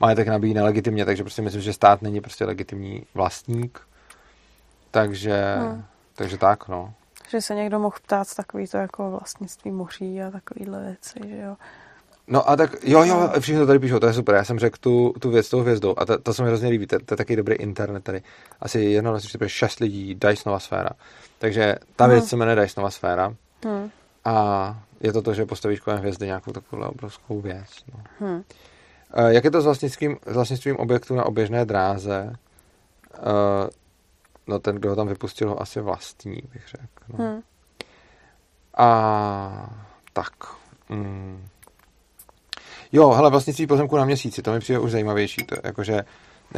majetek 0.00 0.28
nabíjí 0.28 0.54
nelegitimně, 0.54 1.04
takže 1.04 1.22
prostě 1.22 1.42
myslím, 1.42 1.62
že 1.62 1.72
stát 1.72 2.02
není 2.02 2.20
prostě 2.20 2.44
legitimní 2.44 3.06
vlastník. 3.14 3.80
Takže, 4.90 5.56
hmm. 5.58 5.84
takže 6.14 6.38
tak, 6.38 6.68
no. 6.68 6.94
Že 7.28 7.40
se 7.40 7.54
někdo 7.54 7.78
mohl 7.78 7.96
ptát 8.02 8.34
takový 8.34 8.66
to 8.66 8.76
jako 8.76 9.10
vlastnictví 9.10 9.70
moří 9.70 10.22
a 10.22 10.30
takovýhle 10.30 10.80
věci, 10.80 11.18
že 11.28 11.36
jo. 11.36 11.56
No 12.28 12.50
a 12.50 12.56
tak, 12.56 12.70
jo, 12.82 13.04
jo, 13.04 13.32
všichni 13.40 13.60
to 13.60 13.66
tady 13.66 13.78
píšou, 13.78 13.98
to 13.98 14.06
je 14.06 14.12
super, 14.12 14.34
já 14.34 14.44
jsem 14.44 14.58
řekl 14.58 14.76
tu, 14.80 15.14
tu 15.20 15.30
věc 15.30 15.50
tou 15.50 15.60
hvězdou 15.60 15.94
a 15.98 16.04
to, 16.04 16.18
to 16.18 16.34
se 16.34 16.42
mi 16.42 16.48
hrozně 16.48 16.68
líbí, 16.68 16.86
to, 16.86 16.98
to 16.98 17.12
je 17.12 17.16
taky 17.16 17.36
dobrý 17.36 17.54
internet 17.54 18.04
tady. 18.04 18.22
Asi 18.60 18.80
jedno, 18.80 19.10
dva, 19.10 19.20
čtyři, 19.20 19.48
šest 19.48 19.80
lidí, 19.80 20.14
Dysonova 20.14 20.60
sféra. 20.60 20.90
Takže 21.38 21.74
ta 21.96 22.04
hmm. 22.04 22.12
věc 22.12 22.28
se 22.28 22.36
jmenuje 22.36 22.56
Dysonova 22.56 22.90
sféra 22.90 23.34
hmm. 23.64 23.90
a 24.24 24.76
je 25.00 25.12
to 25.12 25.22
to, 25.22 25.34
že 25.34 25.46
postavíš 25.46 25.80
kolem 25.80 25.98
hvězdy 25.98 26.26
nějakou 26.26 26.52
takovou 26.52 26.82
obrovskou 26.82 27.40
věc. 27.40 27.68
No. 27.94 28.00
Hmm. 28.20 28.42
Jak 29.26 29.44
je 29.44 29.50
to 29.50 29.60
s 29.60 29.64
vlastnictvím, 29.64 30.16
s 30.26 30.34
vlastnictvím 30.34 30.76
objektu 30.76 31.14
na 31.14 31.24
oběžné 31.24 31.64
dráze? 31.64 32.32
No 34.46 34.58
ten, 34.58 34.76
kdo 34.76 34.88
ho 34.88 34.96
tam 34.96 35.08
vypustil, 35.08 35.48
ho 35.48 35.62
asi 35.62 35.80
vlastní, 35.80 36.42
bych 36.52 36.68
řekl. 36.68 37.04
No. 37.18 37.24
Hmm. 37.24 37.42
A 38.76 39.70
tak. 40.12 40.32
Mm. 40.88 41.46
Jo, 42.92 43.10
hele, 43.10 43.30
vlastnictví 43.30 43.66
pozemku 43.66 43.96
na 43.96 44.04
měsíci, 44.04 44.42
to 44.42 44.52
mi 44.52 44.60
přijde 44.60 44.78
už 44.78 44.90
zajímavější. 44.90 45.44
To, 45.44 45.56
jakože 45.64 46.04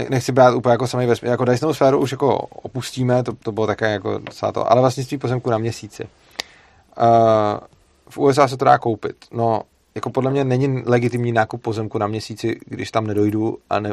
nechci 0.08 0.32
brát 0.32 0.54
úplně 0.54 0.70
jako 0.72 0.86
samý 0.86 1.06
vesmír. 1.06 1.30
Jako 1.30 1.44
Dysonovou 1.44 1.74
sféru 1.74 1.98
už 1.98 2.12
jako 2.12 2.36
opustíme, 2.38 3.22
to, 3.22 3.32
to 3.32 3.52
bylo 3.52 3.66
také 3.66 3.92
jako 3.92 4.18
docela 4.18 4.52
to, 4.52 4.72
ale 4.72 4.80
vlastnictví 4.80 5.18
pozemku 5.18 5.50
na 5.50 5.58
měsíci. 5.58 6.02
Uh, 6.02 7.58
v 8.08 8.18
USA 8.18 8.48
se 8.48 8.56
to 8.56 8.64
dá 8.64 8.78
koupit. 8.78 9.16
No, 9.32 9.62
jako 9.98 10.10
podle 10.10 10.30
mě 10.30 10.44
není 10.44 10.82
legitimní 10.86 11.32
nákup 11.32 11.62
pozemku 11.62 11.98
na 11.98 12.06
měsíci, 12.06 12.60
když 12.66 12.90
tam 12.90 13.06
nedojdu 13.06 13.58
a 13.70 13.80
ne, 13.80 13.92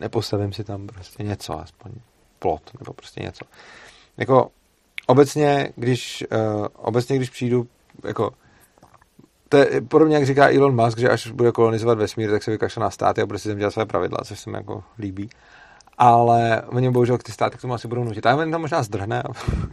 nepostavím 0.00 0.52
si 0.52 0.64
tam 0.64 0.86
prostě 0.86 1.22
něco, 1.22 1.60
aspoň 1.60 1.92
plot 2.38 2.62
nebo 2.80 2.92
prostě 2.92 3.22
něco. 3.22 3.44
Jako 4.16 4.50
obecně, 5.06 5.72
když, 5.76 6.24
uh, 6.32 6.66
obecně, 6.76 7.16
když 7.16 7.30
přijdu, 7.30 7.66
jako 8.04 8.30
to 9.48 9.56
je 9.56 9.80
podobně, 9.80 10.14
jak 10.14 10.26
říká 10.26 10.54
Elon 10.54 10.84
Musk, 10.84 10.98
že 10.98 11.08
až 11.08 11.26
bude 11.26 11.52
kolonizovat 11.52 11.98
vesmír, 11.98 12.30
tak 12.30 12.42
se 12.42 12.50
vykašle 12.50 12.82
na 12.82 12.90
státy 12.90 13.22
a 13.22 13.26
bude 13.26 13.38
si 13.38 13.48
tam 13.48 13.58
dělat 13.58 13.70
své 13.70 13.86
pravidla, 13.86 14.18
což 14.24 14.40
se 14.40 14.50
mi 14.50 14.56
jako 14.56 14.84
líbí. 14.98 15.30
Ale 15.98 16.62
oni 16.66 16.90
bohužel 16.90 17.18
ty 17.18 17.32
státy 17.32 17.58
k 17.58 17.60
tomu 17.60 17.74
asi 17.74 17.88
budou 17.88 18.04
nutit. 18.04 18.26
A 18.26 18.36
to 18.50 18.58
možná 18.58 18.82
zdrhne. 18.82 19.22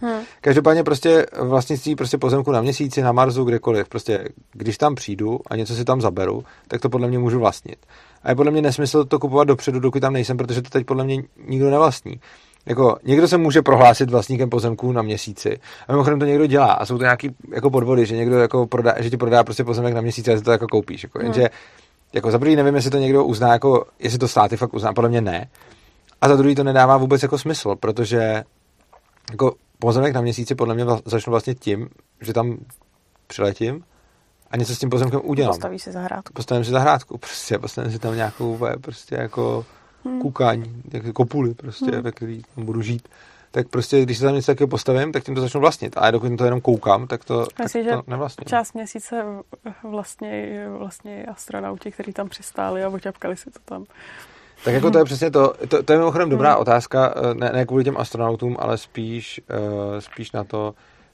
Hmm. 0.02 0.22
Každopádně 0.41 0.84
prostě 0.84 1.26
vlastnictví 1.41 1.95
prostě 1.95 2.18
pozemku 2.18 2.52
na 2.52 2.61
měsíci, 2.61 3.02
na 3.02 3.11
Marsu, 3.11 3.43
kdekoliv. 3.43 3.89
Prostě 3.89 4.30
když 4.53 4.77
tam 4.77 4.95
přijdu 4.95 5.39
a 5.48 5.56
něco 5.56 5.76
si 5.76 5.85
tam 5.85 6.02
zaberu, 6.02 6.43
tak 6.68 6.81
to 6.81 6.89
podle 6.89 7.07
mě 7.07 7.19
můžu 7.19 7.39
vlastnit. 7.39 7.77
A 8.23 8.30
je 8.30 8.35
podle 8.35 8.52
mě 8.52 8.61
nesmysl 8.61 9.06
to 9.06 9.19
kupovat 9.19 9.48
dopředu, 9.48 9.80
dokud 9.80 9.99
tam 9.99 10.14
nejsem, 10.14 10.38
protože 10.38 10.61
to 10.61 10.69
teď 10.69 10.85
podle 10.85 11.03
mě 11.03 11.23
nikdo 11.48 11.69
nevlastní. 11.69 12.19
Jako, 12.65 12.98
někdo 13.03 13.27
se 13.27 13.38
může 13.38 13.61
prohlásit 13.61 14.10
vlastníkem 14.10 14.49
pozemků 14.49 14.91
na 14.91 15.02
měsíci. 15.02 15.60
A 15.88 15.91
mimochodem 15.91 16.19
to 16.19 16.26
někdo 16.26 16.45
dělá. 16.45 16.73
A 16.73 16.85
jsou 16.85 16.98
to 16.98 17.03
nějaký 17.03 17.35
jako 17.53 17.69
podvody, 17.69 18.06
že 18.06 18.15
někdo 18.15 18.39
jako 18.39 18.68
prodá, 18.68 18.95
že 18.99 19.10
ti 19.10 19.18
prodá 19.18 19.43
prostě 19.43 19.64
pozemek 19.64 19.93
na 19.93 20.02
měsíc 20.02 20.27
a 20.27 20.35
ty 20.35 20.41
to 20.41 20.52
jako 20.52 20.68
koupíš. 20.68 21.03
Jako, 21.03 21.19
hmm. 21.19 21.26
jenže 21.26 21.49
jako 22.14 22.31
za 22.31 22.39
prvý 22.39 22.56
nevím, 22.56 22.76
jestli 22.76 22.91
to 22.91 22.98
někdo 22.98 23.26
uzná, 23.26 23.53
jako, 23.53 23.85
jestli 23.99 24.19
to 24.19 24.27
státy 24.27 24.57
fakt 24.57 24.73
uzná, 24.73 24.93
podle 24.93 25.10
mě 25.10 25.22
ne. 25.22 25.49
A 26.22 26.27
za 26.27 26.35
druhý 26.35 26.56
to 26.56 26.64
nedává 26.64 26.98
vůbec 26.98 27.23
jako 27.23 27.38
smysl, 27.38 27.76
protože 27.76 28.43
jako 29.31 29.56
pozemek 29.80 30.14
na 30.14 30.22
měsíci 30.22 30.56
podle 30.56 30.76
mě 30.76 30.85
vla, 30.85 30.99
začnu 31.06 31.31
vlastně 31.31 31.56
tím, 31.56 31.89
že 32.22 32.34
tam 32.34 32.57
přiletím 33.27 33.84
a 34.52 34.57
něco 34.57 34.76
s 34.76 34.80
tím 34.80 34.89
pozemkem 34.89 35.22
udělám. 35.23 35.52
Postaví 35.52 35.80
si 35.80 35.91
zahrádku. 35.91 36.34
Postavím 36.34 36.64
si 36.64 36.72
zahrádku, 36.72 37.18
prostě 37.18 37.57
postavím 37.60 37.91
si 37.91 37.99
tam 37.99 38.15
nějakou 38.15 38.60
prostě 38.81 39.15
jako 39.15 39.65
hmm. 40.06 40.22
kukaň, 40.22 40.65
jako 40.91 41.14
kopuly 41.14 41.53
prostě, 41.53 41.91
hmm. 41.91 42.02
ve 42.02 42.11
který 42.11 42.41
tam 42.56 42.65
budu 42.65 42.81
žít. 42.81 43.07
tak 43.52 43.68
prostě, 43.68 44.02
když 44.02 44.18
se 44.18 44.26
tam 44.26 44.35
něco 44.35 44.52
takového 44.52 44.68
postavím, 44.68 45.11
tak 45.11 45.23
tím 45.23 45.35
to 45.35 45.41
začnu 45.41 45.61
vlastnit. 45.61 45.93
A 45.98 46.11
dokud 46.11 46.38
to 46.38 46.45
jenom 46.45 46.61
koukám, 46.61 47.07
tak 47.07 47.26
to, 47.26 47.48
Myslím, 47.64 47.85
tak 47.85 48.06
to 48.06 48.11
nevlastním. 48.11 48.45
část 48.45 48.73
měsíce 48.73 49.23
vlastně, 49.84 50.65
vlastně 50.77 51.26
astronauti, 51.26 51.91
kteří 51.91 52.14
tam 52.14 52.30
přistáli 52.30 52.84
a 52.84 52.89
oťapkali 52.89 53.38
si 53.38 53.52
to 53.52 53.60
tam. 53.65 53.85
Tak 54.64 54.74
jako 54.74 54.92
to 54.92 54.98
je 54.98 55.06
přesně 55.06 55.32
to, 55.32 55.54
to, 55.68 55.84
to 55.84 55.94
je 55.94 56.00
mimochodem 56.00 56.30
dobrá 56.30 56.52
hmm. 56.52 56.62
otázka, 56.62 57.14
eh, 57.16 57.34
ne, 57.34 57.52
ne 57.54 57.66
kvůli 57.66 57.84
těm 57.84 57.98
astronautům, 57.98 58.58
ale 58.60 58.78
spíš, 58.78 59.42
uh, 59.50 60.00
spíš 60.00 60.32
na 60.32 60.44
to, 60.44 60.74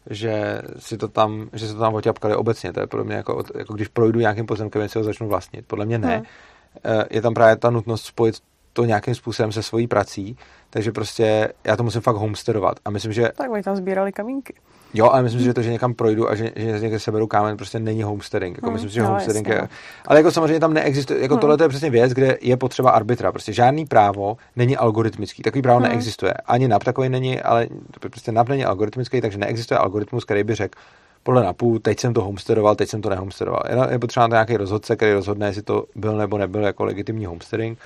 že 0.10 0.61
si 0.78 0.98
to 0.98 1.07
tam, 1.07 1.49
že 1.53 1.68
se 1.68 1.74
to 1.74 1.80
tam 1.80 1.94
oťapkali 1.94 2.36
obecně. 2.36 2.74
To 2.74 2.80
je 2.80 2.88
pro 2.88 3.03
mě 3.03 3.15
jako, 3.15 3.44
jako 3.57 3.74
když 3.74 3.88
projdu 3.88 4.19
nějakým 4.19 4.45
pozemkem, 4.45 4.90
si 4.90 4.98
ho 4.98 5.03
začnu 5.03 5.28
vlastnit. 5.28 5.65
Podle 5.68 5.86
mě 5.86 5.98
ne. 5.98 6.15
Hmm. 6.15 6.98
Uh, 6.98 7.03
je 7.10 7.22
tam 7.22 7.34
právě 7.34 7.56
ta 7.56 7.69
nutnost 7.69 8.06
spojit 8.06 8.36
to 8.74 8.86
nějakým 8.86 9.15
způsobem 9.15 9.52
se 9.52 9.64
svojí 9.64 9.88
prací, 9.88 10.38
takže 10.69 10.91
prostě 10.91 11.53
já 11.64 11.76
to 11.76 11.84
musím 11.84 12.02
fakt 12.02 12.15
homesteadovat. 12.15 12.80
A 12.86 12.90
myslím, 12.90 13.14
že... 13.14 13.32
Tak 13.38 13.52
oni 13.52 13.64
tam 13.64 13.76
sbírali 13.76 14.11
kamínky. 14.11 14.53
Jo, 14.93 15.09
ale 15.09 15.23
myslím 15.23 15.41
si, 15.41 15.45
že 15.45 15.53
to, 15.53 15.61
že 15.61 15.72
někam 15.72 15.93
projdu 15.93 16.30
a 16.30 16.35
že, 16.35 16.51
že 16.55 16.80
někde 16.80 16.99
seberu 16.99 17.27
kámen, 17.27 17.57
prostě 17.57 17.80
není 17.80 18.03
homesteading. 18.03 18.57
Jako 18.57 18.65
hmm, 18.65 18.73
myslím 18.73 18.89
si, 18.89 18.95
že 18.95 19.01
no, 19.01 19.07
homesteading 19.07 19.47
jasně. 19.47 19.61
je... 19.61 19.69
Ale 20.05 20.19
jako 20.19 20.31
samozřejmě 20.31 20.59
tam 20.59 20.73
neexistuje, 20.73 21.22
jako 21.22 21.34
hmm. 21.34 21.41
tohle 21.41 21.57
je 21.61 21.69
přesně 21.69 21.89
věc, 21.89 22.14
kde 22.14 22.38
je 22.41 22.57
potřeba 22.57 22.91
arbitra. 22.91 23.31
Prostě 23.31 23.53
žádný 23.53 23.85
právo 23.85 24.38
není 24.55 24.77
algoritmický. 24.77 25.43
Takový 25.43 25.61
právo 25.61 25.80
hmm. 25.80 25.89
neexistuje. 25.89 26.34
Ani 26.34 26.68
NAP 26.68 26.84
takový 26.84 27.09
není, 27.09 27.41
ale 27.41 27.68
prostě 27.99 28.31
NAP 28.31 28.49
není 28.49 28.65
algoritmický, 28.65 29.22
takže 29.22 29.38
neexistuje 29.38 29.77
algoritmus, 29.77 30.26
který 30.26 30.43
by 30.43 30.55
řekl, 30.55 30.80
podle 31.23 31.43
NAPu, 31.43 31.80
teď 31.80 31.99
jsem 31.99 32.14
to 32.14 32.22
homesteadoval, 32.22 32.76
teď 32.76 32.89
jsem 32.89 33.01
to 33.01 33.09
nehomesteadoval. 33.09 33.64
Je, 33.69 33.93
je 33.93 33.99
potřeba 33.99 34.27
nějaký 34.27 34.57
rozhodce, 34.57 34.95
který 34.95 35.14
rozhodne, 35.14 35.47
jestli 35.47 35.61
to 35.61 35.85
byl 35.95 36.18
nebo 36.18 36.38
nebyl 36.38 36.64
jako 36.64 36.85
legitimní 36.85 37.26
homesteading 37.26 37.80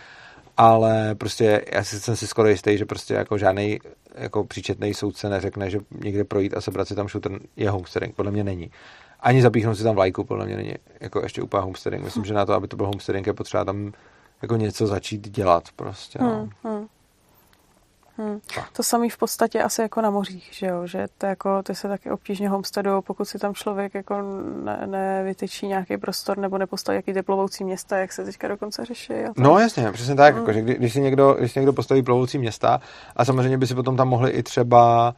ale 0.62 1.16
prostě 1.16 1.66
já 1.74 1.84
si, 1.84 2.00
jsem 2.00 2.16
si 2.16 2.28
skoro 2.28 2.48
jistý, 2.48 2.78
že 2.78 2.86
prostě 2.86 3.14
jako 3.14 3.38
žádný 3.38 3.80
jako 4.16 4.44
příčetný 4.44 4.94
soudce 4.94 5.30
neřekne, 5.30 5.70
že 5.70 5.80
někde 6.04 6.24
projít 6.24 6.58
a 6.58 6.62
sebrat 6.62 6.88
si 6.88 6.96
tam 6.96 7.08
shooter 7.08 7.32
je 7.56 7.70
homesteading. 7.70 8.16
Podle 8.16 8.32
mě 8.32 8.44
není. 8.44 8.72
Ani 9.20 9.42
zapíchnout 9.42 9.78
si 9.78 9.84
tam 9.84 9.96
vlajku, 9.96 10.24
podle 10.24 10.46
mě 10.46 10.56
není 10.56 10.74
jako 11.00 11.22
ještě 11.22 11.42
úplně 11.42 11.62
homesteading. 11.62 12.04
Myslím, 12.04 12.26
že 12.26 12.34
na 12.34 12.46
to, 12.46 12.54
aby 12.54 12.68
to 12.68 12.78
byl 12.78 12.86
homesteading, 12.86 13.28
je 13.28 13.34
potřeba 13.34 13.66
tam 13.66 13.94
jako 14.42 14.56
něco 14.56 14.88
začít 14.88 15.30
dělat 15.30 15.64
prostě. 15.76 16.20
No. 16.22 16.30
Hmm, 16.30 16.50
hmm. 16.64 16.88
Hmm. 18.22 18.40
To 18.74 18.84
samý 18.84 19.10
v 19.10 19.18
podstatě 19.18 19.64
asi 19.64 19.82
jako 19.82 20.02
na 20.02 20.10
mořích, 20.10 20.50
že 20.52 20.66
jo, 20.66 20.88
že 20.88 21.08
to 21.18 21.26
jako, 21.26 21.64
ty 21.64 21.76
se 21.76 21.88
taky 21.88 22.12
obtížně 22.12 22.50
homesteadují, 22.50 23.04
pokud 23.04 23.26
si 23.26 23.40
tam 23.40 23.54
člověk 23.54 23.94
jako 23.94 24.22
ne, 24.64 24.88
nevytyčí 24.88 25.68
nějaký 25.68 25.98
prostor 25.98 26.38
nebo 26.38 26.58
nepostaví 26.58 26.96
jaký 26.96 27.14
ty 27.14 27.22
plovoucí 27.22 27.64
města, 27.64 27.98
jak 27.98 28.14
se 28.14 28.26
teďka 28.26 28.48
dokonce 28.48 28.86
řeší. 28.86 29.14
A 29.14 29.34
no 29.38 29.60
jasně, 29.60 29.92
přesně 29.92 30.16
tak, 30.16 30.34
hmm. 30.34 30.42
jako, 30.42 30.54
že 30.54 30.62
kdy, 30.62 30.76
když, 30.76 30.94
si 30.94 31.02
někdo, 31.02 31.36
když 31.40 31.52
si 31.52 31.60
někdo 31.60 31.74
postaví 31.74 32.04
plovoucí 32.04 32.38
města 32.38 32.82
a 33.16 33.26
samozřejmě 33.26 33.58
by 33.58 33.68
si 33.68 33.76
potom 33.76 33.98
tam 33.98 34.08
mohli 34.08 34.32
i 34.32 34.44
třeba 34.44 35.16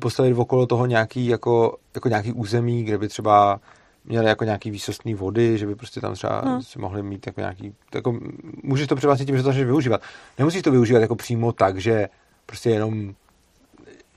postavit 0.00 0.34
okolo 0.34 0.66
toho 0.66 0.86
nějaký, 0.86 1.26
jako, 1.26 1.76
jako 1.94 2.08
nějaký 2.08 2.32
území, 2.32 2.84
kde 2.84 2.98
by 2.98 3.08
třeba 3.08 3.60
měli 4.04 4.26
jako 4.26 4.44
nějaký 4.44 4.70
výsostný 4.70 5.14
vody, 5.14 5.58
že 5.58 5.66
by 5.66 5.74
prostě 5.74 6.00
tam 6.00 6.14
třeba 6.14 6.40
hmm. 6.40 6.62
si 6.62 6.78
mohli 6.78 7.02
mít 7.02 7.26
jako 7.26 7.40
nějaký, 7.40 7.74
jako, 7.94 8.18
můžeš 8.62 8.86
to 8.86 8.96
převlastnit 8.96 9.26
tím, 9.26 9.36
že 9.36 9.42
to 9.42 9.48
začneš 9.48 9.66
využívat. 9.66 10.02
Nemusíš 10.38 10.62
to 10.62 10.70
využívat 10.70 11.00
jako 11.00 11.16
přímo 11.16 11.52
tak, 11.52 11.78
že 11.78 12.08
prostě 12.48 12.70
jenom 12.70 13.14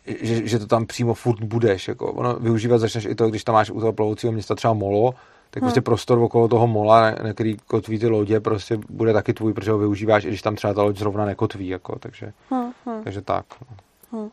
že, 0.06 0.48
že 0.48 0.60
to 0.60 0.68
tam 0.68 0.86
přímo 0.86 1.14
furt 1.14 1.44
budeš. 1.44 1.88
Jako. 1.88 2.12
Ono 2.12 2.34
využívat 2.36 2.78
začneš 2.78 3.06
i 3.06 3.16
to, 3.16 3.30
když 3.30 3.44
tam 3.44 3.56
máš 3.56 3.70
u 3.70 3.80
toho 3.80 3.94
plovoucího 3.94 4.34
města 4.34 4.56
třeba 4.56 4.74
molo, 4.74 5.12
tak 5.50 5.64
hmm. 5.64 5.68
prostě 5.68 5.82
prostor 5.82 6.20
okolo 6.20 6.48
toho 6.48 6.68
mola, 6.68 7.12
na 7.12 7.34
který 7.34 7.58
kotví 7.58 8.00
ty 8.00 8.08
lodě, 8.08 8.40
prostě 8.40 8.80
bude 8.90 9.14
taky 9.14 9.34
tvůj, 9.34 9.54
protože 9.54 9.72
ho 9.72 9.78
využíváš, 9.78 10.26
i 10.26 10.28
když 10.28 10.42
tam 10.42 10.56
třeba 10.56 10.74
ta 10.74 10.84
loď 10.84 10.98
zrovna 10.98 11.26
nekotví. 11.26 11.68
Jako, 11.68 12.00
takže, 12.00 12.34
hmm. 12.50 12.72
Hmm. 12.86 13.04
takže 13.04 13.22
tak. 13.22 13.46
No. 13.62 13.78
Hmm. 14.20 14.30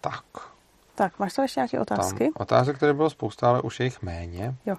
Tak. 0.00 0.24
Tak, 0.94 1.18
máš 1.18 1.34
tam 1.34 1.42
ještě 1.42 1.60
nějaké 1.60 1.80
otázky? 1.80 2.24
Tam 2.24 2.32
otázek, 2.36 2.76
které 2.76 2.94
bylo 2.94 3.10
spousta, 3.10 3.48
ale 3.48 3.62
už 3.62 3.80
je 3.80 3.86
jich 3.86 4.02
méně. 4.02 4.54
Jo, 4.66 4.76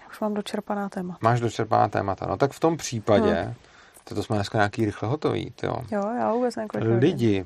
já 0.00 0.08
už 0.10 0.20
mám 0.20 0.34
dočerpaná 0.34 0.88
témata. 0.88 1.18
Máš 1.22 1.40
dočerpaná 1.40 1.88
témata. 1.88 2.26
No 2.26 2.36
tak 2.36 2.52
v 2.52 2.60
tom 2.60 2.76
případě, 2.76 3.32
hmm. 3.32 3.54
To 4.04 4.22
jsme 4.22 4.36
dneska 4.36 4.58
nějaký 4.58 4.84
rychle 4.84 5.08
hotový, 5.08 5.52
jo. 5.62 5.76
Jo, 5.92 6.02
já 6.18 6.32
vůbec 6.32 6.56
nekolik 6.56 6.88
Lidi, 7.00 7.44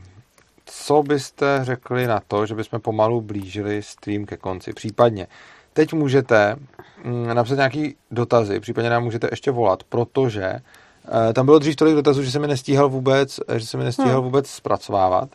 co 0.65 1.03
byste 1.03 1.61
řekli 1.63 2.07
na 2.07 2.21
to, 2.29 2.47
že 2.47 2.55
bychom 2.55 2.81
pomalu 2.81 3.21
blížili 3.21 3.83
stream 3.83 4.25
ke 4.25 4.37
konci? 4.37 4.73
Případně, 4.73 5.27
teď 5.73 5.93
můžete 5.93 6.57
mm, 7.05 7.35
napsat 7.35 7.55
nějaký 7.55 7.97
dotazy, 8.11 8.61
případně 8.61 8.91
nám 8.91 9.05
můžete 9.05 9.29
ještě 9.33 9.51
volat, 9.51 9.85
protože 9.85 10.45
eh, 10.45 11.33
tam 11.33 11.47
bylo 11.47 11.59
dřív 11.59 11.77
tolik 11.77 11.95
dotazů, 11.95 12.23
že 12.23 12.31
se 12.31 12.39
mi 12.39 12.47
nestíhal 12.47 12.89
vůbec, 12.89 13.41
že 13.57 13.67
se 13.67 13.77
mi 13.77 13.85
nestíhal 13.85 14.15
hmm. 14.15 14.25
vůbec 14.25 14.51
zpracovávat. 14.51 15.29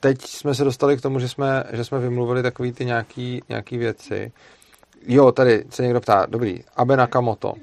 Teď 0.00 0.22
jsme 0.22 0.54
se 0.54 0.64
dostali 0.64 0.96
k 0.96 1.00
tomu, 1.00 1.18
že 1.18 1.28
jsme, 1.28 1.64
že 1.72 1.84
jsme 1.84 1.98
vymluvili 1.98 2.42
takový 2.42 2.72
ty 2.72 2.84
nějaký, 2.84 3.42
nějaký 3.48 3.78
věci. 3.78 4.32
Jo, 5.06 5.32
tady 5.32 5.64
se 5.70 5.82
někdo 5.82 6.00
ptá, 6.00 6.26
dobrý, 6.26 6.60
Abe 6.76 6.96
Nakamoto. 6.96 7.54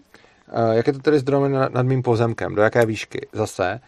Eh, 0.54 0.76
jak 0.76 0.88
je 0.88 0.94
to 0.94 1.00
tedy 1.00 1.20
s 1.20 1.24
dronem 1.24 1.70
nad 1.74 1.86
mým 1.86 2.04
pozemkem? 2.04 2.56
Do 2.56 2.62
jaké 2.62 2.86
výšky? 2.86 3.28
Zase 3.34 3.80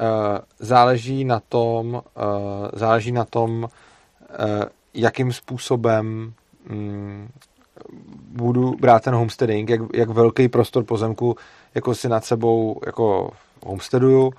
Eh, 0.00 0.40
záleží 0.58 1.24
na 1.24 1.40
tom, 1.48 2.02
eh, 2.16 2.78
záleží 2.78 3.12
na 3.12 3.24
tom, 3.24 3.68
jakým 4.94 5.32
způsobem 5.32 6.32
mm, 6.68 7.28
budu 8.32 8.70
brát 8.80 9.02
ten 9.02 9.14
homesteading, 9.14 9.70
jak, 9.70 9.80
jak 9.94 10.08
velký 10.08 10.48
prostor 10.48 10.84
pozemku 10.84 11.36
jako 11.74 11.94
si 11.94 12.08
nad 12.08 12.24
sebou 12.24 12.80
jako 12.86 13.30
homesteaduju 13.66 14.32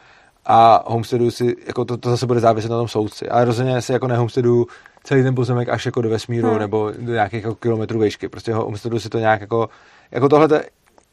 a 0.46 0.84
homesteaduju 0.92 1.32
si, 1.32 1.56
jako 1.68 1.86
to, 1.86 1.98
to 1.98 2.10
zase 2.10 2.26
bude 2.26 2.40
záviset 2.40 2.72
na 2.72 2.78
tom 2.78 2.88
soudci. 2.88 3.30
Ale 3.30 3.46
rozhodně 3.46 3.82
si 3.82 3.94
jako 3.94 4.08
nehomesteaduju 4.08 4.68
celý 5.04 5.24
ten 5.24 5.36
pozemek 5.36 5.70
až 5.70 5.86
jako 5.86 6.02
do 6.02 6.10
vesmíru 6.10 6.50
hmm. 6.50 6.60
nebo 6.60 6.92
do 7.00 7.12
nějakých 7.14 7.44
jako 7.44 7.56
kilometrů 7.56 8.00
výšky. 8.00 8.30
Prostě 8.30 8.54
homesteaduju 8.54 9.00
si 9.00 9.10
to 9.10 9.20
nějak 9.20 9.42
jako, 9.42 9.70
jako 10.12 10.30
tohle 10.30 10.64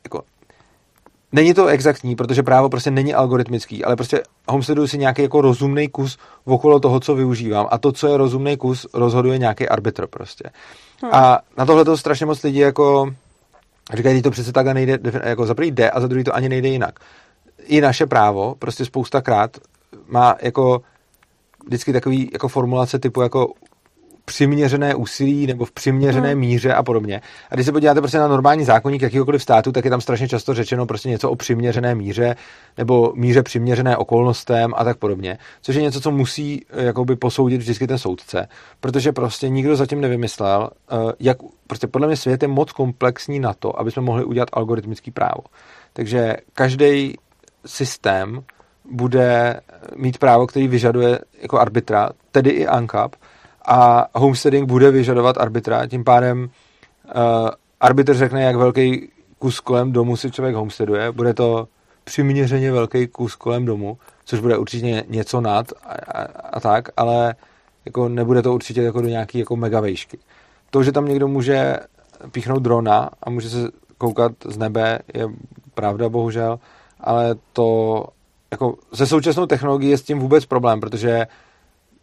jako 0.04 0.22
Není 1.32 1.54
to 1.54 1.66
exaktní, 1.66 2.16
protože 2.16 2.42
právo 2.42 2.68
prostě 2.68 2.90
není 2.90 3.14
algoritmický, 3.14 3.84
ale 3.84 3.96
prostě 3.96 4.22
homesteaduju 4.48 4.86
si 4.86 4.98
nějaký 4.98 5.22
jako 5.22 5.40
rozumný 5.40 5.88
kus 5.88 6.18
okolo 6.44 6.80
toho, 6.80 7.00
co 7.00 7.14
využívám 7.14 7.66
a 7.70 7.78
to, 7.78 7.92
co 7.92 8.08
je 8.08 8.16
rozumný 8.16 8.56
kus, 8.56 8.86
rozhoduje 8.94 9.38
nějaký 9.38 9.68
arbitr 9.68 10.06
prostě. 10.06 10.50
Hmm. 11.02 11.14
A 11.14 11.38
na 11.58 11.66
tohle 11.66 11.84
to 11.84 11.96
strašně 11.96 12.26
moc 12.26 12.42
lidí 12.42 12.58
jako 12.58 13.14
říkají, 13.94 14.22
to 14.22 14.30
přece 14.30 14.52
takhle 14.52 14.74
nejde, 14.74 14.98
jako 15.24 15.46
za 15.46 15.54
prvý 15.54 15.70
jde 15.70 15.90
a 15.90 16.00
za 16.00 16.06
druhý 16.06 16.24
to 16.24 16.34
ani 16.34 16.48
nejde 16.48 16.68
jinak. 16.68 16.98
I 17.66 17.80
naše 17.80 18.06
právo 18.06 18.54
prostě 18.58 18.84
spoustakrát 18.84 19.58
má 20.08 20.36
jako 20.42 20.82
vždycky 21.66 21.92
takový 21.92 22.30
jako 22.32 22.48
formulace 22.48 22.98
typu 22.98 23.22
jako 23.22 23.52
přiměřené 24.28 24.94
úsilí 24.94 25.46
nebo 25.46 25.64
v 25.64 25.72
přiměřené 25.72 26.30
hmm. 26.30 26.38
míře 26.40 26.74
a 26.74 26.82
podobně. 26.82 27.20
A 27.50 27.54
když 27.54 27.66
se 27.66 27.72
podíváte 27.72 28.00
prostě 28.00 28.18
na 28.18 28.28
normální 28.28 28.64
zákonník 28.64 29.02
jakýkoliv 29.02 29.42
státu, 29.42 29.72
tak 29.72 29.84
je 29.84 29.90
tam 29.90 30.00
strašně 30.00 30.28
často 30.28 30.54
řečeno 30.54 30.86
prostě 30.86 31.08
něco 31.08 31.30
o 31.30 31.36
přiměřené 31.36 31.94
míře 31.94 32.36
nebo 32.78 33.12
míře 33.14 33.42
přiměřené 33.42 33.96
okolnostem 33.96 34.74
a 34.76 34.84
tak 34.84 34.96
podobně. 34.96 35.38
Což 35.62 35.74
je 35.76 35.82
něco, 35.82 36.00
co 36.00 36.10
musí 36.10 36.66
eh, 36.70 36.84
jakoby 36.84 37.16
posoudit 37.16 37.58
vždycky 37.58 37.86
ten 37.86 37.98
soudce, 37.98 38.48
protože 38.80 39.12
prostě 39.12 39.48
nikdo 39.48 39.76
zatím 39.76 40.00
nevymyslel, 40.00 40.70
eh, 40.90 40.96
jak 41.20 41.36
prostě 41.66 41.86
podle 41.86 42.06
mě 42.06 42.16
svět 42.16 42.42
je 42.42 42.48
moc 42.48 42.72
komplexní 42.72 43.40
na 43.40 43.54
to, 43.54 43.80
aby 43.80 43.90
jsme 43.90 44.02
mohli 44.02 44.24
udělat 44.24 44.48
algoritmický 44.52 45.10
právo. 45.10 45.42
Takže 45.92 46.36
každý 46.54 47.14
systém 47.66 48.42
bude 48.90 49.60
mít 49.96 50.18
právo, 50.18 50.46
který 50.46 50.68
vyžaduje 50.68 51.18
jako 51.42 51.58
arbitra, 51.58 52.10
tedy 52.32 52.50
i 52.50 52.66
ANCAP, 52.66 53.16
a 53.66 54.06
homesteading 54.14 54.68
bude 54.68 54.90
vyžadovat 54.90 55.38
arbitra, 55.38 55.86
tím 55.86 56.04
pádem 56.04 56.42
uh, 56.42 57.50
arbitr 57.80 58.14
řekne, 58.14 58.42
jak 58.42 58.56
velký 58.56 59.08
kus 59.38 59.60
kolem 59.60 59.92
domu 59.92 60.16
si 60.16 60.30
člověk 60.30 60.54
homesteaduje, 60.54 61.12
bude 61.12 61.34
to 61.34 61.68
přiměřeně 62.04 62.72
velký 62.72 63.06
kus 63.06 63.34
kolem 63.34 63.64
domu, 63.64 63.98
což 64.24 64.40
bude 64.40 64.58
určitě 64.58 65.04
něco 65.08 65.40
nad 65.40 65.72
a, 65.84 65.92
a, 65.92 66.22
a 66.52 66.60
tak, 66.60 66.88
ale 66.96 67.34
jako 67.84 68.08
nebude 68.08 68.42
to 68.42 68.54
určitě 68.54 68.82
jako 68.82 69.00
do 69.00 69.08
nějaký 69.08 69.38
jako 69.38 69.56
mega 69.56 69.80
vejšky. 69.80 70.18
To, 70.70 70.82
že 70.82 70.92
tam 70.92 71.08
někdo 71.08 71.28
může 71.28 71.76
píchnout 72.32 72.62
drona 72.62 73.10
a 73.22 73.30
může 73.30 73.50
se 73.50 73.68
koukat 73.98 74.32
z 74.44 74.58
nebe, 74.58 74.98
je 75.14 75.28
pravda 75.74 76.08
bohužel, 76.08 76.58
ale 77.00 77.34
to 77.52 78.04
jako 78.50 78.74
se 78.94 79.06
současnou 79.06 79.46
technologií 79.46 79.90
je 79.90 79.98
s 79.98 80.02
tím 80.02 80.18
vůbec 80.18 80.46
problém, 80.46 80.80
protože 80.80 81.26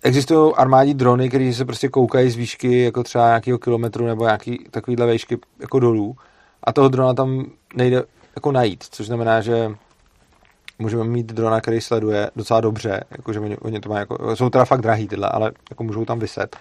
existují 0.04 0.54
armádní 0.56 0.94
drony, 0.94 1.30
které 1.30 1.54
se 1.54 1.66
prostě 1.66 1.90
koukají 1.90 2.30
z 2.30 2.36
výšky 2.36 2.84
jako 2.84 3.04
třeba 3.04 3.28
nějakého 3.28 3.58
kilometru 3.58 4.06
nebo 4.06 4.24
nějaký 4.24 4.66
takovýhle 4.72 5.12
výšky 5.12 5.38
jako 5.60 5.80
dolů 5.80 6.16
a 6.64 6.74
toho 6.74 6.90
drona 6.90 7.14
tam 7.14 7.46
nejde 7.76 8.04
jako 8.36 8.52
najít, 8.52 8.84
což 8.92 9.06
znamená, 9.06 9.42
že 9.42 9.72
můžeme 10.80 11.04
mít 11.04 11.34
drona, 11.34 11.62
který 11.62 11.82
sleduje 11.82 12.32
docela 12.36 12.62
dobře, 12.62 13.04
jakože 13.18 13.40
oni, 13.40 13.58
oni 13.58 13.80
to 13.80 13.90
mají 13.90 14.00
jako, 14.00 14.36
jsou 14.36 14.50
teda 14.50 14.66
fakt 14.66 14.82
drahý 14.82 15.08
tyhle, 15.08 15.30
ale 15.30 15.52
jako 15.70 15.84
můžou 15.84 16.06
tam 16.06 16.20
vyset. 16.20 16.58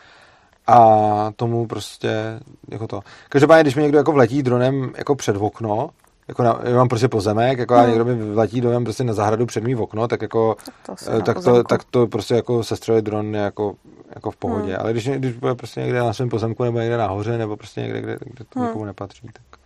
A 0.67 1.31
tomu 1.37 1.67
prostě 1.67 2.41
jako 2.71 2.87
to. 2.87 3.01
Každopádně, 3.29 3.63
když 3.63 3.75
mi 3.75 3.83
někdo 3.83 3.99
jako 3.99 4.13
vletí 4.13 4.43
dronem 4.43 4.93
jako 4.99 5.15
před 5.15 5.37
okno, 5.37 5.91
jako 6.29 6.43
na, 6.43 6.61
já 6.65 6.77
mám 6.77 6.89
prostě 6.89 7.09
pozemek, 7.09 7.59
jako 7.59 7.75
hmm. 7.75 7.85
a 7.85 7.89
někdo 7.89 8.05
mi 8.05 8.15
vletí 8.15 8.61
domem 8.61 8.85
prostě 8.85 9.05
na 9.05 9.13
zahradu 9.13 9.47
před 9.47 9.65
mý 9.65 9.77
okno, 9.77 10.09
tak 10.09 10.23
jako 10.23 10.57
tak 10.87 10.99
to, 11.05 11.23
tak 11.23 11.45
to, 11.45 11.65
tak 11.65 11.85
to 11.85 12.07
prostě 12.07 12.35
jako 12.35 12.65
sestřelit 12.65 13.05
dron 13.05 13.35
jako, 13.35 13.75
jako 14.15 14.31
v 14.31 14.37
pohodě. 14.37 14.73
Hmm. 14.73 14.81
Ale 14.81 14.93
když, 14.93 15.09
když 15.09 15.33
bude 15.33 15.55
prostě 15.55 15.81
někde 15.81 16.01
na 16.01 16.13
svém 16.13 16.29
pozemku 16.29 16.65
nebo 16.65 16.79
někde 16.79 16.97
nahoře 16.97 17.39
nebo 17.39 17.57
prostě 17.57 17.81
někde, 17.81 18.01
kde, 18.01 18.19
kde 18.21 18.45
to 18.45 18.59
hmm. 18.59 18.69
nikomu 18.69 18.85
nepatří, 18.85 19.29
tak, 19.33 19.61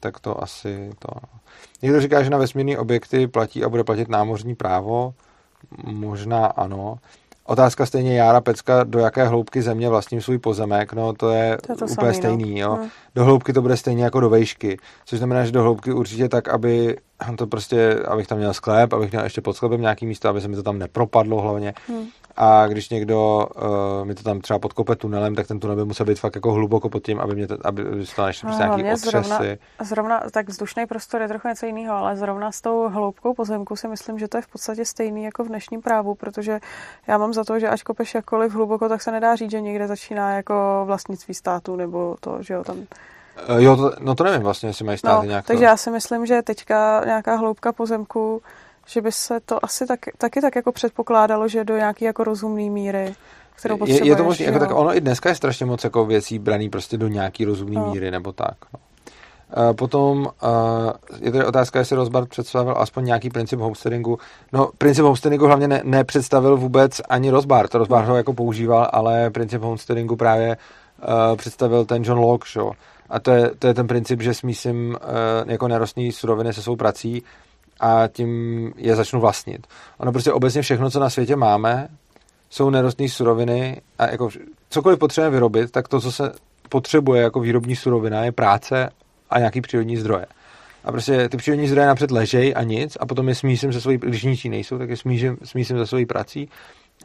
tak 0.00 0.20
to 0.20 0.42
asi 0.42 0.90
to. 0.98 1.08
Někdo 1.82 2.00
říká, 2.00 2.22
že 2.22 2.30
na 2.30 2.38
vesmírné 2.38 2.78
objekty 2.78 3.26
platí 3.26 3.64
a 3.64 3.68
bude 3.68 3.84
platit 3.84 4.08
námořní 4.08 4.54
právo. 4.54 5.14
Možná 5.84 6.46
ano. 6.46 6.98
Otázka 7.46 7.86
stejně 7.86 8.18
Jára 8.18 8.40
Pecka, 8.40 8.84
do 8.84 8.98
jaké 8.98 9.24
hloubky 9.24 9.62
země 9.62 9.88
vlastním 9.88 10.20
svůj 10.20 10.38
pozemek, 10.38 10.92
no 10.92 11.12
to 11.12 11.30
je, 11.30 11.58
to 11.66 11.72
je 11.72 11.76
to 11.76 11.84
úplně 11.84 11.94
samý, 11.94 12.08
no. 12.08 12.14
stejný. 12.14 12.60
No. 12.60 12.60
Jo. 12.60 12.88
Do 13.14 13.24
hloubky 13.24 13.52
to 13.52 13.62
bude 13.62 13.76
stejně 13.76 14.04
jako 14.04 14.20
do 14.20 14.30
vejšky, 14.30 14.78
což 15.04 15.18
znamená, 15.18 15.44
že 15.44 15.52
do 15.52 15.62
hloubky 15.62 15.92
určitě 15.92 16.28
tak, 16.28 16.48
aby 16.48 16.96
to 17.36 17.46
prostě, 17.46 17.94
abych 18.08 18.26
tam 18.26 18.38
měl 18.38 18.54
sklep, 18.54 18.92
abych 18.92 19.10
měl 19.10 19.24
ještě 19.24 19.40
pod 19.40 19.56
sklepem 19.56 19.80
nějaký 19.80 20.06
místo, 20.06 20.28
aby 20.28 20.40
se 20.40 20.48
mi 20.48 20.56
to 20.56 20.62
tam 20.62 20.78
nepropadlo 20.78 21.40
hlavně. 21.40 21.74
Hmm 21.88 22.06
a 22.36 22.66
když 22.66 22.90
někdo 22.90 23.46
uh, 23.56 24.06
mi 24.06 24.14
to 24.14 24.22
tam 24.22 24.40
třeba 24.40 24.58
podkope 24.58 24.96
tunelem, 24.96 25.34
tak 25.34 25.46
ten 25.46 25.60
tunel 25.60 25.76
by 25.76 25.84
musel 25.84 26.06
být 26.06 26.20
fakt 26.20 26.34
jako 26.34 26.52
hluboko 26.52 26.88
pod 26.88 27.04
tím, 27.04 27.20
aby 27.20 27.34
mě 27.34 27.46
to, 27.46 27.56
aby 27.64 27.84
to 27.84 27.90
no, 27.90 27.96
prostě 28.40 28.62
nějaký 28.62 28.96
zrovna, 28.96 29.40
zrovna, 29.82 30.22
tak 30.30 30.48
vzdušný 30.48 30.86
prostor 30.86 31.22
je 31.22 31.28
trochu 31.28 31.48
něco 31.48 31.66
jiného, 31.66 31.96
ale 31.96 32.16
zrovna 32.16 32.52
s 32.52 32.60
tou 32.60 32.88
hloubkou 32.88 33.34
pozemku 33.34 33.76
si 33.76 33.88
myslím, 33.88 34.18
že 34.18 34.28
to 34.28 34.38
je 34.38 34.42
v 34.42 34.48
podstatě 34.48 34.84
stejný 34.84 35.24
jako 35.24 35.44
v 35.44 35.48
dnešním 35.48 35.82
právu, 35.82 36.14
protože 36.14 36.60
já 37.06 37.18
mám 37.18 37.32
za 37.32 37.44
to, 37.44 37.58
že 37.58 37.68
až 37.68 37.82
kopeš 37.82 38.14
jakkoliv 38.14 38.52
hluboko, 38.52 38.88
tak 38.88 39.02
se 39.02 39.12
nedá 39.12 39.36
říct, 39.36 39.50
že 39.50 39.60
někde 39.60 39.86
začíná 39.86 40.32
jako 40.32 40.82
vlastnictví 40.86 41.34
státu, 41.34 41.76
nebo 41.76 42.16
to, 42.20 42.38
že 42.40 42.54
jo, 42.54 42.64
tam 42.64 42.76
uh, 42.76 42.84
Jo, 43.58 43.76
to, 43.76 43.92
no 44.00 44.14
to 44.14 44.24
nevím 44.24 44.42
vlastně, 44.42 44.68
jestli 44.68 44.84
mají 44.84 44.98
státy 44.98 45.26
no, 45.26 45.30
nějak. 45.30 45.46
Takže 45.46 45.60
to... 45.60 45.64
já 45.64 45.76
si 45.76 45.90
myslím, 45.90 46.26
že 46.26 46.42
teďka 46.42 47.02
nějaká 47.04 47.36
hloubka 47.36 47.72
pozemku 47.72 48.42
že 48.86 49.00
by 49.00 49.12
se 49.12 49.40
to 49.40 49.64
asi 49.64 49.86
tak, 49.86 50.00
taky 50.18 50.40
tak 50.40 50.56
jako 50.56 50.72
předpokládalo, 50.72 51.48
že 51.48 51.64
do 51.64 51.76
nějaký 51.76 52.04
jako 52.04 52.24
rozumný 52.24 52.70
míry, 52.70 53.14
kterou 53.56 53.78
potřebuješ. 53.78 54.06
Je, 54.06 54.12
je 54.12 54.16
to 54.16 54.24
možné, 54.24 54.44
jako 54.44 54.58
tak 54.58 54.70
ono 54.74 54.96
i 54.96 55.00
dneska 55.00 55.28
je 55.28 55.34
strašně 55.34 55.66
moc 55.66 55.84
jako 55.84 56.06
věcí 56.06 56.38
braný 56.38 56.70
prostě 56.70 56.96
do 56.96 57.08
nějaký 57.08 57.44
rozumný 57.44 57.76
no. 57.76 57.90
míry, 57.92 58.10
nebo 58.10 58.32
tak. 58.32 58.54
No. 58.74 58.80
Potom 59.74 60.28
je 61.20 61.32
tady 61.32 61.44
otázka, 61.44 61.78
jestli 61.78 61.96
Rozbart 61.96 62.28
představil 62.28 62.74
aspoň 62.78 63.04
nějaký 63.04 63.30
princip 63.30 63.58
homesteadingu. 63.58 64.18
No, 64.52 64.70
princip 64.78 65.04
homesteadingu 65.04 65.46
hlavně 65.46 65.68
ne, 65.68 65.80
nepředstavil 65.84 66.56
vůbec 66.56 67.00
ani 67.08 67.30
Rozbart. 67.30 67.74
Rozbart 67.74 68.08
ho 68.08 68.16
jako 68.16 68.32
používal, 68.32 68.88
ale 68.92 69.30
princip 69.30 69.62
homesteadingu 69.62 70.16
právě 70.16 70.56
uh, 70.56 71.36
představil 71.36 71.84
ten 71.84 72.04
John 72.04 72.18
Locke, 72.18 72.48
šo? 72.48 72.72
A 73.10 73.20
to 73.20 73.30
je, 73.30 73.50
to 73.58 73.66
je 73.66 73.74
ten 73.74 73.86
princip, 73.86 74.22
že 74.22 74.34
smísím 74.34 74.88
uh, 74.88 75.50
jako 75.50 75.68
nerostný 75.68 76.12
suroviny 76.12 76.52
se 76.52 76.62
svou 76.62 76.76
prací 76.76 77.22
a 77.80 78.08
tím 78.08 78.72
je 78.76 78.96
začnu 78.96 79.20
vlastnit. 79.20 79.66
Ono 79.98 80.12
prostě 80.12 80.32
obecně 80.32 80.62
všechno, 80.62 80.90
co 80.90 81.00
na 81.00 81.10
světě 81.10 81.36
máme, 81.36 81.88
jsou 82.50 82.70
nerostné 82.70 83.08
suroviny 83.08 83.80
a 83.98 84.10
jako 84.10 84.28
cokoliv 84.70 84.98
potřebujeme 84.98 85.34
vyrobit, 85.34 85.70
tak 85.70 85.88
to, 85.88 86.00
co 86.00 86.12
se 86.12 86.32
potřebuje 86.68 87.22
jako 87.22 87.40
výrobní 87.40 87.76
surovina, 87.76 88.24
je 88.24 88.32
práce 88.32 88.90
a 89.30 89.38
nějaký 89.38 89.60
přírodní 89.60 89.96
zdroje. 89.96 90.26
A 90.84 90.92
prostě 90.92 91.28
ty 91.28 91.36
přírodní 91.36 91.68
zdroje 91.68 91.86
napřed 91.86 92.10
ležej 92.10 92.54
a 92.56 92.62
nic 92.62 92.96
a 93.00 93.06
potom 93.06 93.28
je 93.28 93.34
smísím 93.34 93.72
se 93.72 93.80
svojí, 93.80 93.98
když 93.98 94.22
ničí 94.22 94.48
nejsou, 94.48 94.78
tak 94.78 94.90
je 94.90 94.96
smísím, 94.96 95.38
smísím 95.44 95.76
se 95.78 95.86
svojí 95.86 96.06
prací 96.06 96.48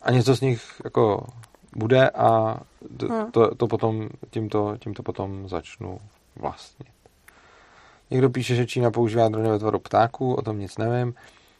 a 0.03 0.11
něco 0.11 0.35
z 0.35 0.41
nich 0.41 0.61
jako 0.83 1.27
bude 1.75 2.09
a 2.09 2.59
to, 2.97 3.07
hmm. 3.07 3.31
to, 3.31 3.55
to 3.55 3.67
potom, 3.67 4.09
tímto, 4.29 4.75
tímto 4.79 5.03
potom 5.03 5.49
začnu 5.49 5.99
vlastnit. 6.35 6.98
Někdo 8.11 8.29
píše, 8.29 8.55
že 8.55 8.65
Čína 8.65 8.91
používá 8.91 9.29
drony 9.29 9.49
ve 9.49 9.59
tvaru 9.59 9.79
ptáků, 9.79 10.33
o 10.33 10.41
tom 10.41 10.59
nic 10.59 10.77
nevím. 10.77 11.13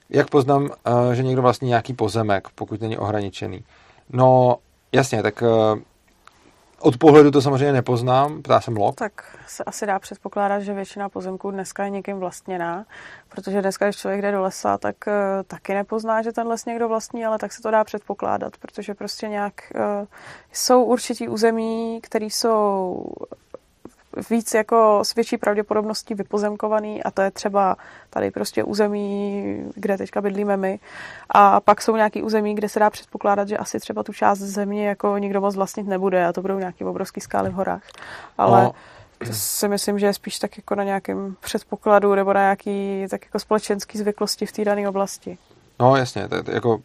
Jak 0.10 0.30
poznám, 0.30 0.70
eh, 1.12 1.16
že 1.16 1.24
někdo 1.24 1.42
vlastní 1.42 1.68
nějaký 1.68 1.94
pozemek, 1.94 2.48
pokud 2.56 2.82
není 2.82 2.98
ohraničený? 2.98 3.64
No, 4.10 4.58
jasně, 4.92 5.24
tak 5.24 5.44
eh, 5.44 5.82
od 6.80 6.98
pohledu 6.98 7.32
to 7.32 7.42
samozřejmě 7.42 7.74
nepoznám, 7.74 8.42
ptá 8.42 8.62
jsem 8.62 8.78
log. 8.78 8.96
Tak 8.96 9.38
se 9.48 9.64
asi 9.64 9.86
dá 9.86 10.00
předpokládat, 10.00 10.60
že 10.60 10.74
většina 10.74 11.10
pozemků 11.10 11.52
dneska 11.52 11.84
je 11.84 11.90
někým 11.90 12.18
vlastněná, 12.18 12.86
protože 13.30 13.62
dneska, 13.62 13.86
když 13.86 13.96
člověk 13.96 14.22
jde 14.22 14.32
do 14.32 14.42
lesa, 14.42 14.78
tak 14.78 14.96
uh, 15.08 15.14
taky 15.48 15.74
nepozná, 15.74 16.22
že 16.22 16.32
ten 16.32 16.48
les 16.48 16.66
někdo 16.66 16.88
vlastní, 16.88 17.26
ale 17.26 17.38
tak 17.38 17.54
se 17.54 17.62
to 17.62 17.72
dá 17.72 17.84
předpokládat, 17.84 18.58
protože 18.58 18.94
prostě 18.94 19.28
nějak 19.28 19.54
jsou 20.54 20.84
určitý 20.84 21.28
území, 21.28 22.00
které 22.02 22.26
jsou 22.26 23.04
víc 24.30 24.54
jako 24.54 25.00
s 25.04 25.16
větší 25.16 25.38
pravděpodobností 25.38 26.16
vypozemkovaný 26.16 27.04
a 27.04 27.12
to 27.12 27.22
je 27.22 27.32
třeba 27.32 27.76
tady 28.10 28.32
prostě 28.32 28.64
území, 28.64 29.44
kde 29.76 29.98
teďka 29.98 30.22
bydlíme 30.22 30.58
my. 30.58 30.80
A 31.30 31.60
pak 31.60 31.82
jsou 31.82 31.96
nějaký 31.96 32.24
území, 32.24 32.56
kde 32.56 32.70
se 32.70 32.80
dá 32.80 32.90
předpokládat, 32.90 33.48
že 33.48 33.58
asi 33.58 33.80
třeba 33.80 34.04
tu 34.04 34.14
část 34.14 34.40
země 34.40 34.88
jako 34.88 35.18
nikdo 35.18 35.42
moc 35.42 35.56
vlastnit 35.56 35.88
nebude 35.88 36.26
a 36.26 36.34
to 36.34 36.42
budou 36.42 36.60
nějaký 36.60 36.84
obrovský 36.84 37.22
skály 37.22 37.50
v 37.50 37.54
horách. 37.54 37.84
Ale 38.38 38.64
no. 38.64 38.74
To 39.28 39.34
si 39.34 39.68
myslím, 39.68 40.00
že 40.00 40.06
je 40.06 40.14
spíš 40.14 40.40
tak 40.40 40.58
jako 40.58 40.76
na 40.76 40.84
nějakém 40.84 41.36
předpokladu 41.40 42.16
nebo 42.16 42.34
na 42.34 42.42
nějaký 42.42 43.06
tak 43.10 43.26
jako 43.26 43.40
společenský 43.40 43.98
zvyklosti 43.98 44.46
v 44.46 44.52
té 44.52 44.66
dané 44.66 44.90
oblasti. 44.90 45.38
No 45.80 45.96
jasně, 45.96 46.28
to 46.28 46.36
je, 46.36 46.44
to 46.44 46.52
jako 46.52 46.82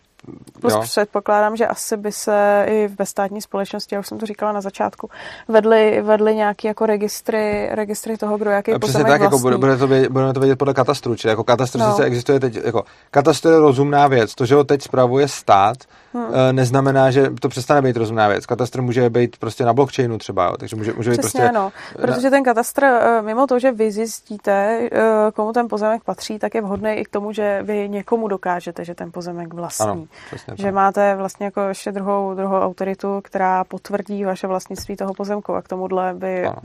Plus 0.60 0.72
jo. 0.72 0.80
předpokládám, 0.80 1.56
že 1.56 1.66
asi 1.66 1.96
by 1.96 2.12
se 2.12 2.64
i 2.68 2.88
v 2.88 2.94
bezstátní 2.94 3.42
společnosti, 3.42 3.94
já 3.94 4.00
už 4.00 4.06
jsem 4.06 4.18
to 4.18 4.26
říkala 4.26 4.52
na 4.52 4.60
začátku, 4.60 5.10
vedly, 5.48 6.02
vedly 6.02 6.34
nějaké 6.34 6.68
jako 6.68 6.86
registry, 6.86 7.68
registry 7.72 8.16
toho, 8.16 8.38
kdo 8.38 8.50
jaký 8.50 8.78
Přesně 8.78 8.92
tak, 8.92 9.06
vlastní. 9.06 9.24
jako 9.24 9.38
bude, 9.38 9.58
bude 9.58 9.76
to 9.76 9.86
vědět, 9.86 10.08
budeme 10.08 10.32
to 10.32 10.40
vědět 10.40 10.56
podle 10.56 10.74
katastru, 10.74 11.16
či 11.16 11.28
jako 11.28 11.44
katastr 11.44 11.78
no. 11.78 11.90
sice 11.90 12.04
existuje 12.04 12.40
teď, 12.40 12.58
jako 12.64 12.84
katastr 13.10 13.48
je 13.48 13.58
rozumná 13.58 14.06
věc, 14.06 14.34
to, 14.34 14.46
že 14.46 14.54
ho 14.54 14.64
teď 14.64 14.82
spravuje 14.82 15.28
stát, 15.28 15.76
hmm. 16.14 16.32
neznamená, 16.52 17.10
že 17.10 17.30
to 17.40 17.48
přestane 17.48 17.82
být 17.82 17.96
rozumná 17.96 18.28
věc. 18.28 18.46
Katastr 18.46 18.82
může 18.82 19.10
být 19.10 19.36
prostě 19.36 19.64
na 19.64 19.72
blockchainu 19.72 20.18
třeba, 20.18 20.44
jo, 20.44 20.56
takže 20.56 20.76
může, 20.76 20.92
může 20.92 21.10
být 21.10 21.20
prostě... 21.20 21.48
ano, 21.48 21.72
protože 22.02 22.30
ten 22.30 22.44
katastr, 22.44 22.84
eh, 22.84 23.22
mimo 23.22 23.46
to, 23.46 23.58
že 23.58 23.72
vy 23.72 23.92
zjistíte, 23.92 24.80
eh, 24.92 25.00
komu 25.34 25.52
ten 25.52 25.68
pozemek 25.68 26.04
patří, 26.04 26.38
tak 26.38 26.54
je 26.54 26.62
vhodný 26.62 26.92
i 26.92 27.04
k 27.04 27.08
tomu, 27.08 27.32
že 27.32 27.62
vy 27.62 27.88
někomu 27.88 28.28
dokážete, 28.28 28.84
že 28.84 28.94
ten 28.94 29.12
pozemek 29.12 29.54
vlastní. 29.54 29.86
Ano, 29.86 30.06
přesně 30.26 30.54
že 30.56 30.64
tak. 30.64 30.74
máte 30.74 31.14
vlastně 31.16 31.44
jako 31.44 31.60
ještě 31.60 31.92
druhou, 31.92 32.34
druhou 32.34 32.60
autoritu, 32.60 33.20
která 33.24 33.64
potvrdí 33.64 34.24
vaše 34.24 34.46
vlastnictví 34.46 34.96
toho 34.96 35.14
pozemku 35.14 35.54
a 35.54 35.62
k 35.62 35.68
tomuhle 35.68 36.14
by 36.14 36.46
ano. 36.46 36.56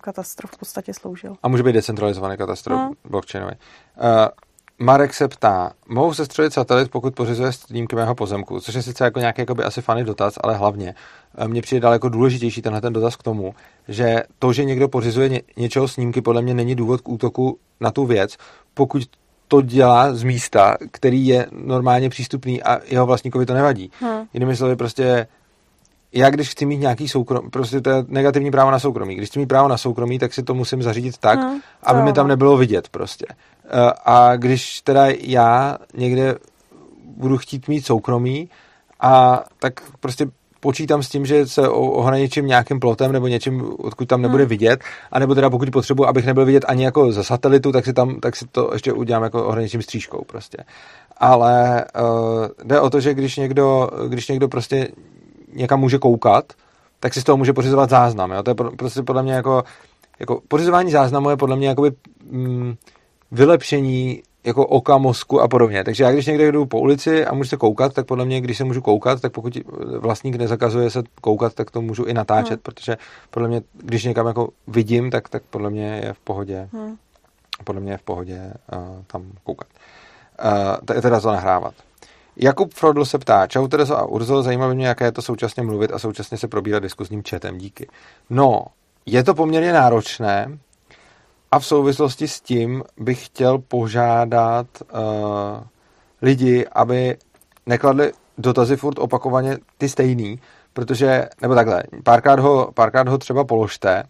katastr 0.00 0.46
v 0.46 0.58
podstatě 0.58 0.94
sloužil. 0.94 1.36
A 1.42 1.48
může 1.48 1.62
být 1.62 1.72
decentralizovaný 1.72 2.36
katastr 2.36 2.72
hmm. 2.72 2.92
blockchainový. 3.04 3.54
Uh, 4.00 4.28
Marek 4.80 5.14
se 5.14 5.28
ptá, 5.28 5.72
mohou 5.88 6.14
se 6.14 6.24
střelit 6.24 6.52
satelit, 6.52 6.90
pokud 6.90 7.14
pořizuje 7.14 7.52
snímky 7.52 7.96
mého 7.96 8.14
pozemku, 8.14 8.60
což 8.60 8.74
je 8.74 8.82
sice 8.82 9.04
jako 9.04 9.18
nějaký 9.20 9.40
jakoby 9.40 9.64
asi 9.64 9.82
funny 9.82 10.04
dotaz, 10.04 10.34
ale 10.40 10.56
hlavně 10.56 10.94
eh, 11.38 11.48
mně 11.48 11.62
přijde 11.62 11.80
daleko 11.80 12.08
důležitější 12.08 12.62
tenhle 12.62 12.80
ten 12.80 12.92
dotaz 12.92 13.16
k 13.16 13.22
tomu, 13.22 13.54
že 13.88 14.22
to, 14.38 14.52
že 14.52 14.64
někdo 14.64 14.88
pořizuje 14.88 15.28
ně, 15.28 15.42
něčeho 15.56 15.88
snímky, 15.88 16.20
podle 16.20 16.42
mě 16.42 16.54
není 16.54 16.74
důvod 16.74 17.00
k 17.00 17.08
útoku 17.08 17.58
na 17.80 17.90
tu 17.90 18.06
věc, 18.06 18.36
pokud 18.74 19.02
to 19.48 19.60
dělá 19.60 20.14
z 20.14 20.22
místa, 20.22 20.76
který 20.90 21.26
je 21.26 21.46
normálně 21.52 22.10
přístupný 22.10 22.62
a 22.62 22.80
jeho 22.84 23.06
vlastníkovi 23.06 23.46
to 23.46 23.54
nevadí. 23.54 23.90
Hmm. 24.00 24.26
Jinými 24.34 24.56
slovy, 24.56 24.76
prostě 24.76 25.26
já 26.12 26.30
když 26.30 26.50
chci 26.50 26.66
mít 26.66 26.76
nějaký 26.76 27.08
soukromí, 27.08 27.50
prostě 27.50 27.80
to 27.80 27.90
je 27.90 28.04
negativní 28.08 28.50
právo 28.50 28.70
na 28.70 28.78
soukromí. 28.78 29.14
Když 29.14 29.28
chci 29.28 29.38
mít 29.38 29.46
právo 29.46 29.68
na 29.68 29.78
soukromí, 29.78 30.18
tak 30.18 30.34
si 30.34 30.42
to 30.42 30.54
musím 30.54 30.82
zařídit 30.82 31.18
tak, 31.18 31.38
hmm, 31.38 31.60
aby 31.82 32.02
mi 32.02 32.12
tam 32.12 32.28
nebylo 32.28 32.56
vidět 32.56 32.88
prostě. 32.88 33.26
Eh, 33.30 33.92
a 34.04 34.36
když 34.36 34.80
teda 34.80 35.06
já 35.20 35.78
někde 35.94 36.34
budu 37.16 37.38
chtít 37.38 37.68
mít 37.68 37.86
soukromí, 37.86 38.48
a 39.00 39.44
tak 39.58 39.80
prostě 40.00 40.26
počítám 40.60 41.02
s 41.02 41.08
tím, 41.08 41.26
že 41.26 41.46
se 41.46 41.68
ohraničím 41.68 42.46
nějakým 42.46 42.80
plotem 42.80 43.12
nebo 43.12 43.26
něčím, 43.26 43.72
odkud 43.78 44.08
tam 44.08 44.22
nebude 44.22 44.42
hmm. 44.42 44.48
vidět, 44.48 44.80
anebo 45.12 45.34
teda 45.34 45.50
pokud 45.50 45.70
potřebuji, 45.70 46.06
abych 46.06 46.26
nebyl 46.26 46.44
vidět 46.44 46.64
ani 46.68 46.84
jako 46.84 47.12
ze 47.12 47.24
satelitu, 47.24 47.72
tak 47.72 47.84
si 47.84 47.92
tam, 47.92 48.20
tak 48.20 48.36
si 48.36 48.46
to 48.52 48.70
ještě 48.72 48.92
udělám 48.92 49.22
jako 49.22 49.46
ohraničím 49.46 49.82
střížkou 49.82 50.24
prostě. 50.24 50.58
Ale 51.16 51.84
uh, 52.00 52.46
jde 52.64 52.80
o 52.80 52.90
to, 52.90 53.00
že 53.00 53.14
když 53.14 53.36
někdo, 53.36 53.90
když 54.08 54.28
někdo 54.28 54.48
prostě 54.48 54.88
někam 55.54 55.80
může 55.80 55.98
koukat, 55.98 56.52
tak 57.00 57.14
si 57.14 57.20
z 57.20 57.24
toho 57.24 57.36
může 57.36 57.52
pořizovat 57.52 57.90
záznam. 57.90 58.30
Jo? 58.30 58.42
To 58.42 58.50
je 58.50 58.54
prostě 58.54 59.02
podle 59.02 59.22
mě 59.22 59.32
jako, 59.32 59.64
jako 60.18 60.40
pořizování 60.48 60.90
záznamu 60.90 61.30
je 61.30 61.36
podle 61.36 61.56
mě 61.56 61.68
jakoby 61.68 61.90
mm, 62.30 62.74
vylepšení 63.30 64.22
jako 64.44 64.66
oka, 64.66 64.98
mozku 64.98 65.40
a 65.40 65.48
podobně. 65.48 65.84
Takže 65.84 66.04
já 66.04 66.12
když 66.12 66.26
někde 66.26 66.52
jdu 66.52 66.66
po 66.66 66.80
ulici 66.80 67.26
a 67.26 67.34
můžu 67.34 67.48
se 67.48 67.56
koukat, 67.56 67.94
tak 67.94 68.06
podle 68.06 68.24
mě, 68.24 68.40
když 68.40 68.58
se 68.58 68.64
můžu 68.64 68.80
koukat, 68.80 69.20
tak 69.20 69.32
pokud 69.32 69.58
vlastník 69.98 70.36
nezakazuje 70.36 70.90
se 70.90 71.02
koukat, 71.20 71.54
tak 71.54 71.70
to 71.70 71.82
můžu 71.82 72.04
i 72.04 72.14
natáčet, 72.14 72.50
hmm. 72.50 72.62
protože 72.62 72.96
podle 73.30 73.48
mě, 73.48 73.62
když 73.72 74.04
někam 74.04 74.26
jako 74.26 74.48
vidím, 74.66 75.10
tak, 75.10 75.28
tak 75.28 75.42
podle 75.50 75.70
mě 75.70 76.00
je 76.04 76.12
v 76.12 76.18
pohodě. 76.18 76.68
Hmm. 76.72 76.96
Podle 77.64 77.80
mě 77.80 77.92
je 77.92 77.98
v 77.98 78.02
pohodě 78.02 78.52
uh, 78.72 78.80
tam 79.06 79.32
koukat. 79.44 79.68
Uh, 80.94 81.00
teda 81.00 81.20
to 81.20 81.28
nahrávat. 81.28 81.74
Jakub 82.38 82.74
Frodl 82.74 83.04
se 83.04 83.18
ptá, 83.18 83.46
čau 83.46 83.68
Terezo 83.68 83.98
a 83.98 84.04
Urzo, 84.04 84.42
zajímavé 84.42 84.74
mě, 84.74 84.86
jaké 84.86 85.04
je 85.04 85.12
to 85.12 85.22
současně 85.22 85.62
mluvit 85.62 85.92
a 85.92 85.98
současně 85.98 86.38
se 86.38 86.48
probírat 86.48 86.82
diskuzním 86.82 87.22
chatem, 87.30 87.58
díky. 87.58 87.88
No, 88.30 88.64
je 89.06 89.24
to 89.24 89.34
poměrně 89.34 89.72
náročné, 89.72 90.58
a 91.52 91.58
v 91.58 91.66
souvislosti 91.66 92.28
s 92.28 92.40
tím 92.40 92.84
bych 92.96 93.26
chtěl 93.26 93.58
požádat 93.58 94.66
uh, 94.82 94.98
lidi, 96.22 96.66
aby 96.72 97.16
nekladli 97.66 98.12
dotazy 98.38 98.76
furt 98.76 98.98
opakovaně 98.98 99.58
ty 99.78 99.88
stejný, 99.88 100.40
protože, 100.72 101.28
nebo 101.42 101.54
takhle, 101.54 101.82
párkrát 102.04 102.40
ho, 102.40 102.70
párkrát 102.74 103.08
ho 103.08 103.18
třeba 103.18 103.44
položte, 103.44 104.02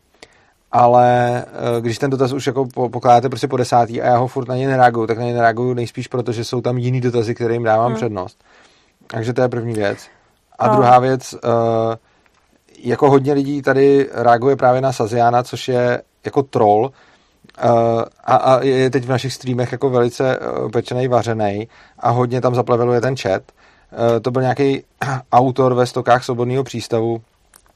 ale 0.73 1.45
uh, 1.47 1.83
když 1.83 1.99
ten 1.99 2.11
dotaz 2.11 2.33
už 2.33 2.47
jako 2.47 2.67
pokládáte 2.91 3.29
prostě 3.29 3.49
po 3.49 3.57
desátý 3.57 4.03
a 4.03 4.07
já 4.07 4.17
ho 4.17 4.29
furt 4.29 4.49
na 4.49 4.57
ně 4.57 4.69
nereaguju, 4.69 5.07
tak 5.07 5.19
na 5.19 5.25
ně 5.25 5.35
nereaguju 5.35 5.75
nejspíš 5.75 6.09
proto, 6.09 6.33
že 6.33 6.45
jsou 6.45 6.61
tam 6.61 6.79
jiný 6.79 7.01
dotazy, 7.01 7.35
kterým 7.35 7.63
dávám 7.63 7.87
hmm. 7.87 7.97
přednost. 7.97 8.45
Takže 9.07 9.33
to 9.33 9.43
je 9.43 9.49
první 9.49 9.75
věc. 9.75 9.99
A 10.59 10.67
no. 10.67 10.73
druhá 10.75 10.99
věc, 10.99 11.35
uh, 11.35 11.41
jako 12.79 13.11
hodně 13.11 13.33
lidí 13.33 13.63
tady 13.63 14.09
reaguje 14.13 14.57
právě 14.57 14.81
na 14.81 14.93
Saziana, 14.93 15.43
což 15.43 15.69
je 15.69 16.03
jako 16.25 16.43
troll, 16.43 16.93
uh, 17.65 18.03
a, 18.25 18.37
a 18.37 18.63
je 18.63 18.91
teď 18.91 19.05
v 19.05 19.09
našich 19.09 19.33
streamech 19.33 19.73
jako 19.73 19.91
velice 19.91 20.39
uh, 20.39 20.71
pečený, 20.71 21.09
vařený 21.09 21.69
a 21.99 22.11
hodně 22.11 22.41
tam 22.41 22.55
zapleveluje 22.55 23.01
ten 23.01 23.17
chat. 23.17 23.43
Uh, 23.93 24.21
to 24.23 24.31
byl 24.31 24.43
nějaký 24.43 24.83
autor 25.33 25.75
ve 25.75 25.87
stokách 25.87 26.25
Svobodného 26.25 26.65
přístavu, 26.65 27.21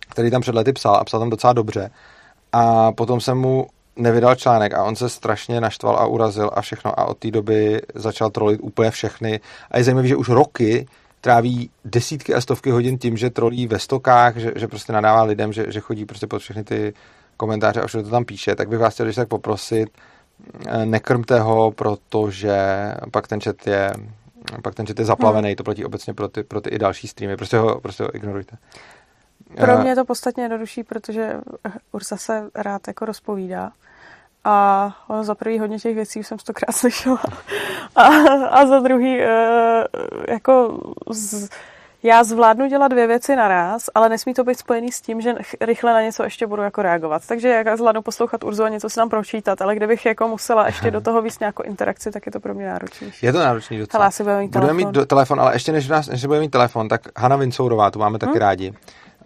který 0.08 0.30
tam 0.30 0.40
před 0.40 0.54
lety 0.54 0.72
psal 0.72 0.96
a 0.96 1.04
psal 1.04 1.20
tam 1.20 1.30
docela 1.30 1.52
dobře. 1.52 1.90
A 2.52 2.92
potom 2.92 3.20
jsem 3.20 3.38
mu 3.38 3.66
nevydal 3.96 4.34
článek 4.34 4.74
a 4.74 4.84
on 4.84 4.96
se 4.96 5.08
strašně 5.08 5.60
naštval 5.60 5.96
a 5.96 6.06
urazil 6.06 6.50
a 6.52 6.60
všechno 6.60 7.00
a 7.00 7.04
od 7.04 7.18
té 7.18 7.30
doby 7.30 7.80
začal 7.94 8.30
trolit 8.30 8.60
úplně 8.62 8.90
všechny. 8.90 9.40
A 9.70 9.78
je 9.78 9.84
zajímavé, 9.84 10.08
že 10.08 10.16
už 10.16 10.28
roky 10.28 10.86
tráví 11.20 11.70
desítky 11.84 12.34
a 12.34 12.40
stovky 12.40 12.70
hodin 12.70 12.98
tím, 12.98 13.16
že 13.16 13.30
trolí 13.30 13.66
ve 13.66 13.78
stokách, 13.78 14.36
že, 14.36 14.52
že 14.56 14.68
prostě 14.68 14.92
nadává 14.92 15.22
lidem, 15.22 15.52
že, 15.52 15.66
že 15.68 15.80
chodí 15.80 16.04
prostě 16.04 16.26
pod 16.26 16.38
všechny 16.38 16.64
ty 16.64 16.94
komentáře 17.36 17.80
a 17.80 17.86
všude 17.86 18.02
to 18.02 18.10
tam 18.10 18.24
píše, 18.24 18.54
tak 18.54 18.68
bych 18.68 18.78
vás 18.78 18.94
chtěl 18.94 19.06
když 19.06 19.16
tak 19.16 19.28
poprosit, 19.28 19.88
eh, 20.66 20.86
nekrmte 20.86 21.40
ho, 21.40 21.70
protože 21.70 22.56
pak 23.10 23.28
ten 23.28 23.40
chat 23.40 23.66
je 23.66 23.92
pak 24.62 24.74
ten 24.74 24.86
chat 24.86 24.98
je 24.98 25.04
zaplavený, 25.04 25.48
hmm. 25.48 25.56
to 25.56 25.64
platí 25.64 25.84
obecně 25.84 26.14
pro 26.14 26.28
ty, 26.28 26.42
pro 26.42 26.60
ty 26.60 26.70
i 26.70 26.78
další 26.78 27.08
streamy, 27.08 27.36
prostě 27.36 27.56
ho, 27.58 27.80
prostě 27.80 28.02
ho 28.02 28.16
ignorujte. 28.16 28.56
Pro 29.56 29.78
mě 29.78 29.90
je 29.90 29.96
to 29.96 30.04
podstatně 30.04 30.42
jednodušší, 30.42 30.84
protože 30.84 31.40
Ursa 31.92 32.16
se 32.16 32.50
rád 32.54 32.88
jako 32.88 33.04
rozpovídá 33.04 33.72
a 34.44 34.88
za 35.20 35.34
prvý 35.34 35.58
hodně 35.58 35.78
těch 35.78 35.94
věcí 35.94 36.20
už 36.20 36.26
jsem 36.26 36.38
stokrát 36.38 36.72
slyšela. 36.76 37.22
A, 37.96 38.02
a 38.46 38.66
za 38.66 38.78
druhý, 38.78 39.20
e, 39.20 39.28
jako 40.28 40.80
z, 41.10 41.48
já 42.02 42.24
zvládnu 42.24 42.66
dělat 42.66 42.88
dvě 42.88 43.06
věci 43.06 43.36
naraz, 43.36 43.90
ale 43.94 44.08
nesmí 44.08 44.34
to 44.34 44.44
být 44.44 44.58
spojený 44.58 44.92
s 44.92 45.00
tím, 45.00 45.20
že 45.20 45.34
rychle 45.60 45.92
na 45.92 46.02
něco 46.02 46.22
ještě 46.22 46.46
budu 46.46 46.62
jako 46.62 46.82
reagovat. 46.82 47.22
Takže 47.26 47.48
jak 47.48 47.76
zvládnu 47.76 48.02
poslouchat 48.02 48.44
Urzu 48.44 48.64
a 48.64 48.68
něco 48.68 48.90
si 48.90 48.96
tam 48.96 49.08
pročítat, 49.08 49.62
ale 49.62 49.76
kdybych 49.76 50.06
jako 50.06 50.28
musela 50.28 50.66
ještě 50.66 50.90
do 50.90 51.00
toho 51.00 51.22
víc 51.22 51.38
nějakou 51.38 51.62
interakci, 51.62 52.10
tak 52.10 52.26
je 52.26 52.32
to 52.32 52.40
pro 52.40 52.54
mě 52.54 52.66
náročnější. 52.66 53.26
Je 53.26 53.32
to 53.32 53.38
náročný 53.38 53.78
docela. 53.78 53.98
Hele, 53.98 54.08
asi 54.08 54.22
budeme 54.22 54.40
mít 54.40 54.50
budeme 54.50 54.66
telefon. 54.66 54.86
mít 54.86 54.92
do, 54.92 55.06
telefon, 55.06 55.40
ale 55.40 55.54
ještě 55.54 55.72
než, 55.72 55.88
nás, 55.88 56.08
než 56.08 56.26
budeme 56.26 56.40
mít 56.40 56.50
telefon, 56.50 56.88
tak 56.88 57.00
Hanna 57.16 57.36
Vincourová, 57.36 57.90
tu 57.90 57.98
máme 57.98 58.18
taky 58.18 58.30
hmm? 58.30 58.40
rádi. 58.40 58.74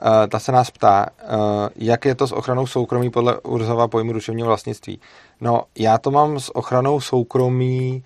Uh, 0.02 0.26
ta 0.28 0.39
se 0.39 0.52
nás 0.52 0.70
ptá, 0.70 1.07
uh, 1.07 1.39
jak 1.76 2.05
je 2.05 2.15
to 2.15 2.26
s 2.26 2.33
ochranou 2.33 2.66
soukromí 2.66 3.10
podle 3.10 3.41
Urzova 3.41 3.89
pojmu 3.89 4.12
duševního 4.12 4.49
vlastnictví. 4.49 5.00
No, 5.41 5.62
já 5.78 5.99
to 5.99 6.10
mám 6.10 6.41
s 6.41 6.57
ochranou 6.57 7.00
soukromí, 7.00 8.05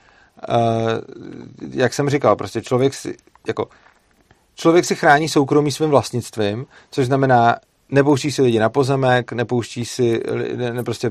uh, 0.49 0.55
jak 1.71 1.95
jsem 1.95 2.11
říkal, 2.11 2.37
prostě 2.37 2.63
člověk 2.63 2.95
si, 2.95 3.17
jako, 3.47 3.69
člověk 4.55 4.85
si 4.85 4.97
chrání 4.97 5.29
soukromí 5.29 5.73
svým 5.73 5.91
vlastnictvím, 5.91 6.67
což 6.91 7.07
znamená, 7.07 7.57
nepouští 7.91 8.33
si 8.33 8.43
lidi 8.43 8.59
na 8.59 8.69
pozemek, 8.69 9.33
nepouští 9.33 9.85
si, 9.85 10.23
ne, 10.57 10.73
ne, 10.73 10.83
prostě 10.83 11.11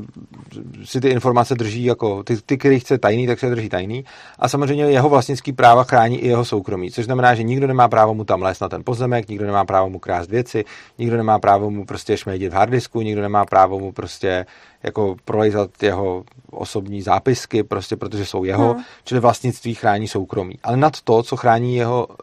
si 0.83 1.01
ty 1.01 1.09
informace 1.09 1.55
drží 1.55 1.83
jako, 1.83 2.23
ty, 2.23 2.37
ty, 2.45 2.57
který 2.57 2.79
chce 2.79 2.97
tajný, 2.97 3.27
tak 3.27 3.39
se 3.39 3.49
drží 3.49 3.69
tajný. 3.69 4.05
A 4.39 4.49
samozřejmě 4.49 4.83
jeho 4.83 5.09
vlastnický 5.09 5.53
práva 5.53 5.83
chrání 5.83 6.19
i 6.19 6.27
jeho 6.27 6.45
soukromí, 6.45 6.91
což 6.91 7.05
znamená, 7.05 7.35
že 7.35 7.43
nikdo 7.43 7.67
nemá 7.67 7.87
právo 7.87 8.13
mu 8.13 8.23
tam 8.23 8.41
lézt 8.41 8.61
na 8.61 8.69
ten 8.69 8.83
pozemek, 8.83 9.29
nikdo 9.29 9.45
nemá 9.45 9.65
právo 9.65 9.89
mu 9.89 9.99
krást 9.99 10.29
věci, 10.29 10.65
nikdo 10.97 11.17
nemá 11.17 11.39
právo 11.39 11.71
mu 11.71 11.85
prostě 11.85 12.17
šmejdit 12.17 12.51
v 12.51 12.55
hardisku, 12.55 13.01
nikdo 13.01 13.21
nemá 13.21 13.45
právo 13.45 13.79
mu 13.79 13.91
prostě 13.91 14.45
jako 14.83 15.15
prolejzat 15.25 15.83
jeho 15.83 16.23
osobní 16.51 17.01
zápisky, 17.01 17.63
prostě 17.63 17.95
protože 17.95 18.25
jsou 18.25 18.43
jeho, 18.43 18.73
hmm. 18.73 18.83
čili 19.03 19.21
vlastnictví 19.21 19.75
chrání 19.75 20.07
soukromí. 20.07 20.55
Ale 20.63 20.77
nad 20.77 21.01
to, 21.01 21.23
co 21.23 21.37
chrání 21.37 21.75
jeho 21.75 22.07
uh, 22.07 22.15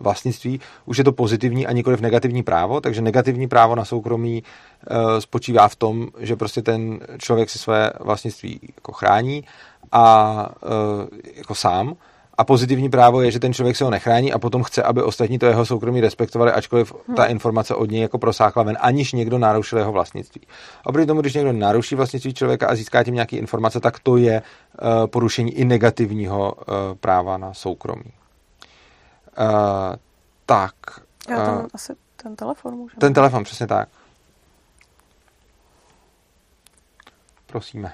vlastnictví, 0.00 0.60
už 0.84 0.98
je 0.98 1.04
to 1.04 1.12
pozitivní 1.12 1.66
a 1.66 1.72
nikoliv 1.72 2.00
negativní 2.00 2.42
právo, 2.42 2.80
takže 2.80 3.02
negativní 3.02 3.48
právo 3.48 3.74
na 3.74 3.84
soukromí 3.84 4.42
uh, 4.42 5.18
spočívá 5.18 5.68
v 5.68 5.76
tom, 5.76 6.08
že 6.18 6.36
prostě 6.36 6.62
ten 6.62 7.00
člověk 7.18 7.50
si 7.50 7.58
své 7.58 7.90
vlastnictví 8.00 8.60
jako 8.76 8.92
chrání 8.92 9.44
a 9.92 10.48
uh, 10.62 11.08
jako 11.34 11.54
sám, 11.54 11.96
a 12.38 12.44
pozitivní 12.44 12.88
právo 12.88 13.20
je, 13.20 13.30
že 13.30 13.40
ten 13.40 13.54
člověk 13.54 13.76
se 13.76 13.84
ho 13.84 13.90
nechrání 13.90 14.32
a 14.32 14.38
potom 14.38 14.62
chce, 14.62 14.82
aby 14.82 15.02
ostatní 15.02 15.38
to 15.38 15.46
jeho 15.46 15.66
soukromí 15.66 16.00
respektovali, 16.00 16.52
ačkoliv 16.52 16.94
hmm. 17.06 17.16
ta 17.16 17.24
informace 17.24 17.74
od 17.74 17.90
něj 17.90 18.00
jako 18.00 18.18
prosákla 18.18 18.62
ven, 18.62 18.78
aniž 18.80 19.12
někdo 19.12 19.38
narušil 19.38 19.78
jeho 19.78 19.92
vlastnictví. 19.92 20.46
Oproti 20.84 21.06
tomu, 21.06 21.20
když 21.20 21.34
někdo 21.34 21.52
naruší 21.52 21.94
vlastnictví 21.94 22.34
člověka 22.34 22.66
a 22.66 22.74
získá 22.74 23.04
tím 23.04 23.14
nějaké 23.14 23.36
informace, 23.36 23.80
tak 23.80 23.98
to 23.98 24.16
je 24.16 24.42
uh, 24.42 25.06
porušení 25.06 25.52
i 25.52 25.64
negativního 25.64 26.52
uh, 26.52 26.74
práva 27.00 27.36
na 27.36 27.54
soukromí. 27.54 28.12
Uh, 29.38 29.96
tak. 30.46 30.74
Já 31.30 31.44
tam 31.44 31.58
uh, 31.58 31.66
asi 31.74 31.92
ten 32.16 32.36
telefon 32.36 32.74
můžeme. 32.74 33.00
Ten 33.00 33.14
telefon, 33.14 33.44
přesně 33.44 33.66
tak. 33.66 33.88
Prosíme. 37.46 37.92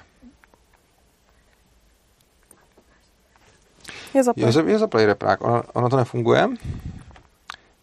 Je 4.13 4.23
zaplý. 4.23 4.43
Je, 4.43 4.71
je 4.71 4.79
zaplý 4.79 5.05
reprák. 5.05 5.41
Ono, 5.41 5.63
ono 5.73 5.89
to 5.89 5.97
nefunguje. 5.97 6.47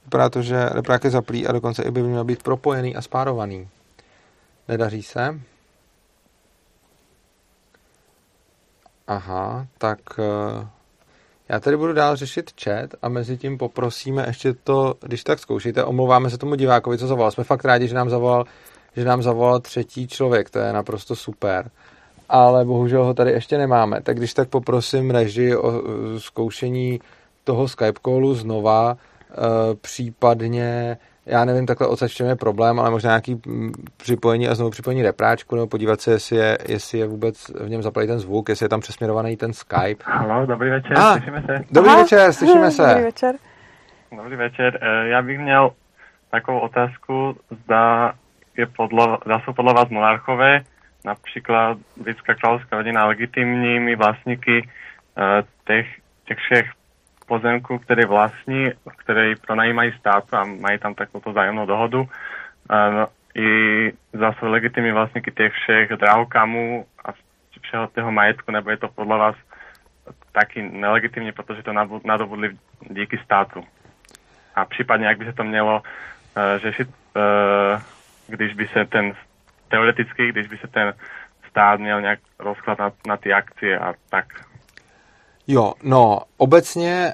Vypadá 0.04 0.28
to, 0.28 0.42
že 0.42 0.68
reprák 0.68 1.04
je 1.04 1.10
zaplý 1.10 1.46
a 1.46 1.52
dokonce 1.52 1.82
i 1.82 1.90
by 1.90 2.02
měl 2.02 2.24
být 2.24 2.42
propojený 2.42 2.96
a 2.96 3.02
spárovaný. 3.02 3.68
Nedaří 4.68 5.02
se. 5.02 5.40
Aha, 9.06 9.66
tak 9.78 9.98
eh, 10.18 10.66
já 11.48 11.60
tady 11.60 11.76
budu 11.76 11.92
dál 11.92 12.16
řešit 12.16 12.52
chat 12.64 12.90
a 13.02 13.08
mezi 13.08 13.36
tím 13.36 13.58
poprosíme 13.58 14.24
ještě 14.26 14.52
to, 14.52 14.94
když 15.00 15.24
tak 15.24 15.38
zkoušíte, 15.38 15.84
omlouváme 15.84 16.30
se 16.30 16.38
tomu 16.38 16.54
divákovi, 16.54 16.98
co 16.98 17.06
zavolal. 17.06 17.30
Jsme 17.30 17.44
fakt 17.44 17.64
rádi, 17.64 17.88
že 17.88 17.94
nám 17.94 18.10
zavolal, 18.10 18.44
že 18.96 19.04
nám 19.04 19.22
zavolal 19.22 19.60
třetí 19.60 20.08
člověk, 20.08 20.50
to 20.50 20.58
je 20.58 20.72
naprosto 20.72 21.16
super 21.16 21.70
ale 22.28 22.64
bohužel 22.64 23.04
ho 23.04 23.14
tady 23.14 23.30
ještě 23.30 23.58
nemáme. 23.58 24.00
Tak 24.00 24.16
když 24.16 24.34
tak 24.34 24.48
poprosím 24.48 25.10
režii 25.10 25.56
o 25.56 25.72
e, 25.72 26.20
zkoušení 26.20 27.00
toho 27.44 27.68
Skype 27.68 28.00
callu 28.04 28.34
znova, 28.34 28.96
e, 28.96 29.74
případně 29.74 30.98
já 31.28 31.44
nevím 31.44 31.66
takhle 31.66 31.86
odsaď, 31.86 32.10
čem 32.10 32.26
je 32.26 32.36
problém, 32.36 32.80
ale 32.80 32.90
možná 32.90 33.10
nějaký 33.10 33.40
připojení 33.96 34.48
a 34.48 34.54
znovu 34.54 34.70
připojení 34.70 35.02
repráčku, 35.02 35.56
nebo 35.56 35.66
podívat 35.66 36.00
se, 36.00 36.10
jestli 36.10 36.36
je, 36.36 36.58
jestli 36.68 36.98
je 36.98 37.06
vůbec 37.06 37.48
v 37.48 37.68
něm 37.68 37.82
zaplý 37.82 38.06
ten 38.06 38.18
zvuk, 38.18 38.48
jestli 38.48 38.64
je 38.64 38.68
tam 38.68 38.80
přesměrovaný 38.80 39.36
ten 39.36 39.52
Skype. 39.52 40.04
Halo, 40.04 40.46
dobrý 40.46 40.70
večer, 40.70 40.98
ah, 40.98 41.12
slyšíme 41.12 41.42
se. 41.42 41.64
Dobrý 41.70 41.90
Aha, 41.90 42.02
večer, 42.02 42.32
slyšíme 42.32 42.70
se. 42.70 42.86
Dobrý 42.88 43.04
večer. 43.04 43.34
Dobrý 44.16 44.36
večer, 44.36 44.78
e, 44.82 45.08
já 45.08 45.22
bych 45.22 45.38
měl 45.38 45.70
takovou 46.30 46.58
otázku, 46.58 47.36
zda, 47.64 48.12
je 48.56 48.66
podlo, 48.66 49.18
zda 49.24 49.40
jsou 49.44 49.52
podle 49.52 49.74
vás 49.74 49.88
monarchové 49.88 50.60
například 51.04 51.78
britská 51.96 52.34
královská 52.34 52.76
rodina 52.76 53.06
legitimními 53.06 53.96
vlastníky 53.96 54.62
uh, 54.62 55.24
těch, 55.66 55.86
těch 56.24 56.38
všech 56.38 56.70
pozemků, 57.26 57.78
které 57.78 58.06
vlastní, 58.06 58.70
které 58.96 59.34
pronajímají 59.46 59.92
státu 59.92 60.36
a 60.36 60.44
mají 60.44 60.78
tam 60.78 60.94
takovou 60.94 61.32
zájemnou 61.32 61.66
dohodu. 61.66 62.00
Uh, 62.00 63.04
I 63.34 63.92
zase 64.12 64.46
legitimní 64.46 64.92
vlastníky 64.92 65.30
těch 65.30 65.52
všech 65.52 65.88
drahokamů 65.88 66.86
a 67.04 67.12
všeho 67.60 67.86
toho 67.86 68.12
majetku, 68.12 68.52
nebo 68.52 68.70
je 68.70 68.76
to 68.76 68.88
podle 68.88 69.18
vás 69.18 69.36
taky 70.32 70.62
nelegitimní, 70.62 71.32
protože 71.32 71.62
to 71.62 71.72
nadobudli 72.04 72.56
díky 72.90 73.18
státu. 73.18 73.64
A 74.54 74.64
případně, 74.64 75.06
jak 75.06 75.18
by 75.18 75.24
se 75.24 75.32
to 75.32 75.44
mělo 75.44 75.82
uh, 75.82 76.42
řešit, 76.56 76.88
když 78.28 78.54
by 78.54 78.68
se 78.68 78.84
ten 78.84 79.12
teoreticky, 79.68 80.28
když 80.28 80.46
by 80.48 80.58
se 80.58 80.66
ten 80.66 80.94
stát 81.50 81.80
měl 81.80 82.00
nějak 82.00 82.18
rozklad 82.38 82.78
na, 82.78 82.92
na 83.06 83.16
ty 83.16 83.32
akcie 83.32 83.78
a 83.78 83.94
tak. 84.10 84.26
Jo, 85.46 85.72
no, 85.82 86.20
obecně 86.36 87.12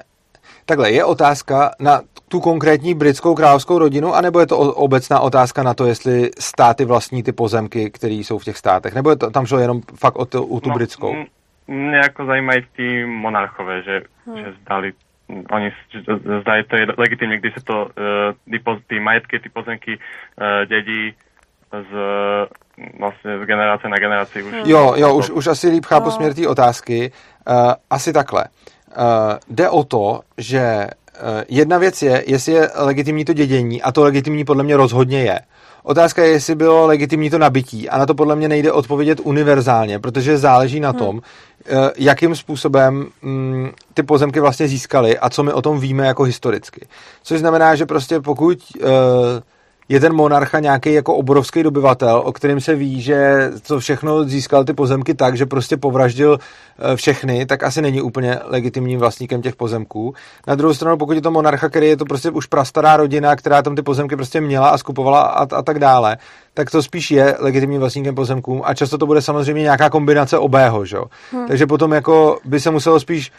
Takhle, 0.65 0.91
je 0.91 1.05
otázka 1.05 1.71
na 1.79 2.01
tu 2.27 2.39
konkrétní 2.39 2.93
britskou 2.93 3.35
královskou 3.35 3.79
rodinu, 3.79 4.13
anebo 4.13 4.39
je 4.39 4.47
to 4.47 4.57
obecná 4.57 5.19
otázka 5.19 5.63
na 5.63 5.73
to, 5.73 5.85
jestli 5.85 6.29
státy 6.39 6.85
vlastní 6.85 7.23
ty 7.23 7.31
pozemky, 7.31 7.91
které 7.91 8.13
jsou 8.13 8.39
v 8.39 8.43
těch 8.43 8.57
státech? 8.57 8.95
Nebo 8.95 9.09
je 9.09 9.15
to, 9.15 9.31
tam 9.31 9.45
šlo 9.45 9.59
jenom 9.59 9.81
fakt 9.99 10.15
o, 10.15 10.25
tu, 10.25 10.43
o 10.43 10.59
tu 10.59 10.69
no, 10.69 10.75
britskou? 10.75 11.15
Mě 11.67 11.97
jako 11.97 12.25
zajímají 12.25 12.65
ty 12.75 13.05
monarchové, 13.05 13.81
že, 13.81 14.01
hmm. 14.25 14.37
že 14.37 14.53
zdali 14.61 14.93
oni 15.51 15.71
zdají, 16.41 16.63
to 16.63 16.75
je 16.75 16.87
legitimně, 16.97 17.37
když 17.37 17.53
se 17.53 17.63
to 17.63 17.85
uh, 17.85 17.91
ty, 18.51 18.83
ty 18.87 18.99
majetky, 18.99 19.39
ty 19.39 19.49
pozemky 19.49 19.97
uh, 19.97 20.65
dědí 20.65 21.13
z 21.71 21.95
vlastně 22.99 23.39
z 23.43 23.45
generace 23.45 23.89
na 23.89 23.97
generaci 23.97 24.43
už. 24.43 24.53
Jo, 24.65 24.93
jo, 24.97 25.15
už, 25.15 25.29
už 25.29 25.47
asi 25.47 25.69
líp 25.69 25.85
chápu 25.85 26.05
no. 26.05 26.11
směr 26.11 26.33
té 26.33 26.47
otázky. 26.47 27.11
Uh, 27.49 27.73
asi 27.89 28.13
takhle. 28.13 28.45
Uh, 28.97 29.03
jde 29.49 29.69
o 29.69 29.83
to, 29.83 30.19
že 30.37 30.87
uh, 30.87 31.43
jedna 31.49 31.77
věc 31.77 32.01
je, 32.01 32.23
jestli 32.27 32.53
je 32.53 32.69
legitimní 32.75 33.25
to 33.25 33.33
dědění 33.33 33.81
a 33.81 33.91
to 33.91 34.03
legitimní 34.03 34.45
podle 34.45 34.63
mě 34.63 34.77
rozhodně 34.77 35.21
je. 35.21 35.39
Otázka 35.83 36.23
je, 36.23 36.29
jestli 36.29 36.55
bylo 36.55 36.87
legitimní 36.87 37.29
to 37.29 37.37
nabití 37.37 37.89
a 37.89 37.97
na 37.97 38.05
to 38.05 38.15
podle 38.15 38.35
mě 38.35 38.47
nejde 38.47 38.71
odpovědět 38.71 39.19
univerzálně, 39.23 39.99
protože 39.99 40.37
záleží 40.37 40.79
na 40.79 40.89
hmm. 40.89 40.99
tom, 40.99 41.21
hmm. 41.69 41.89
jakým 41.97 42.35
způsobem 42.35 43.07
mm, 43.21 43.69
ty 43.93 44.03
pozemky 44.03 44.39
vlastně 44.39 44.67
získaly 44.67 45.19
a 45.19 45.29
co 45.29 45.43
my 45.43 45.53
o 45.53 45.61
tom 45.61 45.79
víme 45.79 46.07
jako 46.07 46.23
historicky. 46.23 46.87
Což 47.23 47.39
znamená, 47.39 47.75
že 47.75 47.85
prostě 47.85 48.19
pokud 48.19 48.57
uh, 48.83 48.89
je 49.89 49.99
ten 49.99 50.13
monarcha 50.13 50.59
nějaký 50.59 50.93
jako 50.93 51.15
obrovský 51.15 51.63
dobyvatel, 51.63 52.21
o 52.25 52.31
kterém 52.31 52.61
se 52.61 52.75
ví, 52.75 53.01
že 53.01 53.49
to 53.67 53.79
všechno 53.79 54.23
získal 54.23 54.63
ty 54.63 54.73
pozemky 54.73 55.13
tak, 55.13 55.37
že 55.37 55.45
prostě 55.45 55.77
povraždil 55.77 56.39
eh, 56.39 56.95
všechny, 56.95 57.45
tak 57.45 57.63
asi 57.63 57.81
není 57.81 58.01
úplně 58.01 58.39
legitimním 58.45 58.99
vlastníkem 58.99 59.41
těch 59.41 59.55
pozemků. 59.55 60.13
Na 60.47 60.55
druhou 60.55 60.73
stranu, 60.73 60.97
pokud 60.97 61.13
je 61.13 61.21
to 61.21 61.31
monarcha, 61.31 61.69
který 61.69 61.87
je 61.87 61.97
to 61.97 62.05
prostě 62.05 62.29
už 62.29 62.45
prastará 62.45 62.97
rodina, 62.97 63.35
která 63.35 63.61
tam 63.61 63.75
ty 63.75 63.81
pozemky 63.81 64.15
prostě 64.15 64.41
měla 64.41 64.69
a 64.69 64.77
skupovala 64.77 65.21
a, 65.21 65.55
a 65.55 65.61
tak 65.61 65.79
dále, 65.79 66.17
tak 66.53 66.71
to 66.71 66.83
spíš 66.83 67.11
je 67.11 67.35
legitimním 67.39 67.79
vlastníkem 67.79 68.15
pozemků 68.15 68.67
a 68.67 68.73
často 68.73 68.97
to 68.97 69.05
bude 69.05 69.21
samozřejmě 69.21 69.61
nějaká 69.61 69.89
kombinace 69.89 70.37
obého, 70.37 70.85
že? 70.85 70.97
Hmm. 71.31 71.47
Takže 71.47 71.67
potom 71.67 71.91
jako 71.91 72.39
by 72.45 72.59
se 72.59 72.71
muselo 72.71 72.99
spíš 72.99 73.31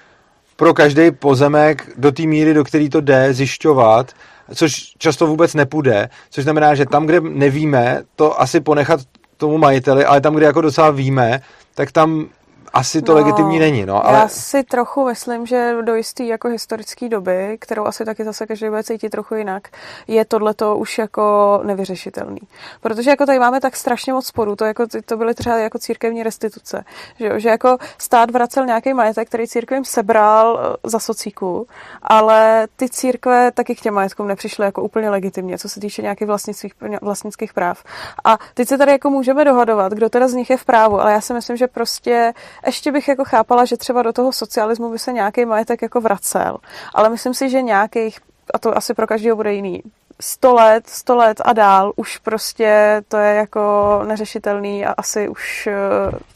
pro 0.57 0.75
každý 0.75 1.10
pozemek 1.10 1.89
do 1.97 2.12
té 2.12 2.23
míry, 2.23 2.55
do 2.55 2.65
který 2.65 2.89
to 2.89 3.00
jde, 3.00 3.34
zjišťovat, 3.34 4.12
což 4.55 4.92
často 4.99 5.26
vůbec 5.26 5.55
nepůjde, 5.55 6.08
což 6.31 6.44
znamená, 6.44 6.75
že 6.75 6.86
tam, 6.86 7.07
kde 7.07 7.20
nevíme, 7.20 8.02
to 8.16 8.41
asi 8.41 8.60
ponechat 8.60 9.00
tomu 9.36 9.58
majiteli, 9.58 10.05
ale 10.05 10.20
tam, 10.20 10.34
kde 10.34 10.47
jako 10.47 10.60
docela 10.60 10.91
víme, 10.91 11.41
tak 11.75 11.92
tam 11.92 12.28
asi 12.76 13.02
to 13.02 13.12
no, 13.12 13.18
legitimní 13.18 13.58
není. 13.58 13.86
No, 13.86 14.06
ale... 14.06 14.18
Já 14.18 14.28
si 14.28 14.62
trochu 14.62 15.05
myslím, 15.05 15.46
že 15.46 15.76
do 15.82 15.94
jisté 15.94 16.24
jako 16.24 16.48
historické 16.48 17.08
doby, 17.08 17.56
kterou 17.60 17.84
asi 17.84 18.05
taky 18.05 18.24
zase 18.24 18.46
každý 18.46 18.68
bude 18.68 18.82
cítit 18.82 19.10
trochu 19.10 19.34
jinak, 19.34 19.68
je 20.08 20.24
tohleto 20.24 20.76
už 20.76 20.98
jako 20.98 21.60
nevyřešitelný. 21.64 22.40
Protože 22.80 23.10
jako 23.10 23.26
tady 23.26 23.38
máme 23.38 23.60
tak 23.60 23.76
strašně 23.76 24.12
moc 24.12 24.26
sporů, 24.26 24.56
to, 24.56 24.64
jako, 24.64 24.84
to 25.05 25.16
byly 25.16 25.34
třeba 25.34 25.56
jako 25.56 25.78
církevní 25.78 26.22
restituce, 26.22 26.84
že, 27.18 27.40
že 27.40 27.48
jako 27.48 27.78
stát 27.98 28.30
vracel 28.30 28.66
nějaký 28.66 28.94
majetek, 28.94 29.28
který 29.28 29.48
církvím 29.48 29.84
sebral 29.84 30.60
eh, 30.60 30.90
za 30.90 30.98
socíku, 30.98 31.66
ale 32.02 32.68
ty 32.76 32.88
církve 32.88 33.52
taky 33.52 33.74
k 33.74 33.80
těm 33.80 33.94
majetkům 33.94 34.28
nepřišly 34.28 34.64
jako 34.64 34.82
úplně 34.82 35.10
legitimně, 35.10 35.58
co 35.58 35.68
se 35.68 35.80
týče 35.80 36.02
nějakých 36.02 36.26
vlastnických, 36.26 36.72
vlastnických 37.02 37.52
práv. 37.52 37.84
A 38.24 38.38
teď 38.55 38.68
se 38.68 38.78
tady 38.78 38.92
jako 38.92 39.10
můžeme 39.10 39.44
dohadovat, 39.44 39.92
kdo 39.92 40.08
teda 40.08 40.28
z 40.28 40.34
nich 40.34 40.50
je 40.50 40.56
v 40.56 40.64
právu, 40.64 41.00
ale 41.00 41.12
já 41.12 41.20
si 41.20 41.32
myslím, 41.32 41.56
že 41.56 41.66
prostě 41.66 42.32
ještě 42.66 42.92
bych 42.92 43.08
jako 43.08 43.24
chápala, 43.24 43.64
že 43.64 43.76
třeba 43.76 44.02
do 44.02 44.12
toho 44.12 44.32
socialismu 44.32 44.90
by 44.90 44.98
se 44.98 45.12
nějaký 45.12 45.44
majetek 45.44 45.82
jako 45.82 46.00
vracel, 46.00 46.56
ale 46.94 47.10
myslím 47.10 47.34
si, 47.34 47.50
že 47.50 47.62
nějakých, 47.62 48.18
a 48.54 48.58
to 48.58 48.76
asi 48.76 48.94
pro 48.94 49.06
každého 49.06 49.36
bude 49.36 49.54
jiný, 49.54 49.82
100 50.20 50.54
let, 50.54 50.88
100 50.88 51.16
let 51.16 51.40
a 51.44 51.52
dál 51.52 51.92
už 51.96 52.18
prostě 52.18 53.02
to 53.08 53.16
je 53.16 53.34
jako 53.34 54.02
neřešitelný 54.06 54.86
a 54.86 54.92
asi 54.92 55.28
už 55.28 55.66
eh, 55.66 55.74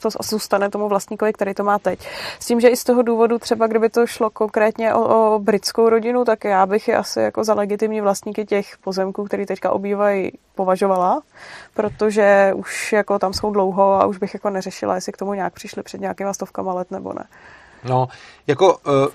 to 0.01 0.09
zůstane 0.23 0.69
tomu 0.69 0.87
vlastníkovi, 0.87 1.33
který 1.33 1.53
to 1.53 1.63
má 1.63 1.79
teď. 1.79 2.07
S 2.39 2.45
tím, 2.45 2.59
že 2.59 2.67
i 2.67 2.75
z 2.75 2.83
toho 2.83 3.01
důvodu 3.01 3.39
třeba, 3.39 3.67
kdyby 3.67 3.89
to 3.89 4.07
šlo 4.07 4.29
konkrétně 4.29 4.93
o, 4.93 5.35
o 5.35 5.39
britskou 5.39 5.89
rodinu, 5.89 6.25
tak 6.25 6.43
já 6.43 6.65
bych 6.65 6.87
je 6.87 6.97
asi 6.97 7.19
jako 7.19 7.43
za 7.43 7.53
legitimní 7.53 8.01
vlastníky 8.01 8.45
těch 8.45 8.77
pozemků, 8.77 9.25
který 9.25 9.45
teďka 9.45 9.71
obývají, 9.71 10.31
považovala, 10.55 11.21
protože 11.73 12.51
už 12.55 12.93
jako 12.93 13.19
tam 13.19 13.33
jsou 13.33 13.51
dlouho 13.51 13.93
a 13.93 14.05
už 14.05 14.17
bych 14.17 14.33
jako 14.33 14.49
neřešila, 14.49 14.95
jestli 14.95 15.11
k 15.11 15.17
tomu 15.17 15.33
nějak 15.33 15.53
přišli 15.53 15.83
před 15.83 16.01
nějakýma 16.01 16.33
stovkama 16.33 16.73
let 16.73 16.91
nebo 16.91 17.13
ne. 17.13 17.23
No, 17.83 18.07
jako 18.47 18.77
uh 18.77 19.07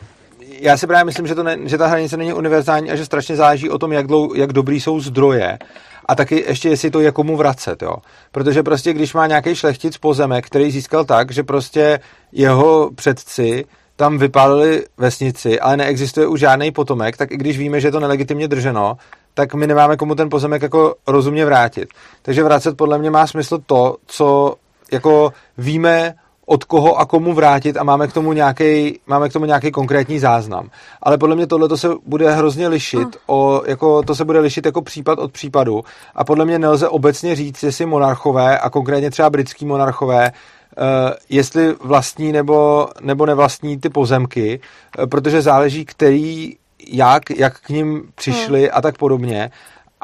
já 0.60 0.76
si 0.76 0.86
právě 0.86 1.04
myslím, 1.04 1.26
že, 1.26 1.34
to 1.34 1.42
ne, 1.42 1.58
že 1.64 1.78
ta 1.78 1.86
hranice 1.86 2.16
není 2.16 2.32
univerzální 2.32 2.90
a 2.90 2.96
že 2.96 3.04
strašně 3.04 3.36
záleží 3.36 3.70
o 3.70 3.78
tom, 3.78 3.92
jak, 3.92 4.06
dlou, 4.06 4.34
jak 4.34 4.52
dobrý 4.52 4.80
jsou 4.80 5.00
zdroje. 5.00 5.58
A 6.06 6.14
taky 6.14 6.44
ještě, 6.48 6.68
jestli 6.68 6.90
to 6.90 7.00
je 7.00 7.12
komu 7.12 7.36
vracet, 7.36 7.82
jo. 7.82 7.96
Protože 8.32 8.62
prostě, 8.62 8.92
když 8.92 9.14
má 9.14 9.26
nějaký 9.26 9.54
šlechtic 9.54 9.98
pozemek, 9.98 10.46
který 10.46 10.70
získal 10.70 11.04
tak, 11.04 11.30
že 11.30 11.42
prostě 11.42 12.00
jeho 12.32 12.90
předci 12.94 13.64
tam 13.96 14.18
vypálili 14.18 14.84
vesnici, 14.98 15.60
ale 15.60 15.76
neexistuje 15.76 16.26
už 16.26 16.40
žádný 16.40 16.70
potomek, 16.70 17.16
tak 17.16 17.30
i 17.30 17.36
když 17.36 17.58
víme, 17.58 17.80
že 17.80 17.88
je 17.88 17.92
to 17.92 18.00
nelegitimně 18.00 18.48
drženo, 18.48 18.96
tak 19.34 19.54
my 19.54 19.66
nemáme 19.66 19.96
komu 19.96 20.14
ten 20.14 20.30
pozemek 20.30 20.62
jako 20.62 20.94
rozumně 21.06 21.44
vrátit. 21.44 21.88
Takže 22.22 22.44
vracet 22.44 22.76
podle 22.76 22.98
mě 22.98 23.10
má 23.10 23.26
smysl 23.26 23.58
to, 23.66 23.96
co 24.06 24.54
jako 24.92 25.32
víme 25.58 26.14
od 26.46 26.64
koho 26.64 26.96
a 26.96 27.04
komu 27.04 27.34
vrátit 27.34 27.76
a 27.76 27.84
máme 27.84 28.08
k 28.08 28.12
tomu 28.12 28.32
nějaký, 28.32 29.00
máme 29.06 29.28
k 29.28 29.32
tomu 29.32 29.44
nějaký 29.44 29.70
konkrétní 29.70 30.18
záznam. 30.18 30.70
Ale 31.02 31.18
podle 31.18 31.36
mě 31.36 31.46
tohle 31.46 31.78
se 31.78 31.88
bude 32.06 32.30
hrozně 32.30 32.68
lišit, 32.68 32.98
mm. 32.98 33.12
o, 33.26 33.62
jako, 33.66 34.02
to 34.02 34.14
se 34.14 34.24
bude 34.24 34.38
lišit 34.38 34.66
jako 34.66 34.82
případ 34.82 35.18
od 35.18 35.32
případu 35.32 35.84
a 36.14 36.24
podle 36.24 36.44
mě 36.44 36.58
nelze 36.58 36.88
obecně 36.88 37.36
říct, 37.36 37.62
jestli 37.62 37.86
monarchové 37.86 38.58
a 38.58 38.70
konkrétně 38.70 39.10
třeba 39.10 39.30
britský 39.30 39.66
monarchové 39.66 40.32
Uh, 40.78 41.12
jestli 41.28 41.74
vlastní 41.84 42.32
nebo, 42.32 42.88
nebo 43.00 43.26
nevlastní 43.26 43.78
ty 43.78 43.88
pozemky, 43.88 44.60
uh, 44.98 45.06
protože 45.06 45.42
záleží, 45.42 45.84
který, 45.84 46.56
jak, 46.88 47.30
jak 47.30 47.60
k 47.60 47.68
ním 47.68 48.02
přišli 48.14 48.60
hmm. 48.60 48.70
a 48.72 48.82
tak 48.82 48.98
podobně. 48.98 49.50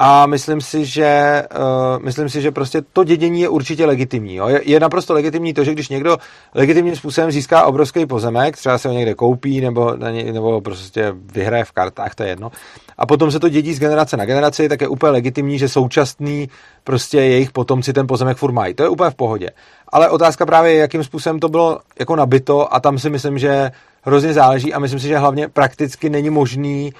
A 0.05 0.25
myslím 0.25 0.61
si, 0.61 0.85
že 0.85 1.43
uh, 1.55 2.03
myslím 2.03 2.29
si, 2.29 2.41
že 2.41 2.51
prostě 2.51 2.81
to 2.93 3.03
dědění 3.03 3.41
je 3.41 3.49
určitě 3.49 3.85
legitimní. 3.85 4.35
Jo? 4.35 4.47
Je, 4.47 4.61
je 4.65 4.79
naprosto 4.79 5.13
legitimní 5.13 5.53
to, 5.53 5.63
že 5.63 5.71
když 5.71 5.89
někdo 5.89 6.17
legitimním 6.53 6.95
způsobem 6.95 7.31
získá 7.31 7.65
obrovský 7.65 8.05
pozemek, 8.05 8.57
třeba 8.57 8.77
se 8.77 8.87
ho 8.87 8.93
někde 8.93 9.13
koupí 9.13 9.61
nebo, 9.61 9.95
nebo 10.31 10.61
prostě 10.61 11.13
vyhraje 11.33 11.63
v 11.63 11.71
kartách, 11.71 12.15
to 12.15 12.23
je 12.23 12.29
jedno, 12.29 12.51
a 12.97 13.05
potom 13.05 13.31
se 13.31 13.39
to 13.39 13.49
dědí 13.49 13.73
z 13.73 13.79
generace 13.79 14.17
na 14.17 14.25
generaci, 14.25 14.69
tak 14.69 14.81
je 14.81 14.87
úplně 14.87 15.11
legitimní, 15.11 15.59
že 15.59 15.69
současný 15.69 16.49
prostě 16.83 17.17
jejich 17.17 17.51
potomci 17.51 17.93
ten 17.93 18.07
pozemek 18.07 18.37
furt 18.37 18.51
mají. 18.51 18.73
To 18.73 18.83
je 18.83 18.89
úplně 18.89 19.09
v 19.09 19.15
pohodě. 19.15 19.49
Ale 19.89 20.09
otázka 20.09 20.45
právě 20.45 20.71
je, 20.71 20.79
jakým 20.79 21.03
způsobem 21.03 21.39
to 21.39 21.49
bylo 21.49 21.79
jako 21.99 22.15
nabito 22.15 22.73
a 22.73 22.79
tam 22.79 22.99
si 22.99 23.09
myslím, 23.09 23.37
že 23.37 23.71
hrozně 24.01 24.33
záleží 24.33 24.73
a 24.73 24.79
myslím 24.79 24.99
si, 24.99 25.07
že 25.07 25.17
hlavně 25.17 25.47
prakticky 25.47 26.09
není 26.09 26.29
možný 26.29 26.93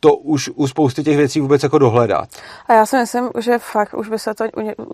to 0.00 0.16
už 0.16 0.50
u 0.54 0.66
spousty 0.66 1.02
těch 1.02 1.16
věcí 1.16 1.40
vůbec 1.40 1.62
jako 1.62 1.78
dohledat. 1.78 2.28
A 2.66 2.72
já 2.72 2.86
si 2.86 2.96
myslím, 2.96 3.30
že 3.38 3.58
fakt 3.58 3.94
už 3.94 4.08
by 4.08 4.18
se 4.18 4.34
to, 4.34 4.44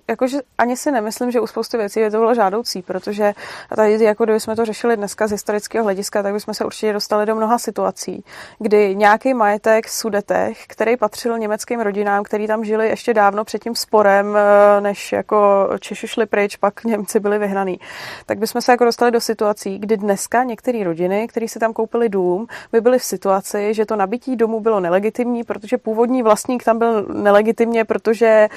jakože 0.08 0.38
ani 0.58 0.76
si 0.76 0.92
nemyslím, 0.92 1.30
že 1.30 1.40
u 1.40 1.46
spousty 1.46 1.76
věcí 1.76 2.00
je 2.00 2.10
to 2.10 2.18
bylo 2.18 2.34
žádoucí, 2.34 2.82
protože 2.82 3.32
tady, 3.76 4.04
jako 4.04 4.24
kdyby 4.24 4.40
jsme 4.40 4.56
to 4.56 4.64
řešili 4.64 4.96
dneska 4.96 5.26
z 5.26 5.30
historického 5.30 5.84
hlediska, 5.84 6.22
tak 6.22 6.32
bychom 6.32 6.54
se 6.54 6.64
určitě 6.64 6.92
dostali 6.92 7.26
do 7.26 7.34
mnoha 7.34 7.58
situací, 7.58 8.24
kdy 8.58 8.96
nějaký 8.96 9.34
majetek 9.34 9.86
v 9.86 9.90
Sudetech, 9.90 10.64
který 10.66 10.96
patřil 10.96 11.38
německým 11.38 11.80
rodinám, 11.80 12.22
který 12.22 12.46
tam 12.46 12.64
žili 12.64 12.88
ještě 12.88 13.14
dávno 13.14 13.44
před 13.44 13.62
tím 13.62 13.74
sporem, 13.74 14.36
eh, 14.36 14.80
než 14.80 15.12
jako 15.12 15.68
Češi 15.80 16.08
šli 16.08 16.26
pryč, 16.26 16.56
pak 16.56 16.84
Němci 16.84 17.20
byli 17.20 17.38
vyhnaný, 17.38 17.80
tak 18.26 18.38
bychom 18.38 18.62
se 18.62 18.72
jako 18.72 18.84
dostali 18.84 19.10
do 19.10 19.20
situací, 19.20 19.78
kdy 19.78 19.96
dneska 19.96 20.42
některé 20.42 20.84
rodiny, 20.84 21.28
které 21.28 21.48
si 21.48 21.58
tam 21.58 21.72
koupili 21.72 22.08
dům, 22.08 22.46
by 22.72 22.80
byly 22.80 22.98
v 22.98 23.04
situaci, 23.04 23.74
že 23.74 23.86
to 23.86 23.96
nabití 23.96 24.36
domu 24.36 24.60
bylo 24.60 24.80
nelegitimní, 24.92 25.44
protože 25.44 25.78
původní 25.78 26.22
vlastník 26.22 26.64
tam 26.64 26.78
byl 26.78 27.06
nelegitimně, 27.12 27.84
protože 27.84 28.48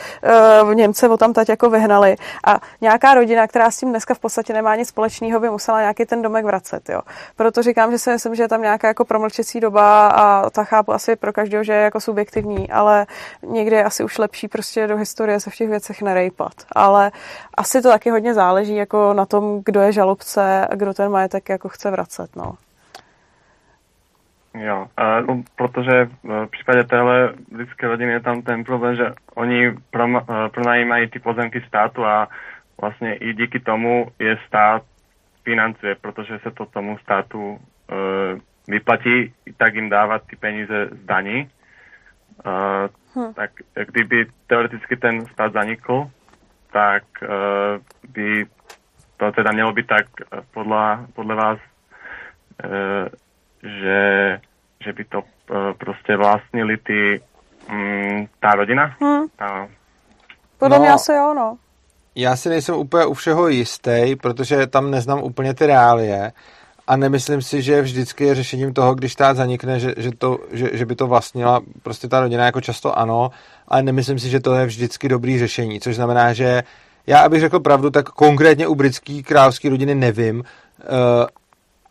uh, 0.63 0.75
Němce 0.75 1.09
o 1.09 1.17
tam 1.17 1.33
teď 1.33 1.49
jako 1.49 1.69
vyhnali. 1.69 2.15
A 2.45 2.59
nějaká 2.81 3.13
rodina, 3.13 3.47
která 3.47 3.71
s 3.71 3.77
tím 3.77 3.89
dneska 3.89 4.13
v 4.13 4.19
podstatě 4.19 4.53
nemá 4.53 4.75
nic 4.75 4.87
společného, 4.87 5.39
by 5.39 5.49
musela 5.49 5.79
nějaký 5.79 6.05
ten 6.05 6.21
domek 6.21 6.45
vracet. 6.45 6.89
Jo. 6.89 7.01
Proto 7.35 7.63
říkám, 7.63 7.91
že 7.91 7.99
si 7.99 8.09
myslím, 8.09 8.35
že 8.35 8.43
je 8.43 8.47
tam 8.47 8.61
nějaká 8.61 8.87
jako 8.87 9.05
promlčecí 9.05 9.59
doba 9.59 10.07
a 10.07 10.49
ta 10.49 10.63
chápu 10.63 10.93
asi 10.93 11.15
pro 11.15 11.33
každého, 11.33 11.63
že 11.63 11.73
je 11.73 11.81
jako 11.81 11.99
subjektivní, 11.99 12.71
ale 12.71 13.07
někdy 13.47 13.75
je 13.75 13.83
asi 13.83 14.03
už 14.03 14.17
lepší 14.17 14.47
prostě 14.47 14.87
do 14.87 14.97
historie 14.97 15.39
se 15.39 15.49
v 15.49 15.55
těch 15.55 15.69
věcech 15.69 16.01
nerejpat. 16.01 16.53
Ale 16.71 17.11
asi 17.57 17.81
to 17.81 17.89
taky 17.89 18.09
hodně 18.09 18.33
záleží 18.33 18.75
jako 18.75 19.13
na 19.13 19.25
tom, 19.25 19.61
kdo 19.65 19.81
je 19.81 19.91
žalobce 19.91 20.67
a 20.67 20.75
kdo 20.75 20.93
ten 20.93 21.11
majetek 21.11 21.49
jako 21.49 21.69
chce 21.69 21.91
vracet. 21.91 22.35
No. 22.35 22.64
Jo, 24.59 24.87
a, 24.97 25.21
no, 25.21 25.43
protože 25.55 26.09
v 26.23 26.47
případě 26.47 26.83
téhle 26.83 27.33
lidské 27.55 27.87
rodiny 27.87 28.11
je 28.11 28.19
tam 28.19 28.41
ten 28.41 28.63
problém, 28.63 28.95
že 28.95 29.05
oni 29.35 29.73
pronajímají 30.51 31.09
ty 31.09 31.19
pozemky 31.19 31.61
státu 31.67 32.05
a 32.05 32.27
vlastně 32.81 33.15
i 33.15 33.33
díky 33.33 33.59
tomu 33.59 34.07
je 34.19 34.37
stát 34.47 34.83
financuje, 35.43 35.95
protože 35.95 36.39
se 36.39 36.51
to 36.51 36.65
tomu 36.65 36.97
státu 36.97 37.59
e, 37.59 37.95
vyplatí, 38.67 39.33
tak 39.57 39.75
jim 39.75 39.89
dávat 39.89 40.21
ty 40.29 40.35
peníze 40.35 40.89
z 40.91 41.05
daní. 41.05 41.37
E, 41.39 41.49
hm. 43.15 43.33
Tak 43.33 43.51
kdyby 43.85 44.25
teoreticky 44.47 44.95
ten 44.95 45.25
stát 45.25 45.53
zanikl, 45.53 46.09
tak 46.71 47.03
e, 47.23 47.27
by 48.07 48.45
to 49.17 49.31
teda 49.31 49.51
mělo 49.51 49.73
být 49.73 49.87
tak 49.87 50.05
podle, 50.53 51.07
podle 51.13 51.35
vás 51.35 51.59
e, 52.63 52.69
že, 53.65 54.39
že 54.83 54.93
by 54.93 55.03
to 55.05 55.19
uh, 55.19 55.73
prostě 55.77 56.17
vlastnili 56.17 56.77
ty, 56.77 57.21
um, 57.69 58.27
tá 58.39 58.55
rodina? 58.55 58.95
Hmm. 59.01 59.27
Tá, 59.35 59.67
Podle 60.57 60.77
no, 60.77 60.83
mě 60.83 60.93
asi 60.93 61.11
jo, 61.11 61.33
no. 61.33 61.57
Já 62.15 62.35
si 62.35 62.49
nejsem 62.49 62.75
úplně 62.75 63.05
u 63.05 63.13
všeho 63.13 63.47
jistý, 63.47 64.15
protože 64.21 64.67
tam 64.67 64.91
neznám 64.91 65.23
úplně 65.23 65.53
ty 65.53 65.65
reálie 65.65 66.31
a 66.87 66.97
nemyslím 66.97 67.41
si, 67.41 67.61
že 67.61 67.81
vždycky 67.81 68.23
je 68.23 68.35
řešením 68.35 68.73
toho, 68.73 68.95
když 68.95 69.13
stát 69.13 69.37
zanikne, 69.37 69.79
že, 69.79 69.93
že, 69.97 70.11
to, 70.17 70.39
že, 70.51 70.69
že 70.73 70.85
by 70.85 70.95
to 70.95 71.07
vlastnila 71.07 71.61
prostě 71.83 72.07
ta 72.07 72.19
rodina 72.19 72.45
jako 72.45 72.61
často 72.61 72.97
ano, 72.97 73.29
ale 73.67 73.83
nemyslím 73.83 74.19
si, 74.19 74.29
že 74.29 74.39
to 74.39 74.55
je 74.55 74.65
vždycky 74.65 75.09
dobrý 75.09 75.39
řešení, 75.39 75.79
což 75.79 75.95
znamená, 75.95 76.33
že 76.33 76.63
já, 77.07 77.19
abych 77.19 77.41
řekl 77.41 77.59
pravdu, 77.59 77.89
tak 77.89 78.09
konkrétně 78.09 78.67
u 78.67 78.75
britské 78.75 79.21
královské 79.23 79.69
rodiny 79.69 79.95
nevím, 79.95 80.39
uh, 80.39 80.43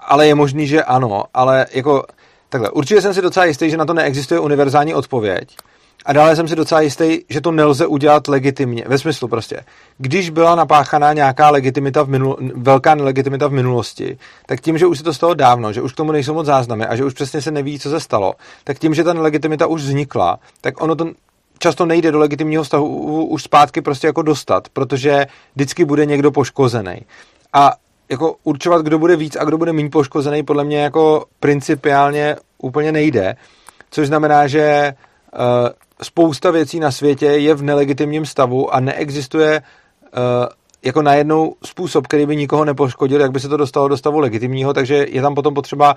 ale 0.07 0.27
je 0.27 0.35
možný, 0.35 0.67
že 0.67 0.85
ano, 0.85 1.25
ale 1.35 1.67
jako 1.73 2.05
takhle, 2.49 2.71
určitě 2.71 3.01
jsem 3.01 3.15
si 3.15 3.23
docela 3.23 3.47
jistý, 3.47 3.71
že 3.71 3.77
na 3.77 3.85
to 3.85 3.95
neexistuje 3.95 4.41
univerzální 4.41 4.95
odpověď, 4.95 5.57
a 6.05 6.13
dále 6.13 6.37
jsem 6.37 6.49
si 6.49 6.57
docela 6.57 6.81
jistý, 6.81 7.21
že 7.29 7.41
to 7.41 7.51
nelze 7.51 7.87
udělat 7.87 8.29
legitimně. 8.29 8.85
Ve 8.87 8.99
smyslu 8.99 9.29
prostě, 9.29 9.65
když 9.99 10.31
byla 10.31 10.55
napáchaná 10.55 11.13
nějaká 11.13 11.51
legitimita 11.51 12.03
v 12.03 12.09
minul, 12.09 12.39
velká 12.55 12.95
nelegitimita 12.95 13.47
v 13.47 13.53
minulosti, 13.53 14.19
tak 14.47 14.61
tím, 14.61 14.79
že 14.79 14.87
už 14.87 14.99
se 14.99 15.05
to 15.05 15.15
stalo 15.15 15.35
dávno, 15.35 15.73
že 15.73 15.83
už 15.83 15.93
k 15.93 15.97
tomu 15.97 16.13
nejsou 16.13 16.35
moc 16.35 16.47
záznamy 16.47 16.87
a 16.87 16.97
že 16.97 17.05
už 17.05 17.15
přesně 17.15 17.43
se 17.43 17.51
neví, 17.51 17.79
co 17.79 17.91
se 17.91 18.01
stalo, 18.01 18.35
tak 18.65 18.79
tím, 18.79 18.95
že 18.95 19.05
ta 19.05 19.13
nelegitimita 19.13 19.67
už 19.67 19.83
vznikla, 19.83 20.39
tak 20.61 20.83
ono 20.83 20.97
to 20.97 21.11
často 21.59 21.87
nejde 21.87 22.13
do 22.13 22.19
legitimního 22.19 22.63
vztahu 22.63 23.27
už 23.27 23.43
zpátky 23.43 23.81
prostě 23.81 24.07
jako 24.07 24.23
dostat, 24.23 24.69
protože 24.69 25.27
vždycky 25.55 25.85
bude 25.85 26.07
někdo 26.07 26.31
poškozený. 26.31 26.97
A 27.53 27.73
jako 28.09 28.37
určovat, 28.45 28.83
kdo 28.83 28.99
bude 28.99 29.17
víc 29.17 29.37
a 29.37 29.45
kdo 29.45 29.59
bude 29.59 29.73
méně 29.73 29.91
poškozený, 29.91 30.43
podle 30.43 30.65
mě 30.65 30.79
jako 30.79 31.25
principiálně 31.41 32.37
úplně 32.59 32.93
nejde. 32.93 33.37
Což 33.91 34.07
znamená, 34.07 34.47
že 34.47 34.95
uh, 35.35 35.41
spousta 36.03 36.51
věcí 36.51 36.81
na 36.81 36.91
světě 36.91 37.27
je 37.27 37.55
v 37.55 37.63
nelegitimním 37.63 38.27
stavu 38.27 38.75
a 38.75 38.81
neexistuje 38.81 39.63
uh, 39.63 40.21
jako 40.83 41.03
najednou 41.03 41.55
způsob, 41.65 42.07
který 42.07 42.27
by 42.27 42.37
nikoho 42.37 42.65
nepoškodil, 42.65 43.21
jak 43.21 43.33
by 43.33 43.41
se 43.41 43.49
to 43.49 43.57
dostalo 43.57 43.89
do 43.89 43.97
stavu 43.97 44.19
legitimního, 44.19 44.75
takže 44.75 45.07
je 45.09 45.23
tam 45.23 45.35
potom 45.35 45.55
potřeba 45.55 45.97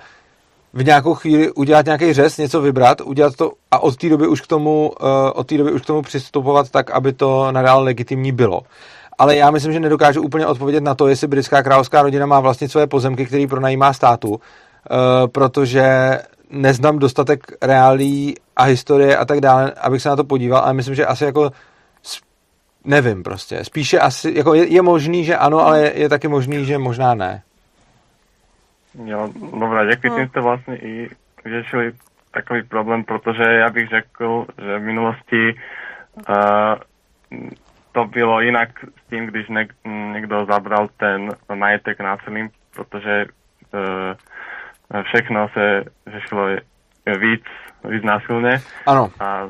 v 0.72 0.84
nějakou 0.84 1.14
chvíli 1.14 1.52
udělat 1.52 1.86
nějaký 1.86 2.12
řez, 2.12 2.38
něco 2.38 2.60
vybrat, 2.60 3.00
udělat 3.00 3.36
to 3.36 3.52
a 3.70 3.78
od 3.78 3.96
té 3.96 4.08
doby 4.08 4.28
už 4.28 4.40
k 4.40 4.46
tomu, 4.46 4.92
uh, 5.00 5.06
od 5.34 5.46
té 5.46 5.58
doby 5.58 5.72
už 5.72 5.82
k 5.82 5.86
tomu 5.86 6.02
přistupovat 6.02 6.70
tak, 6.70 6.90
aby 6.90 7.12
to 7.12 7.52
nadále 7.52 7.84
legitimní 7.84 8.32
bylo. 8.32 8.60
Ale 9.18 9.36
já 9.36 9.50
myslím, 9.50 9.72
že 9.72 9.80
nedokážu 9.80 10.22
úplně 10.22 10.46
odpovědět 10.46 10.84
na 10.84 10.94
to, 10.94 11.08
jestli 11.08 11.26
britská 11.26 11.62
královská 11.62 12.02
rodina 12.02 12.26
má 12.26 12.40
vlastně 12.40 12.68
své 12.68 12.86
pozemky, 12.86 13.26
které 13.26 13.46
pronajímá 13.48 13.92
státu, 13.92 14.28
uh, 14.30 14.38
protože 15.32 16.18
neznám 16.50 16.98
dostatek 16.98 17.46
reálí 17.62 18.34
a 18.56 18.62
historie 18.62 19.16
a 19.16 19.24
tak 19.24 19.40
dále, 19.40 19.72
abych 19.80 20.02
se 20.02 20.08
na 20.08 20.16
to 20.16 20.24
podíval, 20.24 20.62
ale 20.62 20.74
myslím, 20.74 20.94
že 20.94 21.06
asi 21.06 21.24
jako 21.24 21.50
nevím 22.84 23.22
prostě. 23.22 23.64
Spíše 23.64 23.98
asi, 23.98 24.32
jako 24.36 24.54
je, 24.54 24.72
je 24.72 24.82
možný, 24.82 25.24
že 25.24 25.36
ano, 25.36 25.66
ale 25.66 25.80
je, 25.80 25.98
je 26.00 26.08
taky 26.08 26.28
možný, 26.28 26.64
že 26.64 26.78
možná 26.78 27.14
ne. 27.14 27.42
Jo, 29.04 29.28
dobré, 29.60 29.86
děkuji, 29.86 30.16
tím 30.16 30.28
jste 30.28 30.40
vlastně 30.40 30.76
i 30.76 31.10
řešili 31.46 31.92
takový 32.32 32.62
problém, 32.62 33.04
protože 33.04 33.42
já 33.42 33.70
bych 33.70 33.88
řekl, 33.88 34.46
že 34.58 34.78
v 34.78 34.82
minulosti 34.82 35.54
uh, 36.28 37.44
to 37.98 38.04
bylo 38.04 38.40
jinak 38.40 38.68
s 39.04 39.10
tím, 39.10 39.26
když 39.26 39.48
něk, 39.48 39.74
někdo 40.12 40.46
zabral 40.46 40.88
ten 40.96 41.28
majetek 41.54 42.00
násilím, 42.00 42.48
protože 42.74 43.24
uh, 43.74 45.02
všechno 45.02 45.48
se 45.48 45.84
řešilo 46.06 46.46
víc, 47.18 47.44
víc 47.84 48.04
násilně. 48.04 48.60
Ano. 48.86 49.10
A, 49.20 49.40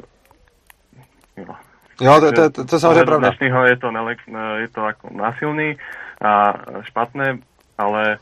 jo. 1.37 1.55
Jo, 2.01 2.21
to, 2.21 2.33
to, 2.33 2.51
to, 2.51 2.65
to 2.65 2.81
samozřejmě 2.81 3.05
pravda. 3.05 3.29
Dnešního 3.29 3.65
je 3.65 3.77
to, 3.77 3.91
nelek, 3.91 4.19
je 4.57 4.69
to 4.69 4.87
jako 4.87 5.09
násilný 5.13 5.77
a 6.25 6.53
špatné, 6.83 7.39
ale 7.79 8.19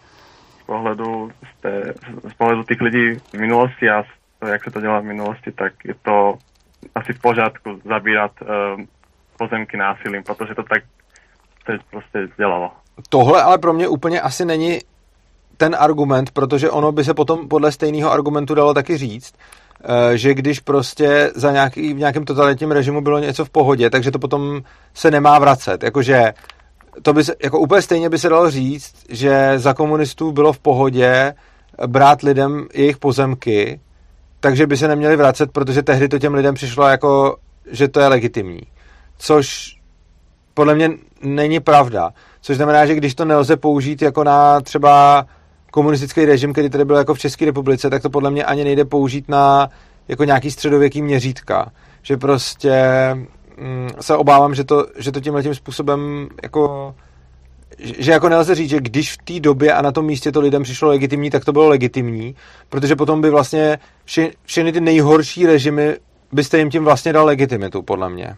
z 0.61 0.63
pohledu, 0.67 1.31
z, 1.53 1.61
té, 1.61 1.95
z 2.31 2.35
pohledu 2.35 2.63
těch 2.63 2.81
lidí 2.81 3.15
v 3.15 3.35
minulosti 3.35 3.91
a 3.91 4.03
jak 4.47 4.65
se 4.65 4.71
to 4.71 4.81
dělá 4.81 5.01
v 5.01 5.05
minulosti, 5.05 5.53
tak 5.53 5.73
je 5.85 5.95
to 6.03 6.35
asi 6.95 7.13
v 7.13 7.21
pořádku 7.21 7.81
zabírat 7.85 8.33
uh, 8.43 8.49
pozemky 9.39 9.77
násilím, 9.77 10.23
protože 10.23 10.55
to 10.55 10.63
tak 10.63 10.83
teď 11.67 11.81
prostě 11.91 12.29
dělalo. 12.37 12.71
Tohle 13.09 13.43
ale 13.43 13.59
pro 13.59 13.73
mě 13.73 13.89
úplně 13.89 14.21
asi 14.21 14.45
není 14.45 14.79
ten 15.57 15.77
argument, 15.79 16.31
protože 16.31 16.71
ono 16.71 16.93
by 16.93 17.05
se 17.05 17.15
potom 17.15 17.49
podle 17.49 17.73
stejného 17.73 18.13
argumentu 18.13 18.55
dalo 18.55 18.75
taky 18.75 18.97
říct, 18.97 19.35
eh, 19.85 20.19
že 20.19 20.35
když 20.35 20.61
prostě 20.61 21.31
za 21.35 21.53
nějaký, 21.53 21.95
v 21.95 21.99
nějakém 21.99 22.25
totalitním 22.25 22.71
režimu 22.71 23.01
bylo 23.01 23.19
něco 23.19 23.45
v 23.45 23.51
pohodě, 23.51 23.91
takže 23.91 24.11
to 24.11 24.19
potom 24.19 24.63
se 24.95 25.11
nemá 25.11 25.39
vracet. 25.39 25.83
Jakože 25.83 26.35
to 27.03 27.13
by 27.13 27.25
se, 27.25 27.35
jako 27.43 27.59
úplně 27.59 27.83
stejně 27.83 28.09
by 28.09 28.19
se 28.19 28.29
dalo 28.29 28.51
říct, 28.51 28.95
že 29.09 29.59
za 29.59 29.75
komunistů 29.75 30.33
bylo 30.33 30.53
v 30.53 30.59
pohodě 30.59 31.35
brát 31.87 32.23
lidem 32.23 32.67
jejich 32.75 32.97
pozemky, 32.99 33.81
takže 34.41 34.67
by 34.67 34.77
se 34.77 34.89
neměli 34.89 35.17
vracet, 35.17 35.53
protože 35.53 35.83
tehdy 35.83 36.09
to 36.09 36.19
těm 36.19 36.35
lidem 36.35 36.55
přišlo 36.55 36.89
jako, 36.89 37.37
že 37.71 37.89
to 37.89 38.01
je 38.01 38.09
legitimní. 38.09 38.61
Což 39.19 39.77
podle 40.55 40.75
mě 40.75 40.91
není 41.23 41.61
pravda. 41.61 42.13
Což 42.41 42.57
znamená, 42.57 42.87
že 42.87 42.95
když 42.95 43.15
to 43.15 43.25
nelze 43.25 43.57
použít 43.57 44.03
jako 44.03 44.25
na 44.25 44.61
třeba 44.61 45.27
komunistický 45.71 46.25
režim, 46.25 46.53
který 46.53 46.71
tady 46.71 46.85
byl 46.85 46.97
jako 46.97 47.15
v 47.15 47.19
České 47.19 47.45
republice, 47.45 47.91
tak 47.91 48.03
to 48.03 48.11
podle 48.11 48.31
mě 48.31 48.45
ani 48.45 48.65
nejde 48.65 48.85
použít 48.85 49.29
na 49.29 49.69
jako 50.09 50.25
nějaký 50.25 50.51
středověký 50.51 51.03
měřítka. 51.03 51.73
Že 52.03 52.17
prostě 52.17 52.75
mm, 53.57 53.91
se 54.01 54.17
obávám, 54.17 54.55
že 54.55 54.65
to, 54.65 54.87
že 54.99 55.13
to 55.13 55.21
tímhle 55.21 55.43
tím 55.43 55.55
způsobem 55.55 56.29
jako 56.43 56.95
že 57.79 58.13
jako 58.13 58.29
nelze 58.29 58.55
říct, 58.55 58.71
že 58.71 58.81
když 58.81 59.13
v 59.13 59.19
té 59.19 59.41
době 59.41 59.73
a 59.73 59.83
na 59.83 59.93
tom 59.93 60.07
místě 60.07 60.33
to 60.33 60.41
lidem 60.41 60.63
přišlo 60.63 60.89
legitimní, 60.89 61.31
tak 61.31 61.45
to 61.45 61.53
bylo 61.53 61.69
legitimní, 61.69 62.35
protože 62.69 62.97
potom 62.97 63.21
by 63.21 63.31
vlastně 63.31 63.79
vše, 64.05 64.31
všechny 64.45 64.73
ty 64.73 64.81
nejhorší 64.81 65.47
režimy 65.47 65.97
byste 66.33 66.59
jim 66.59 66.71
tím 66.71 66.85
vlastně 66.85 67.13
dal 67.13 67.27
legitimitu, 67.27 67.83
podle 67.83 68.11
mě. 68.11 68.37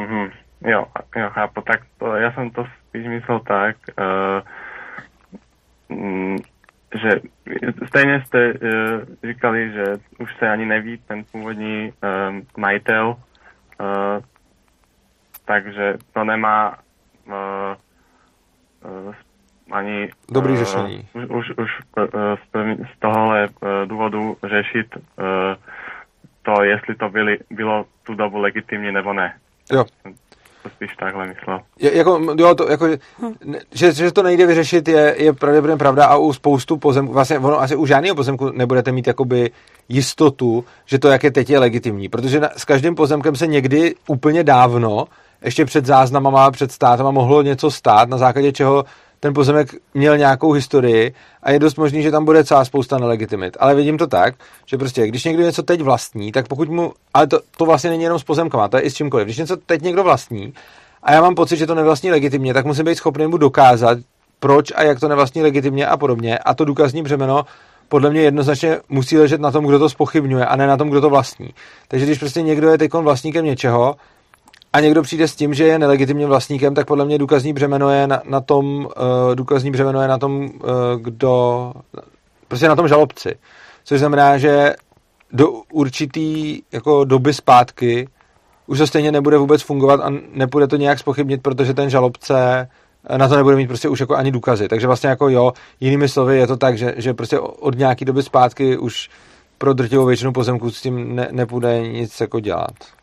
Mm-hmm. 0.00 0.30
Jo, 0.60 0.86
jo, 1.16 1.30
chápu. 1.30 1.60
Tak 1.60 1.80
to, 1.98 2.16
já 2.16 2.32
jsem 2.32 2.50
to 2.50 2.66
spíš 2.88 3.06
myslel 3.06 3.40
tak, 3.40 3.76
uh, 3.98 4.48
Mm, 5.90 6.36
že 7.02 7.10
stejně 7.86 8.22
jste 8.26 8.52
uh, 8.52 8.58
říkali, 9.24 9.72
že 9.72 9.84
už 10.18 10.36
se 10.36 10.48
ani 10.48 10.66
neví 10.66 10.98
ten 10.98 11.24
původní 11.32 11.92
um, 11.92 12.46
majitel, 12.56 13.08
uh, 13.80 14.24
takže 15.44 15.94
to 16.12 16.24
nemá 16.24 16.78
uh, 17.26 17.34
uh, 19.06 19.14
ani 19.70 20.10
dobrý 20.32 20.52
uh, 20.52 20.58
řešení. 20.58 21.08
Už, 21.12 21.24
už, 21.24 21.50
už 21.50 21.70
uh, 21.96 22.04
z, 22.86 22.98
tohohle 22.98 23.48
uh, 23.48 23.68
důvodu 23.86 24.36
řešit 24.48 24.96
uh, 24.96 25.24
to, 26.42 26.62
jestli 26.62 26.94
to 26.94 27.08
byly, 27.08 27.38
bylo 27.50 27.86
tu 28.02 28.14
dobu 28.14 28.38
legitimní 28.38 28.92
nebo 28.92 29.12
ne. 29.12 29.38
Jo 29.72 29.84
to 30.62 30.68
spíš 30.68 30.96
takhle 30.96 31.26
myslel. 31.26 31.60
Je, 31.78 31.96
jako, 31.96 32.20
jo, 32.38 32.54
to, 32.54 32.70
jako, 32.70 32.86
že, 33.72 33.92
že 33.92 34.12
to 34.12 34.22
nejde 34.22 34.46
vyřešit, 34.46 34.88
je, 34.88 35.14
je 35.18 35.32
pravděpodobně 35.32 35.78
pravda 35.78 36.06
a 36.06 36.16
u 36.16 36.32
spoustu 36.32 36.76
pozemků, 36.76 37.12
vlastně 37.12 37.38
ono 37.38 37.60
asi 37.60 37.76
u 37.76 37.86
žádného 37.86 38.14
pozemku 38.16 38.50
nebudete 38.50 38.92
mít 38.92 39.06
jakoby 39.06 39.50
jistotu, 39.88 40.64
že 40.86 40.98
to, 40.98 41.08
jak 41.08 41.24
je 41.24 41.30
teď, 41.30 41.50
je 41.50 41.58
legitimní, 41.58 42.08
protože 42.08 42.40
na, 42.40 42.48
s 42.56 42.64
každým 42.64 42.94
pozemkem 42.94 43.36
se 43.36 43.46
někdy 43.46 43.94
úplně 44.08 44.44
dávno, 44.44 45.04
ještě 45.44 45.64
před 45.64 45.86
záznamama, 45.86 46.50
před 46.50 46.72
státem 46.72 47.06
mohlo 47.06 47.42
něco 47.42 47.70
stát, 47.70 48.08
na 48.08 48.18
základě 48.18 48.52
čeho 48.52 48.84
ten 49.20 49.34
pozemek 49.34 49.74
měl 49.94 50.18
nějakou 50.18 50.52
historii 50.52 51.14
a 51.42 51.50
je 51.50 51.58
dost 51.58 51.76
možný, 51.76 52.02
že 52.02 52.10
tam 52.10 52.24
bude 52.24 52.44
celá 52.44 52.64
spousta 52.64 52.98
nelegitimit. 52.98 53.56
Ale 53.60 53.74
vidím 53.74 53.98
to 53.98 54.06
tak, 54.06 54.34
že 54.66 54.78
prostě, 54.78 55.06
když 55.06 55.24
někdo 55.24 55.42
něco 55.42 55.62
teď 55.62 55.80
vlastní, 55.80 56.32
tak 56.32 56.48
pokud 56.48 56.68
mu, 56.68 56.92
ale 57.14 57.26
to, 57.26 57.40
to 57.56 57.64
vlastně 57.64 57.90
není 57.90 58.02
jenom 58.02 58.18
s 58.18 58.24
pozemkama, 58.24 58.68
to 58.68 58.76
je 58.76 58.82
i 58.82 58.90
s 58.90 58.94
čímkoliv. 58.94 59.26
Když 59.26 59.38
něco 59.38 59.56
teď 59.56 59.82
někdo 59.82 60.04
vlastní 60.04 60.54
a 61.02 61.12
já 61.12 61.20
mám 61.20 61.34
pocit, 61.34 61.56
že 61.56 61.66
to 61.66 61.74
nevlastní 61.74 62.10
legitimně, 62.10 62.54
tak 62.54 62.66
musím 62.66 62.84
být 62.84 62.94
schopný 62.94 63.26
mu 63.26 63.36
dokázat, 63.36 63.98
proč 64.40 64.72
a 64.74 64.82
jak 64.82 65.00
to 65.00 65.08
nevlastní 65.08 65.42
legitimně 65.42 65.86
a 65.86 65.96
podobně. 65.96 66.38
A 66.38 66.54
to 66.54 66.64
důkazní 66.64 67.02
břemeno 67.02 67.44
podle 67.88 68.10
mě 68.10 68.20
jednoznačně 68.20 68.78
musí 68.88 69.18
ležet 69.18 69.40
na 69.40 69.50
tom, 69.50 69.64
kdo 69.64 69.78
to 69.78 69.88
spochybňuje 69.88 70.46
a 70.46 70.56
ne 70.56 70.66
na 70.66 70.76
tom, 70.76 70.90
kdo 70.90 71.00
to 71.00 71.10
vlastní. 71.10 71.50
Takže 71.88 72.06
když 72.06 72.18
prostě 72.18 72.42
někdo 72.42 72.70
je 72.70 72.78
teď 72.78 72.92
vlastníkem 72.92 73.44
něčeho, 73.44 73.96
a 74.72 74.80
někdo 74.80 75.02
přijde 75.02 75.28
s 75.28 75.36
tím, 75.36 75.54
že 75.54 75.64
je 75.64 75.78
nelegitimním 75.78 76.28
vlastníkem, 76.28 76.74
tak 76.74 76.86
podle 76.86 77.04
mě 77.04 77.18
důkazní 77.18 77.52
břemeno 77.52 77.90
je 77.90 78.06
na, 78.06 78.22
na 78.24 78.40
tom, 78.40 78.76
uh, 78.76 79.34
důkazní 79.34 79.70
břemeno 79.70 80.02
je 80.02 80.08
na 80.08 80.18
tom, 80.18 80.42
uh, 80.42 80.50
kdo, 81.00 81.72
prostě 82.48 82.68
na 82.68 82.76
tom 82.76 82.88
žalobci. 82.88 83.34
Což 83.84 83.98
znamená, 83.98 84.38
že 84.38 84.74
do 85.32 85.52
určitý 85.72 86.62
jako 86.72 87.04
doby 87.04 87.34
zpátky 87.34 88.08
už 88.66 88.78
to 88.78 88.86
stejně 88.86 89.12
nebude 89.12 89.38
vůbec 89.38 89.62
fungovat 89.62 90.00
a 90.00 90.10
nebude 90.32 90.66
to 90.66 90.76
nějak 90.76 90.98
spochybnit, 90.98 91.42
protože 91.42 91.74
ten 91.74 91.90
žalobce 91.90 92.68
eh, 93.08 93.18
na 93.18 93.28
to 93.28 93.36
nebude 93.36 93.56
mít 93.56 93.66
prostě 93.66 93.88
už 93.88 94.00
jako 94.00 94.16
ani 94.16 94.30
důkazy. 94.30 94.68
Takže 94.68 94.86
vlastně 94.86 95.08
jako 95.08 95.28
jo, 95.28 95.52
jinými 95.80 96.08
slovy 96.08 96.38
je 96.38 96.46
to 96.46 96.56
tak, 96.56 96.78
že, 96.78 96.94
že 96.96 97.14
prostě 97.14 97.38
od 97.38 97.78
nějaký 97.78 98.04
doby 98.04 98.22
zpátky 98.22 98.78
už 98.78 99.10
pro 99.58 99.72
drtivou 99.72 100.06
většinu 100.06 100.32
pozemků 100.32 100.70
s 100.70 100.82
tím 100.82 101.16
ne, 101.16 101.28
nepůjde 101.30 101.88
nic 101.88 102.20
jako 102.20 102.40
dělat. 102.40 102.99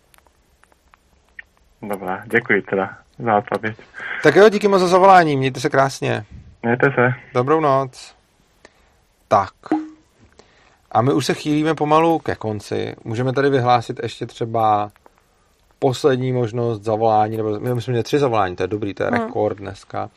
Dobrá, 1.82 2.24
děkuji 2.26 2.62
teda 2.62 2.98
za 3.20 3.38
odpověď. 3.38 3.78
Tak 4.24 4.36
jo, 4.36 4.50
díky 4.50 4.68
moc 4.68 4.82
za 4.82 4.88
zavolání, 4.88 5.38
mějte 5.38 5.60
se 5.60 5.70
krásně. 5.70 6.26
Mějte 6.64 6.92
se. 6.96 7.14
Dobrou 7.34 7.60
noc. 7.60 8.16
Tak. 9.28 9.54
A 10.92 11.02
my 11.02 11.14
už 11.14 11.26
se 11.26 11.34
chýlíme 11.34 11.76
pomalu 11.76 12.20
ke 12.20 12.36
konci. 12.36 12.96
Můžeme 13.04 13.34
tady 13.34 13.50
vyhlásit 13.50 14.00
ještě 14.04 14.26
třeba 14.26 14.92
poslední 15.80 16.32
možnost 16.32 16.84
zavolání, 16.84 17.38
nebo 17.38 17.60
my 17.60 17.82
jsme 17.82 17.92
měli 17.92 18.04
tři 18.04 18.20
zavolání, 18.20 18.56
to 18.56 18.64
je 18.64 18.68
dobrý, 18.68 18.94
to 18.94 19.04
je 19.04 19.10
hmm. 19.10 19.20
rekord 19.20 19.58
dneska. 19.58 20.10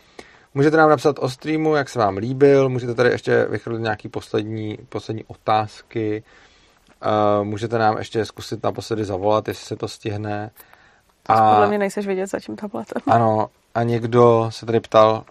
Můžete 0.55 0.77
nám 0.77 0.91
napsat 0.91 1.19
o 1.19 1.29
streamu, 1.29 1.75
jak 1.75 1.89
se 1.89 1.99
vám 1.99 2.17
líbil, 2.17 2.69
můžete 2.69 2.95
tady 2.95 3.11
ještě 3.11 3.47
vychrlit 3.51 3.81
nějaký 3.81 4.09
poslední, 4.09 4.79
poslední 4.89 5.25
otázky, 5.25 6.23
uh, 7.39 7.45
můžete 7.45 7.79
nám 7.79 7.99
ještě 7.99 8.25
zkusit 8.25 8.63
naposledy 8.63 9.05
zavolat, 9.05 9.49
jestli 9.49 9.67
se 9.67 9.77
to 9.77 9.89
stihne. 9.89 10.51
A, 11.31 11.51
podle 11.51 11.69
mě 11.69 11.79
nejseš 11.79 12.07
vidět 12.07 12.27
za 12.27 12.41
tím 12.41 12.57
tabletem. 12.57 13.03
Ano, 13.07 13.51
a 13.75 13.83
někdo 13.83 14.47
se 14.53 14.67
tady 14.67 14.81
ptal, 14.81 15.25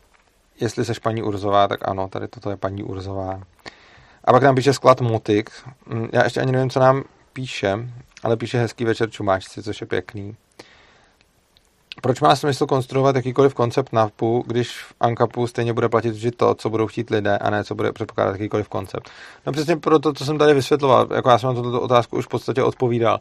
jestli 0.60 0.86
seš 0.86 1.00
paní 1.00 1.24
Urzová, 1.24 1.68
tak 1.68 1.88
ano, 1.90 2.08
tady 2.08 2.28
toto 2.28 2.50
je 2.50 2.58
paní 2.58 2.84
Urzová. 2.84 3.42
A 4.24 4.32
pak 4.32 4.44
nám 4.44 4.56
píše 4.56 4.74
sklad 4.74 5.02
Motik. 5.02 5.50
Mm, 5.86 6.10
já 6.14 6.24
ještě 6.24 6.42
ani 6.42 6.52
nevím, 6.52 6.70
co 6.70 6.80
nám 6.80 7.04
píše, 7.34 7.78
ale 8.24 8.38
píše 8.38 8.58
hezký 8.60 8.86
večer 8.86 9.10
čumáčci, 9.10 9.64
což 9.64 9.82
je 9.82 9.88
pěkný. 9.88 10.36
Proč 12.02 12.22
má 12.22 12.36
smysl 12.36 12.66
konstruovat 12.66 13.16
jakýkoliv 13.16 13.54
koncept 13.54 13.94
NAVPu, 13.94 14.44
když 14.48 14.84
v 14.84 14.94
ANCAPu 15.00 15.48
stejně 15.48 15.74
bude 15.74 15.90
platit 15.90 16.10
vždy 16.10 16.32
to, 16.32 16.56
co 16.56 16.70
budou 16.70 16.88
chtít 16.88 17.10
lidé, 17.10 17.38
a 17.38 17.50
ne 17.50 17.64
co 17.64 17.76
bude 17.76 17.92
předpokládat 17.92 18.32
jakýkoliv 18.32 18.70
koncept? 18.70 19.10
No 19.46 19.52
přesně 19.52 19.78
pro 19.78 20.00
to, 20.00 20.14
co 20.14 20.26
jsem 20.26 20.38
tady 20.38 20.54
vysvětloval, 20.54 21.08
jako 21.16 21.30
já 21.30 21.38
jsem 21.38 21.56
na 21.56 21.62
tuto 21.62 21.82
otázku 21.82 22.18
už 22.18 22.26
v 22.26 22.30
podstatě 22.30 22.64
odpovídal. 22.64 23.20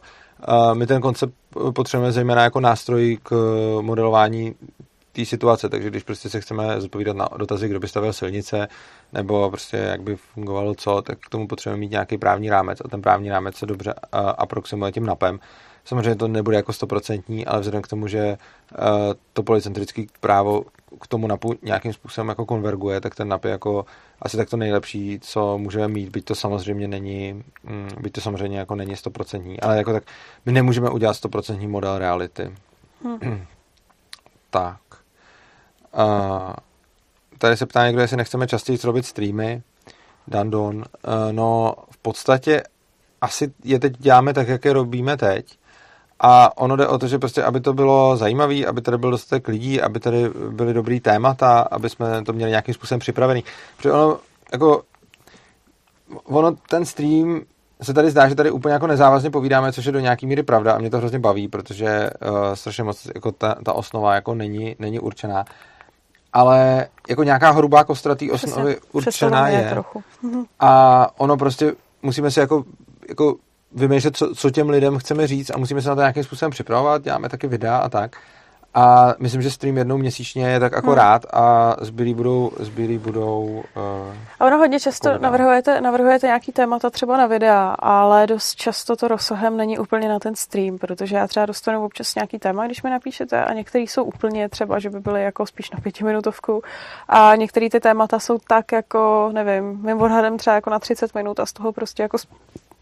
Uh, 0.49 0.75
my 0.75 0.87
ten 0.87 1.01
koncept 1.01 1.33
potřebujeme 1.73 2.11
zejména 2.11 2.43
jako 2.43 2.59
nástroj 2.59 3.17
k 3.23 3.31
modelování 3.81 4.55
té 5.11 5.25
situace, 5.25 5.69
takže 5.69 5.89
když 5.89 6.03
prostě 6.03 6.29
se 6.29 6.41
chceme 6.41 6.81
zodpovídat 6.81 7.17
na 7.17 7.29
dotazy, 7.37 7.69
kdo 7.69 7.79
by 7.79 7.87
stavil 7.87 8.13
silnice, 8.13 8.67
nebo 9.13 9.49
prostě 9.49 9.77
jak 9.77 10.01
by 10.01 10.15
fungovalo 10.15 10.75
co, 10.75 11.01
tak 11.01 11.19
k 11.19 11.29
tomu 11.29 11.47
potřebujeme 11.47 11.79
mít 11.79 11.91
nějaký 11.91 12.17
právní 12.17 12.49
rámec 12.49 12.81
a 12.85 12.87
ten 12.87 13.01
právní 13.01 13.29
rámec 13.29 13.55
se 13.55 13.65
dobře 13.65 13.93
aproximuje 14.37 14.91
tím 14.91 15.05
napem. 15.05 15.39
Samozřejmě 15.89 16.15
to 16.15 16.27
nebude 16.27 16.57
jako 16.57 16.73
stoprocentní, 16.73 17.45
ale 17.45 17.59
vzhledem 17.59 17.81
k 17.81 17.87
tomu, 17.87 18.07
že 18.07 18.37
to 19.33 19.43
policentrické 19.43 20.03
právo 20.19 20.63
k 21.01 21.07
tomu 21.07 21.27
napu 21.27 21.55
nějakým 21.61 21.93
způsobem 21.93 22.29
jako 22.29 22.45
konverguje, 22.45 23.01
tak 23.01 23.15
ten 23.15 23.27
nap 23.27 23.45
je 23.45 23.51
jako 23.51 23.85
asi 24.21 24.37
tak 24.37 24.49
to 24.49 24.57
nejlepší, 24.57 25.19
co 25.21 25.57
můžeme 25.57 25.87
mít, 25.87 26.09
byť 26.09 26.25
to 26.25 26.35
samozřejmě 26.35 26.87
není, 26.87 27.43
mm, 27.63 27.89
byť 28.01 28.13
to 28.13 28.21
samozřejmě 28.21 28.59
jako 28.59 28.75
není 28.75 28.95
stoprocentní, 28.95 29.59
ale 29.59 29.77
jako 29.77 29.93
tak 29.93 30.03
my 30.45 30.51
nemůžeme 30.51 30.89
udělat 30.89 31.13
stoprocentní 31.13 31.67
model 31.67 31.97
reality. 31.97 32.53
Hmm. 33.03 33.19
tak. 34.49 34.81
Uh, 35.97 36.53
tady 37.37 37.57
se 37.57 37.65
ptá 37.65 37.87
někdo, 37.87 38.01
jestli 38.01 38.17
nechceme 38.17 38.47
častěji 38.47 38.79
robit 38.83 39.05
streamy. 39.05 39.61
Dandon. 40.27 40.77
Uh, 40.77 40.83
no, 41.31 41.75
v 41.91 41.97
podstatě 41.97 42.63
asi 43.21 43.53
je 43.63 43.79
teď 43.79 43.97
děláme 43.97 44.33
tak, 44.33 44.47
jak 44.47 44.65
je 44.65 44.73
robíme 44.73 45.17
teď. 45.17 45.58
A 46.19 46.57
ono 46.57 46.75
jde 46.75 46.87
o 46.87 46.97
to, 46.97 47.07
že 47.07 47.19
prostě, 47.19 47.43
aby 47.43 47.59
to 47.59 47.73
bylo 47.73 48.17
zajímavé, 48.17 48.65
aby 48.65 48.81
tady 48.81 48.97
byl 48.97 49.11
dostatek 49.11 49.47
lidí, 49.47 49.81
aby 49.81 49.99
tady 49.99 50.29
byly 50.49 50.73
dobrý 50.73 50.99
témata, 50.99 51.59
aby 51.71 51.89
jsme 51.89 52.23
to 52.23 52.33
měli 52.33 52.51
nějakým 52.51 52.73
způsobem 52.73 52.99
připravený. 52.99 53.43
Protože 53.77 53.91
ono, 53.91 54.17
jako, 54.51 54.81
ono, 56.23 56.55
ten 56.69 56.85
stream 56.85 57.41
se 57.81 57.93
tady 57.93 58.11
zdá, 58.11 58.29
že 58.29 58.35
tady 58.35 58.51
úplně 58.51 58.73
jako 58.73 58.87
nezávazně 58.87 59.29
povídáme, 59.29 59.71
což 59.71 59.85
je 59.85 59.91
do 59.91 59.99
nějaký 59.99 60.25
míry 60.25 60.43
pravda 60.43 60.73
a 60.73 60.77
mě 60.77 60.89
to 60.89 60.97
hrozně 60.97 61.19
baví, 61.19 61.47
protože 61.47 62.09
uh, 62.21 62.53
strašně 62.53 62.83
moc 62.83 63.07
jako 63.15 63.31
ta, 63.31 63.55
ta 63.65 63.73
osnova 63.73 64.15
jako 64.15 64.35
není, 64.35 64.75
není 64.79 64.99
určená 64.99 65.45
ale 66.33 66.87
jako 67.09 67.23
nějaká 67.23 67.51
hrubá 67.51 67.83
kostratý 67.83 68.31
osnovy 68.31 68.77
určená 68.91 69.47
je. 69.47 69.69
Trochu. 69.69 70.03
A 70.59 71.07
ono 71.19 71.37
prostě 71.37 71.73
musíme 72.01 72.31
si 72.31 72.39
jako, 72.39 72.63
jako 73.09 73.35
vymýšlet, 73.71 74.17
co, 74.17 74.35
co 74.35 74.49
těm 74.49 74.69
lidem 74.69 74.97
chceme 74.97 75.27
říct 75.27 75.49
a 75.49 75.57
musíme 75.57 75.81
se 75.81 75.89
na 75.89 75.95
to 75.95 76.01
nějakým 76.01 76.23
způsobem 76.23 76.51
připravovat, 76.51 77.03
děláme 77.03 77.29
taky 77.29 77.47
videa 77.47 77.77
a 77.77 77.89
tak. 77.89 78.15
A 78.73 79.13
myslím, 79.19 79.41
že 79.41 79.51
stream 79.51 79.77
jednou 79.77 79.97
měsíčně 79.97 80.47
je 80.47 80.59
tak 80.59 80.73
akorát 80.73 81.25
hmm. 81.33 81.43
a 81.43 81.75
zbylí 81.81 82.13
budou, 82.13 82.51
zbylí 82.59 82.97
budou 82.97 83.63
uh, 83.75 84.15
A 84.39 84.45
ono 84.45 84.57
hodně 84.57 84.79
často 84.79 85.17
navrhujete, 85.17 85.81
navrhujete 85.81 86.27
nějaký 86.27 86.51
témata 86.51 86.89
třeba 86.89 87.17
na 87.17 87.25
videa, 87.25 87.75
ale 87.79 88.27
dost 88.27 88.55
často 88.55 88.95
to 88.95 89.07
rozsahem 89.07 89.57
není 89.57 89.79
úplně 89.79 90.09
na 90.09 90.19
ten 90.19 90.35
stream, 90.35 90.77
protože 90.77 91.15
já 91.15 91.27
třeba 91.27 91.45
dostanu 91.45 91.85
občas 91.85 92.15
nějaký 92.15 92.39
téma, 92.39 92.65
když 92.65 92.83
mi 92.83 92.89
napíšete 92.89 93.45
a 93.45 93.53
některý 93.53 93.87
jsou 93.87 94.03
úplně 94.03 94.49
třeba, 94.49 94.79
že 94.79 94.89
by 94.89 94.99
byly 94.99 95.23
jako 95.23 95.45
spíš 95.45 95.71
na 95.71 95.79
pětiminutovku 95.79 96.61
a 97.07 97.35
některé 97.35 97.69
ty 97.69 97.79
témata 97.79 98.19
jsou 98.19 98.37
tak 98.47 98.71
jako, 98.71 99.29
nevím, 99.33 99.79
mým 99.81 100.01
odhadem 100.01 100.37
třeba 100.37 100.55
jako 100.55 100.69
na 100.69 100.79
30 100.79 101.15
minut 101.15 101.39
a 101.39 101.45
z 101.45 101.53
toho 101.53 101.71
prostě 101.71 102.03
jako 102.03 102.17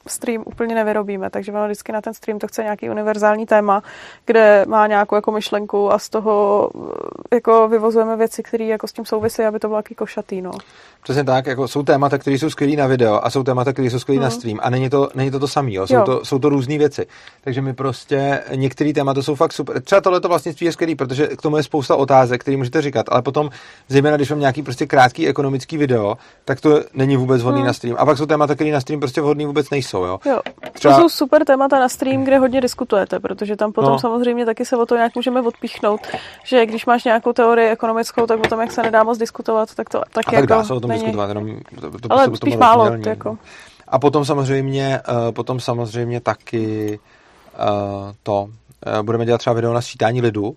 stream 0.08 0.44
úplně 0.46 0.76
nevyrobíme, 0.76 1.30
takže 1.30 1.52
ono 1.52 1.66
vždycky 1.66 1.92
na 1.92 2.02
ten 2.02 2.14
stream 2.14 2.40
to 2.40 2.48
chce 2.48 2.64
nějaký 2.64 2.90
univerzální 2.90 3.46
téma, 3.46 3.84
kde 4.26 4.66
má 4.68 4.88
nějakou 4.88 5.16
jako 5.16 5.32
myšlenku 5.32 5.94
a 5.94 6.00
z 6.00 6.10
toho 6.10 6.70
eh, 6.76 7.36
jako 7.36 7.68
vyvozujeme 7.68 8.16
věci, 8.16 8.44
které 8.44 8.66
jako 8.66 8.88
s 8.88 8.94
tím 8.94 9.06
souvisí, 9.06 9.44
aby 9.44 9.60
to 9.60 9.68
bylo 9.68 9.80
jaký 9.80 9.96
košatý, 9.96 10.42
no. 10.42 10.52
Přesně 11.04 11.24
tak, 11.24 11.46
jako 11.46 11.68
jsou 11.68 11.84
témata, 11.84 12.18
které 12.18 12.40
jsou 12.40 12.50
skvělé 12.50 12.76
na 12.76 12.88
video 12.88 13.26
a 13.26 13.30
jsou 13.30 13.44
témata, 13.44 13.74
které 13.74 13.90
jsou 13.90 14.00
skvělé 14.00 14.20
mm. 14.20 14.24
na 14.24 14.30
mhm. 14.30 14.38
stream 14.38 14.60
a 14.62 14.70
není 14.70 14.90
to, 14.90 15.10
není 15.16 15.32
to 15.32 15.40
to 15.40 15.48
samé, 15.48 15.74
jo? 15.74 15.88
Jsou, 15.88 15.96
jo. 15.96 16.04
to, 16.06 16.26
jsou 16.26 16.40
to 16.40 16.50
různé 16.50 16.78
věci. 16.78 17.08
Takže 17.44 17.62
my 17.62 17.74
prostě, 17.74 18.44
některé 18.56 18.94
témata 18.94 19.22
jsou 19.22 19.36
fakt 19.36 19.54
super. 19.54 19.82
Třeba 19.82 20.02
tohleto 20.02 20.28
vlastnictví 20.28 20.66
je 20.66 20.72
skvělý, 20.72 20.96
protože 20.96 21.28
k 21.28 21.42
tomu 21.42 21.58
je 21.58 21.64
spousta 21.64 21.96
otázek, 21.96 22.42
které 22.42 22.58
můžete 22.58 22.82
říkat, 22.82 23.06
ale 23.10 23.22
potom, 23.22 23.50
zejména 23.88 24.18
když 24.18 24.30
mám 24.30 24.40
nějaký 24.40 24.64
prostě 24.64 24.86
krátký 24.86 25.28
ekonomický 25.28 25.78
video, 25.78 26.18
tak 26.46 26.62
to 26.62 26.82
není 26.94 27.18
vůbec 27.18 27.42
vhodný 27.42 27.62
mm. 27.62 27.68
na 27.68 27.74
stream. 27.74 27.96
A 28.00 28.06
pak 28.06 28.18
jsou 28.18 28.26
témata, 28.26 28.56
které 28.56 28.72
na 28.72 28.82
stream 28.82 29.00
prostě 29.00 29.22
vhodný 29.22 29.46
vůbec 29.46 29.70
nejsou, 29.70 30.04
jo. 30.04 30.20
jo. 30.26 30.40
Třeba... 30.74 30.96
To 30.96 31.02
jsou 31.02 31.10
super 31.10 31.46
témata 31.46 31.80
na 31.80 31.90
stream, 31.90 32.24
kde 32.24 32.38
hodně 32.38 32.62
diskutujete, 32.62 33.20
protože 33.20 33.56
tam 33.56 33.72
potom 33.72 33.92
no. 33.92 34.00
samozřejmě 34.00 34.46
taky 34.46 34.66
se 34.66 34.78
o 34.78 34.86
to 34.86 34.96
nějak 34.96 35.16
můžeme 35.16 35.42
odpíchnout, 35.42 36.02
že 36.44 36.66
když 36.66 36.86
máš 36.86 37.04
nějakou 37.04 37.34
teorii 37.34 37.70
ekonomickou, 37.70 38.26
tak 38.26 38.40
o 38.40 38.48
tom, 38.48 38.60
jak 38.60 38.72
se 38.72 38.84
nedá 38.84 39.04
moc 39.04 39.18
diskutovat, 39.18 39.76
tak 39.76 39.90
to 39.90 40.02
taky 40.14 40.36
tak 40.36 40.50
jako 40.50 40.64
tom 40.88 40.96
diskutovat, 40.96 41.30
jenom 41.30 41.60
to, 41.82 42.00
to 42.00 42.12
Ale 42.12 42.28
spíš 42.36 42.56
málo. 42.56 42.92
Jako. 43.06 43.38
A 43.88 44.00
potom 44.00 44.26
samozřejmě, 44.26 45.02
uh, 45.10 45.32
potom 45.32 45.60
samozřejmě 45.60 46.22
taky 46.22 47.00
uh, 47.60 48.12
to, 48.24 48.44
uh, 48.44 49.04
budeme 49.04 49.26
dělat 49.26 49.38
třeba 49.38 49.54
video 49.54 49.74
na 49.74 49.82
sčítání 49.82 50.22
lidu, 50.22 50.56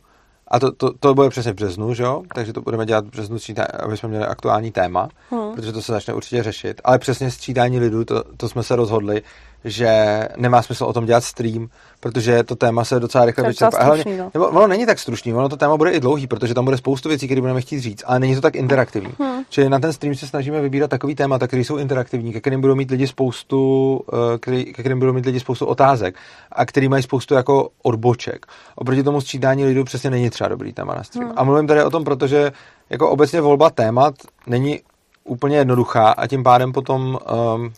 a 0.51 0.59
to, 0.59 0.73
to, 0.73 0.93
to 1.01 1.15
bude 1.15 1.29
přesně 1.29 1.53
v 1.53 1.55
březnu, 1.55 1.95
že 1.95 2.03
jo? 2.03 2.23
Takže 2.35 2.53
to 2.53 2.61
budeme 2.61 2.87
dělat 2.87 3.05
v 3.05 3.11
březnu, 3.11 3.37
aby 3.81 3.97
jsme 3.97 4.09
měli 4.09 4.27
aktuální 4.27 4.71
téma, 4.71 5.09
hmm. 5.31 5.55
protože 5.55 5.73
to 5.73 5.83
se 5.83 5.93
začne 5.93 6.15
určitě 6.15 6.43
řešit. 6.43 6.81
Ale 6.85 6.99
přesně 6.99 7.31
sčítání 7.31 7.81
lidu, 7.81 8.05
to, 8.05 8.25
to 8.37 8.49
jsme 8.49 8.63
se 8.63 8.77
rozhodli, 8.77 9.23
že 9.65 9.89
nemá 10.37 10.63
smysl 10.63 10.85
o 10.85 10.93
tom 10.93 11.07
dělat 11.07 11.25
stream, 11.25 11.69
protože 12.01 12.43
to 12.43 12.57
téma 12.57 12.85
se 12.85 13.01
docela 13.01 13.25
rychle 13.25 13.49
vyčerpá. 13.49 13.85
Hlavně, 13.85 14.19
no. 14.19 14.31
nebo 14.35 14.47
ono 14.49 14.67
není 14.67 14.87
tak 14.87 14.99
stručný, 14.99 15.35
ono 15.35 15.49
to 15.49 15.57
téma 15.57 15.77
bude 15.77 15.91
i 15.91 16.01
dlouhý, 16.01 16.27
protože 16.27 16.55
tam 16.55 16.65
bude 16.65 16.77
spoustu 16.77 17.09
věcí, 17.09 17.27
které 17.27 17.41
budeme 17.41 17.61
chtít 17.61 17.81
říct, 17.81 18.03
ale 18.07 18.19
není 18.21 18.35
to 18.35 18.41
tak 18.41 18.57
interaktivní. 18.57 19.13
Hmm. 19.19 19.43
Čili 19.49 19.69
na 19.69 19.79
ten 19.79 19.93
stream 19.93 20.15
se 20.15 20.27
snažíme 20.27 20.61
vybírat 20.61 20.91
takový 20.91 21.15
témata, 21.15 21.47
které 21.47 21.65
jsou 21.65 21.77
interaktivní, 21.77 22.33
ke 22.33 22.41
kterým 22.41 22.61
budou 22.61 22.75
mít 22.75 22.91
lidi 22.91 23.07
spoustu, 23.07 24.01
eh, 24.13 24.39
který, 24.39 24.65
ke 24.65 24.83
kterým 24.83 24.99
budou 24.99 25.13
mít 25.13 25.27
lidi 25.27 25.41
spoustu 25.41 25.67
otázek 25.67 26.17
a 26.53 26.67
který 26.67 26.89
mají 26.89 27.03
spoustu 27.03 27.35
jako 27.35 27.69
odboček. 27.83 28.47
Oproti 28.75 29.03
tomu 29.03 29.21
sčítání 29.21 29.65
lidů 29.65 29.85
přesně 29.85 30.11
není 30.11 30.31
třeba 30.31 30.49
dobrý 30.49 30.73
téma 30.73 30.95
na 30.95 31.05
stream. 31.05 31.29
Hmm. 31.29 31.39
A 31.39 31.45
mluvím 31.45 31.67
tady 31.67 31.85
o 31.85 31.91
tom, 31.91 32.05
protože 32.05 32.53
jako 32.91 33.11
obecně 33.11 33.41
volba 33.41 33.71
témat 33.71 34.15
není 34.47 34.81
úplně 35.25 35.57
jednoduchá 35.57 36.11
a 36.11 36.27
tím 36.27 36.43
pádem 36.43 36.73
potom 36.73 37.19
um, 37.55 37.73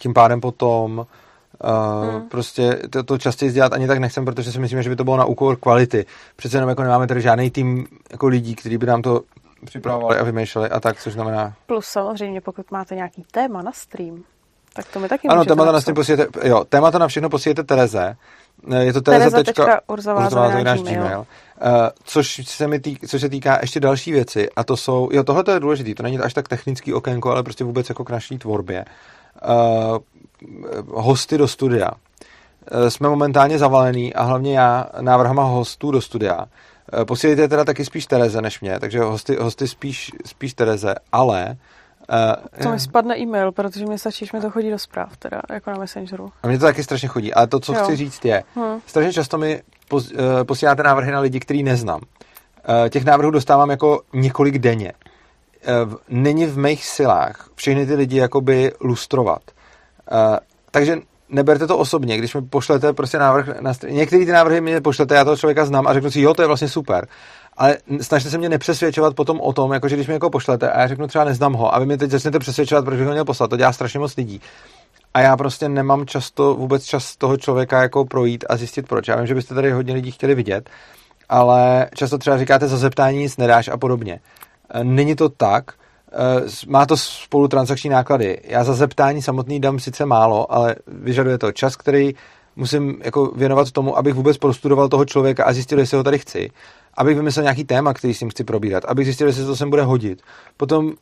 tím 0.00 0.14
pádem 0.14 0.40
potom 0.40 1.06
Uh, 1.64 1.70
hmm. 2.10 2.28
Prostě 2.28 2.78
to, 2.90 3.02
to 3.02 3.18
častěji 3.18 3.52
dělat 3.52 3.72
ani 3.72 3.86
tak 3.86 3.98
nechcem, 3.98 4.24
protože 4.24 4.52
si 4.52 4.58
myslím, 4.58 4.82
že 4.82 4.90
by 4.90 4.96
to 4.96 5.04
bylo 5.04 5.16
na 5.16 5.24
úkor 5.24 5.56
kvality. 5.56 6.06
Přece 6.36 6.56
jenom 6.56 6.68
jako 6.68 6.82
nemáme 6.82 7.06
tady 7.06 7.20
žádný 7.20 7.50
tým 7.50 7.86
jako 8.12 8.26
lidí, 8.26 8.54
kteří 8.54 8.78
by 8.78 8.86
nám 8.86 9.02
to 9.02 9.20
připravovali 9.64 10.18
a 10.18 10.24
vymýšleli 10.24 10.70
a 10.70 10.80
tak, 10.80 11.00
což 11.00 11.12
znamená... 11.12 11.54
Plus 11.66 11.86
samozřejmě, 11.86 12.40
pokud 12.40 12.70
máte 12.70 12.94
nějaký 12.94 13.24
téma 13.30 13.62
na 13.62 13.72
stream, 13.72 14.22
tak 14.72 14.86
to 14.86 15.00
mi 15.00 15.08
taky 15.08 15.28
Ano, 15.28 15.44
témata 15.44 15.72
na 15.72 15.80
stream 15.80 15.94
posílete, 15.94 16.48
jo, 16.48 16.64
témata 16.64 16.98
na 16.98 17.08
všechno 17.08 17.30
posílete 17.30 17.64
Tereze. 17.64 18.16
Eh, 18.70 18.84
je 18.84 18.92
to 18.92 19.00
tereza.urzová.gmail. 19.00 21.18
Uh, 21.18 21.26
což, 22.04 22.46
se 22.46 22.68
mi 22.68 22.80
týk, 22.80 23.08
což 23.08 23.20
se 23.20 23.28
týká 23.28 23.58
ještě 23.60 23.80
další 23.80 24.12
věci 24.12 24.50
a 24.56 24.64
to 24.64 24.76
jsou, 24.76 25.08
jo, 25.12 25.24
tohle 25.24 25.44
to 25.44 25.50
je 25.50 25.60
důležité, 25.60 25.94
to 25.94 26.02
není 26.02 26.18
až 26.18 26.34
tak 26.34 26.48
technický 26.48 26.94
okénko, 26.94 27.30
ale 27.30 27.42
prostě 27.42 27.64
vůbec 27.64 27.88
jako 27.88 28.04
k 28.04 28.10
naší 28.10 28.38
tvorbě. 28.38 28.84
Uh, 28.84 28.90
hosty 30.88 31.38
do 31.38 31.48
studia. 31.48 31.90
Uh, 31.90 32.88
jsme 32.88 33.08
momentálně 33.08 33.58
zavalený 33.58 34.14
a 34.14 34.22
hlavně 34.22 34.58
já 34.58 34.86
návrhama 35.00 35.42
hostů 35.42 35.90
do 35.90 36.00
studia. 36.00 36.38
Uh, 36.38 37.04
posílejte 37.04 37.48
teda 37.48 37.64
taky 37.64 37.84
spíš 37.84 38.06
Tereze 38.06 38.42
než 38.42 38.60
mě, 38.60 38.80
takže 38.80 39.00
hosty, 39.00 39.36
hosty 39.36 39.68
spíš, 39.68 40.12
spíš 40.26 40.54
Tereze, 40.54 40.94
ale 41.12 41.56
Uh, 42.10 42.62
to 42.62 42.70
mi 42.70 42.80
spadne 42.80 43.18
e-mail, 43.18 43.52
protože 43.52 43.86
mi 43.86 43.98
stačí, 43.98 44.26
že 44.26 44.30
mi 44.34 44.40
to 44.40 44.50
chodí 44.50 44.70
do 44.70 44.78
zpráv, 44.78 45.16
teda, 45.16 45.42
jako 45.50 45.70
na 45.70 45.78
Messengeru. 45.78 46.32
A 46.42 46.46
mě 46.46 46.58
to 46.58 46.64
taky 46.64 46.84
strašně 46.84 47.08
chodí, 47.08 47.34
ale 47.34 47.46
to, 47.46 47.60
co 47.60 47.72
jo. 47.72 47.82
chci 47.82 47.96
říct 47.96 48.24
je, 48.24 48.42
hmm. 48.54 48.80
strašně 48.86 49.12
často 49.12 49.38
mi 49.38 49.62
pos, 49.88 50.12
uh, 50.12 50.18
posíláte 50.44 50.82
návrhy 50.82 51.12
na 51.12 51.20
lidi, 51.20 51.40
který 51.40 51.62
neznám. 51.62 52.00
Uh, 52.00 52.88
těch 52.88 53.04
návrhů 53.04 53.30
dostávám 53.30 53.70
jako 53.70 54.02
několik 54.12 54.58
denně. 54.58 54.92
Uh, 55.84 55.94
není 56.08 56.46
v 56.46 56.58
mých 56.58 56.86
silách 56.86 57.48
všechny 57.54 57.86
ty 57.86 57.94
lidi 57.94 58.16
jakoby 58.16 58.72
lustrovat. 58.80 59.42
Uh, 60.12 60.36
takže 60.70 60.96
neberte 61.28 61.66
to 61.66 61.78
osobně, 61.78 62.18
když 62.18 62.34
mi 62.34 62.42
pošlete 62.42 62.92
prostě 62.92 63.18
návrh 63.18 63.60
na 63.60 63.72
str- 63.72 63.90
Některý 63.90 64.26
ty 64.26 64.32
návrhy 64.32 64.60
mi 64.60 64.80
pošlete, 64.80 65.14
já 65.14 65.24
toho 65.24 65.36
člověka 65.36 65.64
znám 65.64 65.86
a 65.86 65.92
řeknu 65.92 66.10
si, 66.10 66.20
jo, 66.20 66.34
to 66.34 66.42
je 66.42 66.46
vlastně 66.46 66.68
super. 66.68 67.06
Ale 67.56 67.76
snažte 68.00 68.30
se 68.30 68.38
mě 68.38 68.48
nepřesvědčovat 68.48 69.14
potom 69.14 69.40
o 69.40 69.52
tom, 69.52 69.72
jakože 69.72 69.96
když 69.96 70.08
mi 70.08 70.14
jako 70.14 70.30
pošlete 70.30 70.70
a 70.70 70.80
já 70.80 70.88
řeknu 70.88 71.06
třeba 71.06 71.24
neznám 71.24 71.52
ho 71.52 71.74
a 71.74 71.78
vy 71.78 71.86
mě 71.86 71.96
teď 71.96 72.10
začnete 72.10 72.38
přesvědčovat, 72.38 72.84
proč 72.84 72.98
bych 72.98 73.06
ho 73.06 73.12
měl 73.12 73.24
poslat, 73.24 73.50
to 73.50 73.56
dělá 73.56 73.72
strašně 73.72 74.00
moc 74.00 74.16
lidí. 74.16 74.40
A 75.14 75.20
já 75.20 75.36
prostě 75.36 75.68
nemám 75.68 76.06
často 76.06 76.54
vůbec 76.54 76.84
čas 76.84 77.16
toho 77.16 77.36
člověka 77.36 77.82
jako 77.82 78.04
projít 78.04 78.44
a 78.48 78.56
zjistit 78.56 78.88
proč. 78.88 79.08
Já 79.08 79.16
vím, 79.16 79.26
že 79.26 79.34
byste 79.34 79.54
tady 79.54 79.72
hodně 79.72 79.94
lidí 79.94 80.10
chtěli 80.10 80.34
vidět, 80.34 80.70
ale 81.28 81.88
často 81.94 82.18
třeba 82.18 82.38
říkáte 82.38 82.68
za 82.68 82.76
zeptání 82.76 83.18
nic 83.18 83.36
nedáš 83.36 83.68
a 83.68 83.76
podobně. 83.76 84.20
Není 84.82 85.16
to 85.16 85.28
tak, 85.28 85.72
Eh, 86.12 86.66
má 86.68 86.86
to 86.86 86.96
spolu 86.96 87.48
transakční 87.48 87.90
náklady. 87.90 88.38
Já 88.44 88.64
za 88.64 88.74
zeptání 88.74 89.22
samotný 89.22 89.60
dám 89.60 89.78
sice 89.78 90.06
málo, 90.06 90.52
ale 90.52 90.76
vyžaduje 90.86 91.38
to 91.38 91.52
čas, 91.52 91.76
který 91.76 92.14
musím 92.56 93.00
jako 93.04 93.26
věnovat 93.26 93.70
tomu, 93.70 93.98
abych 93.98 94.14
vůbec 94.14 94.38
prostudoval 94.38 94.88
toho 94.88 95.04
člověka 95.04 95.44
a 95.44 95.52
zjistil, 95.52 95.78
jestli 95.78 95.96
ho 95.96 96.02
tady 96.02 96.18
chci. 96.18 96.50
Abych 96.94 97.16
vymyslel 97.16 97.42
nějaký 97.42 97.64
téma, 97.64 97.94
který 97.94 98.14
s 98.14 98.20
ním 98.20 98.30
chci 98.30 98.44
probírat. 98.44 98.84
Abych 98.84 99.04
zjistil, 99.06 99.26
jestli 99.26 99.44
to 99.44 99.56
sem 99.56 99.70
bude 99.70 99.82
hodit. 99.82 100.22
Potom 100.56 100.92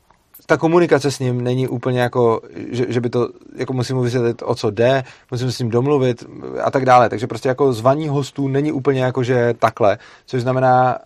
ta 0.46 0.56
komunikace 0.56 1.10
s 1.10 1.18
ním 1.18 1.40
není 1.40 1.68
úplně 1.68 2.00
jako, 2.00 2.40
že, 2.70 2.86
že 2.88 3.00
by 3.00 3.10
to, 3.10 3.28
jako 3.56 3.72
musím 3.72 3.96
mu 3.96 4.02
vysvětlit, 4.02 4.42
o 4.44 4.54
co 4.54 4.70
jde, 4.70 5.04
musím 5.30 5.52
s 5.52 5.58
ním 5.58 5.70
domluvit 5.70 6.24
a 6.64 6.70
tak 6.70 6.84
dále. 6.84 7.08
Takže 7.08 7.26
prostě 7.26 7.48
jako 7.48 7.72
zvaní 7.72 8.08
hostů 8.08 8.48
není 8.48 8.72
úplně 8.72 9.04
jako, 9.04 9.22
že 9.22 9.54
takhle, 9.58 9.98
což 10.26 10.42
znamená, 10.42 10.98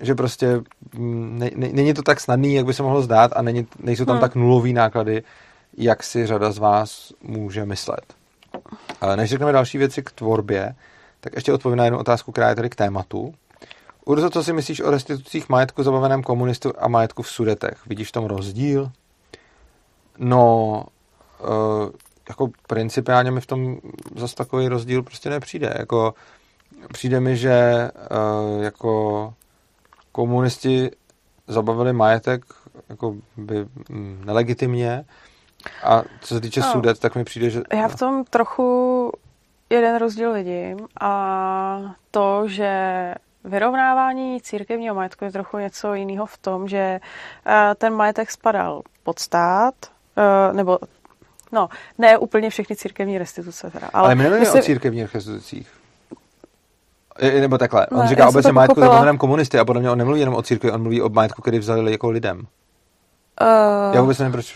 že 0.00 0.14
prostě 0.14 0.60
mm, 0.94 1.38
ne, 1.38 1.50
ne, 1.56 1.68
není 1.72 1.94
to 1.94 2.02
tak 2.02 2.20
snadný, 2.20 2.54
jak 2.54 2.66
by 2.66 2.74
se 2.74 2.82
mohlo 2.82 3.02
zdát 3.02 3.32
a 3.36 3.42
není, 3.42 3.66
nejsou 3.80 4.04
tam 4.04 4.16
hmm. 4.16 4.20
tak 4.20 4.34
nulový 4.34 4.72
náklady, 4.72 5.22
jak 5.76 6.02
si 6.02 6.26
řada 6.26 6.52
z 6.52 6.58
vás 6.58 7.12
může 7.22 7.64
myslet. 7.64 8.14
Ale 9.00 9.16
než 9.16 9.30
řekneme 9.30 9.52
další 9.52 9.78
věci 9.78 10.02
k 10.02 10.10
tvorbě, 10.10 10.74
tak 11.20 11.32
ještě 11.34 11.52
odpovím 11.52 11.78
na 11.78 11.84
jednu 11.84 11.98
otázku, 11.98 12.32
která 12.32 12.48
je 12.48 12.54
tady 12.54 12.70
k 12.70 12.74
tématu. 12.74 13.34
Urzo, 14.04 14.30
co 14.30 14.44
si 14.44 14.52
myslíš 14.52 14.80
o 14.80 14.90
restitucích 14.90 15.48
majetku 15.48 15.82
zabaveném 15.82 16.22
komunistu 16.22 16.72
a 16.78 16.88
majetku 16.88 17.22
v 17.22 17.30
sudetech? 17.30 17.86
Vidíš 17.86 18.08
v 18.08 18.12
tom 18.12 18.24
rozdíl? 18.24 18.90
No, 20.18 20.84
uh, 21.40 21.90
jako 22.28 22.50
principiálně 22.66 23.30
mi 23.30 23.40
v 23.40 23.46
tom 23.46 23.78
zase 24.16 24.36
takový 24.36 24.68
rozdíl 24.68 25.02
prostě 25.02 25.30
nepřijde. 25.30 25.74
Jako, 25.78 26.14
přijde 26.92 27.20
mi, 27.20 27.36
že 27.36 27.88
uh, 28.10 28.62
jako 28.62 29.34
komunisti 30.12 30.90
zabavili 31.46 31.92
majetek 31.92 32.44
jako 32.88 33.14
by 33.36 33.66
mm, 33.88 34.22
nelegitimně 34.24 35.04
a 35.84 36.02
co 36.20 36.34
se 36.34 36.40
týče 36.40 36.60
no, 36.60 36.72
sudet, 36.72 36.98
tak 36.98 37.14
mi 37.14 37.24
přijde, 37.24 37.50
že... 37.50 37.62
Já 37.72 37.88
v 37.88 37.96
tom 37.96 38.24
trochu 38.24 39.12
jeden 39.70 39.96
rozdíl 39.96 40.32
vidím 40.32 40.78
a 41.00 41.94
to, 42.10 42.48
že 42.48 43.14
vyrovnávání 43.44 44.40
církevního 44.40 44.94
majetku 44.94 45.24
je 45.24 45.32
trochu 45.32 45.58
něco 45.58 45.94
jiného 45.94 46.26
v 46.26 46.38
tom, 46.38 46.68
že 46.68 47.00
eh, 47.46 47.74
ten 47.74 47.94
majetek 47.94 48.30
spadal 48.30 48.82
pod 49.02 49.18
stát, 49.18 49.74
eh, 50.16 50.52
nebo 50.52 50.78
no, 51.52 51.68
ne 51.98 52.18
úplně 52.18 52.50
všechny 52.50 52.76
církevní 52.76 53.18
restituce 53.18 53.70
teda. 53.70 53.90
Ale, 53.92 54.04
ale 54.06 54.14
my 54.14 54.22
nevíme 54.22 54.40
myslím, 54.40 54.60
o 54.60 54.64
církevních 54.64 55.14
restitucích. 55.14 55.79
Nebo 57.20 57.58
takhle, 57.58 57.86
on 57.86 57.98
ne, 57.98 58.08
říká 58.08 58.28
obecně 58.28 58.52
majetku 58.52 58.80
zabaveném 58.80 59.18
komunisty 59.18 59.58
a 59.58 59.64
podle 59.64 59.80
mě 59.80 59.90
on 59.90 59.98
nemluví 59.98 60.20
jenom 60.20 60.34
o 60.34 60.42
církvi, 60.42 60.72
on 60.72 60.80
mluví 60.82 61.02
o 61.02 61.08
majetku, 61.08 61.42
který 61.42 61.58
vzali 61.58 61.92
jako 61.92 62.10
lidem. 62.10 62.38
Uh, 62.38 63.94
já 63.94 64.00
vůbec 64.00 64.18
nevím, 64.18 64.32
proč, 64.32 64.52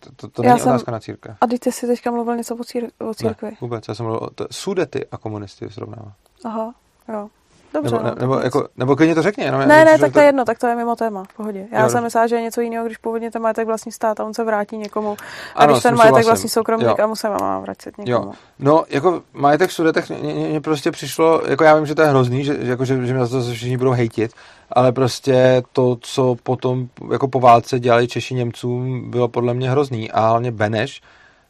to, 0.00 0.10
to, 0.16 0.28
to 0.28 0.42
není 0.42 0.58
jsem, 0.58 0.68
otázka 0.68 0.92
na 0.92 1.00
církev. 1.00 1.36
A 1.40 1.46
ty 1.46 1.72
jsi 1.72 1.86
teďka 1.86 2.10
mluvil 2.10 2.36
něco 2.36 2.56
o, 2.56 2.64
cír, 2.64 2.90
o 3.10 3.14
církvi? 3.14 3.50
Ne, 3.50 3.56
vůbec, 3.60 3.88
já 3.88 3.94
jsem 3.94 4.06
mluvil 4.06 4.26
o 4.26 4.30
to, 4.30 4.46
sudety 4.50 5.06
a 5.12 5.16
komunisty 5.16 5.70
srovnává. 5.70 6.12
Aha, 6.44 6.74
jo. 7.08 7.28
Dobře, 7.76 7.96
nebo, 7.96 8.08
no, 8.08 8.14
nebo, 8.20 8.38
jako, 8.38 8.68
nebo 8.76 8.96
klidně 8.96 9.14
to 9.14 9.22
řekni. 9.22 9.44
Jenom 9.44 9.60
ne, 9.60 9.84
ne, 9.84 9.98
tak 9.98 10.12
to 10.12 10.18
je 10.18 10.26
jedno, 10.26 10.44
tak 10.44 10.58
to 10.58 10.66
je 10.66 10.76
mimo 10.76 10.96
téma, 10.96 11.24
v 11.24 11.36
pohodě. 11.36 11.66
Já 11.72 11.82
jo, 11.82 11.88
jsem 11.88 12.02
myslela, 12.02 12.26
že 12.26 12.36
je 12.36 12.42
něco 12.42 12.60
jiného, 12.60 12.86
když 12.86 12.98
původně 12.98 13.30
ten 13.30 13.42
majetek 13.42 13.66
vlastní 13.66 13.92
stát 13.92 14.20
a 14.20 14.24
on 14.24 14.34
se 14.34 14.44
vrátí 14.44 14.76
někomu. 14.76 15.16
A 15.54 15.62
ano, 15.62 15.72
když 15.72 15.82
ten 15.82 15.94
majetek 15.94 16.12
vlastně. 16.12 16.30
vlastní 16.30 16.48
soukromník 16.48 16.88
jo. 16.88 17.04
a 17.04 17.06
musím 17.06 17.30
má 17.30 17.58
vracet 17.58 17.98
někomu. 17.98 18.26
Jo. 18.26 18.32
No, 18.58 18.84
jako 18.88 19.22
majetek 19.32 19.70
v 19.70 19.72
sudetech 19.72 20.10
mě 20.10 20.60
prostě 20.60 20.90
přišlo, 20.90 21.42
jako 21.48 21.64
já 21.64 21.74
vím, 21.74 21.86
že 21.86 21.94
to 21.94 22.02
je 22.02 22.08
hrozný, 22.08 22.44
že, 22.44 22.56
jako, 22.60 22.84
že, 22.84 23.06
že 23.06 23.14
mě 23.14 23.26
za 23.26 23.38
to 23.38 23.52
všichni 23.52 23.76
budou 23.76 23.90
hejtit, 23.90 24.32
ale 24.72 24.92
prostě 24.92 25.62
to, 25.72 25.96
co 26.00 26.36
potom 26.42 26.88
jako 27.12 27.28
po 27.28 27.40
válce 27.40 27.80
dělali 27.80 28.08
Češi 28.08 28.34
Němcům, 28.34 29.10
bylo 29.10 29.28
podle 29.28 29.54
mě 29.54 29.70
hrozný. 29.70 30.10
A 30.10 30.28
hlavně 30.28 30.50
Beneš 30.50 31.02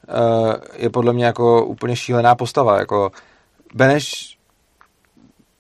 uh, 0.09 0.55
je 0.77 0.91
podle 0.91 1.13
mě 1.13 1.25
jako 1.25 1.65
úplně 1.65 1.97
šílená 1.97 2.35
postava. 2.35 2.79
Jako 2.79 3.13
Beneš 3.75 4.39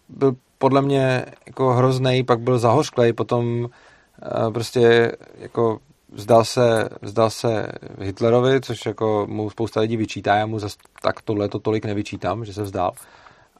byl 0.08 0.36
podle 0.58 0.82
mě 0.82 1.24
jako 1.46 1.72
hrozný, 1.72 2.24
pak 2.24 2.40
byl 2.40 2.58
zahořklej, 2.58 3.12
potom 3.12 3.60
uh, 3.60 4.52
prostě 4.52 5.12
jako 5.38 5.78
vzdal 6.12 6.44
se, 6.44 6.88
vzdal 7.02 7.30
se 7.30 7.72
Hitlerovi, 8.00 8.60
což 8.60 8.86
jako 8.86 9.26
mu 9.30 9.50
spousta 9.50 9.80
lidí 9.80 9.96
vyčítá, 9.96 10.36
já 10.36 10.46
mu 10.46 10.58
zase 10.58 10.76
tak 11.02 11.22
tohle 11.22 11.48
to 11.48 11.58
tolik 11.58 11.84
nevyčítám, 11.84 12.44
že 12.44 12.52
se 12.52 12.62
vzdal. 12.62 12.92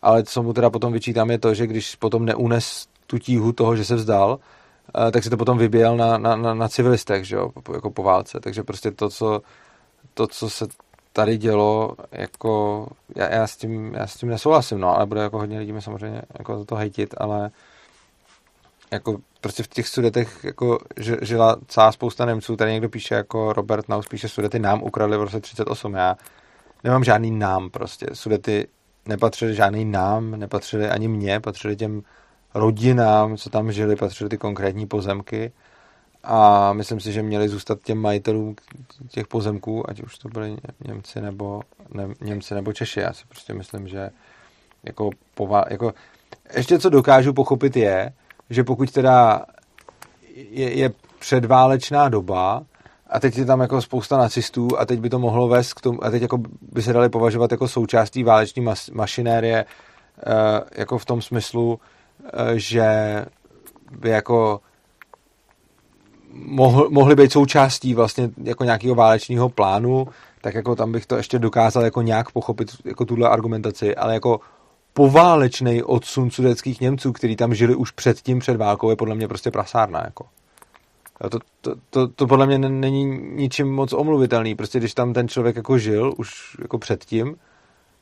Ale 0.03 0.25
co 0.25 0.43
mu 0.43 0.53
teda 0.53 0.71
potom 0.71 0.93
vyčítám 0.93 1.31
je 1.31 1.39
to, 1.39 1.55
že 1.55 1.67
když 1.67 1.95
potom 1.95 2.25
neunes 2.25 2.87
tu 3.07 3.19
tíhu 3.19 3.53
toho, 3.53 3.77
že 3.77 3.85
se 3.85 3.95
vzdal, 3.95 4.31
uh, 4.31 5.11
tak 5.11 5.25
si 5.25 5.31
to 5.31 5.37
potom 5.37 5.59
vyběl 5.59 5.97
na, 5.97 6.19
na, 6.19 6.37
na, 6.37 6.55
na 6.55 6.69
civilistech, 6.69 7.25
že 7.25 7.37
jo, 7.37 7.51
jako 7.75 7.91
po 7.91 8.03
válce. 8.03 8.41
Takže 8.41 8.63
prostě 8.63 8.91
to, 8.91 9.09
co, 9.09 9.43
to, 10.15 10.27
co 10.27 10.51
se 10.51 10.67
tady 11.17 11.39
dělo, 11.39 11.97
jako 12.13 12.87
já, 13.17 13.35
já, 13.35 13.47
s 13.47 13.57
tím, 13.57 13.95
já 13.95 14.07
s 14.07 14.17
tím 14.17 14.29
nesouhlasím, 14.29 14.81
no, 14.81 14.97
ale 14.97 15.07
bude 15.07 15.21
jako 15.21 15.39
hodně 15.39 15.59
lidí 15.59 15.73
mi 15.73 15.83
samozřejmě 15.83 16.23
jako 16.39 16.59
za 16.59 16.65
to 16.65 16.75
hejtit, 16.75 17.15
ale 17.19 17.51
jako 18.91 19.19
prostě 19.41 19.63
v 19.63 19.69
těch 19.69 19.89
sudetech 19.89 20.45
jako 20.45 20.79
žila 21.23 21.57
celá 21.67 21.93
spousta 21.93 22.25
Němců, 22.25 22.57
tady 22.57 22.73
někdo 22.73 22.89
píše 22.89 23.15
jako 23.15 23.53
Robert 23.53 23.89
Naus 23.89 24.09
píše 24.09 24.29
sudety 24.29 24.59
nám 24.59 24.83
ukradli 24.83 25.17
v 25.17 25.23
roce 25.23 25.41
38, 25.41 25.95
já 25.95 26.17
nemám 26.85 27.05
žádný 27.05 27.31
nám 27.31 27.71
prostě, 27.71 28.07
sudety 28.13 28.69
nepatřily 29.07 29.55
žádný 29.55 29.85
nám, 29.85 30.31
nepatřily 30.31 30.89
ani 30.89 31.09
mně, 31.09 31.41
patřily 31.41 31.77
těm 31.77 32.03
rodinám, 32.55 33.37
co 33.37 33.51
tam 33.51 33.73
žili, 33.73 33.97
patřily 33.97 34.31
ty 34.31 34.39
konkrétní 34.39 34.87
pozemky 34.87 35.53
a 36.29 36.73
myslím 36.73 37.01
si, 37.01 37.13
že 37.13 37.23
měli 37.23 37.49
zůstat 37.49 37.79
těm 37.85 37.99
majitelům 37.99 38.57
těch 39.09 39.27
pozemků, 39.27 39.91
ať 39.91 40.03
už 40.03 40.19
to 40.19 40.29
byli 40.29 40.57
Němci 40.89 41.21
nebo, 41.21 41.63
ne, 41.95 42.09
Němci 42.21 42.55
nebo 42.55 42.73
Češi. 42.73 43.01
Já 43.01 43.13
si 43.13 43.25
prostě 43.29 43.55
myslím, 43.55 43.89
že 43.89 44.11
jako, 44.83 45.11
pová, 45.35 45.65
jako 45.71 45.95
ještě 46.57 46.79
co 46.79 46.91
dokážu 46.91 47.33
pochopit 47.33 47.77
je, 47.77 48.13
že 48.51 48.65
pokud 48.65 48.91
teda 48.91 49.45
je, 50.35 50.77
je 50.77 50.93
předválečná 51.19 52.09
doba 52.09 52.63
a 53.11 53.21
teď 53.21 53.39
je 53.39 53.45
tam 53.45 53.61
jako 53.61 53.83
spousta 53.83 54.19
nacistů 54.19 54.69
a 54.79 54.85
teď 54.85 55.01
by 55.01 55.11
to 55.11 55.19
mohlo 55.19 55.49
vést 55.49 55.75
k 55.75 55.81
tomu, 55.81 56.05
a 56.05 56.11
teď 56.11 56.23
jako 56.23 56.39
by 56.73 56.83
se 56.83 56.93
dali 56.93 57.09
považovat 57.09 57.51
jako 57.51 57.69
součástí 57.69 58.23
váleční 58.23 58.63
mas, 58.63 58.91
mašinérie 58.91 59.65
eh, 59.65 60.61
jako 60.75 60.99
v 60.99 61.05
tom 61.05 61.23
smyslu, 61.23 61.81
eh, 62.25 62.59
že 62.59 63.25
by 63.91 64.11
jako 64.11 64.61
mohl, 66.45 66.89
mohly 66.91 67.15
být 67.15 67.33
součástí 67.33 67.95
vlastně 67.95 68.31
jako 68.43 68.65
nějakého 68.65 68.95
válečného 68.95 69.49
plánu, 69.49 70.09
tak 70.41 70.55
jako 70.55 70.77
tam 70.77 70.93
bych 70.93 71.07
to 71.07 71.17
ještě 71.17 71.39
dokázal 71.39 71.85
jako 71.85 72.03
nějak 72.03 72.31
pochopit 72.31 72.71
jako 72.85 73.05
tuhle 73.05 73.29
argumentaci, 73.29 73.97
ale 73.97 74.15
jako 74.15 74.41
poválečný 74.93 75.83
odsun 75.83 76.31
sudeckých 76.31 76.81
Němců, 76.81 77.13
kteří 77.13 77.37
tam 77.37 77.55
žili 77.55 77.75
už 77.75 77.91
předtím, 77.91 78.39
před 78.39 78.57
válkou, 78.57 78.91
je 78.91 78.97
podle 78.97 79.15
mě 79.15 79.29
prostě 79.29 79.51
prasárna. 79.51 80.03
Jako. 80.05 80.27
To, 81.31 81.39
to, 81.61 81.75
to, 81.91 82.09
to 82.09 82.27
podle 82.27 82.47
mě 82.47 82.59
není 82.59 83.05
ničím 83.35 83.75
moc 83.75 83.93
omluvitelný. 83.93 84.55
Prostě 84.55 84.79
když 84.79 84.95
tam 84.95 85.13
ten 85.13 85.29
člověk 85.29 85.57
jako 85.57 85.79
žil 85.79 86.15
už 86.17 86.57
jako 86.63 86.79
předtím, 86.79 87.37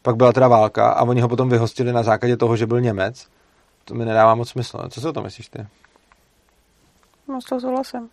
pak 0.02 0.16
byla 0.16 0.32
teda 0.32 0.48
válka 0.48 0.90
a 0.90 1.04
oni 1.04 1.20
ho 1.20 1.28
potom 1.28 1.48
vyhostili 1.48 1.92
na 1.92 2.02
základě 2.02 2.36
toho, 2.36 2.56
že 2.56 2.66
byl 2.66 2.80
Němec, 2.80 3.26
to 3.84 3.94
mi 3.94 4.04
nedává 4.04 4.34
moc 4.34 4.48
smysl. 4.48 4.78
Co 4.90 5.00
si 5.00 5.08
o 5.08 5.12
tom 5.12 5.24
myslíš 5.24 5.48
ty? 5.48 5.66
No, 7.28 7.40
s 7.40 7.44
tou 7.44 7.60
souhlasím. 7.60 8.08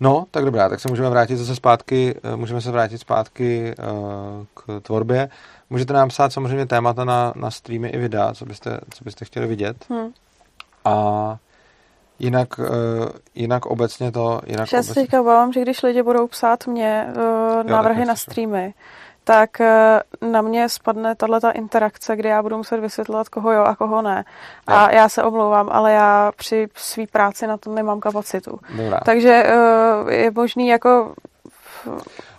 Jo. 0.00 0.10
No, 0.10 0.26
tak 0.30 0.44
dobrá, 0.44 0.68
tak 0.68 0.80
se 0.80 0.88
můžeme 0.88 1.10
vrátit 1.10 1.36
zase 1.36 1.56
zpátky, 1.56 2.14
eh, 2.22 2.36
můžeme 2.36 2.60
se 2.60 2.70
vrátit 2.70 2.98
zpátky 2.98 3.74
uh, 3.78 4.44
k 4.54 4.80
tvorbě. 4.82 5.28
Můžete 5.70 5.92
nám 5.92 6.08
psát 6.08 6.32
samozřejmě 6.32 6.66
témata 6.66 7.04
na, 7.04 7.32
na 7.36 7.50
streamy 7.50 7.88
i 7.88 7.98
videa, 7.98 8.34
co 8.34 8.44
byste, 8.44 8.80
co 8.94 9.04
byste 9.04 9.24
chtěli 9.24 9.46
vidět. 9.46 9.76
Hmm. 9.90 10.10
A 10.84 11.36
Jinak, 12.18 12.58
uh, 12.58 12.66
jinak 13.34 13.66
obecně 13.66 14.12
to... 14.12 14.40
Jinak 14.46 14.72
Já 14.72 14.82
se 14.82 14.94
teďka 14.94 15.20
obávám, 15.20 15.52
že 15.52 15.60
když 15.60 15.82
lidi 15.82 16.02
budou 16.02 16.26
psát 16.26 16.66
mě 16.66 17.06
uh, 17.16 17.70
návrhy 17.70 18.04
na 18.04 18.16
streamy, 18.16 18.74
tak 19.26 19.50
uh, 19.60 20.30
na 20.30 20.42
mě 20.42 20.68
spadne 20.68 21.14
tato 21.14 21.52
interakce, 21.52 22.16
kdy 22.16 22.28
já 22.28 22.42
budu 22.42 22.56
muset 22.56 22.80
vysvětlovat, 22.80 23.28
koho 23.28 23.52
jo 23.52 23.64
a 23.64 23.76
koho 23.76 24.02
ne. 24.02 24.24
A 24.66 24.86
no. 24.86 24.88
já 24.92 25.08
se 25.08 25.22
omlouvám, 25.22 25.68
ale 25.72 25.92
já 25.92 26.32
při 26.36 26.68
své 26.74 27.06
práci 27.06 27.46
na 27.46 27.56
to 27.56 27.74
nemám 27.74 28.00
kapacitu. 28.00 28.60
Dobrá. 28.76 29.00
Takže 29.04 29.44
uh, 30.02 30.10
je 30.10 30.30
možný 30.30 30.68
jako 30.68 31.14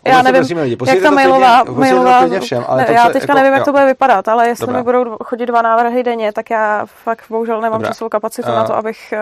já 0.06 0.22
nevím, 0.22 0.58
lidi. 0.58 0.78
jak 0.88 1.02
ta 1.02 1.12
mailová, 1.12 1.64
mailová 1.64 2.40
všem, 2.40 2.64
ale 2.68 2.86
ne, 2.88 2.94
já 2.94 3.10
teďka 3.10 3.20
jako, 3.20 3.34
nevím, 3.34 3.54
jak 3.54 3.60
jo. 3.60 3.66
to 3.66 3.72
bude 3.72 3.86
vypadat, 3.86 4.28
ale 4.28 4.48
jestli 4.48 4.66
Dobrá. 4.66 4.80
mi 4.80 4.84
budou 4.84 5.18
chodit 5.24 5.46
dva 5.46 5.62
návrhy 5.62 6.04
denně, 6.04 6.34
tak 6.34 6.50
já 6.50 6.86
fakt 6.86 7.24
bohužel 7.30 7.62
nemám 7.62 7.84
časovou 7.84 8.10
kapacitu 8.10 8.50
uh, 8.50 8.56
na 8.56 8.64
to, 8.64 8.76
abych 8.76 9.14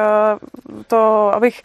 to, 0.88 1.32
abych 1.36 1.62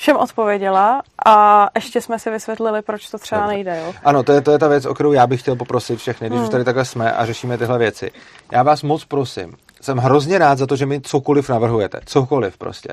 všem 0.00 0.16
odpověděla 0.16 1.02
a 1.26 1.68
ještě 1.74 2.00
jsme 2.00 2.18
si 2.18 2.30
vysvětlili, 2.30 2.82
proč 2.82 3.10
to 3.10 3.18
třeba 3.18 3.40
Dobře. 3.40 3.54
nejde. 3.54 3.82
Jo? 3.84 3.92
Ano, 4.04 4.22
to 4.22 4.32
je, 4.32 4.40
to 4.40 4.50
je 4.50 4.58
ta 4.58 4.68
věc, 4.68 4.84
o 4.86 4.94
kterou 4.94 5.12
já 5.12 5.26
bych 5.26 5.40
chtěl 5.40 5.56
poprosit 5.56 5.98
všechny, 5.98 6.26
když 6.26 6.36
hmm. 6.36 6.44
už 6.44 6.50
tady 6.50 6.64
takhle 6.64 6.84
jsme 6.84 7.12
a 7.12 7.26
řešíme 7.26 7.58
tyhle 7.58 7.78
věci. 7.78 8.10
Já 8.52 8.62
vás 8.62 8.82
moc 8.82 9.04
prosím, 9.04 9.54
jsem 9.80 9.98
hrozně 9.98 10.38
rád 10.38 10.58
za 10.58 10.66
to, 10.66 10.76
že 10.76 10.86
mi 10.86 11.00
cokoliv 11.00 11.48
navrhujete, 11.48 12.00
cokoliv 12.04 12.58
prostě. 12.58 12.88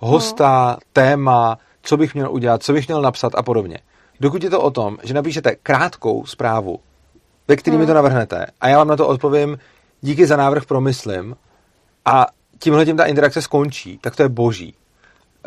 Hosta, 0.00 0.68
hmm. 0.68 0.78
téma, 0.92 1.58
co 1.82 1.96
bych 1.96 2.14
měl 2.14 2.32
udělat, 2.32 2.62
co 2.62 2.72
bych 2.72 2.88
měl 2.88 3.02
napsat 3.02 3.32
a 3.34 3.42
podobně. 3.42 3.78
Dokud 4.20 4.44
je 4.44 4.50
to 4.50 4.60
o 4.60 4.70
tom, 4.70 4.98
že 5.02 5.14
napíšete 5.14 5.56
krátkou 5.62 6.26
zprávu, 6.26 6.80
ve 7.48 7.56
který 7.56 7.74
hmm. 7.74 7.80
mi 7.80 7.86
to 7.86 7.94
navrhnete 7.94 8.46
a 8.60 8.68
já 8.68 8.78
vám 8.78 8.88
na 8.88 8.96
to 8.96 9.08
odpovím, 9.08 9.58
díky 10.00 10.26
za 10.26 10.36
návrh 10.36 10.64
promyslím 10.64 11.36
a 12.04 12.26
tímhle 12.58 12.84
tím 12.84 12.96
ta 12.96 13.04
interakce 13.04 13.42
skončí, 13.42 13.98
tak 13.98 14.16
to 14.16 14.22
je 14.22 14.28
boží. 14.28 14.74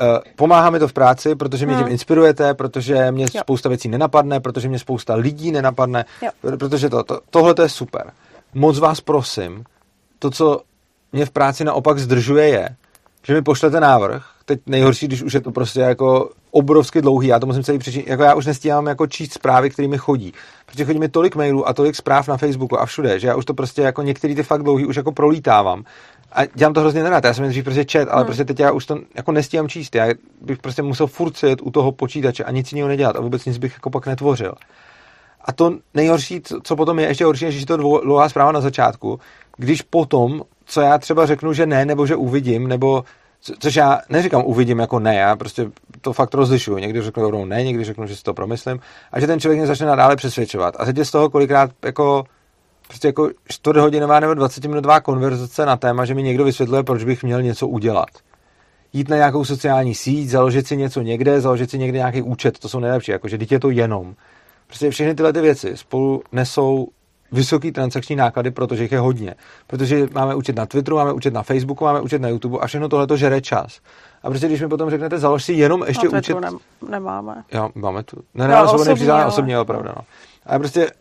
Uh, 0.02 0.18
pomáhá 0.36 0.70
mi 0.70 0.80
to 0.80 0.88
v 0.88 0.94
práci, 0.94 1.36
protože 1.36 1.66
mě 1.66 1.76
hmm. 1.76 1.84
tím 1.84 1.92
inspirujete, 1.92 2.54
protože 2.54 3.12
mě 3.12 3.26
jo. 3.34 3.42
spousta 3.42 3.70
věcí 3.70 3.88
nenapadne, 3.90 4.40
protože 4.40 4.70
mě 4.70 4.80
spousta 4.80 5.16
lidí 5.16 5.52
nenapadne, 5.52 6.06
jo. 6.22 6.58
protože 6.58 6.90
to, 6.90 7.04
to, 7.04 7.20
tohle 7.30 7.54
to 7.54 7.62
je 7.62 7.70
super. 7.70 8.12
Moc 8.54 8.80
vás 8.80 9.02
prosím, 9.02 9.64
to, 10.20 10.32
co 10.32 10.62
mě 11.12 11.26
v 11.26 11.32
práci 11.32 11.64
naopak 11.64 12.00
zdržuje, 12.00 12.48
je, 12.48 12.70
že 13.24 13.34
mi 13.34 13.42
pošlete 13.42 13.80
návrh, 13.80 14.26
teď 14.46 14.60
nejhorší, 14.66 15.08
když 15.08 15.24
už 15.24 15.34
je 15.34 15.42
to 15.42 15.52
prostě 15.52 15.80
jako 15.80 16.30
obrovsky 16.52 17.02
dlouhý, 17.02 17.28
já 17.28 17.40
to 17.40 17.46
musím 17.46 17.64
celý 17.64 17.80
přečíst, 17.80 18.08
jako 18.08 18.24
já 18.24 18.34
už 18.34 18.46
nestíhám 18.46 18.88
jako 18.88 19.08
číst 19.08 19.34
zprávy, 19.34 19.70
které 19.70 19.88
mi 19.88 19.98
chodí, 19.98 20.34
protože 20.66 20.86
chodí 20.86 21.00
mi 21.00 21.10
tolik 21.10 21.36
mailů 21.36 21.68
a 21.68 21.74
tolik 21.74 21.96
zpráv 21.96 22.28
na 22.28 22.38
Facebooku 22.38 22.80
a 22.80 22.86
všude, 22.86 23.20
že 23.20 23.28
já 23.28 23.36
už 23.36 23.46
to 23.46 23.54
prostě 23.54 23.82
jako 23.82 24.02
některý 24.02 24.36
ty 24.36 24.44
fakt 24.44 24.64
dlouhý 24.64 24.86
už 24.86 24.96
jako 24.96 25.12
prolítávám 25.12 25.84
a 26.34 26.46
dělám 26.46 26.74
to 26.74 26.80
hrozně 26.80 27.04
nerad, 27.04 27.24
já 27.24 27.34
jsem 27.34 27.42
nejdřív 27.42 27.64
prostě 27.64 27.86
čet, 27.86 28.10
ale 28.10 28.22
hmm. 28.22 28.26
prostě 28.26 28.46
teď 28.46 28.60
já 28.60 28.72
už 28.72 28.86
to 28.86 28.98
jako 29.16 29.32
nestíhám 29.32 29.70
číst, 29.70 29.96
já 29.96 30.06
bych 30.42 30.58
prostě 30.58 30.82
musel 30.82 31.08
furt 31.08 31.38
sedět 31.38 31.60
u 31.62 31.72
toho 31.72 31.92
počítače 31.92 32.44
a 32.44 32.52
nic 32.52 32.72
jiného 32.72 32.88
nedělat 32.88 33.16
a 33.16 33.22
vůbec 33.22 33.46
nic 33.46 33.58
bych 33.58 33.74
jako 33.74 33.90
pak 33.90 34.08
netvořil. 34.08 34.54
A 35.46 35.52
to 35.52 35.74
nejhorší, 35.94 36.42
co 36.64 36.76
potom 36.76 37.00
je 37.00 37.08
ještě 37.08 37.26
horší, 37.26 37.52
že 37.52 37.60
je 37.60 37.66
to 37.66 37.78
dlouhá 37.78 38.30
zpráva 38.30 38.52
na 38.52 38.62
začátku, 38.62 39.20
když 39.58 39.82
potom, 39.82 40.42
co 40.66 40.82
já 40.82 40.98
třeba 40.98 41.26
řeknu, 41.26 41.54
že 41.54 41.66
ne, 41.66 41.86
nebo 41.86 42.06
že 42.06 42.16
uvidím, 42.16 42.68
nebo 42.68 43.04
Což 43.60 43.76
já 43.76 44.02
neříkám 44.10 44.44
uvidím 44.46 44.80
jako 44.80 45.00
ne, 45.00 45.16
já 45.16 45.36
prostě 45.36 45.72
to 46.02 46.14
fakt 46.14 46.34
rozlišuju. 46.34 46.78
Někdy 46.78 47.02
řeknu 47.02 47.24
rovnou 47.24 47.46
ne, 47.46 47.64
někdy 47.64 47.84
řeknu, 47.84 48.08
že 48.08 48.16
si 48.16 48.24
to 48.24 48.34
promyslím 48.34 48.80
a 49.12 49.20
že 49.20 49.28
ten 49.28 49.40
člověk 49.40 49.60
mě 49.60 49.68
začne 49.68 49.88
nadále 49.88 50.16
přesvědčovat. 50.16 50.76
A 50.80 50.86
teď 50.86 50.98
je 50.98 51.06
z 51.06 51.12
toho 51.12 51.30
kolikrát 51.30 51.72
jako 51.86 52.24
prostě 52.94 53.08
jako 53.08 53.30
čtvrthodinová 53.48 54.20
nebo 54.20 54.34
20-minutová 54.34 55.02
konverzace 55.02 55.66
na 55.66 55.78
téma, 55.78 56.06
že 56.06 56.14
mi 56.14 56.24
někdo 56.24 56.44
vysvětluje, 56.44 56.84
proč 56.84 57.04
bych 57.04 57.24
měl 57.24 57.42
něco 57.42 57.68
udělat. 57.68 58.10
Jít 58.94 59.10
na 59.10 59.16
nějakou 59.16 59.46
sociální 59.46 59.96
síť, 59.96 60.30
založit 60.30 60.68
si 60.68 60.78
něco 60.78 61.02
někde, 61.02 61.42
založit 61.42 61.72
si 61.72 61.78
někde 61.78 61.98
nějaký 61.98 62.22
účet, 62.22 62.60
to 62.60 62.70
jsou 62.70 62.80
nejlepší, 62.80 63.12
jakože 63.12 63.38
dítě 63.38 63.56
je 63.56 63.60
to 63.60 63.70
jenom. 63.70 64.16
Prostě 64.68 64.90
všechny 64.90 65.16
tyhle 65.16 65.34
ty 65.34 65.42
věci 65.42 65.78
spolu 65.78 66.24
nesou 66.32 66.88
vysoký 67.32 67.72
transakční 67.72 68.16
náklady, 68.16 68.52
protože 68.52 68.84
jich 68.84 68.92
je 68.92 69.00
hodně. 69.00 69.36
Protože 69.68 70.08
máme 70.14 70.36
účet 70.36 70.56
na 70.56 70.66
Twitteru, 70.66 70.98
máme 70.98 71.14
účet 71.14 71.34
na 71.34 71.44
Facebooku, 71.44 71.86
máme 71.86 72.02
účet 72.02 72.22
na 72.22 72.30
YouTube 72.30 72.60
a 72.60 72.68
všechno 72.68 72.90
tohle 72.90 73.08
to 73.08 73.18
žere 73.18 73.42
čas. 73.42 73.80
A 74.24 74.30
prostě 74.30 74.48
když 74.48 74.62
mi 74.62 74.68
potom 74.68 74.90
řeknete, 74.90 75.20
založ 75.20 75.44
si 75.44 75.54
jenom 75.54 75.84
ještě 75.88 76.08
no, 76.12 76.20
účet... 76.20 76.40
Ne, 76.40 76.50
nemáme. 76.90 77.44
Jo, 77.54 77.70
máme 77.76 78.04
tu. 78.04 78.24
Ne, 78.34 78.48
ne, 78.48 78.56
no, 78.56 78.74
osobně, 78.74 79.26
osobně, 79.26 79.60
opravdu. 79.60 79.90
No. 79.90 80.02
A 80.46 80.60
prostě 80.60 80.92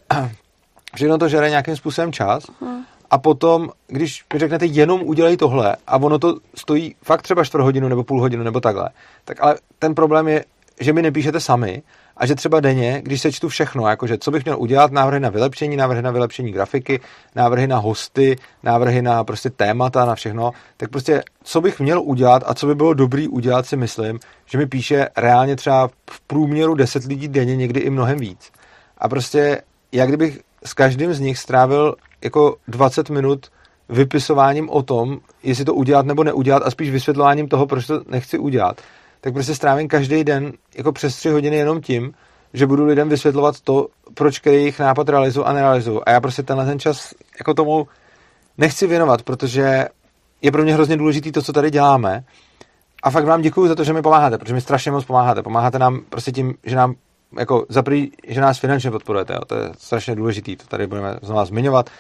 všechno 0.95 1.19
to 1.19 1.29
žere 1.29 1.51
nějakým 1.51 1.77
způsobem 1.77 2.13
čas. 2.13 2.45
Hmm. 2.61 2.83
A 3.11 3.19
potom, 3.19 3.71
když 3.87 4.25
mi 4.33 4.39
řeknete 4.39 4.67
jenom 4.67 5.03
udělej 5.03 5.37
tohle 5.37 5.77
a 5.87 5.97
ono 5.97 6.19
to 6.19 6.37
stojí 6.55 6.95
fakt 7.03 7.23
třeba 7.23 7.45
čtvrt 7.45 7.63
hodinu 7.63 7.89
nebo 7.89 8.05
půl 8.05 8.21
hodinu 8.21 8.43
nebo 8.45 8.61
takhle, 8.61 8.89
tak 9.25 9.43
ale 9.43 9.57
ten 9.79 9.95
problém 9.95 10.29
je, 10.29 10.45
že 10.81 10.93
mi 10.93 11.03
nepíšete 11.03 11.41
sami 11.41 11.83
a 12.17 12.27
že 12.27 12.35
třeba 12.35 12.61
denně, 12.61 13.03
když 13.05 13.21
se 13.21 13.33
čtu 13.33 13.49
všechno, 13.49 13.89
jakože 13.89 14.19
co 14.19 14.31
bych 14.31 14.45
měl 14.45 14.61
udělat, 14.61 14.93
návrhy 14.93 15.21
na 15.21 15.31
vylepšení, 15.31 15.77
návrhy 15.77 16.03
na 16.03 16.11
vylepšení 16.11 16.53
grafiky, 16.53 17.01
návrhy 17.37 17.67
na 17.67 17.79
hosty, 17.79 18.37
návrhy 18.63 19.03
na 19.03 19.25
prostě 19.25 19.51
témata, 19.51 20.05
na 20.05 20.15
všechno, 20.15 20.53
tak 20.77 20.91
prostě 20.91 21.23
co 21.43 21.61
bych 21.61 21.81
měl 21.81 22.03
udělat 22.03 22.43
a 22.47 22.55
co 22.55 22.67
by 22.67 22.75
bylo 22.75 22.95
dobrý 22.95 23.29
udělat, 23.29 23.67
si 23.67 23.77
myslím, 23.77 24.19
že 24.47 24.59
mi 24.59 24.67
píše 24.67 25.09
reálně 25.17 25.57
třeba 25.57 25.89
v 26.11 26.21
průměru 26.21 26.75
10 26.75 27.05
lidí 27.05 27.29
denně, 27.29 27.57
někdy 27.57 27.81
i 27.81 27.91
mnohem 27.91 28.19
víc. 28.19 28.51
A 28.99 29.09
prostě 29.09 29.63
jak 29.93 30.09
kdybych 30.09 30.41
s 30.65 30.75
každým 30.75 31.15
z 31.15 31.21
nich 31.21 31.39
strávil 31.39 31.95
jako 32.25 32.57
20 32.69 33.11
minut 33.11 33.47
vypisováním 33.89 34.71
o 34.71 34.83
tom, 34.83 35.19
jestli 35.43 35.65
to 35.65 35.75
udělat 35.75 36.07
nebo 36.07 36.25
neudělat 36.25 36.63
a 36.67 36.71
spíš 36.71 36.91
vysvětlováním 36.91 37.49
toho, 37.49 37.67
proč 37.67 37.87
to 37.87 38.03
nechci 38.09 38.39
udělat 38.39 38.81
tak 39.23 39.33
prostě 39.33 39.55
strávím 39.55 39.89
každý 39.89 40.25
den 40.25 40.53
jako 40.77 40.93
přes 40.93 41.17
tři 41.17 41.31
hodiny 41.31 41.57
jenom 41.57 41.81
tím, 41.81 42.13
že 42.53 42.67
budu 42.67 42.85
lidem 42.85 43.09
vysvětlovat 43.09 43.61
to, 43.61 43.87
proč 44.15 44.39
který 44.39 44.57
jejich 44.57 44.79
nápad 44.79 45.09
realizuju 45.09 45.47
a 45.47 45.53
nerealizuju. 45.53 46.03
A 46.07 46.11
já 46.11 46.21
prostě 46.21 46.43
tenhle 46.43 46.67
ten 46.67 46.79
čas 46.79 47.15
jako 47.39 47.55
tomu 47.55 47.89
nechci 48.59 48.87
věnovat, 48.87 49.23
protože 49.23 49.89
je 50.43 50.53
pro 50.53 50.63
mě 50.63 50.75
hrozně 50.75 50.97
důležitý 50.97 51.33
to, 51.33 51.43
co 51.43 51.53
tady 51.53 51.71
děláme. 51.71 52.25
A 53.03 53.11
fakt 53.11 53.25
vám 53.25 53.43
děkuji 53.43 53.69
za 53.69 53.75
to, 53.75 53.85
že 53.85 53.93
mi 53.93 54.03
pomáháte, 54.03 54.39
protože 54.39 54.55
mi 54.55 54.61
strašně 54.61 54.93
moc 54.93 55.05
pomáháte. 55.05 55.43
Pomáháte 55.43 55.79
nám 55.79 56.01
prostě 56.09 56.33
tím, 56.33 56.55
že 56.65 56.77
nám 56.77 56.95
jako 57.39 57.67
zaprý, 57.69 58.11
že 58.29 58.41
nás 58.41 58.59
finančně 58.59 58.91
podporujete. 58.91 59.33
Jo. 59.33 59.41
To 59.47 59.55
je 59.55 59.71
strašně 59.79 60.15
důležitý, 60.15 60.57
to 60.57 60.67
tady 60.67 60.87
budeme 60.87 61.19
znovu 61.23 61.45
zmiňovat. 61.45 61.91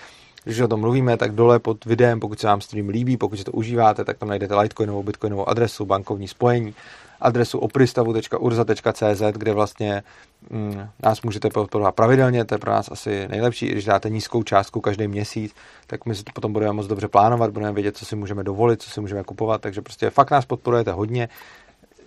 Když 0.44 0.61
o 0.61 0.69
tom 0.69 0.81
mluvíme, 0.81 1.17
tak 1.17 1.33
dole 1.33 1.59
pod 1.59 1.85
videem, 1.85 2.20
pokud 2.20 2.41
se 2.41 2.47
vám 2.47 2.61
stream 2.61 2.89
líbí, 2.89 3.17
pokud 3.17 3.36
si 3.36 3.44
to 3.44 3.52
užíváte, 3.52 4.05
tak 4.05 4.19
tam 4.19 4.28
najdete 4.28 4.57
Litecoinovou, 4.57 5.02
Bitcoinovou 5.02 5.49
adresu, 5.49 5.86
bankovní 5.86 6.28
spojení 6.28 6.75
adresu 7.23 7.59
opristavu.urza.cz, 7.59 9.23
kde 9.33 9.52
vlastně 9.52 10.02
mm, 10.51 10.89
nás 11.02 11.23
můžete 11.23 11.51
podporovat 11.51 11.94
pravidelně, 11.94 12.44
to 12.44 12.55
je 12.55 12.59
pro 12.59 12.70
nás 12.70 12.89
asi 12.93 13.28
nejlepší, 13.28 13.67
i 13.67 13.73
když 13.73 13.85
dáte 13.85 14.11
nízkou 14.11 14.43
částku 14.43 14.81
každý 14.81 15.09
měsíc, 15.09 15.55
tak 15.86 16.07
my 16.07 16.15
si 16.15 16.25
to 16.25 16.33
potom 16.35 16.52
budeme 16.52 16.73
moc 16.73 16.86
dobře 16.86 17.09
plánovat, 17.09 17.51
budeme 17.51 17.73
vědět, 17.73 17.97
co 17.97 18.05
si 18.05 18.17
můžeme 18.17 18.44
dovolit, 18.44 18.83
co 18.83 18.91
si 18.91 19.01
můžeme 19.01 19.25
kupovat, 19.25 19.61
takže 19.61 19.83
prostě 19.83 20.11
fakt 20.11 20.31
nás 20.31 20.47
podporujete 20.47 20.93
hodně. 20.93 21.28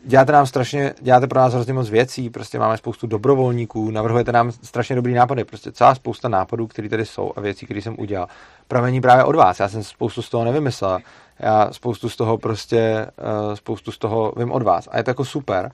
Děláte 0.07 0.31
nám 0.31 0.45
strašně, 0.45 0.93
děláte 1.01 1.27
pro 1.27 1.39
nás 1.39 1.53
hrozně 1.53 1.73
moc 1.73 1.89
věcí, 1.89 2.29
prostě 2.29 2.59
máme 2.59 2.77
spoustu 2.77 3.07
dobrovolníků, 3.07 3.91
navrhujete 3.91 4.31
nám 4.31 4.51
strašně 4.51 4.95
dobrý 4.95 5.13
nápady, 5.13 5.43
prostě 5.43 5.71
celá 5.71 5.95
spousta 5.95 6.29
nápadů, 6.29 6.67
které 6.67 6.89
tady 6.89 7.05
jsou 7.05 7.31
a 7.35 7.41
věcí, 7.41 7.65
které 7.65 7.81
jsem 7.81 7.95
udělal. 7.99 8.27
Pramení 8.67 9.01
právě 9.01 9.23
od 9.23 9.35
vás, 9.35 9.59
já 9.59 9.69
jsem 9.69 9.83
spoustu 9.83 10.21
z 10.21 10.29
toho 10.29 10.45
nevymyslel 10.45 10.99
já 11.39 11.73
spoustu 11.73 12.09
z 12.09 12.15
toho 12.15 12.37
prostě, 12.37 13.07
uh, 13.47 13.55
spoustu 13.55 13.91
z 13.91 13.97
toho 13.97 14.33
vím 14.37 14.51
od 14.51 14.63
vás. 14.63 14.87
A 14.91 14.97
je 14.97 15.03
to 15.03 15.09
jako 15.09 15.25
super. 15.25 15.71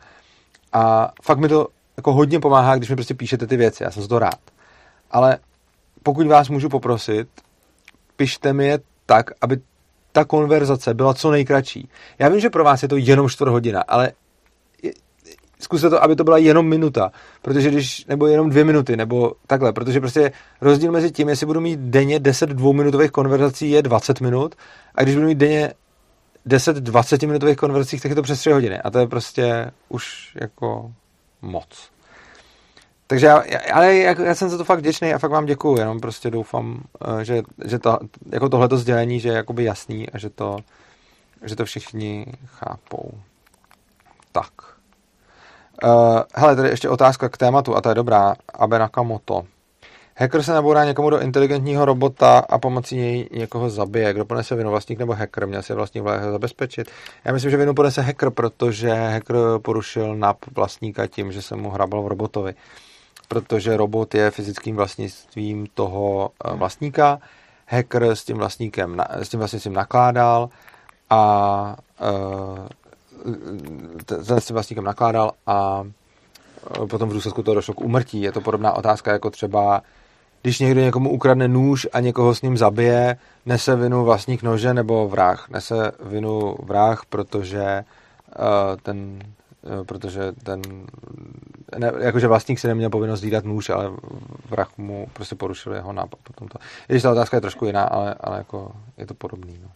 A 0.74 1.12
fakt 1.24 1.38
mi 1.38 1.48
to 1.48 1.68
jako 1.98 2.14
hodně 2.14 2.40
pomáhá, 2.40 2.76
když 2.76 2.90
mi 2.90 2.96
prostě 2.96 3.14
píšete 3.14 3.48
ty 3.48 3.58
věci. 3.58 3.84
Já 3.84 3.92
jsem 3.92 4.04
z 4.04 4.08
toho 4.08 4.20
rád. 4.20 4.40
Ale 5.12 5.38
pokud 6.04 6.28
vás 6.28 6.50
můžu 6.50 6.70
poprosit, 6.70 7.28
pište 8.16 8.54
mi 8.54 8.66
je 8.66 8.80
tak, 9.06 9.32
aby 9.42 9.58
ta 10.12 10.26
konverzace 10.26 10.94
byla 10.94 11.14
co 11.14 11.32
nejkratší. 11.32 11.90
Já 12.20 12.30
vím, 12.30 12.40
že 12.40 12.50
pro 12.50 12.64
vás 12.64 12.84
je 12.84 12.90
to 12.90 12.98
jenom 12.98 13.30
čtvrt 13.30 13.50
hodina, 13.50 13.82
ale 13.88 14.12
zkuste 15.64 15.90
to, 15.90 16.04
aby 16.04 16.16
to 16.16 16.24
byla 16.24 16.38
jenom 16.38 16.68
minuta, 16.68 17.12
protože 17.42 17.70
když, 17.70 18.06
nebo 18.06 18.28
jenom 18.28 18.50
dvě 18.50 18.64
minuty, 18.64 18.98
nebo 18.98 19.34
takhle, 19.48 19.74
protože 19.74 20.00
prostě 20.00 20.32
rozdíl 20.62 20.92
mezi 20.92 21.12
tím, 21.12 21.30
jestli 21.30 21.46
budu 21.46 21.62
mít 21.62 21.80
denně 21.80 22.20
10 22.20 22.50
dvouminutových 22.50 23.12
konverzací 23.12 23.72
je 23.72 23.82
20 23.82 24.22
minut 24.22 24.56
a 24.96 25.04
když 25.04 25.16
budu 25.16 25.28
mít 25.28 25.38
denně 25.38 25.74
10 26.46 26.76
20 26.76 27.24
minutových 27.24 27.58
konverzací, 27.58 28.00
tak 28.00 28.10
je 28.10 28.16
to 28.16 28.22
přes 28.22 28.40
3 28.40 28.52
hodiny 28.52 28.82
a 28.82 28.90
to 28.90 29.00
je 29.00 29.08
prostě 29.08 29.72
už 29.90 30.38
jako 30.42 30.92
moc. 31.42 31.92
Takže 33.08 33.26
já, 33.26 33.44
ale 33.74 33.96
já, 33.96 34.22
já 34.22 34.36
jsem 34.36 34.50
za 34.50 34.58
to 34.58 34.64
fakt 34.64 34.80
vděčný 34.80 35.14
a 35.14 35.20
fakt 35.20 35.32
vám 35.32 35.46
děkuju, 35.46 35.78
jenom 35.78 36.00
prostě 36.00 36.32
doufám, 36.32 36.84
eh, 37.20 37.26
že, 37.26 37.42
že 37.66 37.80
to, 37.80 38.00
jako 38.32 38.50
tohleto 38.50 38.78
sdělení, 38.78 39.20
že 39.20 39.30
je 39.30 39.36
jakoby 39.36 39.64
jasný 39.64 40.10
a 40.10 40.18
že 40.18 40.30
to, 40.30 40.58
že 41.44 41.56
to 41.56 41.66
všichni 41.66 42.26
chápou. 42.46 43.12
Tak. 44.32 44.71
Uh, 45.84 46.20
hele, 46.36 46.56
tady 46.56 46.70
ještě 46.70 46.90
otázka 46.90 47.30
k 47.30 47.38
tématu, 47.38 47.76
a 47.76 47.82
to 47.82 47.90
je 47.90 47.96
dobrá. 47.96 48.36
Abe 48.54 48.80
Nakamoto. 48.80 49.44
Hacker 50.16 50.44
se 50.44 50.54
nabourá 50.54 50.86
někomu 50.86 51.10
do 51.10 51.20
inteligentního 51.20 51.86
robota 51.86 52.40
a 52.50 52.58
pomocí 52.58 52.96
něj 52.96 53.30
někoho 53.32 53.70
zabije. 53.70 54.14
Kdo 54.14 54.26
ponese 54.26 54.56
vinu, 54.56 54.72
vlastník 54.72 55.00
nebo 55.00 55.14
hacker? 55.14 55.48
Měl 55.48 55.62
si 55.62 55.74
vlastník 55.74 56.04
zabezpečit. 56.32 56.92
Já 57.26 57.34
myslím, 57.34 57.52
že 57.52 57.58
vinu 57.58 57.74
ponese 57.74 58.02
hacker, 58.02 58.30
protože 58.30 58.94
hacker 58.94 59.36
porušil 59.62 60.16
nap 60.16 60.38
vlastníka 60.56 61.08
tím, 61.08 61.32
že 61.32 61.42
se 61.42 61.56
mu 61.56 61.70
hrabal 61.70 62.04
v 62.04 62.08
robotovi. 62.08 62.54
Protože 63.28 63.78
robot 63.78 64.16
je 64.16 64.32
fyzickým 64.32 64.76
vlastnictvím 64.76 65.68
toho 65.74 66.30
eh, 66.46 66.56
vlastníka. 66.56 67.20
Hacker 67.68 68.04
s 68.04 68.24
tím 68.24 68.38
vlastníkem, 68.38 69.04
s 69.10 69.30
tím 69.30 69.40
vlastnictvím 69.40 69.74
nakládal 69.74 70.50
a 71.10 71.76
uh, 72.02 72.68
s 74.40 74.46
tím 74.46 74.54
vlastníkem 74.54 74.84
nakládal 74.84 75.32
a 75.48 75.84
potom 76.90 77.10
v 77.10 77.14
důsledku 77.14 77.44
toho 77.44 77.56
došlo 77.56 77.74
k 77.74 77.82
umrtí. 77.82 78.22
Je 78.22 78.32
to 78.32 78.42
podobná 78.42 78.74
otázka 78.74 79.12
jako 79.12 79.30
třeba 79.30 79.82
když 80.42 80.60
někdo 80.60 80.82
někomu 80.82 81.10
ukradne 81.10 81.48
nůž 81.48 81.88
a 81.94 82.00
někoho 82.00 82.36
s 82.36 82.42
ním 82.42 82.58
zabije, 82.58 83.18
nese 83.46 83.76
vinu 83.76 84.04
vlastník 84.06 84.44
nože 84.44 84.74
nebo 84.74 85.08
vrah. 85.08 85.50
Nese 85.50 85.92
vinu 86.04 86.56
vrah, 86.64 87.06
protože 87.06 87.84
uh, 88.40 88.46
ten 88.84 89.20
uh, 89.80 89.86
protože 89.86 90.32
ten, 90.32 90.62
ne, 91.78 91.92
jakože 92.00 92.28
vlastník 92.28 92.60
si 92.60 92.68
neměl 92.68 92.90
povinnost 92.90 93.22
dát 93.22 93.46
nůž, 93.46 93.70
ale 93.70 93.92
vrah 94.50 94.78
mu 94.78 95.08
prostě 95.14 95.36
porušil 95.36 95.74
jeho 95.74 95.94
nápad 95.94 96.20
potom 96.24 96.48
to. 96.48 96.60
I 96.90 96.94
když 96.94 97.04
ta 97.04 97.12
otázka 97.12 97.38
je 97.38 97.42
trošku 97.42 97.66
jiná, 97.66 97.84
ale, 97.84 98.16
ale 98.20 98.38
jako 98.38 98.72
je 98.98 99.06
to 99.06 99.14
podobný. 99.14 99.60
No. 99.64 99.70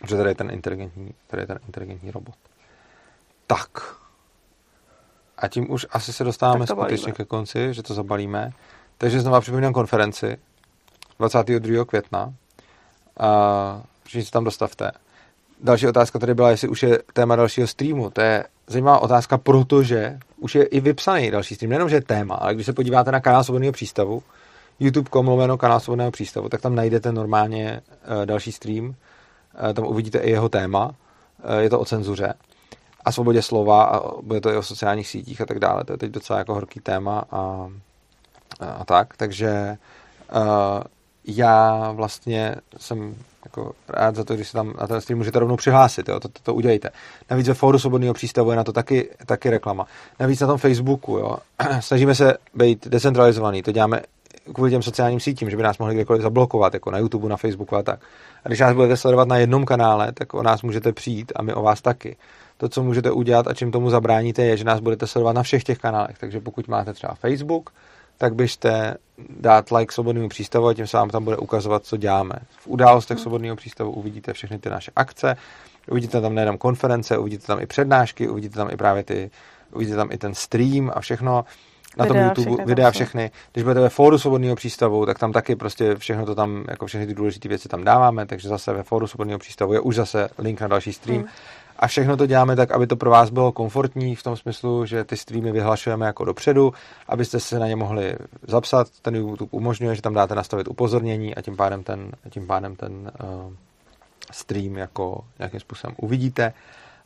Protože 0.00 0.16
tady 0.16 0.30
je 0.30 0.34
ten 0.34 0.50
inteligentní, 0.50 1.14
tady 1.26 1.42
je 1.42 1.46
ten 1.46 1.58
inteligentní 1.66 2.10
robot. 2.10 2.34
Tak. 3.52 3.96
A 5.36 5.48
tím 5.48 5.70
už 5.70 5.86
asi 5.90 6.12
se 6.12 6.24
dostáváme 6.24 6.66
skutečně 6.66 7.12
ke 7.12 7.24
konci, 7.24 7.74
že 7.74 7.82
to 7.82 7.94
zabalíme. 7.94 8.50
Takže 8.98 9.20
znovu 9.20 9.40
připomínám 9.40 9.72
konferenci 9.72 10.36
22. 11.18 11.84
května. 11.84 12.34
A 13.20 13.82
všichni 14.04 14.24
se 14.24 14.30
tam 14.30 14.44
dostavte. 14.44 14.92
Další 15.60 15.88
otázka 15.88 16.18
tady 16.18 16.34
byla, 16.34 16.50
jestli 16.50 16.68
už 16.68 16.82
je 16.82 16.98
téma 17.12 17.36
dalšího 17.36 17.66
streamu. 17.66 18.10
To 18.10 18.20
je 18.20 18.44
zajímavá 18.66 18.98
otázka, 18.98 19.38
protože 19.38 20.18
už 20.36 20.54
je 20.54 20.64
i 20.64 20.80
vypsaný 20.80 21.30
další 21.30 21.54
stream. 21.54 21.70
Nejenom, 21.70 21.88
že 21.88 21.96
je 21.96 22.02
téma, 22.02 22.34
ale 22.34 22.54
když 22.54 22.66
se 22.66 22.72
podíváte 22.72 23.12
na 23.12 23.20
kanál 23.20 23.44
Svobodného 23.44 23.72
přístavu, 23.72 24.22
youtube.com 24.80 25.28
lomeno 25.28 25.58
kanál 25.58 25.80
Svobodného 25.80 26.10
přístavu, 26.10 26.48
tak 26.48 26.60
tam 26.60 26.74
najdete 26.74 27.12
normálně 27.12 27.80
uh, 27.80 28.26
další 28.26 28.52
stream. 28.52 28.84
Uh, 28.84 28.94
tam 29.74 29.84
uvidíte 29.84 30.18
i 30.18 30.30
jeho 30.30 30.48
téma. 30.48 30.86
Uh, 30.86 31.58
je 31.58 31.70
to 31.70 31.80
o 31.80 31.84
cenzuře 31.84 32.34
a 33.04 33.12
svobodě 33.12 33.42
slova 33.42 33.84
a 33.84 34.20
bude 34.22 34.40
to 34.40 34.50
i 34.50 34.56
o 34.56 34.62
sociálních 34.62 35.08
sítích 35.08 35.40
a 35.40 35.46
tak 35.46 35.58
dále. 35.58 35.84
To 35.84 35.92
je 35.92 35.96
teď 35.98 36.10
docela 36.10 36.38
jako 36.38 36.54
horký 36.54 36.80
téma 36.80 37.24
a 37.30 37.70
a 38.60 38.84
tak, 38.84 39.16
takže 39.16 39.76
uh, 40.34 40.82
já 41.24 41.90
vlastně 41.92 42.54
jsem 42.76 43.14
jako 43.44 43.72
rád 43.88 44.16
za 44.16 44.24
to, 44.24 44.34
když 44.34 44.48
se 44.48 44.52
tam 44.52 44.74
na 44.80 44.86
ten 44.86 45.00
stream 45.00 45.18
můžete 45.18 45.38
rovnou 45.38 45.56
přihlásit, 45.56 46.08
jo, 46.08 46.20
to, 46.20 46.28
to, 46.28 46.40
to 46.42 46.54
udělejte. 46.54 46.90
Navíc 47.30 47.48
ve 47.48 47.54
fóru 47.54 47.78
Svobodného 47.78 48.14
přístavu 48.14 48.50
je 48.50 48.56
na 48.56 48.64
to 48.64 48.72
taky, 48.72 49.10
taky 49.26 49.50
reklama. 49.50 49.86
Navíc 50.20 50.40
na 50.40 50.46
tom 50.46 50.58
Facebooku, 50.58 51.16
jo, 51.18 51.36
snažíme 51.80 52.14
se 52.14 52.34
být 52.54 52.86
decentralizovaný, 52.86 53.62
to 53.62 53.72
děláme 53.72 54.02
kvůli 54.54 54.70
těm 54.70 54.82
sociálním 54.82 55.20
sítím, 55.20 55.50
že 55.50 55.56
by 55.56 55.62
nás 55.62 55.78
mohli 55.78 55.94
kdekoliv 55.94 56.22
zablokovat, 56.22 56.74
jako 56.74 56.90
na 56.90 56.98
YouTube, 56.98 57.28
na 57.28 57.36
Facebooku 57.36 57.76
a 57.76 57.82
tak. 57.82 58.00
A 58.44 58.48
když 58.48 58.60
nás 58.60 58.74
budete 58.74 58.96
sledovat 58.96 59.28
na 59.28 59.36
jednom 59.36 59.64
kanále, 59.64 60.12
tak 60.12 60.34
o 60.34 60.42
nás 60.42 60.62
můžete 60.62 60.92
přijít 60.92 61.32
a 61.36 61.42
my 61.42 61.54
o 61.54 61.62
vás 61.62 61.80
taky. 61.80 62.16
To, 62.62 62.68
co 62.68 62.82
můžete 62.82 63.10
udělat 63.10 63.46
a 63.46 63.54
čím 63.54 63.72
tomu 63.72 63.90
zabráníte, 63.90 64.42
je, 64.42 64.56
že 64.56 64.64
nás 64.64 64.80
budete 64.80 65.06
sledovat 65.06 65.32
na 65.32 65.42
všech 65.42 65.64
těch 65.64 65.78
kanálech. 65.78 66.18
Takže 66.18 66.40
pokud 66.40 66.68
máte 66.68 66.92
třeba 66.92 67.14
Facebook, 67.14 67.70
tak 68.18 68.34
běžte 68.34 68.96
dát 69.40 69.70
like 69.70 69.92
Svobodnému 69.92 70.28
přístavu 70.28 70.66
a 70.66 70.74
tím 70.74 70.86
se 70.86 70.96
vám 70.96 71.10
tam 71.10 71.24
bude 71.24 71.36
ukazovat, 71.36 71.84
co 71.84 71.96
děláme. 71.96 72.34
V 72.50 72.66
událostech 72.66 73.16
hmm. 73.16 73.22
Svobodného 73.22 73.56
přístavu 73.56 73.90
uvidíte 73.90 74.32
všechny 74.32 74.58
ty 74.58 74.70
naše 74.70 74.90
akce, 74.96 75.36
uvidíte 75.90 76.20
tam 76.20 76.34
nejenom 76.34 76.58
konference, 76.58 77.18
uvidíte 77.18 77.46
tam 77.46 77.60
i 77.60 77.66
přednášky, 77.66 78.28
uvidíte 78.28 78.54
tam 78.56 78.70
i 78.70 78.76
právě 78.76 79.02
ty, 79.02 79.30
uvidíte 79.72 79.96
tam 79.96 80.12
i 80.12 80.18
ten 80.18 80.34
stream 80.34 80.90
a 80.94 81.00
všechno 81.00 81.44
na 81.98 82.06
tom 82.06 82.16
YouTube, 82.16 82.46
všechny 82.46 82.64
videa 82.66 82.90
všechny. 82.90 83.30
Když 83.52 83.62
budete 83.62 83.80
ve 83.80 83.88
fóru 83.88 84.18
Svobodného 84.18 84.56
přístavu, 84.56 85.06
tak 85.06 85.18
tam 85.18 85.32
taky 85.32 85.56
prostě 85.56 85.96
všechno 85.96 86.26
to 86.26 86.34
tam, 86.34 86.64
jako 86.68 86.86
všechny 86.86 87.06
ty 87.06 87.14
důležité 87.14 87.48
věci 87.48 87.68
tam 87.68 87.84
dáváme, 87.84 88.26
takže 88.26 88.48
zase 88.48 88.72
ve 88.72 88.82
fóru 88.82 89.06
Svobodného 89.06 89.38
přístavu 89.38 89.72
je 89.72 89.80
už 89.80 89.96
zase 89.96 90.28
link 90.38 90.60
na 90.60 90.68
další 90.68 90.92
stream. 90.92 91.20
Hmm. 91.20 91.28
A 91.82 91.86
všechno 91.86 92.16
to 92.16 92.26
děláme 92.26 92.56
tak, 92.56 92.70
aby 92.70 92.86
to 92.86 92.96
pro 92.96 93.10
vás 93.10 93.30
bylo 93.30 93.52
komfortní 93.52 94.16
v 94.16 94.22
tom 94.22 94.36
smyslu, 94.36 94.86
že 94.86 95.04
ty 95.04 95.16
streamy 95.16 95.52
vyhlašujeme 95.52 96.06
jako 96.06 96.24
dopředu, 96.24 96.72
abyste 97.08 97.40
se 97.40 97.58
na 97.58 97.66
ně 97.66 97.76
mohli 97.76 98.16
zapsat. 98.48 98.86
Ten 99.02 99.16
YouTube 99.16 99.48
umožňuje, 99.50 99.94
že 99.94 100.02
tam 100.02 100.14
dáte 100.14 100.34
nastavit 100.34 100.68
upozornění 100.68 101.34
a 101.34 101.40
tím 101.42 101.56
pádem 101.56 101.82
ten, 101.82 102.10
tím 102.30 102.46
pádem 102.46 102.76
ten 102.76 102.92
uh, 102.92 103.52
stream 104.32 104.76
jako 104.76 105.24
nějakým 105.38 105.60
způsobem 105.60 105.96
uvidíte 105.98 106.52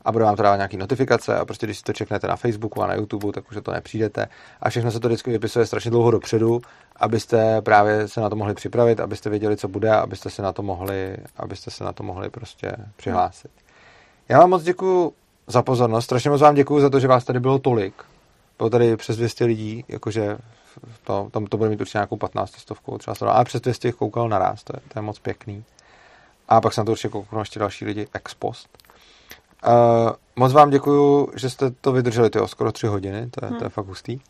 a 0.05 0.13
bude 0.13 0.25
vám 0.25 0.37
to 0.37 0.43
dávat 0.43 0.57
nějaké 0.57 0.77
notifikace 0.77 1.37
a 1.39 1.45
prostě 1.45 1.67
když 1.67 1.79
si 1.79 1.85
to 1.85 1.93
čeknete 1.93 2.27
na 2.27 2.37
Facebooku 2.37 2.83
a 2.83 2.87
na 2.87 2.95
YouTube, 2.95 3.33
tak 3.33 3.51
už 3.51 3.59
to 3.63 3.73
nepřijdete. 3.73 4.29
A 4.61 4.71
všechno 4.71 4.91
se 4.91 5.01
to 5.01 5.09
vždycky 5.09 5.31
vypisuje 5.31 5.67
strašně 5.67 5.91
dlouho 5.91 6.11
dopředu, 6.11 6.61
abyste 6.97 7.63
právě 7.63 8.09
se 8.09 8.21
na 8.21 8.31
to 8.31 8.37
mohli 8.37 8.55
připravit, 8.55 9.01
abyste 9.01 9.31
věděli, 9.31 9.57
co 9.57 9.69
bude, 9.69 9.93
abyste 9.93 10.31
se 10.31 10.43
na 10.43 10.53
to 10.53 10.63
mohli, 10.63 11.17
abyste 11.37 11.71
se 11.71 11.85
na 11.85 11.93
to 11.93 12.03
mohli 12.03 12.31
prostě 12.31 12.73
přihlásit. 12.97 13.51
Já 14.29 14.39
vám 14.39 14.51
moc 14.51 14.63
děkuji 14.63 15.13
za 15.47 15.63
pozornost. 15.63 16.05
Strašně 16.05 16.31
moc 16.31 16.41
vám 16.41 16.55
děkuji 16.55 16.81
za 16.81 16.91
to, 16.91 17.01
že 17.01 17.09
vás 17.09 17.25
tady 17.25 17.41
bylo 17.41 17.59
tolik. 17.59 17.95
Bylo 18.59 18.71
tady 18.71 18.97
přes 18.97 19.17
200 19.17 19.45
lidí, 19.45 19.85
jakože 19.89 20.39
to, 21.05 21.29
tam 21.33 21.47
to 21.47 21.57
bude 21.57 21.71
mít 21.71 21.81
určitě 21.81 21.99
nějakou 21.99 22.17
15 22.17 22.57
stovku, 22.57 22.99
třeba 22.99 23.33
ale 23.33 23.45
přes 23.45 23.61
200 23.61 23.89
jich 23.89 23.95
koukal 23.95 24.29
naraz, 24.29 24.65
to 24.65 24.73
je, 24.77 24.81
to 24.89 24.99
je 24.99 25.03
moc 25.03 25.19
pěkný. 25.19 25.65
A 26.49 26.61
pak 26.61 26.73
se 26.73 26.81
na 26.81 26.85
to 26.85 26.91
určitě 26.91 27.09
kouknou 27.09 27.39
ještě 27.39 27.61
další 27.61 27.85
lidi 27.85 28.09
ex 28.13 28.35
post. 28.35 28.69
Uh, 29.67 30.11
moc 30.37 30.53
vám 30.53 30.71
děkuji, 30.71 31.29
že 31.37 31.51
jste 31.51 31.71
to 31.71 31.93
vydrželi, 31.93 32.31
tyjo, 32.31 32.49
skoro 32.49 32.73
tři 32.73 32.87
hodiny, 32.87 33.31
to 33.31 33.45
je, 33.45 33.49
hmm. 33.49 33.59
to 33.59 33.65
je 33.65 33.69
hm. 33.69 33.73
fakt 33.73 33.87
hustý. 33.87 34.21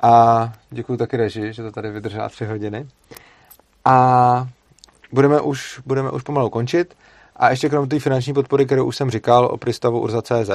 A 0.00 0.52
děkuji 0.70 0.96
taky 0.96 1.16
reži, 1.16 1.52
že 1.52 1.62
to 1.62 1.72
tady 1.72 1.90
vydržela 1.90 2.28
tři 2.28 2.44
hodiny. 2.44 2.88
A 3.84 4.48
budeme 5.12 5.40
už, 5.40 5.80
budeme 5.86 6.10
už 6.10 6.22
pomalu 6.22 6.50
končit. 6.50 6.94
A 7.38 7.50
ještě 7.50 7.68
krom 7.68 7.88
té 7.88 7.98
finanční 8.00 8.32
podpory, 8.32 8.66
kterou 8.66 8.84
už 8.84 8.96
jsem 8.96 9.10
říkal 9.10 9.44
o 9.46 9.56
přístavu 9.56 10.00
Urza.cz 10.00 10.50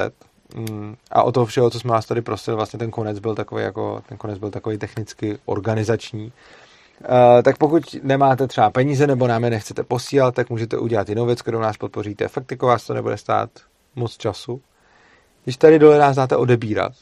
mm, 0.54 0.96
a 1.10 1.22
o 1.22 1.32
toho 1.32 1.46
všeho, 1.46 1.70
co 1.70 1.80
jsme 1.80 1.90
vás 1.90 2.06
tady 2.06 2.22
prosili, 2.22 2.56
vlastně 2.56 2.78
ten 2.78 2.90
konec 2.90 3.18
byl 3.18 3.34
takový 3.34 3.62
jako, 3.62 4.02
ten 4.08 4.18
konec 4.18 4.38
byl 4.38 4.50
takový 4.50 4.78
technicky 4.78 5.38
organizační. 5.44 6.32
Uh, 7.00 7.42
tak 7.42 7.58
pokud 7.58 7.82
nemáte 8.02 8.46
třeba 8.46 8.70
peníze 8.70 9.06
nebo 9.06 9.26
nám 9.26 9.44
je 9.44 9.50
nechcete 9.50 9.82
posílat, 9.82 10.34
tak 10.34 10.50
můžete 10.50 10.78
udělat 10.78 11.08
jinou 11.08 11.26
věc, 11.26 11.42
kterou 11.42 11.60
nás 11.60 11.76
podpoříte. 11.76 12.28
Fakt 12.28 12.50
jako 12.50 12.66
vás 12.66 12.86
to 12.86 12.94
nebude 12.94 13.16
stát 13.16 13.50
moc 13.96 14.16
času. 14.16 14.60
Když 15.44 15.56
tady 15.56 15.78
dole 15.78 15.98
nás 15.98 16.16
dáte 16.16 16.36
odebírat, 16.36 16.92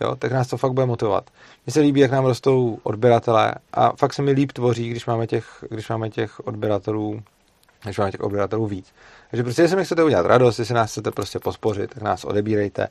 jo, 0.00 0.16
tak 0.16 0.32
nás 0.32 0.48
to 0.48 0.56
fakt 0.56 0.72
bude 0.72 0.86
motivovat. 0.86 1.30
Mně 1.66 1.72
se 1.72 1.80
líbí, 1.80 2.00
jak 2.00 2.10
nám 2.10 2.24
rostou 2.24 2.78
odběratelé 2.82 3.54
a 3.72 3.96
fakt 3.96 4.14
se 4.14 4.22
mi 4.22 4.30
líp 4.30 4.52
tvoří, 4.52 4.90
když 4.90 5.06
máme 5.06 5.26
těch, 5.26 5.64
když 5.70 5.88
máme 5.88 6.10
těch 6.10 6.40
odběratelů, 6.46 7.22
když 7.84 7.98
máme 7.98 8.10
těch 8.10 8.20
odběratelů 8.20 8.66
víc. 8.66 8.92
Takže 9.34 9.42
prostě, 9.42 9.62
jestli 9.62 9.76
mi 9.76 9.84
chcete 9.84 10.04
udělat 10.04 10.26
radost, 10.26 10.58
jestli 10.58 10.74
nás 10.74 10.90
chcete 10.90 11.10
prostě 11.10 11.38
pospořit, 11.38 11.90
tak 11.94 12.02
nás 12.02 12.24
odebírejte. 12.24 12.88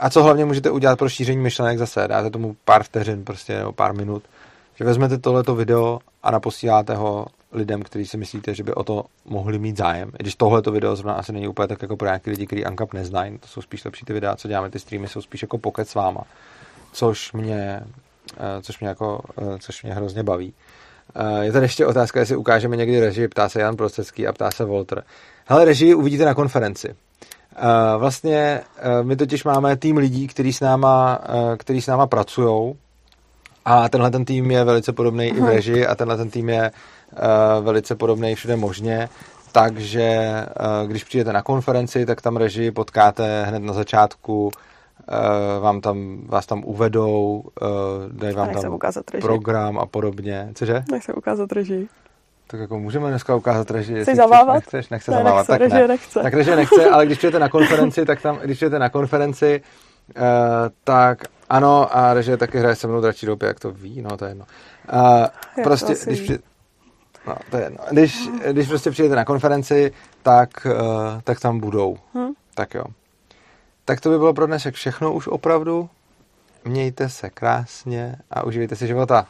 A 0.00 0.10
co 0.10 0.22
hlavně 0.22 0.44
můžete 0.44 0.70
udělat 0.70 0.98
pro 0.98 1.08
šíření 1.08 1.42
myšlenek 1.42 1.78
zase, 1.78 2.08
dáte 2.08 2.30
tomu 2.30 2.56
pár 2.64 2.82
vteřin 2.82 3.24
prostě, 3.24 3.58
nebo 3.58 3.72
pár 3.72 3.94
minut, 3.94 4.22
že 4.74 4.84
vezmete 4.84 5.18
tohleto 5.18 5.54
video 5.54 5.98
a 6.22 6.30
naposíláte 6.30 6.94
ho 6.94 7.26
lidem, 7.52 7.82
kteří 7.82 8.06
si 8.06 8.16
myslíte, 8.16 8.54
že 8.54 8.62
by 8.62 8.74
o 8.74 8.84
to 8.84 9.04
mohli 9.24 9.58
mít 9.58 9.76
zájem. 9.76 10.10
I 10.18 10.22
když 10.22 10.34
tohleto 10.34 10.72
video 10.72 10.96
zrovna 10.96 11.14
asi 11.14 11.32
není 11.32 11.48
úplně 11.48 11.68
tak 11.68 11.82
jako 11.82 11.96
pro 11.96 12.08
nějaké 12.08 12.30
lidi, 12.30 12.46
kteří 12.46 12.64
Ankap 12.64 12.92
neznají, 12.92 13.38
to 13.38 13.48
jsou 13.48 13.62
spíš 13.62 13.84
lepší 13.84 14.06
ty 14.06 14.12
videa, 14.12 14.36
co 14.36 14.48
děláme, 14.48 14.70
ty 14.70 14.78
streamy 14.78 15.08
jsou 15.08 15.22
spíš 15.22 15.42
jako 15.42 15.58
pocket 15.58 15.88
s 15.88 15.94
váma, 15.94 16.22
což 16.92 17.32
mě, 17.32 17.80
eh, 18.36 18.62
což 18.62 18.80
mě, 18.80 18.88
jako, 18.88 19.20
eh, 19.42 19.58
což 19.58 19.82
mě 19.82 19.94
hrozně 19.94 20.22
baví. 20.22 20.54
Eh, 21.14 21.44
je 21.44 21.52
tady 21.52 21.64
ještě 21.64 21.86
otázka, 21.86 22.20
jestli 22.20 22.36
ukážeme 22.36 22.76
někdy 22.76 23.00
režii, 23.00 23.28
ptá 23.28 23.48
se 23.48 23.60
Jan 23.60 23.76
Procecký 23.76 24.26
a 24.26 24.32
ptá 24.32 24.50
se 24.50 24.64
Walter. 24.64 25.04
Hele, 25.50 25.64
režii 25.64 25.94
uvidíte 25.94 26.24
na 26.24 26.34
konferenci. 26.34 26.88
Uh, 26.88 26.94
vlastně 28.00 28.60
uh, 29.00 29.06
my 29.06 29.16
totiž 29.16 29.44
máme 29.44 29.76
tým 29.76 29.96
lidí, 29.96 30.26
kteří 30.26 30.52
s 30.52 30.60
náma, 30.60 31.18
uh, 31.28 31.56
který 31.56 31.82
s 31.82 31.86
náma 31.86 32.06
pracují 32.06 32.74
a 33.64 33.88
tenhle 33.88 34.10
ten 34.10 34.24
tým 34.24 34.50
je 34.50 34.64
velice 34.64 34.92
podobný 34.92 35.26
i 35.26 35.40
v 35.40 35.44
režii 35.44 35.86
a 35.86 35.94
tenhle 35.94 36.16
ten 36.16 36.30
tým 36.30 36.48
je 36.48 36.70
uh, 36.70 37.64
velice 37.64 37.94
podobný 37.94 38.34
všude 38.34 38.56
možně, 38.56 39.08
takže 39.52 40.32
uh, 40.60 40.88
když 40.88 41.04
přijdete 41.04 41.32
na 41.32 41.42
konferenci, 41.42 42.06
tak 42.06 42.20
tam 42.20 42.36
režii 42.36 42.70
potkáte 42.70 43.44
hned 43.44 43.62
na 43.62 43.72
začátku, 43.72 44.44
uh, 44.44 44.52
vám 45.62 45.80
tam, 45.80 46.18
vás 46.26 46.46
tam 46.46 46.64
uvedou, 46.64 47.44
uh, 47.62 47.68
dají 48.12 48.34
vám 48.34 48.48
tam 48.50 48.78
program 49.20 49.78
a 49.78 49.86
podobně. 49.86 50.48
Cože? 50.54 50.84
Nechci 50.90 51.12
ukázat 51.12 51.52
režii. 51.52 51.88
Tak 52.50 52.60
jako 52.60 52.78
můžeme 52.78 53.08
dneska 53.08 53.34
ukázat 53.34 53.70
režii. 53.70 54.02
Chci 54.02 54.16
zavávat? 54.16 54.54
Nechceš, 54.54 54.88
nechce 54.88 55.10
ne, 55.10 55.16
zavávat, 55.16 55.48
nechce, 55.48 55.68
tak 55.68 55.72
ne. 55.72 55.88
nechce. 55.88 56.20
Tak 56.20 56.34
režie 56.34 56.56
nechce, 56.56 56.90
ale 56.90 57.06
když 57.06 57.18
přijete 57.18 57.38
na 57.38 57.48
konferenci, 57.48 58.04
tak 58.04 58.22
tam, 58.22 58.36
když 58.36 58.56
přijete 58.56 58.78
na 58.78 58.88
konferenci, 58.88 59.62
uh, 60.16 60.22
tak 60.84 61.18
Ano, 61.48 61.96
a 61.96 62.14
režie 62.14 62.36
taky 62.36 62.58
hraje 62.58 62.76
se 62.76 62.86
mnou 62.86 63.00
dračí 63.00 63.26
doupě, 63.26 63.48
jak 63.48 63.60
to 63.60 63.70
ví, 63.70 64.02
no 64.02 64.16
to 64.16 64.24
je 64.24 64.30
jedno. 64.30 64.44
Uh, 64.92 65.26
prostě, 65.62 65.94
když 66.06 66.20
při... 66.20 66.38
No, 67.26 67.36
to 67.50 67.56
je 67.56 67.62
jedno. 67.62 67.78
Když, 67.90 68.28
když 68.52 68.68
prostě 68.68 68.90
přijete 68.90 69.16
na 69.16 69.24
konferenci, 69.24 69.92
tak, 70.22 70.66
uh, 70.66 71.20
tak 71.24 71.40
tam 71.40 71.60
budou. 71.60 71.96
Hmm. 72.14 72.30
Tak 72.54 72.74
jo. 72.74 72.84
Tak 73.84 74.00
to 74.00 74.10
by 74.10 74.18
bylo 74.18 74.34
pro 74.34 74.46
dnešek 74.46 74.74
všechno 74.74 75.12
už 75.12 75.26
opravdu. 75.26 75.88
Mějte 76.64 77.08
se 77.08 77.30
krásně 77.30 78.16
a 78.30 78.42
užijte 78.42 78.76
si 78.76 78.86
života. 78.86 79.26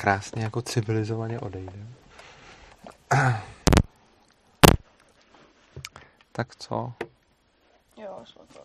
Krásně 0.00 0.42
jako 0.42 0.62
civilizovaně 0.62 1.40
odejde. 1.40 1.86
Tak 6.32 6.56
co? 6.56 6.92
Jo, 7.96 8.20
šlo 8.24 8.42
to. 8.52 8.60